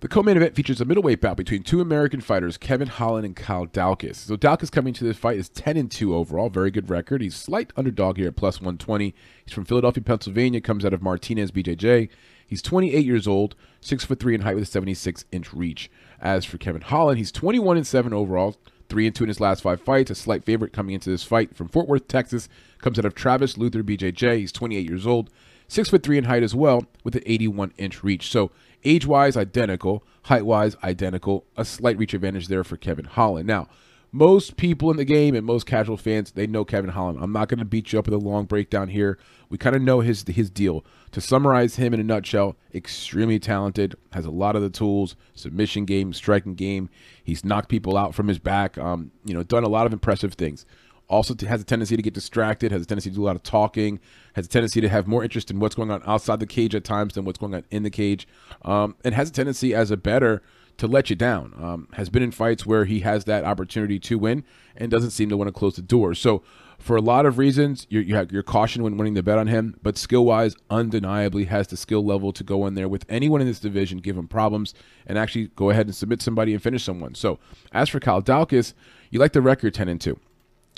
The 0.00 0.08
co-main 0.08 0.38
event 0.38 0.54
features 0.54 0.80
a 0.80 0.86
middleweight 0.86 1.20
bout 1.20 1.36
between 1.36 1.62
two 1.62 1.82
American 1.82 2.22
fighters, 2.22 2.56
Kevin 2.56 2.88
Holland 2.88 3.26
and 3.26 3.36
Kyle 3.36 3.66
Daukaus. 3.66 4.16
So 4.16 4.34
Daukaus 4.34 4.72
coming 4.72 4.94
to 4.94 5.04
this 5.04 5.18
fight 5.18 5.36
is 5.36 5.50
10 5.50 5.76
and 5.76 5.90
2 5.90 6.14
overall, 6.14 6.48
very 6.48 6.70
good 6.70 6.88
record. 6.88 7.20
He's 7.20 7.36
slight 7.36 7.70
underdog 7.76 8.16
here 8.16 8.28
at 8.28 8.36
plus 8.36 8.62
120. 8.62 9.14
He's 9.44 9.52
from 9.52 9.66
Philadelphia, 9.66 10.02
Pennsylvania, 10.02 10.62
comes 10.62 10.86
out 10.86 10.94
of 10.94 11.02
Martinez 11.02 11.50
BJJ. 11.50 12.08
He's 12.46 12.62
28 12.62 13.04
years 13.04 13.28
old, 13.28 13.54
6 13.82 14.06
foot 14.06 14.18
3 14.18 14.36
in 14.36 14.40
height 14.40 14.54
with 14.54 14.62
a 14.62 14.66
76 14.66 15.26
inch 15.32 15.52
reach. 15.52 15.90
As 16.18 16.46
for 16.46 16.56
Kevin 16.56 16.80
Holland, 16.80 17.18
he's 17.18 17.30
21 17.30 17.76
and 17.76 17.86
7 17.86 18.14
overall, 18.14 18.56
3 18.88 19.06
and 19.06 19.14
2 19.14 19.24
in 19.24 19.28
his 19.28 19.38
last 19.38 19.62
5 19.62 19.82
fights, 19.82 20.10
a 20.10 20.14
slight 20.14 20.44
favorite 20.44 20.72
coming 20.72 20.94
into 20.94 21.10
this 21.10 21.24
fight 21.24 21.54
from 21.54 21.68
Fort 21.68 21.88
Worth, 21.88 22.08
Texas, 22.08 22.48
comes 22.78 22.98
out 22.98 23.04
of 23.04 23.14
Travis 23.14 23.58
Lutter 23.58 23.84
BJJ. 23.84 24.38
He's 24.38 24.50
28 24.50 24.88
years 24.88 25.06
old, 25.06 25.28
6 25.68 25.90
foot 25.90 26.02
3 26.02 26.16
in 26.16 26.24
height 26.24 26.42
as 26.42 26.54
well 26.54 26.86
with 27.04 27.14
an 27.16 27.22
81 27.26 27.74
inch 27.76 28.02
reach. 28.02 28.30
So 28.30 28.50
Age 28.84 29.06
wise, 29.06 29.36
identical. 29.36 30.04
Height 30.24 30.44
wise, 30.44 30.76
identical. 30.82 31.44
A 31.56 31.64
slight 31.64 31.98
reach 31.98 32.14
advantage 32.14 32.48
there 32.48 32.64
for 32.64 32.76
Kevin 32.76 33.04
Holland. 33.04 33.46
Now, 33.46 33.68
most 34.12 34.56
people 34.56 34.90
in 34.90 34.96
the 34.96 35.04
game 35.04 35.34
and 35.34 35.46
most 35.46 35.66
casual 35.66 35.96
fans, 35.96 36.32
they 36.32 36.46
know 36.46 36.64
Kevin 36.64 36.90
Holland. 36.90 37.18
I'm 37.20 37.32
not 37.32 37.48
going 37.48 37.60
to 37.60 37.64
beat 37.64 37.92
you 37.92 37.98
up 37.98 38.06
with 38.06 38.14
a 38.14 38.24
long 38.24 38.44
breakdown 38.44 38.88
here. 38.88 39.18
We 39.48 39.58
kind 39.58 39.76
of 39.76 39.82
know 39.82 40.00
his 40.00 40.24
his 40.26 40.50
deal. 40.50 40.84
To 41.12 41.20
summarize 41.20 41.76
him 41.76 41.94
in 41.94 42.00
a 42.00 42.04
nutshell, 42.04 42.56
extremely 42.74 43.38
talented, 43.38 43.94
has 44.12 44.24
a 44.24 44.30
lot 44.30 44.56
of 44.56 44.62
the 44.62 44.70
tools, 44.70 45.16
submission 45.34 45.84
game, 45.84 46.12
striking 46.12 46.54
game. 46.54 46.88
He's 47.22 47.44
knocked 47.44 47.68
people 47.68 47.96
out 47.96 48.14
from 48.14 48.28
his 48.28 48.38
back. 48.38 48.78
Um, 48.78 49.12
you 49.24 49.34
know, 49.34 49.42
done 49.42 49.64
a 49.64 49.68
lot 49.68 49.86
of 49.86 49.92
impressive 49.92 50.34
things 50.34 50.66
also 51.10 51.34
has 51.46 51.60
a 51.60 51.64
tendency 51.64 51.96
to 51.96 52.02
get 52.02 52.14
distracted, 52.14 52.72
has 52.72 52.82
a 52.82 52.86
tendency 52.86 53.10
to 53.10 53.16
do 53.16 53.24
a 53.24 53.26
lot 53.26 53.36
of 53.36 53.42
talking, 53.42 54.00
has 54.34 54.46
a 54.46 54.48
tendency 54.48 54.80
to 54.80 54.88
have 54.88 55.06
more 55.06 55.22
interest 55.22 55.50
in 55.50 55.58
what's 55.58 55.74
going 55.74 55.90
on 55.90 56.02
outside 56.06 56.40
the 56.40 56.46
cage 56.46 56.74
at 56.74 56.84
times 56.84 57.14
than 57.14 57.24
what's 57.24 57.38
going 57.38 57.54
on 57.54 57.64
in 57.70 57.82
the 57.82 57.90
cage, 57.90 58.26
um, 58.64 58.94
and 59.04 59.14
has 59.14 59.28
a 59.28 59.32
tendency 59.32 59.74
as 59.74 59.90
a 59.90 59.96
better 59.96 60.40
to 60.78 60.86
let 60.86 61.10
you 61.10 61.16
down. 61.16 61.52
Um, 61.60 61.88
has 61.92 62.08
been 62.08 62.22
in 62.22 62.30
fights 62.30 62.64
where 62.64 62.86
he 62.86 63.00
has 63.00 63.24
that 63.26 63.44
opportunity 63.44 63.98
to 63.98 64.18
win 64.18 64.44
and 64.76 64.90
doesn't 64.90 65.10
seem 65.10 65.28
to 65.28 65.36
want 65.36 65.48
to 65.48 65.52
close 65.52 65.76
the 65.76 65.82
door. 65.82 66.14
So, 66.14 66.42
for 66.78 66.96
a 66.96 67.02
lot 67.02 67.26
of 67.26 67.36
reasons, 67.36 67.86
you're, 67.90 68.02
you 68.02 68.14
have, 68.14 68.32
you're 68.32 68.42
caution 68.42 68.82
when 68.82 68.96
winning 68.96 69.12
the 69.12 69.22
bet 69.22 69.36
on 69.36 69.48
him, 69.48 69.76
but 69.82 69.98
skill 69.98 70.24
wise, 70.24 70.56
undeniably 70.70 71.44
has 71.44 71.66
the 71.66 71.76
skill 71.76 72.02
level 72.02 72.32
to 72.32 72.42
go 72.42 72.66
in 72.66 72.74
there 72.74 72.88
with 72.88 73.04
anyone 73.10 73.42
in 73.42 73.46
this 73.46 73.60
division, 73.60 73.98
give 73.98 74.16
him 74.16 74.26
problems, 74.26 74.72
and 75.06 75.18
actually 75.18 75.48
go 75.48 75.68
ahead 75.68 75.84
and 75.84 75.94
submit 75.94 76.22
somebody 76.22 76.54
and 76.54 76.62
finish 76.62 76.82
someone. 76.82 77.14
So, 77.14 77.38
as 77.72 77.90
for 77.90 78.00
Kyle 78.00 78.22
Daukaus, 78.22 78.72
you 79.10 79.18
like 79.18 79.34
the 79.34 79.42
record 79.42 79.74
10 79.74 79.88
and 79.90 80.00
2. 80.00 80.18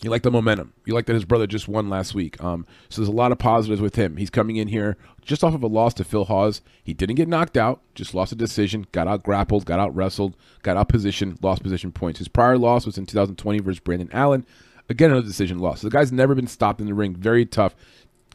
You 0.02 0.10
like 0.10 0.22
the 0.22 0.30
momentum. 0.30 0.72
You 0.84 0.94
like 0.94 1.06
that 1.06 1.14
his 1.14 1.24
brother 1.24 1.46
just 1.46 1.68
won 1.68 1.88
last 1.88 2.14
week. 2.14 2.42
Um, 2.42 2.66
so 2.88 3.00
there's 3.00 3.08
a 3.08 3.12
lot 3.12 3.30
of 3.30 3.38
positives 3.38 3.80
with 3.80 3.94
him. 3.94 4.16
He's 4.16 4.30
coming 4.30 4.56
in 4.56 4.68
here 4.68 4.96
just 5.22 5.44
off 5.44 5.54
of 5.54 5.62
a 5.62 5.68
loss 5.68 5.94
to 5.94 6.04
Phil 6.04 6.24
Hawes. 6.24 6.60
He 6.82 6.92
didn't 6.92 7.14
get 7.14 7.28
knocked 7.28 7.56
out, 7.56 7.80
just 7.94 8.12
lost 8.12 8.32
a 8.32 8.34
decision, 8.34 8.86
got 8.90 9.06
out 9.06 9.22
grappled, 9.22 9.64
got 9.64 9.78
out 9.78 9.94
wrestled, 9.94 10.36
got 10.62 10.76
out 10.76 10.88
position, 10.88 11.38
lost 11.40 11.62
position 11.62 11.92
points. 11.92 12.18
His 12.18 12.28
prior 12.28 12.58
loss 12.58 12.84
was 12.84 12.98
in 12.98 13.06
2020 13.06 13.60
versus 13.60 13.78
Brandon 13.78 14.10
Allen. 14.12 14.44
Again, 14.88 15.10
another 15.10 15.26
decision 15.26 15.60
loss. 15.60 15.80
So 15.80 15.88
the 15.88 15.96
guy's 15.96 16.10
never 16.10 16.34
been 16.34 16.48
stopped 16.48 16.80
in 16.80 16.86
the 16.86 16.94
ring. 16.94 17.14
Very 17.14 17.46
tough. 17.46 17.76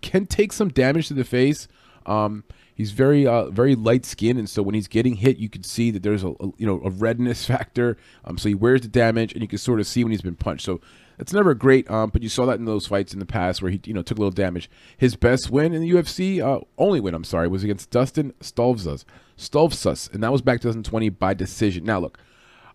Can 0.01 0.25
take 0.25 0.53
some 0.53 0.69
damage 0.69 1.09
to 1.09 1.13
the 1.13 1.25
face. 1.25 1.67
Um, 2.05 2.45
he's 2.73 2.91
very 2.91 3.27
uh, 3.27 3.49
very 3.49 3.75
light 3.75 4.05
skinned, 4.05 4.39
and 4.39 4.49
so 4.49 4.63
when 4.63 4.73
he's 4.73 4.87
getting 4.87 5.15
hit, 5.15 5.37
you 5.37 5.49
can 5.49 5.63
see 5.63 5.91
that 5.91 6.03
there's 6.03 6.23
a, 6.23 6.29
a 6.29 6.51
you 6.57 6.65
know 6.65 6.81
a 6.85 6.89
redness 6.89 7.45
factor. 7.47 7.97
Um, 8.23 8.37
so 8.37 8.47
he 8.47 8.55
wears 8.55 8.81
the 8.81 8.87
damage, 8.87 9.33
and 9.33 9.41
you 9.41 9.47
can 9.47 9.57
sort 9.57 9.81
of 9.81 9.87
see 9.87 10.03
when 10.03 10.11
he's 10.11 10.21
been 10.21 10.35
punched. 10.35 10.63
So 10.63 10.79
it's 11.19 11.33
never 11.33 11.53
great, 11.53 11.89
um, 11.89 12.09
but 12.11 12.21
you 12.21 12.29
saw 12.29 12.45
that 12.45 12.59
in 12.59 12.65
those 12.65 12.87
fights 12.87 13.13
in 13.13 13.19
the 13.19 13.25
past 13.25 13.61
where 13.61 13.71
he, 13.71 13.81
you 13.85 13.93
know, 13.93 14.01
took 14.01 14.17
a 14.17 14.21
little 14.21 14.31
damage. 14.31 14.69
His 14.97 15.15
best 15.15 15.49
win 15.49 15.73
in 15.73 15.81
the 15.81 15.91
UFC, 15.91 16.41
uh, 16.41 16.63
only 16.77 16.99
win, 16.99 17.15
I'm 17.15 17.23
sorry, 17.23 17.47
was 17.47 17.63
against 17.63 17.89
Dustin 17.89 18.33
Stoltzfus, 18.39 19.03
Stoltzfus, 19.37 20.13
and 20.13 20.21
that 20.23 20.31
was 20.31 20.41
back 20.41 20.61
2020 20.61 21.09
by 21.09 21.33
decision. 21.33 21.85
Now, 21.85 21.99
look, 21.99 22.19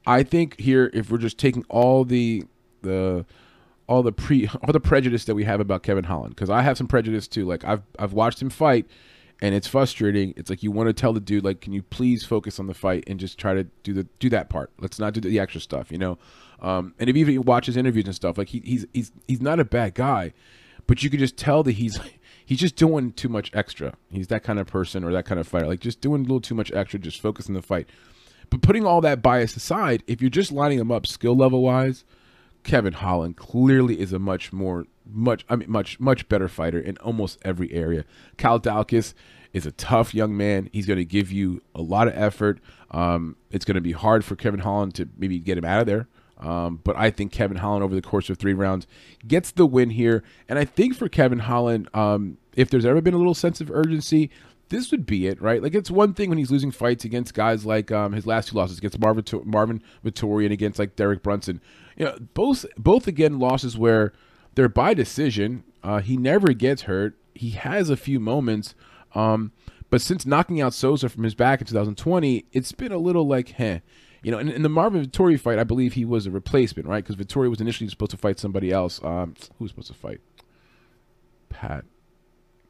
I 0.06 0.22
think 0.22 0.58
here, 0.60 0.90
if 0.92 1.10
we're 1.10 1.18
just 1.18 1.38
taking 1.38 1.64
all 1.68 2.04
the 2.04 2.44
the 2.82 3.24
all 3.86 4.02
the 4.02 4.12
pre 4.12 4.48
all 4.62 4.72
the 4.72 4.80
prejudice 4.80 5.24
that 5.26 5.34
we 5.34 5.44
have 5.44 5.60
about 5.60 5.82
Kevin 5.82 6.04
Holland, 6.04 6.34
because 6.34 6.50
I 6.50 6.62
have 6.62 6.76
some 6.76 6.88
prejudice 6.88 7.28
too. 7.28 7.44
Like 7.44 7.64
I've 7.64 7.82
I've 7.98 8.12
watched 8.12 8.42
him 8.42 8.50
fight, 8.50 8.86
and 9.40 9.54
it's 9.54 9.66
frustrating. 9.66 10.34
It's 10.36 10.50
like 10.50 10.62
you 10.62 10.70
want 10.70 10.88
to 10.88 10.92
tell 10.92 11.12
the 11.12 11.20
dude, 11.20 11.44
like, 11.44 11.60
can 11.60 11.72
you 11.72 11.82
please 11.82 12.24
focus 12.24 12.58
on 12.58 12.66
the 12.66 12.74
fight 12.74 13.04
and 13.06 13.18
just 13.18 13.38
try 13.38 13.54
to 13.54 13.64
do 13.82 13.92
the 13.92 14.04
do 14.18 14.28
that 14.30 14.48
part. 14.48 14.70
Let's 14.78 14.98
not 14.98 15.14
do 15.14 15.20
the 15.20 15.38
extra 15.38 15.60
stuff, 15.60 15.92
you 15.92 15.98
know. 15.98 16.18
Um, 16.62 16.94
and 16.98 17.10
if 17.10 17.16
you 17.16 17.26
even 17.26 17.42
watch 17.42 17.66
his 17.66 17.76
interviews 17.76 18.06
and 18.06 18.14
stuff, 18.14 18.38
like 18.38 18.48
he, 18.48 18.60
he's 18.64 18.86
he's 18.94 19.12
he's 19.26 19.42
not 19.42 19.60
a 19.60 19.64
bad 19.64 19.94
guy, 19.94 20.32
but 20.86 21.02
you 21.02 21.10
could 21.10 21.18
just 21.18 21.36
tell 21.36 21.62
that 21.64 21.72
he's 21.72 21.98
he's 22.46 22.58
just 22.58 22.76
doing 22.76 23.12
too 23.12 23.28
much 23.28 23.50
extra. 23.52 23.94
He's 24.10 24.28
that 24.28 24.44
kind 24.44 24.58
of 24.58 24.66
person 24.66 25.04
or 25.04 25.12
that 25.12 25.26
kind 25.26 25.40
of 25.40 25.48
fighter, 25.48 25.66
like 25.66 25.80
just 25.80 26.00
doing 26.00 26.20
a 26.20 26.24
little 26.24 26.40
too 26.40 26.54
much 26.54 26.72
extra, 26.72 27.00
just 27.00 27.20
focusing 27.20 27.54
the 27.54 27.62
fight. 27.62 27.88
But 28.48 28.62
putting 28.62 28.86
all 28.86 29.00
that 29.00 29.22
bias 29.22 29.56
aside, 29.56 30.02
if 30.06 30.20
you're 30.20 30.30
just 30.30 30.52
lining 30.52 30.78
him 30.78 30.92
up 30.92 31.06
skill 31.06 31.34
level 31.34 31.62
wise, 31.62 32.04
Kevin 32.62 32.92
Holland 32.92 33.36
clearly 33.36 33.98
is 33.98 34.12
a 34.12 34.18
much 34.18 34.52
more 34.52 34.86
much 35.04 35.44
I 35.48 35.56
mean 35.56 35.70
much 35.70 35.98
much 35.98 36.28
better 36.28 36.46
fighter 36.46 36.78
in 36.78 36.96
almost 36.98 37.38
every 37.44 37.72
area. 37.72 38.04
Cal 38.36 38.60
Daukaus 38.60 39.14
is 39.52 39.66
a 39.66 39.72
tough 39.72 40.14
young 40.14 40.36
man. 40.36 40.70
He's 40.72 40.86
going 40.86 40.98
to 40.98 41.04
give 41.04 41.32
you 41.32 41.60
a 41.74 41.82
lot 41.82 42.06
of 42.06 42.14
effort. 42.16 42.60
Um, 42.92 43.36
it's 43.50 43.64
going 43.64 43.74
to 43.74 43.80
be 43.80 43.92
hard 43.92 44.24
for 44.24 44.36
Kevin 44.36 44.60
Holland 44.60 44.94
to 44.94 45.08
maybe 45.16 45.38
get 45.40 45.58
him 45.58 45.64
out 45.64 45.80
of 45.80 45.86
there. 45.86 46.08
Um, 46.42 46.80
but 46.82 46.96
I 46.96 47.10
think 47.10 47.32
Kevin 47.32 47.58
Holland 47.58 47.84
over 47.84 47.94
the 47.94 48.02
course 48.02 48.28
of 48.28 48.36
three 48.36 48.52
rounds 48.52 48.86
gets 49.26 49.52
the 49.52 49.64
win 49.64 49.90
here. 49.90 50.24
And 50.48 50.58
I 50.58 50.64
think 50.64 50.96
for 50.96 51.08
Kevin 51.08 51.40
Holland, 51.40 51.88
um, 51.94 52.36
if 52.54 52.68
there's 52.68 52.84
ever 52.84 53.00
been 53.00 53.14
a 53.14 53.18
little 53.18 53.34
sense 53.34 53.60
of 53.60 53.70
urgency, 53.70 54.30
this 54.68 54.90
would 54.90 55.06
be 55.06 55.26
it, 55.26 55.40
right? 55.40 55.62
Like 55.62 55.74
it's 55.74 55.90
one 55.90 56.14
thing 56.14 56.30
when 56.30 56.38
he's 56.38 56.50
losing 56.50 56.70
fights 56.70 57.04
against 57.04 57.34
guys 57.34 57.64
like 57.64 57.92
um, 57.92 58.12
his 58.12 58.26
last 58.26 58.48
two 58.48 58.56
losses 58.56 58.78
against 58.78 58.98
Marvin 58.98 59.24
Marvin 59.44 59.82
Vettori 60.04 60.44
and 60.44 60.52
against 60.52 60.78
like 60.78 60.96
Derek 60.96 61.22
Brunson. 61.22 61.60
You 61.96 62.06
know, 62.06 62.18
both 62.34 62.64
both 62.76 63.06
again 63.06 63.38
losses 63.38 63.76
where 63.76 64.12
they're 64.54 64.68
by 64.68 64.94
decision. 64.94 65.64
Uh, 65.82 66.00
he 66.00 66.16
never 66.16 66.52
gets 66.52 66.82
hurt. 66.82 67.16
He 67.34 67.50
has 67.50 67.90
a 67.90 67.96
few 67.96 68.18
moments. 68.18 68.74
Um, 69.14 69.52
but 69.90 70.00
since 70.00 70.24
knocking 70.24 70.60
out 70.60 70.72
Souza 70.72 71.10
from 71.10 71.24
his 71.24 71.34
back 71.34 71.60
in 71.60 71.66
2020, 71.66 72.46
it's 72.52 72.72
been 72.72 72.92
a 72.92 72.98
little 72.98 73.26
like, 73.26 73.50
heh. 73.50 73.80
You 74.22 74.30
know, 74.30 74.38
in, 74.38 74.48
in 74.48 74.62
the 74.62 74.68
Marvin 74.68 75.04
Vettori 75.04 75.38
fight, 75.38 75.58
I 75.58 75.64
believe 75.64 75.94
he 75.94 76.04
was 76.04 76.26
a 76.26 76.30
replacement, 76.30 76.88
right? 76.88 77.04
Because 77.04 77.16
Vettori 77.16 77.50
was 77.50 77.60
initially 77.60 77.88
supposed 77.88 78.12
to 78.12 78.16
fight 78.16 78.38
somebody 78.38 78.70
else. 78.70 79.02
Um, 79.02 79.34
who 79.58 79.64
was 79.64 79.70
supposed 79.70 79.88
to 79.88 79.94
fight? 79.94 80.20
Pat, 81.48 81.84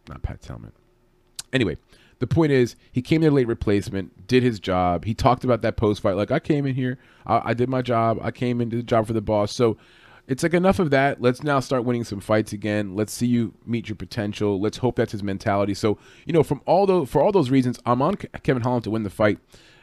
not 0.09 0.23
Pat 0.23 0.41
Tellman. 0.41 0.73
Anyway, 1.53 1.77
the 2.19 2.27
point 2.27 2.53
is, 2.53 2.77
he 2.91 3.03
came 3.03 3.21
there 3.21 3.31
late 3.31 3.47
replacement, 3.47 4.27
did 4.27 4.43
his 4.43 4.61
job. 4.61 5.05
He 5.05 5.13
talked 5.13 5.45
about 5.45 5.63
that 5.63 5.77
post 5.77 6.01
fight, 6.01 6.17
like 6.17 6.31
I 6.31 6.39
came 6.39 6.67
in 6.67 6.75
here, 6.75 6.99
I, 7.27 7.51
I 7.51 7.55
did 7.55 7.69
my 7.69 7.83
job, 7.83 8.19
I 8.23 8.31
came 8.31 8.61
in, 8.61 8.69
did 8.71 8.79
the 8.79 8.85
job 8.85 9.07
for 9.07 9.13
the 9.13 9.21
boss. 9.21 9.53
So 9.53 9.77
it's 10.29 10.43
like 10.43 10.55
enough 10.55 10.79
of 10.79 10.91
that. 10.91 11.21
Let's 11.21 11.43
now 11.43 11.61
start 11.61 11.85
winning 11.85 12.05
some 12.05 12.21
fights 12.21 12.53
again. 12.53 12.95
Let's 12.95 13.13
see 13.13 13.27
you 13.27 13.55
meet 13.67 13.89
your 13.89 13.97
potential. 13.97 14.61
Let's 14.61 14.79
hope 14.79 14.97
that's 14.97 15.13
his 15.13 15.23
mentality. 15.23 15.75
So 15.75 15.99
you 16.25 16.33
know, 16.33 16.43
from 16.43 16.63
all 16.65 16.87
those 16.87 17.11
for 17.11 17.23
all 17.23 17.33
those 17.33 17.51
reasons, 17.51 17.79
I'm 17.85 18.01
on 18.01 18.15
Kevin 18.43 18.63
Holland 18.63 18.85
to 18.85 18.91
win 18.91 19.03
the 19.03 19.11
fight. 19.11 19.39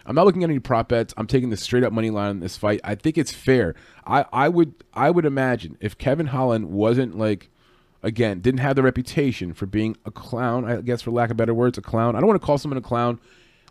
I'm 0.10 0.15
not 0.15 0.26
looking 0.26 0.44
at 0.44 0.49
any 0.49 0.57
prop 0.57 0.90
bets. 0.90 1.14
I'm 1.18 1.27
taking 1.27 1.52
the 1.52 1.57
straight 1.57 1.84
up 1.84 1.94
money 1.94 2.10
line 2.10 2.31
in 2.31 2.40
this 2.40 2.57
fight. 2.57 2.81
I 2.84 2.95
think 2.95 3.15
it's 3.15 3.31
fair. 3.31 3.76
I, 4.07 4.26
I 4.34 4.49
would 4.49 4.73
I 4.91 5.11
would 5.11 5.23
imagine 5.23 5.77
if 5.80 5.99
Kevin 5.99 6.26
Holland 6.26 6.72
wasn't 6.72 7.15
like 7.15 7.49
again, 8.02 8.40
didn't 8.40 8.61
have 8.61 8.76
the 8.76 8.81
reputation 8.81 9.53
for 9.53 9.68
being 9.68 9.95
a 10.06 10.11
clown, 10.11 10.65
I 10.65 10.81
guess 10.81 11.03
for 11.03 11.11
lack 11.11 11.30
of 11.30 11.38
better 11.38 11.53
words, 11.53 11.77
a 11.77 11.81
clown. 11.81 12.15
I 12.15 12.22
don't 12.22 12.27
want 12.27 12.41
to 12.41 12.45
call 12.45 12.57
someone 12.57 12.80
a 12.80 12.81
clown 12.81 13.19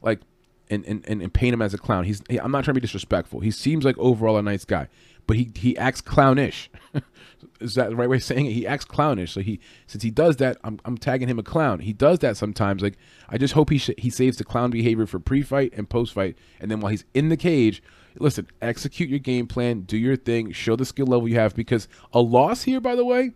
like 0.00 0.20
and, 0.70 0.84
and, 0.84 1.04
and 1.08 1.32
paint 1.34 1.54
him 1.54 1.62
as 1.62 1.74
a 1.74 1.78
clown. 1.78 2.04
He's 2.04 2.22
he, 2.30 2.38
I'm 2.38 2.52
not 2.52 2.62
trying 2.62 2.74
to 2.74 2.80
be 2.80 2.82
disrespectful. 2.82 3.40
He 3.40 3.50
seems 3.50 3.84
like 3.84 3.98
overall 3.98 4.36
a 4.36 4.42
nice 4.42 4.64
guy, 4.64 4.86
but 5.26 5.36
he 5.36 5.50
he 5.56 5.76
acts 5.76 6.00
clownish. 6.00 6.70
is 7.60 7.74
that 7.74 7.90
the 7.90 7.96
right 7.96 8.08
way 8.08 8.16
of 8.16 8.22
saying 8.22 8.46
it? 8.46 8.52
He 8.52 8.66
acts 8.66 8.84
clownish. 8.84 9.32
So 9.32 9.40
he 9.40 9.60
since 9.86 10.02
he 10.02 10.10
does 10.10 10.36
that, 10.36 10.58
I'm 10.64 10.80
I'm 10.84 10.98
tagging 10.98 11.28
him 11.28 11.38
a 11.38 11.42
clown. 11.42 11.80
He 11.80 11.92
does 11.92 12.18
that 12.20 12.36
sometimes. 12.36 12.82
Like 12.82 12.98
I 13.28 13.38
just 13.38 13.54
hope 13.54 13.70
he 13.70 13.78
sh- 13.78 13.90
he 13.98 14.10
saves 14.10 14.36
the 14.36 14.44
clown 14.44 14.70
behavior 14.70 15.06
for 15.06 15.18
pre-fight 15.18 15.72
and 15.76 15.88
post-fight, 15.88 16.36
and 16.60 16.70
then 16.70 16.80
while 16.80 16.90
he's 16.90 17.04
in 17.14 17.28
the 17.28 17.36
cage, 17.36 17.82
listen, 18.18 18.48
execute 18.62 19.08
your 19.08 19.18
game 19.18 19.46
plan, 19.46 19.82
do 19.82 19.96
your 19.96 20.16
thing, 20.16 20.52
show 20.52 20.76
the 20.76 20.84
skill 20.84 21.06
level 21.06 21.28
you 21.28 21.36
have. 21.36 21.54
Because 21.54 21.88
a 22.12 22.20
loss 22.20 22.62
here, 22.62 22.80
by 22.80 22.94
the 22.94 23.04
way, 23.04 23.32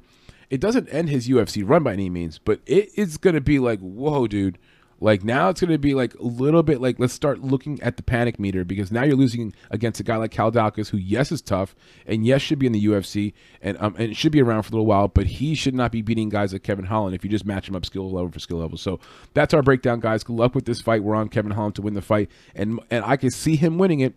it 0.50 0.60
doesn't 0.60 0.88
end 0.88 1.08
his 1.08 1.28
UFC 1.28 1.62
run 1.66 1.82
by 1.82 1.92
any 1.92 2.10
means, 2.10 2.38
but 2.38 2.60
it 2.66 2.90
is 2.96 3.16
going 3.16 3.34
to 3.34 3.40
be 3.40 3.58
like, 3.58 3.80
whoa, 3.80 4.26
dude 4.26 4.58
like 5.02 5.24
now 5.24 5.48
it's 5.48 5.60
going 5.60 5.72
to 5.72 5.78
be 5.78 5.94
like 5.94 6.14
a 6.14 6.22
little 6.22 6.62
bit 6.62 6.80
like 6.80 6.98
let's 6.98 7.12
start 7.12 7.40
looking 7.40 7.82
at 7.82 7.96
the 7.96 8.02
panic 8.02 8.38
meter 8.38 8.64
because 8.64 8.92
now 8.92 9.02
you're 9.02 9.16
losing 9.16 9.52
against 9.70 9.98
a 9.98 10.02
guy 10.04 10.16
like 10.16 10.30
Cal 10.30 10.52
Daukaus 10.52 10.90
who 10.90 10.96
yes 10.96 11.32
is 11.32 11.42
tough 11.42 11.74
and 12.06 12.24
yes 12.24 12.40
should 12.40 12.58
be 12.58 12.66
in 12.66 12.72
the 12.72 12.84
UFC 12.84 13.32
and 13.60 13.76
um 13.80 13.96
and 13.98 14.16
should 14.16 14.32
be 14.32 14.40
around 14.40 14.62
for 14.62 14.68
a 14.68 14.72
little 14.72 14.86
while, 14.86 15.08
but 15.08 15.26
he 15.26 15.54
should 15.54 15.74
not 15.74 15.90
be 15.90 16.02
beating 16.02 16.28
guys 16.28 16.52
like 16.52 16.62
Kevin 16.62 16.84
Holland 16.84 17.14
if 17.14 17.24
you 17.24 17.30
just 17.30 17.44
match 17.44 17.68
him 17.68 17.74
up 17.74 17.84
skill 17.84 18.10
level 18.10 18.30
for 18.30 18.38
skill 18.38 18.58
level. 18.58 18.78
So 18.78 19.00
that's 19.34 19.52
our 19.52 19.62
breakdown, 19.62 20.00
guys. 20.00 20.22
Good 20.22 20.36
luck 20.36 20.54
with 20.54 20.66
this 20.66 20.80
fight. 20.80 21.02
We're 21.02 21.16
on 21.16 21.28
Kevin 21.28 21.52
Holland 21.52 21.74
to 21.76 21.82
win 21.82 21.94
the 21.94 22.02
fight, 22.02 22.30
and 22.54 22.78
and 22.90 23.04
I 23.04 23.16
can 23.16 23.30
see 23.30 23.56
him 23.56 23.78
winning 23.78 24.00
it 24.00 24.14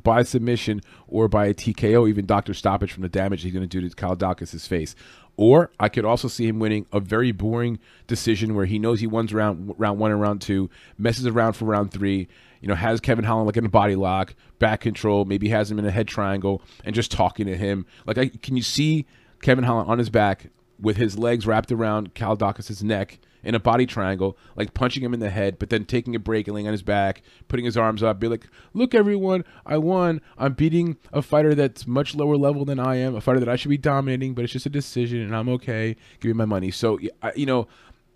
by 0.00 0.22
submission 0.22 0.80
or 1.06 1.28
by 1.28 1.46
a 1.46 1.54
TKO, 1.54 2.08
even 2.08 2.26
doctor 2.26 2.54
stoppage 2.54 2.92
from 2.92 3.02
the 3.02 3.08
damage 3.08 3.42
he's 3.42 3.52
going 3.52 3.68
to 3.68 3.80
do 3.80 3.86
to 3.86 3.94
Cal 3.94 4.16
Daukaus' 4.16 4.66
face. 4.66 4.94
Or 5.36 5.70
I 5.80 5.88
could 5.88 6.04
also 6.04 6.28
see 6.28 6.46
him 6.46 6.58
winning 6.58 6.86
a 6.92 7.00
very 7.00 7.32
boring 7.32 7.78
decision 8.06 8.54
where 8.54 8.66
he 8.66 8.78
knows 8.78 9.00
he 9.00 9.06
wins 9.06 9.32
round 9.32 9.74
round 9.78 9.98
one 9.98 10.10
and 10.10 10.20
round 10.20 10.40
two, 10.40 10.68
messes 10.98 11.26
around 11.26 11.54
for 11.54 11.64
round 11.64 11.90
three, 11.90 12.28
you 12.60 12.68
know, 12.68 12.74
has 12.74 13.00
Kevin 13.00 13.24
Holland 13.24 13.46
like 13.46 13.56
in 13.56 13.64
a 13.64 13.70
body 13.70 13.96
lock, 13.96 14.34
back 14.58 14.80
control, 14.80 15.24
maybe 15.24 15.48
has 15.48 15.70
him 15.70 15.78
in 15.78 15.84
a 15.84 15.90
head 15.90 16.06
triangle, 16.06 16.62
and 16.84 16.94
just 16.94 17.10
talking 17.10 17.46
to 17.46 17.56
him. 17.56 17.86
Like, 18.06 18.18
I, 18.18 18.28
can 18.28 18.56
you 18.56 18.62
see 18.62 19.06
Kevin 19.42 19.64
Holland 19.64 19.90
on 19.90 19.98
his 19.98 20.10
back 20.10 20.50
with 20.78 20.96
his 20.96 21.18
legs 21.18 21.46
wrapped 21.46 21.72
around 21.72 22.14
Cal 22.14 22.36
Daukaus' 22.36 22.82
neck? 22.82 23.18
In 23.42 23.54
a 23.54 23.60
body 23.60 23.86
triangle, 23.86 24.36
like 24.56 24.74
punching 24.74 25.02
him 25.02 25.14
in 25.14 25.20
the 25.20 25.30
head, 25.30 25.58
but 25.58 25.70
then 25.70 25.84
taking 25.84 26.14
a 26.14 26.18
break 26.18 26.46
and 26.46 26.54
laying 26.54 26.66
on 26.66 26.72
his 26.72 26.82
back, 26.82 27.22
putting 27.48 27.64
his 27.64 27.76
arms 27.76 28.02
up, 28.02 28.20
be 28.20 28.28
like, 28.28 28.46
"Look, 28.72 28.94
everyone, 28.94 29.44
I 29.66 29.78
won. 29.78 30.20
I'm 30.38 30.54
beating 30.54 30.96
a 31.12 31.22
fighter 31.22 31.54
that's 31.54 31.86
much 31.86 32.14
lower 32.14 32.36
level 32.36 32.64
than 32.64 32.78
I 32.78 32.96
am, 32.96 33.14
a 33.14 33.20
fighter 33.20 33.40
that 33.40 33.48
I 33.48 33.56
should 33.56 33.70
be 33.70 33.78
dominating, 33.78 34.34
but 34.34 34.44
it's 34.44 34.52
just 34.52 34.66
a 34.66 34.70
decision, 34.70 35.20
and 35.20 35.34
I'm 35.34 35.48
okay. 35.48 35.96
Give 36.20 36.30
me 36.30 36.34
my 36.34 36.44
money." 36.44 36.70
So, 36.70 36.98
you 37.34 37.46
know, 37.46 37.68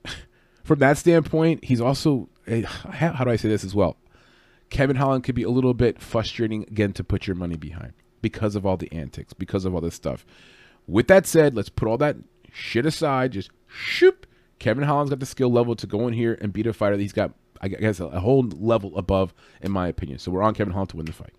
from 0.64 0.78
that 0.78 0.98
standpoint, 0.98 1.64
he's 1.64 1.80
also 1.80 2.28
eh, 2.46 2.62
how 2.62 3.24
do 3.24 3.30
I 3.30 3.36
say 3.36 3.48
this 3.48 3.64
as 3.64 3.74
well? 3.74 3.96
Kevin 4.70 4.96
Holland 4.96 5.24
could 5.24 5.34
be 5.34 5.42
a 5.42 5.50
little 5.50 5.74
bit 5.74 6.00
frustrating 6.00 6.62
again 6.64 6.92
to 6.94 7.04
put 7.04 7.26
your 7.26 7.36
money 7.36 7.56
behind 7.56 7.92
because 8.20 8.56
of 8.56 8.66
all 8.66 8.76
the 8.76 8.92
antics, 8.92 9.32
because 9.32 9.64
of 9.64 9.74
all 9.74 9.80
this 9.80 9.94
stuff. 9.94 10.26
With 10.86 11.08
that 11.08 11.26
said, 11.26 11.54
let's 11.54 11.68
put 11.68 11.88
all 11.88 11.98
that 11.98 12.16
shit 12.52 12.86
aside. 12.86 13.32
Just 13.32 13.50
shoop 13.68 14.26
Kevin 14.58 14.84
Holland's 14.84 15.10
got 15.10 15.20
the 15.20 15.26
skill 15.26 15.50
level 15.50 15.76
to 15.76 15.86
go 15.86 16.06
in 16.08 16.14
here 16.14 16.38
and 16.40 16.52
beat 16.52 16.66
a 16.66 16.72
fighter 16.72 16.96
that 16.96 17.02
he's 17.02 17.12
got, 17.12 17.32
I 17.60 17.68
guess, 17.68 18.00
a 18.00 18.20
whole 18.20 18.42
level 18.44 18.96
above, 18.96 19.34
in 19.60 19.70
my 19.70 19.88
opinion. 19.88 20.18
So 20.18 20.30
we're 20.30 20.42
on 20.42 20.54
Kevin 20.54 20.72
Holland 20.72 20.90
to 20.90 20.96
win 20.96 21.06
the 21.06 21.12
fight. 21.12 21.34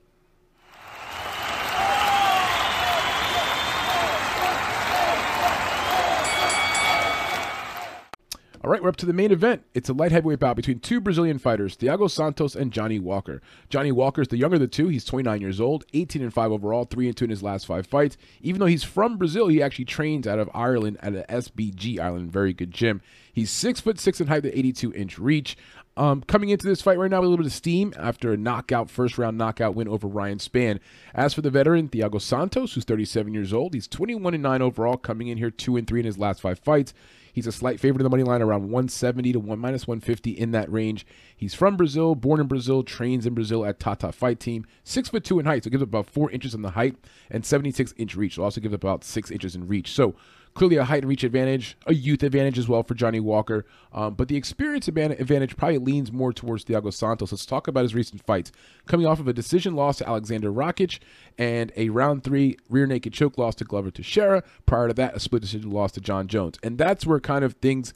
All 8.64 8.72
right, 8.72 8.82
we're 8.82 8.90
up 8.90 8.96
to 8.98 9.06
the 9.06 9.14
main 9.14 9.32
event. 9.32 9.64
It's 9.76 9.88
a 9.88 9.94
light 9.94 10.12
heavyweight 10.12 10.40
bout 10.40 10.56
between 10.56 10.80
two 10.80 11.00
Brazilian 11.00 11.38
fighters, 11.38 11.78
Thiago 11.78 12.10
Santos 12.10 12.56
and 12.56 12.74
Johnny 12.74 12.98
Walker. 12.98 13.40
Johnny 13.70 13.92
Walker 13.92 14.24
is 14.24 14.30
the 14.30 14.38
younger 14.38 14.56
of 14.56 14.62
the 14.62 14.68
two. 14.68 14.88
He's 14.88 15.06
29 15.06 15.42
years 15.42 15.62
old, 15.62 15.86
18 15.94 16.24
and 16.24 16.34
5 16.34 16.52
overall, 16.52 16.86
3 16.86 17.08
and 17.08 17.16
2 17.16 17.26
in 17.26 17.30
his 17.30 17.44
last 17.44 17.68
five 17.68 17.86
fights. 17.86 18.18
Even 18.42 18.60
though 18.60 18.66
he's 18.66 18.84
from 18.84 19.18
Brazil, 19.18 19.48
he 19.48 19.62
actually 19.62 19.86
trains 19.86 20.26
out 20.26 20.40
of 20.40 20.50
Ireland 20.56 20.98
at 21.02 21.14
a 21.14 21.24
SBG 21.30 22.00
Ireland, 22.00 22.32
very 22.32 22.52
good 22.52 22.72
gym. 22.72 23.02
He's 23.32 23.52
six 23.52 23.80
foot 23.80 24.00
six 24.00 24.20
in 24.20 24.26
height 24.26 24.42
with 24.42 24.56
82 24.56 24.92
inch 24.92 25.20
reach. 25.20 25.56
Um, 25.96 26.24
coming 26.24 26.50
into 26.50 26.66
this 26.66 26.82
fight 26.82 26.98
right 26.98 27.12
now 27.12 27.20
with 27.20 27.28
a 27.28 27.30
little 27.30 27.44
bit 27.44 27.52
of 27.52 27.56
steam 27.56 27.94
after 27.96 28.34
a 28.34 28.38
knockout, 28.38 28.90
first 28.90 29.20
round 29.20 29.38
knockout 29.38 29.76
win 29.76 29.88
over 29.88 30.08
Ryan 30.08 30.40
Spann. 30.40 30.80
As 31.14 31.36
for 31.36 31.42
the 31.42 31.52
veteran, 31.52 31.90
Thiago 31.90 32.20
Santos, 32.20 32.74
who's 32.74 32.86
37 32.86 33.36
years 33.36 33.54
old, 33.54 33.76
he's 33.76 33.88
21 33.88 34.34
and 34.34 34.44
9 34.44 34.62
overall, 34.64 34.98
coming 34.98 35.28
in 35.28 35.38
here 35.38 35.52
2 35.52 35.78
and 35.78 35.88
3 35.88 36.00
in 36.00 36.06
his 36.08 36.18
last 36.18 36.42
five 36.42 36.58
fights. 36.58 36.96
He's 37.38 37.46
a 37.46 37.52
slight 37.52 37.80
favorite 37.80 38.02
in 38.02 38.04
the 38.04 38.10
money 38.10 38.24
line, 38.24 38.42
around 38.42 38.64
170 38.64 39.34
to 39.34 39.40
1 39.40 39.60
minus 39.60 39.86
150 39.86 40.32
in 40.32 40.50
that 40.54 40.72
range. 40.72 41.06
He's 41.36 41.54
from 41.54 41.78
Brazil, 41.78 42.16
born 42.16 42.40
in 42.40 42.48
Brazil, 42.48 42.82
trains 42.82 43.28
in 43.28 43.36
Brazil 43.36 43.64
at 43.64 43.80
Tata 43.80 44.12
Fight 44.12 44.40
Team. 44.40 44.66
Six 44.84 45.10
foot 45.10 45.24
two 45.24 45.38
in 45.38 45.46
height, 45.46 45.64
so 45.64 45.70
gives 45.70 45.84
up 45.84 45.90
about 45.90 46.10
four 46.10 46.32
inches 46.32 46.56
in 46.56 46.64
the 46.64 46.72
height, 46.72 46.96
and 47.30 47.46
76 47.46 47.94
inch 47.96 48.16
reach. 48.16 48.38
So 48.38 48.44
also 48.44 48.60
gives 48.60 48.74
up 48.74 48.84
about 48.84 49.04
six 49.04 49.30
inches 49.30 49.54
in 49.54 49.68
reach. 49.68 49.92
So 49.92 50.16
clearly 50.58 50.78
a 50.78 50.84
height 50.84 51.04
and 51.04 51.10
reach 51.10 51.24
advantage, 51.24 51.78
a 51.86 51.94
youth 51.94 52.24
advantage 52.24 52.58
as 52.58 52.68
well 52.68 52.82
for 52.82 52.96
Johnny 52.96 53.20
Walker. 53.20 53.64
Um, 53.94 54.16
but 54.16 54.28
the 54.28 54.36
experience 54.36 54.88
advantage 54.88 55.56
probably 55.56 55.78
leans 55.78 56.12
more 56.12 56.34
towards 56.34 56.66
Thiago 56.66 56.92
Santos. 56.92 57.32
Let's 57.32 57.46
talk 57.46 57.68
about 57.68 57.84
his 57.84 57.94
recent 57.94 58.26
fights. 58.26 58.52
Coming 58.88 59.06
off 59.06 59.20
of 59.20 59.28
a 59.28 59.34
decision 59.34 59.76
loss 59.76 60.00
to 60.00 60.10
Alexander 60.10 60.52
Rakic 60.52 60.98
and 61.38 61.72
a 61.78 61.90
round 61.90 62.24
three 62.24 62.58
rear 62.70 62.88
naked 62.88 63.14
choke 63.14 63.38
loss 63.38 63.54
to 63.56 63.66
Glover 63.66 63.92
Teixeira. 63.92 64.44
Prior 64.66 64.88
to 64.88 64.96
that, 64.96 65.16
a 65.16 65.20
split 65.20 65.44
decision 65.44 65.70
loss 65.70 65.92
to 65.92 66.02
Jon 66.02 66.28
Jones. 66.28 66.58
And 66.64 66.80
that's 66.80 67.06
where 67.06 67.20
kind 67.20 67.46
of 67.46 67.54
things 67.54 67.94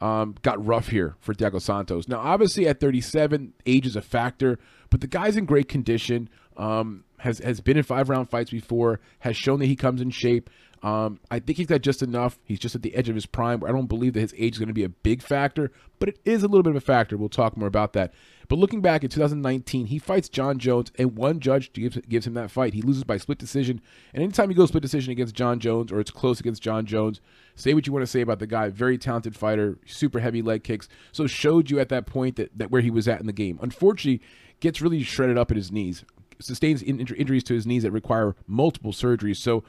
um, 0.00 0.36
got 0.42 0.64
rough 0.64 0.88
here 0.88 1.16
for 1.20 1.34
Thiago 1.34 1.60
Santos. 1.60 2.08
Now, 2.08 2.18
obviously, 2.18 2.66
at 2.68 2.80
37, 2.80 3.54
age 3.66 3.86
is 3.86 3.96
a 3.96 4.02
factor, 4.02 4.58
but 4.90 5.00
the 5.00 5.06
guy's 5.06 5.36
in 5.36 5.44
great 5.44 5.68
condition. 5.68 6.28
Um, 6.56 7.04
has 7.18 7.38
has 7.40 7.60
been 7.60 7.76
in 7.76 7.82
five 7.82 8.08
round 8.08 8.30
fights 8.30 8.50
before. 8.50 9.00
Has 9.20 9.36
shown 9.36 9.58
that 9.60 9.66
he 9.66 9.76
comes 9.76 10.00
in 10.00 10.10
shape. 10.10 10.50
Um, 10.82 11.18
I 11.30 11.40
think 11.40 11.58
he's 11.58 11.66
got 11.66 11.82
just 11.82 12.02
enough. 12.02 12.38
He's 12.44 12.60
just 12.60 12.74
at 12.74 12.82
the 12.82 12.94
edge 12.94 13.08
of 13.08 13.16
his 13.16 13.26
prime. 13.26 13.62
I 13.64 13.72
don't 13.72 13.86
believe 13.86 14.14
that 14.14 14.20
his 14.20 14.34
age 14.36 14.54
is 14.54 14.58
going 14.58 14.68
to 14.68 14.74
be 14.74 14.84
a 14.84 14.88
big 14.88 15.22
factor, 15.22 15.72
but 15.98 16.08
it 16.08 16.18
is 16.24 16.42
a 16.42 16.48
little 16.48 16.62
bit 16.62 16.70
of 16.70 16.76
a 16.76 16.80
factor. 16.80 17.16
We'll 17.16 17.28
talk 17.28 17.56
more 17.56 17.68
about 17.68 17.92
that. 17.94 18.12
But 18.48 18.58
looking 18.58 18.80
back 18.80 19.04
at 19.04 19.10
2019, 19.10 19.86
he 19.86 19.98
fights 19.98 20.30
Jon 20.30 20.58
Jones, 20.58 20.90
and 20.98 21.16
one 21.16 21.38
judge 21.38 21.70
gives, 21.74 21.98
gives 22.08 22.26
him 22.26 22.32
that 22.34 22.50
fight. 22.50 22.72
He 22.72 22.80
loses 22.80 23.04
by 23.04 23.18
split 23.18 23.36
decision. 23.36 23.82
And 24.14 24.22
anytime 24.22 24.50
you 24.50 24.56
go 24.56 24.64
split 24.64 24.82
decision 24.82 25.12
against 25.12 25.34
Jon 25.34 25.60
Jones 25.60 25.92
or 25.92 26.00
it's 26.00 26.10
close 26.10 26.40
against 26.40 26.62
Jon 26.62 26.86
Jones, 26.86 27.20
say 27.54 27.74
what 27.74 27.86
you 27.86 27.92
want 27.92 28.04
to 28.04 28.10
say 28.10 28.22
about 28.22 28.38
the 28.38 28.46
guy. 28.46 28.70
Very 28.70 28.96
talented 28.96 29.36
fighter, 29.36 29.78
super 29.84 30.20
heavy 30.20 30.40
leg 30.40 30.64
kicks. 30.64 30.88
So 31.12 31.26
showed 31.26 31.70
you 31.70 31.78
at 31.78 31.90
that 31.90 32.06
point 32.06 32.36
that, 32.36 32.56
that 32.56 32.70
where 32.70 32.80
he 32.80 32.90
was 32.90 33.06
at 33.06 33.20
in 33.20 33.26
the 33.26 33.34
game. 33.34 33.58
Unfortunately, 33.60 34.24
gets 34.60 34.80
really 34.80 35.02
shredded 35.02 35.36
up 35.36 35.50
at 35.50 35.56
his 35.56 35.70
knees, 35.70 36.04
sustains 36.40 36.80
in, 36.80 37.00
injuries 37.00 37.44
to 37.44 37.54
his 37.54 37.66
knees 37.66 37.82
that 37.82 37.90
require 37.90 38.34
multiple 38.46 38.92
surgeries. 38.92 39.36
So 39.36 39.62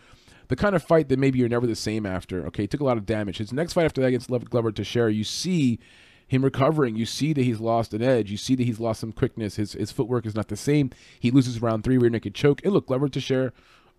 the 0.47 0.56
kind 0.56 0.73
of 0.73 0.81
fight 0.81 1.10
that 1.10 1.19
maybe 1.19 1.38
you're 1.38 1.49
never 1.49 1.68
the 1.68 1.76
same 1.76 2.06
after. 2.06 2.45
Okay, 2.47 2.65
took 2.65 2.80
a 2.80 2.85
lot 2.85 2.97
of 2.97 3.06
damage. 3.06 3.39
His 3.39 3.51
next 3.51 3.73
fight 3.73 3.85
after 3.85 3.99
that 4.01 4.07
against 4.07 4.30
Glover 4.49 4.72
Teixeira, 4.72 5.11
you 5.11 5.26
see 5.26 5.80
him 6.30 6.43
recovering. 6.45 6.95
You 6.95 7.06
see 7.06 7.34
that 7.34 7.43
he's 7.43 7.60
lost 7.60 7.93
an 7.93 8.01
edge. 8.01 8.31
You 8.31 8.38
see 8.38 8.56
that 8.56 8.64
he's 8.64 8.80
lost 8.80 9.01
some 9.01 9.11
quickness. 9.11 9.56
His 9.56 9.73
his 9.73 9.91
footwork 9.91 10.26
is 10.26 10.35
not 10.35 10.47
the 10.47 10.56
same. 10.56 10.91
He 11.19 11.31
loses 11.31 11.61
round 11.61 11.84
three 11.84 11.97
rear 11.97 12.10
naked 12.10 12.35
choke. 12.35 12.61
And 12.64 12.72
look, 12.72 12.88
Glover 12.88 13.10
Teixeira, 13.10 13.51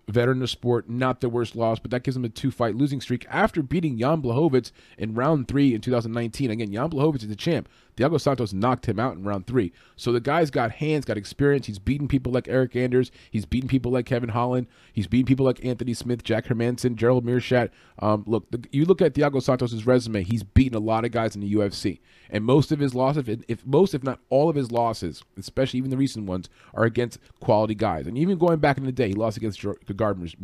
veteran 0.08 0.40
of 0.40 0.48
sport, 0.48 0.88
not 0.88 1.20
the 1.20 1.28
worst 1.28 1.56
loss, 1.56 1.80
but 1.80 1.90
that 1.90 2.04
gives 2.04 2.16
him 2.16 2.24
a 2.24 2.28
two 2.28 2.52
fight 2.52 2.76
losing 2.76 3.00
streak 3.00 3.26
after 3.28 3.62
beating 3.62 3.98
Jan 3.98 4.22
Blachowicz 4.22 4.70
in 4.96 5.14
round 5.14 5.48
three 5.48 5.74
in 5.74 5.80
2019. 5.80 6.50
Again, 6.52 6.72
Jan 6.72 6.90
Blachowicz 6.90 7.22
is 7.22 7.28
the 7.28 7.36
champ. 7.36 7.68
Thiago 8.00 8.18
Santos 8.18 8.54
knocked 8.54 8.86
him 8.86 8.98
out 8.98 9.14
in 9.14 9.24
round 9.24 9.46
three. 9.46 9.72
So 9.94 10.10
the 10.10 10.20
guy's 10.20 10.50
got 10.50 10.72
hands, 10.72 11.04
got 11.04 11.18
experience. 11.18 11.66
He's 11.66 11.78
beaten 11.78 12.08
people 12.08 12.32
like 12.32 12.44
Eryk 12.44 12.74
Anders. 12.74 13.10
He's 13.30 13.44
beaten 13.44 13.68
people 13.68 13.92
like 13.92 14.06
Kevin 14.06 14.30
Holland. 14.30 14.68
He's 14.92 15.06
beaten 15.06 15.26
people 15.26 15.44
like 15.44 15.62
Anthony 15.62 15.92
Smith, 15.92 16.24
Jack 16.24 16.46
Hermansson, 16.46 16.96
Gerald 16.96 17.26
Meerschaert. 17.26 17.70
Um, 17.98 18.24
look, 18.26 18.50
the, 18.50 18.64
you 18.72 18.86
look 18.86 19.02
at 19.02 19.12
Thiago 19.12 19.42
Santos' 19.42 19.84
resume. 19.84 20.22
He's 20.22 20.42
beaten 20.42 20.76
a 20.76 20.80
lot 20.80 21.04
of 21.04 21.10
guys 21.10 21.34
in 21.34 21.42
the 21.42 21.52
UFC, 21.52 22.00
and 22.30 22.42
most 22.42 22.72
of 22.72 22.78
his 22.78 22.94
losses, 22.94 23.28
if, 23.28 23.42
if 23.48 23.66
most, 23.66 23.92
if 23.92 24.02
not 24.02 24.20
all 24.30 24.48
of 24.48 24.56
his 24.56 24.72
losses, 24.72 25.22
especially 25.38 25.78
even 25.78 25.90
the 25.90 25.98
recent 25.98 26.26
ones, 26.26 26.48
are 26.72 26.84
against 26.84 27.18
quality 27.40 27.74
guys. 27.74 28.06
And 28.06 28.16
even 28.16 28.38
going 28.38 28.60
back 28.60 28.78
in 28.78 28.84
the 28.84 28.92
day, 28.92 29.08
he 29.08 29.14
lost 29.14 29.36
against 29.36 29.60
Gegard. 29.60 30.34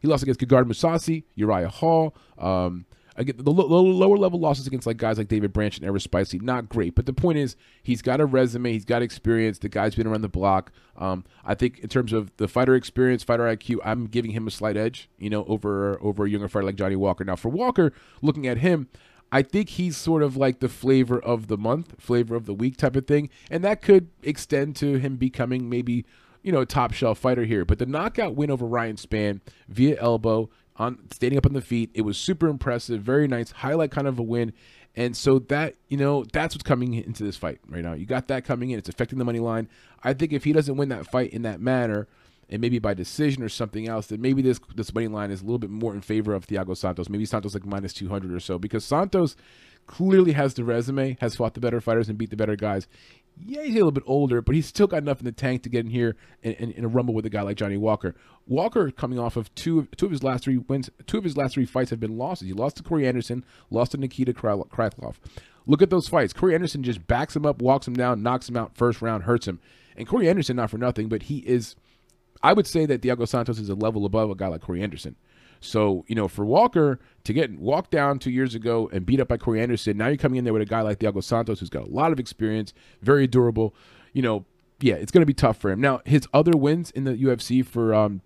He 0.00 0.08
lost 0.08 0.22
against 0.22 0.40
Gegard 0.40 0.64
Mousasi, 0.64 1.24
Uriah 1.34 1.68
Hall. 1.68 2.14
Um, 2.38 2.86
Again, 3.18 3.34
the 3.38 3.50
lower 3.50 4.16
level 4.16 4.38
losses 4.38 4.68
against 4.68 4.86
like 4.86 4.96
guys 4.96 5.18
like 5.18 5.26
David 5.26 5.52
Branch 5.52 5.76
and 5.76 5.84
Eric 5.84 6.02
Spicely, 6.02 6.40
not 6.40 6.68
great. 6.68 6.94
But 6.94 7.04
the 7.04 7.12
point 7.12 7.36
is, 7.36 7.56
he's 7.82 8.00
got 8.00 8.20
a 8.20 8.26
resume, 8.26 8.72
he's 8.72 8.84
got 8.84 9.02
experience. 9.02 9.58
The 9.58 9.68
guy's 9.68 9.96
been 9.96 10.06
around 10.06 10.22
the 10.22 10.28
block. 10.28 10.70
Um, 10.96 11.24
I 11.44 11.56
think 11.56 11.80
in 11.80 11.88
terms 11.88 12.12
of 12.12 12.34
the 12.36 12.46
fighter 12.46 12.76
experience, 12.76 13.24
fighter 13.24 13.42
IQ, 13.42 13.78
I'm 13.84 14.06
giving 14.06 14.30
him 14.30 14.46
a 14.46 14.52
slight 14.52 14.76
edge, 14.76 15.10
you 15.18 15.30
know, 15.30 15.44
over 15.46 16.00
over 16.00 16.26
a 16.26 16.30
younger 16.30 16.48
fighter 16.48 16.64
like 16.66 16.76
Johnny 16.76 16.96
Walker. 16.96 17.24
Now 17.24 17.36
for 17.36 17.48
Walker, 17.48 17.92
looking 18.22 18.46
at 18.46 18.58
him, 18.58 18.88
I 19.32 19.42
think 19.42 19.70
he's 19.70 19.96
sort 19.96 20.22
of 20.22 20.36
like 20.36 20.60
the 20.60 20.68
flavor 20.68 21.18
of 21.18 21.48
the 21.48 21.58
month, 21.58 22.00
flavor 22.00 22.36
of 22.36 22.46
the 22.46 22.54
week 22.54 22.76
type 22.76 22.94
of 22.94 23.08
thing, 23.08 23.30
and 23.50 23.64
that 23.64 23.82
could 23.82 24.08
extend 24.22 24.76
to 24.76 24.98
him 24.98 25.16
becoming 25.16 25.68
maybe 25.68 26.06
you 26.42 26.52
know, 26.52 26.64
top 26.64 26.92
shelf 26.92 27.18
fighter 27.18 27.44
here. 27.44 27.64
But 27.64 27.78
the 27.78 27.86
knockout 27.86 28.34
win 28.34 28.50
over 28.50 28.66
Ryan 28.66 28.96
Spann 28.96 29.40
via 29.68 30.00
elbow, 30.00 30.48
on 30.78 30.98
standing 31.12 31.38
up 31.38 31.46
on 31.46 31.52
the 31.52 31.60
feet. 31.60 31.90
It 31.94 32.02
was 32.02 32.16
super 32.16 32.48
impressive, 32.48 33.02
very 33.02 33.28
nice, 33.28 33.50
highlight 33.50 33.90
kind 33.90 34.06
of 34.06 34.18
a 34.18 34.22
win. 34.22 34.52
And 34.96 35.16
so 35.16 35.38
that, 35.40 35.76
you 35.88 35.96
know, 35.96 36.24
that's 36.32 36.54
what's 36.54 36.64
coming 36.64 36.94
into 36.94 37.22
this 37.22 37.36
fight 37.36 37.60
right 37.68 37.84
now. 37.84 37.92
You 37.92 38.06
got 38.06 38.28
that 38.28 38.44
coming 38.44 38.70
in. 38.70 38.78
It's 38.78 38.88
affecting 38.88 39.18
the 39.18 39.24
money 39.24 39.38
line. 39.38 39.68
I 40.02 40.12
think 40.12 40.32
if 40.32 40.44
he 40.44 40.52
doesn't 40.52 40.76
win 40.76 40.88
that 40.88 41.06
fight 41.06 41.32
in 41.32 41.42
that 41.42 41.60
manner, 41.60 42.08
and 42.50 42.60
maybe 42.60 42.78
by 42.78 42.94
decision 42.94 43.42
or 43.42 43.48
something 43.48 43.88
else, 43.88 44.06
then 44.06 44.20
maybe 44.20 44.40
this 44.42 44.58
this 44.74 44.94
money 44.94 45.08
line 45.08 45.30
is 45.30 45.42
a 45.42 45.44
little 45.44 45.58
bit 45.58 45.70
more 45.70 45.94
in 45.94 46.00
favor 46.00 46.32
of 46.34 46.46
Thiago 46.46 46.76
Santos. 46.76 47.08
Maybe 47.08 47.26
Santos 47.26 47.54
like 47.54 47.66
minus 47.66 47.92
200 47.92 48.32
or 48.32 48.40
so 48.40 48.58
because 48.58 48.84
Santos 48.84 49.36
clearly 49.86 50.32
has 50.32 50.54
the 50.54 50.64
resume, 50.64 51.16
has 51.20 51.36
fought 51.36 51.54
the 51.54 51.60
better 51.60 51.80
fighters 51.80 52.08
and 52.08 52.16
beat 52.16 52.30
the 52.30 52.36
better 52.36 52.56
guys. 52.56 52.86
Yeah, 53.46 53.62
he's 53.62 53.72
a 53.72 53.74
little 53.74 53.92
bit 53.92 54.04
older, 54.06 54.42
but 54.42 54.54
he's 54.54 54.66
still 54.66 54.86
got 54.86 55.02
enough 55.02 55.20
in 55.20 55.24
the 55.24 55.32
tank 55.32 55.62
to 55.62 55.68
get 55.68 55.84
in 55.84 55.90
here 55.90 56.16
and, 56.42 56.54
in 56.54 56.84
a 56.84 56.88
rumble 56.88 57.14
with 57.14 57.24
a 57.26 57.30
guy 57.30 57.42
like 57.42 57.56
Johnny 57.56 57.76
Walker. 57.76 58.14
Walker 58.46 58.90
coming 58.90 59.18
off 59.18 59.36
of 59.36 59.54
two 59.54 59.86
two 59.96 60.06
of 60.06 60.12
his 60.12 60.22
last 60.22 60.44
three 60.44 60.56
wins, 60.56 60.90
two 61.06 61.18
of 61.18 61.24
his 61.24 61.36
last 61.36 61.54
three 61.54 61.66
fights 61.66 61.90
have 61.90 62.00
been 62.00 62.18
losses. 62.18 62.48
He 62.48 62.54
lost 62.54 62.76
to 62.76 62.82
Corey 62.82 63.06
Anderson, 63.06 63.44
lost 63.70 63.92
to 63.92 63.98
Nikita 63.98 64.32
Krylov. 64.32 65.16
Look 65.66 65.82
at 65.82 65.90
those 65.90 66.08
fights. 66.08 66.32
Corey 66.32 66.54
Anderson 66.54 66.82
just 66.82 67.06
backs 67.06 67.36
him 67.36 67.44
up, 67.44 67.60
walks 67.60 67.86
him 67.86 67.94
down, 67.94 68.22
knocks 68.22 68.48
him 68.48 68.56
out 68.56 68.76
first 68.76 69.02
round, 69.02 69.24
hurts 69.24 69.46
him. 69.46 69.60
And 69.96 70.08
Corey 70.08 70.28
Anderson, 70.28 70.56
not 70.56 70.70
for 70.70 70.78
nothing, 70.78 71.08
but 71.08 71.24
he 71.24 71.38
is. 71.38 71.76
I 72.42 72.52
would 72.52 72.66
say 72.66 72.86
that 72.86 73.02
Thiago 73.02 73.26
Santos 73.26 73.58
is 73.58 73.68
a 73.68 73.74
level 73.74 74.06
above 74.06 74.30
a 74.30 74.34
guy 74.34 74.46
like 74.46 74.62
Corey 74.62 74.82
Anderson. 74.82 75.16
So, 75.60 76.04
you 76.08 76.14
know, 76.14 76.28
for 76.28 76.44
Walker 76.44 76.98
to 77.24 77.32
get 77.32 77.58
walked 77.58 77.90
down 77.90 78.18
two 78.18 78.30
years 78.30 78.54
ago 78.54 78.88
and 78.92 79.04
beat 79.04 79.20
up 79.20 79.28
by 79.28 79.36
Corey 79.36 79.60
Anderson, 79.60 79.96
now 79.96 80.08
you're 80.08 80.16
coming 80.16 80.38
in 80.38 80.44
there 80.44 80.52
with 80.52 80.62
a 80.62 80.66
guy 80.66 80.82
like 80.82 80.98
Thiago 80.98 81.22
Santos 81.22 81.60
who's 81.60 81.70
got 81.70 81.84
a 81.84 81.90
lot 81.90 82.12
of 82.12 82.20
experience, 82.20 82.72
very 83.02 83.26
durable. 83.26 83.74
You 84.12 84.22
know, 84.22 84.44
yeah, 84.80 84.94
it's 84.94 85.10
going 85.10 85.22
to 85.22 85.26
be 85.26 85.34
tough 85.34 85.56
for 85.56 85.70
him. 85.70 85.80
Now, 85.80 86.00
his 86.04 86.26
other 86.32 86.56
wins 86.56 86.90
in 86.90 87.04
the 87.04 87.14
UFC 87.14 87.66
for 87.66 87.92
um, 87.92 88.22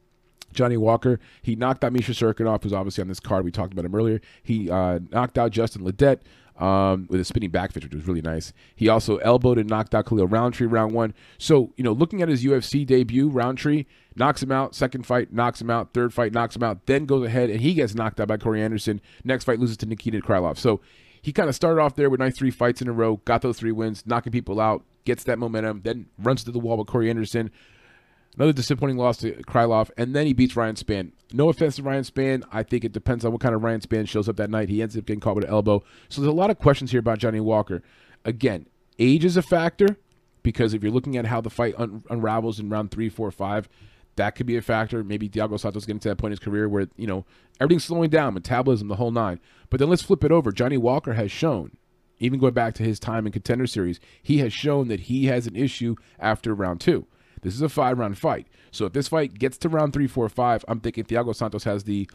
Johnny 0.52 0.76
Walker, 0.76 1.18
he 1.40 1.56
knocked 1.56 1.84
out 1.84 1.92
Misha 1.92 2.12
Cirkunov, 2.12 2.62
who's 2.62 2.72
obviously 2.72 3.02
on 3.02 3.08
this 3.08 3.20
card. 3.20 3.44
We 3.44 3.50
talked 3.50 3.72
about 3.72 3.84
him 3.84 3.94
earlier. 3.94 4.20
He 4.42 4.70
uh, 4.70 5.00
knocked 5.10 5.38
out 5.38 5.50
Justin 5.50 5.82
Ledet 5.82 6.20
um, 6.62 7.06
with 7.10 7.20
a 7.20 7.24
spinning 7.24 7.50
back 7.50 7.72
fist, 7.72 7.84
which 7.84 7.94
was 7.94 8.06
really 8.06 8.22
nice. 8.22 8.52
He 8.76 8.88
also 8.88 9.16
elbowed 9.18 9.58
and 9.58 9.68
knocked 9.68 9.94
out 9.94 10.06
Khalil 10.06 10.28
Rountree 10.28 10.66
round 10.66 10.92
one. 10.92 11.14
So, 11.38 11.72
you 11.76 11.84
know, 11.84 11.92
looking 11.92 12.22
at 12.22 12.28
his 12.28 12.44
UFC 12.44 12.86
debut, 12.86 13.28
Rountree 13.28 13.86
knocks 14.16 14.42
him 14.42 14.52
out. 14.52 14.74
Second 14.74 15.06
fight, 15.06 15.32
knocks 15.32 15.60
him 15.60 15.70
out. 15.70 15.92
Third 15.92 16.12
fight, 16.12 16.32
knocks 16.32 16.56
him 16.56 16.62
out. 16.62 16.86
Then 16.86 17.06
goes 17.06 17.26
ahead 17.26 17.50
and 17.50 17.60
he 17.60 17.74
gets 17.74 17.94
knocked 17.94 18.20
out 18.20 18.28
by 18.28 18.36
Corey 18.36 18.62
Anderson. 18.62 19.00
Next 19.24 19.44
fight 19.44 19.58
loses 19.58 19.76
to 19.78 19.86
Nikita 19.86 20.20
Krylov. 20.20 20.58
So 20.58 20.80
he 21.22 21.32
kind 21.32 21.48
of 21.48 21.54
started 21.54 21.80
off 21.80 21.94
there 21.94 22.10
with 22.10 22.20
nice 22.20 22.36
three 22.36 22.50
fights 22.50 22.82
in 22.82 22.88
a 22.88 22.92
row, 22.92 23.16
got 23.24 23.42
those 23.42 23.58
three 23.58 23.72
wins, 23.72 24.04
knocking 24.06 24.32
people 24.32 24.60
out, 24.60 24.84
gets 25.04 25.24
that 25.24 25.38
momentum, 25.38 25.82
then 25.84 26.06
runs 26.18 26.44
to 26.44 26.50
the 26.50 26.58
wall 26.58 26.76
with 26.76 26.88
Corey 26.88 27.08
Anderson. 27.08 27.50
Another 28.36 28.52
disappointing 28.52 28.96
loss 28.96 29.18
to 29.18 29.32
Krylov, 29.42 29.90
and 29.98 30.16
then 30.16 30.26
he 30.26 30.32
beats 30.32 30.56
Ryan 30.56 30.74
Spann. 30.74 31.12
No 31.34 31.50
offense 31.50 31.76
to 31.76 31.82
Ryan 31.82 32.02
Spann. 32.02 32.42
I 32.50 32.62
think 32.62 32.82
it 32.82 32.92
depends 32.92 33.24
on 33.24 33.32
what 33.32 33.42
kind 33.42 33.54
of 33.54 33.62
Ryan 33.62 33.80
Spann 33.80 34.08
shows 34.08 34.28
up 34.28 34.36
that 34.36 34.48
night. 34.48 34.70
He 34.70 34.80
ends 34.80 34.96
up 34.96 35.04
getting 35.04 35.20
caught 35.20 35.36
with 35.36 35.44
an 35.44 35.50
elbow. 35.50 35.84
So 36.08 36.22
there's 36.22 36.32
a 36.32 36.36
lot 36.36 36.50
of 36.50 36.58
questions 36.58 36.90
here 36.90 37.00
about 37.00 37.18
Johnny 37.18 37.40
Walker. 37.40 37.82
Again, 38.24 38.66
age 38.98 39.24
is 39.24 39.36
a 39.36 39.42
factor 39.42 39.98
because 40.42 40.72
if 40.72 40.82
you're 40.82 40.92
looking 40.92 41.16
at 41.16 41.26
how 41.26 41.40
the 41.40 41.50
fight 41.50 41.74
un- 41.76 42.04
unravels 42.08 42.58
in 42.58 42.70
round 42.70 42.90
three, 42.90 43.10
four, 43.10 43.30
five, 43.30 43.68
that 44.16 44.34
could 44.34 44.46
be 44.46 44.56
a 44.56 44.62
factor. 44.62 45.02
Maybe 45.02 45.28
Thiago 45.28 45.58
Santos 45.58 45.86
getting 45.86 46.00
to 46.00 46.08
that 46.10 46.16
point 46.16 46.30
in 46.30 46.32
his 46.32 46.44
career 46.44 46.68
where, 46.68 46.88
you 46.96 47.06
know, 47.06 47.24
everything's 47.60 47.84
slowing 47.84 48.10
down, 48.10 48.34
metabolism, 48.34 48.88
the 48.88 48.96
whole 48.96 49.10
nine. 49.10 49.40
But 49.70 49.80
then 49.80 49.88
let's 49.88 50.02
flip 50.02 50.24
it 50.24 50.32
over. 50.32 50.52
Johnny 50.52 50.76
Walker 50.76 51.14
has 51.14 51.30
shown, 51.30 51.72
even 52.18 52.38
going 52.38 52.54
back 52.54 52.74
to 52.74 52.82
his 52.82 53.00
time 53.00 53.26
in 53.26 53.32
contender 53.32 53.66
series, 53.66 54.00
he 54.22 54.38
has 54.38 54.52
shown 54.52 54.88
that 54.88 55.00
he 55.00 55.26
has 55.26 55.46
an 55.46 55.56
issue 55.56 55.96
after 56.18 56.54
round 56.54 56.80
two. 56.80 57.06
This 57.40 57.54
is 57.54 57.62
a 57.62 57.68
five 57.68 57.98
round 57.98 58.18
fight. 58.18 58.46
So 58.70 58.86
if 58.86 58.92
this 58.92 59.08
fight 59.08 59.34
gets 59.34 59.58
to 59.58 59.68
round 59.68 59.92
three, 59.92 60.06
four, 60.06 60.28
five, 60.28 60.64
I'm 60.68 60.80
thinking 60.80 61.04
Thiago 61.04 61.34
Santos 61.34 61.64
has 61.64 61.84
the 61.84 62.08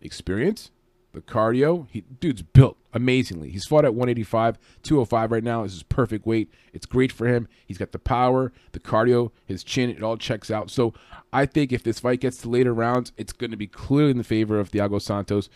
experience, 0.00 0.70
the 1.12 1.20
cardio. 1.20 1.86
He 1.90 2.00
dude's 2.00 2.42
built 2.42 2.76
amazingly. 2.92 3.50
He's 3.50 3.66
fought 3.66 3.84
at 3.84 3.94
185, 3.94 4.58
205 4.82 5.32
right 5.32 5.44
now. 5.44 5.62
This 5.62 5.74
is 5.74 5.82
perfect 5.82 6.26
weight. 6.26 6.52
It's 6.72 6.86
great 6.86 7.12
for 7.12 7.26
him. 7.26 7.48
He's 7.66 7.78
got 7.78 7.92
the 7.92 7.98
power, 7.98 8.52
the 8.72 8.80
cardio, 8.80 9.30
his 9.46 9.64
chin. 9.64 9.90
It 9.90 10.02
all 10.02 10.16
checks 10.16 10.50
out. 10.50 10.70
So 10.70 10.94
I 11.32 11.46
think 11.46 11.72
if 11.72 11.82
this 11.82 12.00
fight 12.00 12.20
gets 12.20 12.38
to 12.38 12.48
later 12.48 12.74
rounds, 12.74 13.12
it's 13.16 13.32
going 13.32 13.50
to 13.50 13.56
be 13.56 13.66
clearly 13.66 14.10
in 14.10 14.18
the 14.18 14.24
favor 14.24 14.58
of 14.58 14.70
Thiago 14.70 15.00
Santos. 15.00 15.48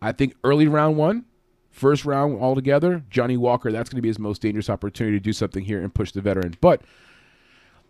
I 0.00 0.12
think 0.12 0.34
early 0.44 0.68
round 0.68 0.96
one, 0.96 1.24
first 1.70 2.04
round 2.04 2.40
altogether, 2.40 3.04
Johnny 3.10 3.36
Walker. 3.36 3.72
That's 3.72 3.90
going 3.90 3.98
to 3.98 4.02
be 4.02 4.08
his 4.08 4.18
most 4.18 4.42
dangerous 4.42 4.70
opportunity 4.70 5.18
to 5.18 5.22
do 5.22 5.32
something 5.32 5.64
here 5.64 5.82
and 5.82 5.94
push 5.94 6.12
the 6.12 6.20
veteran. 6.20 6.56
But 6.60 6.82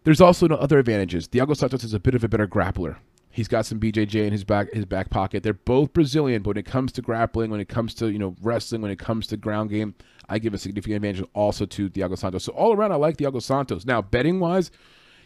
there's 0.04 0.20
also 0.20 0.46
no 0.46 0.56
other 0.56 0.78
advantages. 0.78 1.28
Thiago 1.28 1.56
Santos 1.56 1.84
is 1.84 1.94
a 1.94 2.00
bit 2.00 2.14
of 2.14 2.22
a 2.22 2.28
better 2.28 2.46
grappler. 2.46 2.96
He's 3.34 3.48
got 3.48 3.66
some 3.66 3.80
BJJ 3.80 4.26
in 4.26 4.32
his 4.32 4.44
back 4.44 4.72
his 4.72 4.84
back 4.84 5.10
pocket. 5.10 5.42
They're 5.42 5.54
both 5.54 5.92
Brazilian, 5.92 6.42
but 6.42 6.50
when 6.50 6.56
it 6.56 6.66
comes 6.66 6.92
to 6.92 7.02
grappling, 7.02 7.50
when 7.50 7.58
it 7.58 7.68
comes 7.68 7.92
to 7.94 8.08
you 8.08 8.18
know 8.18 8.36
wrestling, 8.40 8.80
when 8.80 8.92
it 8.92 8.98
comes 9.00 9.26
to 9.26 9.36
ground 9.36 9.70
game, 9.70 9.96
I 10.28 10.38
give 10.38 10.54
a 10.54 10.58
significant 10.58 10.96
advantage 11.04 11.28
also 11.34 11.66
to 11.66 11.90
Thiago 11.90 12.16
Santos. 12.16 12.44
So 12.44 12.52
all 12.52 12.76
around, 12.76 12.92
I 12.92 12.94
like 12.94 13.16
Thiago 13.16 13.42
Santos. 13.42 13.84
Now 13.84 14.00
betting 14.00 14.38
wise, 14.38 14.70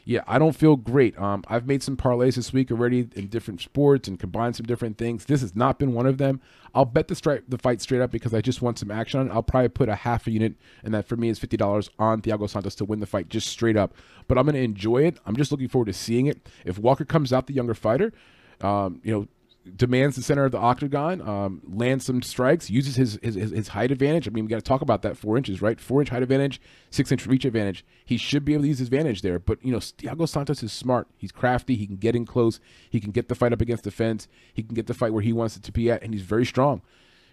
yeah, 0.09 0.23
I 0.27 0.39
don't 0.39 0.57
feel 0.57 0.77
great. 0.77 1.19
Um, 1.19 1.45
I've 1.49 1.67
made 1.67 1.83
some 1.83 1.95
parlays 1.95 2.37
this 2.37 2.51
week 2.51 2.71
already 2.71 3.11
in 3.15 3.27
different 3.27 3.61
sports 3.61 4.09
and 4.09 4.19
combined 4.19 4.57
some 4.57 4.65
different 4.65 4.97
things. 4.97 5.27
This 5.27 5.43
has 5.43 5.55
not 5.55 5.79
been 5.79 5.93
one 5.93 6.07
of 6.07 6.17
them. 6.17 6.41
I'll 6.75 6.87
bet 6.87 7.09
the 7.09 7.15
straight 7.15 7.51
the 7.51 7.59
fight 7.59 7.83
straight 7.83 8.01
up 8.01 8.11
because 8.11 8.33
I 8.33 8.41
just 8.41 8.63
want 8.63 8.79
some 8.79 8.91
action 8.91 9.21
on 9.21 9.29
it. 9.29 9.35
I'll 9.35 9.43
probably 9.43 9.69
put 9.69 9.91
a 9.91 9.95
half 9.95 10.27
a 10.27 10.31
unit, 10.31 10.55
and 10.83 10.95
that 10.95 11.07
for 11.07 11.17
me 11.17 11.29
is 11.29 11.39
fifty 11.39 11.59
dollars 11.59 11.91
on 11.99 12.23
Thiago 12.23 12.49
Santos 12.49 12.75
to 12.77 12.87
win 12.87 13.01
the 13.01 13.07
fight 13.07 13.29
just 13.29 13.49
straight 13.49 13.77
up. 13.77 13.93
But 14.29 14.39
I'm 14.39 14.47
gonna 14.47 14.61
enjoy 14.61 15.05
it. 15.05 15.19
I'm 15.27 15.37
just 15.37 15.53
looking 15.53 15.69
forward 15.69 15.89
to 15.89 15.93
seeing 15.93 16.25
it. 16.25 16.49
If 16.65 16.79
Walker 16.79 17.05
comes 17.05 17.31
out 17.31 17.47
the 17.47 17.53
younger 17.53 17.75
fighter, 17.75 18.15
um, 18.63 19.03
you 19.05 19.13
know, 19.13 19.29
demands 19.77 20.16
the 20.16 20.23
center 20.23 20.45
of 20.45 20.53
the 20.53 20.59
octagon, 20.59 21.20
um, 21.20 21.62
lands 21.69 22.05
some 22.05 22.23
strikes, 22.23 22.70
uses 22.70 22.97
his, 22.97 23.19
his, 23.23 23.35
his 23.35 23.69
height 23.69 23.90
advantage. 23.90 24.27
I 24.27 24.31
mean, 24.31 24.45
we 24.45 24.49
got 24.49 24.57
to 24.57 24.62
talk 24.62 24.81
about 24.81 25.03
that 25.03 25.16
four 25.16 25.36
inches, 25.36 25.61
right? 25.61 25.81
Four 25.81 26.01
inch 26.01 26.11
height 26.11 26.23
advantage, 26.23 26.61
six 26.90 27.11
inch 27.12 27.27
reach 27.27 27.45
advantage. 27.45 27.85
He 28.05 28.16
should 28.16 28.45
be 28.45 28.55
able 28.55 28.62
to 28.62 28.69
use 28.69 28.78
his 28.78 28.89
advantage 28.89 29.23
there. 29.23 29.39
But, 29.39 29.65
you 29.65 29.73
know, 29.73 29.78
Thiago 29.78 30.28
Santos 30.28 30.62
is 30.62 30.73
smart. 30.73 31.09
He's 31.16 31.32
crafty. 31.32 31.77
He 31.77 31.86
can 31.86 31.97
get 31.97 32.16
in 32.16 32.27
close. 32.27 32.61
He 32.90 33.01
can 33.01 33.11
get 33.11 33.28
the 33.28 33.35
fight 33.35 33.53
up 33.53 33.61
against 33.61 33.85
the 33.85 33.90
fence. 33.90 34.28
He 34.53 34.62
can 34.62 34.74
get 34.74 34.86
the 34.86 34.95
fight 34.95 35.12
where 35.12 35.23
he 35.23 35.32
wants 35.32 35.57
it 35.57 35.62
to 35.65 35.73
be 35.73 35.90
at, 35.90 36.03
and 36.03 36.12
he's 36.12 36.23
very 36.23 36.47
strong. 36.47 36.82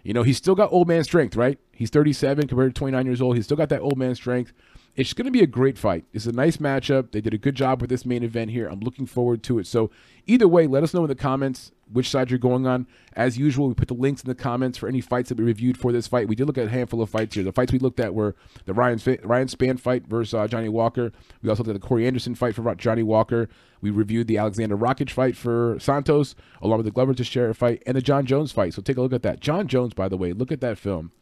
You 0.06 0.14
know, 0.14 0.22
he's 0.22 0.36
still 0.36 0.54
got 0.54 0.72
old 0.72 0.86
man 0.86 1.02
strength, 1.02 1.34
right? 1.34 1.58
He's 1.72 1.90
37 1.90 2.46
compared 2.46 2.74
to 2.74 2.78
29 2.78 3.06
years 3.06 3.20
old. 3.20 3.34
He's 3.34 3.44
still 3.44 3.56
got 3.56 3.70
that 3.70 3.80
old 3.80 3.98
man 3.98 4.14
strength. 4.14 4.52
It's 4.94 5.12
going 5.12 5.26
to 5.26 5.32
be 5.32 5.42
a 5.42 5.46
great 5.48 5.76
fight. 5.76 6.04
It's 6.12 6.26
a 6.26 6.32
nice 6.32 6.58
matchup. 6.58 7.10
They 7.10 7.20
did 7.20 7.34
a 7.34 7.38
good 7.38 7.54
job 7.54 7.80
with 7.80 7.90
this 7.90 8.06
main 8.06 8.22
event 8.22 8.52
here. 8.52 8.68
I'm 8.68 8.80
looking 8.80 9.06
forward 9.06 9.42
to 9.42 9.58
it. 9.58 9.66
So, 9.66 9.90
either 10.26 10.46
way, 10.48 10.66
let 10.66 10.82
us 10.82 10.94
know 10.94 11.02
in 11.02 11.08
the 11.08 11.14
comments 11.14 11.72
which 11.92 12.10
side 12.10 12.30
you're 12.30 12.38
going 12.38 12.66
on. 12.66 12.86
As 13.14 13.38
usual, 13.38 13.68
we 13.68 13.74
put 13.74 13.88
the 13.88 13.94
links 13.94 14.22
in 14.22 14.28
the 14.28 14.34
comments 14.34 14.78
for 14.78 14.88
any 14.88 15.00
fights 15.00 15.28
that 15.28 15.38
we 15.38 15.44
reviewed 15.44 15.78
for 15.78 15.92
this 15.92 16.06
fight. 16.06 16.28
We 16.28 16.34
did 16.34 16.46
look 16.46 16.58
at 16.58 16.66
a 16.66 16.70
handful 16.70 17.00
of 17.00 17.10
fights 17.10 17.34
here. 17.34 17.44
The 17.44 17.52
fights 17.52 17.72
we 17.72 17.78
looked 17.78 18.00
at 18.00 18.14
were 18.14 18.34
the 18.64 18.74
Ryan 18.74 18.98
Ryan 19.22 19.48
Spann 19.48 19.78
fight 19.78 20.06
versus 20.06 20.34
uh, 20.34 20.48
Johnny 20.48 20.68
Walker. 20.68 21.12
We 21.42 21.48
also 21.48 21.62
at 21.64 21.72
the 21.72 21.78
Corey 21.78 22.06
Anderson 22.06 22.34
fight 22.34 22.54
for 22.54 22.74
Johnny 22.74 23.02
Walker. 23.02 23.48
We 23.80 23.90
reviewed 23.90 24.26
the 24.26 24.38
Alexander 24.38 24.76
Rakic 24.76 25.10
fight 25.10 25.36
for 25.36 25.76
Santos, 25.78 26.34
along 26.60 26.78
with 26.78 26.86
the 26.86 26.92
Glover 26.92 27.14
Teixeira 27.14 27.54
fight 27.54 27.82
and 27.86 27.96
the 27.96 28.02
Jon 28.02 28.26
Jones 28.26 28.52
fight. 28.52 28.74
So 28.74 28.82
take 28.82 28.96
a 28.96 29.02
look 29.02 29.12
at 29.12 29.22
that. 29.22 29.40
Jon 29.40 29.68
Jones, 29.68 29.94
by 29.94 30.08
the 30.08 30.16
way, 30.16 30.32
look 30.32 30.50
at 30.50 30.60
that 30.60 30.78
film. 30.78 31.12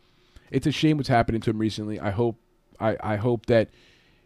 It's 0.51 0.67
a 0.67 0.73
shame 0.73 0.97
what's 0.97 1.09
happening 1.09 1.41
to 1.43 1.51
him 1.51 1.59
recently. 1.59 1.99
I 2.01 2.11
hope 2.11 2.39
I, 2.81 2.97
I 3.01 3.17
hope 3.17 3.47
that 3.47 3.71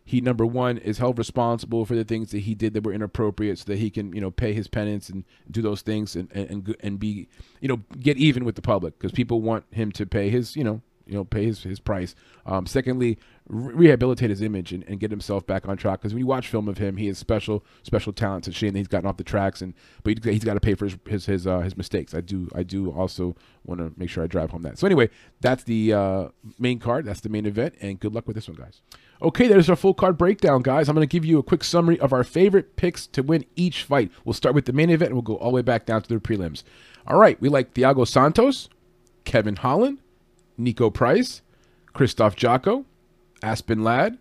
he 0.09 0.23
number 0.23 0.47
one 0.47 0.79
is 0.79 0.97
held 0.97 1.19
responsible 1.19 1.85
for 1.85 1.95
the 1.95 2.03
things 2.03 2.31
that 2.31 2.39
he 2.39 2.55
did 2.55 2.73
that 2.73 2.83
were 2.83 2.95
inappropriate 2.95 3.59
so 3.59 3.65
that 3.67 3.77
he 3.77 3.91
can 3.91 4.11
you 4.15 4.23
know 4.23 4.31
pay 4.31 4.55
his 4.55 4.67
penance 4.67 5.11
and 5.11 5.23
do 5.51 5.61
those 5.61 5.83
things 5.83 6.17
and 6.17 6.33
and 6.33 6.75
and 6.81 6.99
be 6.99 7.29
you 7.61 7.69
know 7.69 7.77
get 8.01 8.17
even 8.17 8.43
with 8.43 8.55
the 8.55 8.63
public 8.63 8.99
because 8.99 9.13
people 9.13 9.43
want 9.43 9.67
him 9.71 9.93
to 9.93 10.07
pay 10.07 10.31
his 10.31 10.57
you 10.57 10.65
know 10.65 10.81
you 11.07 11.13
know 11.13 11.25
pay 11.25 11.45
his, 11.45 11.63
his 11.63 11.79
price. 11.79 12.15
Um, 12.47 12.65
secondly 12.65 13.19
re- 13.49 13.75
rehabilitate 13.75 14.31
his 14.31 14.41
image 14.41 14.73
and, 14.73 14.83
and, 14.85 14.99
get 14.99 15.11
himself 15.11 15.47
back 15.47 15.69
on 15.69 15.77
track 15.77 16.01
because 16.01 16.15
when 16.15 16.21
you 16.21 16.27
watch 16.27 16.49
film 16.49 16.69
of 16.69 16.79
him 16.79 16.97
he 16.97 17.07
has 17.09 17.19
special 17.19 17.63
special 17.83 18.15
talents 18.15 18.47
and 18.47 18.57
shame 18.57 18.73
that 18.73 18.79
he's 18.79 18.89
gotten 18.89 19.07
off 19.07 19.19
the 19.19 19.25
tracks 19.25 19.61
and 19.61 19.75
but 20.05 20.25
he's 20.25 20.43
got 20.43 20.55
to 20.55 20.61
pay 20.61 20.75
for 20.75 20.87
his 20.87 20.97
his 21.07 21.27
his, 21.27 21.47
uh, 21.47 21.61
his, 21.61 21.77
mistakes. 21.77 22.15
I 22.15 22.23
do 22.23 22.49
i 22.55 22.63
do 22.63 22.91
also 22.91 23.37
want 23.63 23.81
to 23.81 23.93
make 23.99 24.09
sure 24.09 24.25
i 24.25 24.27
drive 24.27 24.53
home 24.53 24.63
that. 24.63 24.79
So 24.79 24.87
anyway 24.87 25.11
that's 25.43 25.65
the 25.65 25.93
uh, 25.93 26.29
main 26.59 26.79
card 26.79 27.05
that's 27.05 27.21
the 27.21 27.29
main 27.29 27.45
event 27.45 27.75
and 27.83 28.01
good 28.01 28.15
luck 28.15 28.27
with 28.27 28.37
this 28.37 28.49
one 28.49 28.57
guys 28.57 28.81
Okay, 29.21 29.49
there's 29.49 29.69
our 29.69 29.77
full 29.77 29.95
card 29.95 30.17
breakdown, 30.17 30.63
guys. 30.63 30.89
I'm 30.89 30.95
going 30.95 31.07
to 31.07 31.11
give 31.11 31.25
you 31.25 31.39
a 31.39 31.43
quick 31.43 31.65
summary 31.65 31.99
of 31.99 32.13
our 32.13 32.23
favorite 32.23 32.77
picks 32.77 33.07
to 33.09 33.23
win 33.23 33.45
each 33.57 33.83
fight. 33.83 34.13
We'll 34.25 34.33
start 34.33 34.55
with 34.55 34.67
the 34.67 34.73
main 34.73 34.91
event 34.91 35.11
and 35.11 35.15
we'll 35.17 35.23
go 35.23 35.37
all 35.37 35.51
the 35.51 35.57
way 35.57 35.63
back 35.63 35.87
down 35.87 36.03
to 36.03 36.09
the 36.09 36.21
prelims. 36.21 36.63
All 37.07 37.19
right, 37.19 37.41
we 37.41 37.49
like 37.49 37.75
Thiago 37.75 38.07
Santos, 38.07 38.69
Kevin 39.25 39.57
Holland, 39.57 39.99
Niko 40.59 40.93
Price, 40.93 41.43
Krzysztof 41.95 42.37
Jotko, 42.37 42.85
Aspen 43.43 43.83
Ladd, 43.83 44.19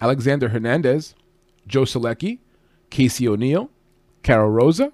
Alexander 0.00 0.50
Hernandez, 0.50 1.14
Joe 1.66 1.82
Solecki, 1.82 2.38
Casey 2.90 3.26
O'Neill, 3.26 3.70
Karol 4.22 4.50
Rosa, 4.50 4.92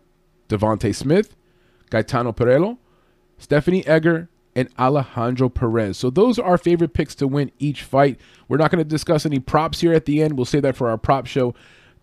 Devonte 0.48 0.94
Smith, 0.94 1.36
Gaetano 1.90 2.32
Pirrello, 2.32 2.78
Stephanie 3.36 3.86
Egger, 3.86 4.28
and 4.54 4.68
Alejandro 4.78 5.48
Perez. 5.48 5.96
So 5.96 6.10
those 6.10 6.38
are 6.38 6.44
our 6.44 6.58
favorite 6.58 6.94
picks 6.94 7.14
to 7.16 7.26
win 7.26 7.50
each 7.58 7.82
fight. 7.82 8.20
We're 8.48 8.58
not 8.58 8.70
going 8.70 8.84
to 8.84 8.88
discuss 8.88 9.24
any 9.24 9.38
props 9.38 9.80
here 9.80 9.92
at 9.92 10.04
the 10.04 10.22
end. 10.22 10.36
We'll 10.36 10.44
save 10.44 10.62
that 10.62 10.76
for 10.76 10.90
our 10.90 10.98
prop 10.98 11.26
show. 11.26 11.54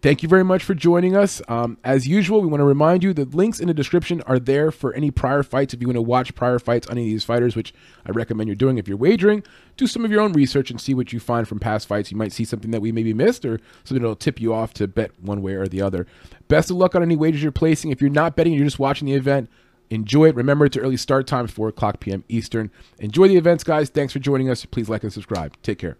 Thank 0.01 0.23
you 0.23 0.29
very 0.29 0.45
much 0.45 0.63
for 0.63 0.73
joining 0.73 1.17
us. 1.17 1.41
Um, 1.49 1.77
as 1.83 2.07
usual, 2.07 2.39
we 2.39 2.47
want 2.47 2.61
to 2.61 2.65
remind 2.65 3.03
you 3.03 3.13
the 3.13 3.25
links 3.25 3.59
in 3.59 3.67
the 3.67 3.73
description 3.73 4.21
are 4.25 4.39
there 4.39 4.71
for 4.71 4.93
any 4.93 5.11
prior 5.11 5.43
fights. 5.43 5.73
If 5.73 5.81
you 5.81 5.87
want 5.89 5.97
to 5.97 6.01
watch 6.01 6.33
prior 6.35 6.57
fights 6.57 6.87
on 6.87 6.93
any 6.93 7.07
of 7.07 7.11
these 7.11 7.25
fighters, 7.25 7.53
which 7.53 7.73
I 8.05 8.11
recommend 8.11 8.47
you're 8.47 8.55
doing 8.55 8.77
if 8.77 8.87
you're 8.87 8.95
wagering, 8.95 9.43
do 9.75 9.87
some 9.87 10.05
of 10.05 10.11
your 10.11 10.21
own 10.21 10.31
research 10.31 10.71
and 10.71 10.79
see 10.79 10.93
what 10.93 11.11
you 11.11 11.19
find 11.19 11.49
from 11.49 11.59
past 11.59 11.85
fights. 11.85 12.11
You 12.11 12.17
might 12.17 12.31
see 12.31 12.45
something 12.45 12.71
that 12.71 12.79
we 12.79 12.93
maybe 12.93 13.13
missed 13.13 13.43
or 13.43 13.59
something 13.83 14.01
that'll 14.01 14.15
tip 14.15 14.39
you 14.39 14.53
off 14.53 14.73
to 14.75 14.87
bet 14.87 15.11
one 15.21 15.41
way 15.41 15.55
or 15.55 15.67
the 15.67 15.81
other. 15.81 16.07
Best 16.47 16.71
of 16.71 16.77
luck 16.77 16.95
on 16.95 17.03
any 17.03 17.17
wagers 17.17 17.43
you're 17.43 17.51
placing. 17.51 17.91
If 17.91 17.99
you're 17.99 18.09
not 18.09 18.37
betting, 18.37 18.53
you're 18.53 18.63
just 18.63 18.79
watching 18.79 19.05
the 19.05 19.15
event, 19.15 19.49
Enjoy 19.89 20.29
it. 20.29 20.35
Remember, 20.35 20.65
it's 20.65 20.77
early 20.77 20.97
start 20.97 21.27
time, 21.27 21.47
4 21.47 21.69
o'clock 21.69 21.99
p.m. 21.99 22.23
Eastern. 22.29 22.71
Enjoy 22.99 23.27
the 23.27 23.37
events, 23.37 23.63
guys. 23.63 23.89
Thanks 23.89 24.13
for 24.13 24.19
joining 24.19 24.49
us. 24.49 24.65
Please 24.65 24.89
like 24.89 25.03
and 25.03 25.11
subscribe. 25.11 25.55
Take 25.63 25.79
care. 25.79 25.97